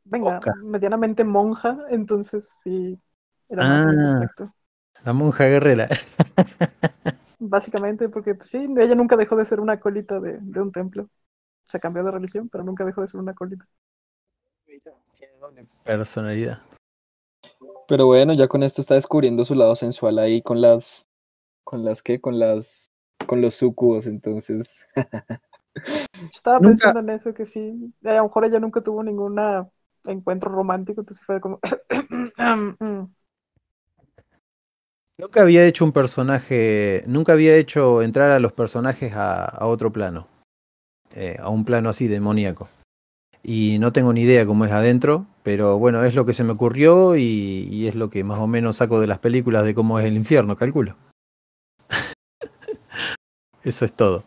venga, 0.04 0.38
medianamente 0.62 1.24
monja, 1.24 1.76
entonces 1.88 2.48
sí, 2.62 2.98
Era 3.48 3.64
más 3.64 3.86
Ah. 3.86 4.12
aspecto. 4.12 4.54
La 5.04 5.12
monja 5.12 5.44
guerrera. 5.46 5.88
Básicamente, 7.38 8.08
porque 8.08 8.34
pues, 8.34 8.50
sí, 8.50 8.58
ella 8.78 8.94
nunca 8.94 9.16
dejó 9.16 9.36
de 9.36 9.44
ser 9.44 9.60
una 9.60 9.74
acólita 9.74 10.20
de, 10.20 10.38
de 10.40 10.60
un 10.60 10.72
templo. 10.72 11.08
Se 11.68 11.80
cambió 11.80 12.04
de 12.04 12.10
religión, 12.10 12.48
pero 12.48 12.64
nunca 12.64 12.84
dejó 12.84 13.00
de 13.02 13.08
ser 13.08 13.20
una 13.20 13.32
acólita. 13.32 13.66
Tiene 14.66 15.34
doble 15.40 15.66
personalidad. 15.84 16.58
Pero 17.88 18.06
bueno, 18.06 18.32
ya 18.34 18.46
con 18.46 18.62
esto 18.62 18.80
está 18.80 18.94
descubriendo 18.94 19.44
su 19.44 19.54
lado 19.54 19.74
sensual 19.74 20.18
ahí 20.18 20.42
con 20.42 20.60
las. 20.60 21.08
¿Con 21.64 21.84
las 21.84 22.02
qué? 22.02 22.20
Con 22.20 22.38
las. 22.38 22.86
Con 23.26 23.40
los 23.40 23.54
sucubos, 23.54 24.06
entonces. 24.06 24.86
Estaba 26.32 26.58
Nunca- 26.58 26.70
pensando 26.92 27.00
en 27.00 27.10
eso, 27.10 27.34
que 27.34 27.46
sí. 27.46 27.94
A 28.04 28.12
lo 28.14 28.24
mejor 28.24 28.44
ella 28.44 28.60
nunca 28.60 28.80
tuvo 28.80 29.02
ningún 29.02 29.38
encuentro 30.04 30.50
romántico, 30.50 31.00
entonces 31.00 31.24
fue 31.24 31.40
como. 31.40 31.58
Nunca 35.20 35.42
había 35.42 35.66
hecho 35.66 35.84
un 35.84 35.92
personaje, 35.92 37.04
nunca 37.06 37.34
había 37.34 37.54
hecho 37.56 38.00
entrar 38.00 38.30
a 38.30 38.40
los 38.40 38.52
personajes 38.52 39.12
a, 39.12 39.44
a 39.44 39.66
otro 39.66 39.92
plano, 39.92 40.26
eh, 41.14 41.36
a 41.38 41.50
un 41.50 41.66
plano 41.66 41.90
así 41.90 42.08
demoníaco. 42.08 42.70
Y 43.42 43.76
no 43.80 43.92
tengo 43.92 44.14
ni 44.14 44.22
idea 44.22 44.46
cómo 44.46 44.64
es 44.64 44.72
adentro, 44.72 45.26
pero 45.42 45.78
bueno, 45.78 46.02
es 46.04 46.14
lo 46.14 46.24
que 46.24 46.32
se 46.32 46.42
me 46.42 46.52
ocurrió 46.52 47.16
y, 47.16 47.68
y 47.70 47.86
es 47.86 47.96
lo 47.96 48.08
que 48.08 48.24
más 48.24 48.38
o 48.38 48.46
menos 48.46 48.76
saco 48.76 48.98
de 48.98 49.08
las 49.08 49.18
películas 49.18 49.66
de 49.66 49.74
cómo 49.74 49.98
es 49.98 50.06
el 50.06 50.16
infierno, 50.16 50.56
calculo. 50.56 50.96
Eso 53.62 53.84
es 53.84 53.92
todo. 53.92 54.24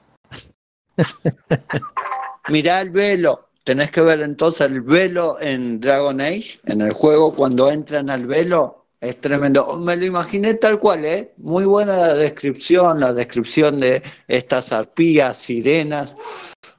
Mirá 2.50 2.82
el 2.82 2.92
velo. 2.92 3.50
Tenés 3.64 3.90
que 3.90 4.02
ver 4.02 4.22
entonces 4.22 4.70
el 4.70 4.82
velo 4.82 5.42
en 5.42 5.80
Dragon 5.80 6.22
Age, 6.22 6.60
en 6.66 6.82
el 6.82 6.92
juego, 6.92 7.34
cuando 7.34 7.72
entran 7.72 8.12
al 8.12 8.28
velo. 8.28 8.83
Es 9.04 9.20
tremendo. 9.20 9.76
Me 9.80 9.98
lo 9.98 10.06
imaginé 10.06 10.54
tal 10.54 10.80
cual, 10.80 11.04
¿eh? 11.04 11.34
Muy 11.36 11.66
buena 11.66 11.98
la 11.98 12.14
descripción, 12.14 13.02
la 13.02 13.12
descripción 13.12 13.78
de 13.78 14.02
estas 14.30 14.72
arpías, 14.72 15.36
sirenas. 15.36 16.16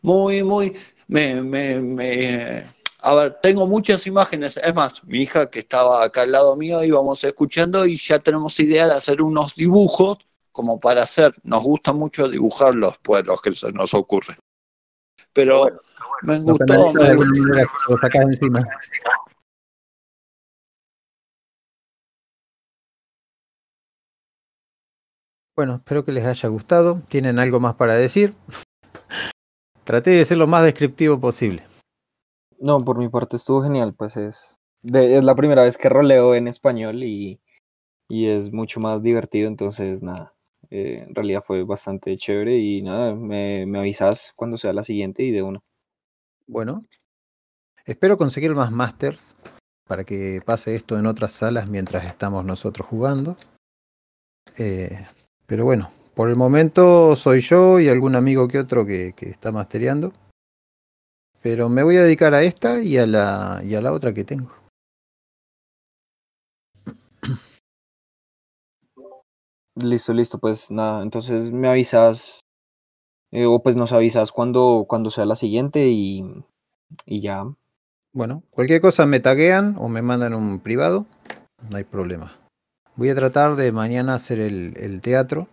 Muy, 0.01 0.43
muy. 0.43 0.75
Me, 1.07 1.43
me, 1.43 1.79
me. 1.81 2.63
A 3.03 3.15
ver, 3.15 3.39
tengo 3.43 3.67
muchas 3.67 4.07
imágenes. 4.07 4.57
Es 4.57 4.75
más, 4.75 5.05
mi 5.05 5.19
hija 5.19 5.51
que 5.51 5.59
estaba 5.59 6.03
acá 6.03 6.23
al 6.23 6.33
lado 6.33 6.57
mío, 6.57 6.83
íbamos 6.83 7.23
escuchando 7.25 7.85
y 7.85 7.99
ya 7.99 8.19
tenemos 8.19 8.59
idea 8.59 8.87
de 8.87 8.95
hacer 8.95 9.21
unos 9.21 9.55
dibujos 9.55 10.17
como 10.51 10.81
para 10.81 11.03
hacer. 11.03 11.35
Nos 11.43 11.63
gusta 11.63 11.93
mucho 11.93 12.27
dibujar 12.27 12.75
los 12.75 12.97
pueblos 12.97 13.43
que 13.43 13.53
se 13.53 13.71
nos 13.71 13.93
ocurre. 13.93 14.39
Pero 15.35 15.67
de 15.67 15.73
me 16.23 16.39
gustó. 16.39 16.65
manera, 16.65 17.67
lo 17.87 17.99
sacás 17.99 18.25
encima. 18.25 18.63
Bueno, 25.57 25.77
espero 25.77 26.05
que 26.05 26.13
les 26.13 26.25
haya 26.25 26.49
gustado. 26.49 27.01
¿Tienen 27.09 27.39
algo 27.39 27.61
más 27.61 27.75
para 27.75 27.95
decir? 27.95 28.35
Traté 29.85 30.11
de 30.11 30.25
ser 30.25 30.39
lo 30.39 30.47
más 30.47 30.65
descriptivo 30.65 31.21
posible. 31.21 31.63
No, 32.59 32.81
por 32.81 32.99
mi 32.99 33.09
parte 33.09 33.37
estuvo 33.37 33.63
genial, 33.63 33.95
pues 33.95 34.17
es. 34.17 34.59
de- 34.83 35.19
es 35.19 35.25
la 35.25 35.35
primera 35.35 35.63
vez 35.63 35.77
que 35.79 35.89
roleo 35.89 36.35
en 36.35 36.49
español 36.49 37.03
y, 37.05 37.41
y 38.09 38.29
es 38.29 38.53
mucho 38.53 38.81
más 38.81 39.03
divertido, 39.03 39.49
entonces 39.49 40.03
nada. 40.03 40.33
eh, 40.71 41.05
en 41.07 41.15
realidad 41.15 41.43
fue 41.47 41.63
bastante 41.63 42.17
chévere 42.17 42.59
y 42.59 42.83
nada, 42.83 43.15
me, 43.15 43.67
me 43.67 43.79
avisas 43.79 44.33
cuando 44.35 44.57
sea 44.57 44.73
la 44.73 44.83
siguiente 44.83 45.23
y 45.23 45.31
de 45.31 45.43
una. 45.43 45.61
Bueno, 46.47 46.85
espero 47.85 48.17
conseguir 48.19 48.55
más 48.55 48.71
masters 48.73 49.37
para 49.87 50.05
que 50.05 50.41
pase 50.45 50.75
esto 50.75 50.99
en 50.99 51.07
otras 51.07 51.33
salas 51.33 51.69
mientras 51.69 52.05
estamos 52.07 52.45
nosotros 52.45 52.89
jugando. 52.89 53.37
Eh, 54.59 55.07
pero 55.47 55.65
bueno, 55.65 55.91
por 56.15 56.29
el 56.29 56.37
momento 56.37 57.17
soy 57.17 57.41
yo 57.41 57.81
y 57.81 57.89
algún 57.89 58.15
amigo 58.15 58.49
que 58.49 58.59
otro 58.59 58.87
que, 58.87 59.13
que 59.15 59.29
está 59.29 59.53
mastereando. 59.53 60.13
Pero 61.43 61.69
me 61.69 61.83
voy 61.83 61.97
a 61.99 62.03
dedicar 62.03 62.33
a 62.33 62.43
esta 62.43 62.81
y 62.81 62.97
a 62.97 63.07
la, 63.07 63.61
y 63.63 63.75
a 63.75 63.83
la 63.83 63.93
otra 63.93 64.15
que 64.15 64.25
tengo. 64.25 64.51
Listo, 69.77 70.13
listo, 70.13 70.39
pues 70.39 70.71
nada, 70.71 71.03
entonces 71.03 71.51
me 71.51 71.67
avisas, 71.69 72.43
eh, 73.33 73.45
o 73.45 73.61
pues 73.61 73.75
nos 73.75 73.93
avisas 73.93 74.31
cuando, 74.31 74.87
cuando 74.89 75.11
sea 75.11 75.27
la 75.27 75.35
siguiente 75.35 75.89
y, 75.89 76.25
y 77.07 77.21
ya. 77.21 77.43
Bueno, 78.13 78.45
cualquier 78.51 78.81
cosa 78.81 79.05
me 79.05 79.19
taguean 79.19 79.75
o 79.79 79.89
me 79.89 80.01
mandan 80.01 80.33
un 80.33 80.61
privado, 80.61 81.07
no 81.69 81.77
hay 81.77 81.83
problema. 81.83 82.44
Voy 82.97 83.09
a 83.09 83.15
tratar 83.15 83.57
de 83.57 83.73
mañana 83.73 84.15
hacer 84.15 84.39
el, 84.39 84.75
el 84.77 85.01
teatro, 85.01 85.49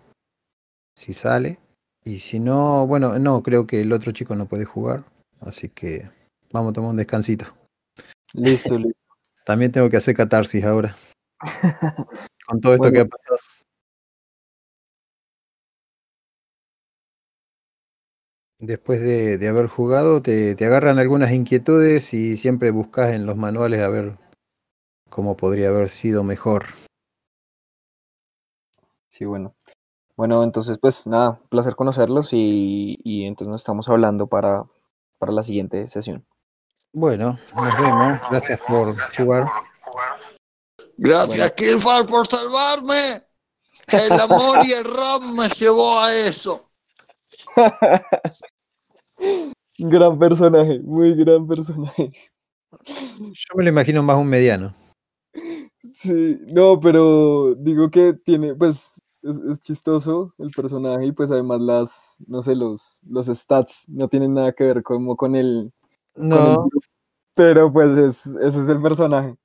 si 0.95 1.13
sale. 1.13 1.59
Y 2.03 2.19
si 2.19 2.39
no, 2.39 2.85
bueno, 2.87 3.17
no, 3.19 3.43
creo 3.43 3.67
que 3.67 3.81
el 3.81 3.93
otro 3.93 4.11
chico 4.11 4.35
no 4.35 4.47
puede 4.47 4.65
jugar, 4.65 5.03
así 5.39 5.69
que 5.69 6.09
vamos 6.51 6.71
a 6.71 6.73
tomar 6.73 6.91
un 6.91 6.97
descansito. 6.97 7.45
Listo, 8.33 8.77
listo. 8.79 8.99
También 9.45 9.71
tengo 9.71 9.89
que 9.89 9.97
hacer 9.97 10.15
catarsis 10.15 10.63
ahora, 10.63 10.95
con 12.47 12.61
todo 12.61 12.73
esto 12.73 12.91
que 12.91 12.99
ha 13.01 13.05
pasado. 13.05 13.39
Después 18.59 19.01
de, 19.01 19.39
de 19.39 19.47
haber 19.47 19.65
jugado, 19.65 20.21
te, 20.21 20.53
te 20.53 20.65
agarran 20.65 20.99
algunas 20.99 21.31
inquietudes 21.31 22.13
y 22.13 22.37
siempre 22.37 22.69
buscas 22.69 23.13
en 23.13 23.25
los 23.25 23.35
manuales 23.35 23.81
a 23.81 23.89
ver 23.89 24.19
cómo 25.09 25.35
podría 25.35 25.69
haber 25.69 25.89
sido 25.89 26.23
mejor. 26.23 26.65
Sí, 29.11 29.25
bueno. 29.25 29.53
Bueno, 30.15 30.43
entonces 30.43 30.77
pues 30.79 31.05
nada, 31.05 31.39
placer 31.49 31.75
conocerlos 31.75 32.31
y, 32.31 32.97
y 33.03 33.25
entonces 33.25 33.51
nos 33.51 33.61
estamos 33.61 33.89
hablando 33.89 34.27
para, 34.27 34.63
para 35.19 35.33
la 35.33 35.43
siguiente 35.43 35.87
sesión. 35.89 36.25
Bueno, 36.93 37.37
nos 37.55 37.81
vemos. 37.81 38.19
Gracias 38.29 38.61
por 38.61 38.95
jugar. 39.17 39.47
Gracias, 40.97 41.27
Bueno. 41.27 41.55
Killfar, 41.55 42.05
por 42.05 42.27
salvarme. 42.27 43.23
El 43.87 44.11
amor 44.13 44.59
y 44.63 44.71
el 44.71 44.85
ram 44.85 45.35
me 45.35 45.49
llevó 45.49 45.99
a 45.99 46.13
eso. 46.13 46.63
Gran 49.77 50.17
personaje, 50.17 50.79
muy 50.79 51.15
gran 51.15 51.47
personaje. 51.47 52.13
Yo 52.85 53.55
me 53.55 53.63
lo 53.63 53.69
imagino 53.69 54.03
más 54.03 54.15
un 54.15 54.27
mediano. 54.27 54.73
Sí, 56.01 56.39
no, 56.47 56.79
pero 56.79 57.53
digo 57.53 57.91
que 57.91 58.13
tiene, 58.13 58.55
pues, 58.55 58.99
es, 59.21 59.37
es 59.37 59.59
chistoso 59.59 60.33
el 60.39 60.49
personaje 60.49 61.05
y 61.05 61.11
pues 61.11 61.29
además 61.29 61.61
las, 61.61 62.15
no 62.25 62.41
sé, 62.41 62.55
los, 62.55 63.01
los 63.07 63.27
stats 63.27 63.87
no 63.87 64.07
tienen 64.07 64.33
nada 64.33 64.51
que 64.51 64.63
ver 64.63 64.81
como 64.81 65.15
con 65.15 65.35
el, 65.35 65.71
con 66.15 66.23
el 66.23 66.29
No, 66.31 66.67
pero 67.35 67.71
pues 67.71 67.95
es, 67.97 68.25
ese 68.25 68.63
es 68.63 68.69
el 68.69 68.81
personaje. 68.81 69.35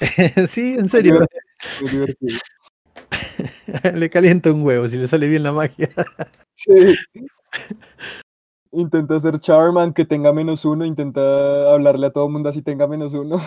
sí, 0.46 0.74
en 0.78 0.90
serio. 0.90 1.20
Muy 1.80 1.90
divertido. 1.90 2.38
le 3.94 4.10
calienta 4.10 4.52
un 4.52 4.62
huevo 4.62 4.86
si 4.88 4.98
le 4.98 5.06
sale 5.06 5.26
bien 5.28 5.42
la 5.42 5.52
magia. 5.52 5.88
Sí. 6.56 6.94
Intenta 8.72 9.18
ser 9.20 9.40
Charman 9.40 9.92
que 9.92 10.04
tenga 10.04 10.32
menos 10.32 10.64
uno, 10.64 10.84
intenta 10.84 11.72
hablarle 11.72 12.06
a 12.06 12.10
todo 12.10 12.26
el 12.26 12.32
mundo 12.32 12.48
así 12.48 12.62
tenga 12.62 12.86
menos 12.86 13.12
uno. 13.12 13.40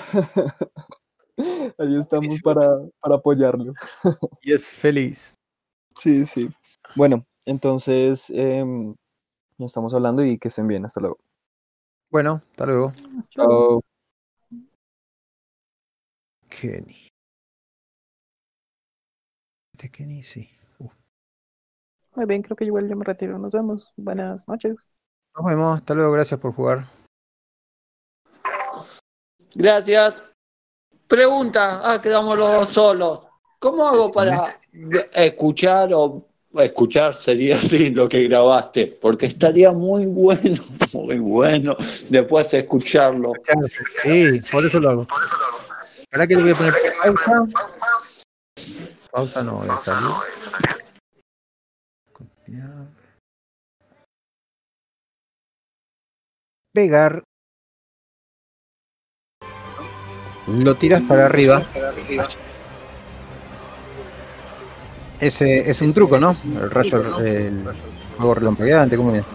Ahí 1.77 1.95
estamos 1.97 2.41
para, 2.41 2.67
para 2.99 3.15
apoyarlo. 3.15 3.73
Y 4.41 4.53
es 4.53 4.69
feliz. 4.69 5.35
Sí, 5.95 6.25
sí. 6.25 6.49
Bueno, 6.95 7.25
entonces 7.45 8.27
ya 8.27 9.65
estamos 9.65 9.93
hablando 9.93 10.23
y 10.23 10.37
que 10.37 10.47
estén 10.47 10.67
bien. 10.67 10.85
Hasta 10.85 11.01
luego. 11.01 11.17
Bueno, 12.09 12.41
hasta 12.51 12.65
luego. 12.65 12.93
Chao. 13.29 13.81
Kenny. 16.49 17.07
Este 19.73 19.91
Kenny, 19.91 20.23
sí. 20.23 20.49
Uh, 20.79 20.89
Muy 22.15 22.25
bien, 22.25 22.41
creo 22.41 22.55
que 22.55 22.65
igual 22.65 22.89
yo 22.89 22.95
me 22.95 23.05
retiro. 23.05 23.37
Nos 23.37 23.53
vemos. 23.53 23.91
Buenas 23.95 24.47
noches. 24.47 24.75
Nos 25.35 25.45
vemos. 25.45 25.77
Hasta 25.77 25.93
luego. 25.93 26.13
Gracias 26.13 26.39
por 26.39 26.53
jugar. 26.53 26.87
Gracias. 29.53 30.23
Pregunta, 31.07 31.81
ah, 31.83 32.01
quedamos 32.01 32.37
los 32.37 32.51
dos 32.51 32.69
solos. 32.69 33.21
¿Cómo 33.59 33.87
hago 33.87 34.11
para 34.11 34.59
escuchar 35.13 35.93
o 35.93 36.27
escuchar 36.53 37.13
sería 37.13 37.55
así 37.55 37.89
lo 37.91 38.09
que 38.09 38.27
grabaste? 38.27 38.87
Porque 38.87 39.27
estaría 39.27 39.71
muy 39.71 40.05
bueno, 40.05 40.61
muy 40.93 41.19
bueno 41.19 41.77
después 42.09 42.51
de 42.51 42.59
escucharlo. 42.59 43.33
Sí, 44.03 44.41
por 44.51 44.65
eso 44.65 44.79
lo 44.79 44.89
hago. 44.89 45.07
¿Para 46.11 46.27
que 46.27 46.35
le 46.35 46.41
voy 46.43 46.51
a 46.51 46.55
poner 46.55 46.73
pausa? 47.03 47.47
Pausa 49.11 49.43
no 49.43 49.55
voy 49.55 49.69
a 49.69 49.77
salir. 49.77 50.09
Copiar. 52.11 52.87
Pegar. 56.73 57.23
Lo 60.47 60.75
tiras 60.75 61.01
para 61.01 61.25
arriba. 61.25 61.61
Ese 65.19 65.69
es 65.69 65.81
un 65.81 65.93
truco, 65.93 66.19
¿no? 66.19 66.33
El 66.61 66.71
rayo, 66.71 67.19
el 67.19 67.63
fuego 68.15 68.35
relampagueante, 68.35 68.95
¿cómo 68.97 69.13
es? 69.15 69.25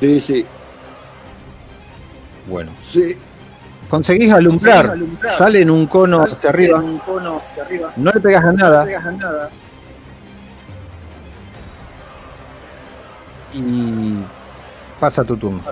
Sí, 0.00 0.20
sí, 0.20 0.46
Bueno. 2.46 2.70
sí. 2.88 3.16
Conseguís 3.88 4.30
alumbrar, 4.32 4.94
sale 5.36 5.62
en 5.62 5.70
un 5.70 5.86
cono 5.86 6.22
hacia 6.22 6.50
arriba, 6.50 6.82
no 7.96 8.12
le 8.12 8.20
pegas 8.20 8.44
a 8.44 8.52
nada 8.52 8.86
y 13.54 14.18
pasa 15.00 15.24
tu 15.24 15.36
turno. 15.36 15.62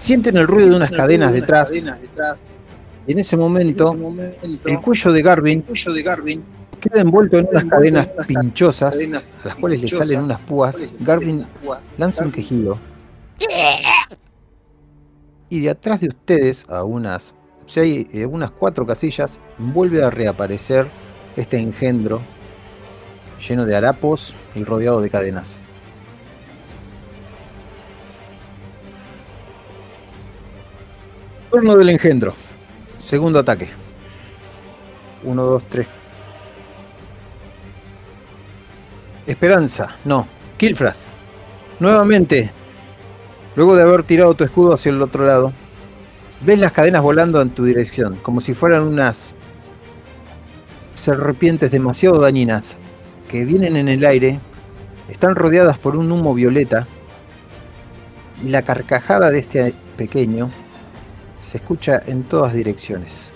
Sienten 0.00 0.36
el 0.36 0.46
ruido 0.46 0.70
de 0.70 0.76
unas 0.76 0.90
cadenas 0.90 1.32
detrás 1.32 1.70
y 3.06 3.12
en 3.12 3.18
ese 3.18 3.36
momento 3.36 3.94
el 4.42 4.80
cuello 4.80 5.12
de 5.12 5.22
Garvin 5.22 5.64
queda 6.80 7.00
envuelto 7.02 7.38
en 7.38 7.48
unas 7.48 7.64
cadenas 7.64 8.08
pinchosas 8.26 8.96
a 8.96 9.48
las 9.48 9.56
cuales 9.56 9.82
le 9.82 9.88
salen 9.88 10.24
unas 10.24 10.40
púas. 10.40 10.76
Garvin 11.00 11.46
lanza 11.98 12.24
un 12.24 12.32
quejido. 12.32 12.78
Y 15.50 15.60
de 15.60 15.70
atrás 15.70 16.00
de 16.00 16.08
ustedes, 16.08 16.64
a 16.68 16.84
unas 16.84 17.34
seis, 17.66 18.06
eh, 18.12 18.24
unas 18.24 18.50
cuatro 18.52 18.86
casillas, 18.86 19.40
vuelve 19.58 20.02
a 20.02 20.10
reaparecer 20.10 20.88
este 21.36 21.58
engendro 21.58 22.20
lleno 23.46 23.66
de 23.66 23.76
harapos 23.76 24.34
y 24.54 24.64
rodeado 24.64 25.00
de 25.00 25.10
cadenas. 25.10 25.62
Turno 31.50 31.74
del 31.76 31.88
engendro. 31.88 32.32
Segundo 33.00 33.40
ataque. 33.40 33.68
1, 35.24 35.42
2, 35.42 35.62
3. 35.68 35.86
Esperanza, 39.26 39.88
no. 40.04 40.28
Kilfras. 40.56 41.08
Nuevamente, 41.80 42.50
luego 43.56 43.74
de 43.74 43.82
haber 43.82 44.04
tirado 44.04 44.34
tu 44.34 44.44
escudo 44.44 44.74
hacia 44.74 44.90
el 44.90 45.02
otro 45.02 45.26
lado, 45.26 45.52
ves 46.42 46.60
las 46.60 46.70
cadenas 46.70 47.02
volando 47.02 47.42
en 47.42 47.50
tu 47.50 47.64
dirección, 47.64 48.14
como 48.22 48.40
si 48.40 48.54
fueran 48.54 48.86
unas 48.86 49.34
serpientes 50.94 51.72
demasiado 51.72 52.20
dañinas 52.20 52.76
que 53.28 53.44
vienen 53.44 53.74
en 53.74 53.88
el 53.88 54.04
aire, 54.04 54.38
están 55.08 55.34
rodeadas 55.34 55.78
por 55.78 55.96
un 55.96 56.12
humo 56.12 56.32
violeta 56.32 56.86
y 58.44 58.50
la 58.50 58.62
carcajada 58.62 59.30
de 59.30 59.40
este 59.40 59.74
pequeño 59.96 60.48
se 61.40 61.58
escucha 61.58 62.02
en 62.06 62.22
todas 62.24 62.52
direcciones. 62.52 63.32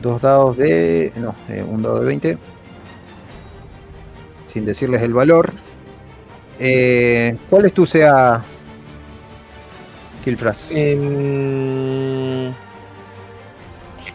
Dos 0.00 0.22
dados 0.22 0.56
de... 0.56 1.12
no, 1.16 1.34
eh, 1.48 1.62
un 1.62 1.82
dado 1.82 2.00
de 2.00 2.06
20. 2.06 2.38
Sin 4.46 4.64
decirles 4.64 5.02
el 5.02 5.12
valor. 5.12 5.52
Eh, 6.58 7.36
¿Cuál 7.50 7.66
es 7.66 7.72
tu 7.72 7.86
sea, 7.86 8.42
Kilfras? 10.24 10.70
Em, 10.72 12.52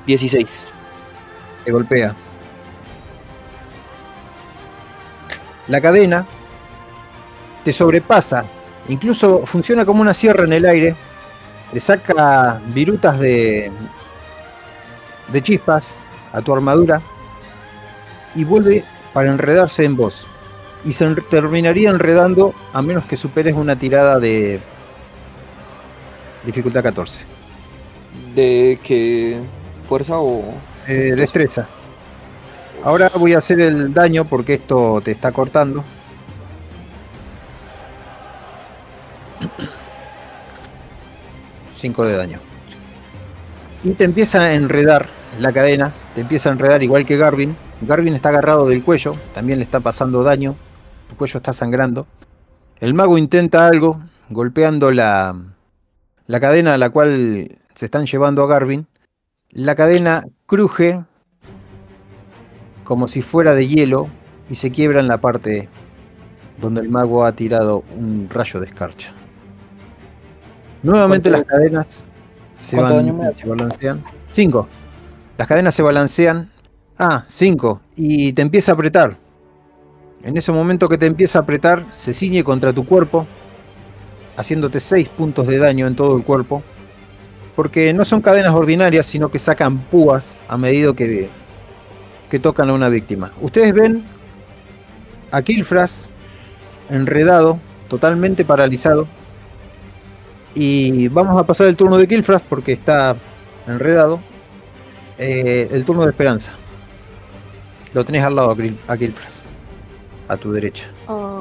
16. 0.05 0.73
Te 1.63 1.71
golpea. 1.71 2.15
La 5.67 5.79
cadena 5.79 6.25
te 7.63 7.71
sobrepasa. 7.71 8.43
Incluso 8.89 9.45
funciona 9.45 9.85
como 9.85 10.01
una 10.01 10.13
sierra 10.13 10.43
en 10.43 10.53
el 10.53 10.65
aire. 10.65 10.95
Le 11.73 11.79
saca 11.79 12.61
virutas 12.67 13.17
de, 13.19 13.71
de 15.31 15.41
chispas 15.41 15.97
a 16.31 16.41
tu 16.41 16.53
armadura 16.53 17.01
y 18.35 18.43
vuelve 18.43 18.83
para 19.13 19.29
enredarse 19.31 19.83
en 19.85 19.95
vos. 19.95 20.27
Y 20.85 20.91
se 20.93 21.05
en- 21.05 21.15
terminaría 21.29 21.89
enredando 21.89 22.53
a 22.73 22.81
menos 22.81 23.05
que 23.05 23.17
superes 23.17 23.55
una 23.55 23.75
tirada 23.75 24.19
de 24.19 24.59
dificultad 26.45 26.83
14. 26.83 27.25
¿De 28.35 28.79
qué 28.83 29.39
fuerza 29.87 30.19
o...? 30.19 30.41
Eh, 30.87 30.93
Destreza. 31.15 31.15
destreza. 31.21 31.67
Ahora 32.83 33.09
voy 33.15 33.33
a 33.33 33.37
hacer 33.37 33.61
el 33.61 33.93
daño 33.93 34.25
porque 34.25 34.55
esto 34.55 35.01
te 35.03 35.11
está 35.11 35.31
cortando. 35.31 35.83
De 41.83 42.15
daño. 42.15 42.39
Y 43.83 43.91
te 43.91 44.05
empieza 44.05 44.39
a 44.39 44.53
enredar 44.53 45.09
la 45.41 45.51
cadena, 45.51 45.91
te 46.15 46.21
empieza 46.21 46.47
a 46.47 46.53
enredar 46.53 46.81
igual 46.81 47.05
que 47.05 47.17
Garvin. 47.17 47.57
Garvin 47.81 48.13
está 48.13 48.29
agarrado 48.29 48.69
del 48.69 48.81
cuello, 48.81 49.15
también 49.33 49.59
le 49.59 49.65
está 49.65 49.81
pasando 49.81 50.23
daño, 50.23 50.55
tu 51.09 51.17
cuello 51.17 51.39
está 51.39 51.51
sangrando. 51.51 52.07
El 52.79 52.93
mago 52.93 53.17
intenta 53.17 53.67
algo, 53.67 53.99
golpeando 54.29 54.91
la, 54.91 55.35
la 56.25 56.39
cadena 56.39 56.75
a 56.75 56.77
la 56.77 56.89
cual 56.89 57.57
se 57.75 57.85
están 57.85 58.05
llevando 58.05 58.43
a 58.43 58.47
Garvin. 58.47 58.87
La 59.49 59.75
cadena 59.75 60.23
cruje 60.45 61.03
como 62.85 63.09
si 63.09 63.21
fuera 63.21 63.53
de 63.53 63.67
hielo 63.67 64.07
y 64.49 64.55
se 64.55 64.71
quiebra 64.71 65.01
en 65.01 65.09
la 65.09 65.19
parte 65.19 65.67
donde 66.61 66.79
el 66.79 66.87
mago 66.87 67.25
ha 67.25 67.33
tirado 67.33 67.83
un 67.97 68.29
rayo 68.29 68.61
de 68.61 68.67
escarcha. 68.67 69.13
Nuevamente 70.83 71.29
las 71.29 71.43
¿Cuánto- 71.43 71.55
cadenas 71.55 72.05
se, 72.59 72.75
van- 72.79 73.33
se 73.33 73.47
balancean. 73.47 74.03
5. 74.31 74.67
Las 75.37 75.47
cadenas 75.47 75.75
se 75.75 75.81
balancean. 75.81 76.49
Ah, 76.99 77.23
5. 77.27 77.81
Y 77.95 78.33
te 78.33 78.41
empieza 78.41 78.71
a 78.71 78.75
apretar. 78.75 79.17
En 80.23 80.37
ese 80.37 80.51
momento 80.51 80.87
que 80.87 80.97
te 80.97 81.05
empieza 81.05 81.39
a 81.39 81.41
apretar, 81.41 81.83
se 81.95 82.13
ciñe 82.13 82.43
contra 82.43 82.71
tu 82.71 82.85
cuerpo, 82.85 83.25
haciéndote 84.37 84.79
6 84.79 85.09
puntos 85.09 85.47
de 85.47 85.57
daño 85.57 85.87
en 85.87 85.95
todo 85.95 86.15
el 86.15 86.23
cuerpo. 86.23 86.63
Porque 87.55 87.93
no 87.93 88.03
son 88.05 88.21
cadenas 88.21 88.53
ordinarias, 88.53 89.05
sino 89.05 89.29
que 89.29 89.37
sacan 89.39 89.77
púas 89.79 90.35
a 90.47 90.57
medida 90.57 90.93
que, 90.93 91.29
que 92.29 92.39
tocan 92.39 92.69
a 92.69 92.73
una 92.73 92.89
víctima. 92.89 93.31
Ustedes 93.41 93.73
ven 93.73 94.03
a 95.31 95.41
Kilfras 95.41 96.07
enredado, 96.89 97.59
totalmente 97.89 98.43
paralizado. 98.45 99.07
Y 100.55 101.07
vamos 101.07 101.39
a 101.39 101.45
pasar 101.45 101.67
el 101.67 101.75
turno 101.75 101.97
de 101.97 102.07
Kilfras 102.07 102.41
porque 102.47 102.73
está 102.73 103.15
enredado. 103.67 104.19
Eh, 105.17 105.67
el 105.71 105.85
turno 105.85 106.03
de 106.03 106.09
Esperanza. 106.11 106.51
Lo 107.93 108.03
tenés 108.05 108.23
al 108.23 108.35
lado 108.35 108.51
a 108.51 108.55
Kil- 108.55 108.77
a 108.87 108.97
Kilfras. 108.97 109.43
A 110.27 110.37
tu 110.37 110.51
derecha. 110.51 110.87
Ah, 111.07 111.39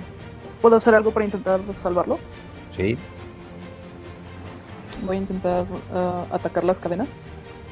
¿Puedo 0.61 0.77
hacer 0.77 0.95
algo 0.95 1.11
para 1.11 1.25
intentar 1.27 1.61
salvarlo? 1.81 2.19
Sí. 2.71 2.97
Voy 5.05 5.17
a 5.17 5.21
intentar 5.21 5.67
ah, 5.95 6.25
atacar 6.31 6.65
las 6.65 6.79
cadenas 6.79 7.09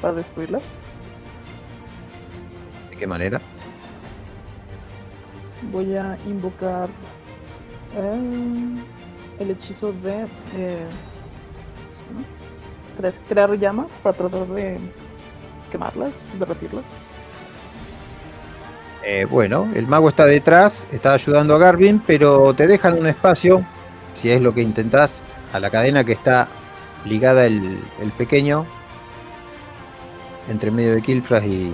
para 0.01 0.13
destruirlas. 0.13 0.63
¿De 2.89 2.97
qué 2.97 3.07
manera? 3.07 3.39
Voy 5.71 5.95
a 5.95 6.17
invocar 6.27 6.89
eh, 7.95 8.75
el 9.39 9.51
hechizo 9.51 9.93
de 10.03 10.25
eh, 10.55 10.85
crear 13.27 13.57
llama 13.57 13.87
para 14.03 14.15
tratar 14.17 14.47
de 14.47 14.79
quemarlas, 15.71 16.13
derretirlas. 16.33 16.85
Eh, 19.03 19.25
bueno, 19.29 19.67
el 19.73 19.87
mago 19.87 20.09
está 20.09 20.25
detrás, 20.25 20.87
está 20.91 21.13
ayudando 21.13 21.55
a 21.55 21.57
Garvin, 21.57 21.99
pero 22.05 22.53
te 22.53 22.67
dejan 22.67 22.99
un 22.99 23.07
espacio, 23.07 23.65
si 24.13 24.29
es 24.29 24.41
lo 24.41 24.53
que 24.53 24.61
intentás, 24.61 25.23
a 25.53 25.59
la 25.59 25.71
cadena 25.71 26.03
que 26.03 26.11
está 26.11 26.47
ligada 27.05 27.45
el, 27.45 27.79
el 27.99 28.11
pequeño, 28.11 28.65
entre 30.49 30.69
medio 30.71 30.93
de 30.93 31.01
Kilfras 31.01 31.43
y, 31.45 31.73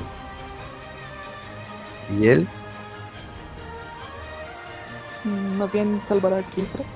y 2.10 2.28
él. 2.28 2.48
Mm, 5.24 5.58
Más 5.58 5.72
bien 5.72 6.02
salvar 6.08 6.34
a 6.34 6.44
Kilfras. 6.44 6.88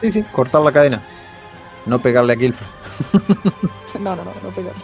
Sí, 0.00 0.12
sí, 0.12 0.22
cortar 0.24 0.60
la 0.62 0.72
cadena, 0.72 1.02
no 1.86 1.98
pegarle 1.98 2.34
a 2.34 2.36
Kilfras. 2.36 2.68
No, 4.00 4.16
no, 4.16 4.24
no, 4.24 4.32
no 4.42 4.50
pegarle. 4.50 4.82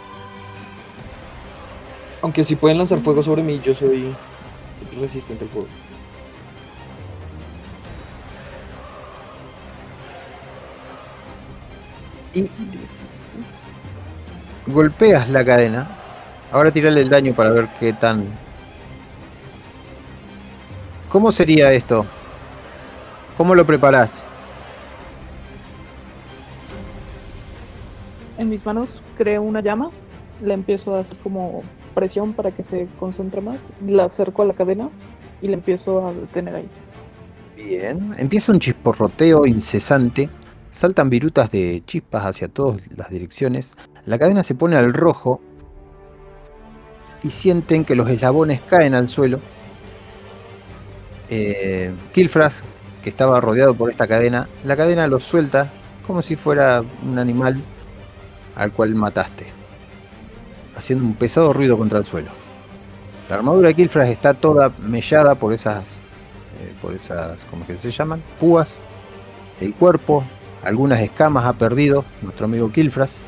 Aunque 2.21 2.43
si 2.43 2.55
pueden 2.55 2.77
lanzar 2.77 2.99
fuego 2.99 3.21
sobre 3.21 3.43
mí, 3.43 3.59
yo 3.63 3.73
soy 3.73 4.15
resistente 4.99 5.43
al 5.43 5.49
fuego. 5.49 5.67
Y 12.33 12.49
golpeas 14.67 15.29
la 15.29 15.43
cadena. 15.43 15.97
Ahora 16.51 16.71
tirale 16.71 17.01
el 17.01 17.09
daño 17.09 17.33
para 17.33 17.51
ver 17.51 17.67
qué 17.79 17.93
tan... 17.93 18.25
¿Cómo 21.09 21.31
sería 21.31 21.73
esto? 21.73 22.05
¿Cómo 23.37 23.55
lo 23.55 23.65
preparás? 23.65 24.25
En 28.41 28.49
mis 28.49 28.65
manos 28.65 28.89
creo 29.19 29.43
una 29.43 29.61
llama, 29.61 29.91
le 30.41 30.55
empiezo 30.55 30.95
a 30.95 31.01
hacer 31.01 31.15
como 31.17 31.61
presión 31.93 32.33
para 32.33 32.49
que 32.49 32.63
se 32.63 32.87
concentre 32.99 33.39
más, 33.39 33.71
la 33.85 34.05
acerco 34.05 34.41
a 34.41 34.45
la 34.45 34.55
cadena 34.55 34.89
y 35.43 35.47
le 35.47 35.53
empiezo 35.53 36.07
a 36.07 36.11
detener 36.11 36.55
ahí. 36.55 36.69
Bien. 37.55 38.11
Empieza 38.17 38.51
un 38.51 38.57
chisporroteo 38.57 39.45
incesante. 39.45 40.27
Saltan 40.71 41.11
virutas 41.11 41.51
de 41.51 41.83
chispas 41.85 42.25
hacia 42.25 42.47
todas 42.47 42.81
las 42.97 43.11
direcciones. 43.11 43.75
La 44.05 44.17
cadena 44.17 44.43
se 44.43 44.55
pone 44.55 44.75
al 44.75 44.91
rojo. 44.91 45.39
Y 47.21 47.29
sienten 47.29 47.85
que 47.85 47.93
los 47.93 48.09
eslabones 48.09 48.59
caen 48.61 48.95
al 48.95 49.07
suelo. 49.07 49.39
Eh, 51.29 51.93
Kilfras, 52.11 52.63
que 53.03 53.11
estaba 53.11 53.39
rodeado 53.39 53.75
por 53.75 53.91
esta 53.91 54.07
cadena, 54.07 54.49
la 54.63 54.75
cadena 54.75 55.05
los 55.05 55.23
suelta 55.23 55.71
como 56.07 56.23
si 56.23 56.35
fuera 56.35 56.83
un 57.03 57.19
animal 57.19 57.61
al 58.55 58.71
cual 58.71 58.95
mataste, 58.95 59.45
haciendo 60.75 61.05
un 61.05 61.15
pesado 61.15 61.53
ruido 61.53 61.77
contra 61.77 61.99
el 61.99 62.05
suelo. 62.05 62.31
La 63.29 63.35
armadura 63.35 63.69
de 63.69 63.75
Kilfras 63.75 64.09
está 64.09 64.33
toda 64.33 64.73
mellada 64.79 65.35
por 65.35 65.53
esas, 65.53 66.01
eh, 66.59 66.73
por 66.81 66.93
esas, 66.93 67.45
¿cómo 67.45 67.65
que 67.65 67.77
se 67.77 67.91
llaman? 67.91 68.21
Púas. 68.39 68.81
El 69.61 69.73
cuerpo, 69.73 70.23
algunas 70.63 70.99
escamas 70.99 71.45
ha 71.45 71.53
perdido 71.53 72.03
nuestro 72.21 72.45
amigo 72.45 72.71
Kilfras, 72.71 73.21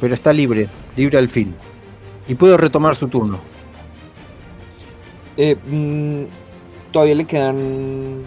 pero 0.00 0.14
está 0.14 0.32
libre, 0.32 0.68
libre 0.96 1.18
al 1.18 1.28
fin. 1.28 1.54
Y 2.28 2.34
puede 2.34 2.56
retomar 2.56 2.96
su 2.96 3.08
turno. 3.08 3.38
Eh, 5.36 5.56
mm, 5.66 6.24
todavía 6.92 7.14
le 7.14 7.24
quedan. 7.24 8.22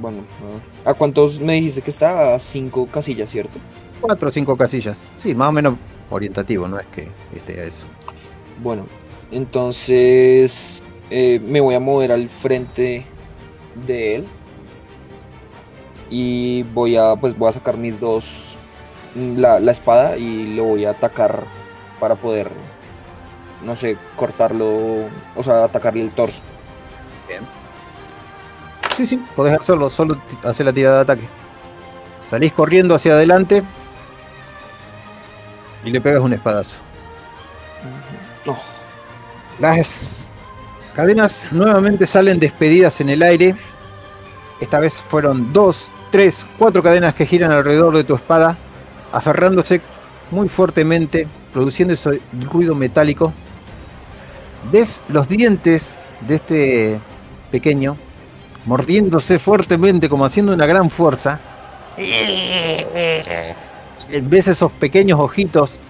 Bueno, 0.00 0.18
a. 0.84 0.90
¿a 0.90 0.94
cuántos 0.94 1.40
me 1.40 1.54
dijiste 1.54 1.82
que 1.82 1.90
está? 1.90 2.34
A 2.34 2.38
cinco 2.38 2.86
casillas, 2.86 3.30
¿cierto? 3.30 3.58
Cuatro 4.00 4.28
o 4.28 4.32
cinco 4.32 4.56
casillas. 4.56 5.08
Sí, 5.14 5.34
más 5.34 5.48
o 5.48 5.52
menos 5.52 5.74
orientativo, 6.10 6.68
no 6.68 6.78
es 6.78 6.86
que 6.86 7.08
esté 7.34 7.60
a 7.60 7.64
eso. 7.64 7.84
Bueno, 8.62 8.86
entonces 9.30 10.80
eh, 11.10 11.40
me 11.44 11.60
voy 11.60 11.74
a 11.74 11.80
mover 11.80 12.12
al 12.12 12.28
frente 12.28 13.04
de 13.86 14.16
él. 14.16 14.26
Y 16.10 16.62
voy 16.74 16.96
a, 16.96 17.16
pues 17.16 17.36
voy 17.36 17.50
a 17.50 17.52
sacar 17.52 17.76
mis 17.76 18.00
dos, 18.00 18.56
la, 19.14 19.60
la 19.60 19.72
espada 19.72 20.16
y 20.16 20.54
lo 20.54 20.64
voy 20.64 20.86
a 20.86 20.90
atacar 20.90 21.44
para 22.00 22.14
poder, 22.14 22.50
no 23.62 23.76
sé, 23.76 23.98
cortarlo, 24.16 25.04
o 25.36 25.42
sea, 25.42 25.64
atacarle 25.64 26.02
el 26.02 26.10
torso. 26.12 26.40
Bien. 27.28 27.42
Sí, 28.96 29.04
sí, 29.04 29.22
podés 29.36 29.58
hacerlo, 29.58 29.90
solo 29.90 30.16
hacer 30.44 30.64
la 30.64 30.72
tirada 30.72 30.96
de 30.96 31.02
ataque. 31.02 31.28
Salís 32.22 32.52
corriendo 32.52 32.94
hacia 32.94 33.12
adelante 33.12 33.62
y 35.84 35.90
le 35.90 36.00
pegas 36.00 36.20
un 36.20 36.32
espadazo. 36.32 36.78
Oh, 38.46 38.56
Las 39.58 40.28
cadenas 40.94 41.46
nuevamente 41.52 42.06
salen 42.06 42.38
despedidas 42.40 43.00
en 43.00 43.10
el 43.10 43.22
aire. 43.22 43.54
Esta 44.60 44.80
vez 44.80 44.94
fueron 44.94 45.52
dos, 45.52 45.90
tres, 46.10 46.46
cuatro 46.58 46.82
cadenas 46.82 47.14
que 47.14 47.26
giran 47.26 47.52
alrededor 47.52 47.96
de 47.96 48.04
tu 48.04 48.16
espada, 48.16 48.56
aferrándose 49.12 49.80
muy 50.30 50.48
fuertemente, 50.48 51.28
produciendo 51.52 51.94
ese 51.94 52.20
ruido 52.50 52.74
metálico. 52.74 53.32
Ves 54.72 55.00
los 55.08 55.28
dientes 55.28 55.94
de 56.26 56.34
este 56.34 57.00
pequeño 57.50 57.96
mordiéndose 58.64 59.38
fuertemente, 59.38 60.08
como 60.08 60.24
haciendo 60.24 60.52
una 60.52 60.66
gran 60.66 60.90
fuerza. 60.90 61.40
Ves 64.08 64.48
esos 64.48 64.72
pequeños 64.72 65.20
ojitos. 65.20 65.80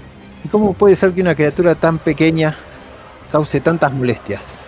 ¿Y 0.44 0.48
cómo 0.48 0.72
puede 0.72 0.96
ser 0.96 1.12
que 1.12 1.20
una 1.20 1.34
criatura 1.34 1.74
tan 1.74 1.98
pequeña 1.98 2.56
cause 3.30 3.60
tantas 3.60 3.92
molestias? 3.92 4.58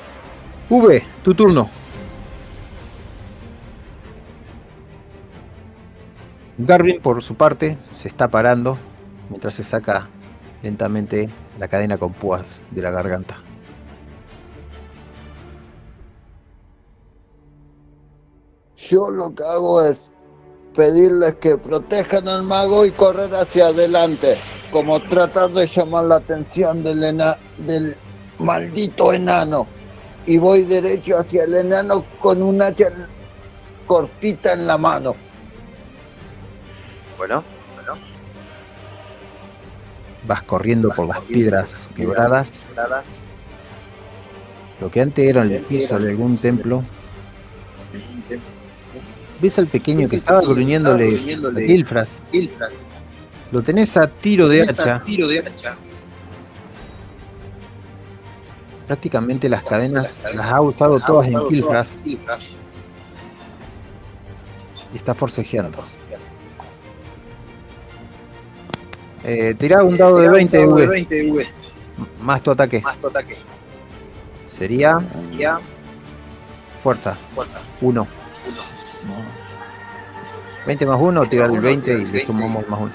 V, 0.68 1.02
tu 1.24 1.34
turno. 1.34 1.68
Garvin, 6.58 7.00
por 7.00 7.22
su 7.22 7.34
parte, 7.34 7.78
se 7.90 8.08
está 8.08 8.28
parando 8.28 8.76
mientras 9.30 9.54
se 9.54 9.64
saca 9.64 10.08
lentamente 10.62 11.28
la 11.58 11.68
cadena 11.68 11.96
con 11.96 12.12
púas 12.12 12.60
de 12.70 12.82
la 12.82 12.90
garganta. 12.90 13.40
Yo 18.76 19.10
lo 19.10 19.34
que 19.34 19.42
hago 19.42 19.82
es 19.82 20.10
pedirles 20.74 21.34
que 21.36 21.56
protejan 21.58 22.28
al 22.28 22.42
mago 22.42 22.84
y 22.84 22.90
correr 22.92 23.34
hacia 23.34 23.66
adelante, 23.68 24.38
como 24.70 25.00
tratar 25.00 25.50
de 25.50 25.66
llamar 25.66 26.04
la 26.04 26.16
atención 26.16 26.82
del, 26.82 27.02
ena- 27.02 27.36
del 27.58 27.96
maldito 28.38 29.12
enano. 29.12 29.66
Y 30.26 30.38
voy 30.38 30.64
derecho 30.64 31.18
hacia 31.18 31.44
el 31.44 31.54
enano 31.54 32.04
con 32.20 32.42
un 32.42 32.62
hacha 32.62 32.92
cortita 33.86 34.52
en 34.52 34.66
la 34.66 34.78
mano. 34.78 35.14
Bueno, 37.18 37.42
Vas 40.26 40.42
corriendo 40.42 40.90
por 40.90 41.06
las 41.08 41.20
piedras 41.22 41.88
quebradas. 41.96 42.68
Lo 44.80 44.90
que 44.90 45.00
antes 45.00 45.26
era 45.28 45.42
el 45.42 45.60
piso 45.62 45.98
de 45.98 46.10
algún 46.10 46.36
templo. 46.36 46.84
Ves 49.40 49.58
al 49.58 49.66
pequeño 49.66 50.08
que 50.08 50.16
estaba 50.16 50.40
gruñéndole 50.42 51.08
a 51.08 51.60
Gilfras. 51.60 52.22
Lo 53.52 53.62
tenés 53.62 53.96
a 53.96 54.06
tiro 54.06 54.48
de 54.48 54.62
hacha. 54.62 55.02
Prácticamente 58.86 59.48
las 59.48 59.62
cadenas 59.62 60.22
las 60.34 60.52
ha 60.52 60.60
usado 60.60 61.00
todas 61.00 61.28
en 61.28 61.46
Gilfras. 61.48 61.98
y 64.92 64.96
está 64.96 65.14
forcejeando. 65.14 65.82
Eh, 69.24 69.54
tirá 69.58 69.84
un 69.84 69.96
dado 69.96 70.18
de 70.18 70.28
20, 70.28 70.66
V, 70.66 71.46
más 72.20 72.42
tu 72.42 72.50
ataque. 72.50 72.82
Sería 74.46 74.98
fuerza, 76.82 77.16
1. 77.80 78.08
20 80.66 80.86
más 80.86 80.98
1, 81.00 81.28
tirar 81.28 81.50
el 81.50 81.60
20 81.60 81.92
y 81.92 82.04
le 82.06 82.26
sumamos 82.26 82.68
más 82.68 82.80
1. 82.80 82.92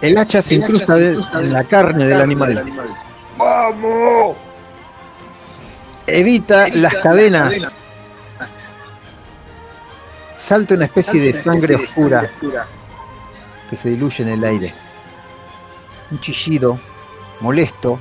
El 0.00 0.16
hacha 0.16 0.40
se 0.42 0.54
incrusta 0.54 0.96
en 0.98 1.52
la 1.52 1.64
carne 1.64 2.06
del 2.06 2.20
animal. 2.20 2.64
¡Vamos! 3.36 4.36
Evita 6.06 6.68
las 6.68 6.94
cadenas. 6.96 7.76
Salta 10.36 10.74
una 10.74 10.84
especie 10.84 11.20
de 11.20 11.32
sangre 11.32 11.74
oscura 11.74 12.30
que 13.68 13.76
se 13.76 13.90
diluye 13.90 14.22
en 14.22 14.30
el 14.30 14.44
aire. 14.44 14.72
Un 16.10 16.20
chillido 16.20 16.78
molesto. 17.40 17.98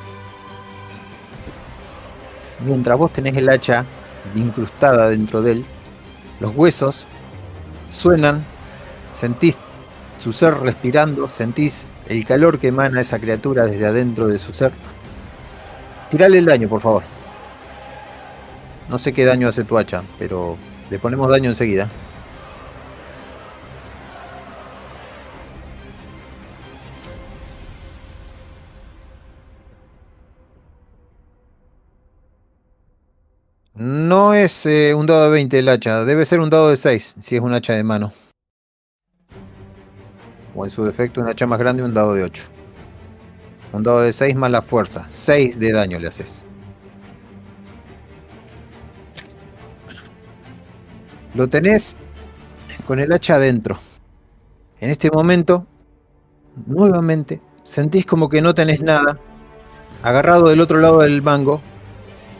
Mientras 2.60 2.98
vos 2.98 3.12
tenés 3.12 3.36
el 3.38 3.50
hacha 3.50 3.86
incrustada 4.36 5.10
dentro 5.10 5.42
de 5.42 5.52
él, 5.54 5.66
los 6.40 6.56
huesos 6.56 7.06
suenan, 7.90 8.44
sentís 9.14 9.58
su 10.20 10.34
ser 10.34 10.56
respirando, 10.60 11.30
sentís 11.30 11.92
el 12.08 12.26
calor 12.26 12.60
que 12.60 12.68
emana 12.68 13.02
esa 13.02 13.20
criatura 13.20 13.66
desde 13.66 13.86
adentro 13.86 14.28
de 14.28 14.40
su 14.40 14.54
ser. 14.54 14.72
Tirale 16.10 16.40
el 16.40 16.46
daño, 16.46 16.68
por 16.68 16.82
favor. 16.82 17.04
No 18.90 18.98
sé 18.98 19.14
qué 19.14 19.26
daño 19.26 19.48
hace 19.50 19.64
tu 19.64 19.78
hacha, 19.78 20.04
pero 20.18 20.58
le 20.90 21.00
ponemos 21.00 21.30
daño 21.30 21.50
enseguida. 21.50 21.90
No 34.18 34.34
es 34.34 34.66
eh, 34.66 34.96
un 34.96 35.06
dado 35.06 35.26
de 35.26 35.30
20 35.30 35.60
el 35.60 35.70
hacha, 35.70 36.04
debe 36.04 36.26
ser 36.26 36.40
un 36.40 36.50
dado 36.50 36.70
de 36.70 36.78
6 36.78 37.18
si 37.20 37.36
es 37.36 37.42
un 37.44 37.54
hacha 37.54 37.74
de 37.74 37.84
mano. 37.84 38.12
O 40.56 40.66
en 40.66 40.72
su 40.72 40.84
defecto 40.84 41.22
un 41.22 41.30
hacha 41.30 41.46
más 41.46 41.60
grande 41.60 41.84
un 41.84 41.94
dado 41.94 42.16
de 42.16 42.24
8. 42.24 42.44
Un 43.74 43.84
dado 43.84 44.02
de 44.02 44.12
6 44.12 44.36
más 44.36 44.50
la 44.50 44.64
fuerza. 44.64 45.06
6 45.12 45.60
de 45.60 45.72
daño 45.72 46.00
le 46.00 46.08
haces. 46.08 46.44
Lo 51.36 51.48
tenés 51.48 51.96
con 52.88 53.00
el 53.00 53.14
hacha 53.14 53.36
adentro. 53.36 53.78
En 54.80 54.90
este 54.90 55.12
momento, 55.12 55.68
nuevamente, 56.66 57.40
sentís 57.64 58.08
como 58.08 58.30
que 58.30 58.42
no 58.42 58.56
tenés 58.56 58.82
nada. 58.82 59.20
Agarrado 60.02 60.50
del 60.50 60.60
otro 60.60 60.80
lado 60.80 61.02
del 61.02 61.22
mango. 61.22 61.62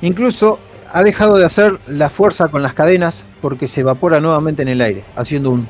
Incluso 0.02 0.60
ha 0.92 1.04
dejado 1.04 1.38
de 1.38 1.46
hacer 1.46 1.80
la 1.88 2.10
fuerza 2.10 2.48
con 2.48 2.62
las 2.64 2.74
cadenas 2.74 3.24
porque 3.42 3.68
se 3.68 3.82
evapora 3.82 4.20
nuevamente 4.20 4.62
en 4.62 4.70
el 4.70 4.82
aire, 4.82 5.04
haciendo 5.16 5.52
un... 5.52 5.68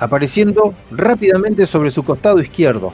Apareciendo 0.00 0.74
rápidamente 0.90 1.66
sobre 1.66 1.90
su 1.90 2.04
costado 2.04 2.40
izquierdo. 2.40 2.92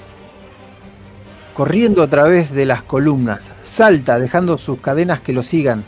corriendo 1.55 2.03
a 2.03 2.09
través 2.09 2.53
de 2.53 2.67
las 2.67 2.83
columnas. 2.83 3.53
Salta, 3.63 4.19
dejando 4.19 4.59
sus 4.59 4.81
cadenas 4.81 5.21
que 5.21 5.33
lo 5.33 5.43
sigan. 5.43 5.85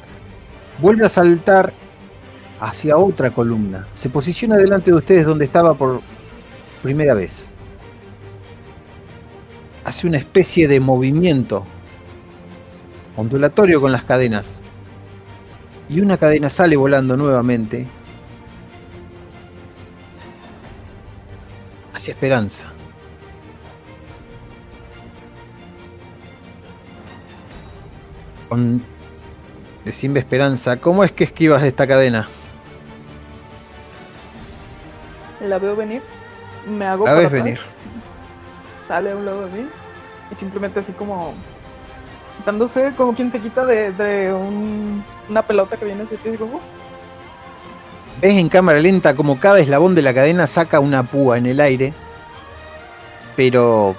Vuelve 0.81 1.06
a 1.06 1.08
saltar 1.08 1.73
hacia 2.60 2.97
otra 2.97 3.31
columna. 3.31 3.86
Se 3.94 4.08
posiciona 4.08 4.56
delante 4.56 4.90
de 4.90 4.97
ustedes 4.97 5.26
donde 5.26 5.44
estaba 5.44 5.74
por 5.74 6.00
primera 6.82 7.15
vez. 7.15 7.50
Hace 9.84 10.06
una 10.06 10.18
especie 10.18 10.68
de 10.68 10.81
movimiento 10.81 11.65
ondulatorio 13.17 13.81
con 13.81 13.93
las 13.93 14.05
cadenas. 14.05 14.61
Y 15.89 16.01
una 16.01 16.17
cadena 16.17 16.51
sale 16.51 16.77
volando 16.77 17.17
nuevamente 17.17 17.86
hacia 21.95 22.12
Esperanza. 22.12 22.67
Con 28.49 28.83
Decime 29.85 30.19
Esperanza, 30.19 30.78
¿cómo 30.78 31.05
es 31.05 31.12
que 31.12 31.25
esquivas 31.25 31.62
esta 31.62 31.86
cadena? 31.86 32.28
La 35.41 35.59
veo 35.59 35.77
venir. 35.77 36.03
Me 36.69 36.86
hago 36.86 37.05
La 37.05 37.12
para 37.12 37.23
ves 37.23 37.31
venir. 37.31 37.61
Sale 38.89 39.12
a 39.12 39.17
un 39.17 39.25
lado 39.25 39.47
de 39.47 39.62
mí. 39.62 39.69
Y 40.33 40.35
simplemente 40.35 40.81
así 40.81 40.91
como. 40.93 41.35
Quitándose 42.39 42.92
como 42.97 43.15
quien 43.15 43.32
se 43.32 43.40
quita 43.40 43.65
de, 43.65 43.92
de 43.92 44.32
un- 44.32 45.02
una 45.28 45.42
pelota 45.42 45.76
que 45.76 45.84
viene 45.84 46.05
Ves 48.20 48.34
en 48.39 48.48
cámara 48.48 48.78
lenta 48.78 49.15
como 49.15 49.39
cada 49.39 49.58
eslabón 49.60 49.94
de 49.94 50.02
la 50.02 50.15
cadena 50.15 50.47
saca 50.47 50.81
una 50.81 51.02
púa 51.02 51.36
en 51.39 51.47
el 51.47 51.60
aire, 51.60 51.92
pero 53.36 53.94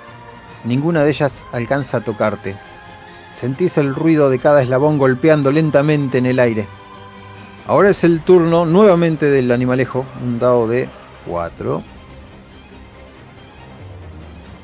ninguna 0.63 1.03
de 1.03 1.11
ellas 1.11 1.45
alcanza 1.51 1.97
a 1.97 2.01
tocarte. 2.01 2.55
Sentís 3.39 3.77
el 3.77 3.93
ruido 3.93 4.29
de 4.31 4.39
cada 4.39 4.63
eslabón 4.63 4.97
golpeando 4.97 5.51
lentamente 5.51 6.17
en 6.17 6.25
el 6.25 6.39
aire. 6.39 6.67
Ahora 7.67 7.89
es 7.89 8.03
el 8.03 8.21
turno 8.21 8.65
nuevamente 8.65 9.27
del 9.29 9.51
animalejo, 9.51 10.05
un 10.25 10.39
dado 10.39 10.67
de 10.67 10.89
4. 11.27 11.83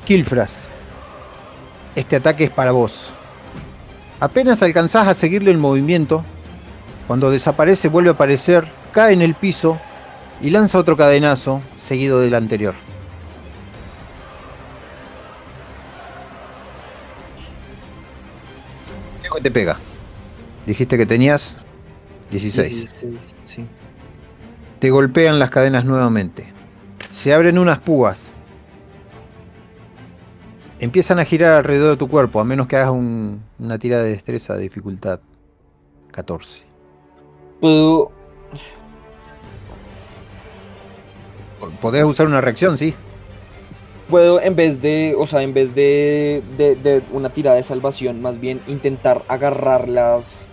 Kilfras, 0.04 0.66
este 1.94 2.16
ataque 2.16 2.44
es 2.44 2.50
para 2.50 2.72
vos. 2.72 3.13
Apenas 4.24 4.62
alcanzás 4.62 5.06
a 5.06 5.12
seguirle 5.12 5.50
el 5.50 5.58
movimiento, 5.58 6.24
cuando 7.06 7.30
desaparece 7.30 7.90
vuelve 7.90 8.08
a 8.08 8.12
aparecer, 8.14 8.66
cae 8.90 9.12
en 9.12 9.20
el 9.20 9.34
piso 9.34 9.78
y 10.40 10.48
lanza 10.48 10.78
otro 10.78 10.96
cadenazo 10.96 11.60
seguido 11.76 12.20
del 12.20 12.32
anterior. 12.32 12.72
Te 19.42 19.50
pega. 19.50 19.76
Dijiste 20.64 20.96
que 20.96 21.04
tenías 21.04 21.56
16. 22.30 23.00
16, 23.02 23.36
sí. 23.42 23.66
Te 24.78 24.88
golpean 24.88 25.38
las 25.38 25.50
cadenas 25.50 25.84
nuevamente. 25.84 26.46
Se 27.10 27.34
abren 27.34 27.58
unas 27.58 27.78
púas. 27.78 28.32
Empiezan 30.84 31.18
a 31.18 31.24
girar 31.24 31.54
alrededor 31.54 31.92
de 31.92 31.96
tu 31.96 32.08
cuerpo, 32.08 32.40
a 32.40 32.44
menos 32.44 32.66
que 32.66 32.76
hagas 32.76 32.90
un- 32.90 33.42
una 33.58 33.78
tira 33.78 34.02
de 34.02 34.10
destreza 34.10 34.54
de 34.54 34.60
dificultad 34.64 35.18
14. 36.12 36.60
Puedo. 37.58 38.12
Podés 41.80 42.04
usar 42.04 42.26
una 42.26 42.42
reacción, 42.42 42.76
sí. 42.76 42.92
Puedo, 44.10 44.42
en 44.42 44.54
vez 44.56 44.82
de, 44.82 45.14
o 45.16 45.26
sea, 45.26 45.40
en 45.42 45.54
vez 45.54 45.74
de, 45.74 46.42
de, 46.58 46.76
de 46.76 47.02
una 47.12 47.30
tirada 47.30 47.56
de 47.56 47.62
salvación, 47.62 48.20
más 48.20 48.38
bien 48.38 48.60
intentar 48.66 49.24
agarrar 49.28 49.88
las, 49.88 50.50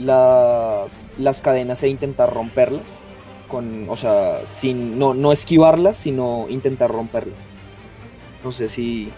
las, 0.00 1.06
las 1.18 1.40
cadenas 1.40 1.84
e 1.84 1.88
intentar 1.88 2.34
romperlas. 2.34 3.00
Con, 3.46 3.88
o 3.88 3.96
sea, 3.96 4.40
sin, 4.44 4.98
no, 4.98 5.14
no 5.14 5.30
esquivarlas, 5.30 5.96
sino 5.96 6.46
intentar 6.48 6.90
romperlas. 6.90 7.48
No 8.42 8.50
sé 8.50 8.66
si. 8.66 9.12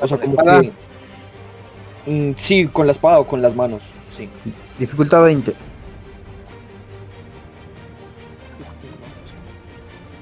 O 0.00 0.06
sea, 0.06 0.18
como 0.18 0.34
espada? 0.34 0.60
que. 0.60 0.72
Mm, 2.06 2.32
sí, 2.36 2.68
con 2.68 2.86
la 2.86 2.92
espada 2.92 3.18
o 3.20 3.26
con 3.26 3.42
las 3.42 3.54
manos, 3.54 3.82
sí. 4.10 4.28
Dificultad 4.78 5.22
20. 5.24 5.54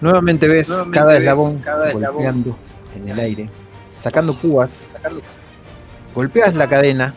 Nuevamente 0.00 0.48
ves 0.48 0.68
Nuevamente 0.68 0.98
cada 0.98 1.12
ves 1.12 1.20
eslabón 1.20 1.58
cada 1.58 1.90
eslabón 1.90 2.56
en 2.96 3.08
el 3.08 3.18
aire, 3.18 3.50
sacando 3.94 4.34
púas. 4.34 4.88
Golpeas 6.14 6.54
la 6.54 6.68
cadena, 6.68 7.14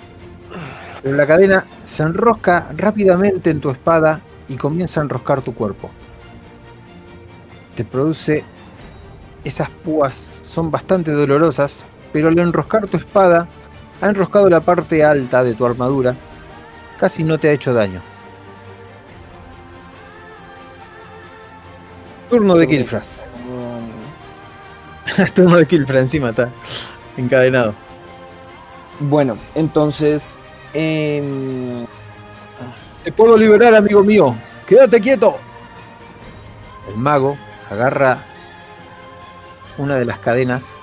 pero 1.02 1.16
la 1.16 1.26
cadena 1.26 1.66
se 1.86 2.04
enrosca 2.04 2.70
rápidamente 2.76 3.50
en 3.50 3.60
tu 3.60 3.70
espada 3.70 4.22
y 4.48 4.56
comienza 4.56 5.00
a 5.00 5.04
enroscar 5.04 5.42
tu 5.42 5.54
cuerpo. 5.54 5.90
Te 7.76 7.86
produce 7.86 8.44
esas 9.44 9.70
púas, 9.70 10.30
son 10.42 10.70
bastante 10.70 11.12
dolorosas, 11.12 11.84
pero 12.12 12.30
al 12.30 12.40
enroscar 12.40 12.88
tu 12.88 12.98
espada, 12.98 13.48
ha 14.02 14.08
enroscado 14.10 14.50
la 14.50 14.62
parte 14.62 15.04
alta 15.04 15.44
de 15.44 15.56
tu 15.56 15.66
armadura, 15.66 16.16
casi 17.00 17.24
no 17.24 17.38
te 17.38 17.50
ha 17.50 17.54
hecho 17.54 17.74
daño. 17.74 18.02
Turno 22.30 22.56
de 22.56 22.68
Kilfras. 22.68 23.24
Turno 25.34 25.58
de 25.58 25.66
Kilfras, 25.66 26.02
encima 26.04 26.30
está 26.30 26.50
encadenado. 27.18 27.74
Bueno, 29.00 29.38
entonces. 29.56 30.38
em, 30.74 31.86
Te 33.04 33.12
puedo 33.12 33.38
liberar, 33.38 33.74
amigo 33.76 34.04
mío. 34.04 34.36
Quédate 34.68 35.02
quieto. 35.02 35.38
El 36.88 36.98
mago 36.98 37.38
agarra 37.70 38.20
una 39.78 39.96
de 39.96 40.06
las 40.06 40.20
cadenas, 40.20 40.76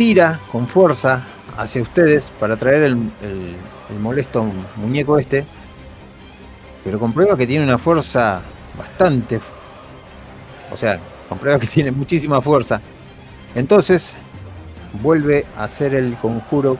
tira 0.00 0.40
con 0.50 0.66
fuerza 0.66 1.22
hacia 1.58 1.82
ustedes 1.82 2.32
para 2.40 2.56
traer 2.56 2.84
el, 2.84 3.10
molesto 4.00 4.50
muñeco 4.76 5.18
este, 5.18 5.44
pero 6.82 6.98
comprueba 6.98 7.36
que 7.36 7.46
tiene 7.46 7.64
una 7.64 7.76
fuerza 7.76 8.40
bastante, 8.78 9.40
o 10.72 10.76
sea, 10.78 10.98
comprueba 11.28 11.58
que 11.58 11.66
tiene 11.76 11.90
muchísima 11.90 12.40
fuerza. 12.40 12.80
Entonces 13.54 14.14
vuelve 15.02 15.44
a 15.58 15.64
hacer 15.64 15.92
el 15.92 16.14
conjuro 16.14 16.78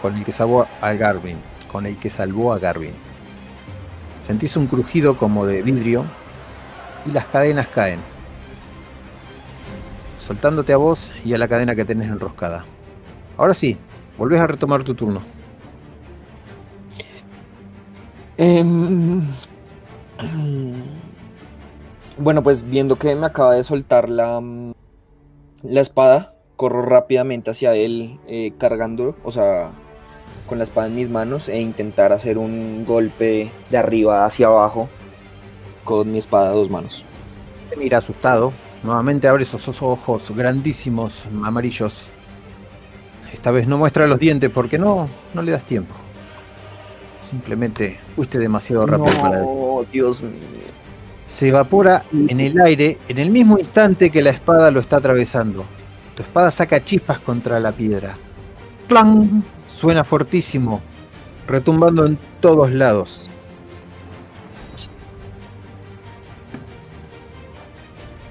con 0.00 0.16
el 0.16 0.24
que 0.24 0.32
salvó 0.32 0.66
a 0.80 0.92
Garvin, 0.94 1.36
con 1.70 1.84
el 1.84 1.98
que 1.98 2.08
salvó 2.08 2.54
a 2.54 2.58
Garvin. 2.58 2.94
Sentís 4.26 4.56
un 4.56 4.68
crujido 4.68 5.18
como 5.18 5.44
de 5.44 5.60
vidrio 5.60 6.06
y 7.04 7.10
las 7.10 7.26
cadenas 7.26 7.66
caen, 7.66 8.00
soltándote 10.28 10.74
a 10.74 10.76
vos 10.76 11.10
y 11.24 11.32
a 11.32 11.38
la 11.38 11.48
cadena 11.48 11.74
que 11.74 11.86
tenés 11.86 12.08
enroscada. 12.08 12.66
Ahora 13.38 13.54
sí, 13.54 13.78
volvés 14.18 14.40
a 14.40 14.46
retomar 14.46 14.84
tu 14.84 14.94
turno. 14.94 15.22
Em, 18.36 19.22
Bueno, 22.18 22.42
pues 22.42 22.68
viendo 22.68 22.96
que 22.96 23.14
me 23.14 23.26
acaba 23.26 23.54
de 23.54 23.62
soltar 23.62 24.10
la, 24.10 24.42
la 25.62 25.80
espada, 25.80 26.34
corro 26.56 26.82
rápidamente 26.82 27.50
hacia 27.50 27.74
él 27.74 28.18
eh, 28.26 28.52
cargando, 28.58 29.14
o 29.24 29.30
sea, 29.30 29.70
con 30.48 30.58
la 30.58 30.64
espada 30.64 30.88
en 30.88 30.96
mis 30.96 31.08
manos 31.08 31.48
e 31.48 31.60
intentar 31.60 32.12
hacer 32.12 32.36
un 32.36 32.84
golpe 32.84 33.50
de 33.70 33.78
arriba 33.78 34.24
hacia 34.24 34.48
abajo 34.48 34.88
con 35.84 36.10
mi 36.10 36.18
espada 36.18 36.50
a 36.50 36.52
dos 36.52 36.68
manos. 36.68 37.04
Te 37.70 37.76
mira 37.76 37.98
asustado, 37.98 38.52
nuevamente 38.82 39.28
abre 39.28 39.42
esos 39.44 39.82
ojos 39.82 40.30
grandísimos, 40.34 41.24
amarillos. 41.44 42.08
Esta 43.32 43.50
vez 43.50 43.66
no 43.66 43.78
muestra 43.78 44.06
los 44.06 44.18
dientes 44.18 44.50
porque 44.50 44.78
no, 44.78 45.08
no 45.34 45.42
le 45.42 45.52
das 45.52 45.64
tiempo. 45.64 45.94
Simplemente 47.20 47.98
fuiste 48.16 48.38
demasiado 48.38 48.86
rápido 48.86 49.20
para 49.20 49.40
él. 49.40 49.46
Dios 49.92 50.22
mío. 50.22 50.32
se 51.26 51.48
evapora 51.48 52.04
en 52.12 52.40
el 52.40 52.58
aire 52.60 52.98
en 53.08 53.18
el 53.18 53.30
mismo 53.30 53.58
instante 53.58 54.10
que 54.10 54.22
la 54.22 54.30
espada 54.30 54.70
lo 54.70 54.80
está 54.80 54.96
atravesando. 54.96 55.64
Tu 56.16 56.22
espada 56.22 56.50
saca 56.50 56.82
chispas 56.82 57.18
contra 57.18 57.60
la 57.60 57.70
piedra. 57.70 58.16
¡Clang! 58.88 59.42
Suena 59.72 60.02
fortísimo, 60.02 60.80
retumbando 61.46 62.06
en 62.06 62.18
todos 62.40 62.72
lados. 62.72 63.30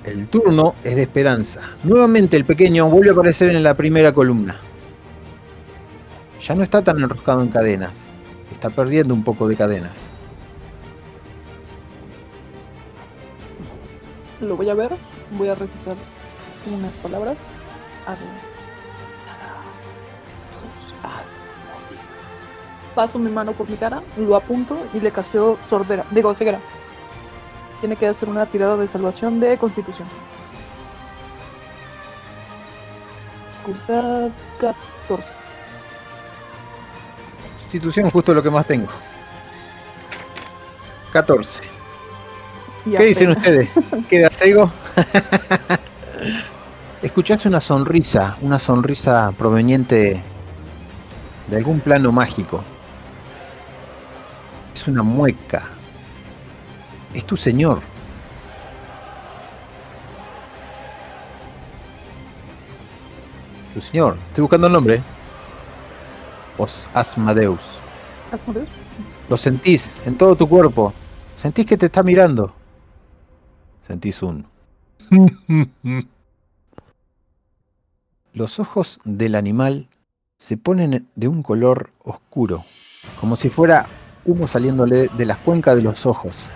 El 0.08 0.30
turno 0.30 0.74
es 0.86 0.96
de 0.96 1.02
esperanza. 1.02 1.60
Nuevamente 1.84 2.38
el 2.38 2.46
pequeño 2.46 2.90
vuelve 2.90 3.10
a 3.10 3.12
aparecer 3.12 3.50
en 3.50 3.62
la 3.62 3.74
primera 3.74 4.14
columna. 4.14 4.56
Ya 6.42 6.56
no 6.56 6.64
está 6.64 6.82
tan 6.82 6.98
enroscado 7.04 7.42
en 7.42 7.50
cadenas. 7.50 8.08
Está 8.50 8.70
perdiendo 8.70 9.14
un 9.14 9.26
poco 9.26 9.50
de 9.50 9.58
cadenas. 9.58 10.14
Lo 14.40 14.56
voy 14.56 14.70
a 14.70 14.76
ver, 14.76 14.92
voy 15.38 15.50
a 15.50 15.56
recitar 15.56 15.98
unas 16.74 16.94
palabras. 17.04 17.36
Arre. 18.06 18.48
paso 22.96 23.20
mi 23.20 23.30
mano 23.30 23.52
por 23.52 23.70
mi 23.70 23.76
cara, 23.78 24.02
lo 24.18 24.36
apunto 24.36 24.76
y 24.92 25.00
le 25.00 25.12
casteo 25.12 25.60
sordera, 25.70 26.04
digo 26.10 26.34
ceguera. 26.34 26.60
Tiene 27.80 27.96
que 27.96 28.08
hacer 28.08 28.30
una 28.30 28.46
tirada 28.46 28.76
de 28.78 28.88
salvación 28.88 29.40
de 29.40 29.58
constitución. 29.58 30.08
Dificultad 33.66 34.30
14. 34.60 35.32
Constitución, 37.60 38.10
justo 38.10 38.34
lo 38.34 38.42
que 38.42 38.50
más 38.50 38.66
tengo. 38.66 38.88
14. 41.12 41.64
Y 42.86 42.92
¿Qué 42.96 43.04
dicen 43.04 43.30
ustedes? 43.30 43.70
¿Queda 44.10 44.30
cego? 44.30 44.72
Escuchás 47.02 47.46
una 47.46 47.62
sonrisa, 47.62 48.38
una 48.42 48.58
sonrisa 48.58 49.32
proveniente 49.38 50.22
de 51.48 51.58
algún 51.58 51.80
plano 51.80 52.12
mágico. 52.12 52.64
Es 54.74 54.88
una 54.88 55.04
mueca. 55.04 55.77
Es 57.14 57.26
tu 57.26 57.38
señor. 57.38 57.82
Tu 63.74 63.82
señor. 63.82 64.18
Estoy 64.30 64.42
buscando 64.42 64.68
el 64.68 64.74
nombre. 64.74 65.02
Os 66.58 66.88
Asmadeus. 66.94 67.80
Asmodeus. 68.32 68.70
Lo 69.30 69.38
sentís 69.38 69.96
en 70.06 70.18
todo 70.18 70.36
tu 70.36 70.48
cuerpo. 70.48 70.94
Sentís 71.36 71.66
que 71.66 71.78
te 71.78 71.88
está 71.88 72.04
mirando. 72.04 72.54
Sentís 73.82 74.22
un... 74.22 74.46
Los 78.34 78.60
ojos 78.60 79.00
del 79.04 79.36
animal 79.36 79.88
se 80.38 80.58
ponen 80.58 81.08
de 81.16 81.28
un 81.28 81.42
color 81.42 81.92
oscuro, 82.04 82.66
como 83.20 83.36
si 83.36 83.50
fuera 83.50 83.88
humo 84.26 84.48
saliéndole 84.48 85.08
de 85.08 85.26
las 85.26 85.38
cuencas 85.40 85.76
de 85.76 85.82
los 85.82 86.06
ojos. 86.06 86.50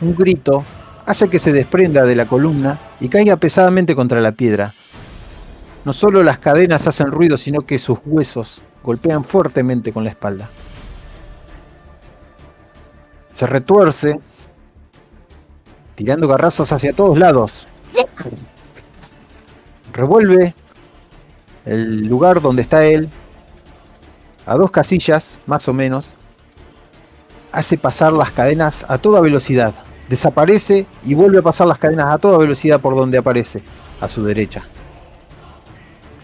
Un 0.00 0.14
grito 0.16 0.64
hace 1.06 1.28
que 1.28 1.38
se 1.38 1.52
desprenda 1.52 2.04
de 2.04 2.16
la 2.16 2.26
columna 2.26 2.78
y 3.00 3.08
caiga 3.08 3.36
pesadamente 3.36 3.94
contra 3.94 4.20
la 4.20 4.32
piedra. 4.32 4.74
No 5.84 5.92
solo 5.92 6.22
las 6.22 6.38
cadenas 6.38 6.86
hacen 6.86 7.08
ruido, 7.08 7.36
sino 7.36 7.60
que 7.62 7.78
sus 7.78 7.98
huesos 8.04 8.62
golpean 8.82 9.24
fuertemente 9.24 9.92
con 9.92 10.04
la 10.04 10.10
espalda. 10.10 10.50
Se 13.30 13.46
retuerce, 13.46 14.18
tirando 15.94 16.28
garrazos 16.28 16.72
hacia 16.72 16.92
todos 16.92 17.18
lados. 17.18 17.66
Revuelve 19.92 20.54
el 21.66 22.06
lugar 22.06 22.40
donde 22.40 22.62
está 22.62 22.84
él 22.84 23.08
a 24.46 24.56
dos 24.56 24.70
casillas, 24.70 25.38
más 25.46 25.68
o 25.68 25.72
menos. 25.72 26.16
Hace 27.54 27.78
pasar 27.78 28.12
las 28.12 28.32
cadenas 28.32 28.84
a 28.88 28.98
toda 28.98 29.20
velocidad. 29.20 29.72
Desaparece 30.08 30.86
y 31.04 31.14
vuelve 31.14 31.38
a 31.38 31.42
pasar 31.42 31.68
las 31.68 31.78
cadenas 31.78 32.10
a 32.10 32.18
toda 32.18 32.36
velocidad 32.36 32.80
por 32.80 32.96
donde 32.96 33.16
aparece, 33.16 33.62
a 34.00 34.08
su 34.08 34.24
derecha. 34.24 34.64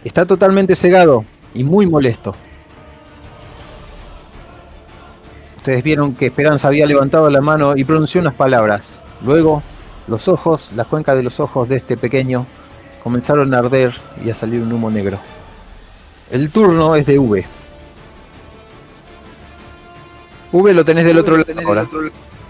Está 0.02 0.26
totalmente 0.26 0.74
cegado 0.74 1.24
y 1.54 1.62
muy 1.62 1.86
molesto. 1.86 2.34
Ustedes 5.58 5.84
vieron 5.84 6.16
que 6.16 6.26
Esperanza 6.26 6.66
había 6.66 6.84
levantado 6.84 7.30
la 7.30 7.40
mano 7.40 7.74
y 7.76 7.84
pronunció 7.84 8.20
unas 8.20 8.34
palabras. 8.34 9.00
Luego, 9.24 9.62
los 10.08 10.26
ojos, 10.26 10.72
las 10.74 10.88
cuencas 10.88 11.14
de 11.16 11.22
los 11.22 11.38
ojos 11.38 11.68
de 11.68 11.76
este 11.76 11.96
pequeño 11.96 12.44
comenzaron 13.04 13.54
a 13.54 13.58
arder 13.58 13.94
y 14.24 14.30
a 14.30 14.34
salir 14.34 14.62
un 14.62 14.72
humo 14.72 14.90
negro. 14.90 15.20
El 16.32 16.50
turno 16.50 16.96
es 16.96 17.06
de 17.06 17.20
V. 17.20 17.59
V 20.52 20.74
lo 20.74 20.84
tenés 20.84 21.04
del 21.04 21.18
otro 21.18 21.36
lado 21.36 21.52
ahora. 21.66 21.86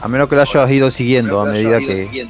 A 0.00 0.08
menos 0.08 0.28
que 0.28 0.36
lo 0.36 0.42
hayas 0.42 0.70
ido 0.70 0.90
siguiendo 0.90 1.40
a 1.40 1.46
medida 1.46 1.78
que... 1.78 2.26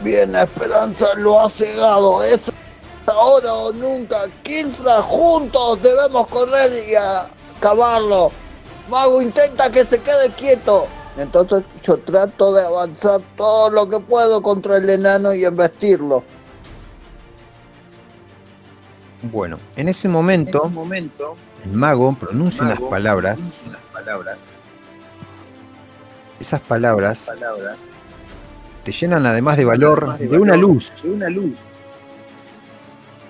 Bien, 0.00 0.34
Esperanza 0.36 1.14
lo 1.16 1.40
ha 1.40 1.48
cegado. 1.48 2.22
Es 2.22 2.52
ahora 3.06 3.52
o 3.52 3.72
nunca. 3.72 4.26
Kilfra, 4.42 5.02
juntos 5.02 5.82
debemos 5.82 6.26
correr 6.28 6.88
y 6.88 6.94
acabarlo. 6.94 8.30
Mago 8.88 9.20
intenta 9.20 9.70
que 9.70 9.84
se 9.84 9.98
quede 9.98 10.30
quieto. 10.36 10.86
Entonces 11.16 11.64
yo 11.82 11.98
trato 11.98 12.54
de 12.54 12.64
avanzar 12.64 13.20
todo 13.36 13.70
lo 13.70 13.88
que 13.88 13.98
puedo 13.98 14.40
contra 14.40 14.76
el 14.76 14.88
enano 14.88 15.34
y 15.34 15.44
embestirlo. 15.44 16.22
Bueno, 19.22 19.58
en 19.76 19.88
ese 19.88 20.08
momento, 20.08 20.70
el 21.64 21.72
mago 21.72 22.14
pronuncia 22.14 22.62
unas 22.62 22.80
palabras. 22.80 23.62
Esas 26.38 26.60
palabras 26.60 27.30
te 28.84 28.92
llenan 28.92 29.26
además 29.26 29.56
de 29.56 29.64
valor 29.64 30.18
de 30.18 30.38
una 30.38 30.56
luz. 30.56 30.92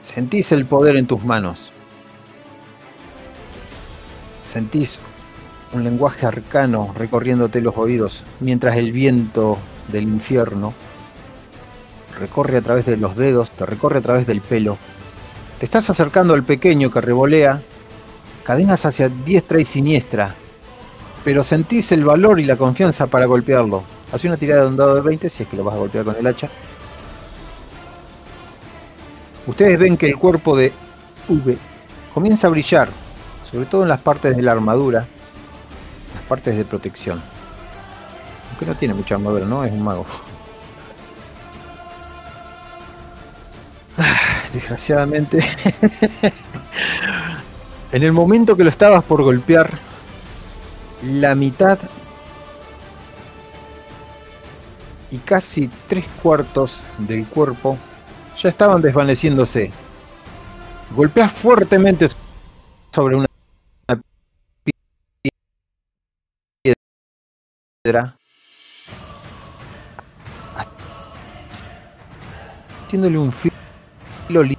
Sentís 0.03 0.53
el 0.53 0.67
poder 0.67 0.97
en 0.97 1.07
tus 1.07 1.25
manos. 1.25 1.73
Sentís 4.43 4.99
un 5.73 5.85
lenguaje 5.85 6.27
arcano 6.27 6.95
recorriéndote 6.97 7.61
los 7.61 7.77
oídos 7.77 8.25
mientras 8.41 8.77
el 8.77 8.93
viento 8.93 9.59
del 9.89 10.05
infierno 10.05 10.75
recorre 12.19 12.57
a 12.57 12.63
través 12.63 12.85
de 12.87 12.97
los 12.97 13.17
dedos, 13.17 13.51
te 13.51 13.65
recorre 13.65 13.99
a 13.99 14.03
través 14.03 14.27
del 14.27 14.41
pelo. 14.41 14.77
Te 15.59 15.65
estás 15.65 15.91
acercando 15.91 16.35
al 16.35 16.45
pequeño 16.45 16.91
que 16.91 17.01
revolea 17.01 17.61
cadenas 18.45 18.87
hacia 18.87 19.09
diestra 19.09 19.61
y 19.61 19.65
siniestra, 19.65 20.37
pero 21.25 21.43
sentís 21.43 21.91
el 21.91 22.05
valor 22.05 22.39
y 22.39 22.45
la 22.45 22.57
confianza 22.57 23.09
para 23.09 23.27
golpearlo. 23.27 23.83
Haz 24.13 24.23
una 24.25 24.37
tirada 24.37 24.63
de 24.63 24.69
un 24.69 24.77
dado 24.77 24.95
de 24.95 25.01
20 25.01 25.29
si 25.29 25.43
es 25.43 25.49
que 25.49 25.57
lo 25.57 25.65
vas 25.65 25.75
a 25.75 25.79
golpear 25.79 26.05
con 26.05 26.15
el 26.15 26.27
hacha. 26.27 26.49
Ustedes 29.49 29.79
ven 29.79 29.97
que 29.97 30.07
el 30.07 30.17
cuerpo 30.17 30.57
de 30.57 30.73
V 31.29 31.59
comienza 32.15 32.47
a 32.47 32.51
brillar, 32.51 32.89
sobre 33.51 33.67
todo 33.67 33.83
en 33.83 33.89
las 33.89 34.01
partes 34.01 34.37
de 34.37 34.43
la 34.43 34.53
armadura, 34.53 35.01
las 36.15 36.23
partes 36.29 36.57
de 36.57 36.65
protección. 36.65 37.21
Aunque 38.51 38.65
no 38.67 38.77
tiene 38.77 38.95
mucha 38.95 39.17
armadura, 39.17 39.45
¿no? 39.45 39.65
Es 39.65 39.73
un 39.73 39.83
mago. 39.83 40.07
Desgraciadamente, 44.53 45.39
en 47.93 48.03
el 48.03 48.13
momento 48.13 48.57
que 48.57 48.65
lo 48.65 48.71
estabas 48.71 49.05
por 49.05 49.23
golpear, 49.23 49.71
la 51.03 51.35
mitad 51.35 51.79
y 55.11 55.19
casi 55.19 55.71
tres 55.87 56.07
cuartos 56.23 56.83
del 56.99 57.27
cuerpo 57.27 57.79
ya 58.37 58.49
estaban 58.49 58.81
desvaneciéndose. 58.81 59.71
Golpeas 60.95 61.33
fuertemente 61.33 62.09
sobre 62.93 63.17
una 63.17 63.27
piedra, 67.83 68.17
haciéndole 72.87 73.19
un 73.19 73.31
filo 73.31 73.58
li- 74.29 74.57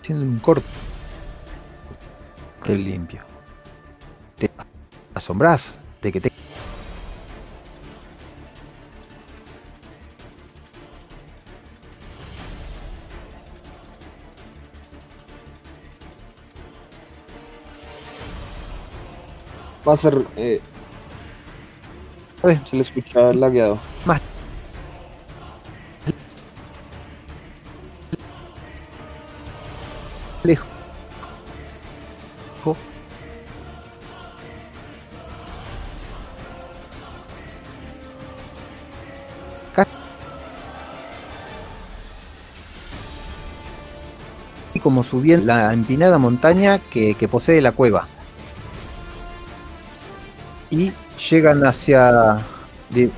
haciendo 0.00 0.24
un 0.24 0.38
corte 0.38 0.64
limpio. 2.68 3.22
Te 4.38 4.50
asombras 5.14 5.78
de 6.02 6.12
que 6.12 6.20
te 6.20 6.30
Va 19.86 19.92
a 19.94 19.96
ser. 19.96 20.14
eh, 20.36 20.60
Eh. 22.42 22.58
se 22.64 22.76
le 22.76 22.82
escucha 22.82 23.32
lagueado. 23.32 23.78
lejos. 30.42 30.66
Casi 39.74 39.90
como 44.82 45.04
subiendo 45.04 45.46
la 45.46 45.72
empinada 45.72 46.18
montaña 46.18 46.78
que 46.78 47.28
posee 47.30 47.60
la 47.60 47.72
cueva. 47.72 48.08
Y 50.70 50.92
llegan 51.30 51.66
hacia 51.66 52.38
Di- 52.90 53.10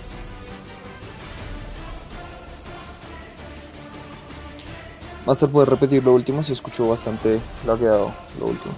Master, 5.27 5.49
¿puedes 5.49 5.69
repetir 5.69 6.03
lo 6.03 6.15
último? 6.15 6.43
Si 6.43 6.53
escucho 6.53 6.89
bastante 6.89 7.39
lagueado 7.67 8.13
lo 8.41 8.47
último. 8.47 8.75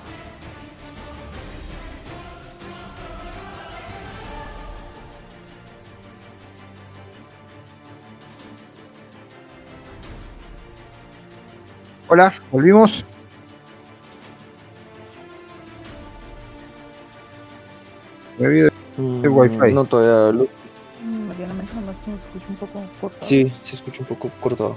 Hola, 12.09 12.33
volvimos. 12.51 13.05
Me 18.39 18.47
olvidé. 18.47 18.71
Mm, 18.97 19.27
Wi-Fi. 19.27 19.73
No, 19.73 19.85
todavía 19.85 20.33
lo- 20.39 20.49
Mm, 21.03 21.29
nomás 21.29 21.75
me 22.07 22.15
escucho 22.15 22.47
un 22.49 22.57
poco 22.57 22.83
cortado. 23.01 23.23
Sí, 23.23 23.53
se 23.63 23.75
escucha 23.77 24.01
un 24.01 24.07
poco 24.07 24.31
cortado. 24.41 24.77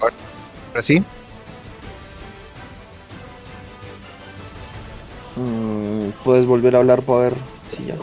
Ahora 0.00 0.82
sí. 0.82 1.02
Mm, 5.36 6.10
¿Puedes 6.24 6.46
volver 6.46 6.76
a 6.76 6.78
hablar 6.78 7.02
para 7.02 7.20
ver 7.20 7.34
si 7.76 7.86
ya? 7.86 7.94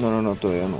No, 0.00 0.10
no, 0.10 0.22
no, 0.22 0.34
todavía 0.34 0.66
no. 0.66 0.78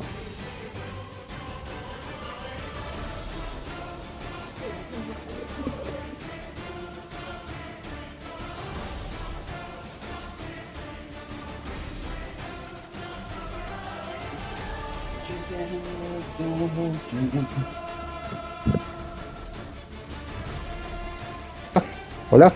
Hola. 22.31 22.51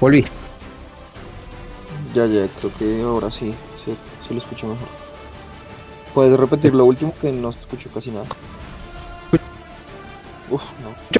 Volví. 0.00 0.24
Ya, 2.12 2.26
ya, 2.26 2.48
creo 2.58 2.74
que 2.76 3.02
ahora 3.02 3.30
sí, 3.30 3.54
se, 3.84 3.94
se 4.26 4.34
lo 4.34 4.40
escucho 4.40 4.66
mejor. 4.66 5.09
¿Puedes 6.14 6.38
repetir 6.38 6.74
lo 6.74 6.84
último 6.84 7.14
que 7.20 7.30
no 7.32 7.52
se 7.52 7.60
escuchó 7.60 7.90
casi 7.90 8.10
nada? 8.10 8.26
Uf, 10.50 10.62
no. 10.82 11.19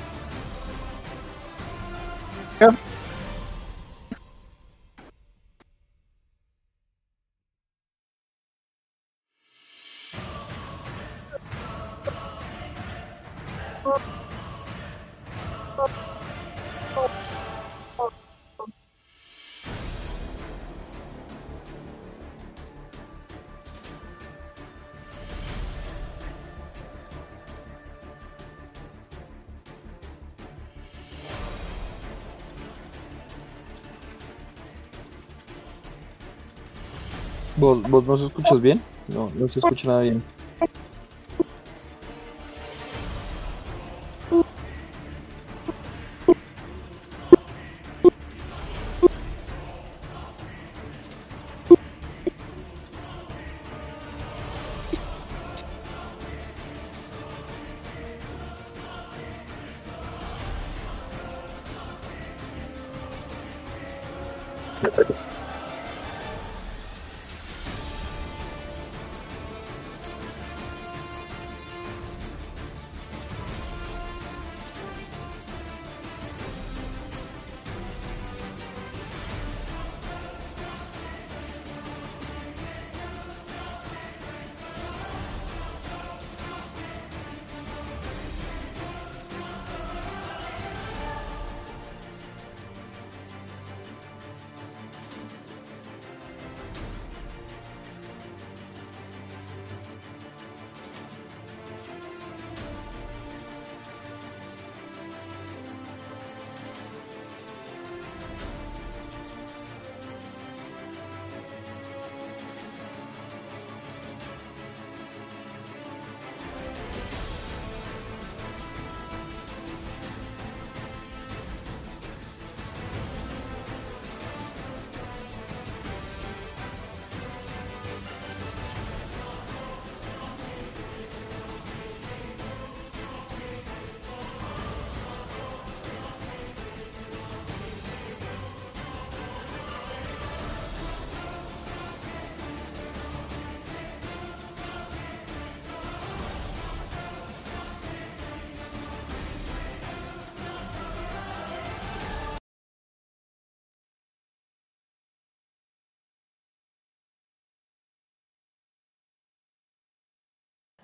¿Vos, 37.60 37.82
¿Vos 37.90 38.06
no 38.06 38.16
se 38.16 38.24
escuchas 38.24 38.60
bien? 38.60 38.80
No, 39.08 39.30
no 39.34 39.46
se 39.48 39.58
escucha 39.58 39.88
nada 39.88 40.00
bien. 40.00 40.22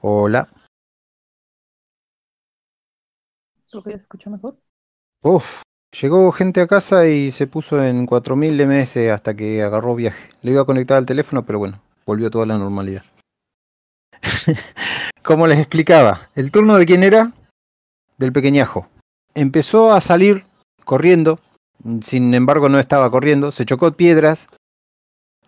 Hola. 0.08 0.48
Creo 3.68 3.82
que 3.82 4.30
mejor. 4.30 4.56
Uf, 5.20 5.62
llegó 6.00 6.30
gente 6.30 6.60
a 6.60 6.68
casa 6.68 7.08
y 7.08 7.32
se 7.32 7.48
puso 7.48 7.82
en 7.82 8.06
4000 8.06 8.68
ms 8.68 9.10
hasta 9.10 9.34
que 9.34 9.64
agarró 9.64 9.96
viaje. 9.96 10.30
Le 10.42 10.52
iba 10.52 10.62
a 10.62 10.64
conectar 10.64 10.98
al 10.98 11.06
teléfono, 11.06 11.44
pero 11.44 11.58
bueno, 11.58 11.82
volvió 12.04 12.30
toda 12.30 12.46
la 12.46 12.56
normalidad. 12.56 13.02
Como 15.24 15.48
les 15.48 15.58
explicaba, 15.58 16.30
el 16.36 16.52
turno 16.52 16.76
de 16.76 16.86
quién 16.86 17.02
era? 17.02 17.32
Del 18.16 18.32
pequeñajo. 18.32 18.86
Empezó 19.34 19.92
a 19.92 20.00
salir 20.00 20.46
corriendo, 20.84 21.40
sin 22.04 22.32
embargo 22.32 22.68
no 22.68 22.78
estaba 22.78 23.10
corriendo, 23.10 23.50
se 23.50 23.66
chocó 23.66 23.90
piedras, 23.90 24.50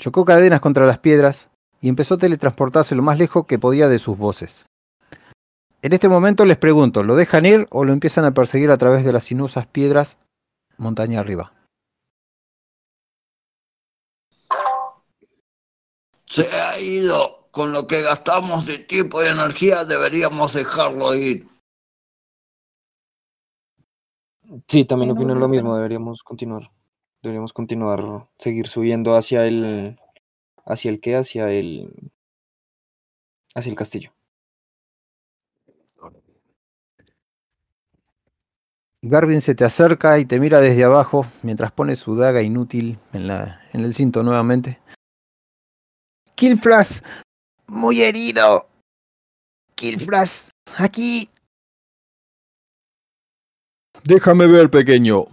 chocó 0.00 0.24
cadenas 0.24 0.58
contra 0.58 0.84
las 0.84 0.98
piedras 0.98 1.48
y 1.80 1.88
empezó 1.88 2.14
a 2.14 2.18
teletransportarse 2.18 2.94
lo 2.94 3.02
más 3.02 3.18
lejos 3.18 3.46
que 3.46 3.58
podía 3.58 3.88
de 3.88 3.98
sus 3.98 4.16
voces. 4.16 4.66
En 5.80 5.92
este 5.92 6.08
momento 6.08 6.44
les 6.44 6.56
pregunto, 6.56 7.02
¿lo 7.02 7.14
dejan 7.14 7.46
ir 7.46 7.66
o 7.70 7.84
lo 7.84 7.92
empiezan 7.92 8.24
a 8.24 8.34
perseguir 8.34 8.70
a 8.70 8.78
través 8.78 9.04
de 9.04 9.12
las 9.12 9.24
sinuosas 9.24 9.66
piedras 9.66 10.18
montaña 10.76 11.20
arriba? 11.20 11.52
Se 16.26 16.46
ha 16.60 16.78
ido. 16.78 17.36
con 17.50 17.72
lo 17.72 17.86
que 17.86 18.02
gastamos 18.02 18.66
de 18.66 18.78
tiempo 18.78 19.22
y 19.22 19.26
energía 19.26 19.84
deberíamos 19.84 20.52
dejarlo 20.52 21.14
ir. 21.14 21.48
Sí, 24.68 24.84
también 24.84 25.10
opino 25.10 25.34
lo 25.34 25.48
mismo, 25.48 25.74
deberíamos 25.74 26.22
continuar. 26.22 26.70
Deberíamos 27.22 27.52
continuar, 27.52 28.28
seguir 28.38 28.68
subiendo 28.68 29.16
hacia 29.16 29.44
el, 29.44 29.98
hacia 30.68 30.90
el 30.90 31.00
qué, 31.00 31.16
hacia 31.16 31.50
el, 31.50 31.90
hacia 33.54 33.70
el 33.70 33.76
castillo. 33.76 34.12
Garvin 39.00 39.40
se 39.40 39.54
te 39.54 39.64
acerca 39.64 40.18
y 40.18 40.24
te 40.24 40.40
mira 40.40 40.60
desde 40.60 40.84
abajo 40.84 41.24
mientras 41.42 41.70
pone 41.72 41.94
su 41.96 42.16
daga 42.16 42.42
inútil 42.42 42.98
en, 43.12 43.28
la, 43.28 43.60
en 43.72 43.82
el 43.82 43.94
cinto 43.94 44.22
nuevamente. 44.22 44.80
Killfras, 46.34 47.02
muy 47.68 48.02
herido. 48.02 48.68
Killfras, 49.76 50.50
aquí. 50.76 51.30
Déjame 54.04 54.46
ver, 54.46 54.68
pequeño. 54.68 55.26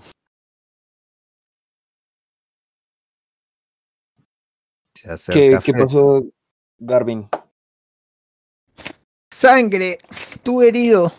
Se 5.05 5.11
¿Qué, 5.11 5.13
acerca 5.13 5.61
qué 5.61 5.71
Fred. 5.73 5.83
pasó, 5.83 6.23
Garvin? 6.79 7.29
Sangre, 9.31 9.99
tú 10.41 10.63
herido. 10.63 11.11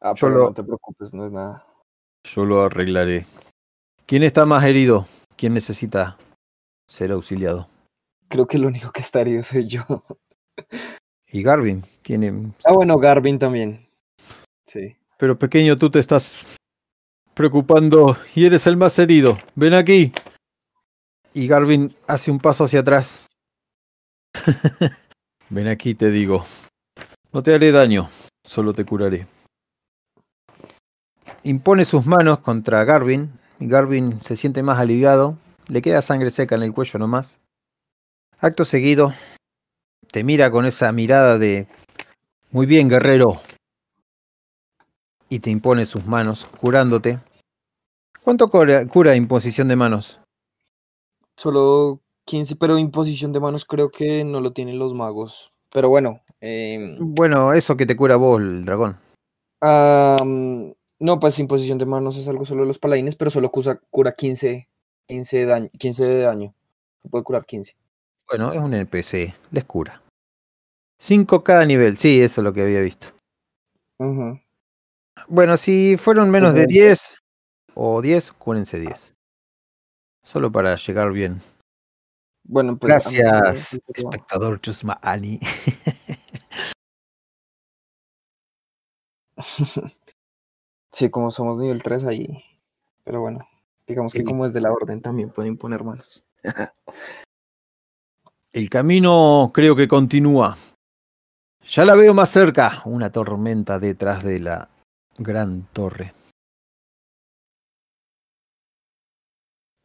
Ah, 0.00 0.12
Yo 0.14 0.26
pero 0.28 0.38
lo- 0.38 0.44
no 0.48 0.54
te 0.54 0.62
preocupes, 0.62 1.14
no 1.14 1.26
es 1.26 1.32
nada. 1.32 1.66
Yo 2.24 2.44
lo 2.44 2.62
arreglaré. 2.62 3.24
¿Quién 4.06 4.22
está 4.22 4.44
más 4.44 4.64
herido? 4.64 5.06
¿Quién 5.36 5.54
necesita 5.54 6.18
ser 6.86 7.10
auxiliado? 7.12 7.68
Creo 8.28 8.46
que 8.46 8.58
el 8.58 8.66
único 8.66 8.90
que 8.92 9.00
está 9.00 9.20
herido 9.22 9.42
soy 9.42 9.66
yo. 9.66 9.82
Y 11.30 11.42
Garvin 11.42 11.84
tiene... 12.02 12.52
Ah, 12.64 12.72
bueno, 12.72 12.96
Garvin 12.98 13.38
también. 13.38 13.86
Sí. 14.66 14.96
Pero 15.18 15.38
pequeño, 15.38 15.76
tú 15.76 15.90
te 15.90 15.98
estás 15.98 16.36
preocupando 17.38 18.18
y 18.34 18.46
eres 18.46 18.66
el 18.66 18.76
más 18.76 18.98
herido. 18.98 19.38
Ven 19.54 19.72
aquí. 19.72 20.12
Y 21.32 21.46
Garvin 21.46 21.94
hace 22.08 22.32
un 22.32 22.40
paso 22.40 22.64
hacia 22.64 22.80
atrás. 22.80 23.28
Ven 25.48 25.68
aquí, 25.68 25.94
te 25.94 26.10
digo. 26.10 26.44
No 27.32 27.44
te 27.44 27.54
haré 27.54 27.70
daño, 27.70 28.10
solo 28.44 28.74
te 28.74 28.84
curaré. 28.84 29.28
Impone 31.44 31.84
sus 31.84 32.06
manos 32.06 32.40
contra 32.40 32.82
Garvin. 32.82 33.30
Garvin 33.60 34.20
se 34.20 34.36
siente 34.36 34.64
más 34.64 34.80
aliviado. 34.80 35.38
Le 35.68 35.80
queda 35.80 36.02
sangre 36.02 36.32
seca 36.32 36.56
en 36.56 36.64
el 36.64 36.74
cuello 36.74 36.98
nomás. 36.98 37.40
Acto 38.40 38.64
seguido, 38.64 39.14
te 40.10 40.24
mira 40.24 40.50
con 40.50 40.66
esa 40.66 40.90
mirada 40.90 41.38
de... 41.38 41.68
Muy 42.50 42.66
bien, 42.66 42.88
guerrero. 42.88 43.40
Y 45.28 45.38
te 45.38 45.50
impone 45.50 45.86
sus 45.86 46.04
manos, 46.04 46.46
curándote. 46.60 47.20
¿Cuánto 48.28 48.48
cura, 48.48 48.86
cura 48.86 49.16
imposición 49.16 49.68
de 49.68 49.76
manos? 49.76 50.20
Solo 51.34 52.02
15, 52.26 52.56
pero 52.56 52.76
imposición 52.76 53.32
de 53.32 53.40
manos 53.40 53.64
creo 53.64 53.90
que 53.90 54.22
no 54.22 54.42
lo 54.42 54.52
tienen 54.52 54.78
los 54.78 54.92
magos. 54.92 55.50
Pero 55.72 55.88
bueno, 55.88 56.20
em, 56.38 56.98
Bueno, 57.14 57.54
eso 57.54 57.74
que 57.78 57.86
te 57.86 57.96
cura 57.96 58.16
vos, 58.16 58.42
el 58.42 58.66
dragón. 58.66 58.98
no, 59.62 61.18
pues 61.18 61.38
imposición 61.38 61.78
de 61.78 61.86
manos 61.86 62.18
es 62.18 62.28
algo 62.28 62.44
solo 62.44 62.64
de 62.64 62.66
los 62.66 62.78
paladines, 62.78 63.16
pero 63.16 63.30
solo 63.30 63.50
cura, 63.50 63.80
cura 63.88 64.12
15, 64.12 64.68
15, 65.06 65.38
de 65.38 65.44
daño, 65.46 65.70
15 65.78 66.04
de 66.04 66.20
daño. 66.20 66.54
Puede 67.10 67.24
curar 67.24 67.46
15. 67.46 67.76
Bueno, 68.28 68.52
es 68.52 68.58
un 68.58 68.74
NPC, 68.74 69.34
les 69.52 69.64
cura. 69.64 70.02
5 70.98 71.42
cada 71.42 71.64
nivel, 71.64 71.96
sí, 71.96 72.20
eso 72.20 72.42
es 72.42 72.44
lo 72.44 72.52
que 72.52 72.60
había 72.60 72.82
visto. 72.82 73.06
Bueno, 75.28 75.56
si 75.56 75.96
fueron 75.96 76.30
menos 76.30 76.52
de 76.52 76.64
Ujú. 76.64 76.68
10 76.68 77.18
o 77.80 78.02
10, 78.02 78.32
cúrense 78.32 78.80
10. 78.80 79.14
Solo 80.24 80.50
para 80.50 80.74
llegar 80.74 81.12
bien. 81.12 81.40
Bueno, 82.44 82.76
pues. 82.76 83.04
sí 83.04 83.18
Gracias, 83.18 83.58
sí, 83.68 83.78
espectador 83.94 84.60
Chusma 84.60 84.98
Ani. 85.00 85.38
Sí, 90.90 91.10
como 91.10 91.30
somos 91.30 91.58
nivel 91.58 91.80
3 91.82 92.04
ahí. 92.06 92.42
Pero 93.04 93.20
bueno, 93.20 93.46
digamos 93.86 94.12
que 94.12 94.20
Sí. 94.20 94.24
como 94.24 94.44
es 94.46 94.52
de 94.52 94.62
la 94.62 94.72
orden 94.72 95.00
también 95.00 95.30
puede 95.30 95.46
imponer 95.46 95.84
manos. 95.84 96.26
El 98.52 98.68
camino 98.68 99.52
creo 99.54 99.76
que 99.76 99.86
continúa. 99.86 100.56
Ya 101.62 101.84
la 101.84 101.94
veo 101.94 102.14
más 102.14 102.30
cerca. 102.30 102.82
Una 102.86 103.12
tormenta 103.12 103.78
detrás 103.78 104.24
de 104.24 104.40
la 104.40 104.68
gran 105.18 105.68
torre. 105.72 106.14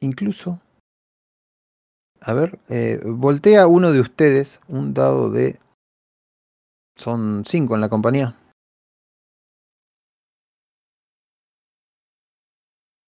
Incluso. 0.04 0.60
A 2.22 2.34
ver, 2.34 2.60
eh, 2.70 3.00
voltea 3.06 3.68
uno 3.68 3.92
de 3.92 4.02
ustedes 4.02 4.60
un 4.68 4.94
dado 4.94 5.30
de... 5.30 5.60
Son 6.98 7.44
cinco 7.46 7.76
en 7.76 7.82
la 7.82 7.90
compañía. 7.90 8.38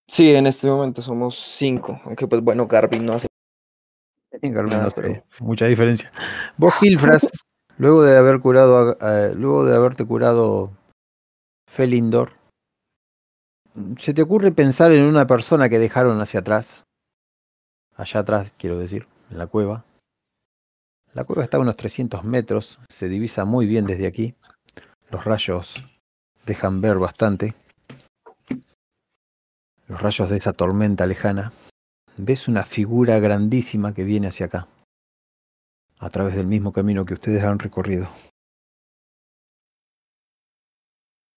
Sí, 0.07 0.33
en 0.33 0.47
este 0.47 0.67
momento 0.67 1.01
somos 1.01 1.35
5. 1.35 1.99
Aunque 2.05 2.27
pues 2.27 2.41
bueno, 2.41 2.67
Garvin 2.67 3.05
no 3.05 3.13
hace. 3.13 3.27
Sí, 4.41 4.49
Nada, 4.49 4.83
no 4.83 4.89
pero- 4.95 5.23
mucha 5.41 5.65
diferencia. 5.65 6.11
Vos, 6.57 6.75
Gilfras, 6.75 7.27
luego 7.77 8.03
de 8.03 8.17
haber 8.17 8.39
curado, 8.39 8.97
a- 8.99 9.25
eh, 9.27 9.35
luego 9.35 9.65
de 9.65 9.75
haberte 9.75 10.05
curado 10.05 10.71
Felindor, 11.69 12.33
¿se 13.97 14.13
te 14.13 14.21
ocurre 14.21 14.51
pensar 14.51 14.91
en 14.91 15.03
una 15.03 15.27
persona 15.27 15.69
que 15.69 15.79
dejaron 15.79 16.21
hacia 16.21 16.41
atrás? 16.41 16.85
Allá 17.95 18.21
atrás, 18.21 18.53
quiero 18.57 18.77
decir, 18.77 19.07
en 19.31 19.37
la 19.37 19.47
cueva. 19.47 19.85
La 21.13 21.23
cueva 21.23 21.43
está 21.43 21.57
a 21.57 21.61
unos 21.61 21.77
300 21.77 22.23
metros, 22.25 22.79
se 22.89 23.07
divisa 23.07 23.45
muy 23.45 23.65
bien 23.65 23.85
desde 23.85 24.07
aquí. 24.07 24.35
Los 25.09 25.23
rayos 25.23 25.75
dejan 26.45 26.81
ver 26.81 26.97
bastante. 26.97 27.53
Los 29.87 30.01
rayos 30.01 30.29
de 30.29 30.37
esa 30.37 30.53
tormenta 30.53 31.05
lejana. 31.05 31.53
Ves 32.17 32.47
una 32.47 32.63
figura 32.63 33.19
grandísima 33.19 33.93
que 33.93 34.03
viene 34.03 34.27
hacia 34.27 34.47
acá, 34.47 34.67
a 35.99 36.09
través 36.09 36.35
del 36.35 36.47
mismo 36.47 36.71
camino 36.71 37.05
que 37.05 37.13
ustedes 37.13 37.43
han 37.43 37.59
recorrido. 37.59 38.09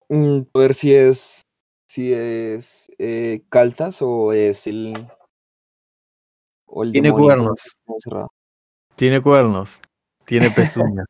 Mm, 0.08 0.40
a 0.54 0.58
ver 0.58 0.74
si 0.74 0.94
es. 0.94 1.42
Si 1.88 2.12
es 2.12 2.92
eh, 2.98 3.42
Caltas 3.48 4.02
o 4.02 4.34
es 4.34 4.66
el. 4.66 5.08
O 6.66 6.82
el 6.82 6.92
Tiene 6.92 7.10
cuernos. 7.10 7.76
encerrado. 7.86 8.30
Tiene 8.94 9.22
cuernos, 9.22 9.80
tiene 10.26 10.50
pezuñas. 10.50 11.06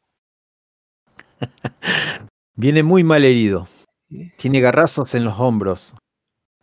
Viene 2.54 2.84
muy 2.84 3.02
mal 3.02 3.24
herido. 3.24 3.66
Tiene 4.36 4.60
garrazos 4.60 5.14
en 5.14 5.24
los 5.24 5.38
hombros, 5.38 5.94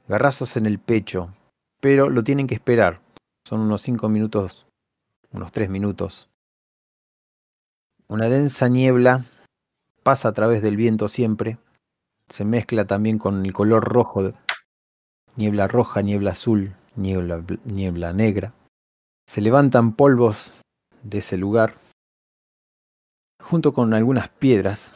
garrazos 0.07 0.55
en 0.55 0.65
el 0.65 0.79
pecho, 0.79 1.33
pero 1.81 2.09
lo 2.09 2.23
tienen 2.23 2.47
que 2.47 2.55
esperar. 2.55 3.01
Son 3.45 3.59
unos 3.59 3.81
cinco 3.81 4.07
minutos, 4.07 4.65
unos 5.31 5.51
tres 5.51 5.69
minutos. 5.69 6.29
Una 8.07 8.29
densa 8.29 8.69
niebla 8.69 9.25
pasa 10.03 10.29
a 10.29 10.33
través 10.33 10.61
del 10.61 10.77
viento 10.77 11.09
siempre. 11.09 11.57
Se 12.29 12.45
mezcla 12.45 12.85
también 12.85 13.17
con 13.17 13.45
el 13.45 13.53
color 13.53 13.83
rojo. 13.83 14.33
Niebla 15.35 15.67
roja, 15.67 16.01
niebla 16.01 16.31
azul, 16.31 16.75
niebla, 16.95 17.37
bl- 17.37 17.59
niebla 17.65 18.13
negra. 18.13 18.53
Se 19.27 19.41
levantan 19.41 19.95
polvos 19.95 20.59
de 21.03 21.19
ese 21.19 21.37
lugar, 21.37 21.77
junto 23.41 23.73
con 23.73 23.93
algunas 23.93 24.29
piedras. 24.29 24.95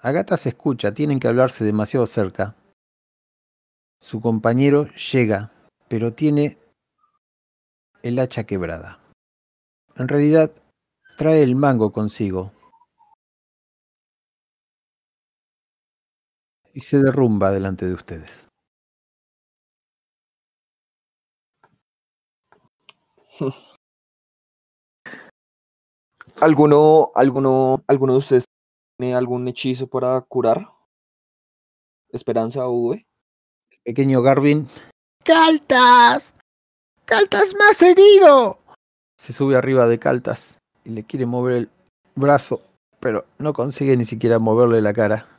Agata 0.00 0.36
se 0.36 0.50
escucha, 0.50 0.92
tienen 0.92 1.18
que 1.18 1.28
hablarse 1.28 1.64
demasiado 1.64 2.06
cerca. 2.06 2.54
Su 4.00 4.20
compañero 4.20 4.86
llega, 5.12 5.50
pero 5.88 6.12
tiene 6.12 6.58
el 8.02 8.18
hacha 8.18 8.44
quebrada. 8.44 9.00
En 9.96 10.08
realidad, 10.08 10.52
trae 11.16 11.42
el 11.42 11.56
mango 11.56 11.92
consigo. 11.92 12.52
Y 16.74 16.80
se 16.80 16.98
derrumba 16.98 17.50
delante 17.52 17.86
de 17.86 17.94
ustedes. 17.94 18.48
¿Alguno, 26.40 27.12
alguno, 27.14 27.82
alguno 27.86 28.12
de 28.14 28.18
ustedes 28.18 28.44
tiene 28.98 29.14
algún 29.14 29.48
hechizo 29.48 29.86
para 29.86 30.20
curar? 30.20 30.66
¿Esperanza 32.10 32.66
o 32.66 32.88
V? 32.88 33.06
Pequeño 33.84 34.20
Garvin. 34.20 34.68
¡Caltas! 35.24 36.34
¡Caltas 37.06 37.54
más 37.56 37.80
herido! 37.80 38.58
se 39.24 39.32
sube 39.32 39.56
arriba 39.56 39.86
de 39.86 39.98
Caltas 39.98 40.58
y 40.84 40.90
le 40.90 41.04
quiere 41.04 41.24
mover 41.24 41.56
el 41.56 41.70
brazo, 42.14 42.60
pero 43.00 43.24
no 43.38 43.54
consigue 43.54 43.96
ni 43.96 44.04
siquiera 44.04 44.38
moverle 44.38 44.82
la 44.82 44.92
cara. 44.92 45.33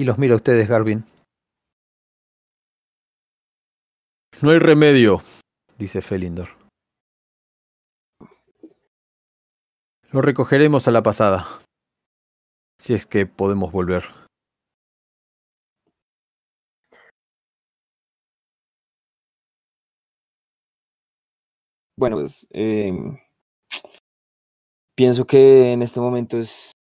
Y 0.00 0.04
los 0.04 0.16
mira 0.16 0.32
a 0.32 0.36
ustedes, 0.36 0.66
Garvin. 0.66 1.04
No 4.40 4.50
hay 4.50 4.58
remedio, 4.58 5.20
dice 5.76 6.00
Felindor. 6.00 6.48
Lo 10.10 10.22
recogeremos 10.22 10.88
a 10.88 10.90
la 10.90 11.02
pasada, 11.02 11.46
si 12.78 12.94
es 12.94 13.04
que 13.04 13.26
podemos 13.26 13.72
volver. 13.72 14.04
Bueno, 21.98 22.16
pues 22.16 22.46
em, 22.52 23.18
pienso 24.96 25.26
que 25.26 25.72
en 25.72 25.82
este 25.82 26.00
momento 26.00 26.38
es, 26.38 26.72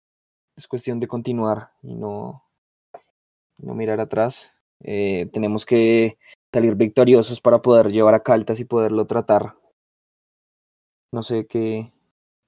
es 0.56 0.68
cuestión 0.68 1.00
de 1.00 1.08
continuar 1.08 1.72
y 1.82 1.97
no, 1.97 2.48
no 3.62 3.74
mirar 3.74 4.00
atrás. 4.00 4.60
Eh, 4.80 5.28
tenemos 5.32 5.66
que 5.66 6.18
salir 6.52 6.74
victoriosos 6.76 7.40
para 7.40 7.62
poder 7.62 7.90
llevar 7.90 8.14
a 8.14 8.22
Caltas 8.22 8.60
y 8.60 8.64
poderlo 8.64 9.06
tratar. 9.06 9.56
No 11.12 11.22
sé 11.22 11.46
qué, 11.46 11.92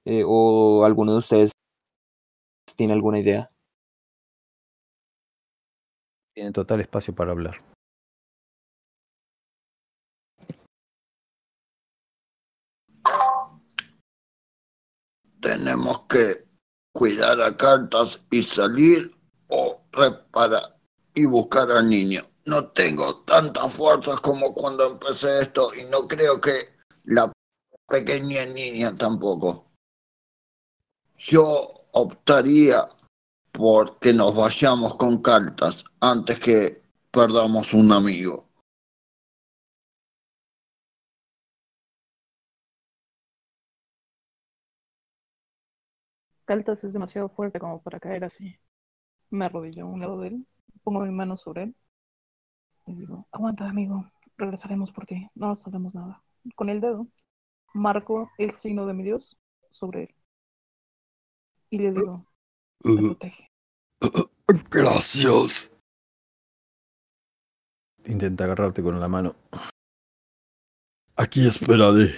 eh, 0.05 0.23
o 0.25 0.85
alguno 0.85 1.13
de 1.13 1.17
ustedes 1.17 1.51
tiene 2.75 2.93
alguna 2.93 3.19
idea. 3.19 3.51
Tiene 6.33 6.51
total 6.51 6.81
espacio 6.81 7.13
para 7.13 7.31
hablar. 7.31 7.57
Tenemos 15.41 16.03
que 16.07 16.45
cuidar 16.93 17.41
a 17.41 17.57
cartas 17.57 18.25
y 18.29 18.43
salir 18.43 19.11
o 19.47 19.81
reparar 19.91 20.80
y 21.13 21.25
buscar 21.25 21.71
al 21.71 21.89
niño. 21.89 22.23
No 22.45 22.69
tengo 22.69 23.17
tantas 23.23 23.75
fuerzas 23.75 24.19
como 24.21 24.53
cuando 24.53 24.85
empecé 24.85 25.41
esto 25.41 25.73
y 25.75 25.83
no 25.85 26.07
creo 26.07 26.41
que 26.41 26.65
la 27.05 27.31
pequeña 27.87 28.45
niña 28.45 28.95
tampoco. 28.95 29.65
Yo 31.17 31.73
optaría 31.91 32.87
por 33.51 33.99
que 33.99 34.13
nos 34.13 34.35
vayamos 34.35 34.95
con 34.95 35.21
cartas 35.21 35.83
antes 35.99 36.39
que 36.39 36.81
perdamos 37.11 37.73
un 37.73 37.91
amigo. 37.91 38.47
Caltas 46.45 46.83
es 46.83 46.93
demasiado 46.93 47.29
fuerte 47.29 47.59
como 47.59 47.81
para 47.81 47.99
caer 47.99 48.23
así. 48.25 48.57
Me 49.29 49.45
arrodillo 49.45 49.85
a 49.85 49.87
un 49.87 50.01
lado 50.01 50.19
de 50.19 50.27
él, 50.29 50.47
pongo 50.83 51.01
mi 51.01 51.11
mano 51.11 51.37
sobre 51.37 51.63
él 51.63 51.75
y 52.85 52.95
digo, 52.95 53.27
aguanta 53.31 53.69
amigo, 53.69 54.05
regresaremos 54.37 54.91
por 54.91 55.05
ti, 55.05 55.29
no 55.35 55.47
nos 55.47 55.65
haremos 55.67 55.93
nada. 55.93 56.23
Con 56.55 56.69
el 56.69 56.81
dedo 56.81 57.07
marco 57.73 58.29
el 58.37 58.53
signo 58.55 58.85
de 58.85 58.93
mi 58.93 59.03
Dios 59.03 59.37
sobre 59.71 60.03
él. 60.03 60.15
Y 61.69 61.77
le 61.77 61.91
digo, 61.91 62.25
te 62.83 62.95
protege. 62.95 63.49
Gracias. 64.69 65.71
Intenta 68.05 68.43
agarrarte 68.43 68.81
con 68.81 68.99
la 68.99 69.07
mano. 69.07 69.35
Aquí 71.15 71.45
esperaré. 71.45 72.15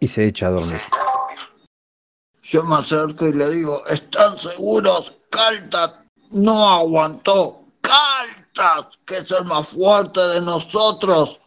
Y 0.00 0.06
se 0.06 0.26
echa 0.26 0.46
a 0.46 0.50
dormir. 0.50 0.78
Yo 2.48 2.64
me 2.64 2.76
acerco 2.76 3.26
y 3.26 3.34
le 3.34 3.50
digo, 3.50 3.86
¿están 3.88 4.38
seguros? 4.38 5.12
Caltas 5.28 5.92
no 6.30 6.66
aguantó. 6.66 7.66
Caltas, 7.82 8.98
que 9.04 9.18
es 9.18 9.30
el 9.32 9.44
más 9.44 9.68
fuerte 9.68 10.18
de 10.18 10.40
nosotros. 10.40 11.38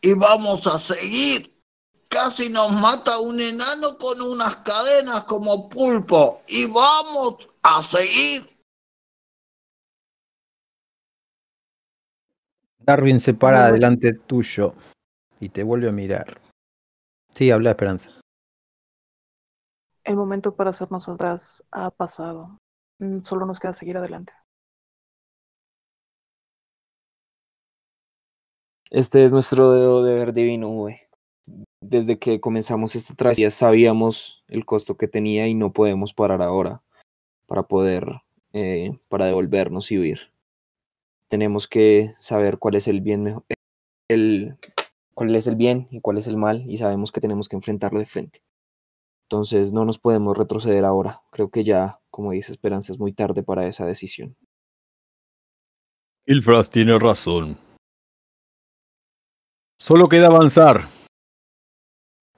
Y 0.00 0.14
vamos 0.14 0.68
a 0.68 0.78
seguir. 0.78 1.60
Casi 2.06 2.48
nos 2.48 2.70
mata 2.70 3.18
un 3.18 3.40
enano 3.40 3.98
con 3.98 4.20
unas 4.20 4.54
cadenas 4.56 5.24
como 5.24 5.68
pulpo. 5.68 6.42
Y 6.46 6.66
vamos 6.66 7.48
a 7.64 7.82
seguir. 7.82 8.48
Darwin 12.78 13.18
se 13.18 13.34
para 13.34 13.72
delante 13.72 14.12
tuyo 14.12 14.74
y 15.40 15.48
te 15.48 15.64
vuelve 15.64 15.88
a 15.88 15.92
mirar. 15.92 16.40
Sí, 17.34 17.50
habla 17.50 17.70
Esperanza. 17.70 18.21
El 20.04 20.16
momento 20.16 20.54
para 20.54 20.70
hacernos 20.70 21.08
atrás 21.08 21.62
ha 21.70 21.90
pasado. 21.90 22.60
Mm, 22.98 23.18
Solo 23.20 23.46
nos 23.46 23.60
queda 23.60 23.72
seguir 23.72 23.96
adelante. 23.96 24.32
Este 28.90 29.24
es 29.24 29.32
nuestro 29.32 30.02
deber 30.02 30.32
divino. 30.32 30.86
Desde 31.80 32.18
que 32.18 32.40
comenzamos 32.40 32.94
esta 32.94 33.14
travesía 33.14 33.50
sabíamos 33.50 34.44
el 34.48 34.66
costo 34.66 34.96
que 34.96 35.08
tenía 35.08 35.48
y 35.48 35.54
no 35.54 35.72
podemos 35.72 36.12
parar 36.12 36.42
ahora 36.42 36.82
para 37.46 37.62
poder, 37.62 38.06
eh, 38.52 38.98
para 39.08 39.26
devolvernos 39.26 39.90
y 39.92 39.98
huir. 39.98 40.32
Tenemos 41.28 41.68
que 41.68 42.12
saber 42.18 42.58
cuál 42.58 42.74
es 42.74 42.86
el 42.86 43.00
bien, 43.00 43.42
el, 44.08 44.56
cuál 45.14 45.34
es 45.34 45.46
el 45.46 45.56
bien 45.56 45.88
y 45.90 46.00
cuál 46.00 46.18
es 46.18 46.26
el 46.26 46.36
mal 46.36 46.70
y 46.70 46.76
sabemos 46.76 47.12
que 47.12 47.20
tenemos 47.20 47.48
que 47.48 47.56
enfrentarlo 47.56 47.98
de 47.98 48.06
frente. 48.06 48.42
Entonces 49.32 49.72
no 49.72 49.86
nos 49.86 49.98
podemos 49.98 50.36
retroceder 50.36 50.84
ahora. 50.84 51.22
Creo 51.30 51.50
que 51.50 51.64
ya, 51.64 52.02
como 52.10 52.32
dice 52.32 52.52
Esperanza, 52.52 52.92
es 52.92 52.98
muy 52.98 53.14
tarde 53.14 53.42
para 53.42 53.66
esa 53.66 53.86
decisión. 53.86 54.36
Ilfras 56.26 56.68
tiene 56.68 56.98
razón. 56.98 57.56
Solo 59.78 60.10
queda 60.10 60.26
avanzar. 60.26 60.82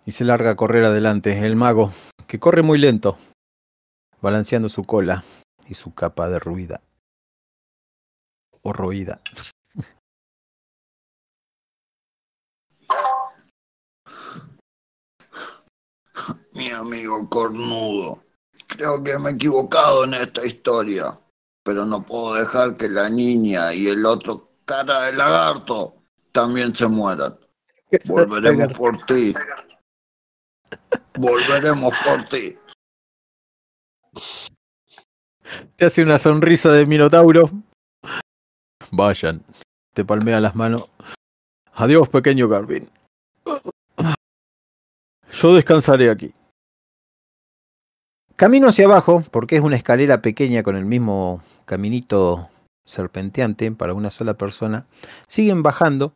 Y 0.07 0.13
se 0.13 0.23
larga 0.23 0.51
a 0.51 0.55
correr 0.55 0.85
adelante 0.85 1.45
el 1.45 1.57
mago, 1.57 1.93
que 2.29 2.39
corre 2.39 2.63
muy 2.63 2.79
lento, 2.79 3.19
balanceando 4.21 4.69
su 4.69 4.85
cola 4.85 5.25
y 5.67 5.75
su 5.75 5.95
capa 5.95 6.29
derruida. 6.29 6.81
O 8.63 8.73
roída. 8.73 9.21
Mi 16.65 16.71
amigo 16.71 17.29
cornudo. 17.29 18.25
Creo 18.69 19.05
que 19.05 19.19
me 19.19 19.31
he 19.31 19.33
equivocado 19.35 20.05
en 20.05 20.15
esta 20.15 20.47
historia. 20.47 21.19
Pero 21.63 21.85
no 21.85 22.05
puedo 22.05 22.35
dejar 22.37 22.75
que 22.75 22.89
la 22.89 23.11
niña 23.11 23.75
y 23.75 23.89
el 23.89 24.07
otro 24.07 24.51
cara 24.65 25.03
de 25.03 25.13
lagarto 25.13 25.95
también 26.33 26.75
se 26.75 26.89
mueran. 26.89 27.39
Volveremos 28.07 28.73
por 28.79 28.97
ti. 29.05 29.35
Volveremos 31.19 31.93
por 32.03 32.29
ti. 32.29 32.59
Te 35.77 35.85
hace 35.85 36.03
una 36.03 36.19
sonrisa 36.19 36.73
de 36.73 36.87
minotauro. 36.87 37.51
Vayan. 38.91 39.45
Te 39.93 40.03
palmea 40.03 40.41
las 40.41 40.55
manos. 40.55 40.89
Adiós, 41.75 42.09
pequeño 42.09 42.49
Garvin. 42.49 42.91
Yo 45.31 45.55
descansaré 45.55 46.09
aquí. 46.09 46.35
Camino 48.37 48.67
hacia 48.67 48.87
abajo, 48.87 49.23
porque 49.31 49.55
es 49.55 49.63
una 49.63 49.77
escalera 49.77 50.21
pequeña 50.21 50.65
con 50.65 50.75
el 50.75 50.85
mismo 50.85 51.41
caminito 51.67 52.51
serpenteante 52.85 53.71
para 53.71 53.95
una 53.95 54.11
sola 54.11 54.35
persona. 54.35 54.87
Siguen 55.29 55.63
bajando. 55.63 56.15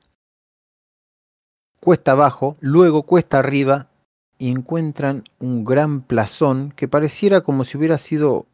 Cuesta 1.78 2.12
abajo, 2.12 2.56
luego 2.58 3.05
cuesta 3.05 3.38
arriba 3.38 3.86
y 4.36 4.50
encuentran 4.50 5.22
un 5.38 5.64
gran 5.64 6.00
plazón 6.00 6.72
que 6.74 6.88
pareciera 6.88 7.42
como 7.42 7.62
si 7.62 7.78
hubiera 7.78 7.98
sido 7.98 8.47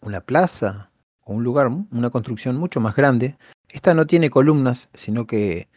una 0.00 0.20
plaza 0.20 0.90
o 1.22 1.34
un 1.34 1.44
lugar, 1.44 1.68
una 1.68 2.10
construcción 2.10 2.56
mucho 2.56 2.80
más 2.80 2.96
grande. 2.96 3.38
Esta 3.68 3.94
no 3.94 4.04
tiene 4.08 4.30
columnas, 4.30 4.88
sino 4.94 5.28
que 5.28 5.68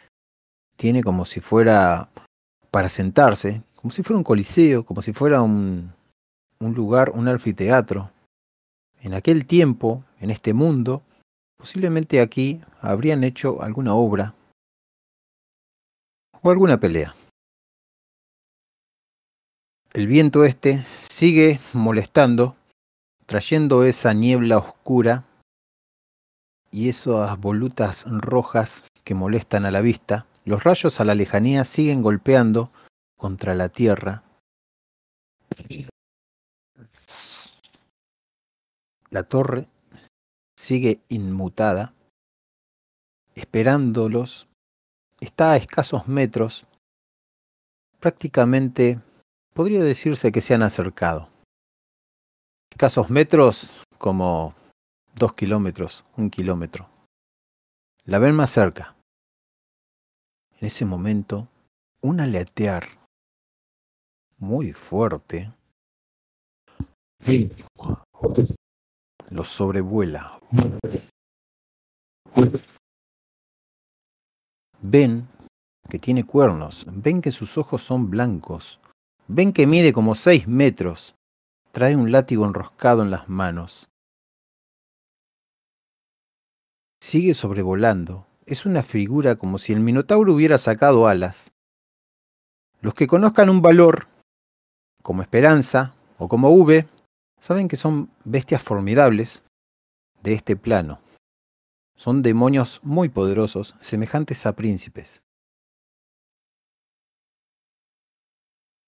tiene 0.78 1.04
como 1.04 1.26
si 1.26 1.42
fuera 1.42 2.10
para 2.72 2.90
sentarse, 2.90 3.62
como 3.76 3.92
si 3.92 4.02
fuera 4.02 4.18
un 4.18 4.24
coliseo, 4.24 4.84
como 4.84 5.04
si 5.04 5.14
fuera 5.14 5.44
un, 5.44 5.94
un 6.62 6.74
lugar, 6.74 7.12
un 7.14 7.28
anfiteatro. 7.28 8.12
En 9.02 9.14
aquel 9.14 9.46
tiempo, 9.46 10.04
en 10.20 10.30
este 10.30 10.54
mundo, 10.54 11.04
posiblemente 11.58 12.22
aquí 12.22 12.62
habrían 12.80 13.24
hecho 13.24 13.62
alguna 13.62 13.94
obra 13.96 14.34
o 16.42 16.50
alguna 16.50 16.80
pelea. 16.80 17.14
El 19.94 20.08
viento 20.08 20.46
este 20.46 20.84
sigue 20.88 21.60
molestando 21.74 22.56
trayendo 23.32 23.86
esa 23.86 24.14
niebla 24.14 24.58
oscura 24.58 25.24
y 26.70 26.90
esas 26.90 27.40
volutas 27.40 28.04
rojas 28.06 28.90
que 29.06 29.14
molestan 29.14 29.66
a 29.66 29.72
la 29.72 29.80
vista, 29.80 30.28
los 30.44 30.66
rayos 30.66 31.00
a 31.00 31.06
la 31.06 31.16
lejanía 31.16 31.64
siguen 31.64 32.02
golpeando 32.02 32.72
contra 33.16 33.56
la 33.56 33.70
tierra. 33.70 34.24
La 39.12 39.24
torre 39.24 39.68
sigue 40.58 41.02
inmutada, 41.10 41.94
esperándolos. 43.36 44.48
Está 45.20 45.52
a 45.52 45.58
escasos 45.58 46.08
metros. 46.08 46.66
Prácticamente 48.00 49.02
podría 49.54 49.84
decirse 49.84 50.32
que 50.32 50.40
se 50.40 50.54
han 50.54 50.64
acercado. 50.64 51.28
Escasos 52.70 53.10
metros 53.10 53.70
como 53.98 54.56
dos 55.14 55.34
kilómetros, 55.34 56.06
un 56.16 56.30
kilómetro. 56.30 56.90
La 58.06 58.18
ven 58.18 58.34
más 58.34 58.50
cerca. 58.50 58.96
En 60.58 60.68
ese 60.68 60.86
momento, 60.86 61.50
un 62.02 62.22
aletear 62.22 62.88
muy 64.38 64.72
fuerte 64.72 65.54
los 69.32 69.48
sobrevuela. 69.48 70.40
Ven 74.82 75.28
que 75.90 76.00
tiene 76.00 76.26
cuernos, 76.26 76.86
ven 76.88 77.22
que 77.22 77.32
sus 77.32 77.58
ojos 77.58 77.82
son 77.82 78.10
blancos, 78.10 78.80
ven 79.28 79.54
que 79.54 79.68
mide 79.68 79.94
como 79.94 80.16
seis 80.16 80.48
metros, 80.48 81.16
trae 81.72 81.96
un 81.96 82.12
látigo 82.12 82.46
enroscado 82.46 83.02
en 83.04 83.12
las 83.12 83.30
manos. 83.30 83.90
Sigue 87.02 87.34
sobrevolando, 87.34 88.28
es 88.46 88.66
una 88.66 88.84
figura 88.84 89.36
como 89.36 89.58
si 89.58 89.74
el 89.74 89.80
Minotauro 89.80 90.34
hubiera 90.34 90.58
sacado 90.58 91.08
alas. 91.08 91.52
Los 92.82 92.94
que 92.94 93.08
conozcan 93.08 93.50
un 93.50 93.62
valor, 93.62 94.08
como 95.02 95.22
Esperanza 95.22 95.94
o 96.18 96.28
como 96.28 96.52
V, 96.52 96.88
saben 97.42 97.68
que 97.68 97.76
son 97.76 98.12
bestias 98.24 98.62
formidables 98.62 99.44
de 100.22 100.34
este 100.34 100.56
plano. 100.56 101.02
Son 101.96 102.22
demonios 102.22 102.80
muy 102.84 103.10
poderosos, 103.10 103.76
semejantes 103.82 104.46
a 104.46 104.56
príncipes. 104.56 105.26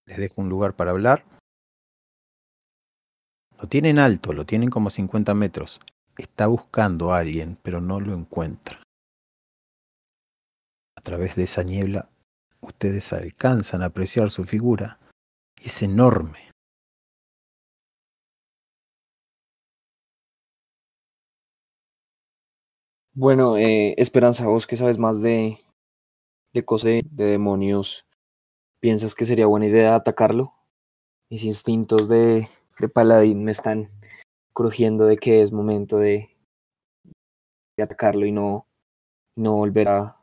Les 0.05 0.17
dejo 0.17 0.41
un 0.41 0.49
lugar 0.49 0.75
para 0.75 0.91
hablar. 0.91 1.25
Lo 3.59 3.67
tienen 3.67 3.97
alto, 3.97 4.33
lo 4.33 4.45
tienen 4.45 4.69
como 4.69 4.89
50 4.89 5.33
metros. 5.33 5.79
Está 6.17 6.47
buscando 6.47 7.11
a 7.11 7.19
alguien, 7.19 7.57
pero 7.63 7.81
no 7.81 7.99
lo 7.99 8.15
encuentra. 8.15 8.83
A 10.95 11.01
través 11.01 11.35
de 11.35 11.43
esa 11.43 11.63
niebla, 11.63 12.09
ustedes 12.61 13.13
alcanzan 13.13 13.81
a 13.81 13.87
apreciar 13.87 14.29
su 14.29 14.43
figura. 14.43 14.99
Es 15.55 15.81
enorme. 15.81 16.52
Bueno, 23.15 23.57
eh, 23.57 23.93
Esperanza, 23.97 24.47
vos 24.47 24.65
que 24.67 24.75
sabes 24.77 24.97
más 24.97 25.21
de, 25.21 25.59
de 26.53 26.65
cosas 26.65 26.85
de, 26.85 27.03
de 27.11 27.25
demonios, 27.25 28.07
¿piensas 28.81 29.15
que 29.15 29.25
sería 29.25 29.47
buena 29.47 29.67
idea 29.67 29.95
atacarlo? 29.95 30.53
Mis 31.29 31.45
instintos 31.45 32.09
de, 32.09 32.49
de 32.79 32.89
paladín 32.89 33.43
me 33.43 33.51
están 33.51 33.91
crujiendo 34.53 35.05
de 35.05 35.17
que 35.17 35.41
es 35.43 35.51
momento 35.51 35.97
de, 35.97 36.29
de 37.77 37.83
atacarlo 37.83 38.25
y 38.25 38.31
no, 38.31 38.65
no 39.35 39.53
volver 39.53 39.89
a... 39.89 40.17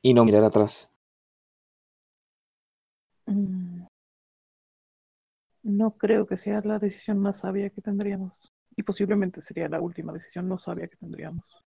Y 0.00 0.14
no 0.14 0.24
mirar 0.24 0.44
atrás. 0.44 0.90
Mm. 3.28 3.61
No 5.62 5.92
creo 5.92 6.26
que 6.26 6.36
sea 6.36 6.60
la 6.62 6.78
decisión 6.78 7.18
más 7.18 7.38
sabia 7.38 7.70
que 7.70 7.80
tendríamos. 7.80 8.52
Y 8.76 8.82
posiblemente 8.82 9.42
sería 9.42 9.68
la 9.68 9.80
última 9.80 10.12
decisión 10.12 10.48
no 10.48 10.58
sabia 10.58 10.88
que 10.88 10.96
tendríamos. 10.96 11.62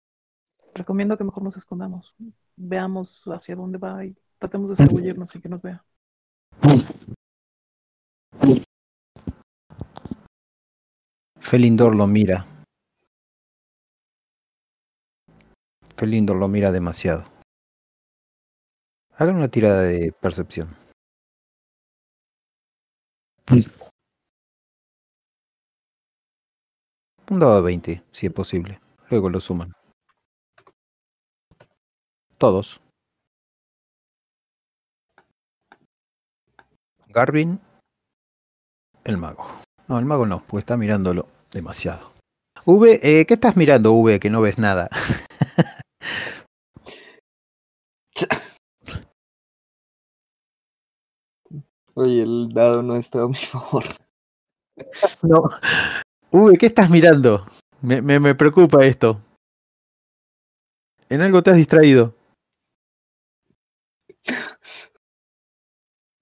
Recomiendo 0.75 1.19
que 1.19 1.25
mejor 1.25 1.43
nos 1.43 1.57
escondamos. 1.57 2.15
Veamos 2.57 3.23
hacia 3.27 3.57
dónde 3.57 3.79
va 3.79 4.05
y 4.05 4.17
tratemos 4.39 4.69
de 4.69 4.85
escabullirnos 4.85 5.31
sin 5.31 5.43
que 5.43 5.49
nos 5.49 5.61
vea. 5.61 5.85
Felindor 11.39 11.95
lo 11.95 12.07
mira. 12.07 12.47
Felindor 15.97 16.37
lo 16.37 16.49
mira 16.49 16.73
demasiado. 16.73 17.25
Hagan 19.17 19.37
una 19.37 19.49
tirada 19.49 19.83
de 19.83 20.13
percepción. 20.19 20.69
Un 27.31 27.41
dado 27.41 27.57
de 27.57 27.63
20, 27.63 28.05
si 28.11 28.27
es 28.27 28.33
posible. 28.33 28.81
Luego 29.11 29.31
lo 29.31 29.41
suman. 29.41 29.73
Todos. 32.39 32.81
Garvin, 37.09 37.61
el 39.05 39.19
mago. 39.19 39.47
No, 39.89 39.99
el 39.99 40.05
mago 40.05 40.27
no, 40.27 40.43
porque 40.47 40.61
está 40.61 40.77
mirándolo 40.77 41.29
demasiado. 41.53 42.13
V, 42.65 43.01
eh, 43.03 43.27
¿qué 43.27 43.35
estás 43.35 43.57
mirando, 43.57 43.93
V? 43.93 44.21
Que 44.21 44.31
no 44.31 44.41
ves 44.41 44.59
nada. 44.59 44.89
Oye, 51.95 52.23
el 52.23 52.49
dado 52.55 52.83
no 52.83 52.97
está 52.97 53.23
a 53.23 53.29
mi 53.29 53.35
favor. 53.35 53.85
no. 55.23 55.51
V, 56.35 56.57
¿qué 56.57 56.65
estás 56.65 56.89
mirando? 56.89 57.47
Me, 57.83 58.01
me, 58.01 58.19
me 58.19 58.35
preocupa 58.35 58.87
esto. 58.87 59.21
En 61.11 61.21
algo 61.21 61.43
te 61.43 61.51
has 61.51 61.59
distraído. 61.59 62.15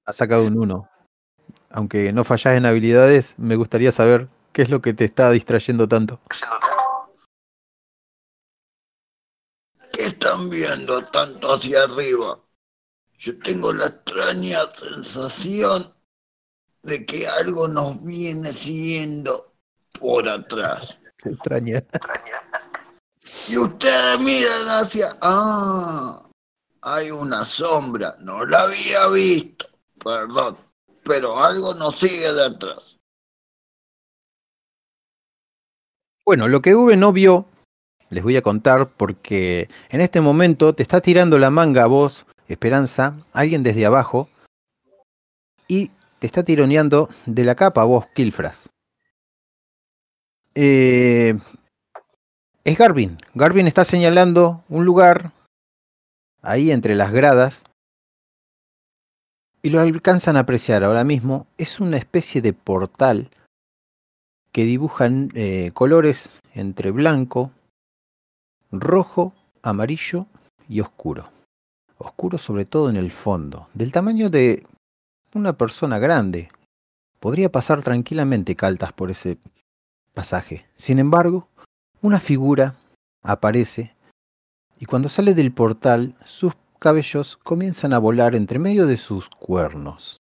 Ha 0.05 0.13
sacado 0.13 0.47
un 0.47 0.59
1. 0.59 0.91
Aunque 1.71 2.13
no 2.13 2.25
fallas 2.25 2.57
en 2.57 2.67
habilidades, 2.67 3.39
me 3.39 3.55
gustaría 3.55 3.93
saber 3.93 4.29
qué 4.53 4.63
es 4.63 4.71
lo 4.71 4.83
que 4.83 4.95
te 4.95 5.05
está 5.05 5.31
distrayendo 5.31 5.87
tanto. 5.87 6.19
¿Qué 9.93 10.07
están 10.07 10.51
viendo 10.51 11.05
tanto 11.05 11.55
hacia 11.55 11.85
arriba? 11.85 12.37
Yo 13.17 13.39
tengo 13.39 13.73
la 13.73 13.87
extraña 13.87 14.69
sensación 14.73 15.95
de 16.83 17.07
que 17.07 17.29
algo 17.29 17.69
nos 17.69 18.03
viene 18.03 18.53
siguiendo 18.53 19.50
por 20.01 20.29
atrás. 20.29 20.99
Extraña. 21.25 21.85
Y 23.49 23.57
ustedes 23.57 24.19
miran 24.21 24.69
hacia... 24.69 25.17
Ah, 25.21 26.27
hay 26.83 27.11
una 27.11 27.45
sombra. 27.45 28.17
No 28.21 28.45
la 28.45 28.63
había 28.63 29.07
visto. 29.09 29.67
Perdón. 30.03 30.57
Pero 31.05 31.43
algo 31.43 31.75
nos 31.75 31.97
sigue 31.97 32.33
de 32.33 32.47
atrás. 32.47 32.97
Bueno, 36.25 36.49
lo 36.49 36.63
que 36.63 36.75
V 36.75 36.97
no 36.97 37.13
vio, 37.13 37.47
les 38.11 38.23
voy 38.23 38.37
a 38.37 38.43
contar 38.43 38.89
porque 38.89 39.69
en 39.89 40.01
este 40.01 40.21
momento 40.21 40.75
te 40.75 40.83
está 40.83 41.01
tirando 41.01 41.39
la 41.39 41.51
manga 41.51 41.85
a 41.85 41.87
vos, 41.87 42.25
Esperanza, 42.47 43.17
alguien 43.33 43.63
desde 43.63 43.87
abajo, 43.87 44.29
y 45.67 45.91
te 46.19 46.27
está 46.27 46.43
tironeando 46.45 47.09
de 47.27 47.45
la 47.45 47.55
capa 47.55 47.83
a 47.83 47.85
vos, 47.85 48.07
Kilfras. 48.15 48.71
Eh, 50.63 51.39
es 52.65 52.77
Garvin. 52.77 53.17
Garvin 53.33 53.67
está 53.67 53.83
señalando 53.83 54.63
un 54.69 54.85
lugar 54.85 55.33
ahí 56.43 56.71
entre 56.71 56.95
las 56.97 57.13
gradas 57.13 57.65
y 59.63 59.71
lo 59.71 59.81
alcanzan 59.81 60.37
a 60.37 60.41
apreciar 60.41 60.85
ahora 60.85 61.03
mismo. 61.03 61.47
Es 61.57 61.81
una 61.81 61.97
especie 61.97 62.43
de 62.43 62.53
portal 62.53 63.31
que 64.53 64.67
dibujan 64.67 65.31
eh, 65.35 65.71
colores 65.73 66.29
entre 66.53 66.91
blanco, 66.91 67.51
rojo, 68.71 69.33
amarillo 69.63 70.27
y 70.69 70.81
oscuro. 70.81 71.31
Oscuro 71.97 72.37
sobre 72.37 72.67
todo 72.67 72.91
en 72.91 72.97
el 72.97 73.11
fondo, 73.11 73.71
del 73.73 73.93
tamaño 73.93 74.29
de 74.29 74.67
una 75.33 75.55
persona 75.55 75.99
grande. 75.99 76.51
Podría 77.19 77.51
pasar 77.51 77.83
tranquilamente 77.83 78.57
Caltas 78.57 78.93
por 78.93 79.11
ese 79.11 79.39
pasaje. 80.21 80.67
Sin 80.77 80.99
embargo, 80.99 81.49
una 82.03 82.21
figura 82.21 82.77
aparece 83.23 83.97
y 84.79 84.85
cuando 84.85 85.09
sale 85.09 85.33
del 85.33 85.51
portal 85.51 86.15
sus 86.27 86.53
cabellos 86.79 87.39
comienzan 87.39 87.95
a 87.95 87.99
volar 87.99 88.35
entre 88.35 88.59
medio 88.59 88.87
de 88.87 88.99
sus 88.99 89.31
cuernos. 89.31 90.19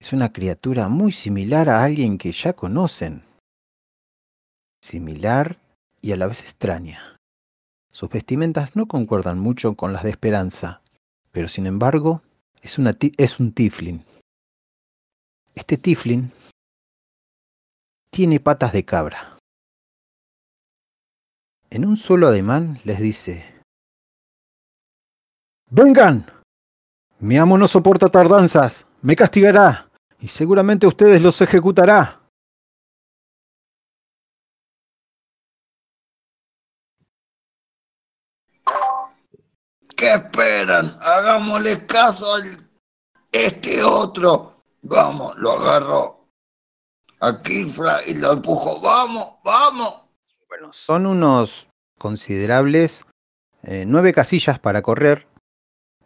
Es 0.00 0.14
una 0.14 0.32
criatura 0.32 0.88
muy 0.88 1.12
similar 1.12 1.68
a 1.68 1.84
alguien 1.84 2.16
que 2.16 2.32
ya 2.32 2.54
conocen. 2.54 3.22
Similar 4.80 5.58
y 6.00 6.12
a 6.12 6.16
la 6.16 6.26
vez 6.26 6.40
extraña. 6.40 7.18
Sus 7.92 8.08
vestimentas 8.08 8.76
no 8.76 8.86
concuerdan 8.86 9.38
mucho 9.38 9.74
con 9.74 9.92
las 9.92 10.04
de 10.04 10.10
Esperanza, 10.10 10.80
pero 11.32 11.48
sin 11.48 11.66
embargo 11.66 12.22
es, 12.62 12.78
una 12.78 12.96
es 13.18 13.40
un 13.40 13.52
tiflin. 13.52 14.06
Este 15.54 15.76
tiflin 15.76 16.32
tiene 18.14 18.38
patas 18.38 18.72
de 18.72 18.84
cabra. 18.84 19.36
En 21.68 21.84
un 21.84 21.96
solo 21.96 22.28
ademán 22.28 22.78
les 22.84 23.00
dice, 23.00 23.60
¡Vengan! 25.68 26.24
Mi 27.18 27.38
amo 27.38 27.58
no 27.58 27.66
soporta 27.66 28.06
tardanzas, 28.06 28.86
me 29.02 29.16
castigará 29.16 29.90
y 30.20 30.28
seguramente 30.28 30.86
ustedes 30.86 31.22
los 31.22 31.40
ejecutará. 31.40 32.20
¿Qué 39.96 40.14
esperan? 40.14 40.96
Hagámosle 41.00 41.84
caso 41.86 42.34
al 42.34 42.44
este 43.32 43.82
otro. 43.82 44.52
Vamos, 44.82 45.36
lo 45.36 45.52
agarro 45.58 46.23
a 47.20 47.42
Kifra 47.42 47.98
y 48.06 48.14
lo 48.14 48.32
empujo. 48.32 48.80
Vamos, 48.80 49.34
vamos. 49.44 49.94
Bueno, 50.48 50.72
son 50.72 51.06
unos 51.06 51.68
considerables 51.98 53.04
eh, 53.62 53.84
nueve 53.86 54.12
casillas 54.12 54.58
para 54.58 54.82
correr. 54.82 55.24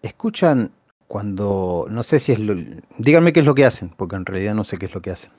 Escuchan 0.03 0.73
cuando, 1.07 1.87
no 1.91 2.03
sé 2.03 2.21
si 2.21 2.33
es 2.33 2.39
lo, 2.39 2.55
díganme 2.99 3.33
qué 3.33 3.41
es 3.41 3.47
lo 3.47 3.55
que 3.55 3.65
hacen, 3.65 3.91
porque 3.91 4.17
en 4.17 4.27
realidad 4.27 4.55
no 4.55 4.65
sé 4.65 4.77
qué 4.77 4.87
es 4.87 4.95
lo 4.95 5.01
que 5.01 5.11
hacen. 5.11 5.33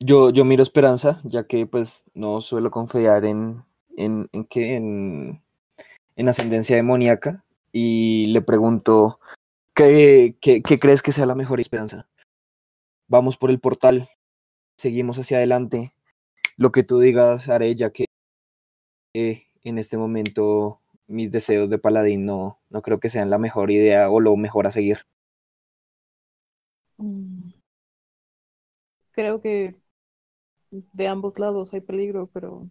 Yo, 0.00 0.30
yo 0.30 0.44
miro 0.44 0.62
Esperanza, 0.62 1.20
ya 1.24 1.46
que 1.46 1.66
pues 1.66 2.04
no 2.12 2.40
suelo 2.40 2.70
confiar 2.70 3.24
en, 3.24 3.64
en, 3.96 4.28
en 4.32 4.44
qué, 4.44 4.74
en, 4.74 5.42
en 6.16 6.28
ascendencia 6.28 6.76
demoníaca, 6.76 7.44
y 7.72 8.26
le 8.26 8.42
pregunto, 8.42 9.18
¿qué, 9.72 10.36
qué, 10.40 10.62
qué 10.62 10.78
crees 10.78 11.02
que 11.02 11.12
sea 11.12 11.26
la 11.26 11.34
mejor 11.34 11.60
esperanza? 11.60 12.06
Vamos 13.14 13.36
por 13.36 13.52
el 13.52 13.60
portal, 13.60 14.08
seguimos 14.76 15.20
hacia 15.20 15.36
adelante, 15.36 15.94
lo 16.56 16.72
que 16.72 16.82
tú 16.82 16.98
digas 16.98 17.48
haré, 17.48 17.72
ya 17.76 17.90
que 17.90 18.06
eh, 19.14 19.44
en 19.62 19.78
este 19.78 19.96
momento 19.96 20.80
mis 21.06 21.30
deseos 21.30 21.70
de 21.70 21.78
paladín 21.78 22.26
no, 22.26 22.58
no 22.70 22.82
creo 22.82 22.98
que 22.98 23.08
sean 23.08 23.30
la 23.30 23.38
mejor 23.38 23.70
idea 23.70 24.10
o 24.10 24.18
lo 24.18 24.34
mejor 24.34 24.66
a 24.66 24.72
seguir. 24.72 25.06
Mm. 26.96 27.50
Creo 29.12 29.40
que 29.40 29.76
de 30.72 31.06
ambos 31.06 31.38
lados 31.38 31.72
hay 31.72 31.82
peligro, 31.82 32.28
pero 32.32 32.68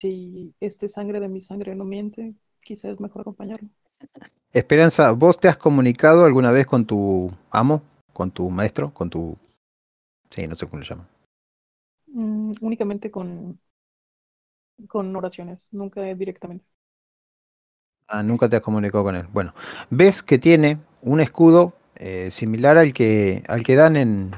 si 0.00 0.54
este 0.60 0.88
sangre 0.88 1.18
de 1.18 1.26
mi 1.26 1.42
sangre 1.42 1.74
no 1.74 1.84
miente, 1.84 2.36
quizás 2.60 2.92
es 2.92 3.00
mejor 3.00 3.22
acompañarlo. 3.22 3.68
Esperanza, 4.52 5.10
¿vos 5.10 5.38
te 5.38 5.48
has 5.48 5.56
comunicado 5.56 6.24
alguna 6.24 6.52
vez 6.52 6.66
con 6.66 6.86
tu 6.86 7.32
amo, 7.50 7.82
con 8.12 8.30
tu 8.30 8.48
maestro, 8.48 8.94
con 8.94 9.10
tu... 9.10 9.36
Sí, 10.34 10.48
no 10.48 10.56
sé 10.56 10.66
cómo 10.66 10.80
le 10.82 10.88
llaman. 10.88 11.06
Mm, 12.06 12.52
únicamente 12.60 13.10
con, 13.10 13.58
con 14.88 15.14
oraciones, 15.16 15.68
nunca 15.72 16.02
directamente. 16.14 16.64
Ah, 18.08 18.22
nunca 18.22 18.48
te 18.48 18.56
has 18.56 18.62
comunicado 18.62 19.04
con 19.04 19.16
él. 19.16 19.26
Bueno, 19.32 19.54
ves 19.90 20.22
que 20.22 20.38
tiene 20.38 20.78
un 21.00 21.20
escudo 21.20 21.72
eh, 21.96 22.30
similar 22.30 22.76
al 22.78 22.92
que, 22.92 23.42
al 23.48 23.64
que 23.64 23.74
dan 23.74 23.96
en... 23.96 24.30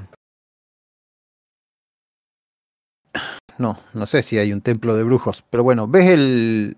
No, 3.59 3.79
no 3.93 4.07
sé 4.07 4.23
si 4.23 4.39
hay 4.39 4.53
un 4.53 4.61
templo 4.61 4.95
de 4.95 5.03
brujos, 5.03 5.45
pero 5.51 5.65
bueno, 5.65 5.89
ves 5.89 6.07
el... 6.07 6.77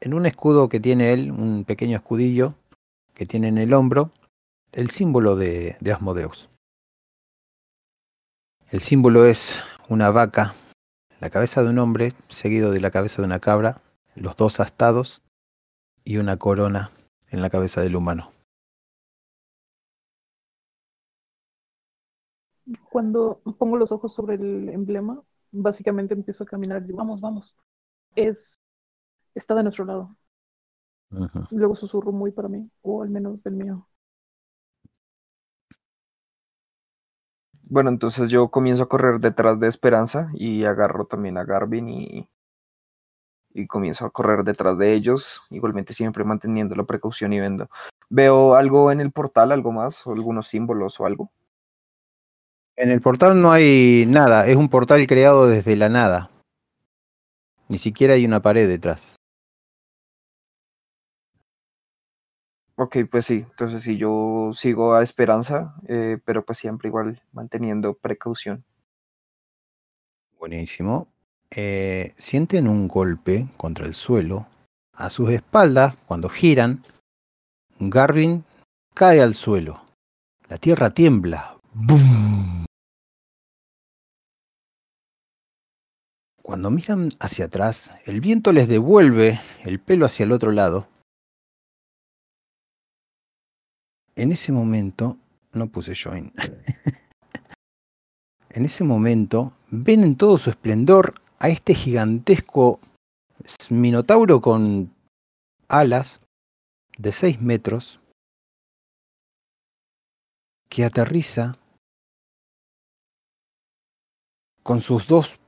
En 0.00 0.14
un 0.14 0.26
escudo 0.26 0.68
que 0.68 0.80
tiene 0.80 1.12
él, 1.12 1.30
un 1.30 1.64
pequeño 1.64 1.96
escudillo 1.96 2.54
que 3.14 3.26
tiene 3.26 3.48
en 3.48 3.58
el 3.58 3.72
hombro, 3.72 4.12
el 4.72 4.90
símbolo 4.90 5.36
de, 5.36 5.76
de 5.80 5.92
Asmodeus. 5.92 6.48
El 8.70 8.80
símbolo 8.80 9.26
es 9.26 9.60
una 9.88 10.10
vaca, 10.10 10.54
la 11.20 11.30
cabeza 11.30 11.62
de 11.62 11.70
un 11.70 11.78
hombre 11.78 12.12
seguido 12.28 12.70
de 12.70 12.80
la 12.80 12.90
cabeza 12.90 13.20
de 13.20 13.26
una 13.26 13.38
cabra, 13.38 13.82
los 14.16 14.36
dos 14.36 14.58
astados 14.58 15.22
y 16.02 16.16
una 16.16 16.38
corona 16.38 16.90
en 17.30 17.42
la 17.42 17.50
cabeza 17.50 17.82
del 17.82 17.94
humano. 17.94 18.32
Cuando 22.90 23.40
pongo 23.58 23.76
los 23.76 23.92
ojos 23.92 24.14
sobre 24.14 24.36
el 24.36 24.70
emblema, 24.70 25.22
básicamente 25.52 26.14
empiezo 26.14 26.44
a 26.44 26.46
caminar 26.46 26.82
y 26.82 26.86
digo, 26.86 26.98
vamos, 26.98 27.20
vamos. 27.20 27.54
Es, 28.16 28.58
está 29.34 29.54
de 29.54 29.62
nuestro 29.62 29.84
lado. 29.84 30.16
Luego 31.50 31.76
susurro 31.76 32.12
muy 32.12 32.32
para 32.32 32.48
mí, 32.48 32.68
o 32.82 33.02
al 33.02 33.10
menos 33.10 33.42
del 33.42 33.54
mío. 33.54 33.86
Bueno, 37.66 37.88
entonces 37.90 38.28
yo 38.28 38.48
comienzo 38.48 38.84
a 38.84 38.88
correr 38.88 39.20
detrás 39.20 39.58
de 39.58 39.68
Esperanza 39.68 40.30
y 40.34 40.64
agarro 40.64 41.06
también 41.06 41.38
a 41.38 41.44
Garvin 41.44 41.88
y, 41.88 42.28
y 43.54 43.66
comienzo 43.66 44.04
a 44.04 44.10
correr 44.10 44.44
detrás 44.44 44.76
de 44.76 44.92
ellos, 44.92 45.44
igualmente 45.50 45.94
siempre 45.94 46.24
manteniendo 46.24 46.74
la 46.74 46.84
precaución 46.84 47.32
y 47.32 47.40
viendo. 47.40 47.70
¿Veo 48.10 48.54
algo 48.54 48.90
en 48.90 49.00
el 49.00 49.12
portal, 49.12 49.50
algo 49.52 49.72
más, 49.72 50.06
o 50.06 50.12
algunos 50.12 50.46
símbolos 50.48 51.00
o 51.00 51.06
algo? 51.06 51.30
En 52.76 52.90
el 52.90 53.00
portal 53.00 53.40
no 53.40 53.52
hay 53.52 54.04
nada, 54.06 54.46
es 54.46 54.56
un 54.56 54.68
portal 54.68 55.06
creado 55.06 55.46
desde 55.46 55.76
la 55.76 55.88
nada. 55.88 56.30
Ni 57.68 57.78
siquiera 57.78 58.14
hay 58.14 58.26
una 58.26 58.40
pared 58.40 58.68
detrás. 58.68 59.16
Ok, 62.76 62.96
pues 63.08 63.26
sí, 63.26 63.46
entonces 63.48 63.82
sí, 63.82 63.96
yo 63.96 64.50
sigo 64.52 64.94
a 64.94 65.02
Esperanza, 65.02 65.76
eh, 65.86 66.18
pero 66.24 66.44
pues 66.44 66.58
siempre 66.58 66.88
igual 66.88 67.22
manteniendo 67.32 67.94
precaución. 67.94 68.64
Buenísimo. 70.38 71.06
Eh, 71.50 72.14
sienten 72.18 72.66
un 72.66 72.88
golpe 72.88 73.46
contra 73.56 73.86
el 73.86 73.94
suelo. 73.94 74.48
A 74.92 75.08
sus 75.08 75.30
espaldas, 75.30 75.94
cuando 76.06 76.28
giran, 76.28 76.82
Garvin 77.78 78.44
cae 78.92 79.22
al 79.22 79.34
suelo. 79.36 79.80
La 80.48 80.58
tierra 80.58 80.90
tiembla. 80.90 81.56
¡Bum! 81.72 82.64
Cuando 86.42 86.70
miran 86.70 87.10
hacia 87.20 87.46
atrás, 87.46 87.92
el 88.04 88.20
viento 88.20 88.52
les 88.52 88.68
devuelve 88.68 89.40
el 89.62 89.80
pelo 89.80 90.06
hacia 90.06 90.24
el 90.24 90.32
otro 90.32 90.50
lado. 90.52 90.88
En 94.16 94.32
ese 94.32 94.52
momento, 94.52 95.18
no 95.52 95.68
puse 95.68 95.94
join. 95.94 96.32
en 98.50 98.64
ese 98.64 98.84
momento, 98.84 99.52
ven 99.70 100.02
en 100.02 100.16
todo 100.16 100.38
su 100.38 100.50
esplendor 100.50 101.14
a 101.38 101.48
este 101.48 101.74
gigantesco 101.74 102.80
minotauro 103.70 104.40
con 104.40 104.94
alas 105.68 106.20
de 106.96 107.12
6 107.12 107.42
metros 107.42 108.00
que 110.68 110.84
aterriza 110.84 111.56
con 114.62 114.80
sus 114.80 115.06
dos 115.06 115.38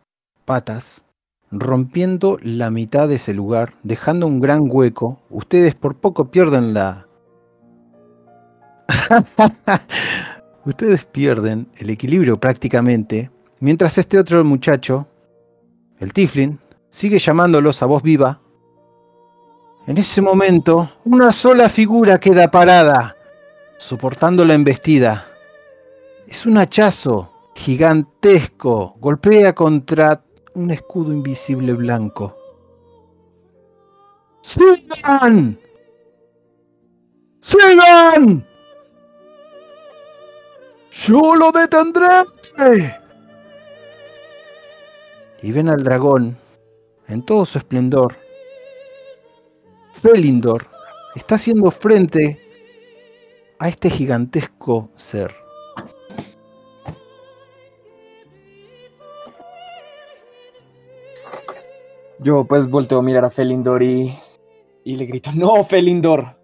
patas 0.44 1.04
rompiendo 1.50 2.38
la 2.42 2.70
mitad 2.70 3.08
de 3.08 3.16
ese 3.16 3.32
lugar, 3.32 3.74
dejando 3.82 4.26
un 4.26 4.40
gran 4.40 4.68
hueco. 4.68 5.20
Ustedes 5.30 5.74
por 5.74 5.96
poco 5.96 6.30
pierden 6.30 6.74
la... 6.74 7.05
Ustedes 10.64 11.04
pierden 11.04 11.68
el 11.78 11.90
equilibrio 11.90 12.38
prácticamente, 12.38 13.30
mientras 13.60 13.98
este 13.98 14.18
otro 14.18 14.44
muchacho, 14.44 15.06
el 15.98 16.12
Tiflin, 16.12 16.58
sigue 16.90 17.18
llamándolos 17.18 17.82
a 17.82 17.86
voz 17.86 18.02
viva. 18.02 18.40
En 19.86 19.98
ese 19.98 20.20
momento, 20.20 20.90
una 21.04 21.30
sola 21.32 21.68
figura 21.68 22.18
queda 22.18 22.50
parada, 22.50 23.16
soportando 23.78 24.44
la 24.44 24.54
embestida. 24.54 25.26
Es 26.26 26.46
un 26.46 26.58
hachazo 26.58 27.32
gigantesco, 27.54 28.96
golpea 28.98 29.54
contra 29.54 30.22
un 30.54 30.70
escudo 30.70 31.12
invisible 31.12 31.72
blanco. 31.74 32.36
¡Sigan! 34.42 35.58
¡Sigan! 37.40 38.55
¡Yo 41.04 41.34
lo 41.34 41.52
detendré! 41.52 42.96
Y 45.42 45.52
ven 45.52 45.68
al 45.68 45.84
dragón 45.84 46.36
en 47.08 47.22
todo 47.22 47.44
su 47.44 47.58
esplendor. 47.58 48.16
Felindor 49.92 50.66
está 51.14 51.34
haciendo 51.34 51.70
frente 51.70 52.40
a 53.58 53.68
este 53.68 53.90
gigantesco 53.90 54.90
ser. 54.96 55.34
Yo 62.18 62.44
pues 62.44 62.68
volteo 62.68 62.98
a 62.98 63.02
mirar 63.02 63.24
a 63.24 63.30
Felindor 63.30 63.82
y, 63.82 64.12
y 64.84 64.96
le 64.96 65.04
grito, 65.04 65.30
no, 65.34 65.62
Felindor, 65.64 66.38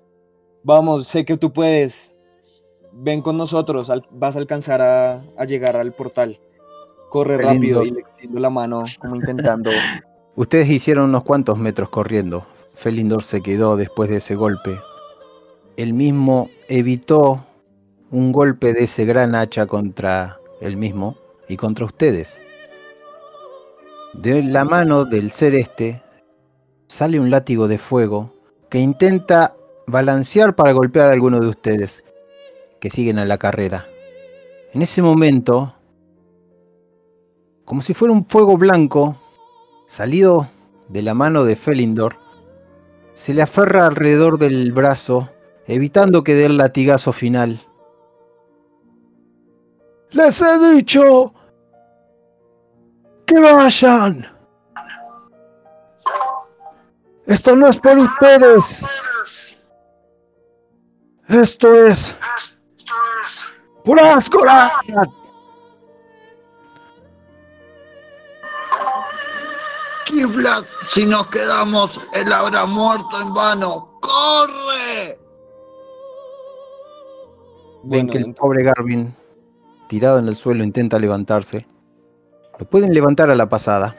vamos, 0.62 1.06
sé 1.06 1.24
que 1.24 1.38
tú 1.38 1.52
puedes, 1.52 2.14
ven 2.92 3.22
con 3.22 3.36
nosotros, 3.36 3.90
al- 3.90 4.06
vas 4.10 4.36
a 4.36 4.38
alcanzar 4.38 4.82
a, 4.82 5.22
a 5.36 5.44
llegar 5.44 5.76
al 5.76 5.92
portal. 5.92 6.38
Corre 7.08 7.36
rápido 7.38 7.84
y 7.84 7.90
le 7.90 8.00
extiendo 8.00 8.40
la 8.40 8.50
mano 8.50 8.84
como 9.00 9.16
intentando... 9.16 9.70
Ustedes 10.34 10.70
hicieron 10.70 11.10
unos 11.10 11.24
cuantos 11.24 11.58
metros 11.58 11.90
corriendo. 11.90 12.46
Felindor 12.74 13.22
se 13.22 13.42
quedó 13.42 13.76
después 13.76 14.08
de 14.08 14.16
ese 14.16 14.34
golpe. 14.34 14.80
Él 15.76 15.92
mismo 15.92 16.48
evitó 16.68 17.44
un 18.10 18.32
golpe 18.32 18.72
de 18.72 18.84
ese 18.84 19.04
gran 19.04 19.34
hacha 19.34 19.66
contra 19.66 20.38
él 20.60 20.76
mismo 20.76 21.16
y 21.48 21.56
contra 21.58 21.84
ustedes. 21.84 22.40
De 24.14 24.42
la 24.42 24.64
mano 24.64 25.04
del 25.04 25.32
ser 25.32 25.54
este 25.54 26.02
sale 26.86 27.20
un 27.20 27.30
látigo 27.30 27.68
de 27.68 27.78
fuego 27.78 28.32
que 28.70 28.78
intenta 28.78 29.54
balancear 29.86 30.54
para 30.54 30.72
golpear 30.72 31.08
a 31.08 31.12
alguno 31.12 31.40
de 31.40 31.48
ustedes 31.48 32.02
que 32.82 32.90
siguen 32.90 33.20
a 33.20 33.24
la 33.24 33.38
carrera. 33.38 33.86
En 34.72 34.82
ese 34.82 35.02
momento, 35.02 35.72
como 37.64 37.80
si 37.80 37.94
fuera 37.94 38.12
un 38.12 38.24
fuego 38.24 38.58
blanco, 38.58 39.16
salido 39.86 40.48
de 40.88 41.02
la 41.02 41.14
mano 41.14 41.44
de 41.44 41.54
Felindor, 41.54 42.16
se 43.12 43.34
le 43.34 43.42
aferra 43.42 43.86
alrededor 43.86 44.36
del 44.36 44.72
brazo, 44.72 45.30
evitando 45.68 46.24
que 46.24 46.34
dé 46.34 46.46
el 46.46 46.56
latigazo 46.56 47.12
final. 47.12 47.60
¡Les 50.10 50.42
he 50.42 50.74
dicho 50.74 51.32
que 53.26 53.38
vayan! 53.38 54.26
Esto 57.26 57.54
no 57.54 57.68
es 57.68 57.76
por 57.76 57.96
ustedes. 57.96 58.84
Esto 61.28 61.86
es 61.86 62.16
por 63.84 64.00
Asgard. 64.00 65.08
Kiflas, 70.04 70.66
si 70.88 71.06
nos 71.06 71.26
quedamos, 71.28 72.00
él 72.12 72.32
habrá 72.32 72.66
muerto 72.66 73.20
en 73.20 73.32
vano. 73.32 73.98
¡Corre! 74.00 75.18
Ven 77.84 78.06
Bueno, 78.06 78.12
que 78.12 78.18
el 78.18 78.34
pobre 78.34 78.62
Garvin, 78.62 79.14
tirado 79.88 80.18
en 80.18 80.28
el 80.28 80.36
suelo, 80.36 80.64
intenta 80.64 80.98
levantarse. 80.98 81.66
Lo 82.58 82.66
pueden 82.66 82.92
levantar 82.92 83.30
a 83.30 83.34
la 83.34 83.48
pasada. 83.48 83.96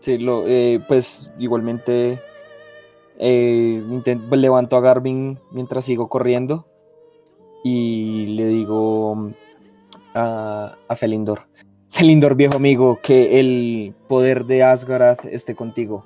Sí, 0.00 0.18
lo, 0.18 0.44
eh, 0.46 0.82
pues 0.88 1.30
igualmente 1.38 2.22
eh, 3.18 3.82
levanto 4.30 4.76
a 4.76 4.80
Garvin 4.80 5.38
mientras 5.50 5.84
sigo 5.84 6.08
corriendo 6.08 6.66
y 7.64 8.26
le 8.36 8.46
digo 8.46 9.32
a, 10.14 10.76
a 10.88 10.96
Felindor, 10.96 11.48
Felindor 11.90 12.34
viejo 12.34 12.56
amigo, 12.56 13.00
que 13.02 13.40
el 13.40 13.94
poder 14.08 14.44
de 14.44 14.62
Asgarath 14.62 15.24
esté 15.24 15.54
contigo. 15.54 16.04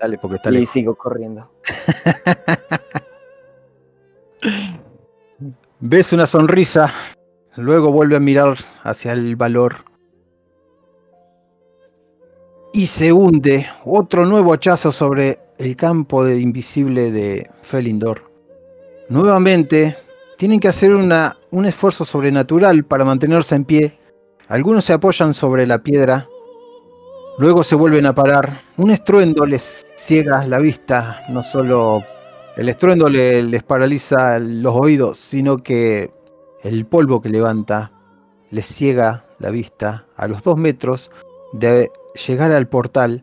Dale, 0.00 0.18
porque 0.18 0.36
está 0.36 0.50
Y 0.50 0.66
sigo 0.66 0.94
corriendo. 0.94 1.50
Ves 5.80 6.12
una 6.12 6.26
sonrisa, 6.26 6.92
luego 7.56 7.92
vuelve 7.92 8.16
a 8.16 8.20
mirar 8.20 8.56
hacia 8.82 9.12
el 9.12 9.36
valor. 9.36 9.76
Y 12.72 12.86
se 12.86 13.12
hunde 13.12 13.66
otro 13.84 14.26
nuevo 14.26 14.52
hachazo 14.52 14.92
sobre 14.92 15.38
el 15.58 15.76
campo 15.76 16.24
de 16.24 16.40
invisible 16.40 17.10
de 17.10 17.48
Felindor. 17.62 18.30
Nuevamente, 19.08 19.96
tienen 20.36 20.60
que 20.60 20.68
hacer 20.68 20.94
una, 20.94 21.32
un 21.50 21.64
esfuerzo 21.66 22.04
sobrenatural 22.04 22.84
para 22.84 23.04
mantenerse 23.04 23.54
en 23.54 23.64
pie. 23.64 23.98
Algunos 24.48 24.84
se 24.84 24.92
apoyan 24.92 25.34
sobre 25.34 25.66
la 25.66 25.78
piedra, 25.78 26.28
luego 27.38 27.62
se 27.62 27.74
vuelven 27.74 28.06
a 28.06 28.14
parar. 28.14 28.60
Un 28.76 28.90
estruendo 28.90 29.46
les 29.46 29.82
ciega 29.96 30.46
la 30.46 30.58
vista, 30.58 31.22
no 31.28 31.42
solo 31.42 32.04
el 32.56 32.68
estruendo 32.68 33.08
le- 33.08 33.42
les 33.42 33.62
paraliza 33.62 34.38
los 34.38 34.74
oídos, 34.74 35.18
sino 35.18 35.58
que 35.58 36.10
el 36.62 36.86
polvo 36.86 37.20
que 37.20 37.28
levanta 37.28 37.92
les 38.50 38.66
ciega 38.66 39.24
la 39.38 39.50
vista 39.50 40.06
a 40.16 40.28
los 40.28 40.42
dos 40.42 40.56
metros 40.56 41.10
de 41.52 41.90
llegar 42.26 42.52
al 42.52 42.68
portal. 42.68 43.22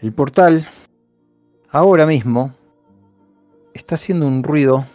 El 0.00 0.12
portal 0.12 0.66
ahora 1.70 2.06
mismo 2.06 2.54
está 3.74 3.96
haciendo 3.96 4.26
un 4.26 4.42
ruido. 4.42 4.86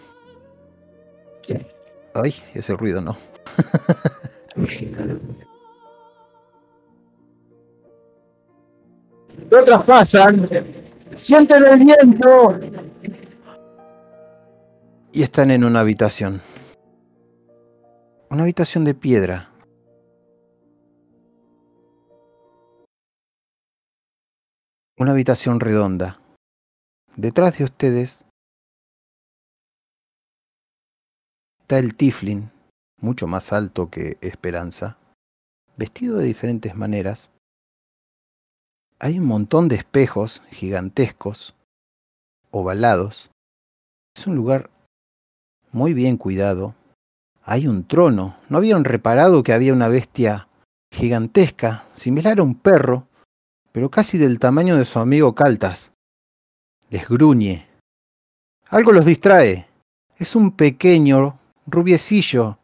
Ay, 2.14 2.34
ese 2.54 2.76
ruido 2.76 3.02
no. 3.02 3.18
¿Qué 9.50 9.56
otras 9.56 9.84
pasan? 9.84 10.50
¡Sienten 11.16 11.66
el 11.66 11.86
viento! 11.86 12.60
y 15.12 15.24
están 15.24 15.52
en 15.52 15.64
una 15.64 15.82
habitación. 15.82 16.42
Una 18.30 18.44
habitación 18.44 18.86
de 18.86 18.94
piedra. 18.94 19.50
Una 24.98 25.12
habitación 25.12 25.60
redonda. 25.60 26.20
Detrás 27.16 27.58
de 27.58 27.64
ustedes 27.64 28.24
está 31.70 31.78
el 31.78 31.94
Tiflin, 31.94 32.50
mucho 33.00 33.28
más 33.28 33.54
alto 33.54 33.92
que 33.92 34.18
Esperanza, 34.22 34.98
vestido 35.78 36.18
de 36.18 36.26
diferentes 36.26 36.74
maneras. 36.74 37.30
Hay 38.98 39.20
un 39.20 39.26
montón 39.26 39.68
de 39.68 39.76
espejos 39.76 40.42
gigantescos, 40.50 41.54
ovalados. 42.50 43.30
Es 44.18 44.26
un 44.26 44.36
lugar 44.36 44.72
muy 45.72 45.94
bien 45.94 46.18
cuidado. 46.18 46.74
Hay 47.44 47.68
un 47.68 47.88
trono. 47.88 48.36
¿No 48.50 48.58
habían 48.58 48.84
reparado 48.84 49.44
que 49.44 49.54
había 49.54 49.72
una 49.72 49.90
bestia 49.90 50.48
gigantesca, 50.92 51.86
similar 51.94 52.40
a 52.40 52.44
un 52.44 52.56
perro, 52.56 53.06
pero 53.72 53.92
casi 53.92 54.18
del 54.18 54.40
tamaño 54.40 54.76
de 54.76 54.86
su 54.86 54.98
amigo 54.98 55.36
Caltas? 55.36 55.92
Les 56.90 57.08
gruñe. 57.08 57.68
Algo 58.70 58.92
los 58.92 59.06
distrae. 59.06 59.68
Es 60.18 60.36
un 60.36 60.50
pequeño 60.54 61.39
rubiecillo, 61.72 62.58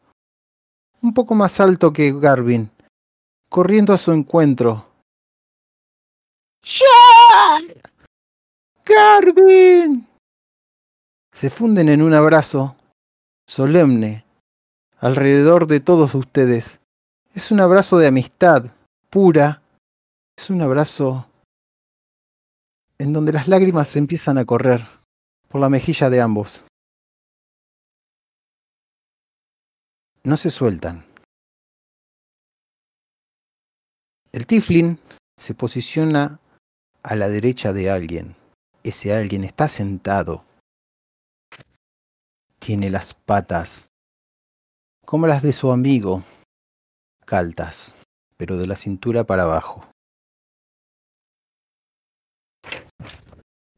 un 1.02 1.14
poco 1.14 1.36
más 1.36 1.60
alto 1.60 1.94
que 1.94 2.12
Garvin, 2.20 2.70
corriendo 3.50 3.94
a 3.94 3.98
su 3.98 4.12
encuentro. 4.12 4.88
¡Ya! 6.64 7.62
¡Garvin! 8.86 10.08
Se 11.32 11.50
funden 11.50 11.90
en 11.90 12.02
un 12.02 12.14
abrazo 12.14 12.76
solemne 13.48 14.26
alrededor 15.00 15.68
de 15.68 15.80
todos 15.80 16.16
ustedes. 16.16 16.80
Es 17.34 17.52
un 17.52 17.60
abrazo 17.60 17.98
de 17.98 18.08
amistad 18.08 18.72
pura. 19.10 19.62
Es 20.38 20.50
un 20.50 20.62
abrazo 20.62 21.28
en 22.98 23.14
donde 23.14 23.34
las 23.34 23.48
lágrimas 23.48 23.96
empiezan 23.96 24.38
a 24.38 24.46
correr 24.46 24.88
por 25.50 25.62
la 25.62 25.70
mejilla 25.70 26.10
de 26.10 26.22
ambos. 26.22 26.66
No 30.26 30.36
se 30.36 30.52
sueltan. 30.52 31.06
El 34.34 34.46
Tiflin 34.46 35.00
se 35.38 35.54
posiciona 35.54 36.40
a 37.04 37.16
la 37.16 37.30
derecha 37.30 37.72
de 37.72 37.90
alguien. 37.90 38.36
Ese 38.84 39.14
alguien 39.14 39.46
está 39.46 39.70
sentado 39.70 40.44
tiene 42.66 42.90
las 42.90 43.14
patas 43.14 43.92
como 45.06 45.28
las 45.28 45.44
de 45.44 45.54
su 45.54 45.72
amigo, 45.72 46.24
caltas, 47.24 47.96
pero 48.38 48.58
de 48.58 48.66
la 48.66 48.76
cintura 48.76 49.24
para 49.24 49.44
abajo. 49.44 49.88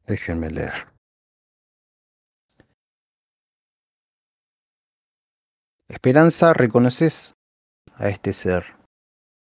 Déjenme 0.06 0.50
leer. 0.51 0.97
Esperanza, 5.90 6.53
reconoces 6.53 7.35
a 7.95 8.09
este 8.09 8.33
ser. 8.33 8.75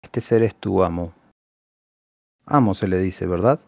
Este 0.03 0.21
ser 0.21 0.43
es 0.43 0.55
tu 0.55 0.83
amo. 0.83 1.13
Amo 2.45 2.75
se 2.75 2.87
le 2.87 2.99
dice, 2.99 3.25
¿verdad? 3.25 3.59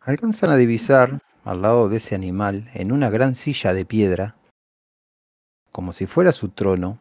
Alcanzan 0.00 0.50
a 0.50 0.56
divisar 0.56 1.20
al 1.44 1.62
lado 1.62 1.88
de 1.90 1.98
ese 1.98 2.14
animal, 2.14 2.68
en 2.72 2.92
una 2.92 3.10
gran 3.10 3.34
silla 3.34 3.74
de 3.74 3.84
piedra, 3.84 4.36
como 5.70 5.92
si 5.92 6.06
fuera 6.06 6.32
su 6.32 6.48
trono, 6.48 7.00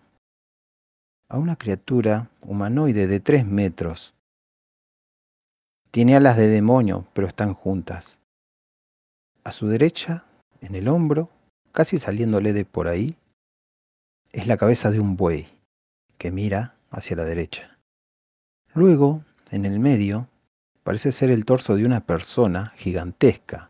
a 1.30 1.38
una 1.38 1.56
criatura 1.56 2.30
humanoide 2.42 3.08
de 3.08 3.20
tres 3.20 3.46
metros. 3.46 4.14
Tiene 5.92 6.16
alas 6.16 6.36
de 6.36 6.48
demonio, 6.48 7.08
pero 7.14 7.28
están 7.28 7.54
juntas. 7.54 8.22
A 9.44 9.52
su 9.52 9.68
derecha, 9.68 10.26
en 10.62 10.76
el 10.76 10.88
hombro, 10.88 11.30
casi 11.72 12.00
saliéndole 12.00 12.54
de 12.54 12.66
por 12.66 12.88
ahí, 12.88 13.16
es 14.32 14.48
la 14.48 14.58
cabeza 14.58 14.92
de 14.92 15.00
un 15.00 15.16
buey 15.16 15.48
que 16.18 16.32
mira 16.32 16.76
hacia 16.90 17.16
la 17.16 17.24
derecha. 17.24 17.78
Luego, 18.74 19.24
en 19.52 19.66
el 19.66 19.80
medio, 19.80 20.28
parece 20.84 21.12
ser 21.12 21.30
el 21.30 21.46
torso 21.46 21.76
de 21.76 21.86
una 21.86 22.02
persona 22.02 22.74
gigantesca. 22.78 23.70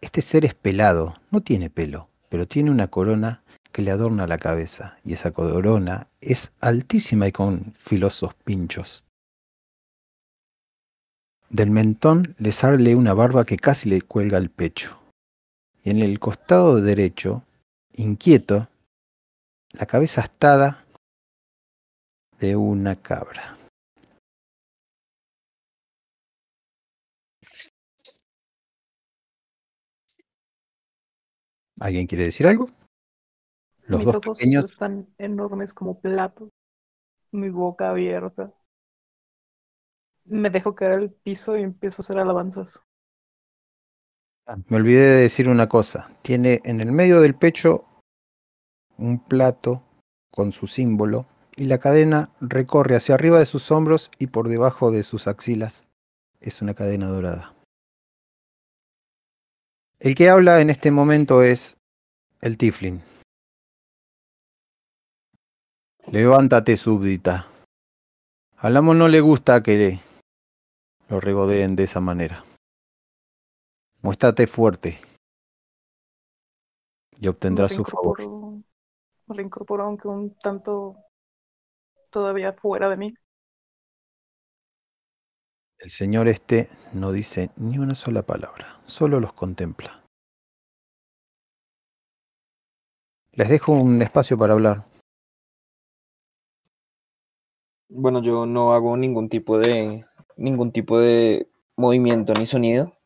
Este 0.00 0.22
ser 0.22 0.44
es 0.44 0.54
pelado, 0.54 1.14
no 1.30 1.40
tiene 1.40 1.70
pelo, 1.70 2.08
pero 2.28 2.46
tiene 2.46 2.70
una 2.70 2.88
corona 2.88 3.42
que 3.72 3.82
le 3.82 3.90
adorna 3.90 4.26
la 4.26 4.38
cabeza, 4.38 4.98
y 5.04 5.12
esa 5.12 5.30
corona 5.30 6.08
es 6.20 6.52
altísima 6.60 7.28
y 7.28 7.32
con 7.32 7.72
filosos 7.74 8.34
pinchos. 8.34 9.04
Del 11.50 11.70
mentón 11.70 12.34
le 12.38 12.52
sale 12.52 12.94
una 12.94 13.14
barba 13.14 13.44
que 13.44 13.56
casi 13.56 13.88
le 13.88 14.02
cuelga 14.02 14.38
el 14.38 14.50
pecho. 14.50 14.98
Y 15.88 15.90
en 15.90 16.02
el 16.02 16.20
costado 16.20 16.82
derecho, 16.82 17.44
inquieto, 17.94 18.68
la 19.70 19.86
cabeza 19.86 20.20
astada 20.20 20.84
de 22.38 22.56
una 22.56 22.94
cabra. 22.96 23.56
¿Alguien 31.80 32.06
quiere 32.06 32.24
decir 32.24 32.46
algo? 32.46 32.68
Los 33.86 34.00
Mis 34.00 34.04
dos 34.04 34.16
ojos 34.16 34.36
pequeños 34.36 34.66
están 34.66 35.08
enormes 35.16 35.72
como 35.72 35.98
platos. 35.98 36.50
Mi 37.30 37.48
boca 37.48 37.88
abierta. 37.88 38.52
Me 40.26 40.50
dejo 40.50 40.74
caer 40.74 40.92
al 40.92 41.10
piso 41.12 41.56
y 41.56 41.62
empiezo 41.62 42.02
a 42.02 42.04
hacer 42.04 42.18
alabanzas. 42.18 42.78
Me 44.56 44.76
olvidé 44.78 45.00
de 45.00 45.22
decir 45.22 45.48
una 45.48 45.68
cosa. 45.68 46.10
Tiene 46.22 46.60
en 46.64 46.80
el 46.80 46.90
medio 46.90 47.20
del 47.20 47.34
pecho 47.34 47.84
un 48.96 49.18
plato 49.18 49.84
con 50.30 50.52
su 50.52 50.66
símbolo 50.66 51.26
y 51.54 51.64
la 51.64 51.78
cadena 51.78 52.30
recorre 52.40 52.96
hacia 52.96 53.14
arriba 53.14 53.38
de 53.38 53.46
sus 53.46 53.70
hombros 53.70 54.10
y 54.18 54.28
por 54.28 54.48
debajo 54.48 54.90
de 54.90 55.02
sus 55.02 55.26
axilas. 55.26 55.86
Es 56.40 56.62
una 56.62 56.72
cadena 56.72 57.08
dorada. 57.08 57.54
El 59.98 60.14
que 60.14 60.30
habla 60.30 60.60
en 60.60 60.70
este 60.70 60.90
momento 60.90 61.42
es 61.42 61.76
el 62.40 62.56
Tiflin. 62.56 63.02
Levántate, 66.06 66.78
súbdita. 66.78 67.48
Al 68.56 68.76
amo 68.76 68.94
no 68.94 69.08
le 69.08 69.20
gusta 69.20 69.62
que 69.62 70.00
lo 71.10 71.20
regodeen 71.20 71.76
de 71.76 71.84
esa 71.84 72.00
manera. 72.00 72.44
Muéstrate 74.02 74.46
fuerte 74.46 75.00
y 77.20 77.26
obtendrás 77.28 77.72
su 77.72 77.84
favor. 77.84 78.18
reincorporo- 78.18 78.62
me 79.26 79.36
reincorporo 79.36 79.84
aunque 79.84 80.08
un 80.08 80.36
tanto 80.38 80.96
todavía 82.10 82.52
fuera 82.52 82.88
de 82.88 82.96
mí. 82.96 83.14
El 85.80 85.90
señor 85.90 86.26
este 86.28 86.68
no 86.92 87.12
dice 87.12 87.50
ni 87.56 87.78
una 87.78 87.94
sola 87.94 88.22
palabra, 88.22 88.80
solo 88.84 89.20
los 89.20 89.32
contempla. 89.32 90.04
Les 93.32 93.48
dejo 93.48 93.72
un 93.72 94.02
espacio 94.02 94.36
para 94.36 94.54
hablar. 94.54 94.84
Bueno, 97.90 98.20
yo 98.22 98.44
no 98.44 98.72
hago 98.72 98.96
ningún 98.96 99.28
tipo 99.28 99.58
de 99.58 100.04
ningún 100.36 100.72
tipo 100.72 100.98
de 100.98 101.48
movimiento 101.76 102.32
ni 102.34 102.44
sonido. 102.46 102.97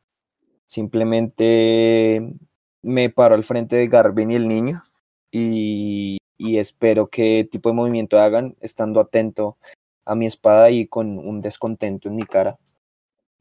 Simplemente 0.72 2.32
me 2.80 3.10
paro 3.10 3.34
al 3.34 3.44
frente 3.44 3.76
de 3.76 3.88
Garvin 3.88 4.30
y 4.30 4.36
el 4.36 4.48
niño 4.48 4.82
y, 5.30 6.16
espero 6.38 7.08
qué 7.08 7.46
tipo 7.50 7.68
de 7.68 7.74
movimiento 7.74 8.18
hagan, 8.18 8.56
estando 8.58 8.98
atento 8.98 9.58
a 10.06 10.14
mi 10.14 10.24
espada 10.24 10.70
y 10.70 10.86
con 10.86 11.18
un 11.18 11.42
descontento 11.42 12.08
en 12.08 12.16
mi 12.16 12.22
cara 12.22 12.58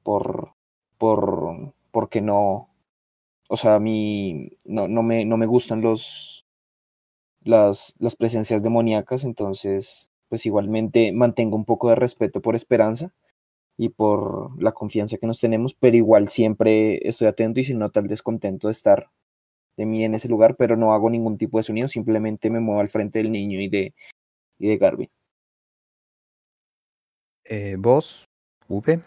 por 0.03 0.55
por 0.97 1.73
porque 1.91 2.19
no 2.19 2.67
o 3.47 3.55
sea, 3.55 3.75
a 3.75 3.79
mí 3.79 4.51
no, 4.65 4.89
no 4.89 5.01
me 5.01 5.23
no 5.23 5.37
me 5.37 5.45
gustan 5.45 5.79
los 5.79 6.45
las 7.45 7.95
las 7.99 8.17
presencias 8.17 8.61
demoníacas, 8.61 9.23
entonces 9.23 10.11
pues 10.27 10.45
igualmente 10.45 11.13
mantengo 11.13 11.55
un 11.55 11.63
poco 11.63 11.87
de 11.87 11.95
respeto 11.95 12.41
por 12.41 12.55
Esperanza 12.55 13.13
y 13.81 13.89
por 13.89 14.61
la 14.61 14.73
confianza 14.73 15.17
que 15.17 15.25
nos 15.25 15.39
tenemos, 15.39 15.73
pero 15.73 15.97
igual 15.97 16.27
siempre 16.29 16.99
estoy 17.07 17.27
atento 17.27 17.59
y 17.59 17.63
se 17.63 17.73
nota 17.73 17.99
el 17.99 18.05
descontento 18.05 18.67
de 18.67 18.73
estar 18.73 19.09
de 19.75 19.87
mí 19.87 20.05
en 20.05 20.13
ese 20.13 20.29
lugar, 20.29 20.55
pero 20.55 20.77
no 20.77 20.93
hago 20.93 21.09
ningún 21.09 21.35
tipo 21.35 21.57
de 21.57 21.63
sonido, 21.63 21.87
simplemente 21.87 22.51
me 22.51 22.59
muevo 22.59 22.79
al 22.79 22.89
frente 22.89 23.17
del 23.17 23.31
niño 23.31 23.59
y 23.59 23.69
de, 23.69 23.95
y 24.59 24.67
de 24.67 24.77
Garvin. 24.77 25.09
Eh, 27.43 27.75
vos, 27.79 28.25
V, 28.67 29.01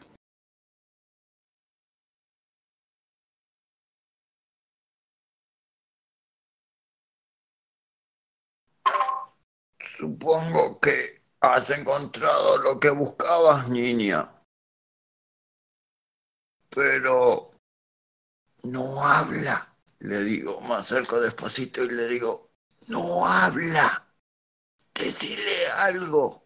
Supongo 9.79 10.81
que 10.81 11.23
has 11.41 11.71
encontrado 11.71 12.59
lo 12.59 12.81
que 12.81 12.91
buscabas, 12.91 13.69
niña. 13.69 14.34
Pero 16.75 17.53
no 18.65 19.03
habla. 19.05 19.77
Le 20.01 20.25
digo, 20.25 20.61
me 20.61 20.75
acerco 20.75 21.21
despacito 21.21 21.85
y 21.85 21.91
le 21.91 22.09
digo, 22.09 22.51
no 22.89 23.27
habla. 23.27 24.07
Decile 24.93 25.67
algo. 25.79 26.45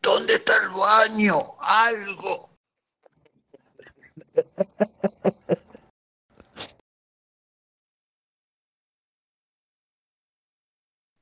¿Dónde 0.00 0.34
está 0.34 0.52
el 0.62 0.70
baño? 0.70 1.56
Algo. 1.60 2.50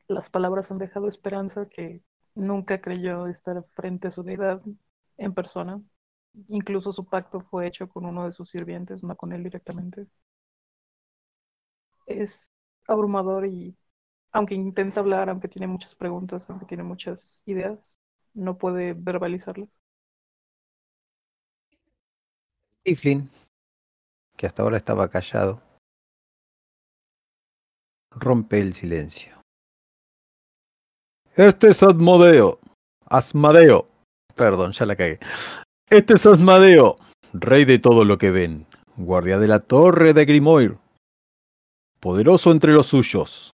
Las 0.09 0.29
palabras 0.31 0.71
han 0.71 0.79
dejado 0.79 1.09
esperanza 1.09 1.69
que 1.69 2.03
nunca 2.35 2.81
creyó 2.81 3.27
estar 3.27 3.65
frente 3.75 4.09
a 4.09 4.11
su 4.11 4.23
deidad 4.23 4.63
en 5.17 5.35
persona. 5.35 5.83
Incluso 6.49 6.93
su 6.93 7.05
pacto 7.05 7.41
fue 7.41 7.67
hecho 7.67 7.89
con 7.89 8.05
uno 8.07 8.27
de 8.27 8.33
sus 8.33 8.51
sirvientes, 8.51 9.05
no 9.05 9.17
con 9.17 9.33
él 9.33 9.45
directamente. 9.45 10.07
Es 12.07 12.51
abrumador 12.87 13.47
y 13.47 13.77
aunque 14.33 14.55
intenta 14.55 15.01
hablar, 15.01 15.31
aunque 15.31 15.49
tiene 15.49 15.67
muchas 15.69 15.95
preguntas, 15.95 16.49
aunque 16.51 16.67
tiene 16.67 16.83
muchas 16.83 17.43
ideas, 17.47 18.01
no 18.35 18.59
puede 18.59 18.93
verbalizarlas. 18.95 19.69
Tiflin, 22.83 23.31
que 24.37 24.47
hasta 24.47 24.63
ahora 24.63 24.77
estaba 24.77 25.09
callado, 25.09 25.63
rompe 28.11 28.61
el 28.61 28.75
silencio. 28.75 29.35
Este 31.37 31.69
es 31.69 31.83
Asmodeo. 31.83 32.59
Asmadeo. 33.07 33.89
Perdón, 34.37 34.73
ya 34.73 34.87
la 34.87 34.97
cagué. 34.97 35.19
Este 35.91 36.15
es 36.15 36.27
Asmadeo, 36.27 36.97
rey 37.35 37.67
de 37.67 37.79
todo 37.79 38.05
lo 38.05 38.17
que 38.17 38.31
ven, 38.31 38.67
guardia 38.97 39.39
de 39.39 39.47
la 39.47 39.61
torre 39.61 40.15
de 40.15 40.25
Grimoire, 40.25 40.79
poderoso 42.01 42.51
entre 42.53 42.73
los 42.73 42.87
suyos. 42.87 43.53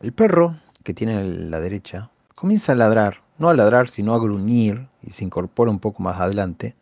El 0.00 0.12
perro, 0.12 0.54
que 0.84 0.94
tiene 0.94 1.16
a 1.16 1.22
la 1.22 1.58
derecha, 1.58 2.10
comienza 2.36 2.72
a 2.72 2.76
ladrar, 2.76 3.22
no 3.38 3.48
a 3.48 3.54
ladrar, 3.54 3.88
sino 3.88 4.14
a 4.14 4.20
gruñir, 4.20 4.88
y 5.02 5.10
se 5.10 5.24
incorpora 5.24 5.70
un 5.70 5.80
poco 5.80 6.02
más 6.02 6.20
adelante. 6.20 6.76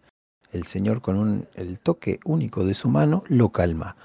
El 0.53 0.65
señor, 0.65 1.01
con 1.01 1.17
un, 1.17 1.49
el 1.55 1.79
toque 1.79 2.21
único 2.25 2.65
de 2.65 2.75
su 2.75 2.89
mano, 2.89 3.25
lo 3.29 3.49
calma. 3.49 3.97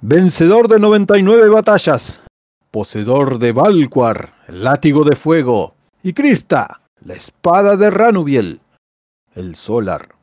Vencedor 0.00 0.68
de 0.68 0.80
99 0.80 1.48
batallas, 1.48 2.20
poseedor 2.74 3.38
de 3.38 3.52
Valquar, 3.52 4.34
el 4.48 4.64
látigo 4.64 5.04
de 5.04 5.14
fuego, 5.14 5.76
y 6.02 6.12
Krista, 6.12 6.82
la 7.04 7.14
espada 7.14 7.76
de 7.76 7.88
Ranubiel, 7.88 8.60
el 9.36 9.54
solar. 9.54 10.16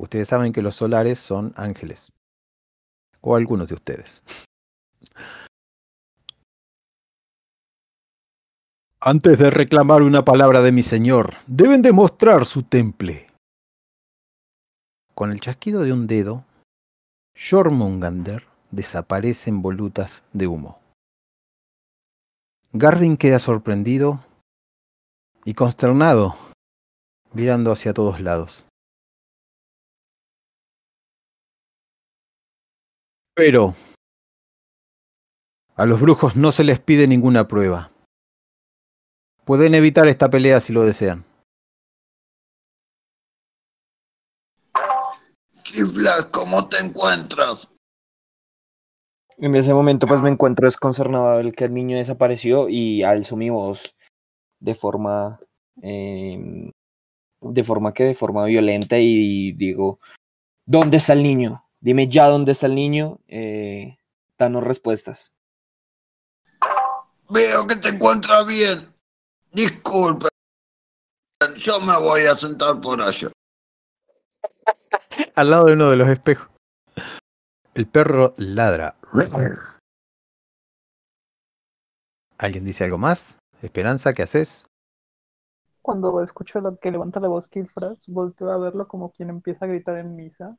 Ustedes 0.00 0.26
saben 0.26 0.52
que 0.52 0.60
los 0.60 0.74
solares 0.74 1.20
son 1.20 1.54
ángeles, 1.54 2.10
o 3.20 3.36
algunos 3.36 3.68
de 3.68 3.76
ustedes. 3.76 4.24
Antes 8.98 9.38
de 9.38 9.48
reclamar 9.48 10.02
una 10.02 10.24
palabra 10.24 10.62
de 10.62 10.72
mi 10.72 10.82
señor, 10.82 11.36
deben 11.46 11.82
demostrar 11.82 12.44
su 12.44 12.64
temple. 12.64 13.30
Con 15.14 15.30
el 15.30 15.38
chasquido 15.38 15.82
de 15.82 15.92
un 15.92 16.08
dedo, 16.08 16.44
Jormungander 17.36 18.48
desaparece 18.72 19.50
en 19.50 19.62
volutas 19.62 20.24
de 20.32 20.48
humo. 20.48 20.80
Garvin 22.72 23.16
queda 23.16 23.38
sorprendido 23.38 24.22
y 25.44 25.54
consternado, 25.54 26.36
mirando 27.32 27.72
hacia 27.72 27.94
todos 27.94 28.20
lados. 28.20 28.66
Pero 33.34 33.74
a 35.76 35.86
los 35.86 36.00
brujos 36.00 36.36
no 36.36 36.52
se 36.52 36.64
les 36.64 36.78
pide 36.78 37.06
ninguna 37.06 37.48
prueba. 37.48 37.90
Pueden 39.44 39.74
evitar 39.74 40.06
esta 40.08 40.28
pelea 40.28 40.60
si 40.60 40.74
lo 40.74 40.84
desean. 40.84 41.24
Kifla, 45.62 46.28
¿cómo 46.30 46.68
te 46.68 46.78
encuentras? 46.78 47.68
En 49.40 49.54
ese 49.54 49.72
momento 49.72 50.06
pues 50.06 50.20
me 50.20 50.30
encuentro 50.30 50.66
desconcernado 50.66 51.38
al 51.38 51.54
que 51.54 51.64
el 51.64 51.74
niño 51.74 51.96
desapareció 51.96 52.68
y 52.68 53.02
alzo 53.02 53.36
mi 53.36 53.50
voz 53.50 53.94
de 54.58 54.74
forma 54.74 55.38
em, 55.80 56.72
de 57.40 57.64
forma 57.64 57.94
que 57.94 58.04
de 58.04 58.14
forma 58.14 58.44
violenta 58.46 58.98
y 58.98 59.52
digo 59.52 60.00
¿dónde 60.66 60.98
está 60.98 61.12
el 61.14 61.22
niño? 61.22 61.64
Dime 61.80 62.08
ya 62.08 62.26
dónde 62.26 62.52
está 62.52 62.66
el 62.66 62.74
niño, 62.74 63.20
eh, 63.28 63.96
danos 64.36 64.64
respuestas. 64.64 65.32
Veo 67.28 67.66
que 67.66 67.76
te 67.76 67.90
encuentras 67.90 68.46
bien. 68.46 68.92
Disculpe. 69.52 70.28
Yo 71.56 71.80
me 71.80 71.96
voy 71.96 72.22
a 72.22 72.34
sentar 72.34 72.80
por 72.80 73.00
allá. 73.00 73.30
Al 75.34 75.50
lado 75.50 75.66
de 75.66 75.72
uno 75.74 75.90
de 75.90 75.96
los 75.96 76.08
espejos. 76.08 76.48
El 77.78 77.86
perro 77.86 78.34
ladra. 78.38 78.96
¿Alguien 82.36 82.64
dice 82.64 82.82
algo 82.82 82.98
más? 82.98 83.38
Esperanza, 83.62 84.12
¿qué 84.14 84.22
haces? 84.22 84.66
Cuando 85.80 86.20
escucho 86.20 86.60
lo 86.60 86.76
que 86.80 86.90
levanta 86.90 87.20
la 87.20 87.28
voz 87.28 87.46
Kilfras, 87.46 88.04
volteo 88.08 88.50
a 88.50 88.58
verlo 88.58 88.88
como 88.88 89.12
quien 89.12 89.30
empieza 89.30 89.64
a 89.64 89.68
gritar 89.68 89.96
en 89.96 90.16
misa. 90.16 90.58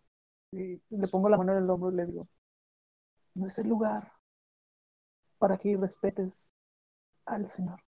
Y 0.54 0.82
le 0.92 1.08
pongo 1.10 1.28
la 1.28 1.36
mano 1.36 1.52
en 1.52 1.66
el 1.66 1.70
hombro 1.70 1.92
y 1.92 1.96
le 1.98 2.06
digo, 2.06 2.30
no 3.36 3.48
es 3.48 3.60
el 3.60 3.68
lugar 3.68 4.14
para 5.40 5.58
que 5.58 5.76
respetes 5.76 6.54
al 7.26 7.50
Señor. 7.50 7.82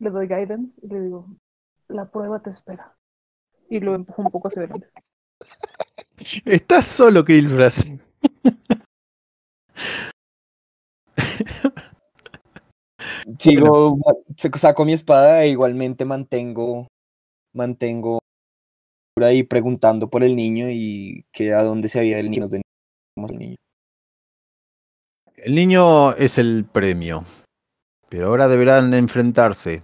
Le 0.00 0.10
doy 0.10 0.26
guidance 0.26 0.80
y 0.82 0.88
le 0.88 1.02
digo, 1.02 1.28
la 1.86 2.10
prueba 2.10 2.42
te 2.42 2.50
espera. 2.50 2.96
Y 3.70 3.78
lo 3.78 3.94
empujo 3.94 4.22
un 4.22 4.30
poco 4.32 4.48
hacia 4.48 4.62
adelante. 4.62 4.88
Estás 6.44 6.86
solo, 6.86 7.24
Kilfras. 7.24 7.92
Sigo, 13.38 13.98
saco 14.36 14.84
mi 14.84 14.92
espada 14.92 15.42
e 15.42 15.48
igualmente 15.48 16.04
mantengo, 16.04 16.86
mantengo 17.52 18.20
por 19.14 19.24
ahí 19.24 19.42
preguntando 19.42 20.08
por 20.08 20.22
el 20.22 20.36
niño 20.36 20.68
y 20.70 21.24
que 21.32 21.52
a 21.54 21.62
dónde 21.62 21.88
se 21.88 21.98
había 21.98 22.18
el 22.18 22.30
niño. 22.30 22.44
El 23.16 23.38
niño. 23.38 23.56
El 25.36 25.54
niño 25.54 26.12
es 26.14 26.38
el 26.38 26.64
premio, 26.64 27.24
pero 28.08 28.28
ahora 28.28 28.48
deberán 28.48 28.94
enfrentarse. 28.94 29.82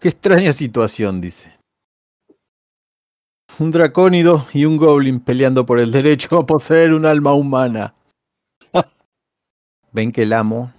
Qué 0.00 0.08
extraña 0.08 0.52
situación, 0.52 1.20
dice. 1.20 1.55
Un 3.58 3.70
dracónido 3.70 4.46
y 4.52 4.66
un 4.66 4.76
goblin 4.76 5.18
peleando 5.20 5.64
por 5.64 5.80
el 5.80 5.90
derecho 5.90 6.38
a 6.38 6.46
poseer 6.46 6.92
un 6.92 7.06
alma 7.06 7.32
humana. 7.32 7.94
Ven 9.92 10.12
que 10.12 10.24
el 10.24 10.34
amo 10.34 10.72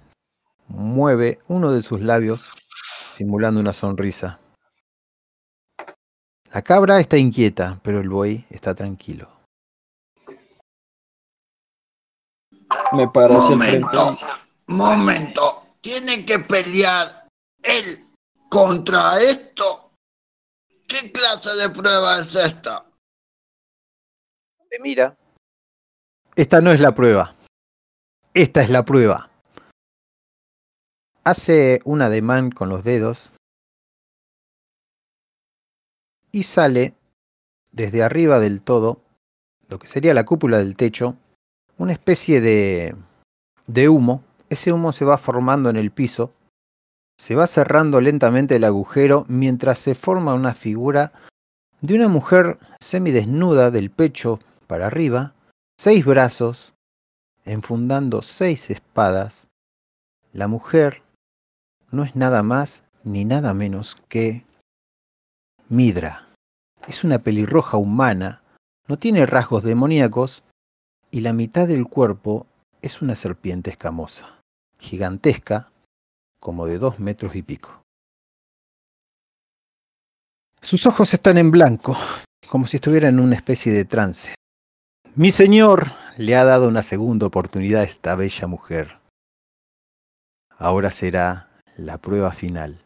mueve 0.68 1.40
uno 1.48 1.72
de 1.72 1.82
sus 1.82 2.00
labios 2.00 2.50
simulando 3.14 3.60
una 3.60 3.72
sonrisa. 3.72 4.38
La 6.52 6.62
cabra 6.62 7.00
está 7.00 7.16
inquieta, 7.16 7.80
pero 7.82 7.98
el 7.98 8.08
buey 8.08 8.46
está 8.48 8.74
tranquilo. 8.74 9.28
Me 12.92 13.02
el 13.02 13.10
Momento, 13.10 14.10
momento. 14.68 15.62
Tiene 15.80 16.24
que 16.24 16.38
pelear 16.38 17.26
él 17.62 18.08
contra 18.48 19.20
esto. 19.20 19.87
¿Qué 20.88 21.12
clase 21.12 21.54
de 21.54 21.68
prueba 21.68 22.18
es 22.18 22.34
esta? 22.34 22.86
Te 24.70 24.78
mira. 24.80 25.16
Esta 26.34 26.62
no 26.62 26.72
es 26.72 26.80
la 26.80 26.94
prueba. 26.94 27.36
Esta 28.32 28.62
es 28.62 28.70
la 28.70 28.86
prueba. 28.86 29.30
Hace 31.24 31.80
un 31.84 32.00
ademán 32.00 32.50
con 32.50 32.70
los 32.70 32.84
dedos 32.84 33.32
y 36.32 36.44
sale 36.44 36.94
desde 37.70 38.02
arriba 38.02 38.38
del 38.38 38.62
todo, 38.62 39.02
lo 39.68 39.78
que 39.78 39.88
sería 39.88 40.14
la 40.14 40.24
cúpula 40.24 40.56
del 40.56 40.74
techo, 40.74 41.16
una 41.76 41.92
especie 41.92 42.40
de, 42.40 42.96
de 43.66 43.88
humo. 43.90 44.24
Ese 44.48 44.72
humo 44.72 44.92
se 44.92 45.04
va 45.04 45.18
formando 45.18 45.68
en 45.68 45.76
el 45.76 45.90
piso, 45.90 46.32
se 47.18 47.34
va 47.34 47.46
cerrando 47.46 48.00
lentamente 48.00 48.56
el 48.56 48.64
agujero 48.64 49.24
mientras 49.28 49.78
se 49.78 49.94
forma 49.94 50.34
una 50.34 50.54
figura 50.54 51.12
de 51.80 51.94
una 51.94 52.08
mujer 52.08 52.58
semidesnuda 52.80 53.70
del 53.70 53.90
pecho 53.90 54.38
para 54.66 54.86
arriba, 54.86 55.34
seis 55.78 56.04
brazos, 56.04 56.74
enfundando 57.44 58.22
seis 58.22 58.70
espadas. 58.70 59.48
La 60.32 60.48
mujer 60.48 61.02
no 61.90 62.04
es 62.04 62.14
nada 62.16 62.42
más 62.42 62.84
ni 63.04 63.24
nada 63.24 63.54
menos 63.54 63.96
que 64.08 64.44
Midra. 65.68 66.28
Es 66.86 67.04
una 67.04 67.18
pelirroja 67.18 67.76
humana, 67.76 68.42
no 68.86 68.98
tiene 68.98 69.26
rasgos 69.26 69.62
demoníacos 69.62 70.42
y 71.10 71.20
la 71.20 71.32
mitad 71.32 71.68
del 71.68 71.86
cuerpo 71.86 72.46
es 72.80 73.02
una 73.02 73.16
serpiente 73.16 73.70
escamosa, 73.70 74.40
gigantesca, 74.78 75.70
como 76.40 76.66
de 76.66 76.78
dos 76.78 76.98
metros 76.98 77.34
y 77.36 77.42
pico. 77.42 77.82
Sus 80.60 80.86
ojos 80.86 81.14
están 81.14 81.38
en 81.38 81.50
blanco, 81.50 81.96
como 82.48 82.66
si 82.66 82.76
estuviera 82.76 83.08
en 83.08 83.20
una 83.20 83.36
especie 83.36 83.72
de 83.72 83.84
trance. 83.84 84.34
Mi 85.14 85.32
señor 85.32 85.86
le 86.16 86.36
ha 86.36 86.44
dado 86.44 86.68
una 86.68 86.82
segunda 86.82 87.26
oportunidad 87.26 87.82
a 87.82 87.84
esta 87.84 88.14
bella 88.14 88.46
mujer. 88.46 88.98
Ahora 90.56 90.90
será 90.90 91.48
la 91.76 91.98
prueba 91.98 92.32
final. 92.32 92.80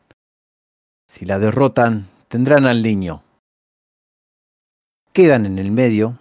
Si 1.09 1.25
la 1.25 1.39
derrotan, 1.39 2.09
tendrán 2.29 2.67
al 2.67 2.83
niño. 2.83 3.23
Quedan 5.13 5.47
en 5.47 5.59
el 5.59 5.71
medio 5.71 6.19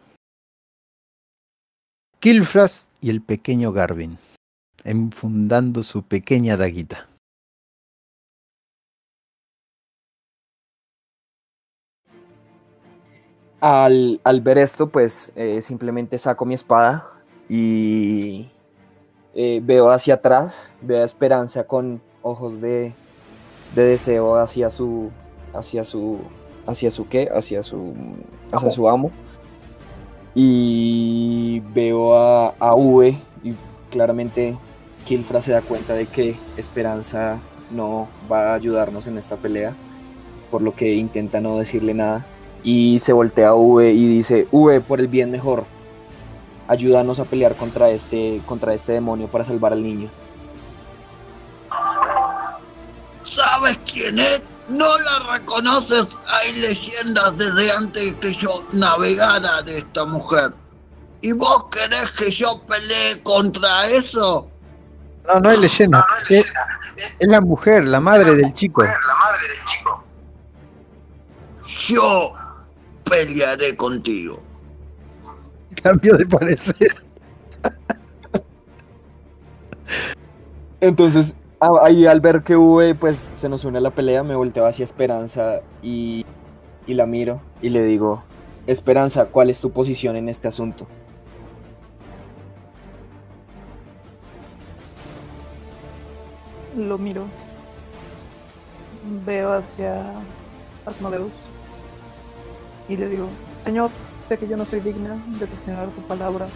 Kilfras 2.19 2.87
y 3.01 3.09
el 3.09 3.21
pequeño 3.21 3.71
Garvin, 3.71 4.19
enfundando 4.83 5.81
su 5.81 6.03
pequeña 6.03 6.55
daguita. 6.55 7.10
Al, 13.61 14.19
al 14.23 14.41
ver 14.41 14.57
esto, 14.57 14.87
pues 14.89 15.31
eh, 15.35 15.61
simplemente 15.61 16.17
saco 16.17 16.45
mi 16.45 16.55
espada 16.55 17.05
y 17.47 18.49
eh, 19.35 19.61
veo 19.63 19.91
hacia 19.91 20.15
atrás, 20.15 20.73
veo 20.81 21.03
a 21.03 21.05
Esperanza 21.05 21.65
con 21.65 22.01
ojos 22.23 22.59
de, 22.59 22.93
de 23.75 23.83
deseo 23.83 24.35
hacia 24.37 24.71
su, 24.71 25.11
hacia 25.53 25.83
su, 25.83 26.17
hacia 26.65 26.89
su 26.89 27.07
qué, 27.07 27.29
hacia 27.31 27.61
su, 27.61 27.93
hacia 28.47 28.57
Amo. 28.57 28.71
su 28.71 28.89
amo. 28.89 29.11
Y 30.33 31.59
veo 31.73 32.15
a, 32.17 32.55
a 32.57 32.73
V 32.73 33.15
y 33.43 33.53
claramente 33.91 34.57
Kilfra 35.05 35.39
se 35.41 35.51
da 35.51 35.61
cuenta 35.61 35.93
de 35.93 36.07
que 36.07 36.35
Esperanza 36.57 37.37
no 37.69 38.07
va 38.31 38.51
a 38.51 38.53
ayudarnos 38.55 39.05
en 39.05 39.19
esta 39.19 39.35
pelea, 39.35 39.75
por 40.49 40.63
lo 40.63 40.73
que 40.73 40.95
intenta 40.95 41.41
no 41.41 41.57
decirle 41.59 41.93
nada. 41.93 42.25
Y 42.63 42.99
se 42.99 43.13
voltea 43.13 43.49
a 43.49 43.55
V 43.55 43.91
y 43.91 44.07
dice, 44.07 44.47
V, 44.51 44.81
por 44.81 44.99
el 44.99 45.07
bien 45.07 45.31
mejor, 45.31 45.65
ayúdanos 46.67 47.19
a 47.19 47.25
pelear 47.25 47.55
contra 47.55 47.89
este, 47.89 48.41
contra 48.45 48.73
este 48.73 48.93
demonio 48.93 49.27
para 49.27 49.43
salvar 49.43 49.73
al 49.73 49.81
niño. 49.81 50.09
¿Sabes 53.23 53.79
quién 53.91 54.19
es? 54.19 54.41
¿No 54.67 54.97
la 54.99 55.33
reconoces? 55.33 56.19
Hay 56.27 56.53
leyendas 56.53 57.37
desde 57.37 57.71
antes 57.71 58.13
que 58.15 58.33
yo 58.33 58.63
navegara 58.71 59.61
de 59.63 59.79
esta 59.79 60.05
mujer. 60.05 60.51
¿Y 61.21 61.33
vos 61.33 61.65
querés 61.71 62.11
que 62.11 62.31
yo 62.31 62.61
pelee 62.67 63.21
contra 63.23 63.87
eso? 63.87 64.47
No, 65.27 65.39
no 65.39 65.51
es 65.51 65.59
leyenda. 65.59 66.05
Es, 66.29 66.45
es 67.19 67.27
la 67.27 67.41
mujer, 67.41 67.85
la 67.85 67.99
madre 67.99 68.35
del 68.35 68.53
chico. 68.53 68.83
Yo 71.87 72.33
pelearé 73.11 73.75
contigo. 73.75 74.39
Cambio 75.83 76.15
de 76.15 76.25
parecer. 76.25 76.95
Entonces, 80.79 81.35
ahí 81.83 82.07
al 82.07 82.21
ver 82.21 82.41
que 82.41 82.55
V 82.55 82.95
pues 82.95 83.29
se 83.35 83.49
nos 83.49 83.65
une 83.65 83.79
a 83.79 83.81
la 83.81 83.91
pelea, 83.91 84.23
me 84.23 84.35
volteo 84.35 84.65
hacia 84.65 84.85
Esperanza 84.85 85.59
y, 85.83 86.25
y 86.87 86.93
la 86.93 87.05
miro 87.05 87.41
y 87.61 87.69
le 87.69 87.83
digo, 87.83 88.23
Esperanza, 88.65 89.25
¿cuál 89.25 89.49
es 89.49 89.59
tu 89.59 89.71
posición 89.71 90.15
en 90.15 90.29
este 90.29 90.47
asunto? 90.47 90.87
Lo 96.77 96.97
miro. 96.97 97.25
Veo 99.25 99.51
hacia 99.53 100.13
Asmodeus. 100.85 101.50
Y 102.87 102.97
le 102.97 103.07
digo, 103.07 103.27
Señor, 103.63 103.89
sé 104.27 104.37
que 104.37 104.47
yo 104.47 104.57
no 104.57 104.65
soy 104.65 104.79
digna 104.79 105.17
de 105.39 105.47
presionar 105.47 105.89
tu 105.89 106.01
palabra, 106.01 106.47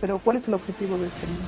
pero 0.00 0.18
¿cuál 0.18 0.36
es 0.36 0.48
el 0.48 0.54
objetivo 0.54 0.96
de 0.98 1.06
este 1.06 1.26
niño? 1.26 1.46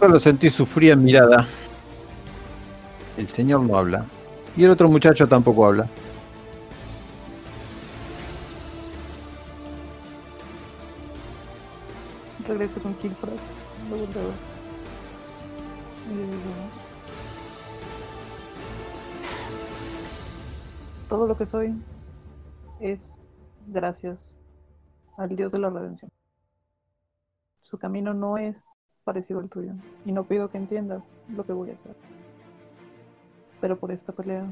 Solo 0.00 0.18
sentí 0.18 0.48
su 0.48 0.64
fría 0.64 0.96
mirada. 0.96 1.46
El 3.18 3.28
señor 3.28 3.60
no 3.60 3.76
habla. 3.76 4.06
Y 4.56 4.64
el 4.64 4.70
otro 4.70 4.88
muchacho 4.88 5.28
tampoco 5.28 5.66
habla. 5.66 5.86
Regreso 12.48 12.80
con 12.80 12.94
volteo 12.94 14.32
a 16.08 16.89
todo 21.10 21.26
lo 21.26 21.36
que 21.36 21.44
soy 21.44 21.74
es 22.78 23.00
gracias 23.66 24.16
al 25.18 25.34
Dios 25.34 25.50
de 25.50 25.58
la 25.58 25.68
redención. 25.68 26.10
Su 27.62 27.78
camino 27.78 28.14
no 28.14 28.38
es 28.38 28.64
parecido 29.02 29.40
al 29.40 29.50
tuyo 29.50 29.72
y 30.04 30.12
no 30.12 30.22
pido 30.22 30.48
que 30.50 30.58
entiendas 30.58 31.02
lo 31.28 31.44
que 31.44 31.52
voy 31.52 31.70
a 31.70 31.74
hacer. 31.74 31.96
Pero 33.60 33.76
por 33.76 33.90
esta 33.90 34.12
pelea 34.12 34.46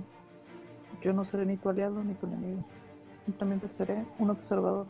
yo 1.00 1.12
no 1.12 1.24
seré 1.24 1.46
ni 1.46 1.56
tu 1.56 1.68
aliado 1.68 2.02
ni 2.02 2.14
tu 2.14 2.26
enemigo. 2.26 2.64
Simplemente 3.24 3.68
seré 3.68 4.04
un 4.18 4.30
observador. 4.30 4.86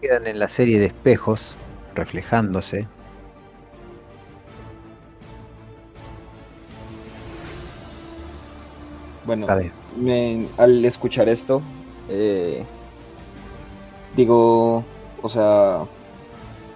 Quedan 0.00 0.26
en 0.26 0.40
la 0.40 0.48
serie 0.48 0.80
de 0.80 0.86
espejos, 0.86 1.56
reflejándose. 1.94 2.88
Bueno, 9.26 9.46
me- 9.98 10.46
al 10.56 10.84
escuchar 10.84 11.28
esto, 11.28 11.60
eh, 12.08 12.64
digo, 14.14 14.84
o 15.22 15.28
sea, 15.28 15.80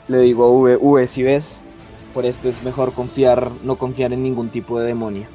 le 0.09 0.19
digo 0.19 0.45
a 0.45 0.51
V, 0.51 0.77
V, 0.77 1.07
si 1.07 1.23
ves, 1.23 1.65
por 2.13 2.27
esto 2.27 2.49
es 2.49 2.63
mejor 2.65 2.93
confiar, 2.93 3.51
no 3.63 3.77
confiar 3.77 4.13
en 4.13 4.23
ningún 4.23 4.49
tipo 4.51 4.81
de 4.81 4.87
demonio. 4.89 5.27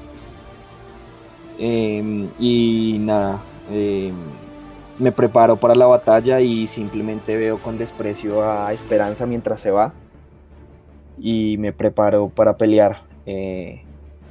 Em, 1.57 2.27
y 2.37 2.97
nada, 2.99 3.41
em, 3.71 4.13
me 4.99 5.11
preparo 5.11 5.55
para 5.55 5.73
la 5.75 5.85
batalla 5.85 6.41
y 6.41 6.67
simplemente 6.67 7.37
veo 7.37 7.57
con 7.57 7.77
desprecio 7.77 8.43
a 8.43 8.73
Esperanza 8.73 9.25
mientras 9.25 9.61
se 9.61 9.71
va. 9.71 9.93
Y 11.17 11.57
me 11.59 11.71
preparo 11.71 12.29
para 12.29 12.57
pelear. 12.57 13.01
eh, 13.27 13.81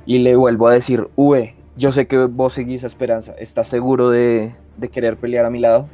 y 0.07 0.19
le 0.19 0.37
vuelvo 0.37 0.69
a 0.69 0.73
decir, 0.75 1.09
V, 1.17 1.53
yo 1.77 1.93
sé 1.93 2.07
que 2.07 2.19
vos 2.19 2.53
seguís 2.53 2.85
a 2.85 2.87
Esperanza. 2.87 3.35
¿Estás 3.39 3.69
seguro 3.69 4.11
de, 4.11 4.55
de 4.77 4.89
querer 4.89 5.17
pelear 5.17 5.45
a 5.45 5.51
mi 5.51 5.61
lado? 5.61 5.89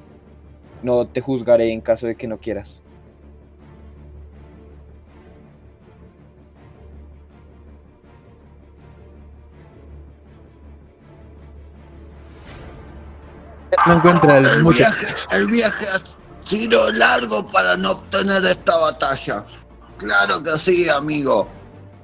No 0.83 1.07
te 1.07 1.21
juzgaré 1.21 1.73
en 1.73 1.81
caso 1.81 2.07
de 2.07 2.17
que 2.17 2.27
no 2.27 2.39
quieras. 2.39 2.83
no 13.87 13.95
encuentra 13.95 14.39
el 14.39 14.65
viaje, 14.65 15.07
el 15.33 15.47
viaje 15.47 15.87
ha 15.89 16.47
sido 16.47 16.91
largo 16.93 17.47
para 17.47 17.77
no 17.77 17.93
obtener 17.93 18.45
esta 18.45 18.77
batalla. 18.77 19.45
Claro 19.97 20.43
que 20.43 20.59
sí, 20.59 20.89
amigo. 20.89 21.49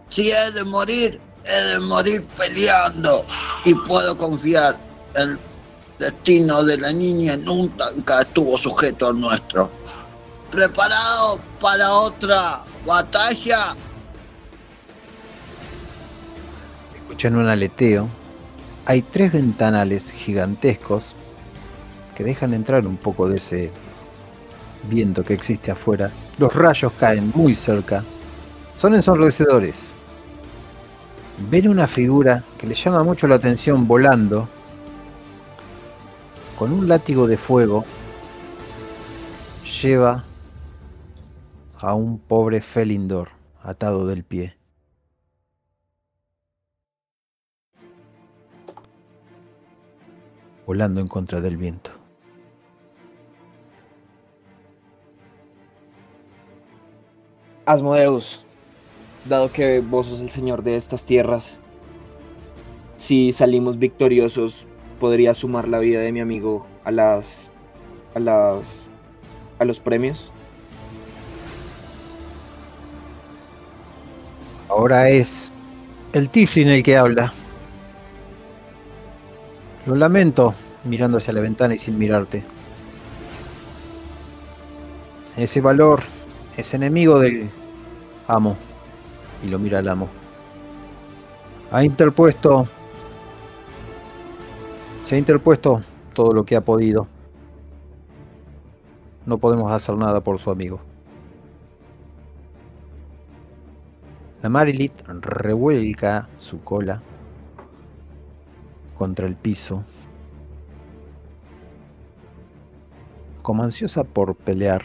Si 0.08 0.30
he 0.30 0.50
de 0.52 0.64
morir, 0.64 1.20
he 1.48 1.64
de 1.72 1.78
morir 1.80 2.24
peleando. 2.36 3.24
Y 3.64 3.74
puedo 3.74 4.16
confiar 4.16 4.78
el 5.14 5.38
destino 5.98 6.62
de 6.62 6.76
la 6.78 6.92
niña 6.92 7.36
nunca 7.36 8.20
estuvo 8.20 8.56
sujeto 8.56 9.08
al 9.08 9.20
nuestro. 9.20 9.70
¿Preparado 10.50 11.40
para 11.60 11.90
otra 11.90 12.64
batalla? 12.86 13.74
Escuchan 16.94 17.36
un 17.36 17.48
aleteo. 17.48 18.08
Hay 18.84 19.02
tres 19.02 19.32
ventanales 19.32 20.12
gigantescos 20.12 21.14
que 22.14 22.24
dejan 22.24 22.54
entrar 22.54 22.86
un 22.86 22.96
poco 22.96 23.28
de 23.28 23.36
ese 23.36 23.72
viento 24.84 25.24
que 25.24 25.34
existe 25.34 25.70
afuera. 25.70 26.10
Los 26.38 26.54
rayos 26.54 26.92
caen 26.98 27.32
muy 27.34 27.54
cerca. 27.54 28.04
Son 28.74 28.94
ensordecedores. 28.94 29.92
Ven 31.38 31.68
una 31.68 31.86
figura 31.86 32.42
que 32.58 32.66
le 32.66 32.74
llama 32.74 33.04
mucho 33.04 33.26
la 33.26 33.36
atención 33.36 33.86
volando 33.86 34.48
con 36.58 36.72
un 36.72 36.88
látigo 36.88 37.26
de 37.26 37.36
fuego. 37.36 37.84
Lleva 39.82 40.24
a 41.78 41.94
un 41.94 42.18
pobre 42.18 42.60
Felindor 42.60 43.28
atado 43.62 44.06
del 44.06 44.24
pie. 44.24 44.56
volando 50.66 51.00
en 51.00 51.06
contra 51.06 51.40
del 51.40 51.56
viento. 51.56 51.92
Asmodeus, 57.64 58.44
dado 59.28 59.50
que 59.50 59.80
vos 59.80 60.06
sos 60.06 60.20
el 60.20 60.30
señor 60.30 60.62
de 60.62 60.76
estas 60.76 61.04
tierras, 61.04 61.60
si 62.96 63.32
salimos 63.32 63.78
victoriosos, 63.78 64.66
podría 65.00 65.34
sumar 65.34 65.68
la 65.68 65.78
vida 65.78 66.00
de 66.00 66.12
mi 66.12 66.20
amigo 66.20 66.66
a 66.84 66.90
las. 66.90 67.50
a 68.14 68.20
las. 68.20 68.90
a 69.58 69.64
los 69.64 69.80
premios. 69.80 70.32
Ahora 74.68 75.08
es 75.08 75.52
el 76.12 76.28
Tiflin 76.30 76.68
el 76.68 76.82
que 76.82 76.96
habla. 76.96 77.32
Lo 79.86 79.94
lamento, 79.94 80.54
mirando 80.84 81.18
hacia 81.18 81.32
la 81.32 81.40
ventana 81.40 81.74
y 81.74 81.78
sin 81.78 81.96
mirarte. 81.98 82.42
Ese 85.36 85.60
valor 85.60 86.02
es 86.56 86.74
enemigo 86.74 87.20
del 87.20 87.50
amo. 88.26 88.56
Y 89.44 89.48
lo 89.48 89.58
mira 89.58 89.78
al 89.78 89.88
amo. 89.88 90.08
Ha 91.70 91.84
interpuesto. 91.84 92.66
Se 95.04 95.14
ha 95.14 95.18
interpuesto 95.18 95.82
todo 96.14 96.32
lo 96.32 96.44
que 96.44 96.56
ha 96.56 96.60
podido. 96.60 97.06
No 99.24 99.38
podemos 99.38 99.70
hacer 99.72 99.96
nada 99.96 100.20
por 100.20 100.38
su 100.38 100.50
amigo. 100.50 100.80
La 104.42 104.48
Marilit 104.48 104.92
revuelca 105.08 106.28
su 106.38 106.62
cola 106.62 107.02
contra 108.96 109.26
el 109.26 109.34
piso, 109.34 109.84
como 113.42 113.64
ansiosa 113.64 114.04
por 114.04 114.36
pelear. 114.36 114.84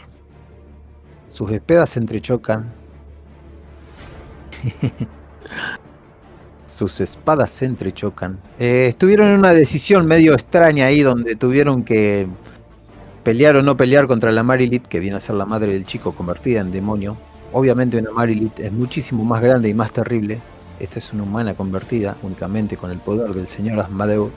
Sus 1.28 1.50
espadas 1.52 1.90
se 1.90 2.00
entrechocan. 2.00 2.81
Sus 6.66 7.00
espadas 7.00 7.50
se 7.50 7.66
entrechocan. 7.66 8.38
Eh, 8.58 8.86
estuvieron 8.88 9.28
en 9.28 9.38
una 9.38 9.52
decisión 9.52 10.06
medio 10.06 10.32
extraña 10.32 10.86
ahí 10.86 11.02
donde 11.02 11.36
tuvieron 11.36 11.84
que 11.84 12.26
pelear 13.22 13.56
o 13.56 13.62
no 13.62 13.76
pelear 13.76 14.06
contra 14.06 14.32
la 14.32 14.42
Marilit, 14.42 14.86
que 14.86 15.00
viene 15.00 15.16
a 15.16 15.20
ser 15.20 15.36
la 15.36 15.46
madre 15.46 15.72
del 15.72 15.84
chico 15.84 16.12
convertida 16.12 16.60
en 16.60 16.72
demonio. 16.72 17.16
Obviamente 17.52 17.98
una 17.98 18.10
Marilit 18.10 18.58
es 18.60 18.72
muchísimo 18.72 19.24
más 19.24 19.42
grande 19.42 19.68
y 19.68 19.74
más 19.74 19.92
terrible. 19.92 20.40
Esta 20.80 20.98
es 20.98 21.12
una 21.12 21.22
humana 21.22 21.54
convertida 21.54 22.16
únicamente 22.22 22.76
con 22.76 22.90
el 22.90 22.98
poder 22.98 23.32
del 23.34 23.48
señor 23.48 23.80
Asmadeo. 23.80 24.30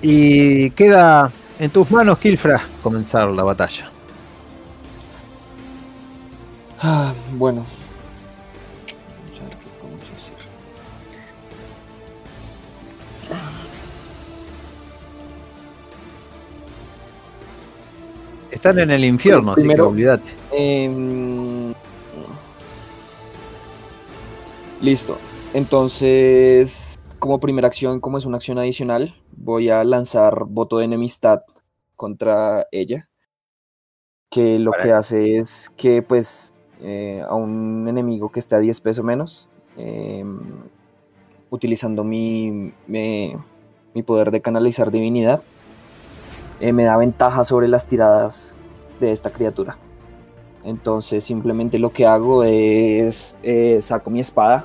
Y 0.00 0.70
queda 0.70 1.30
en 1.58 1.70
tus 1.70 1.90
manos, 1.90 2.18
Kilfra, 2.18 2.64
comenzar 2.82 3.28
la 3.30 3.42
batalla. 3.42 3.91
Ah, 6.82 7.14
bueno. 7.34 7.64
Vamos 9.24 9.40
a 9.40 9.44
ver 9.44 9.56
qué 9.58 9.68
podemos 9.80 10.10
hacer. 10.10 10.36
Están 18.50 18.78
en 18.78 18.90
el 18.90 19.04
infierno, 19.04 19.52
así 19.52 19.62
que 19.62 19.62
primero- 19.62 19.88
olvídate. 19.88 20.30
Em, 20.50 21.72
listo. 24.80 25.16
Entonces, 25.54 26.98
como 27.18 27.40
primera 27.40 27.68
acción, 27.68 28.00
como 28.00 28.18
es 28.18 28.26
una 28.26 28.36
acción 28.36 28.58
adicional, 28.58 29.14
voy 29.36 29.70
a 29.70 29.82
lanzar 29.84 30.44
voto 30.46 30.78
de 30.78 30.84
enemistad 30.84 31.42
contra 31.96 32.66
ella. 32.70 33.08
Que 34.30 34.58
lo 34.58 34.70
Para- 34.72 34.82
que 34.82 34.92
hace 34.92 35.38
es 35.38 35.70
que, 35.76 36.02
pues, 36.02 36.52
eh, 36.82 37.22
a 37.26 37.34
un 37.34 37.86
enemigo 37.88 38.30
que 38.30 38.40
esté 38.40 38.54
a 38.56 38.58
10 38.58 38.80
pesos 38.80 39.04
menos, 39.04 39.48
em, 39.76 40.38
utilizando 41.50 42.02
mi, 42.04 42.72
mi 42.86 44.02
poder 44.04 44.30
de 44.30 44.40
canalizar 44.40 44.90
divinidad, 44.90 45.42
eh, 46.60 46.72
me 46.72 46.84
da 46.84 46.96
ventaja 46.96 47.44
sobre 47.44 47.68
las 47.68 47.86
tiradas 47.86 48.56
de 49.00 49.12
esta 49.12 49.30
criatura. 49.30 49.76
Entonces 50.64 51.24
simplemente 51.24 51.78
lo 51.78 51.90
que 51.92 52.06
hago 52.06 52.44
es 52.44 53.36
eh, 53.42 53.78
saco 53.82 54.10
mi 54.10 54.20
espada. 54.20 54.64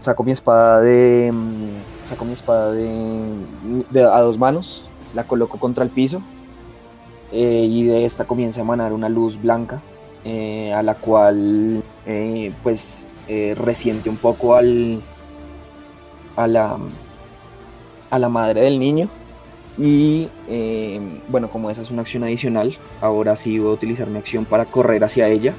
Saco 0.00 0.24
mi 0.24 0.32
espada 0.32 0.80
de. 0.80 1.30
mm, 1.32 2.04
Saco 2.04 2.24
mi 2.24 2.32
espada 2.32 2.72
de, 2.72 2.90
de- 3.90 4.02
a 4.04 4.18
dos 4.20 4.36
manos. 4.38 4.84
La 5.14 5.24
coloco 5.24 5.58
contra 5.58 5.84
el 5.84 5.90
piso. 5.90 6.20
y 7.32 7.84
de 7.86 8.04
esta 8.04 8.24
comienza 8.26 8.60
a 8.60 8.64
emanar 8.64 8.92
una 8.92 9.08
luz 9.08 9.40
blanca. 9.40 9.80
Eh, 10.24 10.72
a 10.72 10.82
la 10.82 10.94
cual 10.94 11.82
eh, 12.06 12.52
pues 12.62 13.06
eh, 13.28 13.54
resiente 13.58 14.08
un 14.08 14.16
poco 14.16 14.54
al. 14.54 15.00
a 16.36 16.46
la. 16.46 16.78
a 18.10 18.18
la 18.18 18.28
madre 18.28 18.60
del 18.62 18.78
niño. 18.78 19.08
Y 19.78 20.28
bueno, 21.28 21.50
como 21.50 21.70
esa 21.70 21.80
es 21.80 21.90
una 21.90 22.02
acción 22.02 22.24
adicional, 22.24 22.74
ahora 23.00 23.36
sí 23.36 23.58
voy 23.58 23.70
a 23.70 23.74
utilizar 23.74 24.06
mi 24.08 24.18
acción 24.18 24.44
para 24.44 24.66
correr 24.66 25.02
hacia 25.02 25.28
ella. 25.28 25.54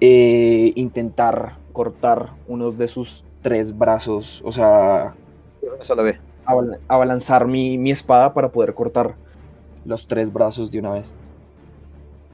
Intentar 0.00 1.56
cortar 1.72 2.30
unos 2.46 2.78
de 2.78 2.86
sus 2.86 3.24
tres 3.42 3.76
brazos, 3.76 4.42
o 4.44 4.52
sea, 4.52 5.14
Eso 5.80 5.96
ve. 5.96 6.18
abal- 6.46 6.78
abalanzar 6.88 7.46
mi, 7.46 7.78
mi 7.78 7.90
espada 7.90 8.32
para 8.32 8.50
poder 8.50 8.74
cortar 8.74 9.16
los 9.84 10.06
tres 10.06 10.32
brazos 10.32 10.70
de 10.70 10.78
una 10.78 10.92
vez. 10.92 11.12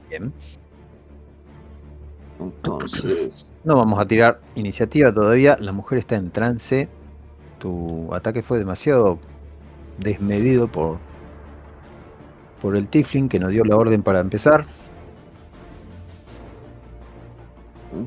Bien. 0.09 0.31
Entonces, 2.41 3.45
No 3.63 3.75
vamos 3.75 3.99
a 3.99 4.05
tirar 4.05 4.41
iniciativa 4.55 5.13
todavía. 5.13 5.57
La 5.59 5.71
mujer 5.71 5.99
está 5.99 6.15
en 6.15 6.31
trance. 6.31 6.89
Tu 7.59 8.13
ataque 8.13 8.41
fue 8.41 8.57
demasiado 8.57 9.19
desmedido 9.99 10.67
por, 10.67 10.97
por 12.61 12.75
el 12.75 12.89
Tifling 12.89 13.29
que 13.29 13.39
nos 13.39 13.51
dio 13.51 13.63
la 13.63 13.75
orden 13.75 14.01
para 14.01 14.19
empezar. 14.19 14.65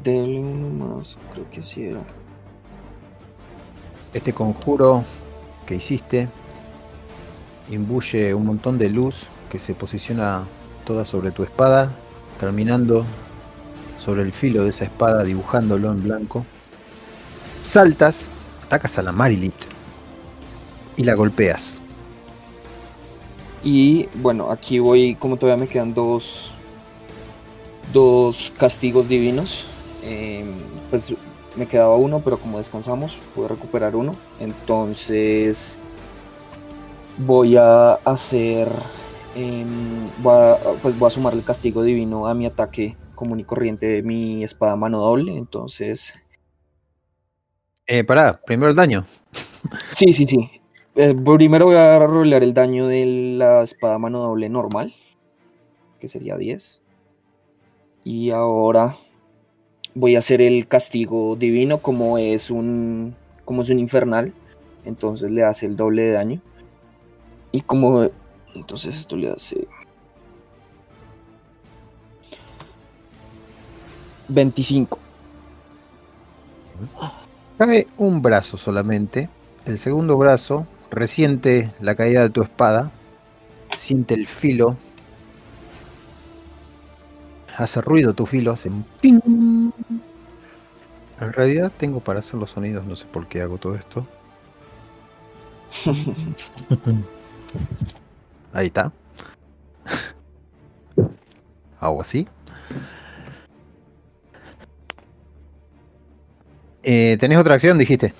dele 0.02 0.40
uno 0.40 0.96
más, 0.96 1.18
creo 1.32 1.48
que 1.50 1.62
sí 1.62 1.84
era. 1.84 2.02
Este 4.12 4.32
conjuro 4.32 5.04
que 5.66 5.76
hiciste 5.76 6.28
imbuye 7.70 8.34
un 8.34 8.44
montón 8.44 8.78
de 8.78 8.90
luz 8.90 9.26
que 9.50 9.58
se 9.58 9.74
posiciona 9.74 10.44
toda 10.84 11.04
sobre 11.04 11.30
tu 11.30 11.42
espada, 11.42 11.90
terminando 12.38 13.04
sobre 14.04 14.22
el 14.22 14.32
filo 14.32 14.64
de 14.64 14.70
esa 14.70 14.84
espada, 14.84 15.24
dibujándolo 15.24 15.90
en 15.90 16.02
blanco. 16.02 16.44
Saltas, 17.62 18.30
atacas 18.62 18.98
a 18.98 19.02
la 19.02 19.12
Marilit 19.12 19.54
y 20.96 21.04
la 21.04 21.14
golpeas. 21.14 21.80
Y 23.62 24.08
bueno, 24.16 24.50
aquí 24.50 24.78
voy, 24.78 25.14
como 25.14 25.36
todavía 25.38 25.64
me 25.64 25.70
quedan 25.70 25.94
dos, 25.94 26.52
dos 27.92 28.52
castigos 28.58 29.08
divinos. 29.08 29.66
eh, 30.06 30.44
pues 30.90 31.14
me 31.56 31.66
quedaba 31.66 31.96
uno, 31.96 32.20
pero 32.20 32.38
como 32.38 32.58
descansamos, 32.58 33.18
pude 33.34 33.48
recuperar 33.48 33.96
uno. 33.96 34.16
Entonces 34.38 35.78
voy 37.16 37.56
a 37.56 37.94
hacer, 38.04 38.68
em, 39.34 40.10
voy 40.18 40.34
a- 40.34 40.58
pues 40.82 40.98
voy 40.98 41.06
a 41.06 41.10
sumar 41.10 41.32
el 41.32 41.42
castigo 41.42 41.82
divino 41.82 42.26
a 42.26 42.34
mi 42.34 42.44
ataque 42.44 42.96
común 43.24 43.40
y 43.40 43.44
corriente 43.44 43.86
de 43.86 44.02
mi 44.02 44.44
espada 44.44 44.76
mano 44.76 45.00
doble. 45.00 45.36
Entonces, 45.36 46.20
Eh, 47.86 48.04
pará, 48.04 48.40
primero 48.46 48.70
el 48.70 48.76
daño. 48.76 49.04
sí, 49.92 50.12
sí, 50.12 50.26
sí. 50.26 50.50
Eh, 50.96 51.14
primero 51.14 51.66
voy 51.66 51.76
a 51.76 51.98
rolear 51.98 52.42
el 52.42 52.54
daño 52.54 52.86
de 52.86 53.04
la 53.38 53.62
espada 53.62 53.98
mano 53.98 54.20
doble 54.20 54.48
normal, 54.48 54.94
que 56.00 56.06
sería 56.08 56.36
10. 56.36 56.82
Y 58.04 58.30
ahora 58.30 58.96
voy 59.94 60.16
a 60.16 60.18
hacer 60.18 60.40
el 60.42 60.66
castigo 60.68 61.36
divino 61.36 61.78
como 61.78 62.18
es 62.18 62.50
un 62.50 63.14
como 63.44 63.62
es 63.62 63.70
un 63.70 63.78
infernal, 63.78 64.32
entonces 64.84 65.30
le 65.30 65.44
hace 65.44 65.66
el 65.66 65.76
doble 65.76 66.02
de 66.02 66.12
daño. 66.12 66.40
Y 67.52 67.62
como 67.62 68.08
entonces 68.54 68.96
esto 68.96 69.16
le 69.16 69.30
hace 69.30 69.66
25. 74.28 74.98
Cae 77.58 77.86
un 77.98 78.22
brazo 78.22 78.56
solamente. 78.56 79.28
El 79.64 79.78
segundo 79.78 80.16
brazo 80.16 80.66
resiente 80.90 81.72
la 81.80 81.94
caída 81.94 82.22
de 82.22 82.30
tu 82.30 82.42
espada. 82.42 82.90
Siente 83.78 84.14
el 84.14 84.26
filo. 84.26 84.76
Hace 87.56 87.80
ruido 87.80 88.14
tu 88.14 88.26
filo, 88.26 88.52
hace 88.52 88.68
un 88.68 88.84
ping. 89.00 89.20
En 91.20 91.32
realidad 91.32 91.70
tengo 91.76 92.00
para 92.00 92.18
hacer 92.18 92.40
los 92.40 92.50
sonidos, 92.50 92.84
no 92.84 92.96
sé 92.96 93.06
por 93.06 93.28
qué 93.28 93.40
hago 93.42 93.58
todo 93.58 93.76
esto. 93.76 94.06
Ahí 98.52 98.66
está. 98.66 98.92
Hago 101.78 102.00
así. 102.00 102.26
Eh, 106.84 107.16
¿Tenés 107.18 107.38
otra 107.38 107.54
acción? 107.54 107.78
Dijiste. 107.78 108.12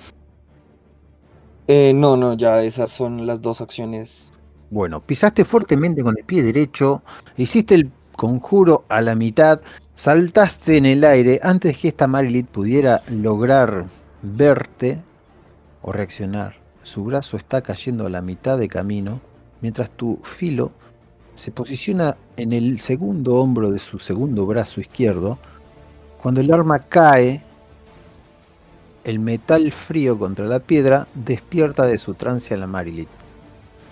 Eh, 1.69 1.93
no, 1.95 2.17
no, 2.17 2.35
ya 2.35 2.63
esas 2.63 2.91
son 2.91 3.27
las 3.27 3.41
dos 3.43 3.61
acciones. 3.61 4.33
Bueno, 4.71 5.01
pisaste 5.01 5.45
fuertemente 5.45 6.03
con 6.03 6.17
el 6.19 6.25
pie 6.25 6.43
derecho, 6.43 7.03
hiciste 7.37 7.75
el 7.75 7.91
conjuro 8.17 8.85
a 8.89 9.03
la 9.03 9.15
mitad, 9.15 9.61
saltaste 9.95 10.79
en 10.79 10.87
el 10.87 11.05
aire 11.05 11.41
antes 11.43 11.77
que 11.79 11.89
esta 11.89 12.07
Marilit 12.07 12.47
pudiera 12.47 13.03
lograr 13.09 13.87
verte 14.23 15.03
o 15.83 15.93
reaccionar. 15.93 16.57
Su 16.83 17.05
brazo 17.05 17.37
está 17.37 17.61
cayendo 17.61 18.07
a 18.07 18.11
la 18.11 18.23
mitad 18.23 18.59
de 18.59 18.69
camino, 18.69 19.21
mientras 19.61 19.91
tu 19.91 20.19
filo 20.23 20.73
se 21.35 21.51
posiciona 21.51 22.17
en 22.37 22.53
el 22.53 22.81
segundo 22.81 23.37
hombro 23.37 23.71
de 23.71 23.79
su 23.79 23.99
segundo 23.99 24.47
brazo 24.47 24.81
izquierdo. 24.81 25.39
Cuando 26.23 26.41
el 26.41 26.53
arma 26.53 26.79
cae, 26.79 27.43
el 29.05 29.19
metal 29.19 29.71
frío 29.71 30.19
contra 30.19 30.47
la 30.47 30.61
piedra 30.61 31.07
despierta 31.15 31.87
de 31.87 31.99
su 31.99 32.15
trance 32.15 32.55
a 32.55 32.57
la 32.57 32.67
Marilit 32.67 33.09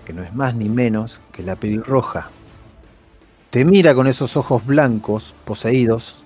que 0.04 0.12
no 0.12 0.22
es 0.22 0.34
más 0.34 0.54
ni 0.54 0.68
menos 0.68 1.20
que 1.32 1.42
la 1.42 1.56
pelirroja. 1.56 2.30
Te 3.50 3.64
mira 3.64 3.94
con 3.94 4.06
esos 4.06 4.36
ojos 4.36 4.64
blancos, 4.64 5.34
poseídos, 5.44 6.24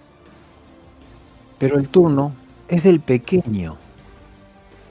pero 1.59 1.77
el 1.77 1.89
turno 1.89 2.33
es 2.69 2.85
del 2.85 3.01
pequeño. 3.01 3.77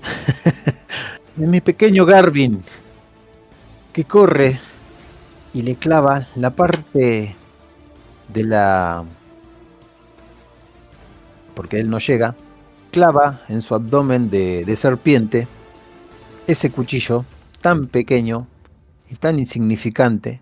de 1.36 1.48
mi 1.48 1.62
pequeño 1.62 2.06
Garvin, 2.06 2.62
que 3.94 4.04
corre 4.04 4.60
y 5.54 5.62
le 5.62 5.76
clava 5.76 6.28
la 6.36 6.50
parte 6.52 7.36
de 8.28 8.44
la... 8.44 9.04
porque 11.56 11.80
él 11.80 11.90
no 11.90 12.00
llega, 12.00 12.36
clava 12.96 13.42
en 13.50 13.62
su 13.62 13.76
abdomen 13.76 14.30
de, 14.30 14.64
de 14.64 14.76
serpiente 14.78 15.50
ese 16.48 16.72
cuchillo 16.72 17.26
tan 17.60 17.88
pequeño 17.88 18.48
y 19.10 19.16
tan 19.16 19.38
insignificante 19.38 20.40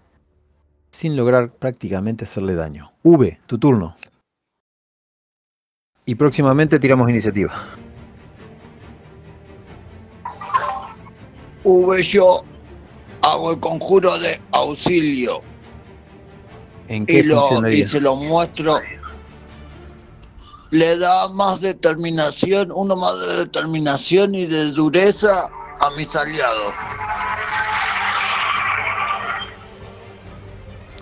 sin 0.92 1.16
lograr 1.16 1.50
prácticamente 1.50 2.26
hacerle 2.26 2.54
daño. 2.54 2.92
V, 3.02 3.40
tu 3.48 3.58
turno. 3.58 3.96
Y 6.06 6.14
próximamente 6.14 6.78
tiramos 6.78 7.10
iniciativa. 7.10 7.54
V 11.64 12.04
yo. 12.04 12.44
Hago 13.24 13.52
el 13.54 13.60
conjuro 13.60 14.20
de 14.20 14.40
auxilio 14.52 15.42
¿En 16.88 17.08
qué 17.08 17.20
y, 17.20 17.24
lo, 17.24 17.68
y 17.68 17.82
se 17.88 18.00
lo 18.00 18.16
muestro. 18.16 18.80
Le 20.74 20.98
da 20.98 21.30
más 21.30 21.62
determinación, 21.62 22.72
uno 22.74 22.96
más 22.96 23.20
de 23.20 23.36
determinación 23.38 24.34
y 24.34 24.48
de 24.48 24.72
dureza 24.72 25.48
a 25.80 25.92
mis 25.92 26.16
aliados. 26.16 26.74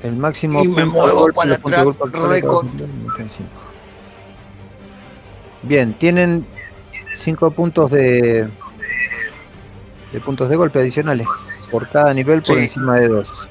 El 0.04 0.18
máximo 0.18 0.62
Y 0.62 0.68
me 0.68 0.84
muevo 0.84 1.22
golpe, 1.22 1.36
para 1.36 1.54
atrás, 1.56 1.98
golpe 1.98 2.18
cinco. 2.20 2.66
Bien, 5.62 5.94
tienen 5.94 6.46
5 7.20 7.52
puntos 7.52 7.92
de 7.92 8.50
de 10.12 10.20
puntos 10.20 10.50
de 10.50 10.58
golpe 10.58 10.80
adicionales 10.80 11.28
por 11.72 11.88
cada 11.88 12.14
nivel 12.14 12.42
por 12.42 12.58
Sí. 12.58 12.64
encima 12.64 13.00
de 13.00 13.08
2. 13.08 13.48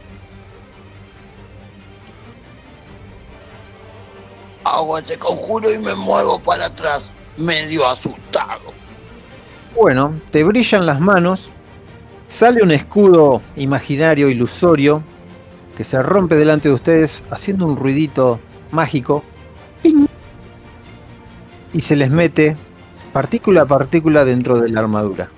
Hago 4.70 4.98
ese 4.98 5.18
conjuro 5.18 5.72
y 5.72 5.78
me 5.78 5.96
muevo 5.96 6.38
para 6.38 6.66
atrás, 6.66 7.12
medio 7.36 7.84
asustado. 7.88 8.72
Bueno, 9.74 10.14
te 10.30 10.44
brillan 10.44 10.86
las 10.86 11.00
manos, 11.00 11.50
sale 12.28 12.62
un 12.62 12.70
escudo 12.70 13.42
imaginario, 13.56 14.28
ilusorio, 14.28 15.02
que 15.76 15.82
se 15.82 16.00
rompe 16.00 16.36
delante 16.36 16.68
de 16.68 16.74
ustedes 16.76 17.24
haciendo 17.30 17.66
un 17.66 17.76
ruidito 17.76 18.38
mágico. 18.70 19.24
¡Ping! 19.82 20.06
Y 21.72 21.80
se 21.80 21.96
les 21.96 22.10
mete 22.10 22.56
partícula 23.12 23.62
a 23.62 23.66
partícula 23.66 24.24
dentro 24.24 24.60
de 24.60 24.68
la 24.68 24.80
armadura 24.80 25.30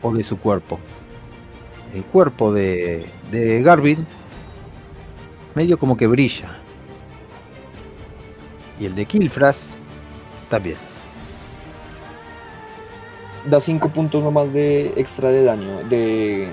o 0.00 0.14
de 0.14 0.24
su 0.24 0.38
cuerpo. 0.38 0.78
El 1.94 2.04
cuerpo 2.04 2.52
de, 2.52 3.06
de 3.30 3.62
Garvin 3.62 4.06
medio 5.54 5.78
como 5.78 5.98
que 5.98 6.06
brilla. 6.06 6.61
Y 8.82 8.86
el 8.86 8.96
de 8.96 9.04
Kilfras 9.04 9.76
también. 10.50 10.76
Da 13.48 13.60
5 13.60 13.88
puntos 13.90 14.24
nomás 14.24 14.52
de 14.52 14.92
extra 14.96 15.30
de 15.30 15.44
daño, 15.44 15.84
de, 15.88 16.48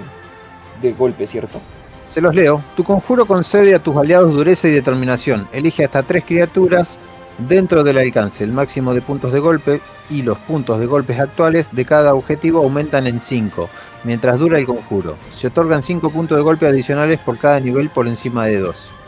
de 0.79 0.91
golpe, 0.93 1.25
¿cierto? 1.25 1.59
Se 2.07 2.21
los 2.21 2.35
leo. 2.35 2.63
Tu 2.77 2.83
conjuro 2.83 3.25
concede 3.25 3.73
a 3.73 3.79
tus 3.79 3.95
aliados 3.95 4.31
dureza 4.31 4.67
y 4.67 4.71
determinación. 4.71 5.47
Elige 5.53 5.83
hasta 5.83 6.03
tres 6.03 6.23
criaturas 6.23 6.99
dentro 7.47 7.83
del 7.83 7.97
alcance. 7.97 8.43
El 8.43 8.51
máximo 8.51 8.93
de 8.93 9.01
puntos 9.01 9.33
de 9.33 9.39
golpe 9.39 9.81
y 10.11 10.21
los 10.21 10.37
puntos 10.37 10.79
de 10.79 10.85
golpes 10.85 11.19
actuales 11.19 11.69
de 11.71 11.85
cada 11.85 12.13
objetivo 12.13 12.59
aumentan 12.59 13.07
en 13.07 13.19
5 13.19 13.67
mientras 14.03 14.37
dura 14.37 14.59
el 14.59 14.67
conjuro. 14.67 15.15
Se 15.31 15.47
otorgan 15.47 15.81
5 15.81 16.11
puntos 16.11 16.37
de 16.37 16.43
golpe 16.43 16.67
adicionales 16.67 17.19
por 17.21 17.39
cada 17.39 17.59
nivel 17.59 17.89
por 17.89 18.07
encima 18.07 18.45
de 18.45 18.59
2. 18.59 18.98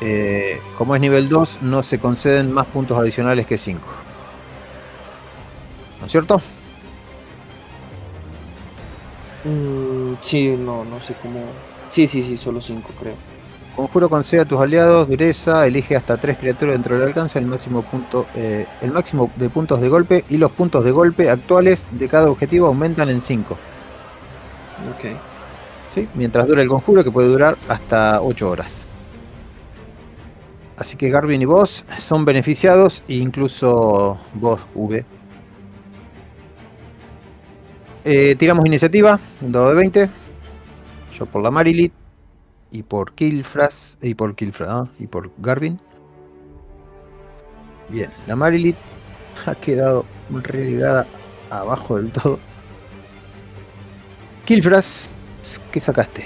Eh, 0.00 0.60
como 0.76 0.94
es 0.94 1.00
nivel 1.00 1.28
2, 1.28 1.58
no 1.62 1.82
se 1.82 1.98
conceden 1.98 2.52
más 2.52 2.66
puntos 2.66 2.98
adicionales 2.98 3.46
que 3.46 3.58
5. 3.58 3.80
¿No 6.00 6.06
es 6.06 6.12
cierto? 6.12 6.40
Mm, 9.44 10.14
sí, 10.20 10.56
no, 10.58 10.84
no 10.84 11.00
sé 11.00 11.14
cómo. 11.22 11.40
Sí, 11.88 12.06
sí, 12.06 12.22
sí, 12.22 12.36
solo 12.36 12.60
5 12.60 12.90
creo. 12.98 13.14
Conjuro 13.76 14.08
concede 14.08 14.42
a 14.42 14.44
tus 14.44 14.60
aliados 14.60 15.08
dureza, 15.08 15.66
elige 15.66 15.96
hasta 15.96 16.16
tres 16.16 16.38
criaturas 16.38 16.76
dentro 16.76 16.96
del 16.96 17.08
alcance, 17.08 17.40
el 17.40 17.46
máximo 17.46 17.82
punto, 17.82 18.26
eh, 18.36 18.66
el 18.82 18.92
máximo 18.92 19.30
de 19.34 19.50
puntos 19.50 19.80
de 19.80 19.88
golpe 19.88 20.24
y 20.28 20.36
los 20.36 20.52
puntos 20.52 20.84
de 20.84 20.92
golpe 20.92 21.28
actuales 21.28 21.88
de 21.90 22.08
cada 22.08 22.30
objetivo 22.30 22.68
aumentan 22.68 23.08
en 23.08 23.20
5. 23.20 23.56
Ok. 24.94 25.16
¿sí? 25.94 26.08
Mientras 26.14 26.46
dura 26.46 26.62
el 26.62 26.68
conjuro 26.68 27.02
que 27.02 27.10
puede 27.10 27.28
durar 27.28 27.56
hasta 27.68 28.20
8 28.20 28.50
horas. 28.50 28.88
Así 30.76 30.96
que 30.96 31.08
Garvin 31.08 31.42
y 31.42 31.44
vos 31.44 31.84
son 31.98 32.24
beneficiados, 32.24 33.02
e 33.08 33.14
incluso 33.14 34.18
vos, 34.34 34.60
V. 34.74 35.04
Eh, 38.04 38.34
tiramos 38.36 38.66
iniciativa, 38.66 39.18
un 39.40 39.52
dado 39.52 39.68
de 39.68 39.76
20. 39.76 40.10
Yo 41.14 41.26
por 41.26 41.42
la 41.42 41.50
Marilit 41.50 41.92
y 42.70 42.82
por 42.82 43.12
Kilfras 43.14 43.98
y 44.02 44.14
por 44.14 44.34
Kilfras 44.34 44.68
¿no? 44.68 44.88
y 44.98 45.06
por 45.06 45.30
Garvin. 45.38 45.80
Bien, 47.88 48.10
la 48.26 48.34
Marilit 48.34 48.76
ha 49.46 49.54
quedado 49.54 50.04
relegada 50.28 51.06
abajo 51.50 51.96
del 51.96 52.10
todo. 52.10 52.38
Kilfras, 54.44 55.08
¿qué 55.72 55.80
sacaste? 55.80 56.24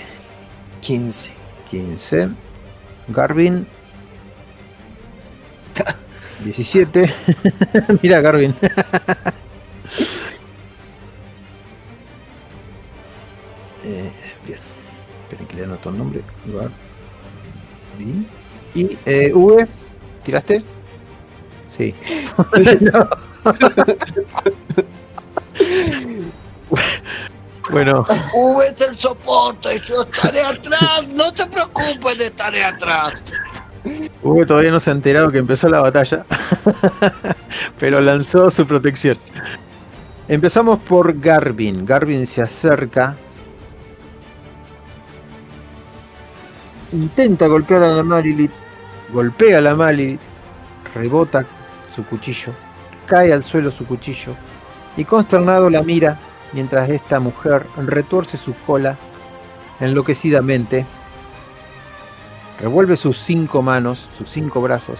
15. 0.80 1.32
15. 1.70 2.30
Garvin. 3.08 3.66
17. 6.44 7.15
Mira, 8.02 8.20
Garvin. 8.20 8.55
Eh, 13.84 14.12
bien. 14.44 14.58
Esperen 15.23 15.47
que 15.47 15.57
le 15.57 15.65
anoto 15.65 15.89
el 15.89 15.97
nombre. 15.97 16.23
Y 18.74 18.98
eh, 19.07 19.32
V. 19.32 19.66
¿Tiraste? 20.24 20.62
Sí. 21.74 21.94
No. 22.81 23.08
bueno, 27.70 28.07
V 28.34 28.66
es 28.66 28.81
el 28.81 28.97
soporte, 28.97 29.81
yo 29.81 30.02
estaré 30.02 30.42
atrás, 30.42 31.07
no 31.08 31.32
te 31.32 31.47
preocupes, 31.47 32.20
estaré 32.20 32.65
atrás. 32.65 33.15
V 34.23 34.47
todavía 34.47 34.70
no 34.70 34.81
se 34.81 34.91
ha 34.91 34.92
enterado 34.92 35.31
que 35.31 35.39
empezó 35.39 35.68
la 35.68 35.81
batalla, 35.81 36.25
pero 37.78 38.00
lanzó 38.00 38.50
su 38.50 38.67
protección. 38.67 39.17
Empezamos 40.28 40.78
por 40.81 41.18
Garvin. 41.18 41.86
Garvin 41.86 42.26
se 42.26 42.42
acerca. 42.42 43.17
Intenta 46.92 47.47
golpear 47.47 47.83
a 47.83 47.89
la 47.89 48.02
Marilit. 48.02 48.50
Golpea 49.10 49.58
a 49.58 49.60
la 49.62 49.75
Marilit. 49.75 50.20
Rebota 50.94 51.47
su 51.94 52.05
cuchillo. 52.05 52.52
Cae 53.07 53.33
al 53.33 53.42
suelo 53.42 53.70
su 53.70 53.86
cuchillo. 53.86 54.34
Y 54.97 55.05
consternado 55.05 55.70
la 55.70 55.83
mira 55.83 56.18
mientras 56.52 56.91
esta 56.91 57.20
mujer 57.20 57.67
retuerce 57.76 58.36
su 58.36 58.55
cola 58.67 58.97
enloquecidamente 59.81 60.84
Revuelve 62.60 62.96
sus 62.96 63.18
cinco 63.18 63.62
manos, 63.62 64.08
sus 64.18 64.28
cinco 64.30 64.60
brazos. 64.60 64.98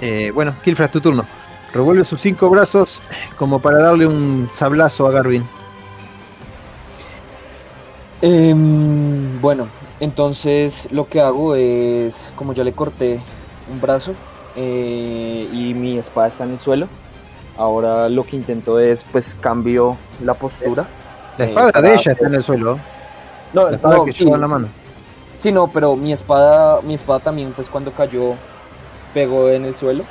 Eh, 0.00 0.30
bueno, 0.34 0.54
Kilfras, 0.64 0.90
tu 0.90 1.00
turno. 1.00 1.26
Revuelve 1.74 2.04
sus 2.04 2.20
cinco 2.20 2.48
brazos 2.48 3.00
como 3.36 3.60
para 3.60 3.78
darle 3.78 4.06
un 4.06 4.48
sablazo 4.54 5.06
a 5.06 5.10
Garvin. 5.10 5.44
Em, 8.22 9.40
bueno, 9.40 9.68
entonces 10.00 10.88
lo 10.90 11.08
que 11.08 11.20
hago 11.20 11.54
es, 11.54 12.32
como 12.36 12.52
ya 12.52 12.64
le 12.64 12.72
corté 12.72 13.20
un 13.72 13.80
brazo 13.80 14.14
eh, 14.56 15.48
y 15.52 15.72
mi 15.74 15.96
espada 15.98 16.28
está 16.28 16.44
en 16.44 16.50
el 16.52 16.58
suelo, 16.58 16.86
ahora 17.56 18.08
lo 18.08 18.24
que 18.24 18.36
intento 18.36 18.78
es, 18.78 19.04
pues, 19.10 19.36
cambio 19.40 19.96
la 20.22 20.34
postura. 20.34 20.86
La 21.38 21.44
Eh, 21.44 21.48
espada 21.48 21.72
para- 21.72 21.88
de 21.88 21.94
ella 21.94 22.12
está 22.12 22.26
en 22.26 22.34
el 22.34 22.42
suelo. 22.42 22.78
No, 23.52 23.68
La 23.68 23.76
espada 23.76 23.96
no, 23.98 24.04
que 24.04 24.12
sí, 24.12 24.24
lleva 24.24 24.36
en 24.36 24.40
la 24.42 24.48
mano. 24.48 24.68
sí, 25.36 25.52
no, 25.52 25.68
pero 25.72 25.96
mi 25.96 26.12
espada, 26.12 26.80
mi 26.82 26.94
espada 26.94 27.20
también, 27.20 27.52
pues, 27.52 27.68
cuando 27.70 27.92
cayó, 27.92 28.34
pegó 29.12 29.48
en 29.50 29.64
el 29.64 29.74
suelo. 29.74 30.04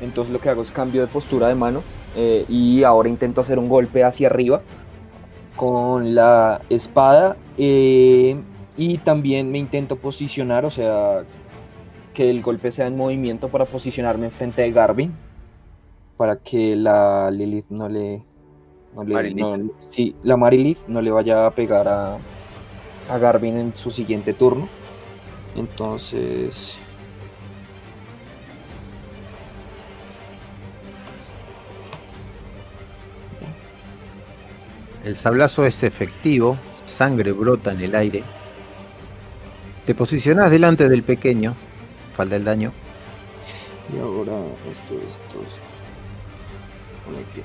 Entonces 0.00 0.32
lo 0.32 0.40
que 0.40 0.48
hago 0.48 0.62
es 0.62 0.70
cambio 0.70 1.00
de 1.00 1.08
postura 1.08 1.48
de 1.48 1.56
mano 1.56 1.82
eh, 2.14 2.44
y 2.48 2.84
ahora 2.84 3.08
intento 3.08 3.40
hacer 3.40 3.58
un 3.58 3.68
golpe 3.68 4.04
hacia 4.04 4.28
arriba 4.28 4.60
con 5.56 6.14
la 6.14 6.60
espada 6.68 7.36
eh, 7.56 8.40
y 8.76 8.98
también 8.98 9.50
me 9.50 9.58
intento 9.58 9.96
posicionar, 9.96 10.64
o 10.64 10.70
sea, 10.70 11.24
que 12.14 12.30
el 12.30 12.42
golpe 12.42 12.70
sea 12.70 12.86
en 12.86 12.96
movimiento 12.96 13.48
para 13.48 13.64
posicionarme 13.64 14.26
enfrente 14.26 14.62
de 14.62 14.70
Garvin 14.70 15.12
para 16.16 16.36
que 16.36 16.76
la 16.76 17.28
Lilith 17.32 17.66
no 17.70 17.88
le, 17.88 18.22
no 18.94 19.02
le 19.02 19.14
Marilith. 19.14 19.38
no- 19.38 19.70
sí, 19.80 20.14
la 20.22 20.36
Marilith 20.36 20.86
no 20.86 21.00
le 21.02 21.10
vaya 21.10 21.46
a 21.46 21.50
pegar 21.50 21.88
a, 21.88 22.18
a 23.08 23.18
Garvin 23.18 23.58
en 23.58 23.76
su 23.76 23.90
siguiente 23.90 24.32
turno. 24.34 24.68
Entonces, 25.56 26.78
El 35.08 35.16
sablazo 35.16 35.64
es 35.64 35.84
efectivo, 35.84 36.58
sangre 36.84 37.32
brota 37.32 37.72
en 37.72 37.80
el 37.80 37.94
aire. 37.94 38.24
Te 39.86 39.94
posicionas 39.94 40.50
delante 40.50 40.86
del 40.86 41.02
pequeño, 41.02 41.54
falta 42.14 42.36
el 42.36 42.44
daño. 42.44 42.72
y 43.90 43.98
ahora 43.98 44.32
esto, 44.70 44.92
esto, 45.06 45.42
esto. 45.46 45.62
Por 47.06 47.14
aquí. 47.14 47.40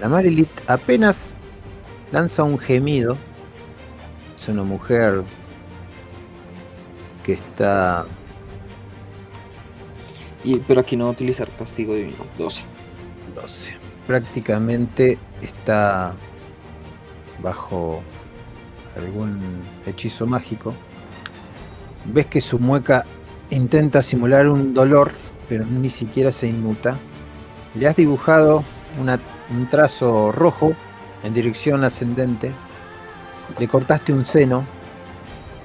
La 0.00 0.08
Marilit 0.08 0.48
apenas 0.68 1.34
lanza 2.12 2.44
un 2.44 2.58
gemido. 2.58 3.18
Es 4.40 4.48
una 4.48 4.62
mujer 4.64 5.22
que 7.24 7.34
está... 7.34 8.06
Y, 10.42 10.58
pero 10.60 10.80
aquí 10.80 10.96
no 10.96 11.04
va 11.04 11.10
a 11.10 11.12
utilizar 11.12 11.48
castigo 11.58 11.94
divino. 11.94 12.16
12. 12.38 12.62
12. 13.34 13.74
Prácticamente 14.06 15.18
está 15.42 16.14
bajo 17.42 18.02
algún 18.96 19.38
hechizo 19.86 20.26
mágico. 20.26 20.72
Ves 22.06 22.26
que 22.26 22.40
su 22.40 22.58
mueca 22.58 23.04
intenta 23.50 24.02
simular 24.02 24.48
un 24.48 24.72
dolor, 24.72 25.12
pero 25.48 25.66
ni 25.66 25.90
siquiera 25.90 26.32
se 26.32 26.46
inmuta. 26.46 26.96
Le 27.74 27.86
has 27.86 27.96
dibujado 27.96 28.64
una- 28.98 29.20
un 29.50 29.68
trazo 29.68 30.32
rojo 30.32 30.72
en 31.22 31.34
dirección 31.34 31.84
ascendente. 31.84 32.52
Le 33.58 33.68
cortaste 33.68 34.12
un 34.12 34.24
seno 34.24 34.64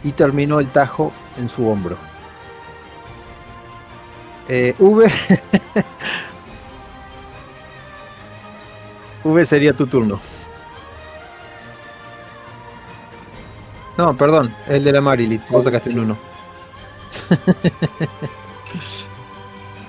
y 0.03 0.11
terminó 0.11 0.59
el 0.59 0.67
tajo 0.67 1.11
en 1.37 1.49
su 1.49 1.67
hombro. 1.67 1.97
Eh, 4.47 4.75
v. 4.77 5.11
v 9.23 9.45
sería 9.45 9.73
tu 9.73 9.87
turno. 9.87 10.19
No, 13.97 14.15
perdón, 14.15 14.53
el 14.67 14.83
de 14.83 14.91
la 14.91 15.01
Marilit. 15.01 15.41
Vos 15.49 15.63
sacaste 15.63 15.89
un 15.91 15.99
1. 15.99 16.17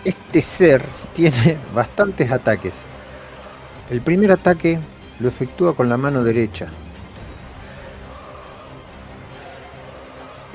Este 0.04 0.40
ser 0.40 0.86
tiene 1.16 1.58
bastantes 1.74 2.30
ataques. 2.30 2.86
El 3.90 4.00
primer 4.00 4.30
ataque 4.30 4.78
lo 5.18 5.28
efectúa 5.28 5.74
con 5.74 5.88
la 5.88 5.96
mano 5.96 6.22
derecha. 6.22 6.68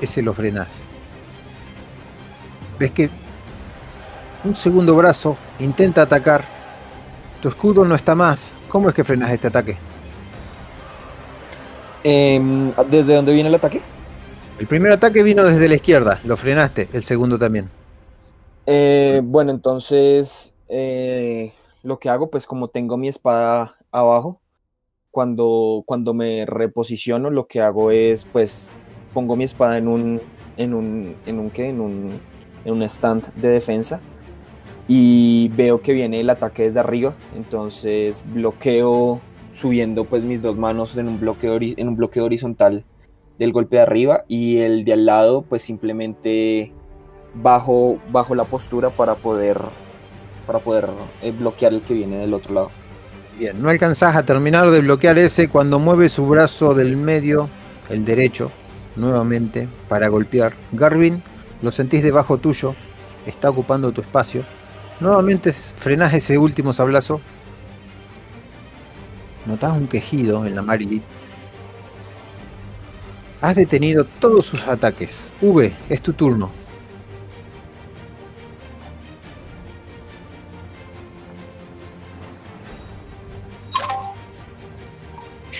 Ese 0.02 0.20
lo 0.20 0.34
frenás. 0.34 0.90
Ves 2.78 2.90
que 2.90 3.08
un 4.44 4.56
segundo 4.56 4.96
brazo 4.96 5.36
intenta 5.60 6.02
atacar. 6.02 6.44
Tu 7.40 7.48
escudo 7.48 7.84
no 7.84 7.94
está 7.94 8.16
más. 8.16 8.52
¿Cómo 8.68 8.88
es 8.88 8.94
que 8.94 9.04
frenas 9.04 9.30
este 9.30 9.46
ataque? 9.46 9.76
Em, 12.02 12.72
¿Desde 12.90 13.14
dónde 13.14 13.32
viene 13.32 13.48
el 13.48 13.54
ataque? 13.54 13.80
El 14.58 14.66
primer 14.66 14.90
ataque 14.90 15.22
vino 15.22 15.44
desde 15.44 15.68
la 15.68 15.76
izquierda, 15.76 16.18
lo 16.24 16.36
frenaste. 16.36 16.88
El 16.92 17.04
segundo 17.04 17.38
también. 17.38 17.70
Eh, 18.66 19.20
bueno, 19.22 19.52
entonces 19.52 20.56
eh, 20.68 21.52
lo 21.84 22.00
que 22.00 22.08
hago, 22.08 22.28
pues 22.28 22.48
como 22.48 22.66
tengo 22.68 22.96
mi 22.96 23.06
espada 23.06 23.76
abajo, 23.92 24.40
cuando, 25.12 25.84
cuando 25.86 26.12
me 26.12 26.44
reposiciono, 26.46 27.30
lo 27.30 27.46
que 27.46 27.60
hago 27.60 27.92
es, 27.92 28.24
pues, 28.24 28.74
pongo 29.12 29.36
mi 29.36 29.44
espada 29.44 29.78
en 29.78 29.88
un, 29.88 30.20
en 30.56 30.74
un, 30.74 31.14
en 31.26 31.38
un 31.38 31.50
qué, 31.50 31.68
en 31.68 31.80
un, 31.80 32.20
en 32.64 32.72
un 32.72 32.82
stand 32.82 33.32
de 33.34 33.48
defensa 33.48 34.00
y 34.88 35.48
veo 35.48 35.80
que 35.80 35.92
viene 35.92 36.20
el 36.20 36.30
ataque 36.30 36.64
desde 36.64 36.80
arriba, 36.80 37.14
entonces 37.36 38.22
bloqueo 38.32 39.20
subiendo 39.52 40.04
pues 40.04 40.24
mis 40.24 40.42
dos 40.42 40.56
manos 40.56 40.96
en 40.96 41.08
un 41.08 41.20
bloqueo, 41.20 41.58
en 41.60 41.88
un 41.88 41.96
bloqueo 41.96 42.24
horizontal 42.24 42.84
del 43.38 43.52
golpe 43.52 43.76
de 43.76 43.82
arriba 43.82 44.24
y 44.28 44.58
el 44.58 44.84
de 44.84 44.94
al 44.94 45.06
lado 45.06 45.42
pues 45.42 45.62
simplemente 45.62 46.72
bajo, 47.34 47.98
bajo 48.10 48.34
la 48.34 48.44
postura 48.44 48.90
para 48.90 49.14
poder, 49.14 49.58
para 50.46 50.58
poder 50.58 50.88
eh, 51.22 51.32
bloquear 51.32 51.72
el 51.72 51.80
que 51.82 51.94
viene 51.94 52.18
del 52.18 52.34
otro 52.34 52.54
lado. 52.54 52.70
Bien, 53.38 53.60
no 53.60 53.70
alcanzás 53.70 54.16
a 54.16 54.24
terminar 54.24 54.70
de 54.70 54.80
bloquear 54.80 55.18
ese 55.18 55.48
cuando 55.48 55.78
mueve 55.78 56.08
su 56.08 56.26
brazo 56.26 56.74
del 56.74 56.96
medio, 56.96 57.48
el 57.88 58.04
derecho, 58.04 58.50
nuevamente, 58.96 59.68
para 59.88 60.08
golpear. 60.08 60.54
Garvin, 60.72 61.22
lo 61.62 61.72
sentís 61.72 62.02
debajo 62.02 62.38
tuyo, 62.38 62.74
está 63.26 63.50
ocupando 63.50 63.92
tu 63.92 64.00
espacio. 64.00 64.44
Nuevamente 65.00 65.52
frenás 65.52 66.14
ese 66.14 66.38
último 66.38 66.72
sablazo. 66.72 67.20
Notás 69.46 69.72
un 69.72 69.88
quejido 69.88 70.46
en 70.46 70.54
la 70.54 70.62
Marilit. 70.62 71.02
Has 73.40 73.56
detenido 73.56 74.04
todos 74.20 74.46
sus 74.46 74.66
ataques. 74.68 75.32
V, 75.40 75.72
es 75.88 76.00
tu 76.00 76.12
turno. 76.12 76.61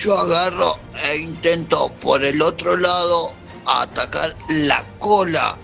Yo 0.03 0.17
agarro 0.17 0.77
e 1.09 1.15
intento 1.17 1.89
por 2.01 2.23
el 2.25 2.41
otro 2.41 2.75
lado 2.75 3.31
atacar 3.65 4.35
la 4.49 4.83
cola 4.99 5.55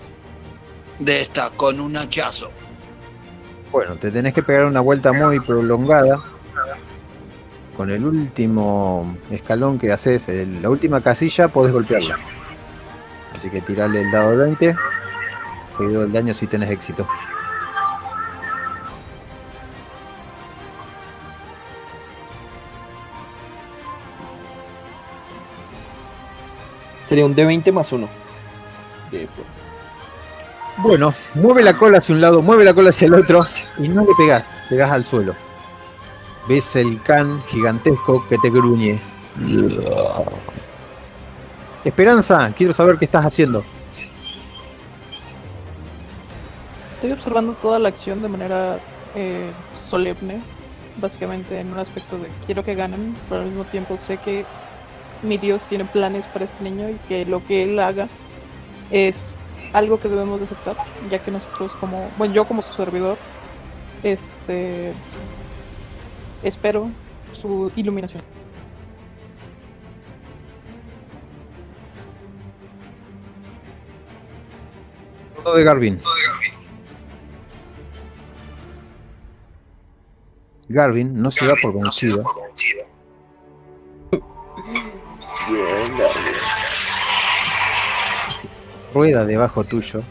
de 0.98 1.20
esta 1.20 1.50
con 1.50 1.78
un 1.78 1.96
hachazo. 1.98 2.50
Bueno, 3.70 3.96
te 3.96 4.10
tenés 4.10 4.32
que 4.32 4.42
pegar 4.42 4.64
una 4.64 4.80
vuelta 4.80 5.12
muy 5.12 5.40
prolongada. 5.40 6.18
Con 7.76 7.90
el 7.90 8.04
último 8.04 9.14
escalón 9.30 9.78
que 9.78 9.92
haces, 9.92 10.28
el- 10.28 10.62
la 10.62 10.70
última 10.70 11.00
casilla, 11.02 11.48
podés 11.48 11.72
golpearla. 11.72 12.16
Así 13.36 13.50
que 13.50 13.60
tirarle 13.60 14.02
el 14.02 14.10
dado 14.10 14.30
de 14.30 14.36
20. 14.36 14.76
Seguido 15.76 16.00
del 16.02 16.12
daño 16.12 16.34
si 16.34 16.46
tenés 16.46 16.70
éxito. 16.70 17.06
Sería 27.10 27.26
un 27.26 27.34
D20 27.34 27.72
más 27.72 27.90
uno 27.90 28.08
de 29.10 29.26
fuerza. 29.26 29.58
Bueno, 30.76 31.12
mueve 31.34 31.60
la 31.60 31.74
cola 31.74 31.98
hacia 31.98 32.14
un 32.14 32.20
lado, 32.20 32.40
mueve 32.40 32.62
la 32.62 32.72
cola 32.72 32.90
hacia 32.90 33.06
el 33.06 33.14
otro 33.14 33.44
y 33.78 33.88
no 33.88 34.02
le 34.02 34.12
pegás, 34.16 34.48
pegás 34.68 34.92
al 34.92 35.04
suelo. 35.04 35.34
Ves 36.48 36.76
el 36.76 37.02
can 37.02 37.42
gigantesco 37.48 38.24
que 38.28 38.38
te 38.38 38.48
gruñe. 38.48 39.00
Esperanza, 41.84 42.52
quiero 42.56 42.72
saber 42.74 42.96
qué 42.96 43.06
estás 43.06 43.26
haciendo. 43.26 43.64
Estoy 46.94 47.10
observando 47.10 47.54
toda 47.54 47.80
la 47.80 47.88
acción 47.88 48.22
de 48.22 48.28
manera 48.28 48.78
eh, 49.16 49.50
solemne, 49.88 50.40
básicamente 51.00 51.58
en 51.58 51.72
un 51.72 51.80
aspecto 51.80 52.18
de 52.18 52.28
quiero 52.46 52.64
que 52.64 52.76
ganen, 52.76 53.16
pero 53.28 53.40
al 53.40 53.48
mismo 53.48 53.64
tiempo 53.64 53.98
sé 54.06 54.18
que 54.18 54.44
mi 55.22 55.38
Dios 55.38 55.62
tiene 55.68 55.84
planes 55.84 56.26
para 56.28 56.44
este 56.44 56.62
niño 56.64 56.88
y 56.88 56.94
que 57.08 57.24
lo 57.24 57.44
que 57.46 57.64
él 57.64 57.78
haga 57.78 58.08
es 58.90 59.36
algo 59.72 60.00
que 60.00 60.08
debemos 60.08 60.40
de 60.40 60.46
aceptar, 60.46 60.76
ya 61.10 61.18
que 61.18 61.30
nosotros 61.30 61.72
como, 61.74 62.10
bueno, 62.18 62.34
yo 62.34 62.44
como 62.44 62.62
su 62.62 62.72
servidor, 62.72 63.16
este, 64.02 64.92
espero 66.42 66.90
su 67.32 67.70
iluminación. 67.76 68.22
Todo 75.44 75.54
de 75.54 75.64
Garvin. 75.64 76.00
Garvin 80.68 81.20
no 81.20 81.30
se 81.30 81.46
da 81.46 81.54
por 81.60 81.72
Rueda 88.94 89.24
debajo 89.24 89.64
tuyo. 89.64 90.02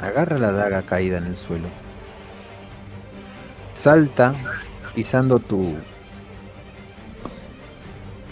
Agarra 0.00 0.38
la 0.38 0.52
daga 0.52 0.82
caída 0.82 1.18
en 1.18 1.26
el 1.26 1.36
suelo. 1.36 1.68
Salta 3.72 4.32
pisando 4.94 5.38
tu 5.38 5.62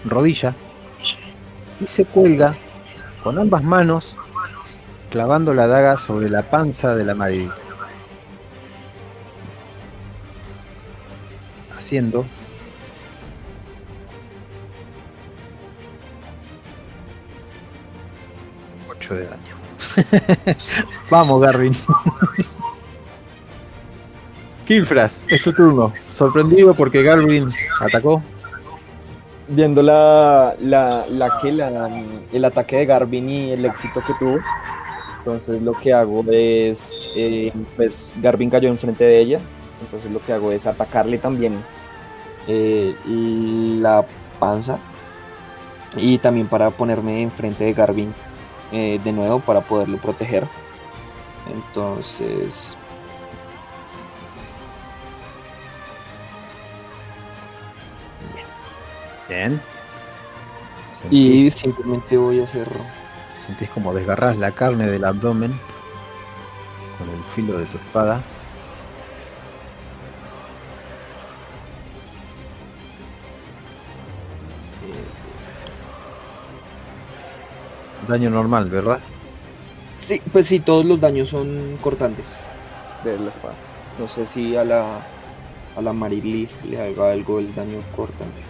rodilla 0.04 0.54
y 1.80 1.86
se 1.86 2.04
cuelga 2.04 2.48
con 3.22 3.38
ambas 3.38 3.62
manos 3.62 4.16
clavando 5.10 5.52
la 5.52 5.66
daga 5.66 5.96
sobre 5.96 6.30
la 6.30 6.42
panza 6.42 6.94
de 6.94 7.04
la 7.04 7.14
Marid. 7.14 7.50
Haciendo 11.76 12.24
de 19.14 19.26
daño. 19.26 19.62
Vamos, 21.10 21.40
Garvin. 21.40 21.76
Kilfras, 24.66 25.24
es 25.28 25.42
tu 25.42 25.52
turno. 25.52 25.92
Sorprendido 26.10 26.74
porque 26.74 27.02
Garvin 27.02 27.48
atacó. 27.80 28.22
Viendo 29.48 29.82
la, 29.82 30.54
la, 30.60 31.04
la 31.08 31.38
que 31.42 31.52
la, 31.52 31.90
el 32.32 32.44
ataque 32.44 32.76
de 32.76 32.86
Garvin 32.86 33.28
y 33.28 33.50
el 33.50 33.64
éxito 33.64 34.02
que 34.06 34.14
tuvo, 34.14 34.38
entonces 35.18 35.60
lo 35.60 35.72
que 35.74 35.92
hago 35.92 36.24
es, 36.30 37.02
eh, 37.14 37.50
pues 37.76 38.14
Garvin 38.22 38.48
cayó 38.48 38.68
enfrente 38.68 39.04
de 39.04 39.18
ella, 39.18 39.40
entonces 39.82 40.10
lo 40.10 40.24
que 40.24 40.32
hago 40.32 40.52
es 40.52 40.66
atacarle 40.66 41.18
también 41.18 41.62
eh, 42.46 42.94
la 43.06 44.06
panza. 44.38 44.78
Y 45.96 46.16
también 46.18 46.46
para 46.46 46.70
ponerme 46.70 47.20
enfrente 47.20 47.64
de 47.64 47.74
Garvin 47.74 48.14
eh, 48.72 49.00
de 49.02 49.12
nuevo 49.12 49.40
para 49.40 49.60
poderlo 49.60 49.98
proteger. 49.98 50.46
Entonces... 51.52 52.76
Bien. 59.28 59.60
Y 61.10 61.50
simplemente 61.50 62.16
voy 62.16 62.40
a 62.40 62.44
hacer... 62.44 62.68
sentís 63.32 63.68
como 63.70 63.94
desgarras 63.94 64.36
la 64.36 64.52
carne 64.52 64.86
del 64.86 65.04
abdomen 65.04 65.52
con 66.98 67.08
el 67.08 67.22
filo 67.34 67.58
de 67.58 67.66
tu 67.66 67.78
espada. 67.78 68.22
Daño 78.08 78.30
normal, 78.30 78.68
¿verdad? 78.68 79.00
Sí, 80.00 80.20
pues 80.32 80.46
sí, 80.46 80.58
todos 80.58 80.84
los 80.84 81.00
daños 81.00 81.28
son 81.28 81.78
cortantes 81.80 82.40
de 83.04 83.18
la 83.18 83.28
espada. 83.28 83.54
No 83.98 84.08
sé 84.08 84.26
si 84.26 84.56
a 84.56 84.64
la, 84.64 85.00
a 85.76 85.80
la 85.82 85.92
Marilith 85.92 86.50
le 86.64 86.80
haga 86.80 87.12
algo 87.12 87.38
el 87.38 87.54
daño 87.54 87.78
cortante. 87.94 88.42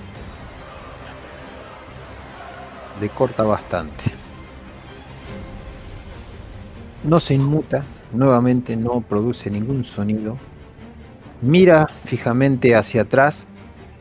Le 3.01 3.09
corta 3.11 3.43
bastante. 3.43 4.05
No 7.05 7.19
se 7.21 7.35
inmuta, 7.35 7.85
nuevamente 8.13 8.77
no 8.77 9.01
produce 9.01 9.51
ningún 9.51 9.85
sonido. 9.85 10.39
Mira 11.41 11.89
fijamente 12.05 12.77
hacia 12.77 13.03
atrás 13.03 13.47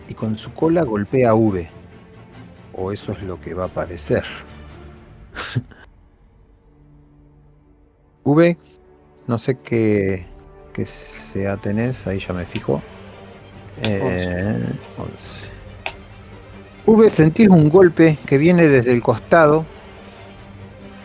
y 0.07 0.13
con 0.13 0.35
su 0.35 0.53
cola 0.53 0.83
golpea 0.83 1.31
a 1.31 1.33
V. 1.33 1.67
O 2.73 2.91
eso 2.91 3.11
es 3.11 3.23
lo 3.23 3.41
que 3.41 3.53
va 3.55 3.65
a 3.65 3.69
parecer. 3.69 4.23
V, 8.23 8.57
no 9.27 9.37
sé 9.37 9.57
qué, 9.59 10.25
sea 10.85 11.57
tenés, 11.57 12.07
ahí 12.07 12.19
ya 12.19 12.33
me 12.33 12.45
fijo. 12.45 12.81
Eh, 13.83 14.63
11. 14.97 15.45
V, 16.85 17.09
sentís 17.09 17.47
un 17.47 17.69
golpe 17.69 18.17
que 18.25 18.37
viene 18.37 18.67
desde 18.67 18.91
el 18.91 19.01
costado. 19.01 19.65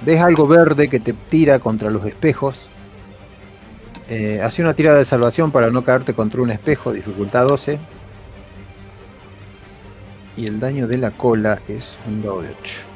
Ves 0.05 0.21
algo 0.21 0.47
verde 0.47 0.89
que 0.89 1.01
te 1.01 1.13
tira 1.13 1.59
contra 1.59 1.91
los 1.91 2.05
espejos. 2.05 2.71
Eh, 4.09 4.41
hace 4.43 4.63
una 4.63 4.75
tirada 4.75 4.99
de 4.99 5.05
salvación 5.05 5.51
para 5.51 5.71
no 5.71 5.83
caerte 5.83 6.15
contra 6.15 6.43
un 6.43 6.51
espejo, 6.51 6.93
dificultad 6.93 7.47
12. 7.47 7.79
Y 10.37 10.47
el 10.47 10.61
daño 10.61 10.87
de 10.87 10.99
la 10.99 11.11
cola 11.11 11.61
es 11.67 11.99
un 12.07 12.23
dado 12.23 12.43
de 12.43 12.51
8. 12.51 12.96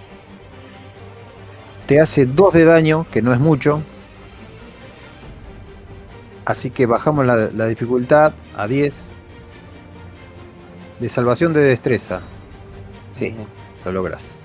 Te 1.90 1.98
hace 1.98 2.24
2 2.24 2.54
de 2.54 2.64
daño, 2.66 3.04
que 3.10 3.20
no 3.20 3.32
es 3.32 3.40
mucho. 3.40 3.82
Así 6.44 6.70
que 6.70 6.86
bajamos 6.86 7.26
la, 7.26 7.50
la 7.52 7.66
dificultad 7.66 8.32
a 8.56 8.68
10. 8.68 9.10
De 11.00 11.08
salvación 11.08 11.52
de 11.52 11.62
destreza. 11.62 12.20
Sí, 13.18 13.34
lo 13.84 13.90
logras. 13.90 14.38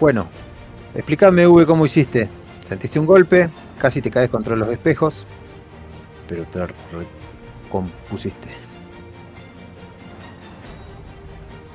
Bueno, 0.00 0.26
explícame, 0.96 1.46
V, 1.46 1.64
cómo 1.64 1.86
hiciste. 1.86 2.28
Sentiste 2.68 2.98
un 2.98 3.06
golpe, 3.06 3.48
casi 3.78 4.02
te 4.02 4.10
caes 4.10 4.30
contra 4.30 4.56
los 4.56 4.68
espejos, 4.68 5.26
pero 6.26 6.42
te 6.46 6.66
recompusiste. 7.68 8.48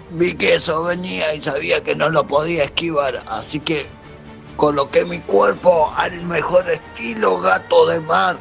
Vi 0.10 0.34
que 0.34 0.56
eso 0.56 0.84
venía 0.84 1.34
y 1.34 1.40
sabía 1.40 1.82
que 1.86 1.96
no 1.96 2.10
lo 2.10 2.28
podía 2.28 2.66
esquivar, 2.66 3.24
así 3.30 3.62
que 3.62 3.88
coloqué 4.60 5.06
mi 5.06 5.20
cuerpo 5.22 5.90
al 5.96 6.22
mejor 6.24 6.70
estilo 6.70 7.40
gato 7.40 7.86
de 7.88 8.02
mar. 8.02 8.36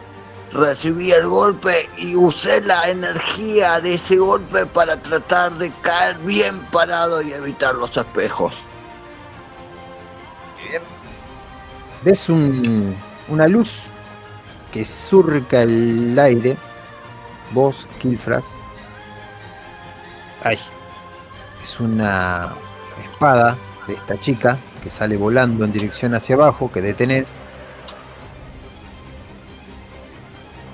Recibí 0.52 1.12
el 1.12 1.28
golpe 1.28 1.88
y 1.96 2.16
usé 2.16 2.60
la 2.62 2.88
energía 2.88 3.80
de 3.80 3.94
ese 3.94 4.16
golpe 4.16 4.66
para 4.66 5.00
tratar 5.00 5.52
de 5.52 5.70
caer 5.82 6.18
bien 6.18 6.58
parado 6.72 7.22
y 7.22 7.32
evitar 7.32 7.76
los 7.76 7.96
espejos. 7.96 8.54
Ves 12.02 12.28
un- 12.28 12.96
una 13.28 13.46
luz 13.46 13.82
que 14.72 14.84
surca 14.84 15.62
el 15.62 16.18
aire. 16.18 16.56
Vos, 17.52 17.86
Kilfras. 18.00 18.56
Ay. 20.42 20.58
Es 21.62 21.78
una 21.78 22.48
espada 23.04 23.56
de 23.86 23.94
esta 23.94 24.18
chica 24.18 24.58
que 24.82 24.90
sale 24.90 25.16
volando 25.16 25.64
en 25.64 25.72
dirección 25.72 26.14
hacia 26.14 26.34
abajo, 26.34 26.70
que 26.72 26.80
detenés. 26.80 27.40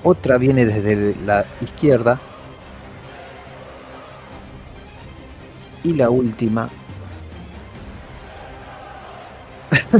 Otra 0.03 0.37
viene 0.37 0.65
desde 0.65 1.15
la 1.25 1.45
izquierda. 1.61 2.19
Y 5.83 5.93
la 5.93 6.09
última 6.09 6.67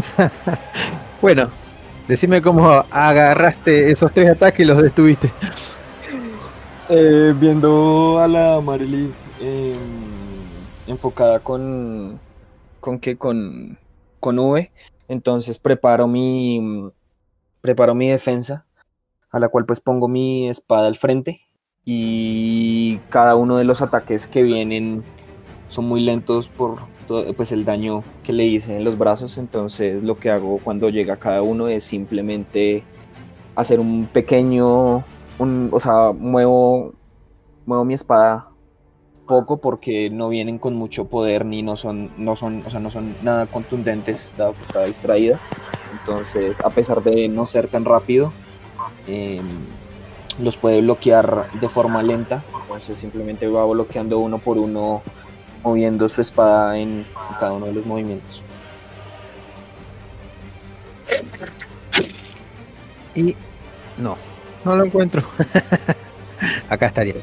bueno, 1.22 1.50
decime 2.08 2.42
cómo 2.42 2.86
agarraste 2.90 3.92
esos 3.92 4.12
tres 4.12 4.30
ataques 4.30 4.62
y 4.62 4.66
los 4.66 4.82
detuviste. 4.82 5.32
Eh, 6.90 7.34
viendo 7.38 8.20
a 8.20 8.28
la 8.28 8.62
Marilith 8.62 9.14
em, 9.40 9.76
enfocada 10.88 11.40
con. 11.40 12.20
¿Con 12.80 13.00
qué? 13.00 13.18
Con, 13.18 13.78
con 14.20 14.40
V. 14.40 14.72
Entonces 15.08 15.60
preparo 15.60 16.08
mi. 16.08 16.90
Preparo 17.62 17.96
mi 17.96 18.10
defensa. 18.10 18.66
A 19.32 19.40
la 19.40 19.50
cual 19.50 19.66
pues 19.66 19.82
pongo 19.82 20.08
mi 20.08 20.50
espada 20.50 20.88
al 20.88 20.96
frente. 20.96 21.42
Y 21.84 22.98
cada 23.10 23.36
uno 23.36 23.58
de 23.58 23.64
los 23.64 23.82
ataques 23.82 24.28
que 24.28 24.44
vienen 24.44 25.04
son 25.68 25.86
muy 25.86 26.02
lentos 26.02 26.48
por 26.48 26.80
pues, 27.36 27.52
el 27.52 27.66
daño 27.66 28.04
que 28.24 28.34
le 28.34 28.46
hice 28.46 28.78
en 28.78 28.84
los 28.84 28.98
brazos. 28.98 29.38
Entonces 29.38 30.04
lo 30.04 30.18
que 30.18 30.32
hago 30.32 30.60
cuando 30.64 30.90
llega 30.90 31.18
cada 31.18 31.42
uno 31.42 31.68
es 31.68 31.84
simplemente 31.84 32.84
hacer 33.56 33.80
un 33.80 34.08
pequeño 34.08 35.04
un, 35.38 35.70
o 35.72 35.80
sea, 35.80 36.12
muevo, 36.14 36.94
muevo 37.66 37.86
mi 37.86 37.94
espada 37.94 38.52
poco 39.26 39.58
porque 39.58 40.10
no 40.10 40.30
vienen 40.30 40.60
con 40.60 40.76
mucho 40.76 41.06
poder 41.06 41.46
ni 41.46 41.62
no 41.62 41.76
son, 41.76 42.12
no 42.18 42.36
son, 42.36 42.64
o 42.66 42.70
sea, 42.70 42.80
no 42.80 42.90
son 42.90 43.16
nada 43.22 43.46
contundentes 43.48 44.34
dado 44.38 44.54
que 44.54 44.64
estaba 44.64 44.86
distraída. 44.86 45.40
Entonces, 46.00 46.60
a 46.62 46.70
pesar 46.70 47.04
de 47.04 47.28
no 47.28 47.46
ser 47.46 47.68
tan 47.68 47.86
rápido, 47.86 48.32
eh, 49.08 49.42
los 50.40 50.58
puede 50.58 50.82
bloquear 50.82 51.50
de 51.60 51.70
forma 51.70 52.04
lenta. 52.04 52.44
Entonces 52.64 52.98
simplemente 52.98 53.48
va 53.48 53.66
bloqueando 53.66 54.20
uno 54.20 54.38
por 54.38 54.58
uno, 54.58 55.02
moviendo 55.64 56.08
su 56.10 56.22
espada 56.22 56.78
en 56.78 57.06
cada 57.40 57.54
uno 57.54 57.68
de 57.68 57.74
los 57.74 57.86
movimientos. 57.86 58.44
Y 63.16 63.36
no, 63.98 64.18
no 64.66 64.76
lo 64.76 64.86
encuentro. 64.86 65.24
Acá 66.70 66.88
estaría. 66.88 67.16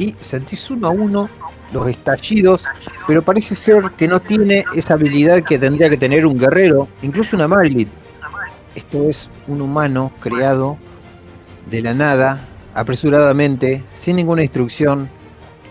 Y 0.00 0.16
sentís 0.18 0.70
uno 0.70 0.88
a 0.88 0.90
uno 0.90 1.28
los 1.74 1.86
estallidos, 1.86 2.64
pero 3.06 3.20
parece 3.20 3.54
ser 3.54 3.90
que 3.98 4.08
no 4.08 4.18
tiene 4.18 4.64
esa 4.74 4.94
habilidad 4.94 5.42
que 5.42 5.58
tendría 5.58 5.90
que 5.90 5.98
tener 5.98 6.24
un 6.24 6.38
guerrero, 6.38 6.88
incluso 7.02 7.36
una 7.36 7.46
Margit. 7.46 7.86
Esto 8.74 9.10
es 9.10 9.28
un 9.46 9.60
humano 9.60 10.10
creado 10.18 10.78
de 11.70 11.82
la 11.82 11.92
nada, 11.92 12.40
apresuradamente, 12.74 13.84
sin 13.92 14.16
ninguna 14.16 14.40
instrucción. 14.40 15.10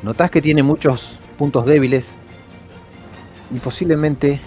Notás 0.03 0.29
que 0.29 0.43
tiene 0.43 0.61
muchos 0.61 1.17
puntos 1.35 1.65
débiles 1.65 2.19
y 3.51 3.57
posiblemente 3.57 4.39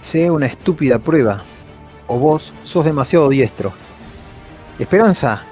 sea 0.00 0.32
una 0.32 0.46
estúpida 0.46 1.00
prueba, 1.00 1.42
o 2.06 2.20
vos 2.20 2.52
sos 2.62 2.84
demasiado 2.84 3.28
diestro. 3.28 3.72
Esperanza, 4.78 5.42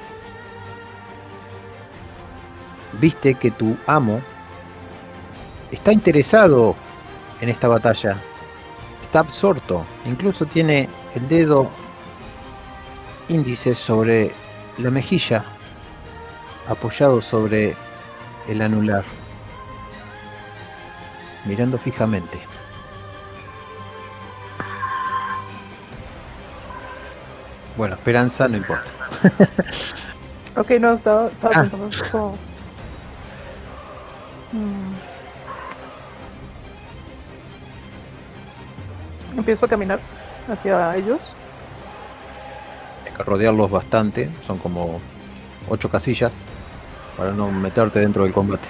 viste 3.01 3.35
que 3.35 3.51
tu 3.51 3.77
amo 3.87 4.21
está 5.71 5.93
interesado 5.93 6.75
en 7.41 7.49
esta 7.49 7.69
batalla, 7.69 8.17
está 9.03 9.21
absorto, 9.21 9.85
incluso 10.05 10.47
tiene 10.47 10.89
el 11.15 11.29
dedo 11.29 11.71
índice 13.29 13.75
sobre 13.75 14.33
la 14.79 14.91
mejilla, 14.91 15.45
apoyado 16.69 17.21
sobre 17.23 17.77
el 18.49 18.63
anular, 18.63 19.05
mirando 21.45 21.79
fijamente. 21.79 22.39
Bueno, 27.77 27.95
esperanza 27.95 28.49
no 28.49 28.57
importa. 28.57 28.91
Ok, 30.57 30.71
no, 30.81 30.95
estaba, 30.95 31.29
estaba 31.29 31.53
Ah. 31.55 31.61
pensando 31.63 31.89
Mm. 34.53 34.95
Empiezo 39.39 39.67
a 39.67 39.69
caminar 39.69 40.01
hacia 40.49 40.97
ellos. 40.97 41.33
Hay 43.07 43.13
que 43.13 43.23
rodearlos 43.23 43.71
bastante, 43.71 44.31
son 44.47 44.59
como 44.59 45.01
ocho 45.69 45.91
casillas 45.91 46.45
para 47.17 47.33
no 47.33 47.51
meterte 47.51 48.01
dentro 48.01 48.25
del 48.25 48.33
combate. 48.33 48.69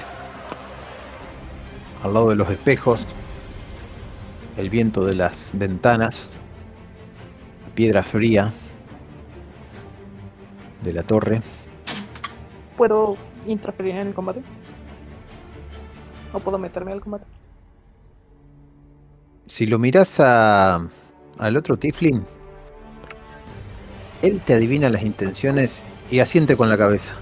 Al 2.03 2.15
lado 2.15 2.31
de 2.31 2.37
los 2.37 2.51
espejos, 2.51 3.07
el 4.57 4.71
viento 4.71 5.05
de 5.05 5.15
las 5.15 5.51
ventanas, 5.55 6.35
la 7.67 7.75
piedra 7.75 8.03
fría 8.03 8.53
de 10.83 10.93
la 10.93 11.03
torre. 11.03 11.41
¿Puedo 12.77 13.17
interferir 13.47 13.97
en 13.97 14.09
el 14.09 14.15
combate? 14.15 14.43
¿O 16.33 16.41
puedo 16.41 16.59
meterme 16.59 16.93
al 16.93 17.01
combate? 17.01 17.25
Si 19.47 19.67
lo 19.67 19.79
miras 19.79 20.21
a, 20.21 20.89
al 21.39 21.57
otro 21.57 21.79
Tiflin, 21.79 22.27
él 24.23 24.41
te 24.45 24.55
adivina 24.55 24.91
las 24.91 25.03
intenciones 25.03 25.85
y 26.11 26.21
asiente 26.21 26.57
con 26.57 26.69
la 26.69 26.77
cabeza. 26.77 27.15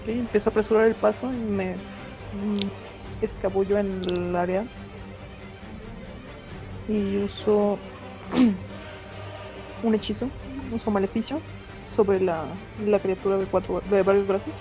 Ok, 0.00 0.08
empiezo 0.08 0.48
a 0.48 0.52
apresurar 0.52 0.86
el 0.86 0.94
paso 0.94 1.32
y 1.32 1.36
me 1.36 1.72
mm, 1.72 3.24
escabullo 3.24 3.78
en 3.78 4.00
el 4.16 4.36
área. 4.36 4.64
Y 6.88 7.18
uso 7.18 7.78
un 9.82 9.94
hechizo, 9.94 10.28
uso 10.72 10.90
maleficio 10.90 11.40
sobre 11.94 12.20
la, 12.20 12.44
la 12.86 12.98
criatura 13.00 13.38
de 13.38 13.46
cuatro 13.46 13.82
de 13.90 14.02
varios 14.02 14.26
brazos. 14.26 14.54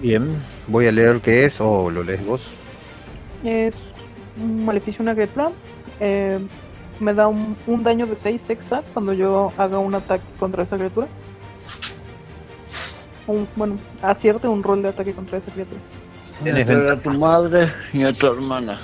Bien, 0.00 0.28
voy 0.66 0.86
a 0.86 0.92
leer 0.92 1.20
qué 1.20 1.44
es 1.44 1.60
o 1.60 1.90
lo 1.90 2.02
lees 2.02 2.24
vos. 2.24 2.42
Es 3.44 3.74
un 4.40 4.64
maleficio, 4.64 5.02
una 5.02 5.14
plan. 5.14 5.52
Eh, 6.00 6.38
me 7.00 7.14
da 7.14 7.28
un, 7.28 7.56
un 7.66 7.82
daño 7.82 8.06
de 8.06 8.16
6 8.16 8.50
extra 8.50 8.82
cuando 8.92 9.12
yo 9.12 9.52
haga 9.58 9.78
un 9.78 9.94
ataque 9.94 10.24
contra 10.38 10.62
esa 10.64 10.76
criatura. 10.76 11.06
Un- 13.26 13.48
bueno, 13.56 13.78
acierte 14.02 14.48
un 14.48 14.62
rol 14.62 14.82
de 14.82 14.88
ataque 14.88 15.12
contra 15.12 15.38
esa 15.38 15.50
criatura. 15.50 15.80
Tienes, 16.42 16.68
a 16.70 16.96
tu 16.98 17.10
madre 17.10 17.68
y 17.92 18.02
a 18.02 18.12
tu 18.14 18.26
hermana. 18.26 18.80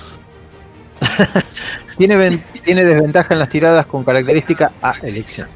tiene, 1.97 2.15
ven- 2.15 2.43
tiene 2.63 2.83
desventaja 2.85 3.33
en 3.33 3.39
las 3.39 3.49
tiradas 3.49 3.85
con 3.87 4.03
característica 4.03 4.71
a 4.81 4.93
elección. 5.01 5.47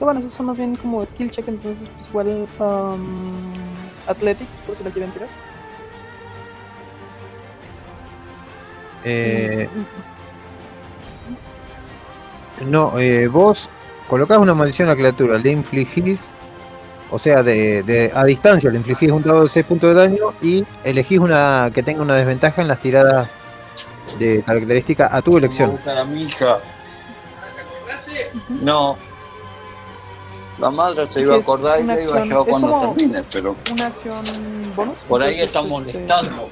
Pero 0.00 0.06
bueno, 0.12 0.20
esos 0.20 0.32
son 0.32 0.46
más 0.46 0.56
bien 0.56 0.74
como 0.76 1.04
skill 1.04 1.30
check, 1.30 1.46
entonces 1.46 1.86
pues 1.94 2.08
igual 2.08 2.48
um, 2.58 3.52
athletics, 4.06 4.48
por 4.66 4.74
si 4.74 4.82
la 4.82 4.90
quieren 4.90 5.10
tirar. 5.12 5.28
Eh, 9.04 9.68
Mm, 12.60 12.70
no, 12.70 12.98
eh, 12.98 13.28
vos 13.28 13.68
colocás 14.08 14.38
una 14.38 14.54
maldición 14.54 14.88
a 14.88 14.92
la 14.92 14.96
criatura, 14.96 15.36
le 15.38 15.50
infligís, 15.52 16.32
o 17.10 17.18
sea, 17.18 17.42
de, 17.42 17.82
de- 17.82 18.10
a 18.14 18.24
distancia 18.24 18.70
le 18.70 18.78
infligís 18.78 19.10
un 19.10 19.22
dado 19.22 19.42
de 19.42 19.48
6 19.50 19.66
puntos 19.66 19.94
de 19.94 20.00
daño 20.00 20.24
y 20.40 20.64
elegís 20.84 21.18
una 21.18 21.70
que 21.74 21.82
tenga 21.82 22.00
una 22.02 22.16
desventaja 22.16 22.62
en 22.62 22.68
las 22.68 22.78
tiradas 22.80 23.28
de 24.18 24.42
característica 24.42 25.14
a 25.14 25.20
tu 25.22 25.36
elección. 25.36 25.70
No. 28.62 28.96
La 30.60 30.70
madre 30.70 31.06
se 31.06 31.22
iba 31.22 31.36
a 31.36 31.38
acordar 31.38 31.80
y 31.80 31.84
le 31.84 32.04
iba 32.04 32.18
a 32.18 32.24
llevar 32.24 32.46
cuando 32.46 32.94
termine, 32.94 33.22
pero 33.32 33.56
Una 33.72 33.86
acción 33.86 34.16
bonus. 34.76 34.94
por 35.08 35.22
ahí 35.22 35.40
está 35.40 35.60
este, 35.60 35.70
molestando. 35.70 36.48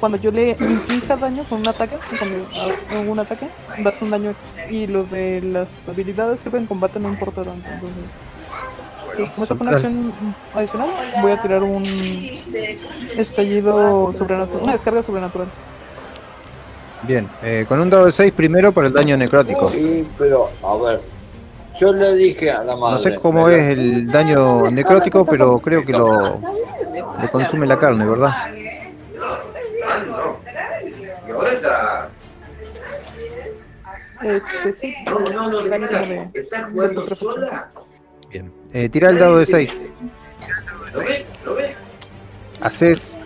Cuando 0.00 0.18
yo 0.18 0.30
le 0.32 0.50
inflija 0.50 1.16
daño 1.16 1.44
con 1.44 1.60
un 1.60 1.68
ataque, 1.68 1.96
cuando 2.18 2.46
hago 2.90 3.12
un 3.12 3.18
ataque, 3.18 3.48
das 3.78 3.94
un 4.00 4.10
daño 4.10 4.34
y 4.68 4.86
lo 4.88 5.04
de 5.04 5.40
las 5.42 5.68
habilidades 5.88 6.40
creo 6.40 6.52
que 6.52 6.58
en 6.58 6.66
combate 6.66 6.98
no 6.98 7.08
importa 7.08 7.44
tanto. 7.44 7.68
Entonces, 7.68 8.04
pues, 9.16 9.30
como 9.30 9.44
esta 9.44 9.54
fue 9.54 9.66
una 9.66 9.76
acción 9.76 10.12
adicional, 10.54 10.90
voy 11.22 11.32
a 11.32 11.40
tirar 11.40 11.62
un 11.62 11.84
estallido 13.16 14.12
sobrenatural, 14.12 14.62
una 14.62 14.72
descarga 14.72 15.02
sobrenatural. 15.02 15.46
Bien, 17.02 17.28
eh, 17.42 17.64
con 17.68 17.80
un 17.80 17.90
dado 17.90 18.06
de 18.06 18.12
6 18.12 18.32
primero 18.32 18.72
para 18.72 18.88
el 18.88 18.92
daño 18.92 19.16
necrótico. 19.16 19.70
Sí, 19.70 20.06
pero 20.18 20.50
a 20.62 20.76
ver. 20.76 21.00
Yo 21.78 21.92
le 21.92 22.14
dije 22.14 22.50
a 22.50 22.62
la 22.64 22.76
madre. 22.76 22.94
No 22.96 22.98
sé 22.98 23.14
cómo 23.16 23.44
pero- 23.44 23.56
es 23.56 23.68
el 23.70 24.06
daño 24.06 24.70
necrótico, 24.70 25.24
pero 25.24 25.58
creo 25.58 25.84
que 25.84 25.92
lo 25.92 26.40
le 27.20 27.28
consume 27.30 27.66
la 27.66 27.78
carne, 27.78 28.06
¿verdad? 28.06 28.32
Este, 34.22 34.72
sí, 34.72 34.94
daño 35.04 35.86
como 35.88 36.08
de, 36.08 36.30
de 36.32 36.88
putrefacción. 36.94 37.34
Bien. 38.30 38.52
Eh, 38.72 38.88
tira 38.88 39.10
el 39.10 39.18
dado 39.18 39.38
de 39.38 39.46
6. 39.46 39.80
Haces 42.60 43.18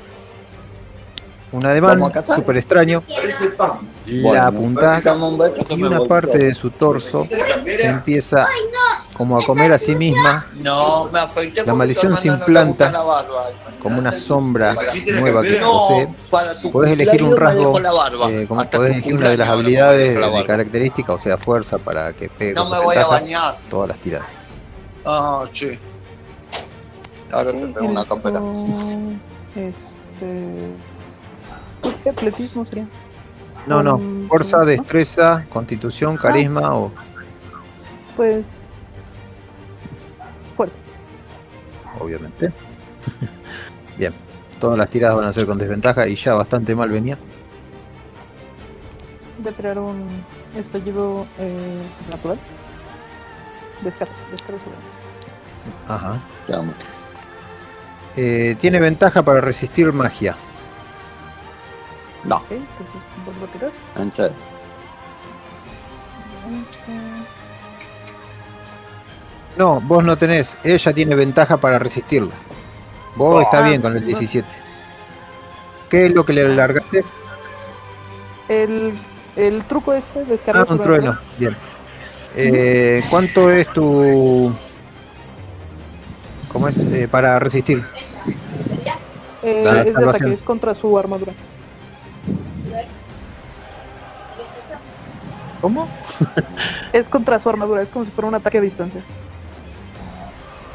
un 1.52 1.65
ademán 1.65 1.99
súper 2.27 2.57
extraño, 2.59 3.02
la 4.07 4.47
apuntás 4.49 5.05
y 5.70 5.83
una 5.83 6.01
parte 6.01 6.39
de 6.39 6.55
su 6.55 6.70
torso 6.70 7.27
empieza 7.67 8.47
como 9.17 9.36
a 9.36 9.44
comer 9.44 9.73
a 9.73 9.78
sí 9.78 9.97
misma, 9.97 10.47
No, 10.62 11.09
me 11.12 11.18
afeité 11.18 11.67
La 11.67 11.75
maldición 11.75 12.17
se 12.18 12.28
implanta 12.28 12.93
como 13.83 13.99
una 13.99 14.12
sombra 14.12 14.75
nueva 14.75 15.43
que 15.43 15.60
posee. 15.60 16.09
Podés 16.70 16.93
elegir 16.93 17.25
un 17.25 17.36
rasgo, 17.36 17.78
eh, 18.28 18.47
como 18.47 18.65
podés 18.70 18.93
elegir 18.93 19.15
una 19.15 19.31
de 19.31 19.36
las 19.36 19.49
habilidades 19.49 20.15
de 20.15 20.44
característica, 20.47 21.12
o 21.15 21.18
sea, 21.18 21.36
fuerza 21.36 21.78
para 21.78 22.12
que 22.12 22.28
pegue 22.28 22.55
No 22.55 22.68
con 22.68 22.78
me 22.78 22.85
voy 22.85 22.94
a 22.97 22.99
desventaja, 23.01 23.20
bañar. 23.25 23.57
todas 23.68 23.89
las 23.89 23.99
tiradas. 23.99 24.28
Ah, 25.05 25.44
sí. 25.52 25.78
Ahora 27.33 27.52
te 27.52 27.59
tengo 27.59 27.89
una 27.89 28.05
campera. 28.05 28.41
Este. 29.57 30.68
¿Qué 31.92 31.99
sea? 32.00 32.12
atletismo 32.12 32.65
sería. 32.65 32.86
No, 33.67 33.83
no, 33.83 34.00
fuerza, 34.28 34.60
destreza, 34.60 35.44
constitución, 35.50 36.17
carisma 36.17 36.75
o 36.75 36.92
Pues. 38.17 38.44
Fuerza. 40.57 40.78
obviamente. 42.00 42.52
Bien, 43.99 44.15
todas 44.58 44.78
las 44.78 44.89
tiradas 44.89 45.17
van 45.17 45.26
a 45.26 45.33
ser 45.33 45.47
con 45.47 45.58
desventaja 45.58 46.07
y 46.08 46.15
ya 46.15 46.34
bastante 46.34 46.75
mal 46.75 46.89
venía. 46.89 47.18
Voy 49.39 49.52
a 49.52 49.57
tirar 49.57 49.78
un 49.78 50.07
estallido 50.57 51.26
eh, 51.39 51.83
natural. 52.10 52.39
Descarga, 53.83 54.15
descarga. 54.33 54.60
Ajá. 55.86 56.20
Te 56.47 56.55
amo. 56.55 56.73
Eh, 58.17 58.57
tiene 58.60 58.81
ventaja 58.81 59.23
para 59.23 59.41
resistir 59.41 59.92
magia. 59.92 60.36
No, 62.25 62.36
Ok, 62.36 62.51
entonces 62.51 63.02
vuelvo 63.25 63.45
a 63.45 63.49
tirar. 63.49 63.70
en 63.97 64.13
serio. 64.15 64.36
No, 69.57 69.81
vos 69.81 70.05
no 70.05 70.17
tenés. 70.17 70.57
Ella 70.63 70.93
tiene 70.93 71.15
ventaja 71.17 71.57
para 71.57 71.79
resistirla. 71.79 72.33
Vos 73.17 73.41
Ah, 73.41 73.43
está 73.43 73.63
bien 73.63 73.83
con 73.83 73.97
el 73.97 74.05
17. 74.07 74.47
¿Qué 75.91 76.07
es 76.07 76.15
lo 76.15 76.25
que 76.25 76.33
le 76.33 76.49
largaste? 76.55 77.05
El, 78.49 78.95
el 79.36 79.63
truco 79.65 79.93
este, 79.95 80.25
descarga 80.25 80.65
Ah, 80.68 80.73
un 80.73 80.81
trueno. 80.81 81.18
Bien. 81.39 81.57
Eh, 82.36 83.02
¿Cuánto 83.11 83.51
es 83.51 83.67
tu... 83.73 84.52
¿Cómo 86.52 86.68
es? 86.68 86.79
Eh, 86.79 87.09
para 87.09 87.39
resistir. 87.41 87.84
Eh, 89.43 89.63
La 89.65 89.79
es 89.81 89.84
de 89.86 89.93
salvación. 89.93 90.09
ataque, 90.09 90.33
es 90.34 90.43
contra 90.43 90.75
su 90.75 90.97
armadura. 90.99 91.33
¿Cómo? 95.60 95.89
Es 96.92 97.08
contra 97.08 97.39
su 97.39 97.48
armadura, 97.48 97.82
es 97.82 97.89
como 97.89 98.05
si 98.05 98.10
fuera 98.10 98.28
un 98.28 98.34
ataque 98.34 98.58
a 98.58 98.60
distancia. 98.60 99.00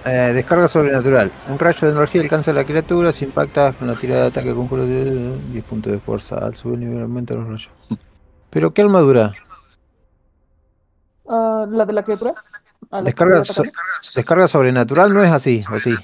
Eh, 0.05 0.31
descarga 0.33 0.67
sobrenatural. 0.67 1.31
Un 1.47 1.57
rayo 1.57 1.87
de 1.87 1.93
energía 1.93 2.21
alcanza 2.21 2.51
a 2.51 2.53
la 2.53 2.65
criatura 2.65 3.13
si 3.13 3.23
impacta 3.25 3.71
con 3.71 3.87
la 3.87 3.95
tirada 3.95 4.23
de 4.23 4.27
ataque 4.27 4.53
conjuro 4.53 4.85
de 4.85 5.37
10 5.51 5.63
puntos 5.63 5.93
de 5.93 5.99
fuerza. 5.99 6.35
Al 6.39 6.55
subir 6.57 6.75
el 6.75 6.89
nivel 6.89 7.03
aumenta 7.03 7.33
los 7.35 7.45
rayos. 7.45 7.69
¿Pero 8.49 8.73
qué 8.73 8.81
armadura? 8.81 9.33
Ah, 11.29 11.65
¿La 11.69 11.85
de 11.85 11.93
la 11.93 12.03
criatura? 12.03 12.35
Ah, 12.91 12.97
la 12.97 13.03
Descarga, 13.03 13.43
so- 13.45 13.63
sobrenatural 14.47 15.13
no 15.13 15.23
es 15.23 15.29
así, 15.31 15.63
¿o 15.71 15.79
sí? 15.79 15.97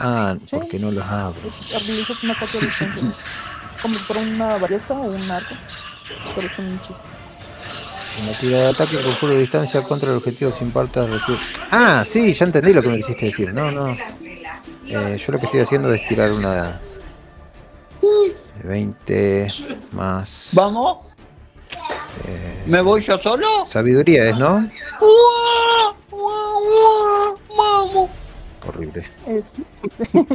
Ah, 0.00 0.36
Sí. 0.40 0.56
porque 0.56 0.80
no 0.80 0.90
los 0.90 1.04
abro. 1.04 1.40
Habilizas 1.76 2.22
un 2.24 2.30
ataque 2.32 2.58
a 2.58 2.60
distancia. 2.60 3.02
Como 3.82 3.94
si 3.94 4.04
fuera 4.04 4.22
una 4.22 4.56
ballesta 4.56 4.94
o 4.94 5.02
un 5.02 5.30
arco. 5.30 5.54
Pero 6.34 6.46
es 6.48 6.58
un 6.58 6.66
hechizo. 6.66 7.00
Una 8.22 8.38
tira 8.38 8.58
de 8.58 8.68
ataque 8.68 9.02
con 9.02 9.14
puro 9.16 9.36
distancia 9.36 9.82
contra 9.82 10.10
el 10.10 10.16
objetivo 10.18 10.52
sin 10.52 10.70
parte 10.70 11.00
de 11.00 11.06
recibir. 11.08 11.40
Ah, 11.70 12.04
sí, 12.06 12.32
ya 12.32 12.44
entendí 12.44 12.72
lo 12.72 12.80
que 12.82 12.88
me 12.88 12.96
quisiste 12.98 13.26
decir. 13.26 13.52
No, 13.52 13.70
no. 13.72 13.96
Eh, 14.86 15.18
yo 15.18 15.32
lo 15.32 15.38
que 15.40 15.46
estoy 15.46 15.60
haciendo 15.60 15.92
es 15.92 16.06
tirar 16.06 16.30
una 16.32 16.80
de 18.02 18.34
20 18.64 19.46
más 19.92 20.50
¿Vamos? 20.52 21.06
eh, 22.26 22.62
¿Me 22.66 22.80
voy 22.82 23.00
yo 23.00 23.18
solo? 23.18 23.46
sabiduría, 23.66 24.28
¿es, 24.28 24.38
no? 24.38 24.68
¡Uah! 25.00 25.94
¡Uah, 26.10 26.60
uah! 26.60 27.34
¡Vamos! 27.56 28.10
Horrible. 28.68 29.04
Es. 29.26 29.66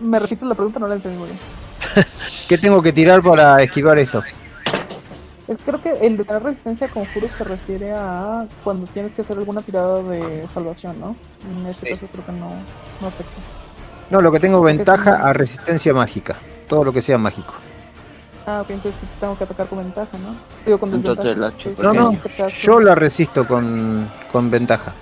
Me 0.00 0.18
repito 0.18 0.44
la 0.46 0.54
pregunta, 0.54 0.78
no 0.78 0.88
la 0.88 0.94
entendí 0.94 1.18
muy 1.18 1.28
bien. 1.28 1.38
¿Qué 2.48 2.58
tengo 2.58 2.80
que 2.82 2.92
tirar 2.92 3.22
para 3.22 3.62
esquivar 3.62 3.98
esto? 3.98 4.22
Creo 5.66 5.82
que 5.82 5.90
el 6.06 6.16
de 6.16 6.24
tener 6.24 6.42
resistencia 6.42 6.86
a 6.86 6.90
conjuros 6.90 7.30
se 7.36 7.44
refiere 7.44 7.92
a 7.92 8.46
cuando 8.64 8.86
tienes 8.86 9.12
que 9.12 9.22
hacer 9.22 9.36
alguna 9.38 9.60
tirada 9.60 10.02
de 10.02 10.46
salvación, 10.48 10.98
¿no? 11.00 11.16
En 11.50 11.66
este 11.66 11.90
caso 11.90 12.06
creo 12.12 12.24
que 12.24 12.32
no, 12.32 12.48
no 13.00 13.06
afecta. 13.08 13.32
No, 14.10 14.20
lo 14.20 14.30
que 14.30 14.40
tengo 14.40 14.58
es 14.66 14.76
ventaja 14.76 15.16
un- 15.16 15.22
a 15.22 15.32
resistencia 15.32 15.92
mágica. 15.92 16.36
Todo 16.68 16.84
lo 16.84 16.92
que 16.92 17.02
sea 17.02 17.18
mágico. 17.18 17.54
Ah, 18.46 18.60
ok, 18.62 18.70
entonces 18.70 19.00
sí 19.00 19.06
tengo 19.20 19.36
que 19.36 19.44
atacar 19.44 19.66
con 19.66 19.78
ventaja, 19.78 20.16
¿no? 20.18 20.34
Digo, 20.64 20.78
con 20.78 20.94
Entonces 20.94 21.36
la 21.36 21.56
chica- 21.56 21.70
Pues, 21.74 21.78
No, 21.80 21.90
en 21.90 21.96
no, 21.96 22.10
este 22.12 22.48
yo 22.60 22.80
la 22.80 22.94
resisto 22.94 23.46
con, 23.46 24.08
con 24.30 24.50
ventaja. 24.50 24.92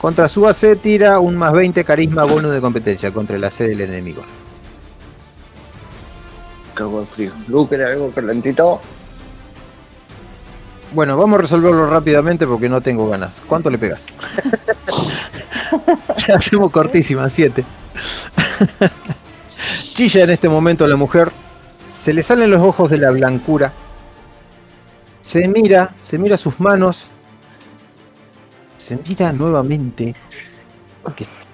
Contra 0.00 0.28
su 0.28 0.46
AC 0.48 0.76
tira 0.76 1.18
un 1.18 1.36
más 1.36 1.52
20 1.52 1.84
carisma 1.84 2.24
bonus 2.24 2.52
de 2.52 2.60
competencia 2.60 3.10
contra 3.12 3.36
el 3.36 3.44
AC 3.44 3.64
del 3.68 3.80
enemigo. 3.82 4.22
Cago 6.74 7.00
de 7.00 7.06
frío. 7.06 7.32
Lu, 7.48 7.68
¿querés 7.68 7.88
algo 7.88 8.10
calentito? 8.10 8.80
Bueno, 10.92 11.16
vamos 11.16 11.38
a 11.38 11.42
resolverlo 11.42 11.88
rápidamente 11.88 12.46
porque 12.46 12.68
no 12.68 12.80
tengo 12.80 13.08
ganas. 13.08 13.42
¿Cuánto 13.46 13.70
le 13.70 13.78
pegas? 13.78 14.06
ya 16.26 16.34
hacemos 16.34 16.72
cortísima, 16.72 17.28
7. 17.28 17.64
Chilla 19.94 20.24
en 20.24 20.30
este 20.30 20.48
momento 20.48 20.86
la 20.88 20.96
mujer. 20.96 21.30
Se 21.92 22.12
le 22.12 22.24
salen 22.24 22.50
los 22.50 22.60
ojos 22.62 22.90
de 22.90 22.98
la 22.98 23.10
blancura. 23.12 23.72
Se 25.22 25.46
mira, 25.46 25.94
se 26.02 26.18
mira 26.18 26.36
sus 26.36 26.58
manos. 26.58 27.08
Se 28.76 28.96
mira 28.96 29.32
nuevamente 29.32 30.14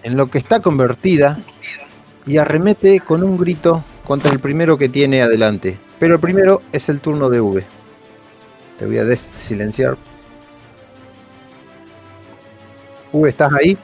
en 0.03 0.17
lo 0.17 0.31
que 0.31 0.39
está 0.39 0.61
convertida 0.61 1.39
y 2.25 2.39
arremete 2.39 3.01
con 3.01 3.23
un 3.23 3.37
grito 3.37 3.85
contra 4.07 4.33
el 4.33 4.41
primero 4.41 4.79
que 4.79 4.89
tiene 4.89 5.21
adelante. 5.21 5.79
Pero 5.99 6.15
el 6.15 6.21
primero 6.21 6.63
es 6.73 6.89
el 6.89 7.01
turno 7.01 7.29
de 7.29 7.41
V. 7.41 7.76
Te 8.79 8.85
voy 8.87 8.99
a 8.99 9.05
desilenciar. 9.05 9.97
V, 13.13 13.29
¿estás 13.29 13.53
ahí? 13.55 13.79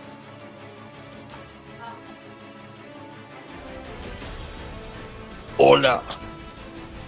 Hola. 5.57 6.03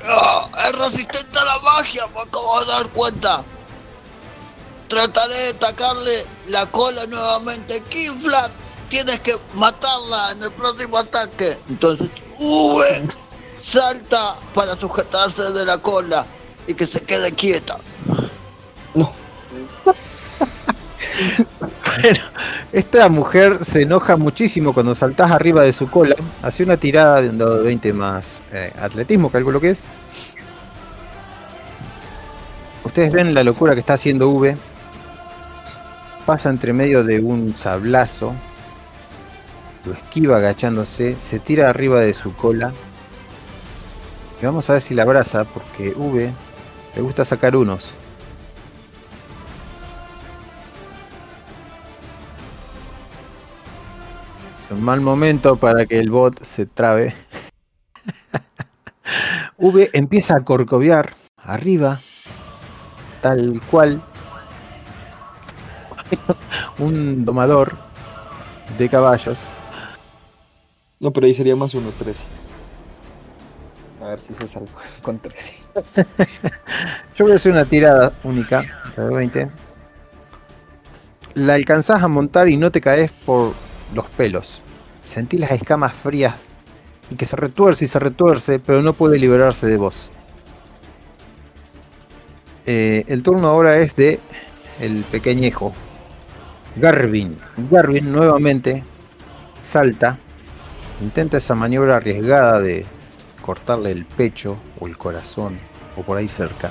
Ah, 0.06 0.48
es 0.66 0.78
resistente 0.78 1.38
a 1.38 1.44
la 1.44 1.58
magia, 1.58 2.06
me 2.14 2.20
acabo 2.20 2.60
de 2.60 2.66
dar 2.66 2.88
cuenta. 2.88 3.42
Trataré 4.88 5.34
de 5.34 5.48
atacarle 5.50 6.26
la 6.48 6.66
cola 6.66 7.06
nuevamente. 7.06 7.82
Kingflat, 7.88 8.52
tienes 8.88 9.20
que 9.20 9.34
matarla 9.54 10.32
en 10.32 10.42
el 10.42 10.50
próximo 10.52 10.98
ataque. 10.98 11.58
Entonces, 11.68 12.08
V 12.38 13.08
salta 13.58 14.36
para 14.54 14.76
sujetarse 14.76 15.42
de 15.42 15.64
la 15.64 15.78
cola 15.78 16.26
y 16.66 16.74
que 16.74 16.86
se 16.86 17.00
quede 17.00 17.32
quieta. 17.32 17.78
No, 18.94 19.12
Bueno, 22.02 22.24
esta 22.72 23.08
mujer 23.08 23.64
se 23.64 23.82
enoja 23.82 24.16
muchísimo 24.16 24.72
cuando 24.72 24.94
saltás 24.94 25.30
arriba 25.30 25.62
de 25.62 25.72
su 25.72 25.88
cola. 25.88 26.16
Hace 26.42 26.64
una 26.64 26.76
tirada 26.76 27.22
de 27.22 27.28
un 27.28 27.38
dado 27.38 27.58
de 27.58 27.64
20 27.64 27.92
más 27.92 28.40
eh, 28.52 28.72
atletismo, 28.80 29.30
calculo 29.30 29.60
que 29.60 29.70
es. 29.70 29.84
Ustedes 32.82 33.12
ven 33.12 33.34
la 33.34 33.44
locura 33.44 33.74
que 33.74 33.80
está 33.80 33.94
haciendo 33.94 34.28
V. 34.30 34.56
Pasa 36.26 36.50
entre 36.50 36.72
medio 36.72 37.04
de 37.04 37.20
un 37.20 37.56
sablazo. 37.56 38.34
Lo 39.84 39.92
esquiva 39.92 40.38
agachándose. 40.38 41.16
Se 41.18 41.38
tira 41.38 41.70
arriba 41.70 42.00
de 42.00 42.14
su 42.14 42.34
cola. 42.34 42.72
Y 44.40 44.46
vamos 44.46 44.68
a 44.68 44.74
ver 44.74 44.82
si 44.82 44.94
la 44.94 45.02
abraza 45.02 45.44
porque 45.44 45.90
V 45.96 46.32
le 46.94 47.02
gusta 47.02 47.24
sacar 47.24 47.56
unos. 47.56 47.92
Es 54.58 54.70
un 54.70 54.82
mal 54.82 55.00
momento 55.00 55.56
para 55.56 55.86
que 55.86 55.98
el 55.98 56.10
bot 56.10 56.42
se 56.42 56.66
trabe. 56.66 57.14
V 59.58 59.90
empieza 59.92 60.36
a 60.36 60.44
corcoviar 60.44 61.14
arriba, 61.36 62.00
tal 63.20 63.60
cual 63.70 64.00
un 66.78 67.24
domador 67.24 67.76
de 68.78 68.88
caballos. 68.88 69.38
no, 71.00 71.12
pero 71.12 71.26
ahí 71.26 71.34
sería 71.34 71.56
más 71.56 71.74
uno, 71.74 71.90
13. 71.90 72.43
A 74.04 74.08
ver 74.08 74.20
si 74.20 74.34
se 74.34 74.46
salva 74.46 74.68
con 75.02 75.18
13. 75.18 75.54
Yo 77.16 77.24
voy 77.24 77.32
a 77.32 77.36
hacer 77.36 77.52
una 77.52 77.64
tirada 77.64 78.12
única, 78.22 78.62
de 78.96 79.02
20. 79.02 79.48
La 81.34 81.54
alcanzás 81.54 82.02
a 82.02 82.08
montar 82.08 82.48
y 82.48 82.58
no 82.58 82.70
te 82.70 82.82
caes 82.82 83.10
por 83.24 83.54
los 83.94 84.06
pelos. 84.08 84.60
Sentí 85.06 85.38
las 85.38 85.52
escamas 85.52 85.94
frías 85.94 86.34
y 87.10 87.16
que 87.16 87.24
se 87.24 87.36
retuerce 87.36 87.86
y 87.86 87.88
se 87.88 87.98
retuerce, 87.98 88.58
pero 88.58 88.82
no 88.82 88.92
puede 88.92 89.18
liberarse 89.18 89.66
de 89.66 89.78
vos. 89.78 90.10
Eh, 92.66 93.04
el 93.08 93.22
turno 93.22 93.48
ahora 93.48 93.78
es 93.78 93.96
de 93.96 94.20
el 94.80 95.02
pequeñejo. 95.04 95.72
Garvin. 96.76 97.38
Garvin 97.70 98.12
nuevamente 98.12 98.84
salta. 99.62 100.18
Intenta 101.00 101.38
esa 101.38 101.54
maniobra 101.54 101.96
arriesgada 101.96 102.60
de 102.60 102.84
cortarle 103.44 103.90
el 103.90 104.06
pecho 104.06 104.56
o 104.80 104.86
el 104.86 104.96
corazón 104.96 105.58
o 105.98 106.02
por 106.02 106.16
ahí 106.16 106.28
cerca. 106.28 106.70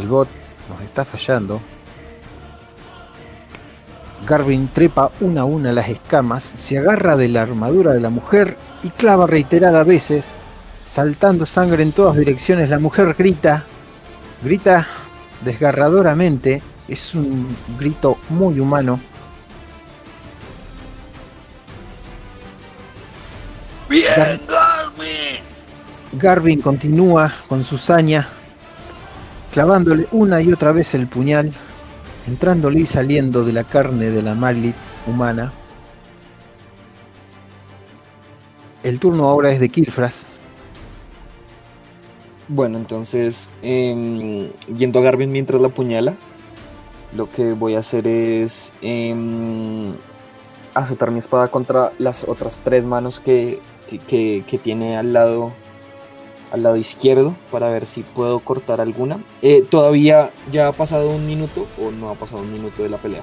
El 0.00 0.08
bot 0.08 0.28
nos 0.68 0.80
está 0.82 1.04
fallando. 1.04 1.60
Garvin 4.26 4.66
trepa 4.74 5.12
una 5.20 5.42
a 5.42 5.44
una 5.44 5.72
las 5.72 5.88
escamas, 5.88 6.42
se 6.42 6.78
agarra 6.78 7.14
de 7.14 7.28
la 7.28 7.42
armadura 7.42 7.92
de 7.92 8.00
la 8.00 8.10
mujer 8.10 8.56
y 8.82 8.90
clava 8.90 9.28
reiteradas 9.28 9.86
veces, 9.86 10.28
saltando 10.82 11.46
sangre 11.46 11.84
en 11.84 11.92
todas 11.92 12.16
direcciones. 12.16 12.68
La 12.68 12.80
mujer 12.80 13.14
grita, 13.16 13.64
grita 14.42 14.88
desgarradoramente, 15.44 16.60
es 16.88 17.14
un 17.14 17.56
grito 17.78 18.18
muy 18.28 18.58
humano. 18.58 18.98
Garvin 26.12 26.60
continúa 26.60 27.32
con 27.48 27.64
su 27.64 27.76
saña, 27.76 28.26
clavándole 29.52 30.08
una 30.10 30.40
y 30.40 30.52
otra 30.52 30.72
vez 30.72 30.94
el 30.94 31.06
puñal, 31.06 31.52
entrándole 32.26 32.80
y 32.80 32.86
saliendo 32.86 33.44
de 33.44 33.52
la 33.52 33.64
carne 33.64 34.10
de 34.10 34.22
la 34.22 34.34
Marlit 34.34 34.76
humana. 35.06 35.52
El 38.82 38.98
turno 38.98 39.24
ahora 39.28 39.50
es 39.50 39.60
de 39.60 39.68
Kilfras. 39.68 40.26
Bueno, 42.48 42.78
entonces, 42.78 43.48
em, 43.60 44.48
yendo 44.74 45.00
a 45.00 45.02
Garvin 45.02 45.30
mientras 45.30 45.60
la 45.60 45.68
apuñala, 45.68 46.14
lo 47.14 47.30
que 47.30 47.52
voy 47.52 47.74
a 47.74 47.80
hacer 47.80 48.06
es 48.06 48.72
em, 48.80 49.92
azotar 50.74 51.10
mi 51.10 51.18
espada 51.18 51.48
contra 51.48 51.92
las 51.98 52.24
otras 52.24 52.62
tres 52.64 52.86
manos 52.86 53.20
que, 53.20 53.60
que- 53.96 54.60
tiene 54.62 54.98
al 54.98 55.14
lado, 55.14 55.52
al 56.52 56.62
lado 56.62 56.76
izquierdo 56.76 57.34
para 57.50 57.70
ver 57.70 57.86
si 57.86 58.02
puedo 58.02 58.40
cortar 58.40 58.80
alguna. 58.82 59.18
Eh, 59.40 59.64
¿Todavía 59.70 60.30
ya 60.52 60.68
ha 60.68 60.72
pasado 60.72 61.08
un 61.08 61.26
minuto 61.26 61.66
o 61.82 61.90
no 61.90 62.10
ha 62.10 62.14
pasado 62.14 62.42
un 62.42 62.52
minuto 62.52 62.82
de 62.82 62.90
la 62.90 62.98
pelea? 62.98 63.22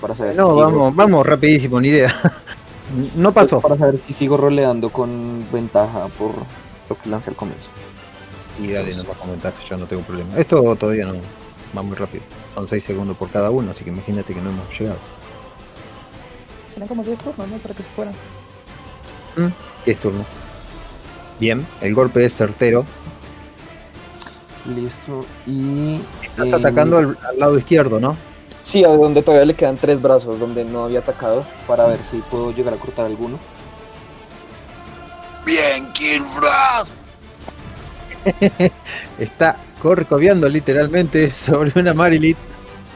Para 0.00 0.14
saber 0.14 0.36
No, 0.36 0.46
si 0.46 0.52
sigo- 0.52 0.60
vamos, 0.64 0.94
vamos 0.96 1.26
rapidísimo, 1.26 1.80
ni 1.80 1.88
idea. 1.88 2.12
No 3.16 3.32
pues, 3.32 3.46
pasó. 3.46 3.60
Para 3.62 3.78
saber 3.78 3.96
si 3.96 4.12
sigo 4.12 4.36
roleando 4.36 4.90
con 4.90 5.46
ventaja 5.50 6.08
por 6.18 6.32
lo 6.90 6.98
que 7.02 7.08
lancé 7.08 7.30
al 7.30 7.36
comienzo. 7.36 7.70
Y 8.60 8.70
dale, 8.70 8.94
no 8.94 9.04
más 9.04 9.16
comentar, 9.16 9.54
yo 9.66 9.78
no 9.78 9.86
tengo 9.86 10.02
problema. 10.02 10.36
Esto 10.36 10.76
todavía 10.76 11.06
no 11.06 11.14
va 11.74 11.80
muy 11.82 11.96
rápido. 11.96 12.22
Son 12.52 12.68
6 12.68 12.84
segundos 12.84 13.16
por 13.16 13.30
cada 13.30 13.48
uno, 13.50 13.70
así 13.70 13.82
que 13.82 13.90
imagínate 13.90 14.34
que 14.34 14.40
no 14.42 14.50
hemos 14.50 14.78
llegado. 14.78 14.98
Tenían 16.74 16.88
como 16.88 17.02
10 17.02 17.18
turnos, 17.20 17.48
¿no? 17.48 17.56
Para 17.58 17.74
que 17.74 17.82
se 17.82 17.88
fueran. 17.90 18.14
10 19.86 19.98
turnos. 19.98 20.26
Bien, 21.40 21.66
el 21.80 21.94
golpe 21.94 22.24
es 22.24 22.34
certero. 22.34 22.84
Listo. 24.66 25.24
Y. 25.46 26.00
Estás 26.22 26.48
eh, 26.48 26.54
atacando 26.54 26.98
al, 26.98 27.18
al 27.28 27.38
lado 27.38 27.58
izquierdo, 27.58 27.98
¿no? 27.98 28.16
Sí, 28.62 28.84
a 28.84 28.88
donde 28.88 29.22
todavía 29.22 29.46
le 29.46 29.54
quedan 29.54 29.76
tres 29.76 30.00
brazos, 30.00 30.38
donde 30.38 30.64
no 30.64 30.84
había 30.84 31.00
atacado, 31.00 31.44
para 31.66 31.86
ver 31.86 32.02
si 32.02 32.18
puedo 32.18 32.52
llegar 32.54 32.72
a 32.74 32.76
cortar 32.76 33.06
alguno. 33.06 33.38
Bien, 35.44 35.92
Killfrog. 35.92 36.86
Está 39.18 39.58
corcoviando 39.80 40.48
literalmente 40.48 41.30
sobre 41.32 41.72
una 41.74 41.92
Marilit 41.92 42.36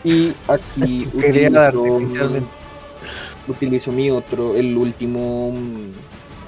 Y 0.04 0.33
aquí 0.47 1.08
utilizo, 1.15 2.31
utilizo 3.49 3.92
mi 3.92 4.10
otro, 4.10 4.54
el 4.54 4.76
último. 4.76 5.52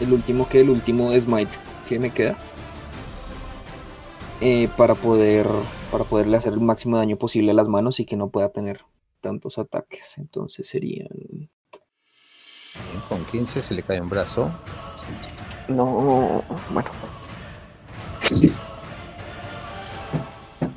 El 0.00 0.12
último 0.12 0.48
que 0.48 0.60
el 0.60 0.70
último 0.70 1.12
smite 1.18 1.50
que 1.88 1.98
me 1.98 2.10
queda. 2.10 2.36
eh, 4.40 4.68
para 4.76 4.94
poder. 4.94 5.46
Para 5.90 6.04
poderle 6.04 6.36
hacer 6.36 6.52
el 6.52 6.60
máximo 6.60 6.98
daño 6.98 7.16
posible 7.16 7.50
a 7.50 7.54
las 7.54 7.68
manos 7.68 7.98
y 7.98 8.04
que 8.04 8.16
no 8.16 8.28
pueda 8.28 8.50
tener 8.50 8.82
tantos 9.20 9.58
ataques. 9.58 10.18
Entonces 10.18 10.68
serían. 10.68 11.08
Con 13.08 13.24
15 13.24 13.62
se 13.62 13.74
le 13.74 13.82
cae 13.82 14.00
un 14.00 14.08
brazo. 14.08 14.50
No. 15.68 16.44
Bueno. 16.70 16.90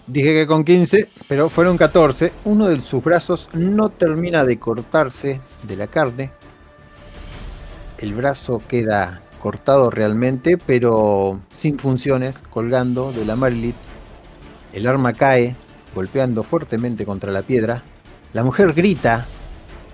Dije 0.08 0.34
que 0.34 0.48
con 0.48 0.64
15, 0.66 1.10
pero 1.28 1.50
fueron 1.50 1.78
14. 1.78 2.34
Uno 2.46 2.68
de 2.68 2.82
sus 2.84 3.04
brazos 3.04 3.50
no 3.54 3.90
termina 3.90 4.44
de 4.44 4.60
cortarse 4.60 5.40
de 5.64 5.76
la 5.76 5.88
carne. 5.88 6.32
El 8.02 8.14
brazo 8.14 8.62
queda 8.68 9.22
cortado 9.42 9.90
realmente, 9.90 10.58
pero 10.58 11.40
sin 11.54 11.80
funciones, 11.80 12.44
colgando 12.50 13.12
de 13.12 13.26
la 13.26 13.36
Marilit. 13.36 13.76
El 14.74 14.88
arma 14.88 15.14
cae, 15.14 15.56
golpeando 15.96 16.44
fuertemente 16.44 17.06
contra 17.06 17.32
la 17.32 17.44
piedra. 17.44 17.84
La 18.34 18.44
mujer 18.44 18.74
grita, 18.74 19.26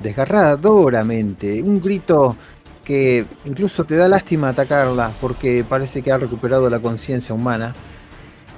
desgarradoramente, 0.01 1.61
un 1.61 1.81
grito 1.81 2.35
que 2.83 3.25
incluso 3.45 3.83
te 3.83 3.95
da 3.95 4.07
lástima 4.07 4.49
atacarla, 4.49 5.11
porque 5.19 5.65
parece 5.67 6.01
que 6.01 6.11
ha 6.11 6.17
recuperado 6.17 6.69
la 6.69 6.79
conciencia 6.79 7.35
humana 7.35 7.75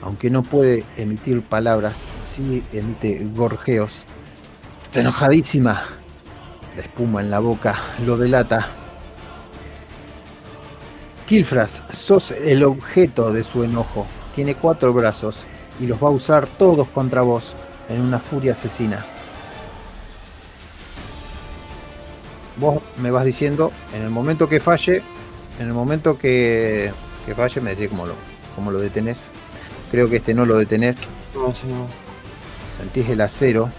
aunque 0.02 0.30
no 0.30 0.44
puede 0.44 0.84
emitir 0.98 1.42
palabras, 1.42 2.06
sí 2.22 2.64
emite 2.74 3.26
gorjeos. 3.36 4.06
Está 4.84 5.02
enojadísima. 5.02 5.82
La 6.76 6.82
espuma 6.82 7.22
en 7.22 7.30
la 7.30 7.40
boca 7.40 7.76
lo 8.06 8.18
delata. 8.18 8.68
Kilfras, 11.30 11.84
sos 11.92 12.32
el 12.32 12.64
objeto 12.64 13.32
de 13.32 13.44
su 13.44 13.64
enojo. 13.64 14.08
Tiene 14.34 14.56
cuatro 14.56 14.92
brazos 14.94 15.44
y 15.80 15.86
los 15.86 16.04
va 16.04 16.08
a 16.08 16.10
usar 16.10 16.48
todos 16.48 16.88
contra 16.88 17.22
vos 17.22 17.54
en 17.88 18.02
una 18.02 18.18
furia 18.18 18.54
asesina. 18.54 19.06
Vos 22.58 22.82
me 22.98 23.12
vas 23.12 23.26
diciendo, 23.26 23.72
en 23.96 24.02
el 24.02 24.10
momento 24.10 24.50
que 24.50 24.60
falle, 24.60 25.04
en 25.60 25.68
el 25.68 25.74
momento 25.74 26.18
que, 26.18 26.92
que 27.28 27.36
falle, 27.36 27.62
me 27.62 27.76
decís 27.76 27.90
cómo 27.90 28.08
lo, 28.08 28.16
cómo 28.56 28.72
lo 28.72 28.80
detenés. 28.80 29.30
Creo 29.92 30.10
que 30.10 30.16
este 30.16 30.34
no 30.34 30.48
lo 30.48 30.58
detenés. 30.58 31.08
No, 31.36 31.54
sí, 31.54 31.68
no. 31.68 31.86
Sentís 32.76 33.08
el 33.08 33.22
acero. 33.22 33.70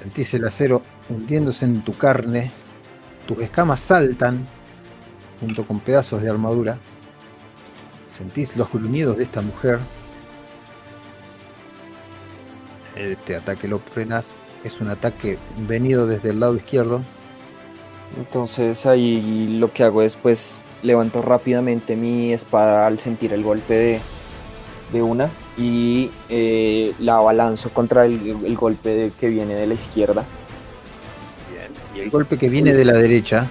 Sentís 0.00 0.32
el 0.32 0.46
acero 0.46 0.80
hundiéndose 1.10 1.66
en 1.66 1.82
tu 1.82 1.94
carne. 1.94 2.50
Tus 3.26 3.38
escamas 3.40 3.80
saltan 3.80 4.46
junto 5.40 5.66
con 5.66 5.78
pedazos 5.78 6.22
de 6.22 6.30
armadura. 6.30 6.78
Sentís 8.08 8.56
los 8.56 8.72
gruñidos 8.72 9.18
de 9.18 9.24
esta 9.24 9.42
mujer. 9.42 9.78
Este 12.96 13.36
ataque 13.36 13.68
lo 13.68 13.78
frenas. 13.78 14.38
Es 14.64 14.80
un 14.80 14.88
ataque 14.88 15.38
venido 15.68 16.06
desde 16.06 16.30
el 16.30 16.40
lado 16.40 16.56
izquierdo. 16.56 17.02
Entonces 18.16 18.86
ahí 18.86 19.58
lo 19.58 19.70
que 19.72 19.84
hago 19.84 20.02
es 20.02 20.16
pues 20.16 20.64
levanto 20.82 21.20
rápidamente 21.20 21.94
mi 21.94 22.32
espada 22.32 22.86
al 22.86 22.98
sentir 22.98 23.34
el 23.34 23.44
golpe 23.44 23.74
de, 23.74 24.00
de 24.92 25.02
una 25.02 25.28
y 25.56 26.10
eh, 26.28 26.92
la 26.98 27.16
balanzo 27.20 27.70
contra 27.70 28.04
el, 28.06 28.36
el 28.44 28.56
golpe 28.56 28.88
de- 28.90 29.10
que 29.18 29.28
viene 29.28 29.54
de 29.54 29.66
la 29.66 29.74
izquierda. 29.74 30.24
Y 31.94 32.00
el 32.00 32.10
golpe 32.10 32.38
que 32.38 32.48
viene 32.48 32.72
de 32.72 32.84
la 32.84 32.92
derecha. 32.94 33.46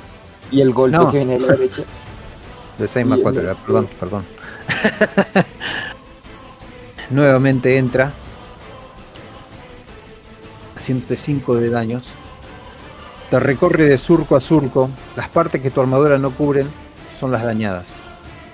Y 0.51 0.61
el 0.61 0.73
golpe 0.73 0.97
No. 0.97 1.11
que 1.11 1.17
viene 1.17 1.33
de 1.39 1.39
la 1.47 1.53
derecha. 1.53 1.83
De 2.79 2.87
6 2.87 3.05
más 3.05 3.19
Y- 3.19 3.21
4, 3.23 3.41
era, 3.41 3.55
perdón, 3.55 3.89
perdón. 3.99 4.25
Nuevamente 7.09 7.77
entra. 7.77 8.11
Haciéndote 10.77 11.15
5 11.17 11.55
de 11.55 11.69
daños. 11.69 12.03
Te 13.29 13.39
recorre 13.39 13.85
de 13.85 13.97
surco 13.97 14.35
a 14.35 14.41
surco. 14.41 14.89
Las 15.15 15.27
partes 15.27 15.61
que 15.61 15.71
tu 15.71 15.81
armadura 15.81 16.17
no 16.17 16.31
cubren 16.31 16.67
son 17.17 17.31
las 17.31 17.43
dañadas. 17.43 17.95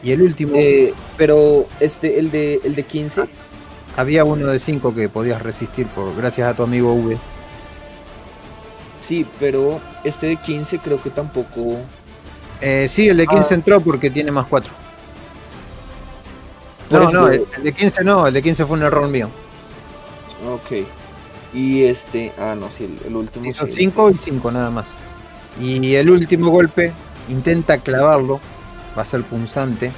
Y 0.06 0.12
el 0.12 0.22
último, 0.22 0.54
Eh, 0.56 0.94
pero 1.18 1.66
este, 1.82 2.20
el 2.20 2.30
de, 2.32 2.62
el 2.64 2.76
de 2.76 2.84
15, 2.84 3.24
había 3.98 4.24
uno 4.24 4.48
de 4.48 4.60
5 4.60 4.94
que 4.96 5.10
podías 5.10 5.42
resistir 5.42 5.88
por 5.88 6.16
gracias 6.16 6.48
a 6.48 6.54
tu 6.56 6.64
amigo 6.64 6.94
V. 6.94 7.18
sí, 9.00 9.26
pero 9.40 9.80
este 10.04 10.28
de 10.28 10.36
15 10.38 10.80
creo 10.80 11.02
que 11.02 11.10
tampoco. 11.10 11.78
Eh, 12.62 12.88
sí, 12.90 13.10
el 13.10 13.18
de 13.18 13.28
15 13.28 13.54
Ah. 13.54 13.58
entró 13.58 13.82
porque 13.82 14.10
tiene 14.12 14.32
más 14.32 14.46
4. 14.48 14.72
Por 16.90 17.02
No, 17.02 17.12
no, 17.12 17.28
el, 17.30 17.46
el 17.58 17.64
de 17.64 17.74
15 17.74 18.04
no, 18.04 18.28
el 18.28 18.34
de 18.34 18.42
15 18.44 18.66
fue 18.66 18.78
un 18.78 18.84
error 18.84 19.08
mío. 19.10 19.30
Ok. 20.48 20.86
Y 21.54 21.84
este, 21.86 22.32
ah, 22.40 22.56
no, 22.58 22.70
sí, 22.70 22.84
el, 22.86 23.08
el 23.08 23.16
último. 23.16 23.46
Hizo 23.46 23.66
sí. 23.66 23.72
5 23.74 24.12
y 24.12 24.18
5 24.18 24.52
nada 24.52 24.70
más. 24.70 24.88
Y 25.60 25.96
el 25.96 26.10
último 26.12 26.50
golpe 26.50 26.92
intenta 27.30 27.78
clavarlo. 27.80 28.40
Va 28.98 29.02
a 29.02 29.06
ser 29.06 29.24
punzante. 29.24 29.92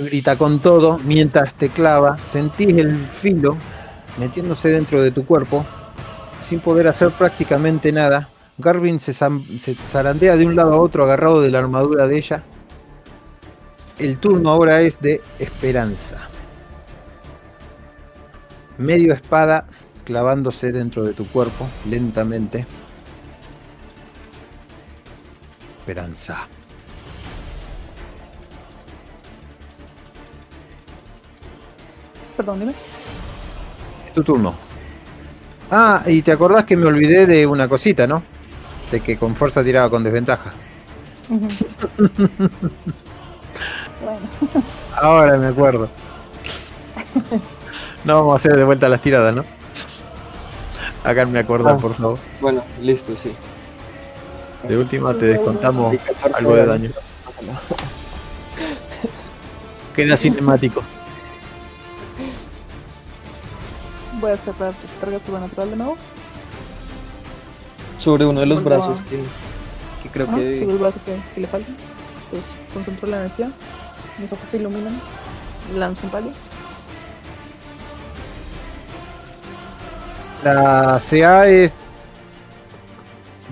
Grita 0.00 0.36
con 0.36 0.60
todo 0.60 0.98
mientras 1.04 1.54
te 1.54 1.68
clava. 1.68 2.16
Sentís 2.18 2.74
el 2.74 3.06
filo 3.06 3.56
metiéndose 4.18 4.68
dentro 4.68 5.02
de 5.02 5.10
tu 5.10 5.24
cuerpo 5.24 5.64
sin 6.42 6.60
poder 6.60 6.88
hacer 6.88 7.10
prácticamente 7.10 7.92
nada. 7.92 8.28
Garvin 8.58 9.00
se 9.00 9.12
zarandea 9.12 10.36
de 10.36 10.46
un 10.46 10.54
lado 10.54 10.74
a 10.74 10.80
otro 10.80 11.04
agarrado 11.04 11.40
de 11.40 11.50
la 11.50 11.58
armadura 11.58 12.06
de 12.06 12.18
ella. 12.18 12.42
El 13.98 14.18
turno 14.18 14.50
ahora 14.50 14.80
es 14.82 15.00
de 15.00 15.22
esperanza 15.38 16.18
medio 18.78 19.12
espada 19.14 19.66
clavándose 20.12 20.72
dentro 20.72 21.04
de 21.04 21.14
tu 21.14 21.26
cuerpo 21.26 21.66
lentamente. 21.88 22.66
Esperanza. 25.78 26.46
Perdón, 32.36 32.60
dime. 32.60 32.74
Es 34.06 34.12
tu 34.12 34.22
turno. 34.22 34.54
Ah, 35.70 36.02
y 36.04 36.20
te 36.20 36.32
acordás 36.32 36.66
que 36.66 36.76
me 36.76 36.84
olvidé 36.84 37.26
de 37.26 37.46
una 37.46 37.66
cosita, 37.66 38.06
¿no? 38.06 38.22
De 38.90 39.00
que 39.00 39.16
con 39.16 39.34
fuerza 39.34 39.64
tiraba 39.64 39.88
con 39.88 40.04
desventaja. 40.04 40.52
Bueno, 44.02 44.18
Ahora 45.00 45.38
me 45.38 45.46
acuerdo. 45.46 45.88
No 48.04 48.16
vamos 48.16 48.32
a 48.32 48.36
hacer 48.36 48.56
de 48.56 48.64
vuelta 48.64 48.88
las 48.88 49.00
tiradas, 49.00 49.32
¿no? 49.32 49.44
Háganme 51.04 51.38
acordar, 51.40 51.74
Ah. 51.74 51.78
por 51.78 51.94
favor. 51.94 52.18
Bueno, 52.40 52.62
listo, 52.80 53.16
sí. 53.16 53.32
De 54.68 54.76
última 54.78 55.12
te 55.14 55.26
descontamos 55.26 55.92
Y 55.94 55.98
14 55.98 56.38
algo 56.38 56.54
de 56.54 56.66
daño. 56.66 56.90
Queda 59.96 60.16
cinemático. 60.16 60.82
voy 64.20 64.30
a 64.30 64.34
hacer 64.34 64.54
la 64.60 64.66
descarga 64.66 65.18
sobrenatural 65.26 65.70
de 65.70 65.76
nuevo. 65.76 65.96
Sobre 67.98 68.24
uno 68.24 68.40
de 68.40 68.46
los 68.46 68.62
brazos 68.62 69.00
que, 69.02 69.16
que 70.02 70.08
creo 70.10 70.26
que. 70.28 70.60
sobre 70.60 70.72
el 70.72 70.78
brazo 70.78 71.00
que, 71.04 71.16
que 71.34 71.40
le 71.40 71.46
falta. 71.48 71.68
Pues 72.30 72.42
concentro 72.72 73.08
la 73.08 73.16
energía. 73.18 73.50
Mis 74.18 74.32
ojos 74.32 74.44
se 74.50 74.56
iluminan. 74.58 75.00
Lanzo 75.76 76.02
un 76.04 76.10
palo. 76.10 76.30
La 80.44 81.00
CA 81.08 81.46
es 81.46 81.72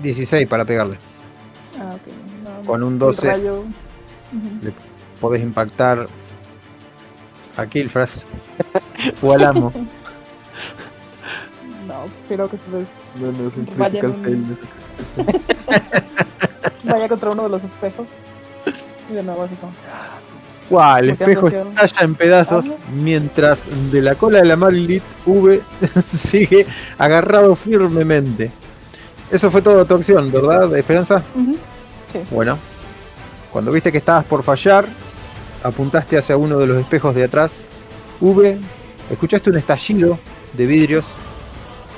16 0.01 0.47
para 0.47 0.65
pegarle. 0.65 0.97
Ah, 1.79 1.95
ok. 1.95 2.01
no, 2.61 2.65
Con 2.67 2.83
un 2.83 2.93
el 2.93 2.99
12 2.99 3.27
rayo- 3.27 3.59
Ujú. 3.61 4.73
podés 5.19 5.41
impactar 5.43 6.07
A 7.57 7.65
Killfras. 7.65 8.27
o 9.21 9.33
al 9.33 9.43
amo. 9.45 9.71
No, 11.87 12.05
creo 12.29 12.49
que 12.49 12.57
se 12.57 12.69
les 12.71 12.87
No, 13.19 13.31
no, 13.37 13.47
es 13.49 13.57
un 13.57 13.67
Vaya 13.77 13.99
un- 14.05 14.11
es 14.11 14.17
fail. 14.21 14.57
vaya 16.83 17.09
contra 17.09 17.31
uno 17.31 17.43
de 17.43 17.49
los 17.49 17.63
espejos. 17.63 18.07
Y 19.09 19.13
de 19.13 19.23
nuevo 19.23 19.43
así 19.43 19.55
como. 19.55 19.73
Guau, 20.69 20.97
el 20.99 21.09
espejo 21.11 21.47
estalla 21.47 22.01
en 22.01 22.15
pedazos 22.15 22.65
Algo. 22.65 22.77
mientras 22.93 23.67
de 23.91 24.01
la 24.01 24.15
cola 24.15 24.39
de 24.39 24.45
la 24.45 24.55
Marilit 24.55 25.03
V 25.25 25.61
sigue 26.05 26.65
agarrado 26.97 27.55
firmemente. 27.55 28.51
Eso 29.29 29.51
fue 29.51 29.61
toda 29.61 29.85
tu 29.85 29.95
acción, 29.95 30.31
¿verdad, 30.31 30.75
Esperanza? 30.75 31.23
Ujú. 31.35 31.57
Bueno, 32.31 32.57
cuando 33.51 33.71
viste 33.71 33.91
que 33.91 33.97
estabas 33.97 34.25
por 34.25 34.43
fallar, 34.43 34.85
apuntaste 35.63 36.17
hacia 36.17 36.37
uno 36.37 36.57
de 36.57 36.67
los 36.67 36.77
espejos 36.77 37.15
de 37.15 37.23
atrás. 37.23 37.63
V, 38.19 38.57
escuchaste 39.09 39.49
un 39.49 39.57
estallido 39.57 40.19
de 40.53 40.65
vidrios 40.65 41.07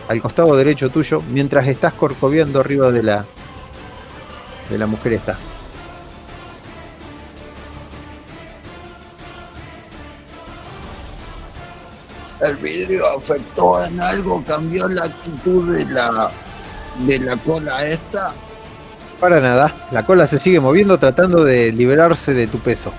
al 0.08 0.22
costado 0.22 0.56
derecho 0.56 0.90
tuyo 0.90 1.22
mientras 1.32 1.68
estás 1.68 1.94
corcoviando 1.94 2.60
arriba 2.60 2.92
de 2.92 3.04
la 3.04 3.26
de 4.70 4.78
la 4.78 4.88
mujer 4.88 5.14
esta. 5.14 5.38
El 12.44 12.58
vidrio 12.58 13.06
afectó 13.18 13.84
en 13.84 14.00
algo, 14.02 14.44
cambió 14.46 14.88
la 14.90 15.06
actitud 15.06 15.76
de 15.76 15.86
la 15.86 16.30
de 17.00 17.20
la 17.20 17.38
cola 17.38 17.86
esta. 17.86 18.34
Para 19.20 19.40
nada, 19.40 19.74
la 19.92 20.06
cola 20.06 20.28
se 20.28 20.38
sigue 20.40 20.60
moviendo 20.60 20.98
tratando 21.00 21.44
de 21.44 21.72
liberarse 21.72 22.34
de 22.34 22.48
tu 22.48 22.60
peso. 22.60 22.92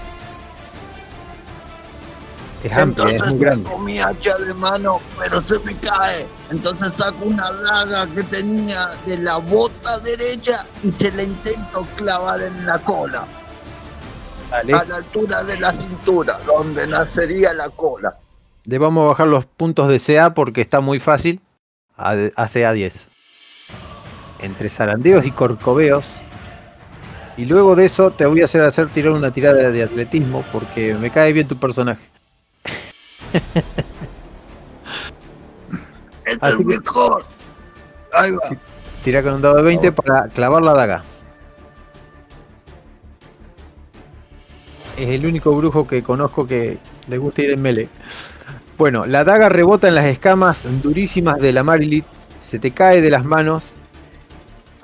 Es 2.62 2.72
amplia, 2.72 3.16
es 3.16 3.22
Entonces 3.22 3.34
muy 3.34 3.38
grande. 3.44 3.70
mi 3.80 3.98
hacha 4.00 4.38
de 4.38 4.54
mano, 4.54 5.00
pero 5.18 5.42
se 5.42 5.58
me 5.58 5.76
cae. 5.76 6.26
Entonces 6.50 6.92
saco 6.96 7.26
una 7.26 7.50
daga 7.52 8.06
que 8.06 8.22
tenía 8.22 8.92
de 9.04 9.18
la 9.18 9.36
bota 9.36 9.98
derecha 9.98 10.64
y 10.82 10.90
se 10.90 11.12
la 11.12 11.24
intento 11.24 11.86
clavar 11.96 12.40
en 12.40 12.64
la 12.64 12.78
cola, 12.78 13.26
Dale. 14.50 14.72
a 14.72 14.84
la 14.84 14.96
altura 14.96 15.44
de 15.44 15.60
la 15.60 15.72
cintura, 15.72 16.38
donde 16.46 16.86
nacería 16.86 17.52
la 17.52 17.68
cola. 17.68 18.16
Le 18.66 18.78
vamos 18.78 19.04
a 19.04 19.08
bajar 19.08 19.26
los 19.26 19.44
puntos 19.46 19.88
de 19.88 20.00
CA 20.00 20.32
porque 20.34 20.60
está 20.60 20.80
muy 20.80 20.98
fácil. 20.98 21.40
A, 21.96 22.14
a 22.36 22.48
CA 22.48 22.72
10. 22.72 23.06
Entre 24.40 24.68
zarandeos 24.70 25.24
y 25.26 25.30
corcoveos. 25.30 26.20
Y 27.36 27.46
luego 27.46 27.76
de 27.76 27.84
eso 27.86 28.10
te 28.12 28.26
voy 28.26 28.42
a 28.42 28.44
hacer 28.46 28.62
hacer 28.62 28.88
tirar 28.88 29.12
una 29.12 29.32
tirada 29.32 29.70
de 29.70 29.82
atletismo 29.82 30.44
porque 30.52 30.94
me 30.94 31.10
cae 31.10 31.32
bien 31.32 31.48
tu 31.48 31.56
personaje. 31.56 32.02
Es 36.26 36.38
Así 36.40 36.56
que- 36.56 36.64
mejor. 36.64 37.26
Ahí 38.14 38.30
va. 38.30 38.56
Tira 39.04 39.22
con 39.22 39.34
un 39.34 39.42
dado 39.42 39.56
de 39.56 39.62
20 39.62 39.92
para 39.92 40.26
clavar 40.28 40.62
la 40.62 40.72
daga. 40.72 41.04
Es 44.96 45.10
el 45.10 45.26
único 45.26 45.54
brujo 45.54 45.86
que 45.86 46.02
conozco 46.02 46.46
que 46.46 46.78
le 47.08 47.18
gusta 47.18 47.42
ir 47.42 47.50
en 47.50 47.60
melee. 47.60 47.88
Bueno, 48.76 49.06
la 49.06 49.22
daga 49.22 49.48
rebota 49.48 49.86
en 49.86 49.94
las 49.94 50.06
escamas 50.06 50.66
durísimas 50.82 51.38
de 51.38 51.52
la 51.52 51.62
Marilit, 51.62 52.04
se 52.40 52.58
te 52.58 52.72
cae 52.72 53.00
de 53.00 53.10
las 53.10 53.24
manos, 53.24 53.76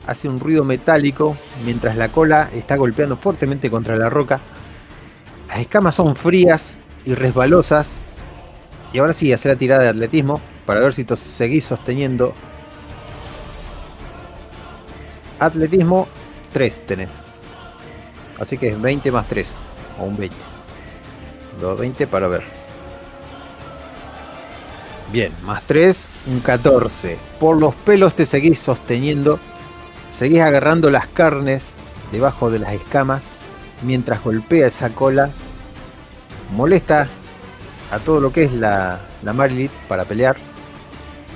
hace 0.06 0.28
un 0.28 0.38
ruido 0.38 0.64
metálico 0.64 1.36
mientras 1.64 1.96
la 1.96 2.08
cola 2.08 2.48
está 2.54 2.76
golpeando 2.76 3.16
fuertemente 3.16 3.68
contra 3.68 3.96
la 3.96 4.08
roca. 4.08 4.40
Las 5.48 5.58
escamas 5.58 5.96
son 5.96 6.14
frías 6.14 6.78
y 7.04 7.14
resbalosas. 7.14 8.02
Y 8.92 8.98
ahora 8.98 9.12
sí, 9.12 9.32
hacer 9.32 9.52
la 9.52 9.58
tirada 9.58 9.82
de 9.82 9.88
atletismo 9.88 10.40
para 10.66 10.80
ver 10.80 10.92
si 10.92 11.04
seguís 11.16 11.64
sosteniendo 11.64 12.32
Atletismo 15.40 16.06
3 16.52 16.86
tenés. 16.86 17.24
Así 18.38 18.58
que 18.58 18.68
es 18.68 18.80
20 18.80 19.10
más 19.10 19.26
3. 19.26 19.56
O 19.98 20.04
un 20.04 20.16
20. 20.16 20.36
220 21.60 22.06
para 22.06 22.28
ver. 22.28 22.59
Bien, 25.12 25.32
más 25.44 25.62
3, 25.66 26.08
un 26.28 26.40
14. 26.40 27.18
Por 27.40 27.58
los 27.58 27.74
pelos 27.74 28.14
te 28.14 28.26
seguís 28.26 28.60
sosteniendo. 28.60 29.40
Seguís 30.10 30.40
agarrando 30.40 30.90
las 30.90 31.06
carnes 31.08 31.74
debajo 32.12 32.50
de 32.50 32.60
las 32.60 32.72
escamas. 32.74 33.34
Mientras 33.82 34.22
golpea 34.22 34.68
esa 34.68 34.90
cola. 34.90 35.30
Molesta 36.54 37.08
a 37.90 37.98
todo 37.98 38.20
lo 38.20 38.32
que 38.32 38.44
es 38.44 38.52
la, 38.52 39.00
la 39.22 39.32
Marilit 39.32 39.72
para 39.88 40.04
pelear. 40.04 40.36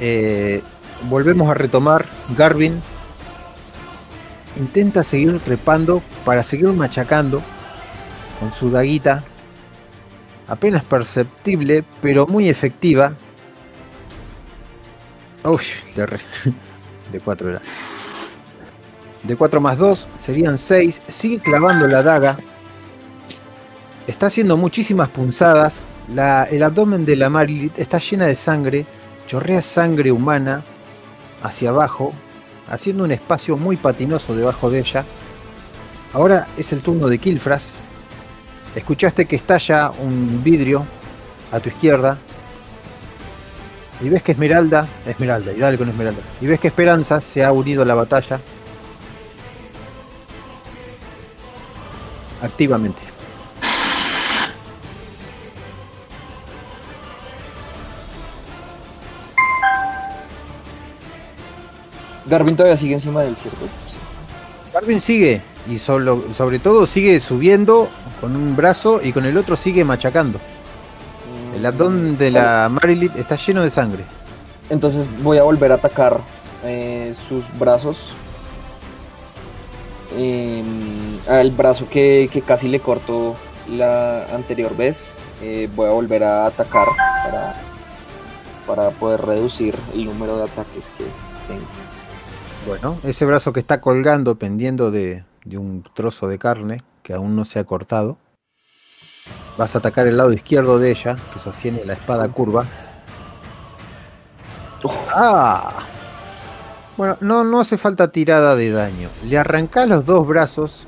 Eh, 0.00 0.62
volvemos 1.08 1.50
a 1.50 1.54
retomar 1.54 2.06
Garvin 2.36 2.80
intenta 4.56 5.02
seguir 5.02 5.38
trepando 5.40 6.02
para 6.24 6.42
seguir 6.42 6.68
machacando 6.68 7.42
con 8.38 8.52
su 8.52 8.70
daguita 8.70 9.24
apenas 10.46 10.84
perceptible 10.84 11.84
pero 12.00 12.26
muy 12.26 12.48
efectiva 12.48 13.14
Uy, 15.44 15.62
de, 15.94 16.06
re- 16.06 16.20
de 17.12 17.20
4 17.20 17.50
era 17.50 17.60
de 19.22 19.36
4 19.36 19.60
más 19.60 19.78
2 19.78 20.06
serían 20.18 20.58
6 20.58 21.00
sigue 21.08 21.38
clavando 21.38 21.86
la 21.86 22.02
daga 22.02 22.38
está 24.06 24.26
haciendo 24.26 24.56
muchísimas 24.56 25.08
punzadas 25.08 25.80
el 26.50 26.62
abdomen 26.62 27.04
de 27.06 27.16
la 27.16 27.30
Marilit 27.30 27.78
está 27.78 27.98
llena 27.98 28.26
de 28.26 28.36
sangre 28.36 28.86
chorrea 29.26 29.62
sangre 29.62 30.12
humana 30.12 30.62
hacia 31.42 31.70
abajo 31.70 32.12
haciendo 32.68 33.04
un 33.04 33.12
espacio 33.12 33.56
muy 33.56 33.76
patinoso 33.76 34.34
debajo 34.34 34.70
de 34.70 34.78
ella. 34.80 35.04
Ahora 36.14 36.46
es 36.56 36.72
el 36.72 36.80
turno 36.80 37.08
de 37.08 37.18
Kilfras. 37.18 37.78
Escuchaste 38.74 39.26
que 39.26 39.36
estalla 39.36 39.90
un 39.90 40.42
vidrio 40.42 40.86
a 41.52 41.60
tu 41.60 41.68
izquierda. 41.68 42.16
Y 44.00 44.08
ves 44.08 44.22
que 44.22 44.32
Esmeralda, 44.32 44.88
Esmeralda, 45.06 45.52
y 45.52 45.58
dale 45.58 45.78
con 45.78 45.88
Esmeralda. 45.88 46.20
Y 46.40 46.46
ves 46.46 46.60
que 46.60 46.68
Esperanza 46.68 47.20
se 47.20 47.44
ha 47.44 47.52
unido 47.52 47.82
a 47.82 47.84
la 47.84 47.94
batalla. 47.94 48.40
Activamente. 52.42 53.00
Garvin 62.26 62.56
todavía 62.56 62.76
sigue 62.76 62.94
encima 62.94 63.22
del 63.22 63.36
cierto. 63.36 63.66
Garvin 64.72 65.00
sigue 65.00 65.40
y 65.68 65.78
solo, 65.78 66.24
sobre 66.34 66.58
todo 66.58 66.86
sigue 66.86 67.20
subiendo 67.20 67.88
con 68.20 68.34
un 68.34 68.56
brazo 68.56 69.00
y 69.02 69.12
con 69.12 69.24
el 69.24 69.36
otro 69.36 69.56
sigue 69.56 69.84
machacando. 69.84 70.40
El 71.54 71.64
abdomen 71.66 72.18
de 72.18 72.30
la 72.30 72.68
Marilit 72.68 73.16
está 73.16 73.36
lleno 73.36 73.62
de 73.62 73.70
sangre. 73.70 74.04
Entonces 74.70 75.08
voy 75.22 75.38
a 75.38 75.42
volver 75.42 75.72
a 75.72 75.76
atacar 75.76 76.20
eh, 76.64 77.14
sus 77.28 77.44
brazos. 77.58 78.14
Em, 80.16 81.18
al 81.28 81.50
brazo 81.50 81.88
que, 81.88 82.28
que 82.32 82.40
casi 82.42 82.68
le 82.68 82.80
cortó 82.80 83.34
la 83.68 84.24
anterior 84.34 84.76
vez. 84.76 85.12
eh, 85.42 85.68
voy 85.74 85.88
a 85.88 85.92
volver 85.92 86.24
a 86.24 86.46
atacar 86.46 86.86
para, 87.24 87.54
para 88.66 88.90
poder 88.90 89.22
reducir 89.22 89.74
el 89.94 90.04
número 90.06 90.36
de 90.38 90.44
ataques 90.44 90.90
que 90.96 91.04
tengo. 91.48 91.66
Bueno, 92.66 92.98
ese 93.02 93.24
brazo 93.26 93.52
que 93.52 93.60
está 93.60 93.80
colgando 93.80 94.36
pendiendo 94.36 94.90
de, 94.90 95.24
de 95.44 95.58
un 95.58 95.84
trozo 95.94 96.28
de 96.28 96.38
carne 96.38 96.82
que 97.02 97.12
aún 97.12 97.36
no 97.36 97.44
se 97.44 97.58
ha 97.58 97.64
cortado. 97.64 98.16
Vas 99.56 99.74
a 99.74 99.78
atacar 99.78 100.06
el 100.06 100.16
lado 100.16 100.32
izquierdo 100.32 100.78
de 100.78 100.90
ella, 100.90 101.16
que 101.32 101.38
sostiene 101.38 101.84
la 101.84 101.92
espada 101.92 102.28
curva. 102.28 102.64
¡Ah! 105.14 105.72
Bueno, 106.96 107.16
no, 107.20 107.44
no 107.44 107.60
hace 107.60 107.78
falta 107.78 108.10
tirada 108.10 108.56
de 108.56 108.70
daño. 108.70 109.08
Le 109.28 109.38
arrancás 109.38 109.88
los 109.88 110.06
dos 110.06 110.26
brazos. 110.26 110.86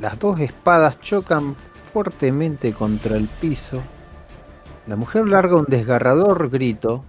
Las 0.00 0.18
dos 0.18 0.40
espadas 0.40 1.00
chocan 1.00 1.56
fuertemente 1.92 2.72
contra 2.72 3.16
el 3.16 3.26
piso. 3.28 3.82
La 4.86 4.96
mujer 4.96 5.26
larga 5.28 5.56
un 5.56 5.66
desgarrador 5.66 6.50
grito. 6.50 7.04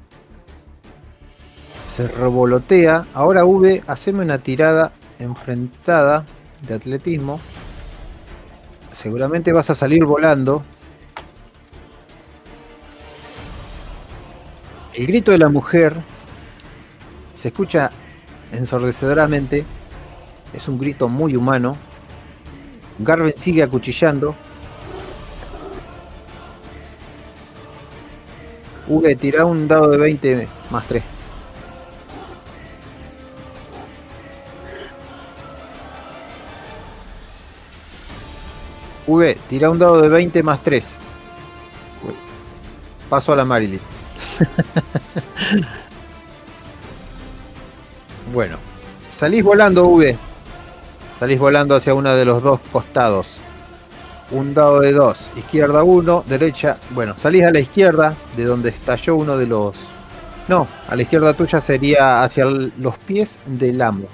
Se 1.85 2.07
revolotea. 2.07 3.05
Ahora 3.13 3.45
V, 3.45 3.83
haceme 3.87 4.23
una 4.23 4.39
tirada 4.39 4.91
enfrentada 5.19 6.25
de 6.67 6.73
atletismo. 6.73 7.39
Seguramente 8.91 9.51
vas 9.51 9.69
a 9.69 9.75
salir 9.75 10.05
volando. 10.05 10.63
El 14.93 15.05
grito 15.05 15.31
de 15.31 15.37
la 15.37 15.49
mujer 15.49 15.95
se 17.35 17.49
escucha 17.49 17.91
ensordecedoramente. 18.51 19.65
Es 20.53 20.67
un 20.67 20.79
grito 20.79 21.07
muy 21.09 21.35
humano. 21.35 21.77
Garvin 22.99 23.33
sigue 23.37 23.61
acuchillando. 23.61 24.35
V, 28.87 29.15
tira 29.15 29.45
un 29.45 29.67
dado 29.67 29.89
de 29.89 29.97
20 29.97 30.47
más 30.71 30.87
3. 30.87 31.16
V, 39.07 39.37
tira 39.49 39.69
un 39.69 39.79
dado 39.79 40.01
de 40.01 40.09
20 40.09 40.43
más 40.43 40.61
3. 40.61 40.99
Paso 43.09 43.31
a 43.31 43.37
la 43.37 43.45
Marilyn. 43.45 43.79
bueno, 48.33 48.57
salís 49.09 49.43
volando, 49.43 49.87
V. 49.87 50.17
Salís 51.19 51.39
volando 51.39 51.75
hacia 51.75 51.93
uno 51.93 52.13
de 52.13 52.25
los 52.25 52.43
dos 52.43 52.59
costados. 52.71 53.39
Un 54.29 54.53
dado 54.53 54.81
de 54.81 54.91
2, 54.91 55.31
izquierda 55.37 55.83
1, 55.83 56.25
derecha. 56.27 56.77
Bueno, 56.89 57.17
salís 57.17 57.45
a 57.45 57.51
la 57.51 57.59
izquierda, 57.59 58.13
de 58.35 58.43
donde 58.43 58.69
estalló 58.69 59.15
uno 59.15 59.37
de 59.37 59.47
los. 59.47 59.77
No, 60.49 60.67
a 60.89 60.95
la 60.95 61.01
izquierda 61.01 61.33
tuya 61.33 61.61
sería 61.61 62.23
hacia 62.23 62.45
los 62.45 62.97
pies 63.05 63.39
del 63.45 63.81
amo. 63.81 64.07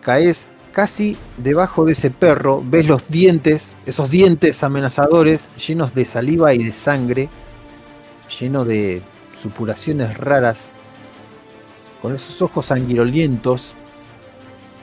Caes 0.00 0.48
casi 0.72 1.16
debajo 1.36 1.84
de 1.84 1.92
ese 1.92 2.10
perro, 2.10 2.62
ves 2.64 2.88
los 2.88 3.06
dientes, 3.08 3.76
esos 3.86 4.10
dientes 4.10 4.64
amenazadores, 4.64 5.48
llenos 5.66 5.94
de 5.94 6.04
saliva 6.04 6.54
y 6.54 6.64
de 6.64 6.72
sangre, 6.72 7.28
lleno 8.40 8.64
de 8.64 9.02
supuraciones 9.38 10.16
raras, 10.16 10.72
con 12.00 12.14
esos 12.14 12.42
ojos 12.42 12.66
sanguinolientos 12.66 13.74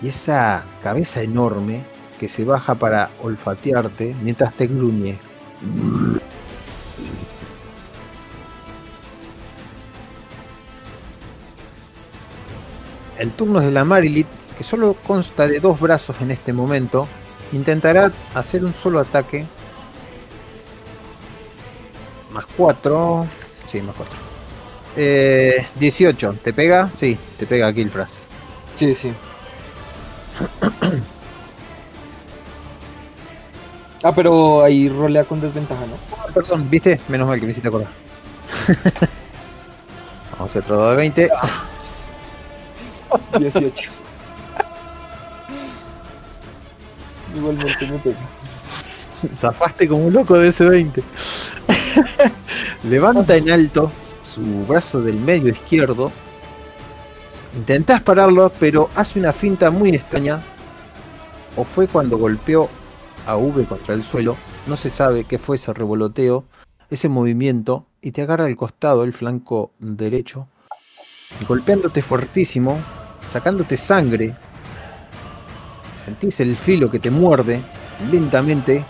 y 0.02 0.08
esa 0.08 0.66
cabeza 0.82 1.22
enorme 1.22 1.84
que 2.20 2.30
se 2.30 2.46
baja 2.46 2.76
para 2.76 3.10
olfatearte 3.22 4.16
mientras 4.22 4.54
te 4.54 4.68
gruñe. 4.68 5.18
El 13.18 13.32
turno 13.32 13.60
es 13.60 13.66
de 13.66 13.72
la 13.74 13.84
Marilit, 13.84 14.28
que 14.60 14.66
solo 14.66 14.94
consta 15.08 15.48
de 15.48 15.62
dos 15.62 15.80
brazos 15.80 16.18
en 16.20 16.32
este 16.32 16.52
momento. 16.52 17.08
Intentará 17.54 18.12
hacer 18.36 18.66
un 18.66 18.74
solo 18.74 19.00
ataque. 19.00 19.46
Más 22.34 22.44
4. 22.58 23.26
Sí, 23.72 23.82
más 23.82 23.96
4. 23.96 24.16
Eh, 24.98 25.66
18. 25.76 26.34
¿Te 26.44 26.52
pega? 26.52 26.92
Sí, 26.94 27.18
te 27.38 27.48
pega 27.48 27.72
Killfras. 27.72 28.28
Sí, 28.76 28.94
sí. 28.94 29.14
Ah, 34.02 34.14
pero 34.16 34.64
ahí 34.64 34.88
rolea 34.88 35.26
con 35.26 35.42
desventaja, 35.42 35.82
¿no? 35.82 35.96
Ah, 36.18 36.28
Perdón, 36.34 36.70
¿viste? 36.70 37.02
Menos 37.10 37.28
mal 37.28 37.38
que 37.38 37.46
me 37.46 37.52
hiciste 37.52 37.68
acordar. 37.68 37.90
Vamos 40.32 40.56
a 40.56 40.60
hacer 40.60 40.64
de 40.64 40.96
20. 40.96 41.30
18. 43.40 43.92
Igualmente 47.36 47.88
me. 47.88 49.34
Zafaste 49.34 49.88
como 49.88 50.06
un 50.08 50.14
loco 50.14 50.38
de 50.38 50.50
ese 50.50 50.68
20. 50.70 51.04
Levanta 52.84 53.36
en 53.36 53.50
alto 53.50 53.92
su 54.22 54.42
brazo 54.66 55.02
del 55.02 55.18
medio 55.18 55.50
izquierdo. 55.50 56.12
Intentás 57.56 58.02
pararlo, 58.02 58.52
pero 58.60 58.90
hace 58.96 59.20
una 59.20 59.34
finta 59.34 59.72
muy 59.72 59.90
extraña. 59.90 60.42
O 61.56 61.64
fue 61.64 61.88
cuando 61.88 62.18
golpeó 62.18 62.70
a 63.26 63.36
V 63.36 63.66
contra 63.66 63.96
el 63.96 64.04
suelo. 64.04 64.38
No 64.68 64.78
se 64.78 64.92
sabe 64.92 65.24
qué 65.24 65.40
fue 65.40 65.56
ese 65.56 65.74
revoloteo, 65.74 66.46
ese 66.90 67.10
movimiento, 67.10 67.86
y 68.02 68.12
te 68.12 68.22
agarra 68.22 68.48
el 68.48 68.56
costado, 68.56 69.04
el 69.04 69.14
flanco 69.14 69.72
derecho, 69.80 70.48
golpeándote 71.48 72.02
fuertísimo, 72.02 72.80
sacándote 73.22 73.78
sangre. 73.78 74.36
Sentís 76.10 76.40
el 76.40 76.56
filo 76.56 76.90
que 76.90 76.98
te 76.98 77.12
muerde 77.12 77.62
lentamente. 78.12 78.84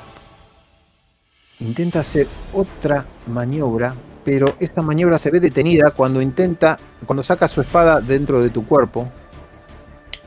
Intenta 1.60 2.00
hacer 2.00 2.28
otra 2.54 3.06
maniobra, 3.28 3.94
pero 4.24 4.56
esta 4.62 4.82
maniobra 4.82 5.18
se 5.18 5.30
ve 5.30 5.42
detenida 5.42 5.92
cuando 5.92 6.22
intenta, 6.22 6.80
cuando 7.06 7.22
saca 7.22 7.50
su 7.50 7.60
espada 7.60 8.00
dentro 8.00 8.42
de 8.42 8.50
tu 8.50 8.66
cuerpo, 8.66 9.10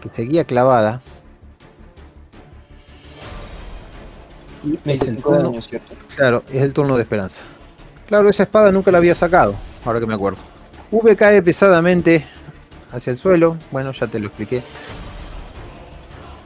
que 0.03 0.11
seguía 0.11 0.45
clavada. 0.45 1.01
Y 4.63 4.79
es 4.85 5.01
el 5.01 5.17
25 5.17 5.31
de 5.31 5.37
turno, 5.37 5.51
daño, 5.51 5.63
¿cierto? 5.63 5.95
claro, 6.15 6.45
es 6.53 6.61
el 6.61 6.75
turno 6.75 6.97
de 6.97 7.05
esperanza. 7.05 7.41
Claro, 8.07 8.29
esa 8.29 8.43
espada 8.43 8.71
nunca 8.71 8.91
la 8.91 8.99
había 8.99 9.15
sacado, 9.15 9.55
ahora 9.87 9.99
que 9.99 10.07
me 10.07 10.13
acuerdo. 10.13 10.43
V 10.91 11.17
cae 11.17 11.41
pesadamente 11.41 12.27
hacia 12.93 13.13
el 13.13 13.17
suelo, 13.17 13.57
bueno, 13.71 13.93
ya 13.93 14.09
te 14.09 14.19
lo 14.19 14.27
expliqué. 14.27 14.63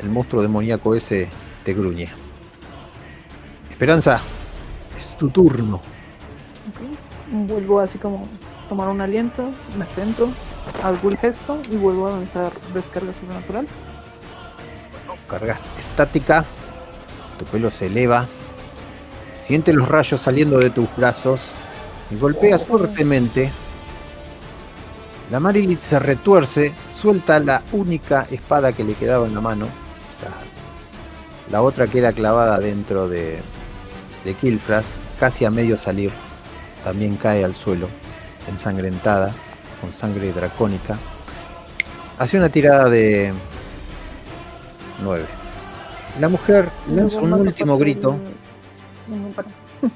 El 0.01 0.11
monstruo 0.11 0.43
demoníaco 0.43 0.95
ese 0.95 1.29
te 1.65 1.75
gruñe. 1.75 2.09
Esperanza, 3.71 4.21
es 4.97 5.17
tu 5.19 5.29
turno. 5.31 5.81
Vuelvo 7.31 7.81
así 7.81 7.99
como 7.99 8.29
tomar 8.69 8.89
un 8.89 9.01
aliento, 9.01 9.51
me 9.79 9.85
centro, 9.87 10.29
hago 10.83 11.11
el 11.11 11.17
gesto 11.17 11.59
y 11.71 11.77
vuelvo 11.77 12.09
a 12.09 12.13
lanzar 12.13 12.53
descarga 12.73 13.13
sobrenatural. 13.13 13.67
Cargas 15.29 15.71
estática, 15.79 16.45
tu 17.39 17.45
pelo 17.47 17.71
se 17.71 17.87
eleva, 17.87 18.27
siente 19.43 19.73
los 19.73 19.89
rayos 19.89 20.21
saliendo 20.21 20.59
de 20.59 20.71
tus 20.71 20.89
brazos 20.97 21.55
y 22.11 22.17
golpeas 22.17 22.65
fuertemente. 22.65 23.51
La 25.31 25.41
Marilit 25.41 25.81
se 25.81 25.99
retuerce, 25.99 26.73
suelta 26.93 27.41
la 27.41 27.63
única 27.73 28.27
espada 28.31 28.73
que 28.73 28.85
le 28.85 28.95
quedaba 28.95 29.27
en 29.27 29.35
la 29.35 29.41
mano. 29.41 29.86
La, 31.51 31.63
otra 31.63 31.87
queda 31.87 32.13
clavada 32.13 32.59
dentro 32.59 33.09
de, 33.09 33.41
de 34.25 34.35
Kilfras, 34.35 35.01
casi 35.19 35.45
a 35.45 35.51
medio 35.51 35.79
salir. 35.79 36.11
También 36.85 37.17
cae 37.17 37.45
al 37.45 37.55
suelo, 37.55 37.89
ensangrentada, 38.49 39.33
con 39.81 39.93
sangre 39.93 40.33
dracónica. 40.33 40.97
Hace 42.19 42.39
una 42.39 42.49
tirada 42.49 42.89
de 42.89 43.33
9. 45.03 45.25
La 46.21 46.29
mujer 46.29 46.69
lanza 46.89 47.21
un 47.21 47.33
último 47.33 47.77
grito. 47.77 48.19
para. 49.35 49.49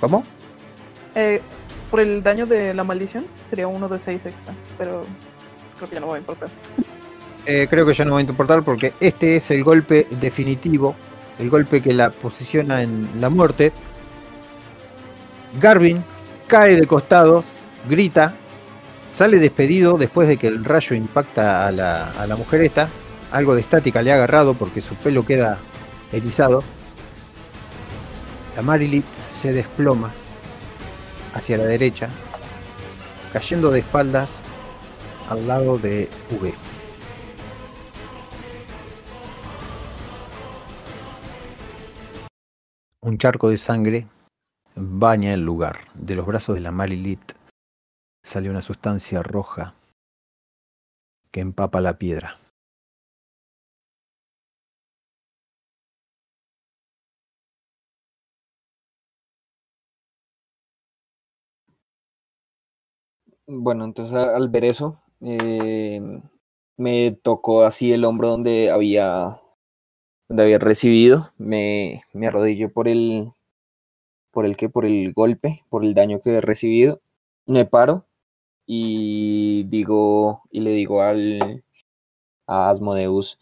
¿Cómo? 0.00 0.24
Eh, 1.14 1.40
por 1.90 2.00
el 2.00 2.22
daño 2.22 2.46
de 2.46 2.74
la 2.74 2.84
maldición 2.84 3.26
sería 3.48 3.66
uno 3.66 3.88
de 3.88 3.98
6 3.98 4.26
extra, 4.26 4.54
pero 4.78 5.04
creo 5.76 5.88
que 5.88 5.94
ya 5.94 6.00
no 6.00 6.08
va 6.08 6.16
a 6.16 6.18
importar. 6.18 6.48
Eh, 7.46 7.68
creo 7.70 7.86
que 7.86 7.94
ya 7.94 8.04
no 8.04 8.14
va 8.14 8.18
a 8.18 8.22
importar 8.22 8.64
porque 8.64 8.92
este 8.98 9.36
es 9.36 9.52
el 9.52 9.62
golpe 9.62 10.08
definitivo, 10.20 10.96
el 11.38 11.48
golpe 11.48 11.80
que 11.80 11.94
la 11.94 12.10
posiciona 12.10 12.82
en 12.82 13.08
la 13.20 13.30
muerte. 13.30 13.72
Garvin 15.60 16.02
cae 16.48 16.74
de 16.74 16.86
costados, 16.88 17.46
grita, 17.88 18.34
sale 19.12 19.38
despedido 19.38 19.96
después 19.96 20.26
de 20.26 20.36
que 20.38 20.48
el 20.48 20.64
rayo 20.64 20.96
impacta 20.96 21.68
a 21.68 21.72
la, 21.72 22.08
a 22.08 22.26
la 22.26 22.34
mujer 22.34 22.62
esta. 22.62 22.88
Algo 23.30 23.54
de 23.54 23.60
estática 23.60 24.02
le 24.02 24.10
ha 24.10 24.16
agarrado 24.16 24.54
porque 24.54 24.80
su 24.80 24.96
pelo 24.96 25.24
queda 25.24 25.58
erizado. 26.12 26.64
La 28.56 28.62
Marilit 28.62 29.04
se 29.36 29.52
desploma 29.52 30.10
hacia 31.34 31.58
la 31.58 31.64
derecha, 31.64 32.08
cayendo 33.32 33.70
de 33.70 33.80
espaldas 33.80 34.42
al 35.28 35.46
lado 35.46 35.78
de 35.78 36.08
V. 36.30 36.65
Un 43.02 43.18
charco 43.18 43.50
de 43.50 43.58
sangre 43.58 44.06
baña 44.74 45.32
el 45.34 45.42
lugar. 45.42 45.78
De 45.94 46.14
los 46.14 46.26
brazos 46.26 46.54
de 46.54 46.60
la 46.60 46.72
Marilit 46.72 47.20
sale 48.24 48.50
una 48.50 48.62
sustancia 48.62 49.22
roja 49.22 49.74
que 51.30 51.40
empapa 51.40 51.80
la 51.80 51.98
piedra. 51.98 52.38
Bueno, 63.46 63.84
entonces 63.84 64.14
al 64.16 64.48
ver 64.48 64.64
eso, 64.64 65.00
eh, 65.20 66.00
me 66.76 67.12
tocó 67.22 67.64
así 67.64 67.92
el 67.92 68.04
hombro 68.04 68.28
donde 68.30 68.70
había, 68.70 69.40
donde 70.28 70.42
había 70.42 70.58
recibido, 70.58 71.32
me, 71.38 72.04
me 72.12 72.26
arrodillo 72.26 72.72
por 72.72 72.88
el, 72.88 73.32
por 74.30 74.46
el 74.46 74.56
que, 74.56 74.68
por 74.68 74.84
el 74.84 75.12
golpe, 75.12 75.64
por 75.68 75.84
el 75.84 75.94
daño 75.94 76.20
que 76.20 76.34
he 76.34 76.40
recibido, 76.40 77.00
me 77.46 77.64
paro 77.64 78.06
y 78.66 79.64
digo, 79.64 80.42
y 80.50 80.60
le 80.60 80.70
digo 80.70 81.02
al, 81.02 81.64
a 82.46 82.70
Asmodeus, 82.70 83.38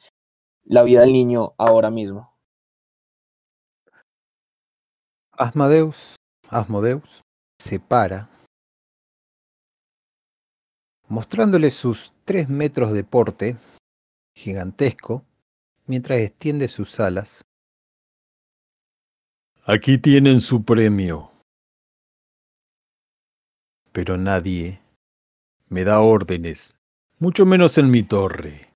la 0.65 0.83
vida 0.83 1.01
del 1.01 1.13
niño 1.13 1.55
ahora 1.59 1.91
mismo. 1.91 2.33
Asmodeus, 5.33 6.17
Asmodeus 6.49 7.23
se 7.59 7.81
para 7.81 8.29
mostrándole 11.09 11.71
sus 11.71 12.13
tres 12.25 12.49
metros 12.49 12.93
de 12.93 13.05
porte, 13.05 13.57
gigantesco, 14.35 15.25
mientras 15.87 16.21
extiende 16.21 16.69
sus 16.69 16.99
alas. 17.01 17.45
Aquí 19.65 19.99
tienen 19.99 20.41
su 20.41 20.65
premio. 20.65 21.31
Pero 23.93 24.19
nadie 24.19 24.81
me 25.69 25.85
da 25.85 26.01
órdenes, 26.01 26.77
mucho 27.19 27.47
menos 27.47 27.79
en 27.79 27.91
mi 27.91 28.03
torre. 28.03 28.67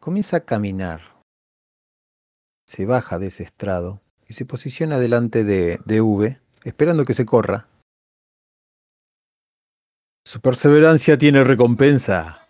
Comienza 0.00 0.38
a 0.38 0.44
caminar. 0.44 1.00
Se 2.66 2.86
baja 2.86 3.18
de 3.18 3.28
ese 3.28 3.44
estrado 3.44 4.02
y 4.26 4.34
se 4.34 4.44
posiciona 4.44 4.98
delante 4.98 5.44
de, 5.44 5.78
de 5.86 6.00
V, 6.00 6.40
esperando 6.64 7.04
que 7.04 7.14
se 7.14 7.24
corra. 7.24 7.68
Su 10.24 10.40
perseverancia 10.40 11.16
tiene 11.16 11.42
recompensa. 11.44 12.47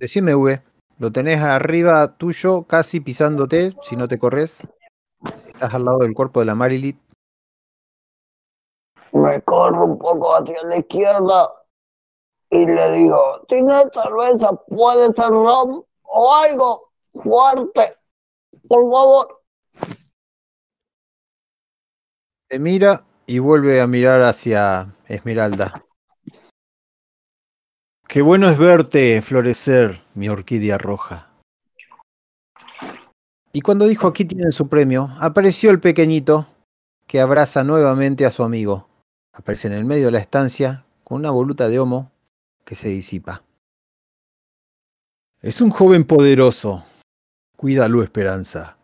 Decime, 0.00 0.34
V, 0.34 0.62
lo 0.98 1.12
tenés 1.12 1.42
arriba 1.42 2.16
tuyo, 2.16 2.64
casi 2.66 3.00
pisándote, 3.00 3.74
si 3.82 3.96
no 3.96 4.08
te 4.08 4.18
corres. 4.18 4.62
Estás 5.46 5.74
al 5.74 5.84
lado 5.84 5.98
del 5.98 6.14
cuerpo 6.14 6.40
de 6.40 6.46
la 6.46 6.54
Marilit. 6.54 6.98
Me 9.12 9.42
corro 9.42 9.84
un 9.84 9.98
poco 9.98 10.34
hacia 10.34 10.62
la 10.62 10.78
izquierda 10.78 11.52
y 12.48 12.64
le 12.64 12.92
digo, 12.92 13.44
¿tienes 13.46 13.88
cerveza? 13.92 14.52
¿Puede 14.68 15.12
ser 15.12 15.28
rom 15.28 15.84
o 16.02 16.34
algo 16.34 16.92
fuerte? 17.12 17.99
Por 18.68 18.90
favor. 18.90 19.42
Te 22.48 22.58
mira 22.58 23.04
y 23.26 23.38
vuelve 23.38 23.80
a 23.80 23.86
mirar 23.86 24.22
hacia 24.22 24.94
Esmeralda. 25.06 25.84
Qué 28.08 28.22
bueno 28.22 28.50
es 28.50 28.58
verte 28.58 29.22
florecer, 29.22 30.02
mi 30.14 30.28
orquídea 30.28 30.78
roja. 30.78 31.30
Y 33.52 33.60
cuando 33.60 33.86
dijo 33.86 34.08
aquí 34.08 34.24
tienen 34.24 34.52
su 34.52 34.68
premio, 34.68 35.10
apareció 35.20 35.70
el 35.70 35.80
pequeñito 35.80 36.48
que 37.06 37.20
abraza 37.20 37.64
nuevamente 37.64 38.26
a 38.26 38.30
su 38.30 38.42
amigo. 38.42 38.88
Aparece 39.32 39.68
en 39.68 39.74
el 39.74 39.84
medio 39.84 40.06
de 40.06 40.12
la 40.12 40.18
estancia 40.18 40.84
con 41.04 41.18
una 41.18 41.30
voluta 41.30 41.68
de 41.68 41.78
homo 41.78 42.12
que 42.64 42.74
se 42.74 42.88
disipa. 42.88 43.42
Es 45.40 45.60
un 45.60 45.70
joven 45.70 46.04
poderoso. 46.04 46.84
Cuídalo, 47.60 48.02
Esperanza. 48.02 48.78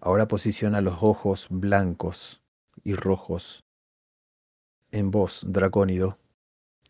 Ahora 0.00 0.28
posiciona 0.28 0.80
los 0.80 0.98
ojos 1.00 1.48
blancos 1.50 2.40
y 2.84 2.94
rojos 2.94 3.64
en 4.92 5.10
voz 5.10 5.42
dracónido. 5.44 6.20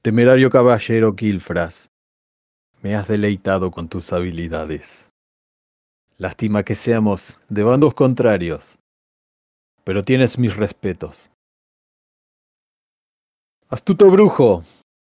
Temerario 0.02 0.50
caballero 0.50 1.16
Kilfras, 1.16 1.90
me 2.82 2.96
has 2.96 3.08
deleitado 3.08 3.70
con 3.70 3.88
tus 3.88 4.12
habilidades. 4.12 5.10
Lástima 6.18 6.64
que 6.64 6.74
seamos 6.74 7.40
de 7.48 7.62
bandos 7.62 7.94
contrarios, 7.94 8.78
pero 9.84 10.02
tienes 10.02 10.38
mis 10.38 10.54
respetos. 10.54 11.30
Astuto 13.70 14.10
brujo, 14.10 14.64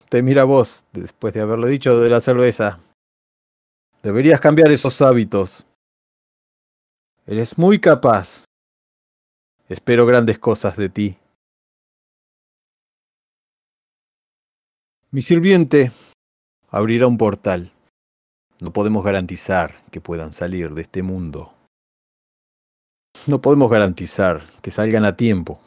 te 0.09 0.21
mira 0.21 0.43
vos, 0.43 0.85
después 0.91 1.33
de 1.33 1.39
haberlo 1.39 1.67
dicho 1.67 1.97
de 1.97 2.09
la 2.09 2.19
cerveza. 2.19 2.81
Deberías 4.05 4.39
cambiar 4.39 4.71
esos 4.71 5.01
hábitos. 5.01 5.65
Eres 7.25 7.57
muy 7.57 7.81
capaz. 7.81 8.45
Espero 9.67 10.05
grandes 10.05 10.37
cosas 10.37 10.77
de 10.77 10.89
ti. 10.89 11.17
Mi 15.09 15.23
sirviente 15.23 15.91
abrirá 16.69 17.07
un 17.07 17.17
portal. 17.17 17.71
No 18.61 18.71
podemos 18.71 19.03
garantizar 19.03 19.83
que 19.89 20.01
puedan 20.01 20.33
salir 20.33 20.75
de 20.75 20.83
este 20.83 21.01
mundo. 21.01 21.55
No 23.25 23.41
podemos 23.41 23.71
garantizar 23.71 24.47
que 24.61 24.69
salgan 24.69 25.03
a 25.03 25.17
tiempo. 25.17 25.59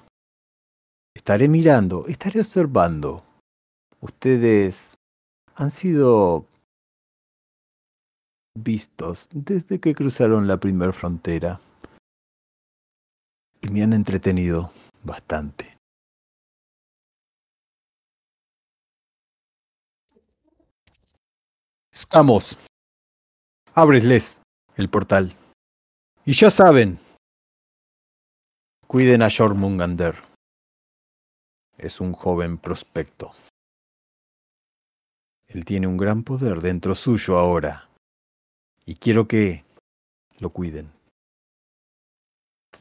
Estaré 1.13 1.49
mirando, 1.49 2.07
estaré 2.07 2.39
observando. 2.39 3.25
Ustedes 4.01 4.95
han 5.57 5.73
sido 5.73 6.47
vistos 8.63 9.29
desde 9.33 9.81
que 9.81 9.95
cruzaron 9.95 10.47
la 10.47 10.59
primera 10.59 10.93
frontera 10.93 11.61
y 13.61 13.69
me 13.69 13.83
han 13.83 13.93
entretenido 13.93 14.73
bastante. 15.03 15.77
Escamos, 21.93 22.57
ábresles 23.75 24.41
el 24.77 24.89
portal. 24.89 25.35
Y 26.25 26.33
ya 26.33 26.51
saben, 26.51 26.99
cuiden 28.87 29.23
a 29.23 29.29
Jormungander. 29.31 30.15
Es 31.77 32.01
un 32.01 32.13
joven 32.13 32.59
prospecto. 32.59 33.33
Él 35.49 35.65
tiene 35.65 35.87
un 35.87 35.97
gran 35.97 36.23
poder 36.23 36.61
dentro 36.61 36.95
suyo 36.95 37.39
ahora. 37.39 37.88
Y 38.89 38.95
quiero 38.95 39.29
que 39.29 39.67
lo 40.39 40.49
cuiden. 40.49 40.91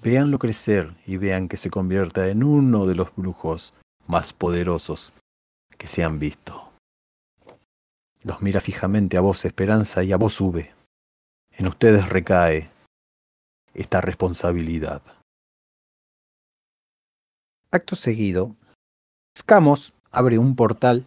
Véanlo 0.02 0.40
crecer 0.40 0.96
y 1.06 1.18
vean 1.18 1.50
que 1.50 1.58
se 1.58 1.70
convierta 1.70 2.30
en 2.30 2.46
uno 2.46 2.86
de 2.86 2.96
los 2.96 3.14
brujos 3.14 3.74
más 4.06 4.32
poderosos 4.32 5.12
que 5.78 5.88
se 5.88 6.06
han 6.06 6.18
visto. 6.18 6.72
Los 8.24 8.42
mira 8.42 8.62
fijamente 8.62 9.18
a 9.18 9.20
vos, 9.20 9.44
Esperanza, 9.44 10.02
y 10.02 10.14
a 10.14 10.18
vos, 10.18 10.36
Sube. 10.36 10.74
En 11.52 11.68
ustedes 11.68 12.08
recae 12.08 12.72
esta 13.74 14.00
responsabilidad. 14.00 15.02
Acto 17.70 17.98
seguido, 17.98 18.56
Scamos 19.38 19.92
abre 20.12 20.38
un 20.38 20.56
portal 20.56 21.06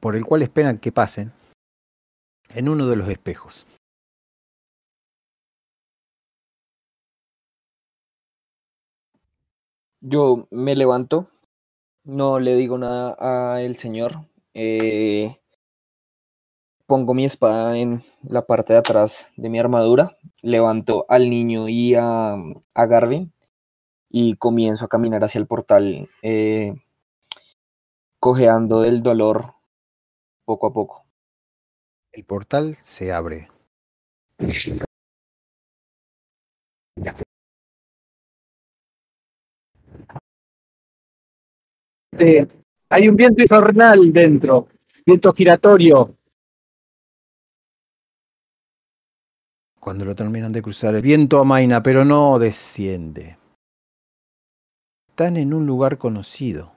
por 0.00 0.16
el 0.16 0.26
cual 0.26 0.42
esperan 0.42 0.76
que 0.76 0.92
pasen 0.92 1.32
en 2.58 2.68
uno 2.68 2.88
de 2.88 2.96
los 2.96 3.08
espejos. 3.08 3.66
Yo 10.00 10.48
me 10.50 10.74
levanto, 10.74 11.28
no 12.04 12.40
le 12.40 12.56
digo 12.56 12.76
nada 12.76 13.16
a 13.20 13.62
el 13.62 13.76
señor, 13.76 14.26
eh, 14.54 15.36
pongo 16.86 17.14
mi 17.14 17.24
espada 17.24 17.78
en 17.78 18.02
la 18.24 18.44
parte 18.44 18.72
de 18.72 18.80
atrás 18.80 19.30
de 19.36 19.48
mi 19.50 19.60
armadura, 19.60 20.18
levanto 20.42 21.06
al 21.08 21.30
niño 21.30 21.68
y 21.68 21.94
a, 21.94 22.32
a 22.74 22.86
Garvin 22.86 23.32
y 24.10 24.34
comienzo 24.34 24.86
a 24.86 24.88
caminar 24.88 25.22
hacia 25.22 25.40
el 25.40 25.46
portal, 25.46 26.10
eh, 26.22 26.74
cojeando 28.20 28.80
del 28.82 29.02
dolor 29.02 29.54
poco 30.44 30.66
a 30.68 30.72
poco. 30.72 31.07
El 32.18 32.24
portal 32.24 32.74
se 32.82 33.12
abre. 33.12 33.48
Eh, 42.18 42.44
hay 42.90 43.08
un 43.08 43.14
viento 43.14 43.40
infernal 43.40 44.12
dentro, 44.12 44.66
viento 45.06 45.32
giratorio. 45.32 46.16
Cuando 49.78 50.04
lo 50.04 50.16
terminan 50.16 50.52
de 50.52 50.60
cruzar, 50.60 50.96
el 50.96 51.02
viento 51.02 51.38
amaina, 51.38 51.84
pero 51.84 52.04
no 52.04 52.40
desciende. 52.40 53.38
Están 55.10 55.36
en 55.36 55.54
un 55.54 55.66
lugar 55.66 55.98
conocido. 55.98 56.72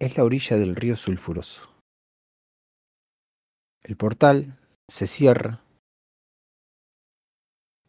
Es 0.00 0.16
la 0.16 0.24
orilla 0.24 0.56
del 0.56 0.74
río 0.74 0.96
sulfuroso. 0.96 1.73
El 3.84 3.96
portal 3.96 4.58
se 4.88 5.06
cierra 5.06 5.60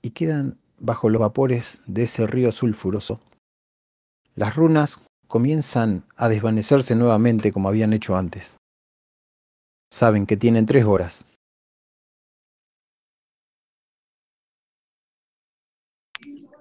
y 0.02 0.12
quedan 0.12 0.60
bajo 0.78 1.10
los 1.10 1.20
vapores 1.20 1.82
de 1.88 2.04
ese 2.04 2.28
río 2.28 2.52
sulfuroso 2.52 3.20
las 4.36 4.54
runas 4.54 5.00
comienzan 5.30 6.04
a 6.18 6.28
desvanecerse 6.28 6.94
nuevamente 6.94 7.54
como 7.54 7.70
habían 7.70 7.94
hecho 7.94 8.18
antes. 8.18 8.58
Saben 9.90 10.26
que 10.26 10.36
tienen 10.36 10.66
tres 10.66 10.84
horas. 10.84 11.26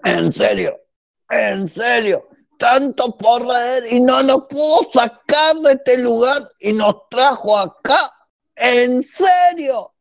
En 0.05 0.33
serio, 0.33 0.79
en 1.31 1.69
serio, 1.69 2.29
tanto 2.59 3.17
por 3.17 3.45
leer 3.45 3.93
y 3.93 4.01
no 4.01 4.23
nos 4.23 4.45
pudo 4.47 4.89
sacar 4.93 5.57
de 5.57 5.73
este 5.73 5.99
lugar 5.99 6.49
y 6.61 6.73
nos 6.73 7.09
trajo 7.11 7.59
acá. 7.59 8.13
¿En 8.57 9.03
serio? 9.03 9.95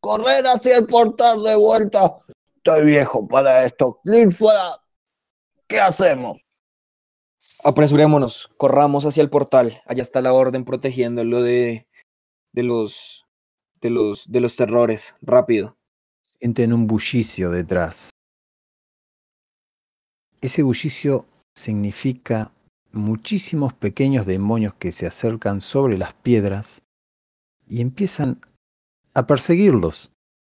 Correr 0.00 0.46
hacia 0.46 0.78
el 0.78 0.86
portal 0.86 1.42
de 1.44 1.56
vuelta. 1.56 2.18
Estoy 2.56 2.84
viejo 2.84 3.26
para 3.26 3.64
esto. 3.64 4.00
Clifford, 4.04 4.80
¿qué 5.68 5.80
hacemos? 5.80 6.38
Apresurémonos, 7.64 8.48
corramos 8.56 9.04
hacia 9.06 9.22
el 9.22 9.30
portal. 9.30 9.80
Allá 9.86 10.02
está 10.02 10.20
la 10.20 10.32
orden 10.32 10.64
protegiéndolo 10.64 11.42
de, 11.42 11.88
de 12.52 12.62
los 12.62 13.24
de 13.80 13.90
los 13.90 14.30
de 14.30 14.40
los 14.40 14.56
terrores. 14.56 15.16
Rápido. 15.20 15.76
Sienten 16.22 16.72
un 16.72 16.86
bullicio 16.86 17.50
detrás. 17.50 18.10
Ese 20.40 20.62
bullicio 20.62 21.26
significa 21.54 22.52
muchísimos 22.92 23.72
pequeños 23.72 24.26
demonios 24.26 24.74
que 24.74 24.92
se 24.92 25.06
acercan 25.06 25.60
sobre 25.60 25.98
las 25.98 26.14
piedras 26.14 26.81
y 27.72 27.80
empiezan 27.80 28.38
a 29.14 29.26
perseguirlos. 29.26 30.12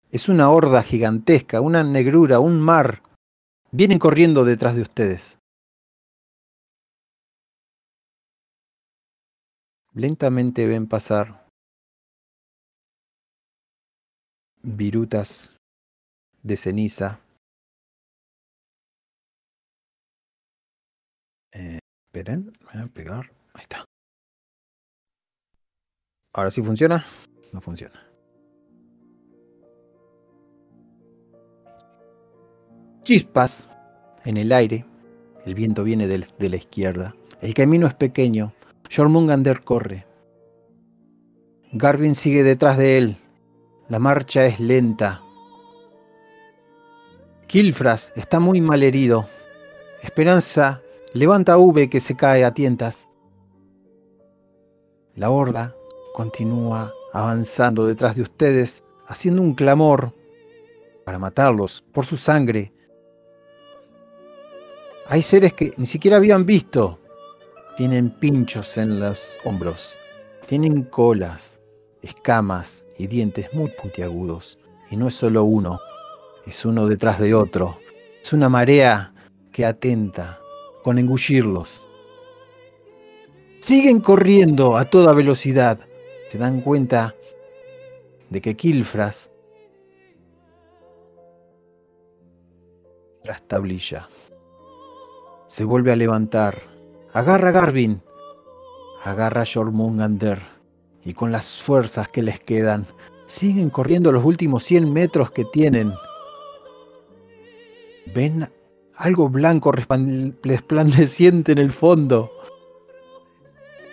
Es 0.09 0.29
una 0.29 0.49
horda 0.51 0.81
gigantesca, 0.81 1.59
una 1.59 1.83
negrura, 1.83 2.39
un 2.39 2.61
mar. 2.61 3.03
Vienen 3.71 3.99
corriendo 3.99 4.45
detrás 4.45 4.75
de 4.75 4.83
ustedes. 4.83 5.37
Lentamente 9.93 10.65
ven 10.65 10.87
pasar 10.87 11.45
virutas 14.63 15.57
de 16.41 16.55
ceniza. 16.55 17.19
Eh, 21.51 21.79
esperen, 22.05 22.53
voy 22.63 22.81
a 22.81 22.87
pegar. 22.87 23.29
Ahí 23.53 23.63
está. 23.63 23.88
Ahora 26.33 26.51
sí 26.51 26.61
funciona. 26.61 27.05
No 27.51 27.61
funciona. 27.61 27.99
Chispas 33.03 33.71
en 34.25 34.37
el 34.37 34.51
aire. 34.51 34.85
El 35.45 35.55
viento 35.55 35.83
viene 35.83 36.07
del- 36.07 36.27
de 36.37 36.49
la 36.49 36.57
izquierda. 36.57 37.15
El 37.41 37.53
camino 37.53 37.87
es 37.87 37.93
pequeño. 37.93 38.53
Jormungander 38.93 39.63
corre. 39.63 40.05
Garvin 41.71 42.15
sigue 42.15 42.43
detrás 42.43 42.77
de 42.77 42.97
él. 42.97 43.17
La 43.87 43.99
marcha 43.99 44.45
es 44.45 44.59
lenta. 44.59 45.23
Kilfras 47.47 48.13
está 48.15 48.39
muy 48.39 48.61
mal 48.61 48.83
herido. 48.83 49.27
Esperanza 50.03 50.81
levanta 51.13 51.53
a 51.53 51.57
V 51.57 51.89
que 51.89 51.99
se 51.99 52.15
cae 52.15 52.45
a 52.45 52.53
tientas. 52.53 53.07
La 55.15 55.31
horda 55.31 55.75
continúa 56.13 56.93
avanzando 57.13 57.85
detrás 57.85 58.15
de 58.15 58.23
ustedes, 58.23 58.83
haciendo 59.07 59.41
un 59.41 59.53
clamor 59.53 60.13
para 61.05 61.19
matarlos 61.19 61.83
por 61.91 62.05
su 62.05 62.17
sangre. 62.17 62.71
Hay 65.07 65.23
seres 65.23 65.53
que 65.53 65.73
ni 65.77 65.85
siquiera 65.85 66.17
habían 66.17 66.45
visto. 66.45 66.99
Tienen 67.77 68.11
pinchos 68.11 68.77
en 68.77 68.99
los 68.99 69.39
hombros. 69.43 69.97
Tienen 70.45 70.83
colas, 70.83 71.59
escamas 72.03 72.85
y 72.97 73.07
dientes 73.07 73.51
muy 73.53 73.71
puntiagudos. 73.71 74.59
Y 74.91 74.97
no 74.97 75.07
es 75.07 75.15
solo 75.15 75.43
uno, 75.43 75.79
es 76.45 76.63
uno 76.63 76.85
detrás 76.85 77.19
de 77.19 77.33
otro. 77.33 77.79
Es 78.21 78.33
una 78.33 78.49
marea 78.49 79.13
que 79.51 79.65
atenta 79.65 80.39
con 80.83 80.99
engullirlos. 80.99 81.87
Siguen 83.61 83.99
corriendo 83.99 84.77
a 84.77 84.85
toda 84.85 85.13
velocidad. 85.13 85.88
Se 86.29 86.37
dan 86.37 86.61
cuenta 86.61 87.13
de 88.29 88.39
que 88.41 88.55
Kilfras 88.55 89.31
trastablilla. 93.23 94.07
Se 95.47 95.63
vuelve 95.63 95.91
a 95.91 95.95
levantar. 95.95 96.61
Agarra 97.13 97.49
a 97.49 97.51
Garvin. 97.51 98.01
Agarra 99.03 99.41
a 99.41 99.45
Jormungander. 99.45 100.39
Y 101.03 101.13
con 101.13 101.31
las 101.31 101.61
fuerzas 101.61 102.07
que 102.09 102.21
les 102.21 102.39
quedan, 102.39 102.85
siguen 103.25 103.69
corriendo 103.69 104.11
los 104.11 104.23
últimos 104.23 104.63
100 104.63 104.91
metros 104.93 105.31
que 105.31 105.45
tienen. 105.45 105.93
Ven 108.13 108.49
algo 108.95 109.29
blanco 109.29 109.71
resplan- 109.71 110.37
resplandeciente 110.43 111.53
en 111.53 111.57
el 111.57 111.71
fondo. 111.71 112.29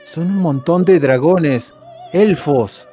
Son 0.05 0.27
un 0.27 0.39
montón 0.39 0.85
de 0.85 0.99
dragones, 1.01 1.75
elfos. 2.13 2.89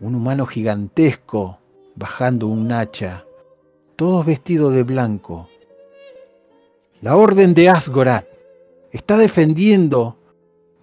Un 0.00 0.14
humano 0.14 0.46
gigantesco 0.46 1.58
bajando 1.96 2.46
un 2.46 2.70
hacha. 2.72 3.24
Todos 3.96 4.24
vestidos 4.24 4.72
de 4.74 4.84
blanco. 4.84 5.48
La 7.00 7.16
orden 7.16 7.54
de 7.54 7.68
Asgorat 7.68 8.26
está 8.92 9.18
defendiendo 9.18 10.16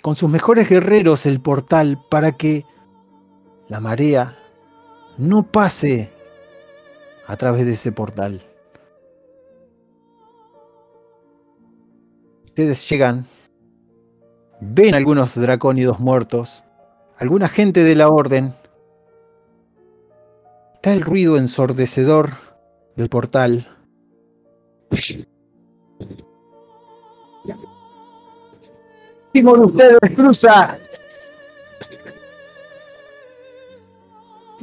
con 0.03 0.15
sus 0.15 0.29
mejores 0.29 0.69
guerreros 0.69 1.25
el 1.25 1.41
portal 1.41 2.03
para 2.09 2.33
que 2.33 2.65
la 3.69 3.79
marea 3.79 4.37
no 5.17 5.43
pase 5.43 6.11
a 7.25 7.35
través 7.37 7.65
de 7.65 7.73
ese 7.73 7.91
portal. 7.91 8.41
Ustedes 12.43 12.87
llegan, 12.89 13.25
ven 14.61 14.93
algunos 14.93 15.35
dracónidos 15.35 15.99
muertos, 15.99 16.64
alguna 17.17 17.49
gente 17.49 17.83
de 17.83 17.95
la 17.95 18.09
orden. 18.09 18.55
Está 20.75 20.93
el 20.93 21.01
ruido 21.01 21.37
ensordecedor 21.37 22.31
del 22.95 23.09
portal. 23.09 23.67
de 29.33 29.65
ustedes 29.65 29.99
cruza 30.15 30.79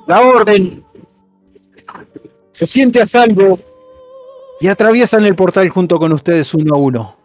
la 0.07 0.21
orden. 0.21 0.85
Se 2.53 2.67
siente 2.67 3.03
a 3.03 3.07
salvo. 3.07 3.59
y 4.61 4.69
atraviesan 4.69 5.25
el 5.25 5.35
portal 5.35 5.69
junto 5.71 5.99
con 5.99 6.13
ustedes 6.13 6.55
uno 6.55 6.77
a 6.77 6.79
uno. 6.79 7.22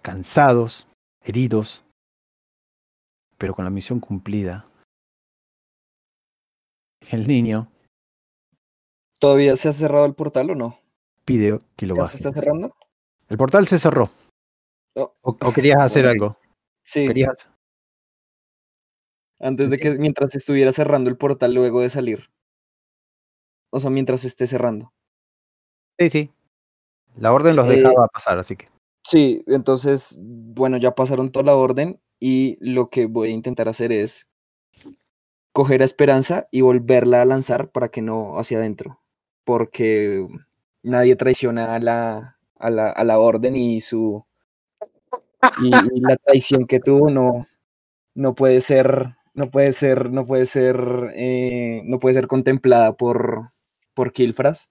Cansados, 0.00 0.88
heridos, 1.22 1.84
pero 3.36 3.54
con 3.54 3.64
la 3.66 3.70
misión 3.70 4.00
cumplida. 4.00 4.64
El 7.10 7.28
niño 7.28 7.70
¿Todavía 9.20 9.56
se 9.56 9.68
ha 9.68 9.72
cerrado 9.72 10.06
el 10.06 10.14
portal 10.14 10.50
o 10.50 10.54
no? 10.54 10.78
pide 11.26 11.60
que 11.76 11.86
lo 11.86 11.96
¿Ya 11.96 12.06
se 12.06 12.16
está 12.16 12.30
bajes. 12.30 12.42
cerrando? 12.44 12.74
El 13.28 13.36
portal 13.38 13.66
se 13.68 13.78
cerró. 13.78 14.10
Oh, 14.96 15.14
¿O, 15.22 15.30
o 15.40 15.52
querías 15.52 15.82
hacer 15.82 16.04
Bueno. 16.04 16.10
algo? 16.24 16.38
Sí, 16.82 17.06
¿Querías- 17.06 17.50
antes 19.40 19.68
de 19.70 19.78
que 19.78 19.90
mientras 19.98 20.34
estuviera 20.34 20.72
cerrando 20.72 21.10
el 21.10 21.16
portal 21.18 21.52
luego 21.54 21.80
de 21.82 21.90
salir. 21.90 22.30
O 23.70 23.80
sea, 23.80 23.90
mientras 23.90 24.24
esté 24.24 24.46
cerrando. 24.46 24.92
Sí, 25.98 26.10
sí. 26.10 26.30
La 27.16 27.32
orden 27.32 27.56
los 27.56 27.66
Eh, 27.68 27.76
dejaba 27.76 28.08
pasar, 28.08 28.38
así 28.38 28.56
que. 28.56 28.68
Sí, 29.02 29.42
entonces, 29.46 30.18
bueno, 30.20 30.76
ya 30.78 30.94
pasaron 30.94 31.30
toda 31.30 31.44
la 31.46 31.56
orden 31.56 32.00
y 32.20 32.56
lo 32.60 32.88
que 32.88 33.06
voy 33.06 33.28
a 33.28 33.32
intentar 33.32 33.68
hacer 33.68 33.92
es 33.92 34.28
coger 35.52 35.82
a 35.82 35.84
Esperanza 35.84 36.48
y 36.50 36.62
volverla 36.62 37.22
a 37.22 37.24
lanzar 37.24 37.70
para 37.70 37.88
que 37.88 38.02
no 38.02 38.38
hacia 38.38 38.58
adentro, 38.58 39.00
porque 39.44 40.26
nadie 40.82 41.16
traiciona 41.16 41.74
a 41.76 41.78
la, 41.80 42.38
a 42.58 42.70
la, 42.70 42.90
a 42.90 43.04
la 43.04 43.18
orden 43.18 43.54
y 43.56 43.80
su 43.80 44.24
y, 45.62 45.68
y 45.68 46.00
la 46.00 46.16
traición 46.16 46.66
que 46.66 46.80
tuvo 46.80 47.10
no, 47.10 47.46
no 48.14 48.34
puede 48.34 48.60
ser, 48.60 49.16
no 49.34 49.50
puede 49.50 49.72
ser, 49.72 50.10
no 50.10 50.26
puede 50.26 50.46
ser, 50.46 51.12
eh, 51.14 51.82
no 51.84 51.98
puede 51.98 52.14
ser 52.14 52.26
contemplada 52.26 52.94
por, 52.96 53.52
por 53.94 54.12
Kilfras. 54.12 54.70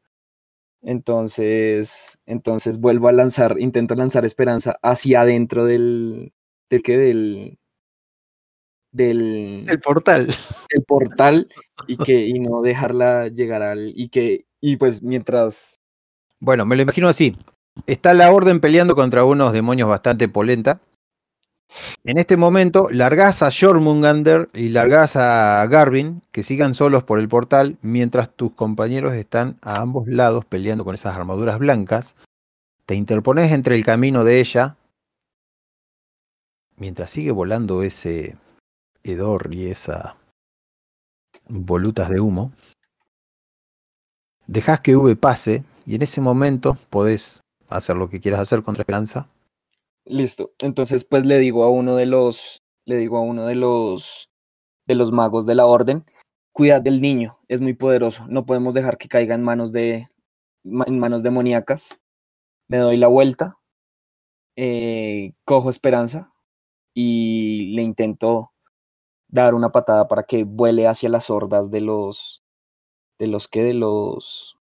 Entonces, 0.84 2.20
entonces 2.26 2.78
vuelvo 2.78 3.08
a 3.08 3.14
lanzar, 3.14 3.56
intento 3.60 3.96
lanzar 3.96 4.26
esperanza 4.26 4.78
hacia 4.82 5.22
adentro 5.22 5.66
del, 5.66 6.34
del 6.70 6.84
que 6.84 6.98
del, 6.98 7.58
del, 8.92 9.66
El 9.70 9.80
portal. 9.80 10.28
del 10.74 10.84
portal 10.84 11.48
y 11.88 11.98
que 11.98 12.28
y 12.28 12.40
no 12.40 12.62
dejarla 12.62 13.28
llegar 13.30 13.62
al 13.62 13.94
y 13.96 14.10
que 14.10 14.46
y 14.62 14.78
pues 14.78 15.02
mientras 15.02 15.80
Bueno, 16.40 16.66
me 16.66 16.76
lo 16.76 16.84
imagino 16.84 17.08
así. 17.08 17.36
Está 17.88 18.14
la 18.14 18.32
orden 18.32 18.60
peleando 18.60 18.96
contra 18.96 19.26
unos 19.26 19.54
demonios 19.54 19.90
bastante 19.90 20.28
polenta. 20.28 20.80
En 22.04 22.18
este 22.18 22.38
momento, 22.38 22.90
largás 22.92 23.42
a 23.44 23.50
Jormungander 23.52 24.50
y 24.54 24.70
largás 24.70 25.16
a 25.16 25.66
Garvin, 25.68 26.22
que 26.32 26.44
sigan 26.44 26.76
solos 26.76 27.04
por 27.04 27.20
el 27.20 27.30
portal, 27.30 27.78
mientras 27.82 28.30
tus 28.30 28.54
compañeros 28.54 29.14
están 29.14 29.58
a 29.62 29.82
ambos 29.82 30.08
lados 30.08 30.46
peleando 30.46 30.86
con 30.86 30.96
esas 30.96 31.16
armaduras 31.16 31.60
blancas. 31.60 32.16
Te 32.86 32.96
interpones 32.96 33.52
entre 33.52 33.76
el 33.76 33.86
camino 33.86 34.24
de 34.24 34.40
ella, 34.40 34.76
mientras 36.78 37.10
sigue 37.10 37.32
volando 37.32 37.84
ese 37.84 38.38
hedor 39.04 39.54
y 39.54 39.68
esa 39.68 40.18
volutas 41.48 42.10
de 42.10 42.20
humo. 42.20 42.52
Dejas 44.48 44.82
que 44.82 44.96
V 44.96 45.16
pase 45.16 45.64
y 45.86 45.96
en 45.96 46.02
ese 46.02 46.22
momento 46.22 46.78
podés 46.90 47.42
hacer 47.70 47.96
lo 47.96 48.10
que 48.10 48.20
quieras 48.20 48.42
hacer 48.42 48.64
contra 48.64 48.82
Esperanza. 48.82 49.28
Listo. 50.06 50.54
Entonces, 50.60 51.06
pues 51.06 51.26
le 51.26 51.40
digo 51.40 51.64
a 51.64 51.70
uno 51.70 51.96
de 51.96 52.06
los, 52.06 52.64
le 52.86 52.98
digo 52.98 53.18
a 53.18 53.22
uno 53.22 53.46
de 53.46 53.56
los, 53.56 54.30
de 54.86 54.96
los 54.96 55.12
magos 55.12 55.46
de 55.46 55.56
la 55.56 55.66
orden, 55.66 56.06
cuidad 56.52 56.82
del 56.82 57.02
niño, 57.02 57.40
es 57.48 57.62
muy 57.62 57.74
poderoso. 57.74 58.26
No 58.28 58.46
podemos 58.46 58.74
dejar 58.74 58.98
que 58.98 59.08
caiga 59.08 59.36
en 59.36 59.44
manos 59.44 59.72
de, 59.72 60.10
en 60.64 61.00
manos 61.00 61.24
demoníacas. 61.24 61.98
Me 62.68 62.78
doy 62.78 62.98
la 62.98 63.08
vuelta, 63.08 63.60
eh, 64.56 65.34
cojo 65.46 65.70
esperanza 65.70 66.34
y 66.94 67.74
le 67.76 67.84
intento 67.84 68.52
dar 69.28 69.56
una 69.56 69.72
patada 69.72 70.08
para 70.08 70.24
que 70.24 70.44
vuele 70.44 70.88
hacia 70.88 71.10
las 71.10 71.30
hordas 71.30 71.72
de 71.72 71.82
los, 71.82 72.44
de 73.20 73.28
los 73.28 73.48
que, 73.48 73.64
de 73.64 73.74
los, 73.74 74.58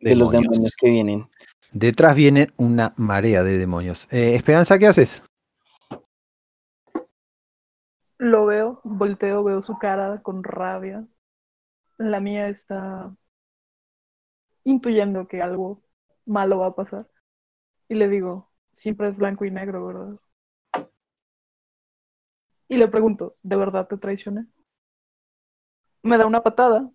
de 0.00 0.16
los 0.16 0.30
demonios 0.30 0.74
que 0.76 0.90
vienen. 0.90 1.28
Detrás 1.72 2.16
viene 2.16 2.48
una 2.56 2.94
marea 2.96 3.44
de 3.44 3.56
demonios. 3.56 4.08
Eh, 4.10 4.34
Esperanza, 4.34 4.78
¿qué 4.78 4.88
haces? 4.88 5.22
Lo 8.18 8.44
veo, 8.46 8.80
volteo, 8.84 9.44
veo 9.44 9.62
su 9.62 9.78
cara 9.78 10.20
con 10.22 10.42
rabia. 10.42 11.06
La 11.96 12.20
mía 12.20 12.48
está 12.48 13.14
intuyendo 14.64 15.28
que 15.28 15.42
algo 15.42 15.82
malo 16.26 16.58
va 16.58 16.68
a 16.68 16.74
pasar. 16.74 17.08
Y 17.88 17.94
le 17.94 18.08
digo, 18.08 18.50
siempre 18.72 19.08
es 19.08 19.16
blanco 19.16 19.44
y 19.44 19.50
negro, 19.50 19.86
¿verdad? 19.86 20.20
Y 22.68 22.76
le 22.76 22.88
pregunto, 22.88 23.36
¿de 23.42 23.56
verdad 23.56 23.86
te 23.88 23.96
traicioné? 23.96 24.46
Me 26.02 26.18
da 26.18 26.26
una 26.26 26.42
patada, 26.42 26.90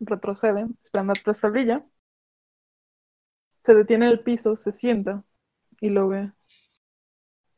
retrocede, 0.00 0.66
esperando 0.82 1.12
a 1.12 1.16
la 1.24 1.34
tablilla. 1.34 1.84
Se 3.68 3.74
detiene 3.74 4.06
en 4.06 4.12
el 4.12 4.20
piso, 4.20 4.56
se 4.56 4.72
sienta 4.72 5.22
y 5.78 5.90
lo 5.90 6.08
ve. 6.08 6.32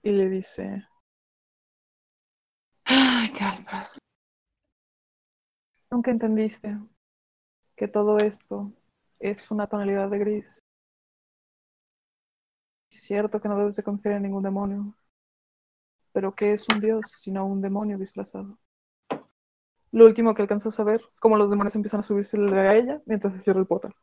Y 0.03 0.11
le 0.11 0.29
dice, 0.29 0.85
Ay, 2.85 3.33
Calvas. 3.33 4.01
Nunca 5.89 6.11
entendiste 6.11 6.77
que 7.77 7.87
todo 7.87 8.17
esto 8.17 8.73
es 9.21 9.49
una 9.53 9.69
tonalidad 9.69 10.11
de 10.11 10.19
gris. 10.19 10.59
Es 12.91 13.03
cierto 13.03 13.41
que 13.41 13.49
no 13.49 13.57
debes 13.57 13.77
de 13.77 13.85
confiar 13.85 14.17
en 14.17 14.25
ningún 14.25 14.43
demonio, 14.43 14.93
pero 16.11 16.35
¿qué 16.35 16.55
es 16.55 16.67
un 16.75 16.81
dios 16.81 17.07
sino 17.23 17.47
un 17.47 17.63
demonio 17.63 17.97
disfrazado? 17.97 18.59
Lo 19.93 20.07
último 20.07 20.35
que 20.35 20.43
alcanzas 20.43 20.81
a 20.81 20.83
ver 20.83 21.03
es 21.09 21.21
cómo 21.21 21.37
los 21.37 21.51
demonios 21.51 21.77
empiezan 21.77 22.01
a 22.01 22.03
subirse 22.03 22.37
a 22.37 22.75
ella 22.75 23.01
mientras 23.07 23.33
se 23.33 23.39
cierra 23.39 23.61
el 23.61 23.67
portal. 23.69 23.95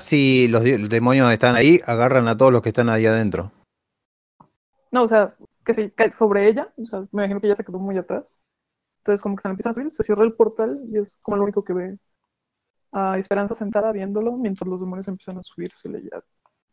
Si 0.00 0.48
los 0.48 0.62
demonios 0.62 1.30
están 1.32 1.56
ahí, 1.56 1.80
agarran 1.86 2.28
a 2.28 2.36
todos 2.36 2.52
los 2.52 2.62
que 2.62 2.70
están 2.70 2.88
ahí 2.88 3.06
adentro. 3.06 3.52
No, 4.90 5.04
o 5.04 5.08
sea, 5.08 5.34
que 5.64 5.74
se 5.74 5.90
cae 5.92 6.10
sobre 6.10 6.48
ella, 6.48 6.72
o 6.76 6.86
sea, 6.86 7.00
me 7.12 7.22
imagino 7.22 7.40
que 7.40 7.46
ella 7.46 7.56
se 7.56 7.64
quedó 7.64 7.78
muy 7.78 7.96
atrás. 7.96 8.24
Entonces 8.98 9.20
como 9.20 9.36
que 9.36 9.42
se 9.42 9.48
empiezan 9.48 9.72
a 9.72 9.74
subir, 9.74 9.90
se 9.90 10.02
cierra 10.02 10.24
el 10.24 10.34
portal 10.34 10.80
y 10.88 10.98
es 10.98 11.16
como 11.22 11.36
lo 11.36 11.42
único 11.44 11.64
que 11.64 11.72
ve 11.72 11.98
a 12.92 13.18
Esperanza 13.18 13.54
sentada 13.54 13.90
viéndolo 13.90 14.32
mientras 14.32 14.68
los 14.68 14.80
demonios 14.80 15.08
empiezan 15.08 15.38
a 15.38 15.42
subirse 15.42 15.88
y 15.88 16.10
ya, 16.10 16.22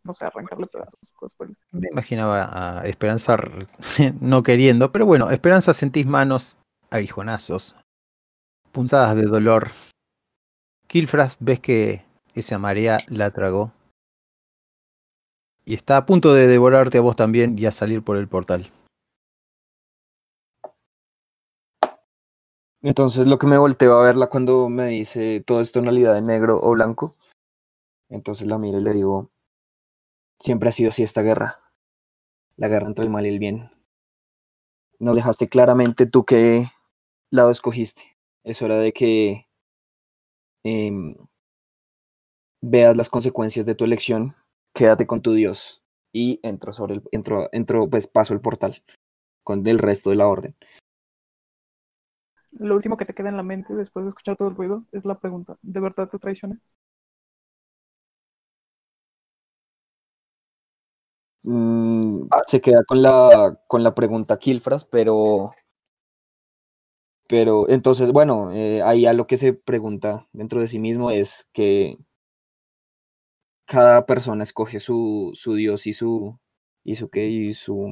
no 0.03 0.13
sé, 0.13 0.25
arrancarle 0.25 0.67
pedazos, 0.71 0.99
cosas 1.15 1.35
por. 1.37 1.49
Me 1.71 1.87
imaginaba 1.91 2.79
a 2.81 2.85
Esperanza 2.85 3.37
no 4.21 4.43
queriendo, 4.43 4.91
pero 4.91 5.05
bueno, 5.05 5.31
Esperanza 5.31 5.73
sentís 5.73 6.05
manos 6.05 6.57
aguijonazos, 6.91 7.75
punzadas 8.71 9.15
de 9.15 9.23
dolor. 9.23 9.69
Kilfras 10.87 11.37
ves 11.39 11.59
que 11.59 12.08
esa 12.39 12.59
marea 12.59 12.97
la 13.07 13.31
tragó 13.31 13.73
y 15.65 15.75
está 15.75 15.97
a 15.97 16.05
punto 16.05 16.33
de 16.33 16.47
devorarte 16.47 16.97
a 16.97 17.01
vos 17.01 17.15
también 17.15 17.55
y 17.57 17.65
a 17.67 17.71
salir 17.71 18.03
por 18.03 18.17
el 18.17 18.27
portal. 18.27 18.71
Entonces 22.81 23.27
lo 23.27 23.37
que 23.37 23.45
me 23.45 23.57
volteo 23.57 23.99
a 23.99 24.03
verla 24.03 24.27
cuando 24.27 24.69
me 24.69 24.87
dice 24.87 25.43
todo 25.45 25.59
es 25.61 25.71
tonalidad 25.71 26.15
de 26.15 26.21
negro 26.21 26.59
o 26.61 26.71
blanco. 26.71 27.13
Entonces 28.09 28.47
la 28.47 28.57
miro 28.57 28.79
y 28.79 28.83
le 28.83 28.93
digo, 28.93 29.29
siempre 30.39 30.69
ha 30.69 30.71
sido 30.71 30.87
así 30.87 31.03
esta 31.03 31.21
guerra. 31.21 31.59
La 32.55 32.67
guerra 32.67 32.87
entre 32.87 33.03
el 33.05 33.11
mal 33.11 33.25
y 33.25 33.29
el 33.29 33.39
bien. 33.39 33.69
Nos 34.97 35.15
dejaste 35.15 35.47
claramente 35.47 36.05
tú 36.05 36.25
qué 36.25 36.71
lado 37.29 37.51
escogiste. 37.51 38.17
Es 38.43 38.61
hora 38.61 38.77
de 38.79 38.91
que 38.91 39.47
em, 40.63 41.15
veas 42.61 42.97
las 42.97 43.09
consecuencias 43.09 43.65
de 43.65 43.75
tu 43.75 43.85
elección. 43.85 44.35
Quédate 44.73 45.07
con 45.07 45.21
tu 45.21 45.33
Dios. 45.33 45.83
Y 46.11 46.39
entro 46.43 46.73
sobre 46.73 46.95
el, 46.95 47.03
entro, 47.11 47.49
entro, 47.51 47.89
pues 47.89 48.07
paso 48.07 48.33
el 48.33 48.41
portal 48.41 48.81
con 49.43 49.65
el 49.65 49.79
resto 49.79 50.09
de 50.09 50.15
la 50.15 50.27
orden. 50.27 50.55
Lo 52.51 52.75
último 52.75 52.97
que 52.97 53.05
te 53.05 53.13
queda 53.13 53.29
en 53.29 53.37
la 53.37 53.43
mente 53.43 53.73
después 53.73 54.05
de 54.05 54.09
escuchar 54.09 54.35
todo 54.35 54.49
el 54.49 54.55
ruido 54.55 54.85
es 54.91 55.05
la 55.05 55.19
pregunta, 55.19 55.57
¿de 55.61 55.79
verdad 55.79 56.09
te 56.09 56.19
traicioné? 56.19 56.59
Mm, 61.43 62.27
se 62.47 62.61
queda 62.61 62.83
con 62.83 63.01
la, 63.01 63.59
con 63.67 63.81
la 63.83 63.95
pregunta 63.95 64.37
Kilfras, 64.37 64.83
pero, 64.85 65.51
pero 67.27 67.69
entonces, 67.69 68.11
bueno, 68.11 68.51
eh, 68.51 68.81
ahí 68.81 69.05
a 69.05 69.13
lo 69.13 69.25
que 69.25 69.37
se 69.37 69.53
pregunta 69.53 70.27
dentro 70.33 70.59
de 70.59 70.67
sí 70.67 70.79
mismo 70.79 71.11
es 71.11 71.49
que 71.53 71.97
cada 73.69 74.07
persona 74.07 74.41
escoge 74.41 74.79
su, 74.79 75.29
su 75.35 75.53
Dios 75.53 75.85
y 75.85 75.93
su, 75.93 76.39
y 76.83 76.95
su 76.95 77.07
qué, 77.09 77.27
y 77.27 77.53
su, 77.53 77.87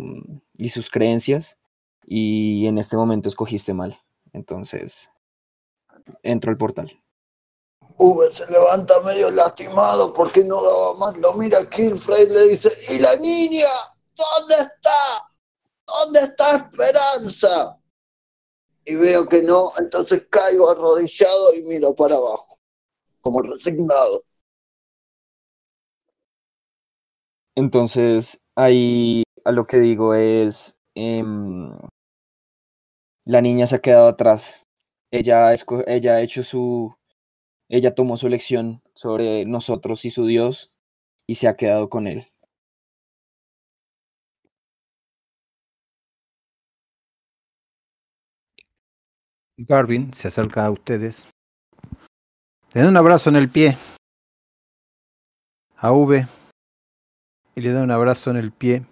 y 0.56 0.69
sus 0.69 0.90
creencias, 0.90 1.60
y 2.03 2.65
en 2.65 2.79
este 2.79 2.97
momento 2.97 3.29
escogiste 3.29 3.76
mal. 3.76 3.95
Entonces, 4.33 5.11
entro 6.24 6.49
al 6.49 6.58
portal. 6.58 6.99
V 7.95 8.35
se 8.35 8.51
levanta 8.51 8.99
medio 9.01 9.29
lastimado 9.29 10.13
porque 10.15 10.43
no 10.43 10.63
daba 10.63 10.93
más, 10.95 11.15
lo 11.17 11.33
mira 11.33 11.69
Kilfrey 11.69 12.24
y 12.24 12.29
le 12.29 12.47
dice, 12.49 12.72
¿y 12.90 12.97
la 12.97 13.15
niña? 13.15 13.69
¿Dónde 14.15 14.56
está? 14.56 15.29
¿Dónde 15.85 16.22
está 16.22 16.56
Esperanza? 16.56 17.77
Y 18.83 18.95
veo 18.95 19.29
que 19.29 19.43
no, 19.43 19.74
entonces 19.77 20.24
caigo 20.27 20.72
arrodillado 20.72 21.53
y 21.53 21.61
miro 21.61 21.93
para 21.93 22.15
abajo, 22.15 22.58
como 23.22 23.43
resignado. 23.43 24.24
Entonces, 27.58 28.40
ahí 28.56 29.24
a 29.44 29.52
lo 29.52 29.66
que 29.66 29.80
digo 29.80 30.14
es, 30.14 30.78
em, 30.94 31.72
la 33.26 33.42
niña 33.42 33.66
se 33.66 33.78
ha 33.78 33.80
quedado 33.80 34.10
atrás. 34.10 34.68
Ella, 35.12 35.52
ella 35.88 36.16
ha 36.16 36.22
hecho 36.22 36.44
su, 36.44 36.96
ella 37.68 37.96
tomó 37.96 38.16
su 38.16 38.28
elección 38.28 38.84
sobre 38.94 39.46
nosotros 39.46 40.06
y 40.06 40.12
su 40.12 40.28
Dios 40.28 40.72
y 41.28 41.36
se 41.36 41.48
ha 41.48 41.56
quedado 41.56 41.90
con 41.90 42.06
él. 42.06 42.28
Garvin 49.58 50.14
se 50.14 50.28
acerca 50.28 50.64
a 50.64 50.70
ustedes. 50.70 51.28
Le 52.74 52.88
un 52.88 52.98
abrazo 52.98 53.32
en 53.32 53.38
el 53.38 53.50
pie 53.50 53.76
a 55.78 55.92
V 55.92 56.37
y 57.58 57.62
le 57.62 57.72
da 57.72 57.82
un 57.82 57.90
abrazo 57.90 58.30
en 58.30 58.38
el 58.38 58.52
pie 58.52 58.86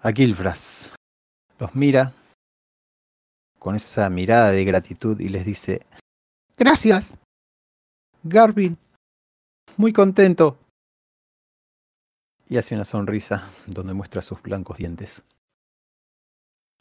a 0.00 0.10
Kilfras. 0.10 0.94
Los 1.58 1.74
mira 1.74 2.14
con 3.58 3.74
esa 3.74 4.08
mirada 4.08 4.52
de 4.52 4.64
gratitud 4.64 5.20
y 5.20 5.28
les 5.28 5.44
dice, 5.44 5.82
gracias, 6.56 7.18
Garvin, 8.22 8.78
muy 9.76 9.92
contento. 9.92 10.56
Y 12.48 12.56
hace 12.56 12.74
una 12.74 12.86
sonrisa 12.86 13.52
donde 13.66 13.92
muestra 13.92 14.22
sus 14.22 14.40
blancos 14.40 14.78
dientes. 14.78 15.24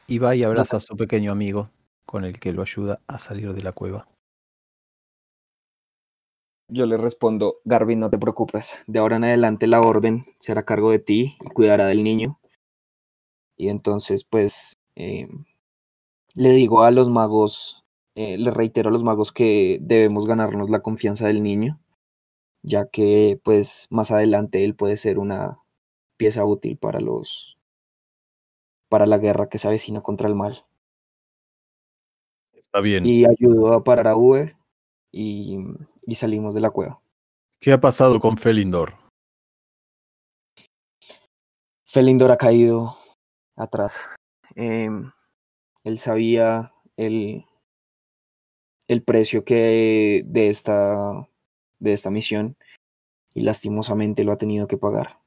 Y 0.08 0.20
va 0.20 0.38
y 0.38 0.44
abraza 0.44 0.78
a 0.78 0.80
su 0.80 0.96
pequeño 0.96 1.34
amigo 1.34 1.70
con 2.06 2.24
el 2.24 2.40
que 2.40 2.54
lo 2.54 2.62
ayuda 2.62 3.02
a 3.08 3.20
salir 3.20 3.52
de 3.52 3.62
la 3.62 3.74
cueva. 3.74 4.08
Yo 6.74 6.86
le 6.88 6.98
respondo, 6.98 7.58
Garvin, 7.64 8.00
no 8.00 8.10
te 8.10 8.18
preocupes. 8.18 8.84
De 8.88 9.00
ahora 9.00 9.18
en 9.18 9.26
adelante 9.26 9.68
la 9.68 9.82
orden 9.82 10.26
se 10.40 10.52
hará 10.52 10.66
cargo 10.66 10.92
de 10.92 11.00
ti 11.00 11.38
y 11.40 11.50
cuidará 11.50 11.86
del 11.86 12.04
niño. 12.04 12.40
Y 13.56 13.70
entonces, 13.70 14.24
pues, 14.24 14.80
eh, 14.96 15.28
le 16.34 16.50
digo 16.50 16.84
a 16.84 16.92
los 16.92 17.10
magos, 17.10 17.84
eh, 18.16 18.38
le 18.38 18.52
reitero 18.52 18.90
a 18.90 18.92
los 18.92 19.04
magos 19.04 19.32
que 19.32 19.78
debemos 19.82 20.26
ganarnos 20.26 20.70
la 20.70 20.82
confianza 20.82 21.28
del 21.28 21.44
niño, 21.44 21.80
ya 22.64 22.88
que, 22.88 23.40
pues, 23.44 23.88
más 23.92 24.12
adelante 24.12 24.66
él 24.66 24.76
puede 24.76 24.96
ser 24.96 25.20
una 25.20 25.60
pieza 26.18 26.44
útil 26.46 26.78
para 26.78 27.00
los, 27.00 27.58
para 28.90 29.06
la 29.06 29.20
guerra 29.20 29.48
que 29.48 29.60
se 29.60 29.68
avecina 29.68 30.02
contra 30.02 30.28
el 30.28 30.36
mal. 30.36 30.66
Está 32.54 32.82
bien. 32.82 33.06
Y 33.06 33.26
ayudó 33.26 33.74
a 33.74 33.84
parar 33.84 34.08
a 34.08 34.16
Uwe 34.16 34.56
y, 35.12 35.60
y 36.06 36.16
salimos 36.16 36.56
de 36.56 36.62
la 36.62 36.70
cueva. 36.70 37.02
¿Qué 37.60 37.72
ha 37.72 37.80
pasado 37.80 38.20
con 38.20 38.38
Felindor? 38.38 38.94
Felindor 41.86 42.32
ha 42.32 42.38
caído 42.38 42.98
atrás. 43.56 44.10
Em, 44.56 45.12
él 45.84 46.00
sabía 46.00 46.74
el, 46.98 47.46
el 48.88 49.04
precio 49.04 49.46
que 49.46 50.24
de 50.26 50.50
esta, 50.50 51.28
de 51.80 51.94
esta 51.94 52.10
misión 52.10 52.58
y 53.34 53.42
lastimosamente 53.42 54.24
lo 54.24 54.32
ha 54.32 54.38
tenido 54.38 54.68
que 54.68 54.78
pagar. 54.78 55.20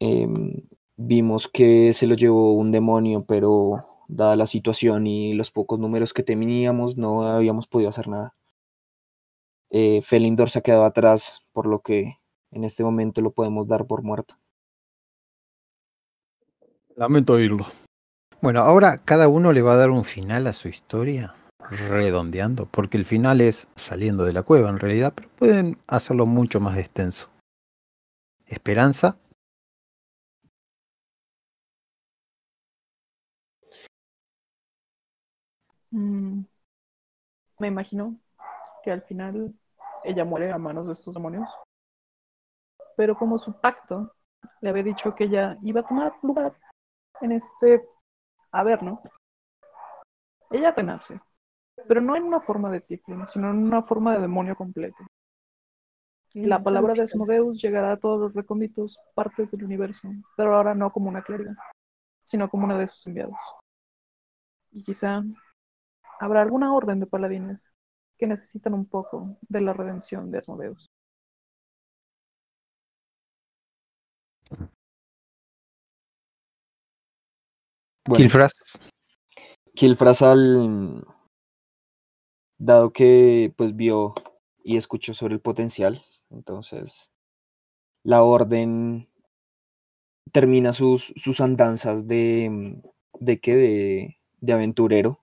Em, 0.00 0.66
vimos 0.96 1.48
que 1.48 1.92
se 1.92 2.06
lo 2.06 2.14
llevó 2.14 2.54
un 2.54 2.72
demonio, 2.72 3.24
pero 3.24 3.86
dada 4.08 4.36
la 4.36 4.46
situación 4.46 5.06
y 5.06 5.34
los 5.34 5.50
pocos 5.50 5.78
números 5.78 6.12
que 6.12 6.22
teníamos, 6.22 6.96
no 6.96 7.26
habíamos 7.26 7.66
podido 7.66 7.90
hacer 7.90 8.08
nada. 8.08 8.34
Eh, 9.74 10.02
Felindor 10.02 10.50
se 10.50 10.58
ha 10.58 10.62
quedado 10.62 10.84
atrás, 10.84 11.46
por 11.52 11.66
lo 11.66 11.80
que 11.80 12.18
en 12.50 12.64
este 12.64 12.84
momento 12.84 13.22
lo 13.22 13.32
podemos 13.32 13.66
dar 13.66 13.86
por 13.86 14.02
muerto. 14.02 14.34
Lamento 16.94 17.32
oírlo. 17.32 17.64
Bueno, 18.42 18.60
ahora 18.60 18.98
cada 18.98 19.28
uno 19.28 19.50
le 19.50 19.62
va 19.62 19.72
a 19.72 19.76
dar 19.76 19.88
un 19.88 20.04
final 20.04 20.46
a 20.46 20.52
su 20.52 20.68
historia, 20.68 21.34
redondeando, 21.70 22.66
porque 22.66 22.98
el 22.98 23.06
final 23.06 23.40
es 23.40 23.66
saliendo 23.74 24.24
de 24.24 24.34
la 24.34 24.42
cueva 24.42 24.68
en 24.68 24.78
realidad, 24.78 25.14
pero 25.16 25.30
pueden 25.38 25.78
hacerlo 25.86 26.26
mucho 26.26 26.60
más 26.60 26.76
extenso. 26.76 27.30
Esperanza. 28.44 29.16
Mm, 35.90 36.42
me 37.58 37.68
imagino 37.68 38.18
que 38.84 38.90
al 38.90 39.02
final 39.02 39.54
ella 40.04 40.24
muere 40.24 40.52
a 40.52 40.58
manos 40.58 40.86
de 40.86 40.94
estos 40.94 41.14
demonios. 41.14 41.48
Pero 42.96 43.16
como 43.16 43.38
su 43.38 43.58
pacto 43.60 44.14
le 44.60 44.70
había 44.70 44.82
dicho 44.82 45.14
que 45.14 45.24
ella 45.24 45.56
iba 45.62 45.80
a 45.80 45.86
tomar 45.86 46.12
lugar 46.22 46.54
en 47.20 47.32
este 47.32 47.86
Averno, 48.50 49.00
ella 50.50 50.72
renace. 50.72 51.20
Pero 51.88 52.00
no 52.00 52.14
en 52.14 52.24
una 52.24 52.40
forma 52.40 52.70
de 52.70 52.80
Tiflin, 52.80 53.26
sino 53.26 53.50
en 53.50 53.56
una 53.56 53.82
forma 53.82 54.12
de 54.14 54.20
demonio 54.20 54.54
completo. 54.54 54.98
La 56.34 56.62
palabra 56.62 56.94
de 56.94 57.02
Asmodeus 57.02 57.60
llegará 57.60 57.92
a 57.92 57.96
todos 57.98 58.20
los 58.20 58.34
recónditos 58.34 58.98
partes 59.14 59.50
del 59.50 59.64
universo, 59.64 60.08
pero 60.36 60.56
ahora 60.56 60.74
no 60.74 60.90
como 60.90 61.08
una 61.08 61.22
clériga, 61.22 61.54
sino 62.22 62.48
como 62.48 62.64
una 62.64 62.78
de 62.78 62.86
sus 62.86 63.06
enviados. 63.06 63.36
Y 64.70 64.82
quizá 64.82 65.22
habrá 66.20 66.42
alguna 66.42 66.74
orden 66.74 67.00
de 67.00 67.06
paladines 67.06 67.71
que 68.22 68.28
necesitan 68.28 68.72
un 68.72 68.86
poco 68.86 69.36
de 69.48 69.60
la 69.60 69.72
redención 69.72 70.30
de 70.30 70.38
Asmodeus. 70.38 70.92
Bueno, 78.06 78.16
Kilfras. 78.16 78.52
Kilfras 79.74 80.22
al 80.22 81.04
dado 82.58 82.92
que 82.92 83.52
pues 83.56 83.74
vio 83.74 84.14
y 84.62 84.76
escuchó 84.76 85.14
sobre 85.14 85.34
el 85.34 85.40
potencial, 85.40 86.00
entonces 86.30 87.10
la 88.04 88.22
orden 88.22 89.10
termina 90.30 90.72
sus, 90.72 91.12
sus 91.16 91.40
andanzas 91.40 92.06
de 92.06 92.80
de 93.18 93.40
qué 93.40 93.56
de, 93.56 94.20
de 94.40 94.52
aventurero 94.52 95.21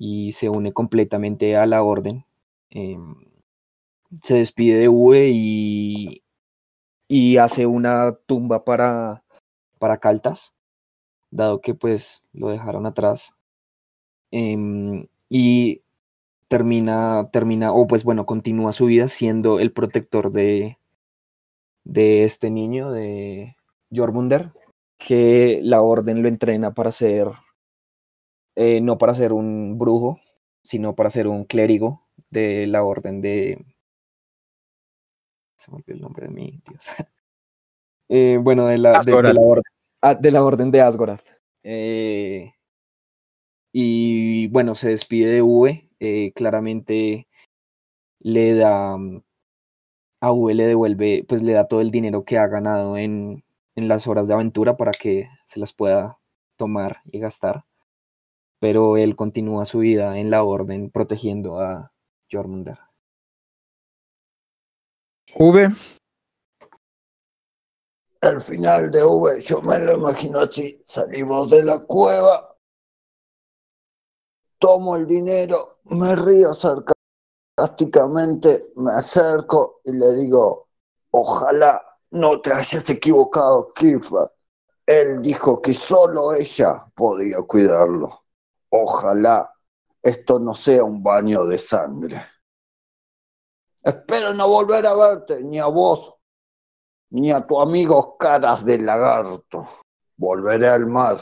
y 0.00 0.32
se 0.32 0.48
une 0.48 0.72
completamente 0.72 1.56
a 1.56 1.66
la 1.66 1.82
orden. 1.82 2.24
em, 2.70 3.16
se 4.22 4.36
despide 4.36 4.78
de 4.78 4.88
Uwe 4.88 5.28
y, 5.30 6.22
y 7.08 7.36
hace 7.38 7.66
una 7.66 8.14
tumba 8.26 8.64
para, 8.64 9.24
para 9.78 9.98
Caltas, 9.98 10.54
dado 11.30 11.60
que 11.60 11.74
pues 11.74 12.24
lo 12.32 12.48
dejaron 12.50 12.86
atrás. 12.86 13.36
Em, 14.32 15.06
y 15.28 15.82
termina, 16.48 17.30
termina, 17.32 17.72
o 17.72 17.86
pues 17.86 18.04
bueno, 18.04 18.26
continúa 18.26 18.72
su 18.72 18.86
vida 18.86 19.08
siendo 19.08 19.60
el 19.60 19.72
protector 19.72 20.32
de, 20.32 20.78
de 21.84 22.24
este 22.24 22.50
niño, 22.50 22.90
de 22.90 23.56
Jormunder, 23.94 24.52
que 24.98 25.60
la 25.62 25.82
orden 25.82 26.22
lo 26.22 26.28
entrena 26.28 26.74
para 26.74 26.92
ser, 26.92 27.28
eh, 28.56 28.80
no 28.80 28.98
para 28.98 29.14
ser 29.14 29.32
un 29.32 29.78
brujo, 29.78 30.20
sino 30.62 30.94
para 30.94 31.10
ser 31.10 31.26
un 31.28 31.44
clérigo 31.44 32.06
de 32.30 32.66
la 32.66 32.82
orden 32.84 33.20
de... 33.20 33.64
Se 35.56 35.70
me 35.70 35.76
olvidó 35.76 35.94
el 35.94 36.00
nombre 36.00 36.26
de 36.26 36.32
mi 36.32 36.60
Dios. 36.68 36.88
Eh, 38.12 38.38
bueno, 38.42 38.66
de 38.66 38.76
la, 38.76 38.90
de, 38.90 38.94
de 39.04 39.12
Asgorath. 39.12 39.34
la 39.34 39.40
orden, 39.40 39.62
ah, 40.02 40.14
de 40.16 40.30
la 40.32 40.42
orden 40.42 40.72
de 40.72 40.80
Asgorath. 40.80 41.24
Eh, 41.62 42.52
y 43.72 44.48
bueno, 44.48 44.74
se 44.74 44.88
despide 44.88 45.30
de 45.30 45.88
eh, 46.00 46.32
claramente 46.34 47.28
le 48.18 48.54
da 48.54 48.96
a 50.20 50.32
Uwe 50.32 50.54
le 50.54 50.66
devuelve, 50.66 51.24
pues 51.28 51.42
le 51.42 51.52
da 51.52 51.66
todo 51.68 51.80
el 51.80 51.90
dinero 51.90 52.24
que 52.24 52.38
ha 52.38 52.46
ganado 52.46 52.96
en, 52.96 53.44
en 53.74 53.88
las 53.88 54.06
horas 54.06 54.28
de 54.28 54.34
aventura 54.34 54.76
para 54.76 54.92
que 54.92 55.28
se 55.46 55.60
las 55.60 55.72
pueda 55.72 56.18
tomar 56.56 57.00
y 57.06 57.18
gastar. 57.20 57.64
Pero 58.60 58.96
él 58.96 59.16
continúa 59.16 59.64
su 59.64 59.80
vida 59.80 60.18
en 60.18 60.30
la 60.30 60.44
orden 60.44 60.90
protegiendo 60.90 61.58
a 61.58 61.92
Jormunder. 62.30 62.78
V. 65.34 65.68
El 68.20 68.40
final 68.40 68.90
de 68.90 69.02
V, 69.02 69.40
yo 69.40 69.62
me 69.62 69.78
lo 69.78 69.96
imagino 69.96 70.40
así. 70.40 70.82
Salimos 70.84 71.48
de 71.48 71.64
la 71.64 71.78
cueva, 71.80 72.54
tomo 74.58 74.96
el 74.96 75.06
dinero, 75.06 75.78
me 75.84 76.14
río 76.14 76.52
sarcásticamente, 76.52 78.72
me 78.76 78.92
acerco 78.92 79.80
y 79.84 79.92
le 79.92 80.12
digo, 80.16 80.68
ojalá 81.12 81.82
no 82.10 82.40
te 82.40 82.52
hayas 82.52 82.90
equivocado, 82.90 83.72
Kifa. 83.72 84.30
Él 84.84 85.22
dijo 85.22 85.62
que 85.62 85.72
solo 85.72 86.34
ella 86.34 86.84
podía 86.94 87.40
cuidarlo. 87.42 88.24
Ojalá 88.70 89.52
esto 90.02 90.38
no 90.38 90.54
sea 90.54 90.84
un 90.84 91.02
baño 91.02 91.44
de 91.44 91.58
sangre. 91.58 92.22
Espero 93.82 94.32
no 94.34 94.48
volver 94.48 94.86
a 94.86 94.94
verte, 94.94 95.42
ni 95.42 95.58
a 95.58 95.66
vos, 95.66 96.14
ni 97.10 97.30
a 97.32 97.46
tu 97.46 97.60
amigo 97.60 98.16
caras 98.16 98.64
de 98.64 98.78
lagarto. 98.78 99.66
Volveré 100.16 100.68
al 100.68 100.86
mar, 100.86 101.18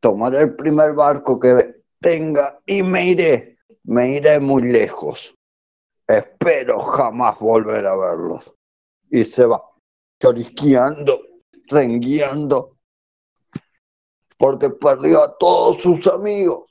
tomaré 0.00 0.40
el 0.40 0.56
primer 0.56 0.94
barco 0.94 1.38
que 1.38 1.82
tenga 2.00 2.60
y 2.66 2.82
me 2.82 3.08
iré, 3.08 3.58
me 3.84 4.12
iré 4.12 4.40
muy 4.40 4.62
lejos. 4.62 5.34
Espero 6.06 6.78
jamás 6.80 7.38
volver 7.38 7.86
a 7.86 7.96
verlos. 7.96 8.54
Y 9.10 9.24
se 9.24 9.44
va, 9.44 9.62
chorisqueando, 10.20 11.20
rengueando, 11.66 12.78
porque 14.38 14.70
perdió 14.70 15.24
a 15.24 15.36
todos 15.36 15.82
sus 15.82 16.06
amigos. 16.06 16.70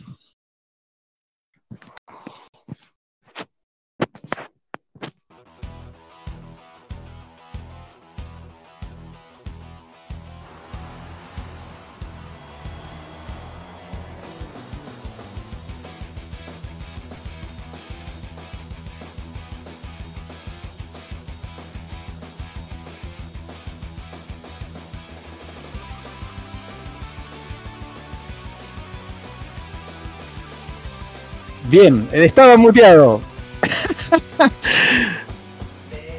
Bien, 31.71 32.05
estaba 32.11 32.57
muteado. 32.57 33.21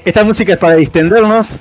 Esta 0.07 0.25
música 0.25 0.55
es 0.55 0.59
para 0.59 0.77
distendernos, 0.77 1.57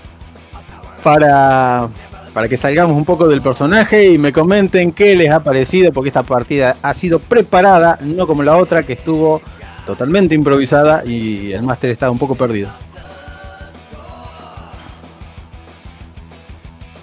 para, 1.03 1.89
para 2.33 2.47
que 2.47 2.55
salgamos 2.55 2.95
un 2.95 3.03
poco 3.03 3.27
del 3.27 3.41
personaje 3.41 4.13
y 4.13 4.17
me 4.17 4.31
comenten 4.31 4.93
qué 4.93 5.13
les 5.17 5.29
ha 5.29 5.43
parecido, 5.43 5.91
porque 5.91 6.07
esta 6.07 6.23
partida 6.23 6.77
ha 6.81 6.93
sido 6.93 7.19
preparada, 7.19 7.99
no 8.01 8.25
como 8.27 8.43
la 8.43 8.55
otra 8.55 8.83
que 8.83 8.93
estuvo 8.93 9.41
totalmente 9.85 10.35
improvisada 10.35 11.03
y 11.05 11.51
el 11.51 11.63
máster 11.63 11.89
estaba 11.89 12.13
un 12.13 12.17
poco 12.17 12.35
perdido. 12.35 12.69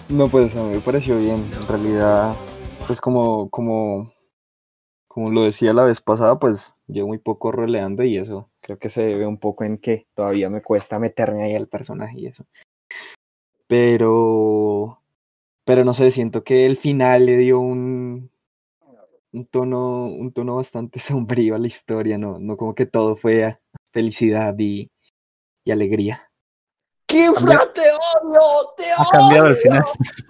No, 0.08 0.24
a 0.24 0.28
mí 0.28 0.48
me 0.72 0.80
pareció 0.80 1.18
bien. 1.18 1.44
En 1.60 1.68
realidad, 1.68 2.32
pues 2.86 2.98
como, 2.98 3.50
como, 3.50 4.10
como 5.18 5.32
lo 5.32 5.42
decía 5.42 5.72
la 5.72 5.82
vez 5.82 6.00
pasada, 6.00 6.38
pues 6.38 6.76
llevo 6.86 7.08
muy 7.08 7.18
poco 7.18 7.50
roleando 7.50 8.04
y 8.04 8.16
eso 8.18 8.48
creo 8.60 8.78
que 8.78 8.88
se 8.88 9.02
debe 9.04 9.26
un 9.26 9.38
poco 9.38 9.64
en 9.64 9.76
que 9.76 10.06
todavía 10.14 10.48
me 10.48 10.62
cuesta 10.62 11.00
meterme 11.00 11.42
ahí 11.42 11.56
al 11.56 11.66
personaje 11.66 12.20
y 12.20 12.26
eso. 12.26 12.46
Pero, 13.66 15.02
pero 15.64 15.84
no 15.84 15.92
sé, 15.92 16.12
siento 16.12 16.44
que 16.44 16.66
el 16.66 16.76
final 16.76 17.26
le 17.26 17.36
dio 17.36 17.58
un, 17.58 18.30
un 19.32 19.46
tono, 19.46 20.04
un 20.06 20.32
tono 20.32 20.54
bastante 20.54 21.00
sombrío 21.00 21.56
a 21.56 21.58
la 21.58 21.66
historia, 21.66 22.16
no, 22.16 22.38
no 22.38 22.56
como 22.56 22.76
que 22.76 22.86
todo 22.86 23.16
fue 23.16 23.58
felicidad 23.90 24.54
y, 24.56 24.88
y 25.64 25.72
alegría. 25.72 26.30
¡Kifra, 27.06 27.72
te 27.72 27.80
odio! 27.80 28.40
¡Te 28.76 28.84
Ha 28.92 29.04
cambiado 29.10 29.46
el 29.48 29.52
odio! 29.54 29.62
final. 29.62 29.84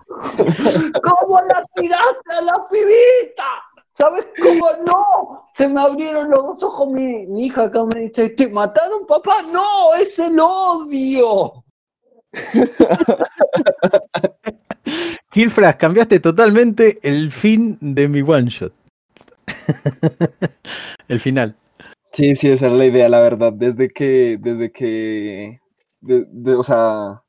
¿Cómo 1.03 1.43
la 1.43 1.63
tiraste 1.75 2.33
a 2.33 2.41
la 2.41 2.67
pibita? 2.71 3.69
¿Sabes 3.99 4.27
cómo 4.41 4.65
no? 4.87 5.49
Se 5.55 5.67
me 5.67 5.81
abrieron 5.81 6.31
los 6.31 6.63
ojos. 6.63 6.89
Mi, 6.93 7.27
mi 7.27 7.47
hija 7.47 7.65
acá 7.65 7.83
me 7.93 8.03
dice, 8.03 8.31
¿te 8.31 8.47
mataron, 8.49 9.05
papá? 9.09 9.43
No, 9.51 9.65
es 10.01 10.17
el 10.21 10.39
odio. 10.39 11.65
Gilfras, 15.33 15.77
cambiaste 15.77 16.21
totalmente 16.21 16.99
el 17.03 17.33
fin 17.33 17.77
de 17.81 18.07
mi 18.07 18.23
one 18.23 18.49
shot. 18.49 18.73
el 21.09 21.19
final. 21.21 21.57
Sí, 22.13 22.37
sí, 22.37 22.51
esa 22.51 22.69
es 22.69 22.73
la 22.73 22.85
idea, 22.87 23.09
la 23.09 23.21
verdad. 23.21 23.53
Desde 23.53 23.89
que, 23.91 24.39
desde 24.41 24.71
que, 24.71 25.61
de- 26.01 26.25
de- 26.29 26.55
o 26.55 26.63
sea, 26.63 27.23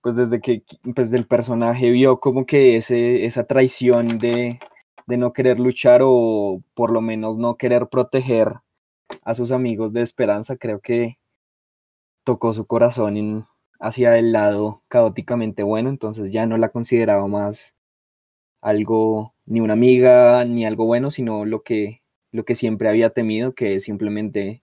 pues 0.00 0.14
desde 0.14 0.40
que 0.40 0.62
pues 0.94 1.12
el 1.12 1.26
personaje 1.26 1.90
vio 1.90 2.20
como 2.20 2.46
que 2.46 2.76
ese, 2.76 3.24
esa 3.24 3.44
traición 3.44 4.18
de, 4.18 4.60
de 5.06 5.16
no 5.16 5.32
querer 5.32 5.60
luchar 5.60 6.00
o 6.04 6.62
por 6.74 6.92
lo 6.92 7.00
menos 7.00 7.38
no 7.38 7.56
querer 7.56 7.88
proteger 7.88 8.54
a 9.24 9.34
sus 9.34 9.52
amigos 9.52 9.92
de 9.92 10.02
Esperanza, 10.02 10.56
creo 10.56 10.80
que 10.80 11.18
tocó 12.24 12.52
su 12.52 12.66
corazón 12.66 13.46
hacia 13.80 14.16
el 14.18 14.32
lado 14.32 14.82
caóticamente 14.88 15.62
bueno, 15.62 15.90
entonces 15.90 16.30
ya 16.30 16.46
no 16.46 16.56
la 16.56 16.70
consideraba 16.70 17.26
más 17.26 17.76
algo, 18.62 19.34
ni 19.44 19.60
una 19.60 19.74
amiga, 19.74 20.44
ni 20.44 20.64
algo 20.64 20.86
bueno, 20.86 21.10
sino 21.10 21.44
lo 21.44 21.62
que, 21.62 22.02
lo 22.30 22.44
que 22.44 22.54
siempre 22.54 22.88
había 22.88 23.10
temido, 23.10 23.54
que 23.54 23.74
es 23.76 23.84
simplemente 23.84 24.62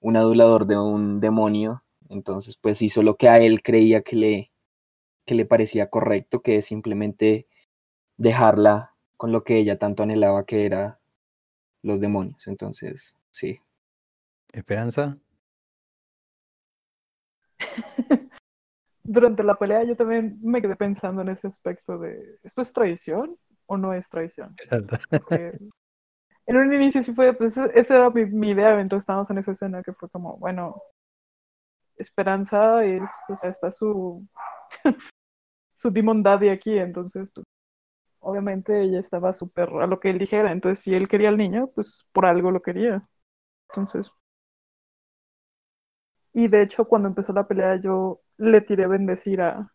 un 0.00 0.16
adulador 0.16 0.66
de 0.66 0.78
un 0.78 1.20
demonio. 1.20 1.84
Entonces, 2.08 2.56
pues 2.56 2.82
hizo 2.82 3.02
lo 3.02 3.16
que 3.16 3.28
a 3.28 3.40
él 3.40 3.62
creía 3.62 4.02
que 4.02 4.16
le, 4.16 4.52
que 5.26 5.34
le 5.34 5.46
parecía 5.46 5.90
correcto, 5.90 6.42
que 6.42 6.56
es 6.56 6.66
simplemente 6.66 7.48
dejarla 8.16 8.89
con 9.20 9.32
lo 9.32 9.44
que 9.44 9.58
ella 9.58 9.76
tanto 9.76 10.02
anhelaba, 10.02 10.46
que 10.46 10.64
era 10.64 10.98
los 11.82 12.00
demonios. 12.00 12.48
Entonces, 12.48 13.18
sí. 13.30 13.60
Esperanza. 14.50 15.18
Durante 19.04 19.42
la 19.42 19.56
pelea 19.56 19.84
yo 19.84 19.94
también 19.94 20.38
me 20.40 20.62
quedé 20.62 20.74
pensando 20.74 21.20
en 21.20 21.28
ese 21.28 21.48
aspecto 21.48 21.98
de, 21.98 22.38
¿esto 22.44 22.62
es 22.62 22.72
traición 22.72 23.36
o 23.66 23.76
no 23.76 23.92
es 23.92 24.08
traición? 24.08 24.56
Porque 25.10 25.52
en 26.46 26.56
un 26.56 26.72
inicio 26.72 27.02
sí 27.02 27.12
fue, 27.12 27.34
pues 27.34 27.58
esa- 27.58 27.66
esa 27.74 27.96
era 27.96 28.08
mi, 28.08 28.24
mi 28.24 28.50
idea, 28.52 28.80
entonces 28.80 29.02
estábamos 29.02 29.30
en 29.30 29.36
esa 29.36 29.52
escena 29.52 29.82
que 29.82 29.92
fue 29.92 30.08
como, 30.08 30.38
bueno, 30.38 30.80
Esperanza 31.98 32.82
es, 32.86 33.02
o 33.28 33.36
sea, 33.36 33.50
está 33.50 33.70
su, 33.70 34.26
su 35.74 35.90
Demon 35.90 36.22
Daddy 36.22 36.48
aquí, 36.48 36.78
entonces, 36.78 37.28
pues, 37.34 37.44
obviamente 38.20 38.82
ella 38.82 39.00
estaba 39.00 39.32
súper 39.32 39.70
a 39.70 39.86
lo 39.86 40.00
que 40.00 40.10
él 40.10 40.18
dijera, 40.18 40.52
entonces 40.52 40.82
si 40.84 40.94
él 40.94 41.08
quería 41.08 41.28
al 41.30 41.38
niño, 41.38 41.68
pues 41.74 42.06
por 42.12 42.26
algo 42.26 42.50
lo 42.50 42.62
quería. 42.62 43.02
Entonces, 43.70 44.12
y 46.32 46.48
de 46.48 46.62
hecho 46.62 46.84
cuando 46.86 47.08
empezó 47.08 47.32
la 47.32 47.46
pelea 47.46 47.76
yo 47.76 48.20
le 48.38 48.60
tiré 48.60 48.86
bendecir 48.86 49.40
a, 49.42 49.72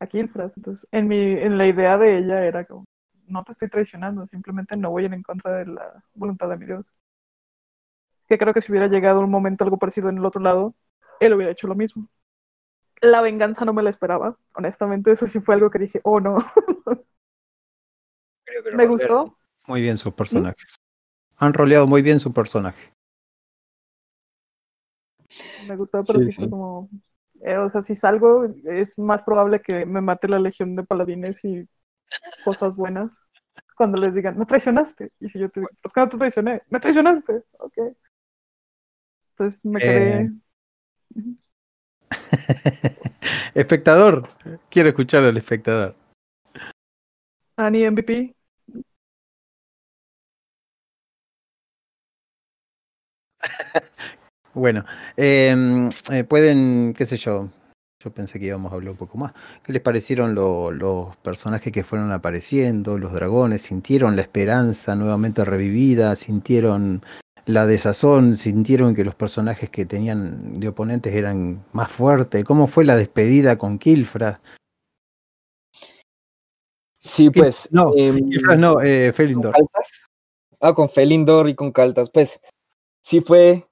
a 0.00 0.06
Kilfras, 0.06 0.56
entonces 0.56 0.86
en 0.92 1.08
mi, 1.08 1.16
en 1.18 1.58
la 1.58 1.66
idea 1.68 1.98
de 1.98 2.18
ella 2.18 2.44
era 2.46 2.64
como, 2.66 2.86
no 3.26 3.44
te 3.44 3.52
estoy 3.52 3.70
traicionando, 3.70 4.26
simplemente 4.28 4.76
no 4.76 4.90
voy 4.92 5.06
en 5.06 5.22
contra 5.24 5.52
de 5.58 5.66
la 5.66 6.04
voluntad 6.14 6.48
de 6.50 6.58
mi 6.58 6.66
Dios. 6.66 6.86
Que 8.28 8.38
creo 8.38 8.54
que 8.54 8.60
si 8.60 8.70
hubiera 8.72 8.88
llegado 8.88 9.20
un 9.20 9.30
momento 9.30 9.64
algo 9.64 9.78
parecido 9.78 10.08
en 10.08 10.18
el 10.18 10.24
otro 10.26 10.40
lado, 10.40 10.74
él 11.20 11.32
hubiera 11.34 11.52
hecho 11.52 11.66
lo 11.66 11.74
mismo. 11.74 12.08
La 13.02 13.22
venganza 13.22 13.64
no 13.66 13.74
me 13.74 13.82
la 13.82 13.90
esperaba, 13.90 14.38
honestamente, 14.54 15.12
eso 15.12 15.26
sí 15.28 15.40
fue 15.40 15.56
algo 15.56 15.70
que 15.70 15.80
dije, 15.80 16.00
oh 16.04 16.20
no. 16.20 16.38
me 18.74 18.86
gustó, 18.86 19.38
Muy 19.66 19.82
bien 19.82 19.98
sus 19.98 20.14
personajes. 20.14 20.76
Han 21.38 21.52
roleado 21.52 21.86
muy 21.86 22.02
bien 22.02 22.20
su 22.20 22.32
personaje. 22.32 22.92
me 25.66 25.76
gustó, 25.76 26.02
pero 26.04 26.20
Sí, 26.20 26.32
sí, 26.32 26.48
como, 26.48 26.88
eh, 27.42 27.56
o 27.56 27.68
sea, 27.68 27.80
si 27.80 27.94
salgo, 27.94 28.44
es 28.64 28.98
más 28.98 29.22
probable 29.22 29.60
que 29.60 29.84
me 29.86 30.00
mate 30.00 30.28
la 30.28 30.38
legión 30.38 30.74
de 30.76 30.84
paladines 30.84 31.44
y 31.44 31.68
cosas 32.44 32.76
buenas 32.76 33.22
cuando 33.76 34.00
les 34.00 34.14
digan, 34.14 34.38
me 34.38 34.46
traicionaste. 34.46 35.12
Y 35.20 35.28
si 35.28 35.38
yo 35.38 35.48
te 35.50 35.60
digo, 35.60 35.70
pues 35.82 35.92
que 35.92 36.00
no 36.00 36.08
te 36.08 36.18
traicioné, 36.18 36.62
me 36.68 36.80
traicionaste, 36.80 37.44
ok. 37.58 37.78
Entonces 39.30 39.64
me 39.64 39.78
quedé, 39.78 40.20
Eh. 40.20 40.30
espectador. 43.54 44.28
Quiero 44.70 44.88
escuchar 44.88 45.24
al 45.24 45.36
espectador. 45.36 45.94
Annie 47.56 47.90
MVP, 47.90 48.34
Bueno, 54.54 54.84
em, 55.16 55.88
eh, 56.10 56.24
pueden, 56.24 56.92
qué 56.96 57.06
sé 57.06 57.16
yo, 57.16 57.48
yo 58.02 58.10
pensé 58.12 58.40
que 58.40 58.46
íbamos 58.46 58.72
a 58.72 58.74
hablar 58.76 58.92
un 58.92 58.96
poco 58.96 59.16
más. 59.18 59.32
¿Qué 59.62 59.72
les 59.72 59.82
parecieron 59.82 60.34
lo- 60.34 60.72
los 60.72 61.14
personajes 61.18 61.72
que 61.72 61.84
fueron 61.84 62.10
apareciendo, 62.10 62.98
los 62.98 63.12
dragones? 63.12 63.62
¿Sintieron 63.62 64.16
la 64.16 64.22
esperanza 64.22 64.94
nuevamente 64.96 65.44
revivida? 65.44 66.16
¿Sintieron 66.16 67.02
la 67.46 67.66
desazón? 67.66 68.36
¿Sintieron 68.36 68.94
que 68.96 69.04
los 69.04 69.14
personajes 69.14 69.70
que 69.70 69.86
tenían 69.86 70.58
de 70.58 70.68
oponentes 70.68 71.14
eran 71.14 71.62
más 71.72 71.90
fuertes? 71.92 72.42
¿Cómo 72.44 72.66
fue 72.66 72.84
la 72.84 72.96
despedida 72.96 73.58
con 73.58 73.78
Kilfra? 73.78 74.40
Sí, 76.98 77.30
pues. 77.30 77.68
no, 77.70 77.92
em, 77.96 78.16
Kilfra 78.28 78.56
no, 78.56 78.80
eh, 78.82 79.06
con 79.08 79.14
Felindor. 79.14 79.52
Caltas. 79.54 80.06
Ah, 80.60 80.74
con 80.74 80.88
Felindor 80.88 81.48
y 81.48 81.54
con 81.54 81.70
Caltas, 81.70 82.10
pues 82.10 82.40
sí 83.08 83.22
fue, 83.22 83.64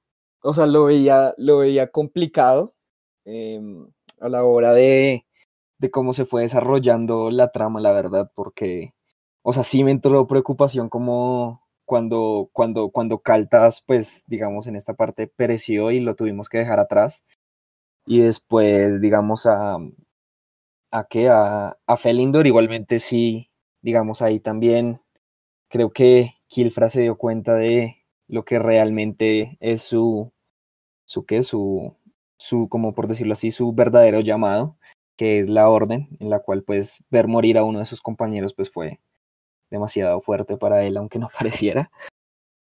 o 0.42 0.54
sea, 0.54 0.64
lo 0.66 0.86
veía, 0.86 1.34
lo 1.36 1.58
veía 1.58 1.88
complicado 1.90 2.74
em, 3.26 3.86
a 4.18 4.30
la 4.30 4.44
hora 4.44 4.72
de, 4.72 5.26
de 5.78 5.90
cómo 5.90 6.14
se 6.14 6.24
fue 6.24 6.42
desarrollando 6.42 7.30
la 7.30 7.52
trama, 7.52 7.80
la 7.80 7.92
verdad, 7.92 8.32
porque, 8.34 8.94
o 9.42 9.52
sea, 9.52 9.62
sí 9.62 9.84
me 9.84 9.90
entró 9.90 10.26
preocupación 10.26 10.88
como 10.88 11.62
cuando, 11.84 12.48
cuando, 12.52 12.88
cuando 12.90 13.18
Caltas, 13.18 13.82
pues, 13.86 14.24
digamos, 14.26 14.68
en 14.68 14.76
esta 14.76 14.94
parte 14.94 15.26
pereció 15.26 15.90
y 15.90 16.00
lo 16.00 16.16
tuvimos 16.16 16.48
que 16.48 16.58
dejar 16.58 16.80
atrás. 16.80 17.22
Y 18.06 18.20
después, 18.20 19.02
digamos, 19.02 19.46
a, 19.46 19.76
a 20.90 21.04
qué, 21.10 21.28
a, 21.28 21.76
a 21.86 21.96
Felindor 21.98 22.46
igualmente 22.46 22.98
sí, 23.00 23.50
digamos, 23.82 24.22
ahí 24.22 24.40
también 24.40 25.02
creo 25.68 25.90
que 25.90 26.36
Kilfra 26.48 26.88
se 26.88 27.02
dio 27.02 27.16
cuenta 27.18 27.54
de 27.54 28.05
lo 28.28 28.44
que 28.44 28.58
realmente 28.58 29.56
es 29.60 29.82
su, 29.82 30.32
su 31.04 31.26
qué, 31.26 31.42
su, 31.42 31.94
su, 32.36 32.68
como 32.68 32.94
por 32.94 33.08
decirlo 33.08 33.32
así, 33.34 33.50
su 33.50 33.72
verdadero 33.72 34.20
llamado, 34.20 34.76
que 35.16 35.38
es 35.38 35.48
la 35.48 35.68
orden, 35.68 36.08
en 36.20 36.30
la 36.30 36.40
cual 36.40 36.62
pues 36.62 37.04
ver 37.10 37.28
morir 37.28 37.58
a 37.58 37.64
uno 37.64 37.78
de 37.78 37.84
sus 37.84 38.00
compañeros 38.02 38.54
pues 38.54 38.70
fue 38.70 39.00
demasiado 39.70 40.20
fuerte 40.20 40.56
para 40.56 40.84
él, 40.84 40.96
aunque 40.96 41.18
no 41.18 41.28
pareciera. 41.38 41.90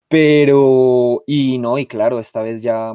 Pero, 0.10 1.24
y 1.28 1.58
no, 1.58 1.78
y 1.80 1.88
claro, 1.88 2.20
esta 2.20 2.42
vez 2.44 2.62
ya, 2.62 2.94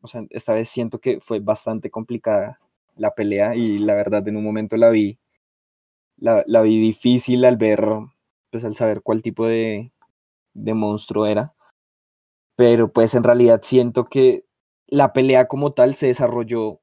o 0.00 0.06
sea, 0.06 0.24
esta 0.30 0.54
vez 0.54 0.68
siento 0.68 1.00
que 1.00 1.20
fue 1.20 1.40
bastante 1.40 1.90
complicada 1.90 2.60
la 2.96 3.14
pelea 3.14 3.56
y 3.56 3.78
la 3.78 3.94
verdad 3.94 4.26
en 4.28 4.36
un 4.36 4.44
momento 4.44 4.76
la 4.76 4.90
vi, 4.90 5.18
la, 6.16 6.44
la 6.46 6.62
vi 6.62 6.80
difícil 6.80 7.44
al 7.44 7.56
ver, 7.56 7.84
pues 8.50 8.64
al 8.64 8.76
saber 8.76 9.02
cuál 9.02 9.22
tipo 9.22 9.46
de, 9.46 9.92
de 10.54 10.74
monstruo 10.74 11.26
era. 11.26 11.54
Pero 12.62 12.92
pues 12.92 13.16
en 13.16 13.24
realidad 13.24 13.58
siento 13.64 14.04
que 14.04 14.44
la 14.86 15.12
pelea 15.12 15.48
como 15.48 15.72
tal 15.72 15.96
se 15.96 16.06
desarrolló 16.06 16.78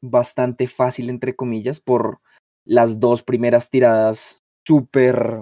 bastante 0.00 0.66
fácil, 0.66 1.08
entre 1.08 1.36
comillas, 1.36 1.78
por 1.78 2.18
las 2.64 2.98
dos 2.98 3.22
primeras 3.22 3.70
tiradas 3.70 4.42
súper, 4.66 5.38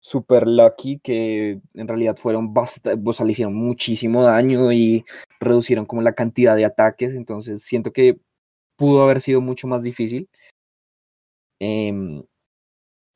súper 0.00 0.48
lucky, 0.48 0.98
que 1.00 1.60
en 1.74 1.88
realidad 1.88 2.16
fueron 2.16 2.54
bastante, 2.54 2.98
o 3.04 3.12
sea, 3.12 3.26
le 3.26 3.32
hicieron 3.32 3.54
muchísimo 3.54 4.22
daño 4.22 4.72
y 4.72 5.04
reducieron 5.40 5.84
como 5.84 6.00
la 6.00 6.14
cantidad 6.14 6.56
de 6.56 6.64
ataques, 6.64 7.14
entonces 7.14 7.62
siento 7.62 7.92
que 7.92 8.18
pudo 8.76 9.02
haber 9.02 9.20
sido 9.20 9.42
mucho 9.42 9.68
más 9.68 9.82
difícil. 9.82 10.30
Em, 11.60 12.24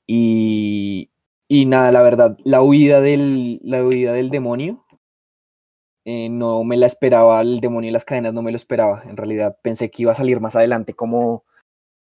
y, 0.07 1.09
y 1.49 1.65
nada, 1.65 1.91
la 1.91 2.03
verdad, 2.03 2.37
la 2.45 2.61
huida 2.61 3.01
del, 3.01 3.61
la 3.63 3.83
huida 3.83 4.13
del 4.13 4.29
demonio 4.29 4.85
eh, 6.11 6.31
no 6.31 6.65
me 6.65 6.79
la 6.79 6.87
esperaba, 6.87 7.43
el 7.43 7.61
demonio 7.61 7.91
y 7.91 7.93
las 7.93 8.07
cadenas 8.07 8.33
no 8.33 8.41
me 8.41 8.51
lo 8.51 8.57
esperaba. 8.57 9.03
En 9.05 9.19
realidad 9.19 9.59
pensé 9.61 9.91
que 9.91 10.03
iba 10.03 10.13
a 10.13 10.15
salir 10.15 10.41
más 10.41 10.57
adelante 10.57 10.95
como, 10.95 11.45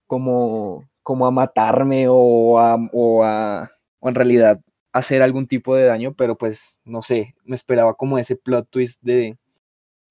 como, 0.08 0.90
como 1.04 1.28
a 1.28 1.32
matarme 1.32 2.08
o 2.10 2.60
a, 2.60 2.78
o 2.94 3.24
a 3.24 3.70
o 4.00 4.10
en 4.10 4.16
realidad 4.16 4.60
hacer 4.92 5.22
algún 5.22 5.48
tipo 5.48 5.76
de 5.76 5.86
daño, 5.86 6.14
pero 6.14 6.36
pues 6.36 6.80
no 6.84 7.04
sé, 7.04 7.36
me 7.46 7.56
esperaba 7.56 7.94
como 7.94 8.18
ese 8.18 8.36
plot 8.36 8.68
twist 8.72 9.04
de, 9.04 9.38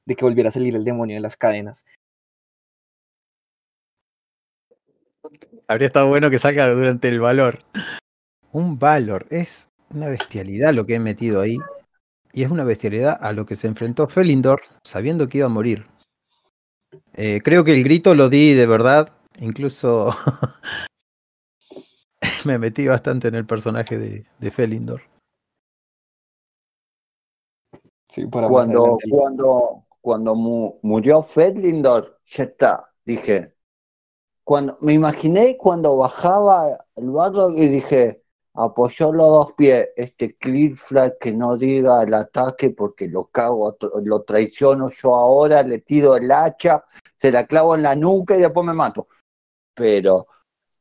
de 0.06 0.14
que 0.14 0.24
volviera 0.24 0.50
a 0.50 0.52
salir 0.52 0.76
el 0.76 0.84
demonio 0.84 1.16
de 1.16 1.20
las 1.20 1.36
cadenas. 1.36 1.84
Habría 5.66 5.86
estado 5.88 6.06
bueno 6.06 6.30
que 6.30 6.38
salga 6.38 6.70
durante 6.70 7.08
el 7.08 7.20
valor. 7.20 7.58
Un 8.52 8.78
valor, 8.78 9.26
es 9.30 9.68
una 9.90 10.08
bestialidad 10.08 10.72
lo 10.74 10.86
que 10.86 10.94
he 10.94 11.00
metido 11.00 11.40
ahí. 11.40 11.58
Y 12.32 12.42
es 12.44 12.50
una 12.50 12.64
bestialidad 12.64 13.18
a 13.20 13.32
lo 13.32 13.44
que 13.46 13.56
se 13.56 13.66
enfrentó 13.66 14.06
Felindor 14.06 14.60
sabiendo 14.84 15.28
que 15.28 15.38
iba 15.38 15.46
a 15.46 15.50
morir. 15.50 15.86
Eh, 17.14 17.40
creo 17.42 17.64
que 17.64 17.72
el 17.72 17.84
grito 17.84 18.14
lo 18.14 18.28
di 18.28 18.54
de 18.54 18.66
verdad. 18.66 19.10
Incluso 19.38 20.10
me 22.44 22.58
metí 22.58 22.86
bastante 22.86 23.28
en 23.28 23.34
el 23.34 23.46
personaje 23.46 23.98
de, 23.98 24.26
de 24.38 24.50
Felindor. 24.50 25.02
Sí, 28.08 28.26
para 28.26 28.48
Cuando, 28.48 28.98
cuando, 29.08 29.84
cuando 30.00 30.34
mu- 30.34 30.78
murió 30.82 31.22
Fedlindor, 31.22 32.18
ya 32.26 32.44
está, 32.44 32.92
dije. 33.04 33.54
Cuando, 34.42 34.76
me 34.80 34.92
imaginé 34.92 35.56
cuando 35.56 35.96
bajaba 35.96 36.86
el 36.96 37.10
barro 37.10 37.50
y 37.50 37.68
dije, 37.68 38.19
apoyó 38.54 39.12
los 39.12 39.26
dos 39.28 39.52
pies, 39.52 39.90
este 39.96 40.36
Clifford 40.36 41.18
que 41.20 41.32
no 41.32 41.56
diga 41.56 42.02
el 42.02 42.14
ataque 42.14 42.70
porque 42.70 43.08
lo 43.08 43.26
cago, 43.26 43.76
lo 44.02 44.22
traiciono 44.22 44.90
yo 44.90 45.14
ahora, 45.14 45.62
le 45.62 45.78
tiro 45.80 46.16
el 46.16 46.30
hacha, 46.30 46.84
se 47.16 47.30
la 47.30 47.46
clavo 47.46 47.74
en 47.74 47.82
la 47.82 47.94
nuca 47.94 48.36
y 48.36 48.40
después 48.40 48.66
me 48.66 48.74
mato. 48.74 49.08
Pero 49.74 50.26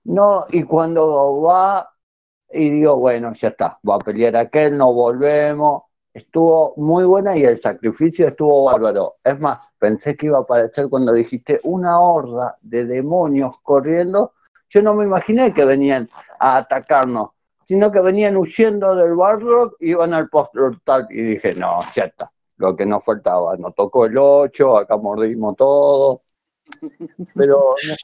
no, 0.05 0.45
y 0.51 0.63
cuando 0.63 1.41
va 1.41 1.89
y 2.51 2.69
digo, 2.69 2.97
bueno, 2.97 3.33
ya 3.33 3.49
está, 3.49 3.79
va 3.87 3.95
a 3.95 3.99
pelear 3.99 4.35
aquel, 4.35 4.77
no 4.77 4.93
volvemos. 4.93 5.83
Estuvo 6.13 6.73
muy 6.77 7.03
buena 7.05 7.37
y 7.37 7.43
el 7.43 7.59
sacrificio 7.59 8.27
estuvo 8.27 8.65
bárbaro. 8.65 9.17
Es 9.23 9.39
más, 9.39 9.69
pensé 9.77 10.17
que 10.17 10.25
iba 10.27 10.39
a 10.39 10.41
aparecer 10.41 10.89
cuando 10.89 11.13
dijiste 11.13 11.59
una 11.63 11.99
horda 11.99 12.57
de 12.61 12.85
demonios 12.85 13.59
corriendo. 13.61 14.33
Yo 14.69 14.81
no 14.81 14.95
me 14.95 15.05
imaginé 15.05 15.53
que 15.53 15.65
venían 15.65 16.09
a 16.39 16.57
atacarnos, 16.57 17.31
sino 17.69 17.91
que 17.91 17.99
venían 17.99 18.35
huyendo 18.35 18.95
del 18.95 19.13
barro, 19.13 19.75
iban 19.79 20.15
al 20.15 20.27
post-portal 20.27 21.05
y 21.11 21.21
dije, 21.21 21.53
no, 21.53 21.81
ya 21.93 22.05
está, 22.05 22.27
lo 22.57 22.75
que 22.75 22.83
nos 22.83 23.05
faltaba. 23.05 23.55
Nos 23.57 23.75
tocó 23.75 24.07
el 24.07 24.17
8, 24.17 24.77
acá 24.77 24.97
mordimos 24.97 25.55
todo. 25.55 26.23
Pero 27.35 27.75
no. 27.87 27.95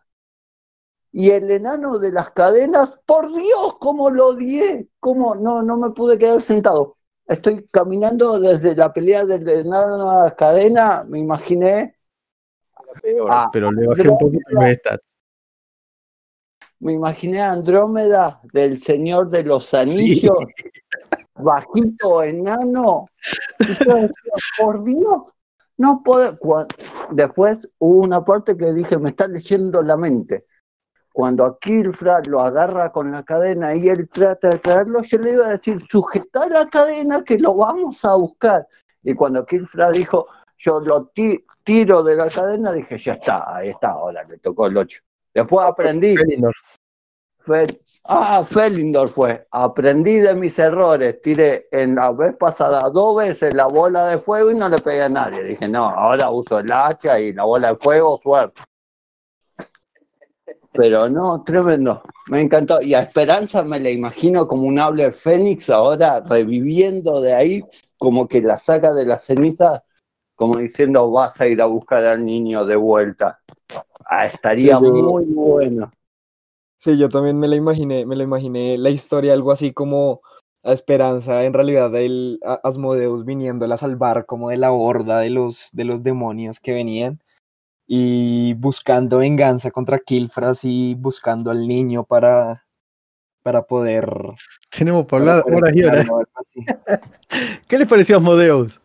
Y 1.14 1.32
el 1.32 1.50
enano 1.50 1.98
de 1.98 2.12
las 2.12 2.30
cadenas, 2.30 3.00
por 3.08 3.34
Dios, 3.34 3.78
cómo 3.80 4.12
lo 4.12 4.28
odié, 4.28 4.88
cómo 5.00 5.34
no, 5.34 5.64
no 5.64 5.78
me 5.78 5.90
pude 5.90 6.20
quedar 6.20 6.44
sentado. 6.44 6.98
Estoy 7.26 7.68
caminando 7.72 8.40
desde 8.40 8.76
la 8.76 8.94
pelea 8.94 9.26
del 9.26 9.50
enano 9.50 9.98
de 9.98 10.24
las 10.26 10.36
cadenas, 10.36 11.08
me 11.08 11.18
imaginé, 11.18 11.98
Peor, 13.02 13.30
Ah, 13.32 13.50
pero 13.52 13.72
le 13.72 13.88
bajé 13.88 14.10
un 14.10 14.18
poquito 14.20 14.44
los 14.52 14.66
stats. 14.74 15.04
Me 16.86 16.94
imaginé 16.94 17.42
a 17.42 17.52
Andrómeda 17.52 18.40
del 18.54 18.80
Señor 18.80 19.32
de 19.32 19.44
los 19.44 19.74
Anillos, 19.74 20.38
bajito, 21.34 22.22
enano. 22.22 23.06
Y 23.60 23.74
yo 23.84 23.96
decía, 23.96 24.34
por 24.60 24.84
Dios, 24.84 25.24
no 25.78 26.04
puedo. 26.06 26.38
Después 27.10 27.68
hubo 27.80 28.04
una 28.04 28.24
parte 28.24 28.56
que 28.56 28.72
dije, 28.72 29.00
me 29.00 29.10
está 29.10 29.28
leyendo 29.28 29.82
la 29.82 29.98
mente. 29.98 30.46
Cuando 31.12 31.46
a 31.46 31.58
Kilfra 31.58 32.22
lo 32.28 32.42
agarra 32.42 32.92
con 32.92 33.12
la 33.12 33.24
cadena 33.24 33.74
y 33.74 33.90
él 33.90 34.08
trata 34.08 34.50
de 34.50 34.60
traerlo, 34.60 35.02
yo 35.02 35.18
le 35.18 35.32
iba 35.32 35.48
a 35.48 35.50
decir, 35.50 35.82
sujeta 35.90 36.48
la 36.50 36.68
cadena 36.68 37.24
que 37.24 37.40
lo 37.40 37.56
vamos 37.56 38.06
a 38.06 38.14
buscar. 38.14 38.68
Y 39.02 39.16
cuando 39.16 39.44
Kilfra 39.44 39.90
dijo, 39.90 40.28
yo 40.60 40.80
lo 40.82 41.08
ti- 41.08 41.44
tiro 41.64 42.04
de 42.04 42.16
la 42.16 42.30
cadena, 42.30 42.72
dije, 42.72 42.96
ya 43.00 43.14
está, 43.14 43.56
ahí 43.56 43.70
está, 43.70 43.90
ahora 43.92 44.24
le 44.30 44.38
tocó 44.38 44.68
el 44.68 44.78
8. 44.78 45.02
Después 45.36 45.68
aprendí. 45.68 46.16
Felindor. 46.18 46.54
Fe- 47.40 47.68
ah, 48.06 48.44
Felindor 48.44 49.08
fue. 49.10 49.46
Aprendí 49.52 50.20
de 50.20 50.34
mis 50.34 50.58
errores. 50.58 51.22
Tiré 51.22 51.68
en 51.72 51.96
la 51.96 52.12
vez 52.12 52.36
pasada 52.38 52.80
dos 52.92 53.18
veces 53.18 53.54
la 53.54 53.68
bola 53.68 54.08
de 54.08 54.18
fuego 54.18 54.50
y 54.50 54.56
no 54.56 54.68
le 54.70 54.80
pegué 54.80 55.04
a 55.04 55.10
nadie. 55.10 55.44
Dije, 55.44 55.68
no, 55.68 55.86
ahora 55.86 56.32
uso 56.32 56.58
el 56.60 56.72
hacha 56.72 57.20
y 57.20 57.34
la 57.34 57.44
bola 57.44 57.70
de 57.70 57.76
fuego, 57.76 58.20
suerte. 58.24 58.64
Pero 60.74 61.08
no, 61.10 61.44
tremendo. 61.44 62.02
Me 62.30 62.42
encantó. 62.42 62.82
Y 62.82 62.94
a 62.94 63.02
Esperanza 63.02 63.64
me 63.64 63.80
la 63.80 63.90
imagino 63.90 64.48
como 64.48 64.64
un 64.64 64.80
hable 64.80 65.12
fénix 65.12 65.70
ahora 65.70 66.22
reviviendo 66.22 67.22
de 67.22 67.34
ahí, 67.34 67.64
como 67.98 68.28
que 68.28 68.42
la 68.42 68.58
saca 68.58 68.92
de 68.94 69.06
la 69.06 69.20
ceniza, 69.20 69.84
como 70.36 70.58
diciendo, 70.58 71.10
vas 71.12 71.40
a 71.42 71.48
ir 71.48 71.62
a 71.62 71.66
buscar 71.66 72.06
al 72.06 72.24
niño 72.26 72.66
de 72.66 72.76
vuelta. 72.76 73.40
Ah, 74.06 74.26
estaría 74.26 74.78
Sí, 74.78 74.84
yo- 74.84 74.92
muy 74.92 75.26
bueno. 75.26 75.92
Sí, 76.78 76.98
yo 76.98 77.10
también 77.10 77.40
me 77.40 77.48
la 77.48 77.56
imaginé, 77.56 78.06
me 78.06 78.16
la 78.16 78.24
imaginé 78.24 78.78
la 78.78 78.90
historia, 78.90 79.34
algo 79.34 79.52
así 79.52 79.72
como 79.74 80.22
a 80.64 80.74
Esperanza, 80.74 81.46
en 81.46 81.54
realidad 81.54 81.96
el 81.96 82.40
a- 82.46 82.60
Asmodeus 82.64 83.24
viniéndola 83.26 83.76
a 83.76 83.78
salvar 83.78 84.26
como 84.26 84.50
de 84.50 84.58
la 84.58 84.72
horda 84.72 85.20
de 85.20 85.30
los, 85.30 85.70
de 85.74 85.86
los 85.86 86.04
demonios 86.04 86.60
que 86.60 86.74
venían 86.74 87.20
y 87.88 88.54
buscando 88.56 89.20
venganza 89.20 89.72
contra 89.72 90.00
Kilfras 90.00 90.66
y 90.66 90.96
buscando 90.96 91.50
al 91.52 91.68
niño 91.68 92.04
para, 92.04 92.64
para 93.44 93.64
poder... 93.64 94.12
Tenemos 94.76 95.06
por 95.06 95.22
para 95.22 95.38
hablar 95.40 95.44
horas 95.56 95.76
y 95.76 95.84
horas. 95.84 96.08
¿Qué 97.68 97.78
les 97.78 97.88
pareció 97.88 98.18
Asmodeus? 98.18 98.82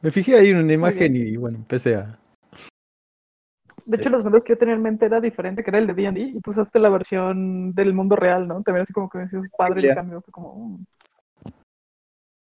Me 0.00 0.10
fijé 0.10 0.36
ahí 0.36 0.50
en 0.50 0.58
una 0.58 0.72
imagen 0.72 1.16
y 1.16 1.36
bueno, 1.36 1.58
empecé 1.58 1.96
a. 1.96 2.18
De 3.84 3.96
hecho, 3.96 4.10
los 4.10 4.22
modelos 4.22 4.44
que 4.44 4.52
yo 4.52 4.58
tenía 4.58 4.74
en 4.74 4.82
mente 4.82 5.06
era 5.06 5.20
diferente, 5.20 5.64
que 5.64 5.70
era 5.70 5.78
el 5.78 5.86
de 5.86 5.94
D&D, 5.94 6.20
y 6.20 6.40
pues 6.40 6.58
usaste 6.58 6.78
la 6.78 6.90
versión 6.90 7.72
del 7.72 7.94
mundo 7.94 8.16
real, 8.16 8.46
¿no? 8.46 8.62
También 8.62 8.82
así 8.82 8.92
como 8.92 9.08
que 9.08 9.18
me 9.18 9.24
decías, 9.24 9.44
padre 9.56 9.80
Ya. 9.82 9.90
el 9.90 9.94
cambio, 9.94 10.20
fue 10.20 10.32
como... 10.32 10.54
mm. 10.54 10.84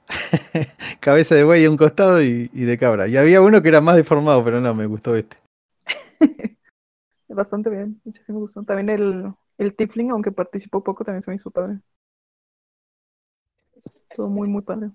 Cabeza 0.99 1.35
de 1.35 1.43
buey 1.43 1.65
a 1.65 1.71
un 1.71 1.77
costado 1.77 2.21
y, 2.21 2.49
y 2.53 2.63
de 2.63 2.77
cabra. 2.77 3.07
Y 3.07 3.17
había 3.17 3.41
uno 3.41 3.61
que 3.61 3.69
era 3.69 3.81
más 3.81 3.95
deformado, 3.95 4.43
pero 4.43 4.61
no, 4.61 4.73
me 4.75 4.85
gustó 4.85 5.15
este. 5.15 5.37
Bastante 7.27 7.69
bien, 7.69 7.99
de 8.03 8.11
hecho 8.11 8.23
sí 8.23 8.31
me 8.33 8.39
gustó. 8.39 8.61
También 8.63 8.89
el, 8.89 9.33
el 9.57 9.75
Tifling, 9.75 10.11
aunque 10.11 10.31
participó 10.31 10.83
poco, 10.83 11.03
también 11.03 11.21
se 11.21 11.31
me 11.31 11.35
hizo 11.35 11.49
padre. 11.49 11.79
Todo 14.15 14.27
muy, 14.29 14.47
muy 14.47 14.61
padre. 14.61 14.91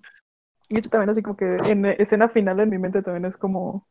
Y 0.69 0.73
de 0.73 0.79
hecho 0.79 0.89
también 0.89 1.09
así 1.09 1.21
como 1.21 1.37
que 1.37 1.45
en 1.45 1.85
escena 1.85 2.29
final 2.29 2.59
en 2.59 2.69
mi 2.69 2.77
mente 2.77 3.01
también 3.01 3.25
es 3.25 3.37
como... 3.37 3.87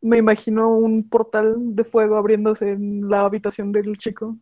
Me 0.00 0.18
imagino 0.18 0.68
un 0.68 1.08
portal 1.08 1.74
de 1.74 1.84
fuego 1.84 2.16
abriéndose 2.16 2.70
en 2.70 3.08
la 3.08 3.22
habitación 3.22 3.72
del 3.72 3.96
chico. 3.98 4.36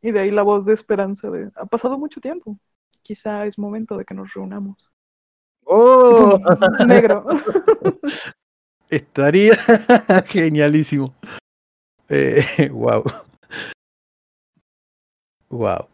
Y 0.00 0.12
de 0.12 0.20
ahí 0.20 0.30
la 0.30 0.42
voz 0.42 0.64
de 0.64 0.72
esperanza 0.72 1.30
de... 1.30 1.50
Ha 1.56 1.66
pasado 1.66 1.98
mucho 1.98 2.20
tiempo. 2.20 2.58
Quizá 3.02 3.44
es 3.44 3.58
momento 3.58 3.98
de 3.98 4.04
que 4.04 4.14
nos 4.14 4.32
reunamos. 4.32 4.90
¡Oh! 5.64 6.38
Negro. 6.86 7.26
Estaría 8.88 9.54
genialísimo. 10.26 11.14
Eh, 12.08 12.70
wow. 12.70 13.02
Wow. 15.50 15.88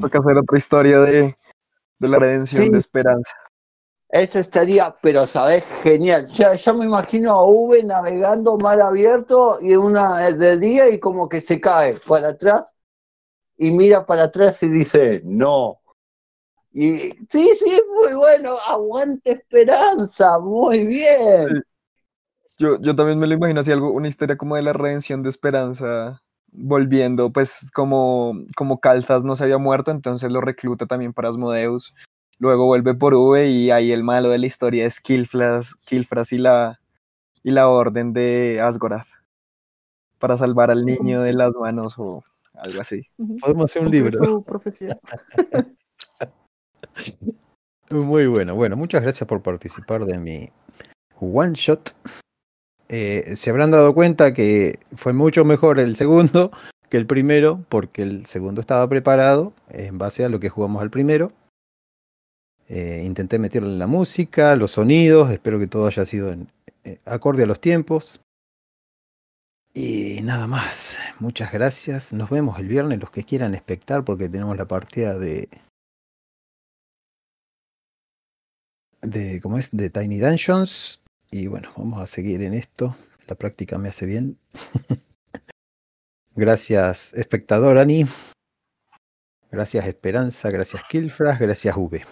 Toca 0.00 0.18
hacer 0.18 0.38
otra 0.38 0.58
historia 0.58 1.00
de, 1.00 1.36
de 2.00 2.08
la 2.08 2.18
redención 2.18 2.64
Sí. 2.64 2.70
de 2.70 2.78
Esperanza. 2.78 3.32
Eso 4.08 4.40
estaría, 4.40 4.92
pero 5.00 5.24
sabes, 5.24 5.64
genial. 5.84 6.26
Ya, 6.26 6.54
ya 6.54 6.72
me 6.72 6.84
imagino 6.84 7.30
a 7.30 7.44
V 7.44 7.84
navegando 7.84 8.56
mar 8.56 8.80
abierto 8.80 9.58
y 9.60 9.76
una 9.76 10.18
de 10.30 10.58
día 10.58 10.88
y 10.90 10.98
como 10.98 11.28
que 11.28 11.40
se 11.40 11.60
cae 11.60 11.94
para 12.08 12.30
atrás 12.30 12.64
y 13.56 13.70
mira 13.70 14.04
para 14.04 14.24
atrás 14.24 14.60
y 14.64 14.68
dice, 14.68 15.20
no. 15.22 15.78
Y 16.72 17.10
sí, 17.28 17.50
sí, 17.56 17.82
muy 17.94 18.14
bueno, 18.14 18.56
aguante 18.66 19.32
esperanza, 19.32 20.38
muy 20.40 20.84
bien. 20.84 21.62
Yo, 22.58 22.80
yo 22.80 22.96
también 22.96 23.18
me 23.18 23.26
lo 23.26 23.34
imagino 23.34 23.60
así, 23.60 23.70
algo, 23.70 23.92
una 23.92 24.08
historia 24.08 24.36
como 24.36 24.56
de 24.56 24.62
la 24.62 24.72
redención 24.72 25.22
de 25.22 25.28
Esperanza, 25.28 26.22
volviendo, 26.52 27.30
pues 27.30 27.70
como, 27.72 28.34
como 28.56 28.80
Calzas 28.80 29.24
no 29.24 29.36
se 29.36 29.44
había 29.44 29.58
muerto, 29.58 29.90
entonces 29.90 30.30
lo 30.30 30.40
recluta 30.40 30.86
también 30.86 31.12
para 31.12 31.28
Asmodeus. 31.28 31.94
Luego 32.38 32.66
vuelve 32.66 32.94
por 32.94 33.14
V 33.14 33.48
y 33.48 33.70
ahí 33.70 33.92
el 33.92 34.02
malo 34.02 34.30
de 34.30 34.38
la 34.38 34.46
historia 34.46 34.86
es 34.86 35.00
Kilfras, 35.00 35.74
Kilfras 35.84 36.32
y 36.32 36.38
la, 36.38 36.80
y 37.42 37.50
la 37.50 37.68
orden 37.68 38.12
de 38.12 38.60
Asgorath 38.62 39.08
para 40.18 40.38
salvar 40.38 40.70
al 40.70 40.84
niño 40.84 41.22
de 41.22 41.32
las 41.32 41.54
manos 41.54 41.94
o 41.98 42.22
algo 42.54 42.80
así. 42.80 43.02
Podemos 43.40 43.64
hacer 43.64 43.82
un 43.82 43.90
libro. 43.90 44.24
su 44.24 44.44
profecía. 44.44 44.98
Muy 47.90 48.26
bueno. 48.26 48.54
Bueno, 48.54 48.76
muchas 48.76 49.02
gracias 49.02 49.26
por 49.26 49.42
participar 49.42 50.04
de 50.04 50.18
mi 50.18 50.48
one 51.20 51.54
shot. 51.54 51.94
Eh, 52.92 53.36
se 53.36 53.50
habrán 53.50 53.70
dado 53.70 53.94
cuenta 53.94 54.34
que 54.34 54.80
fue 54.96 55.12
mucho 55.12 55.44
mejor 55.44 55.78
el 55.78 55.94
segundo 55.94 56.50
que 56.90 56.96
el 56.96 57.06
primero, 57.06 57.64
porque 57.68 58.02
el 58.02 58.26
segundo 58.26 58.60
estaba 58.60 58.88
preparado 58.88 59.52
en 59.68 59.96
base 59.96 60.24
a 60.24 60.28
lo 60.28 60.40
que 60.40 60.48
jugamos 60.48 60.82
al 60.82 60.90
primero. 60.90 61.32
Eh, 62.68 63.02
intenté 63.06 63.38
meterle 63.38 63.76
la 63.76 63.86
música, 63.86 64.56
los 64.56 64.72
sonidos, 64.72 65.30
espero 65.30 65.60
que 65.60 65.68
todo 65.68 65.86
haya 65.86 66.04
sido 66.04 66.32
en, 66.32 66.48
eh, 66.82 66.98
acorde 67.04 67.44
a 67.44 67.46
los 67.46 67.60
tiempos. 67.60 68.20
Y 69.72 70.20
nada 70.24 70.48
más, 70.48 70.96
muchas 71.20 71.52
gracias. 71.52 72.12
Nos 72.12 72.28
vemos 72.28 72.58
el 72.58 72.66
viernes, 72.66 72.98
los 72.98 73.12
que 73.12 73.22
quieran 73.22 73.54
espectar, 73.54 74.04
porque 74.04 74.28
tenemos 74.28 74.56
la 74.56 74.66
partida 74.66 75.16
de, 75.16 75.48
de 79.00 79.40
¿cómo 79.40 79.58
es? 79.58 79.70
de 79.70 79.90
Tiny 79.90 80.18
Dungeons. 80.18 80.99
Y 81.30 81.46
bueno, 81.46 81.68
vamos 81.76 82.00
a 82.00 82.06
seguir 82.06 82.42
en 82.42 82.54
esto. 82.54 82.96
La 83.28 83.36
práctica 83.36 83.78
me 83.78 83.88
hace 83.88 84.04
bien. 84.04 84.36
gracias, 86.34 87.12
espectador 87.14 87.78
Ani. 87.78 88.04
Gracias, 89.52 89.86
Esperanza. 89.86 90.50
Gracias, 90.50 90.82
Kilfras. 90.88 91.38
Gracias, 91.38 91.76
V. 91.76 92.04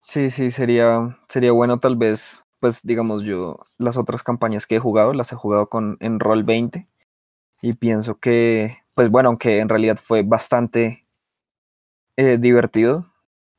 Sí, 0.00 0.30
sí, 0.30 0.50
sería, 0.50 1.18
sería 1.28 1.52
bueno 1.52 1.80
tal 1.80 1.96
vez, 1.96 2.44
pues 2.60 2.82
digamos 2.82 3.22
yo, 3.22 3.58
las 3.78 3.96
otras 3.96 4.22
campañas 4.22 4.66
que 4.66 4.76
he 4.76 4.80
jugado, 4.80 5.14
las 5.14 5.32
he 5.32 5.36
jugado 5.36 5.68
con 5.70 5.96
en 6.00 6.20
Roll 6.20 6.44
20 6.44 6.86
y 7.62 7.72
pienso 7.76 8.18
que, 8.18 8.76
pues 8.94 9.08
bueno, 9.10 9.30
aunque 9.30 9.60
en 9.60 9.70
realidad 9.70 9.96
fue 9.96 10.22
bastante 10.22 11.06
eh, 12.16 12.36
divertido, 12.38 13.06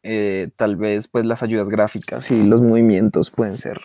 eh, 0.03 0.51
tal 0.55 0.75
vez 0.75 1.07
pues 1.07 1.25
las 1.25 1.41
ayudas 1.41 1.69
gráficas 1.69 2.29
y 2.29 2.43
los 2.43 2.61
movimientos 2.61 3.31
pueden 3.31 3.57
ser 3.57 3.81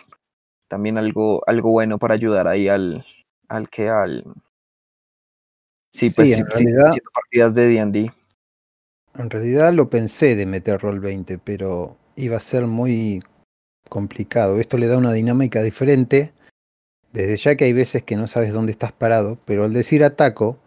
también 0.71 0.97
algo, 0.97 1.43
algo 1.47 1.69
bueno 1.71 1.99
para 1.99 2.13
ayudar 2.13 2.47
ahí 2.47 2.69
al, 2.69 3.05
al 3.49 3.69
que 3.69 3.89
al... 3.89 4.23
Sí, 5.89 6.09
pues 6.09 6.29
Sí, 6.29 6.35
sí, 6.35 6.41
en 6.41 6.47
sí, 6.51 6.65
realidad- 6.65 6.93
partidas 7.13 7.53
de 7.53 7.67
D&D. 7.67 8.11
En 9.15 9.29
realidad 9.29 9.73
lo 9.73 9.89
pensé 9.89 10.37
de 10.37 10.45
meter 10.45 10.79
Roll 10.79 11.01
20, 11.01 11.37
pero 11.37 11.97
iba 12.15 12.37
a 12.37 12.39
ser 12.39 12.65
muy 12.67 13.19
complicado. 13.89 14.57
Esto 14.61 14.77
le 14.77 14.87
da 14.87 14.97
una 14.97 15.11
dinámica 15.11 15.61
diferente. 15.61 16.31
Desde 17.11 17.35
ya 17.35 17.55
que 17.57 17.65
hay 17.65 17.73
veces 17.73 18.03
que 18.03 18.15
no 18.15 18.27
sabes 18.29 18.53
dónde 18.53 18.71
estás 18.71 18.93
parado, 18.93 19.37
pero 19.45 19.65
al 19.65 19.73
decir 19.73 20.01
ataco 20.05 20.57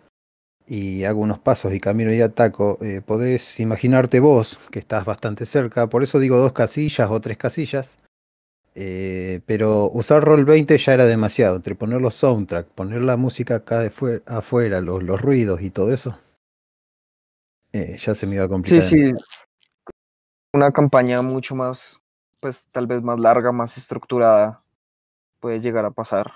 y 0.67 1.04
hago 1.04 1.22
unos 1.22 1.38
pasos 1.38 1.72
y 1.72 1.81
camino 1.81 2.12
y 2.12 2.20
ataco, 2.20 2.76
eh, 2.83 3.01
podés 3.01 3.58
imaginarte 3.60 4.20
vos 4.20 4.58
que 4.70 4.78
estás 4.81 5.06
bastante 5.06 5.47
cerca. 5.47 5.87
Por 5.88 6.03
eso 6.03 6.19
digo 6.19 6.37
dos 6.37 6.53
casillas 6.53 7.08
o 7.10 7.19
tres 7.22 7.38
casillas. 7.38 7.99
Eh, 8.76 9.40
pero 9.47 9.89
usar 9.92 10.24
Roll 10.24 10.44
20 10.44 10.76
ya 10.78 10.94
era 10.94 11.05
demasiado. 11.05 11.57
Entre 11.57 11.74
poner 11.74 12.01
los 12.01 12.15
soundtrack, 12.15 12.67
poner 12.69 13.03
la 13.03 13.17
música 13.17 13.57
acá 13.57 13.78
de 13.81 13.90
fuera, 13.90 14.21
afuera, 14.26 14.81
los, 14.81 15.03
los 15.03 15.21
ruidos 15.21 15.62
y 15.62 15.71
todo 15.71 15.92
eso, 15.92 16.19
eh, 17.73 17.97
ya 17.97 18.15
se 18.15 18.26
me 18.26 18.35
iba 18.37 18.44
a 18.44 18.49
Sí, 18.49 18.53
complicar. 18.53 18.83
sí. 18.83 19.12
Una 20.53 20.71
campaña 20.73 21.23
mucho 21.23 21.55
más, 21.55 22.01
pues 22.40 22.67
tal 22.69 22.87
vez 22.87 23.03
más 23.03 23.19
larga, 23.21 23.53
más 23.53 23.76
estructurada, 23.78 24.62
puede 25.40 25.60
llegar 25.60 25.85
a 25.85 25.90
pasar. 25.90 26.33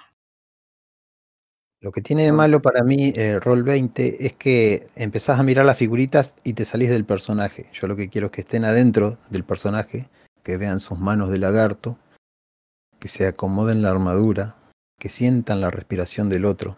Lo 1.80 1.92
que 1.92 2.02
tiene 2.02 2.24
de 2.24 2.32
malo 2.32 2.60
para 2.60 2.82
mí 2.82 3.12
eh, 3.14 3.38
Roll 3.38 3.62
20 3.62 4.26
es 4.26 4.34
que 4.34 4.88
empezás 4.96 5.38
a 5.38 5.44
mirar 5.44 5.64
las 5.64 5.78
figuritas 5.78 6.34
y 6.42 6.54
te 6.54 6.64
salís 6.64 6.90
del 6.90 7.04
personaje. 7.04 7.66
Yo 7.72 7.86
lo 7.86 7.94
que 7.94 8.08
quiero 8.08 8.26
es 8.26 8.32
que 8.32 8.40
estén 8.40 8.64
adentro 8.64 9.16
del 9.30 9.44
personaje, 9.44 10.08
que 10.42 10.56
vean 10.56 10.80
sus 10.80 10.98
manos 10.98 11.30
de 11.30 11.38
lagarto, 11.38 11.96
que 12.98 13.08
se 13.08 13.26
acomoden 13.26 13.82
la 13.82 13.90
armadura, 13.90 14.56
que 14.98 15.08
sientan 15.08 15.60
la 15.60 15.70
respiración 15.70 16.28
del 16.28 16.44
otro, 16.44 16.76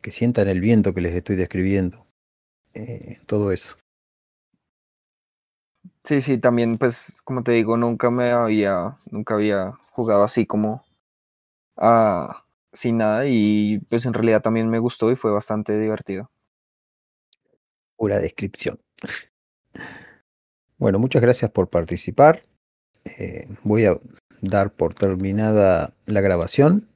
que 0.00 0.12
sientan 0.12 0.48
el 0.48 0.60
viento 0.60 0.94
que 0.94 1.00
les 1.00 1.14
estoy 1.14 1.36
describiendo. 1.36 2.06
Eh, 2.74 3.18
todo 3.26 3.52
eso. 3.52 3.76
Sí, 6.04 6.20
sí, 6.20 6.38
también, 6.38 6.78
pues, 6.78 7.20
como 7.22 7.42
te 7.42 7.52
digo, 7.52 7.76
nunca 7.76 8.10
me 8.10 8.30
había, 8.30 8.96
nunca 9.10 9.34
había 9.34 9.72
jugado 9.92 10.24
así 10.24 10.46
como 10.46 10.84
ah, 11.76 12.44
sin 12.72 12.98
nada 12.98 13.26
y 13.26 13.78
pues 13.88 14.06
en 14.06 14.14
realidad 14.14 14.42
también 14.42 14.68
me 14.68 14.78
gustó 14.78 15.10
y 15.10 15.16
fue 15.16 15.30
bastante 15.30 15.78
divertido. 15.78 16.30
Pura 17.96 18.18
descripción. 18.18 18.78
Bueno, 20.78 20.98
muchas 20.98 21.22
gracias 21.22 21.48
por 21.52 21.70
participar. 21.70 22.42
Eh, 23.04 23.46
voy 23.62 23.84
a 23.84 24.00
dar 24.42 24.70
por 24.72 24.92
terminada 24.92 25.94
la 26.04 26.20
grabación 26.20 26.88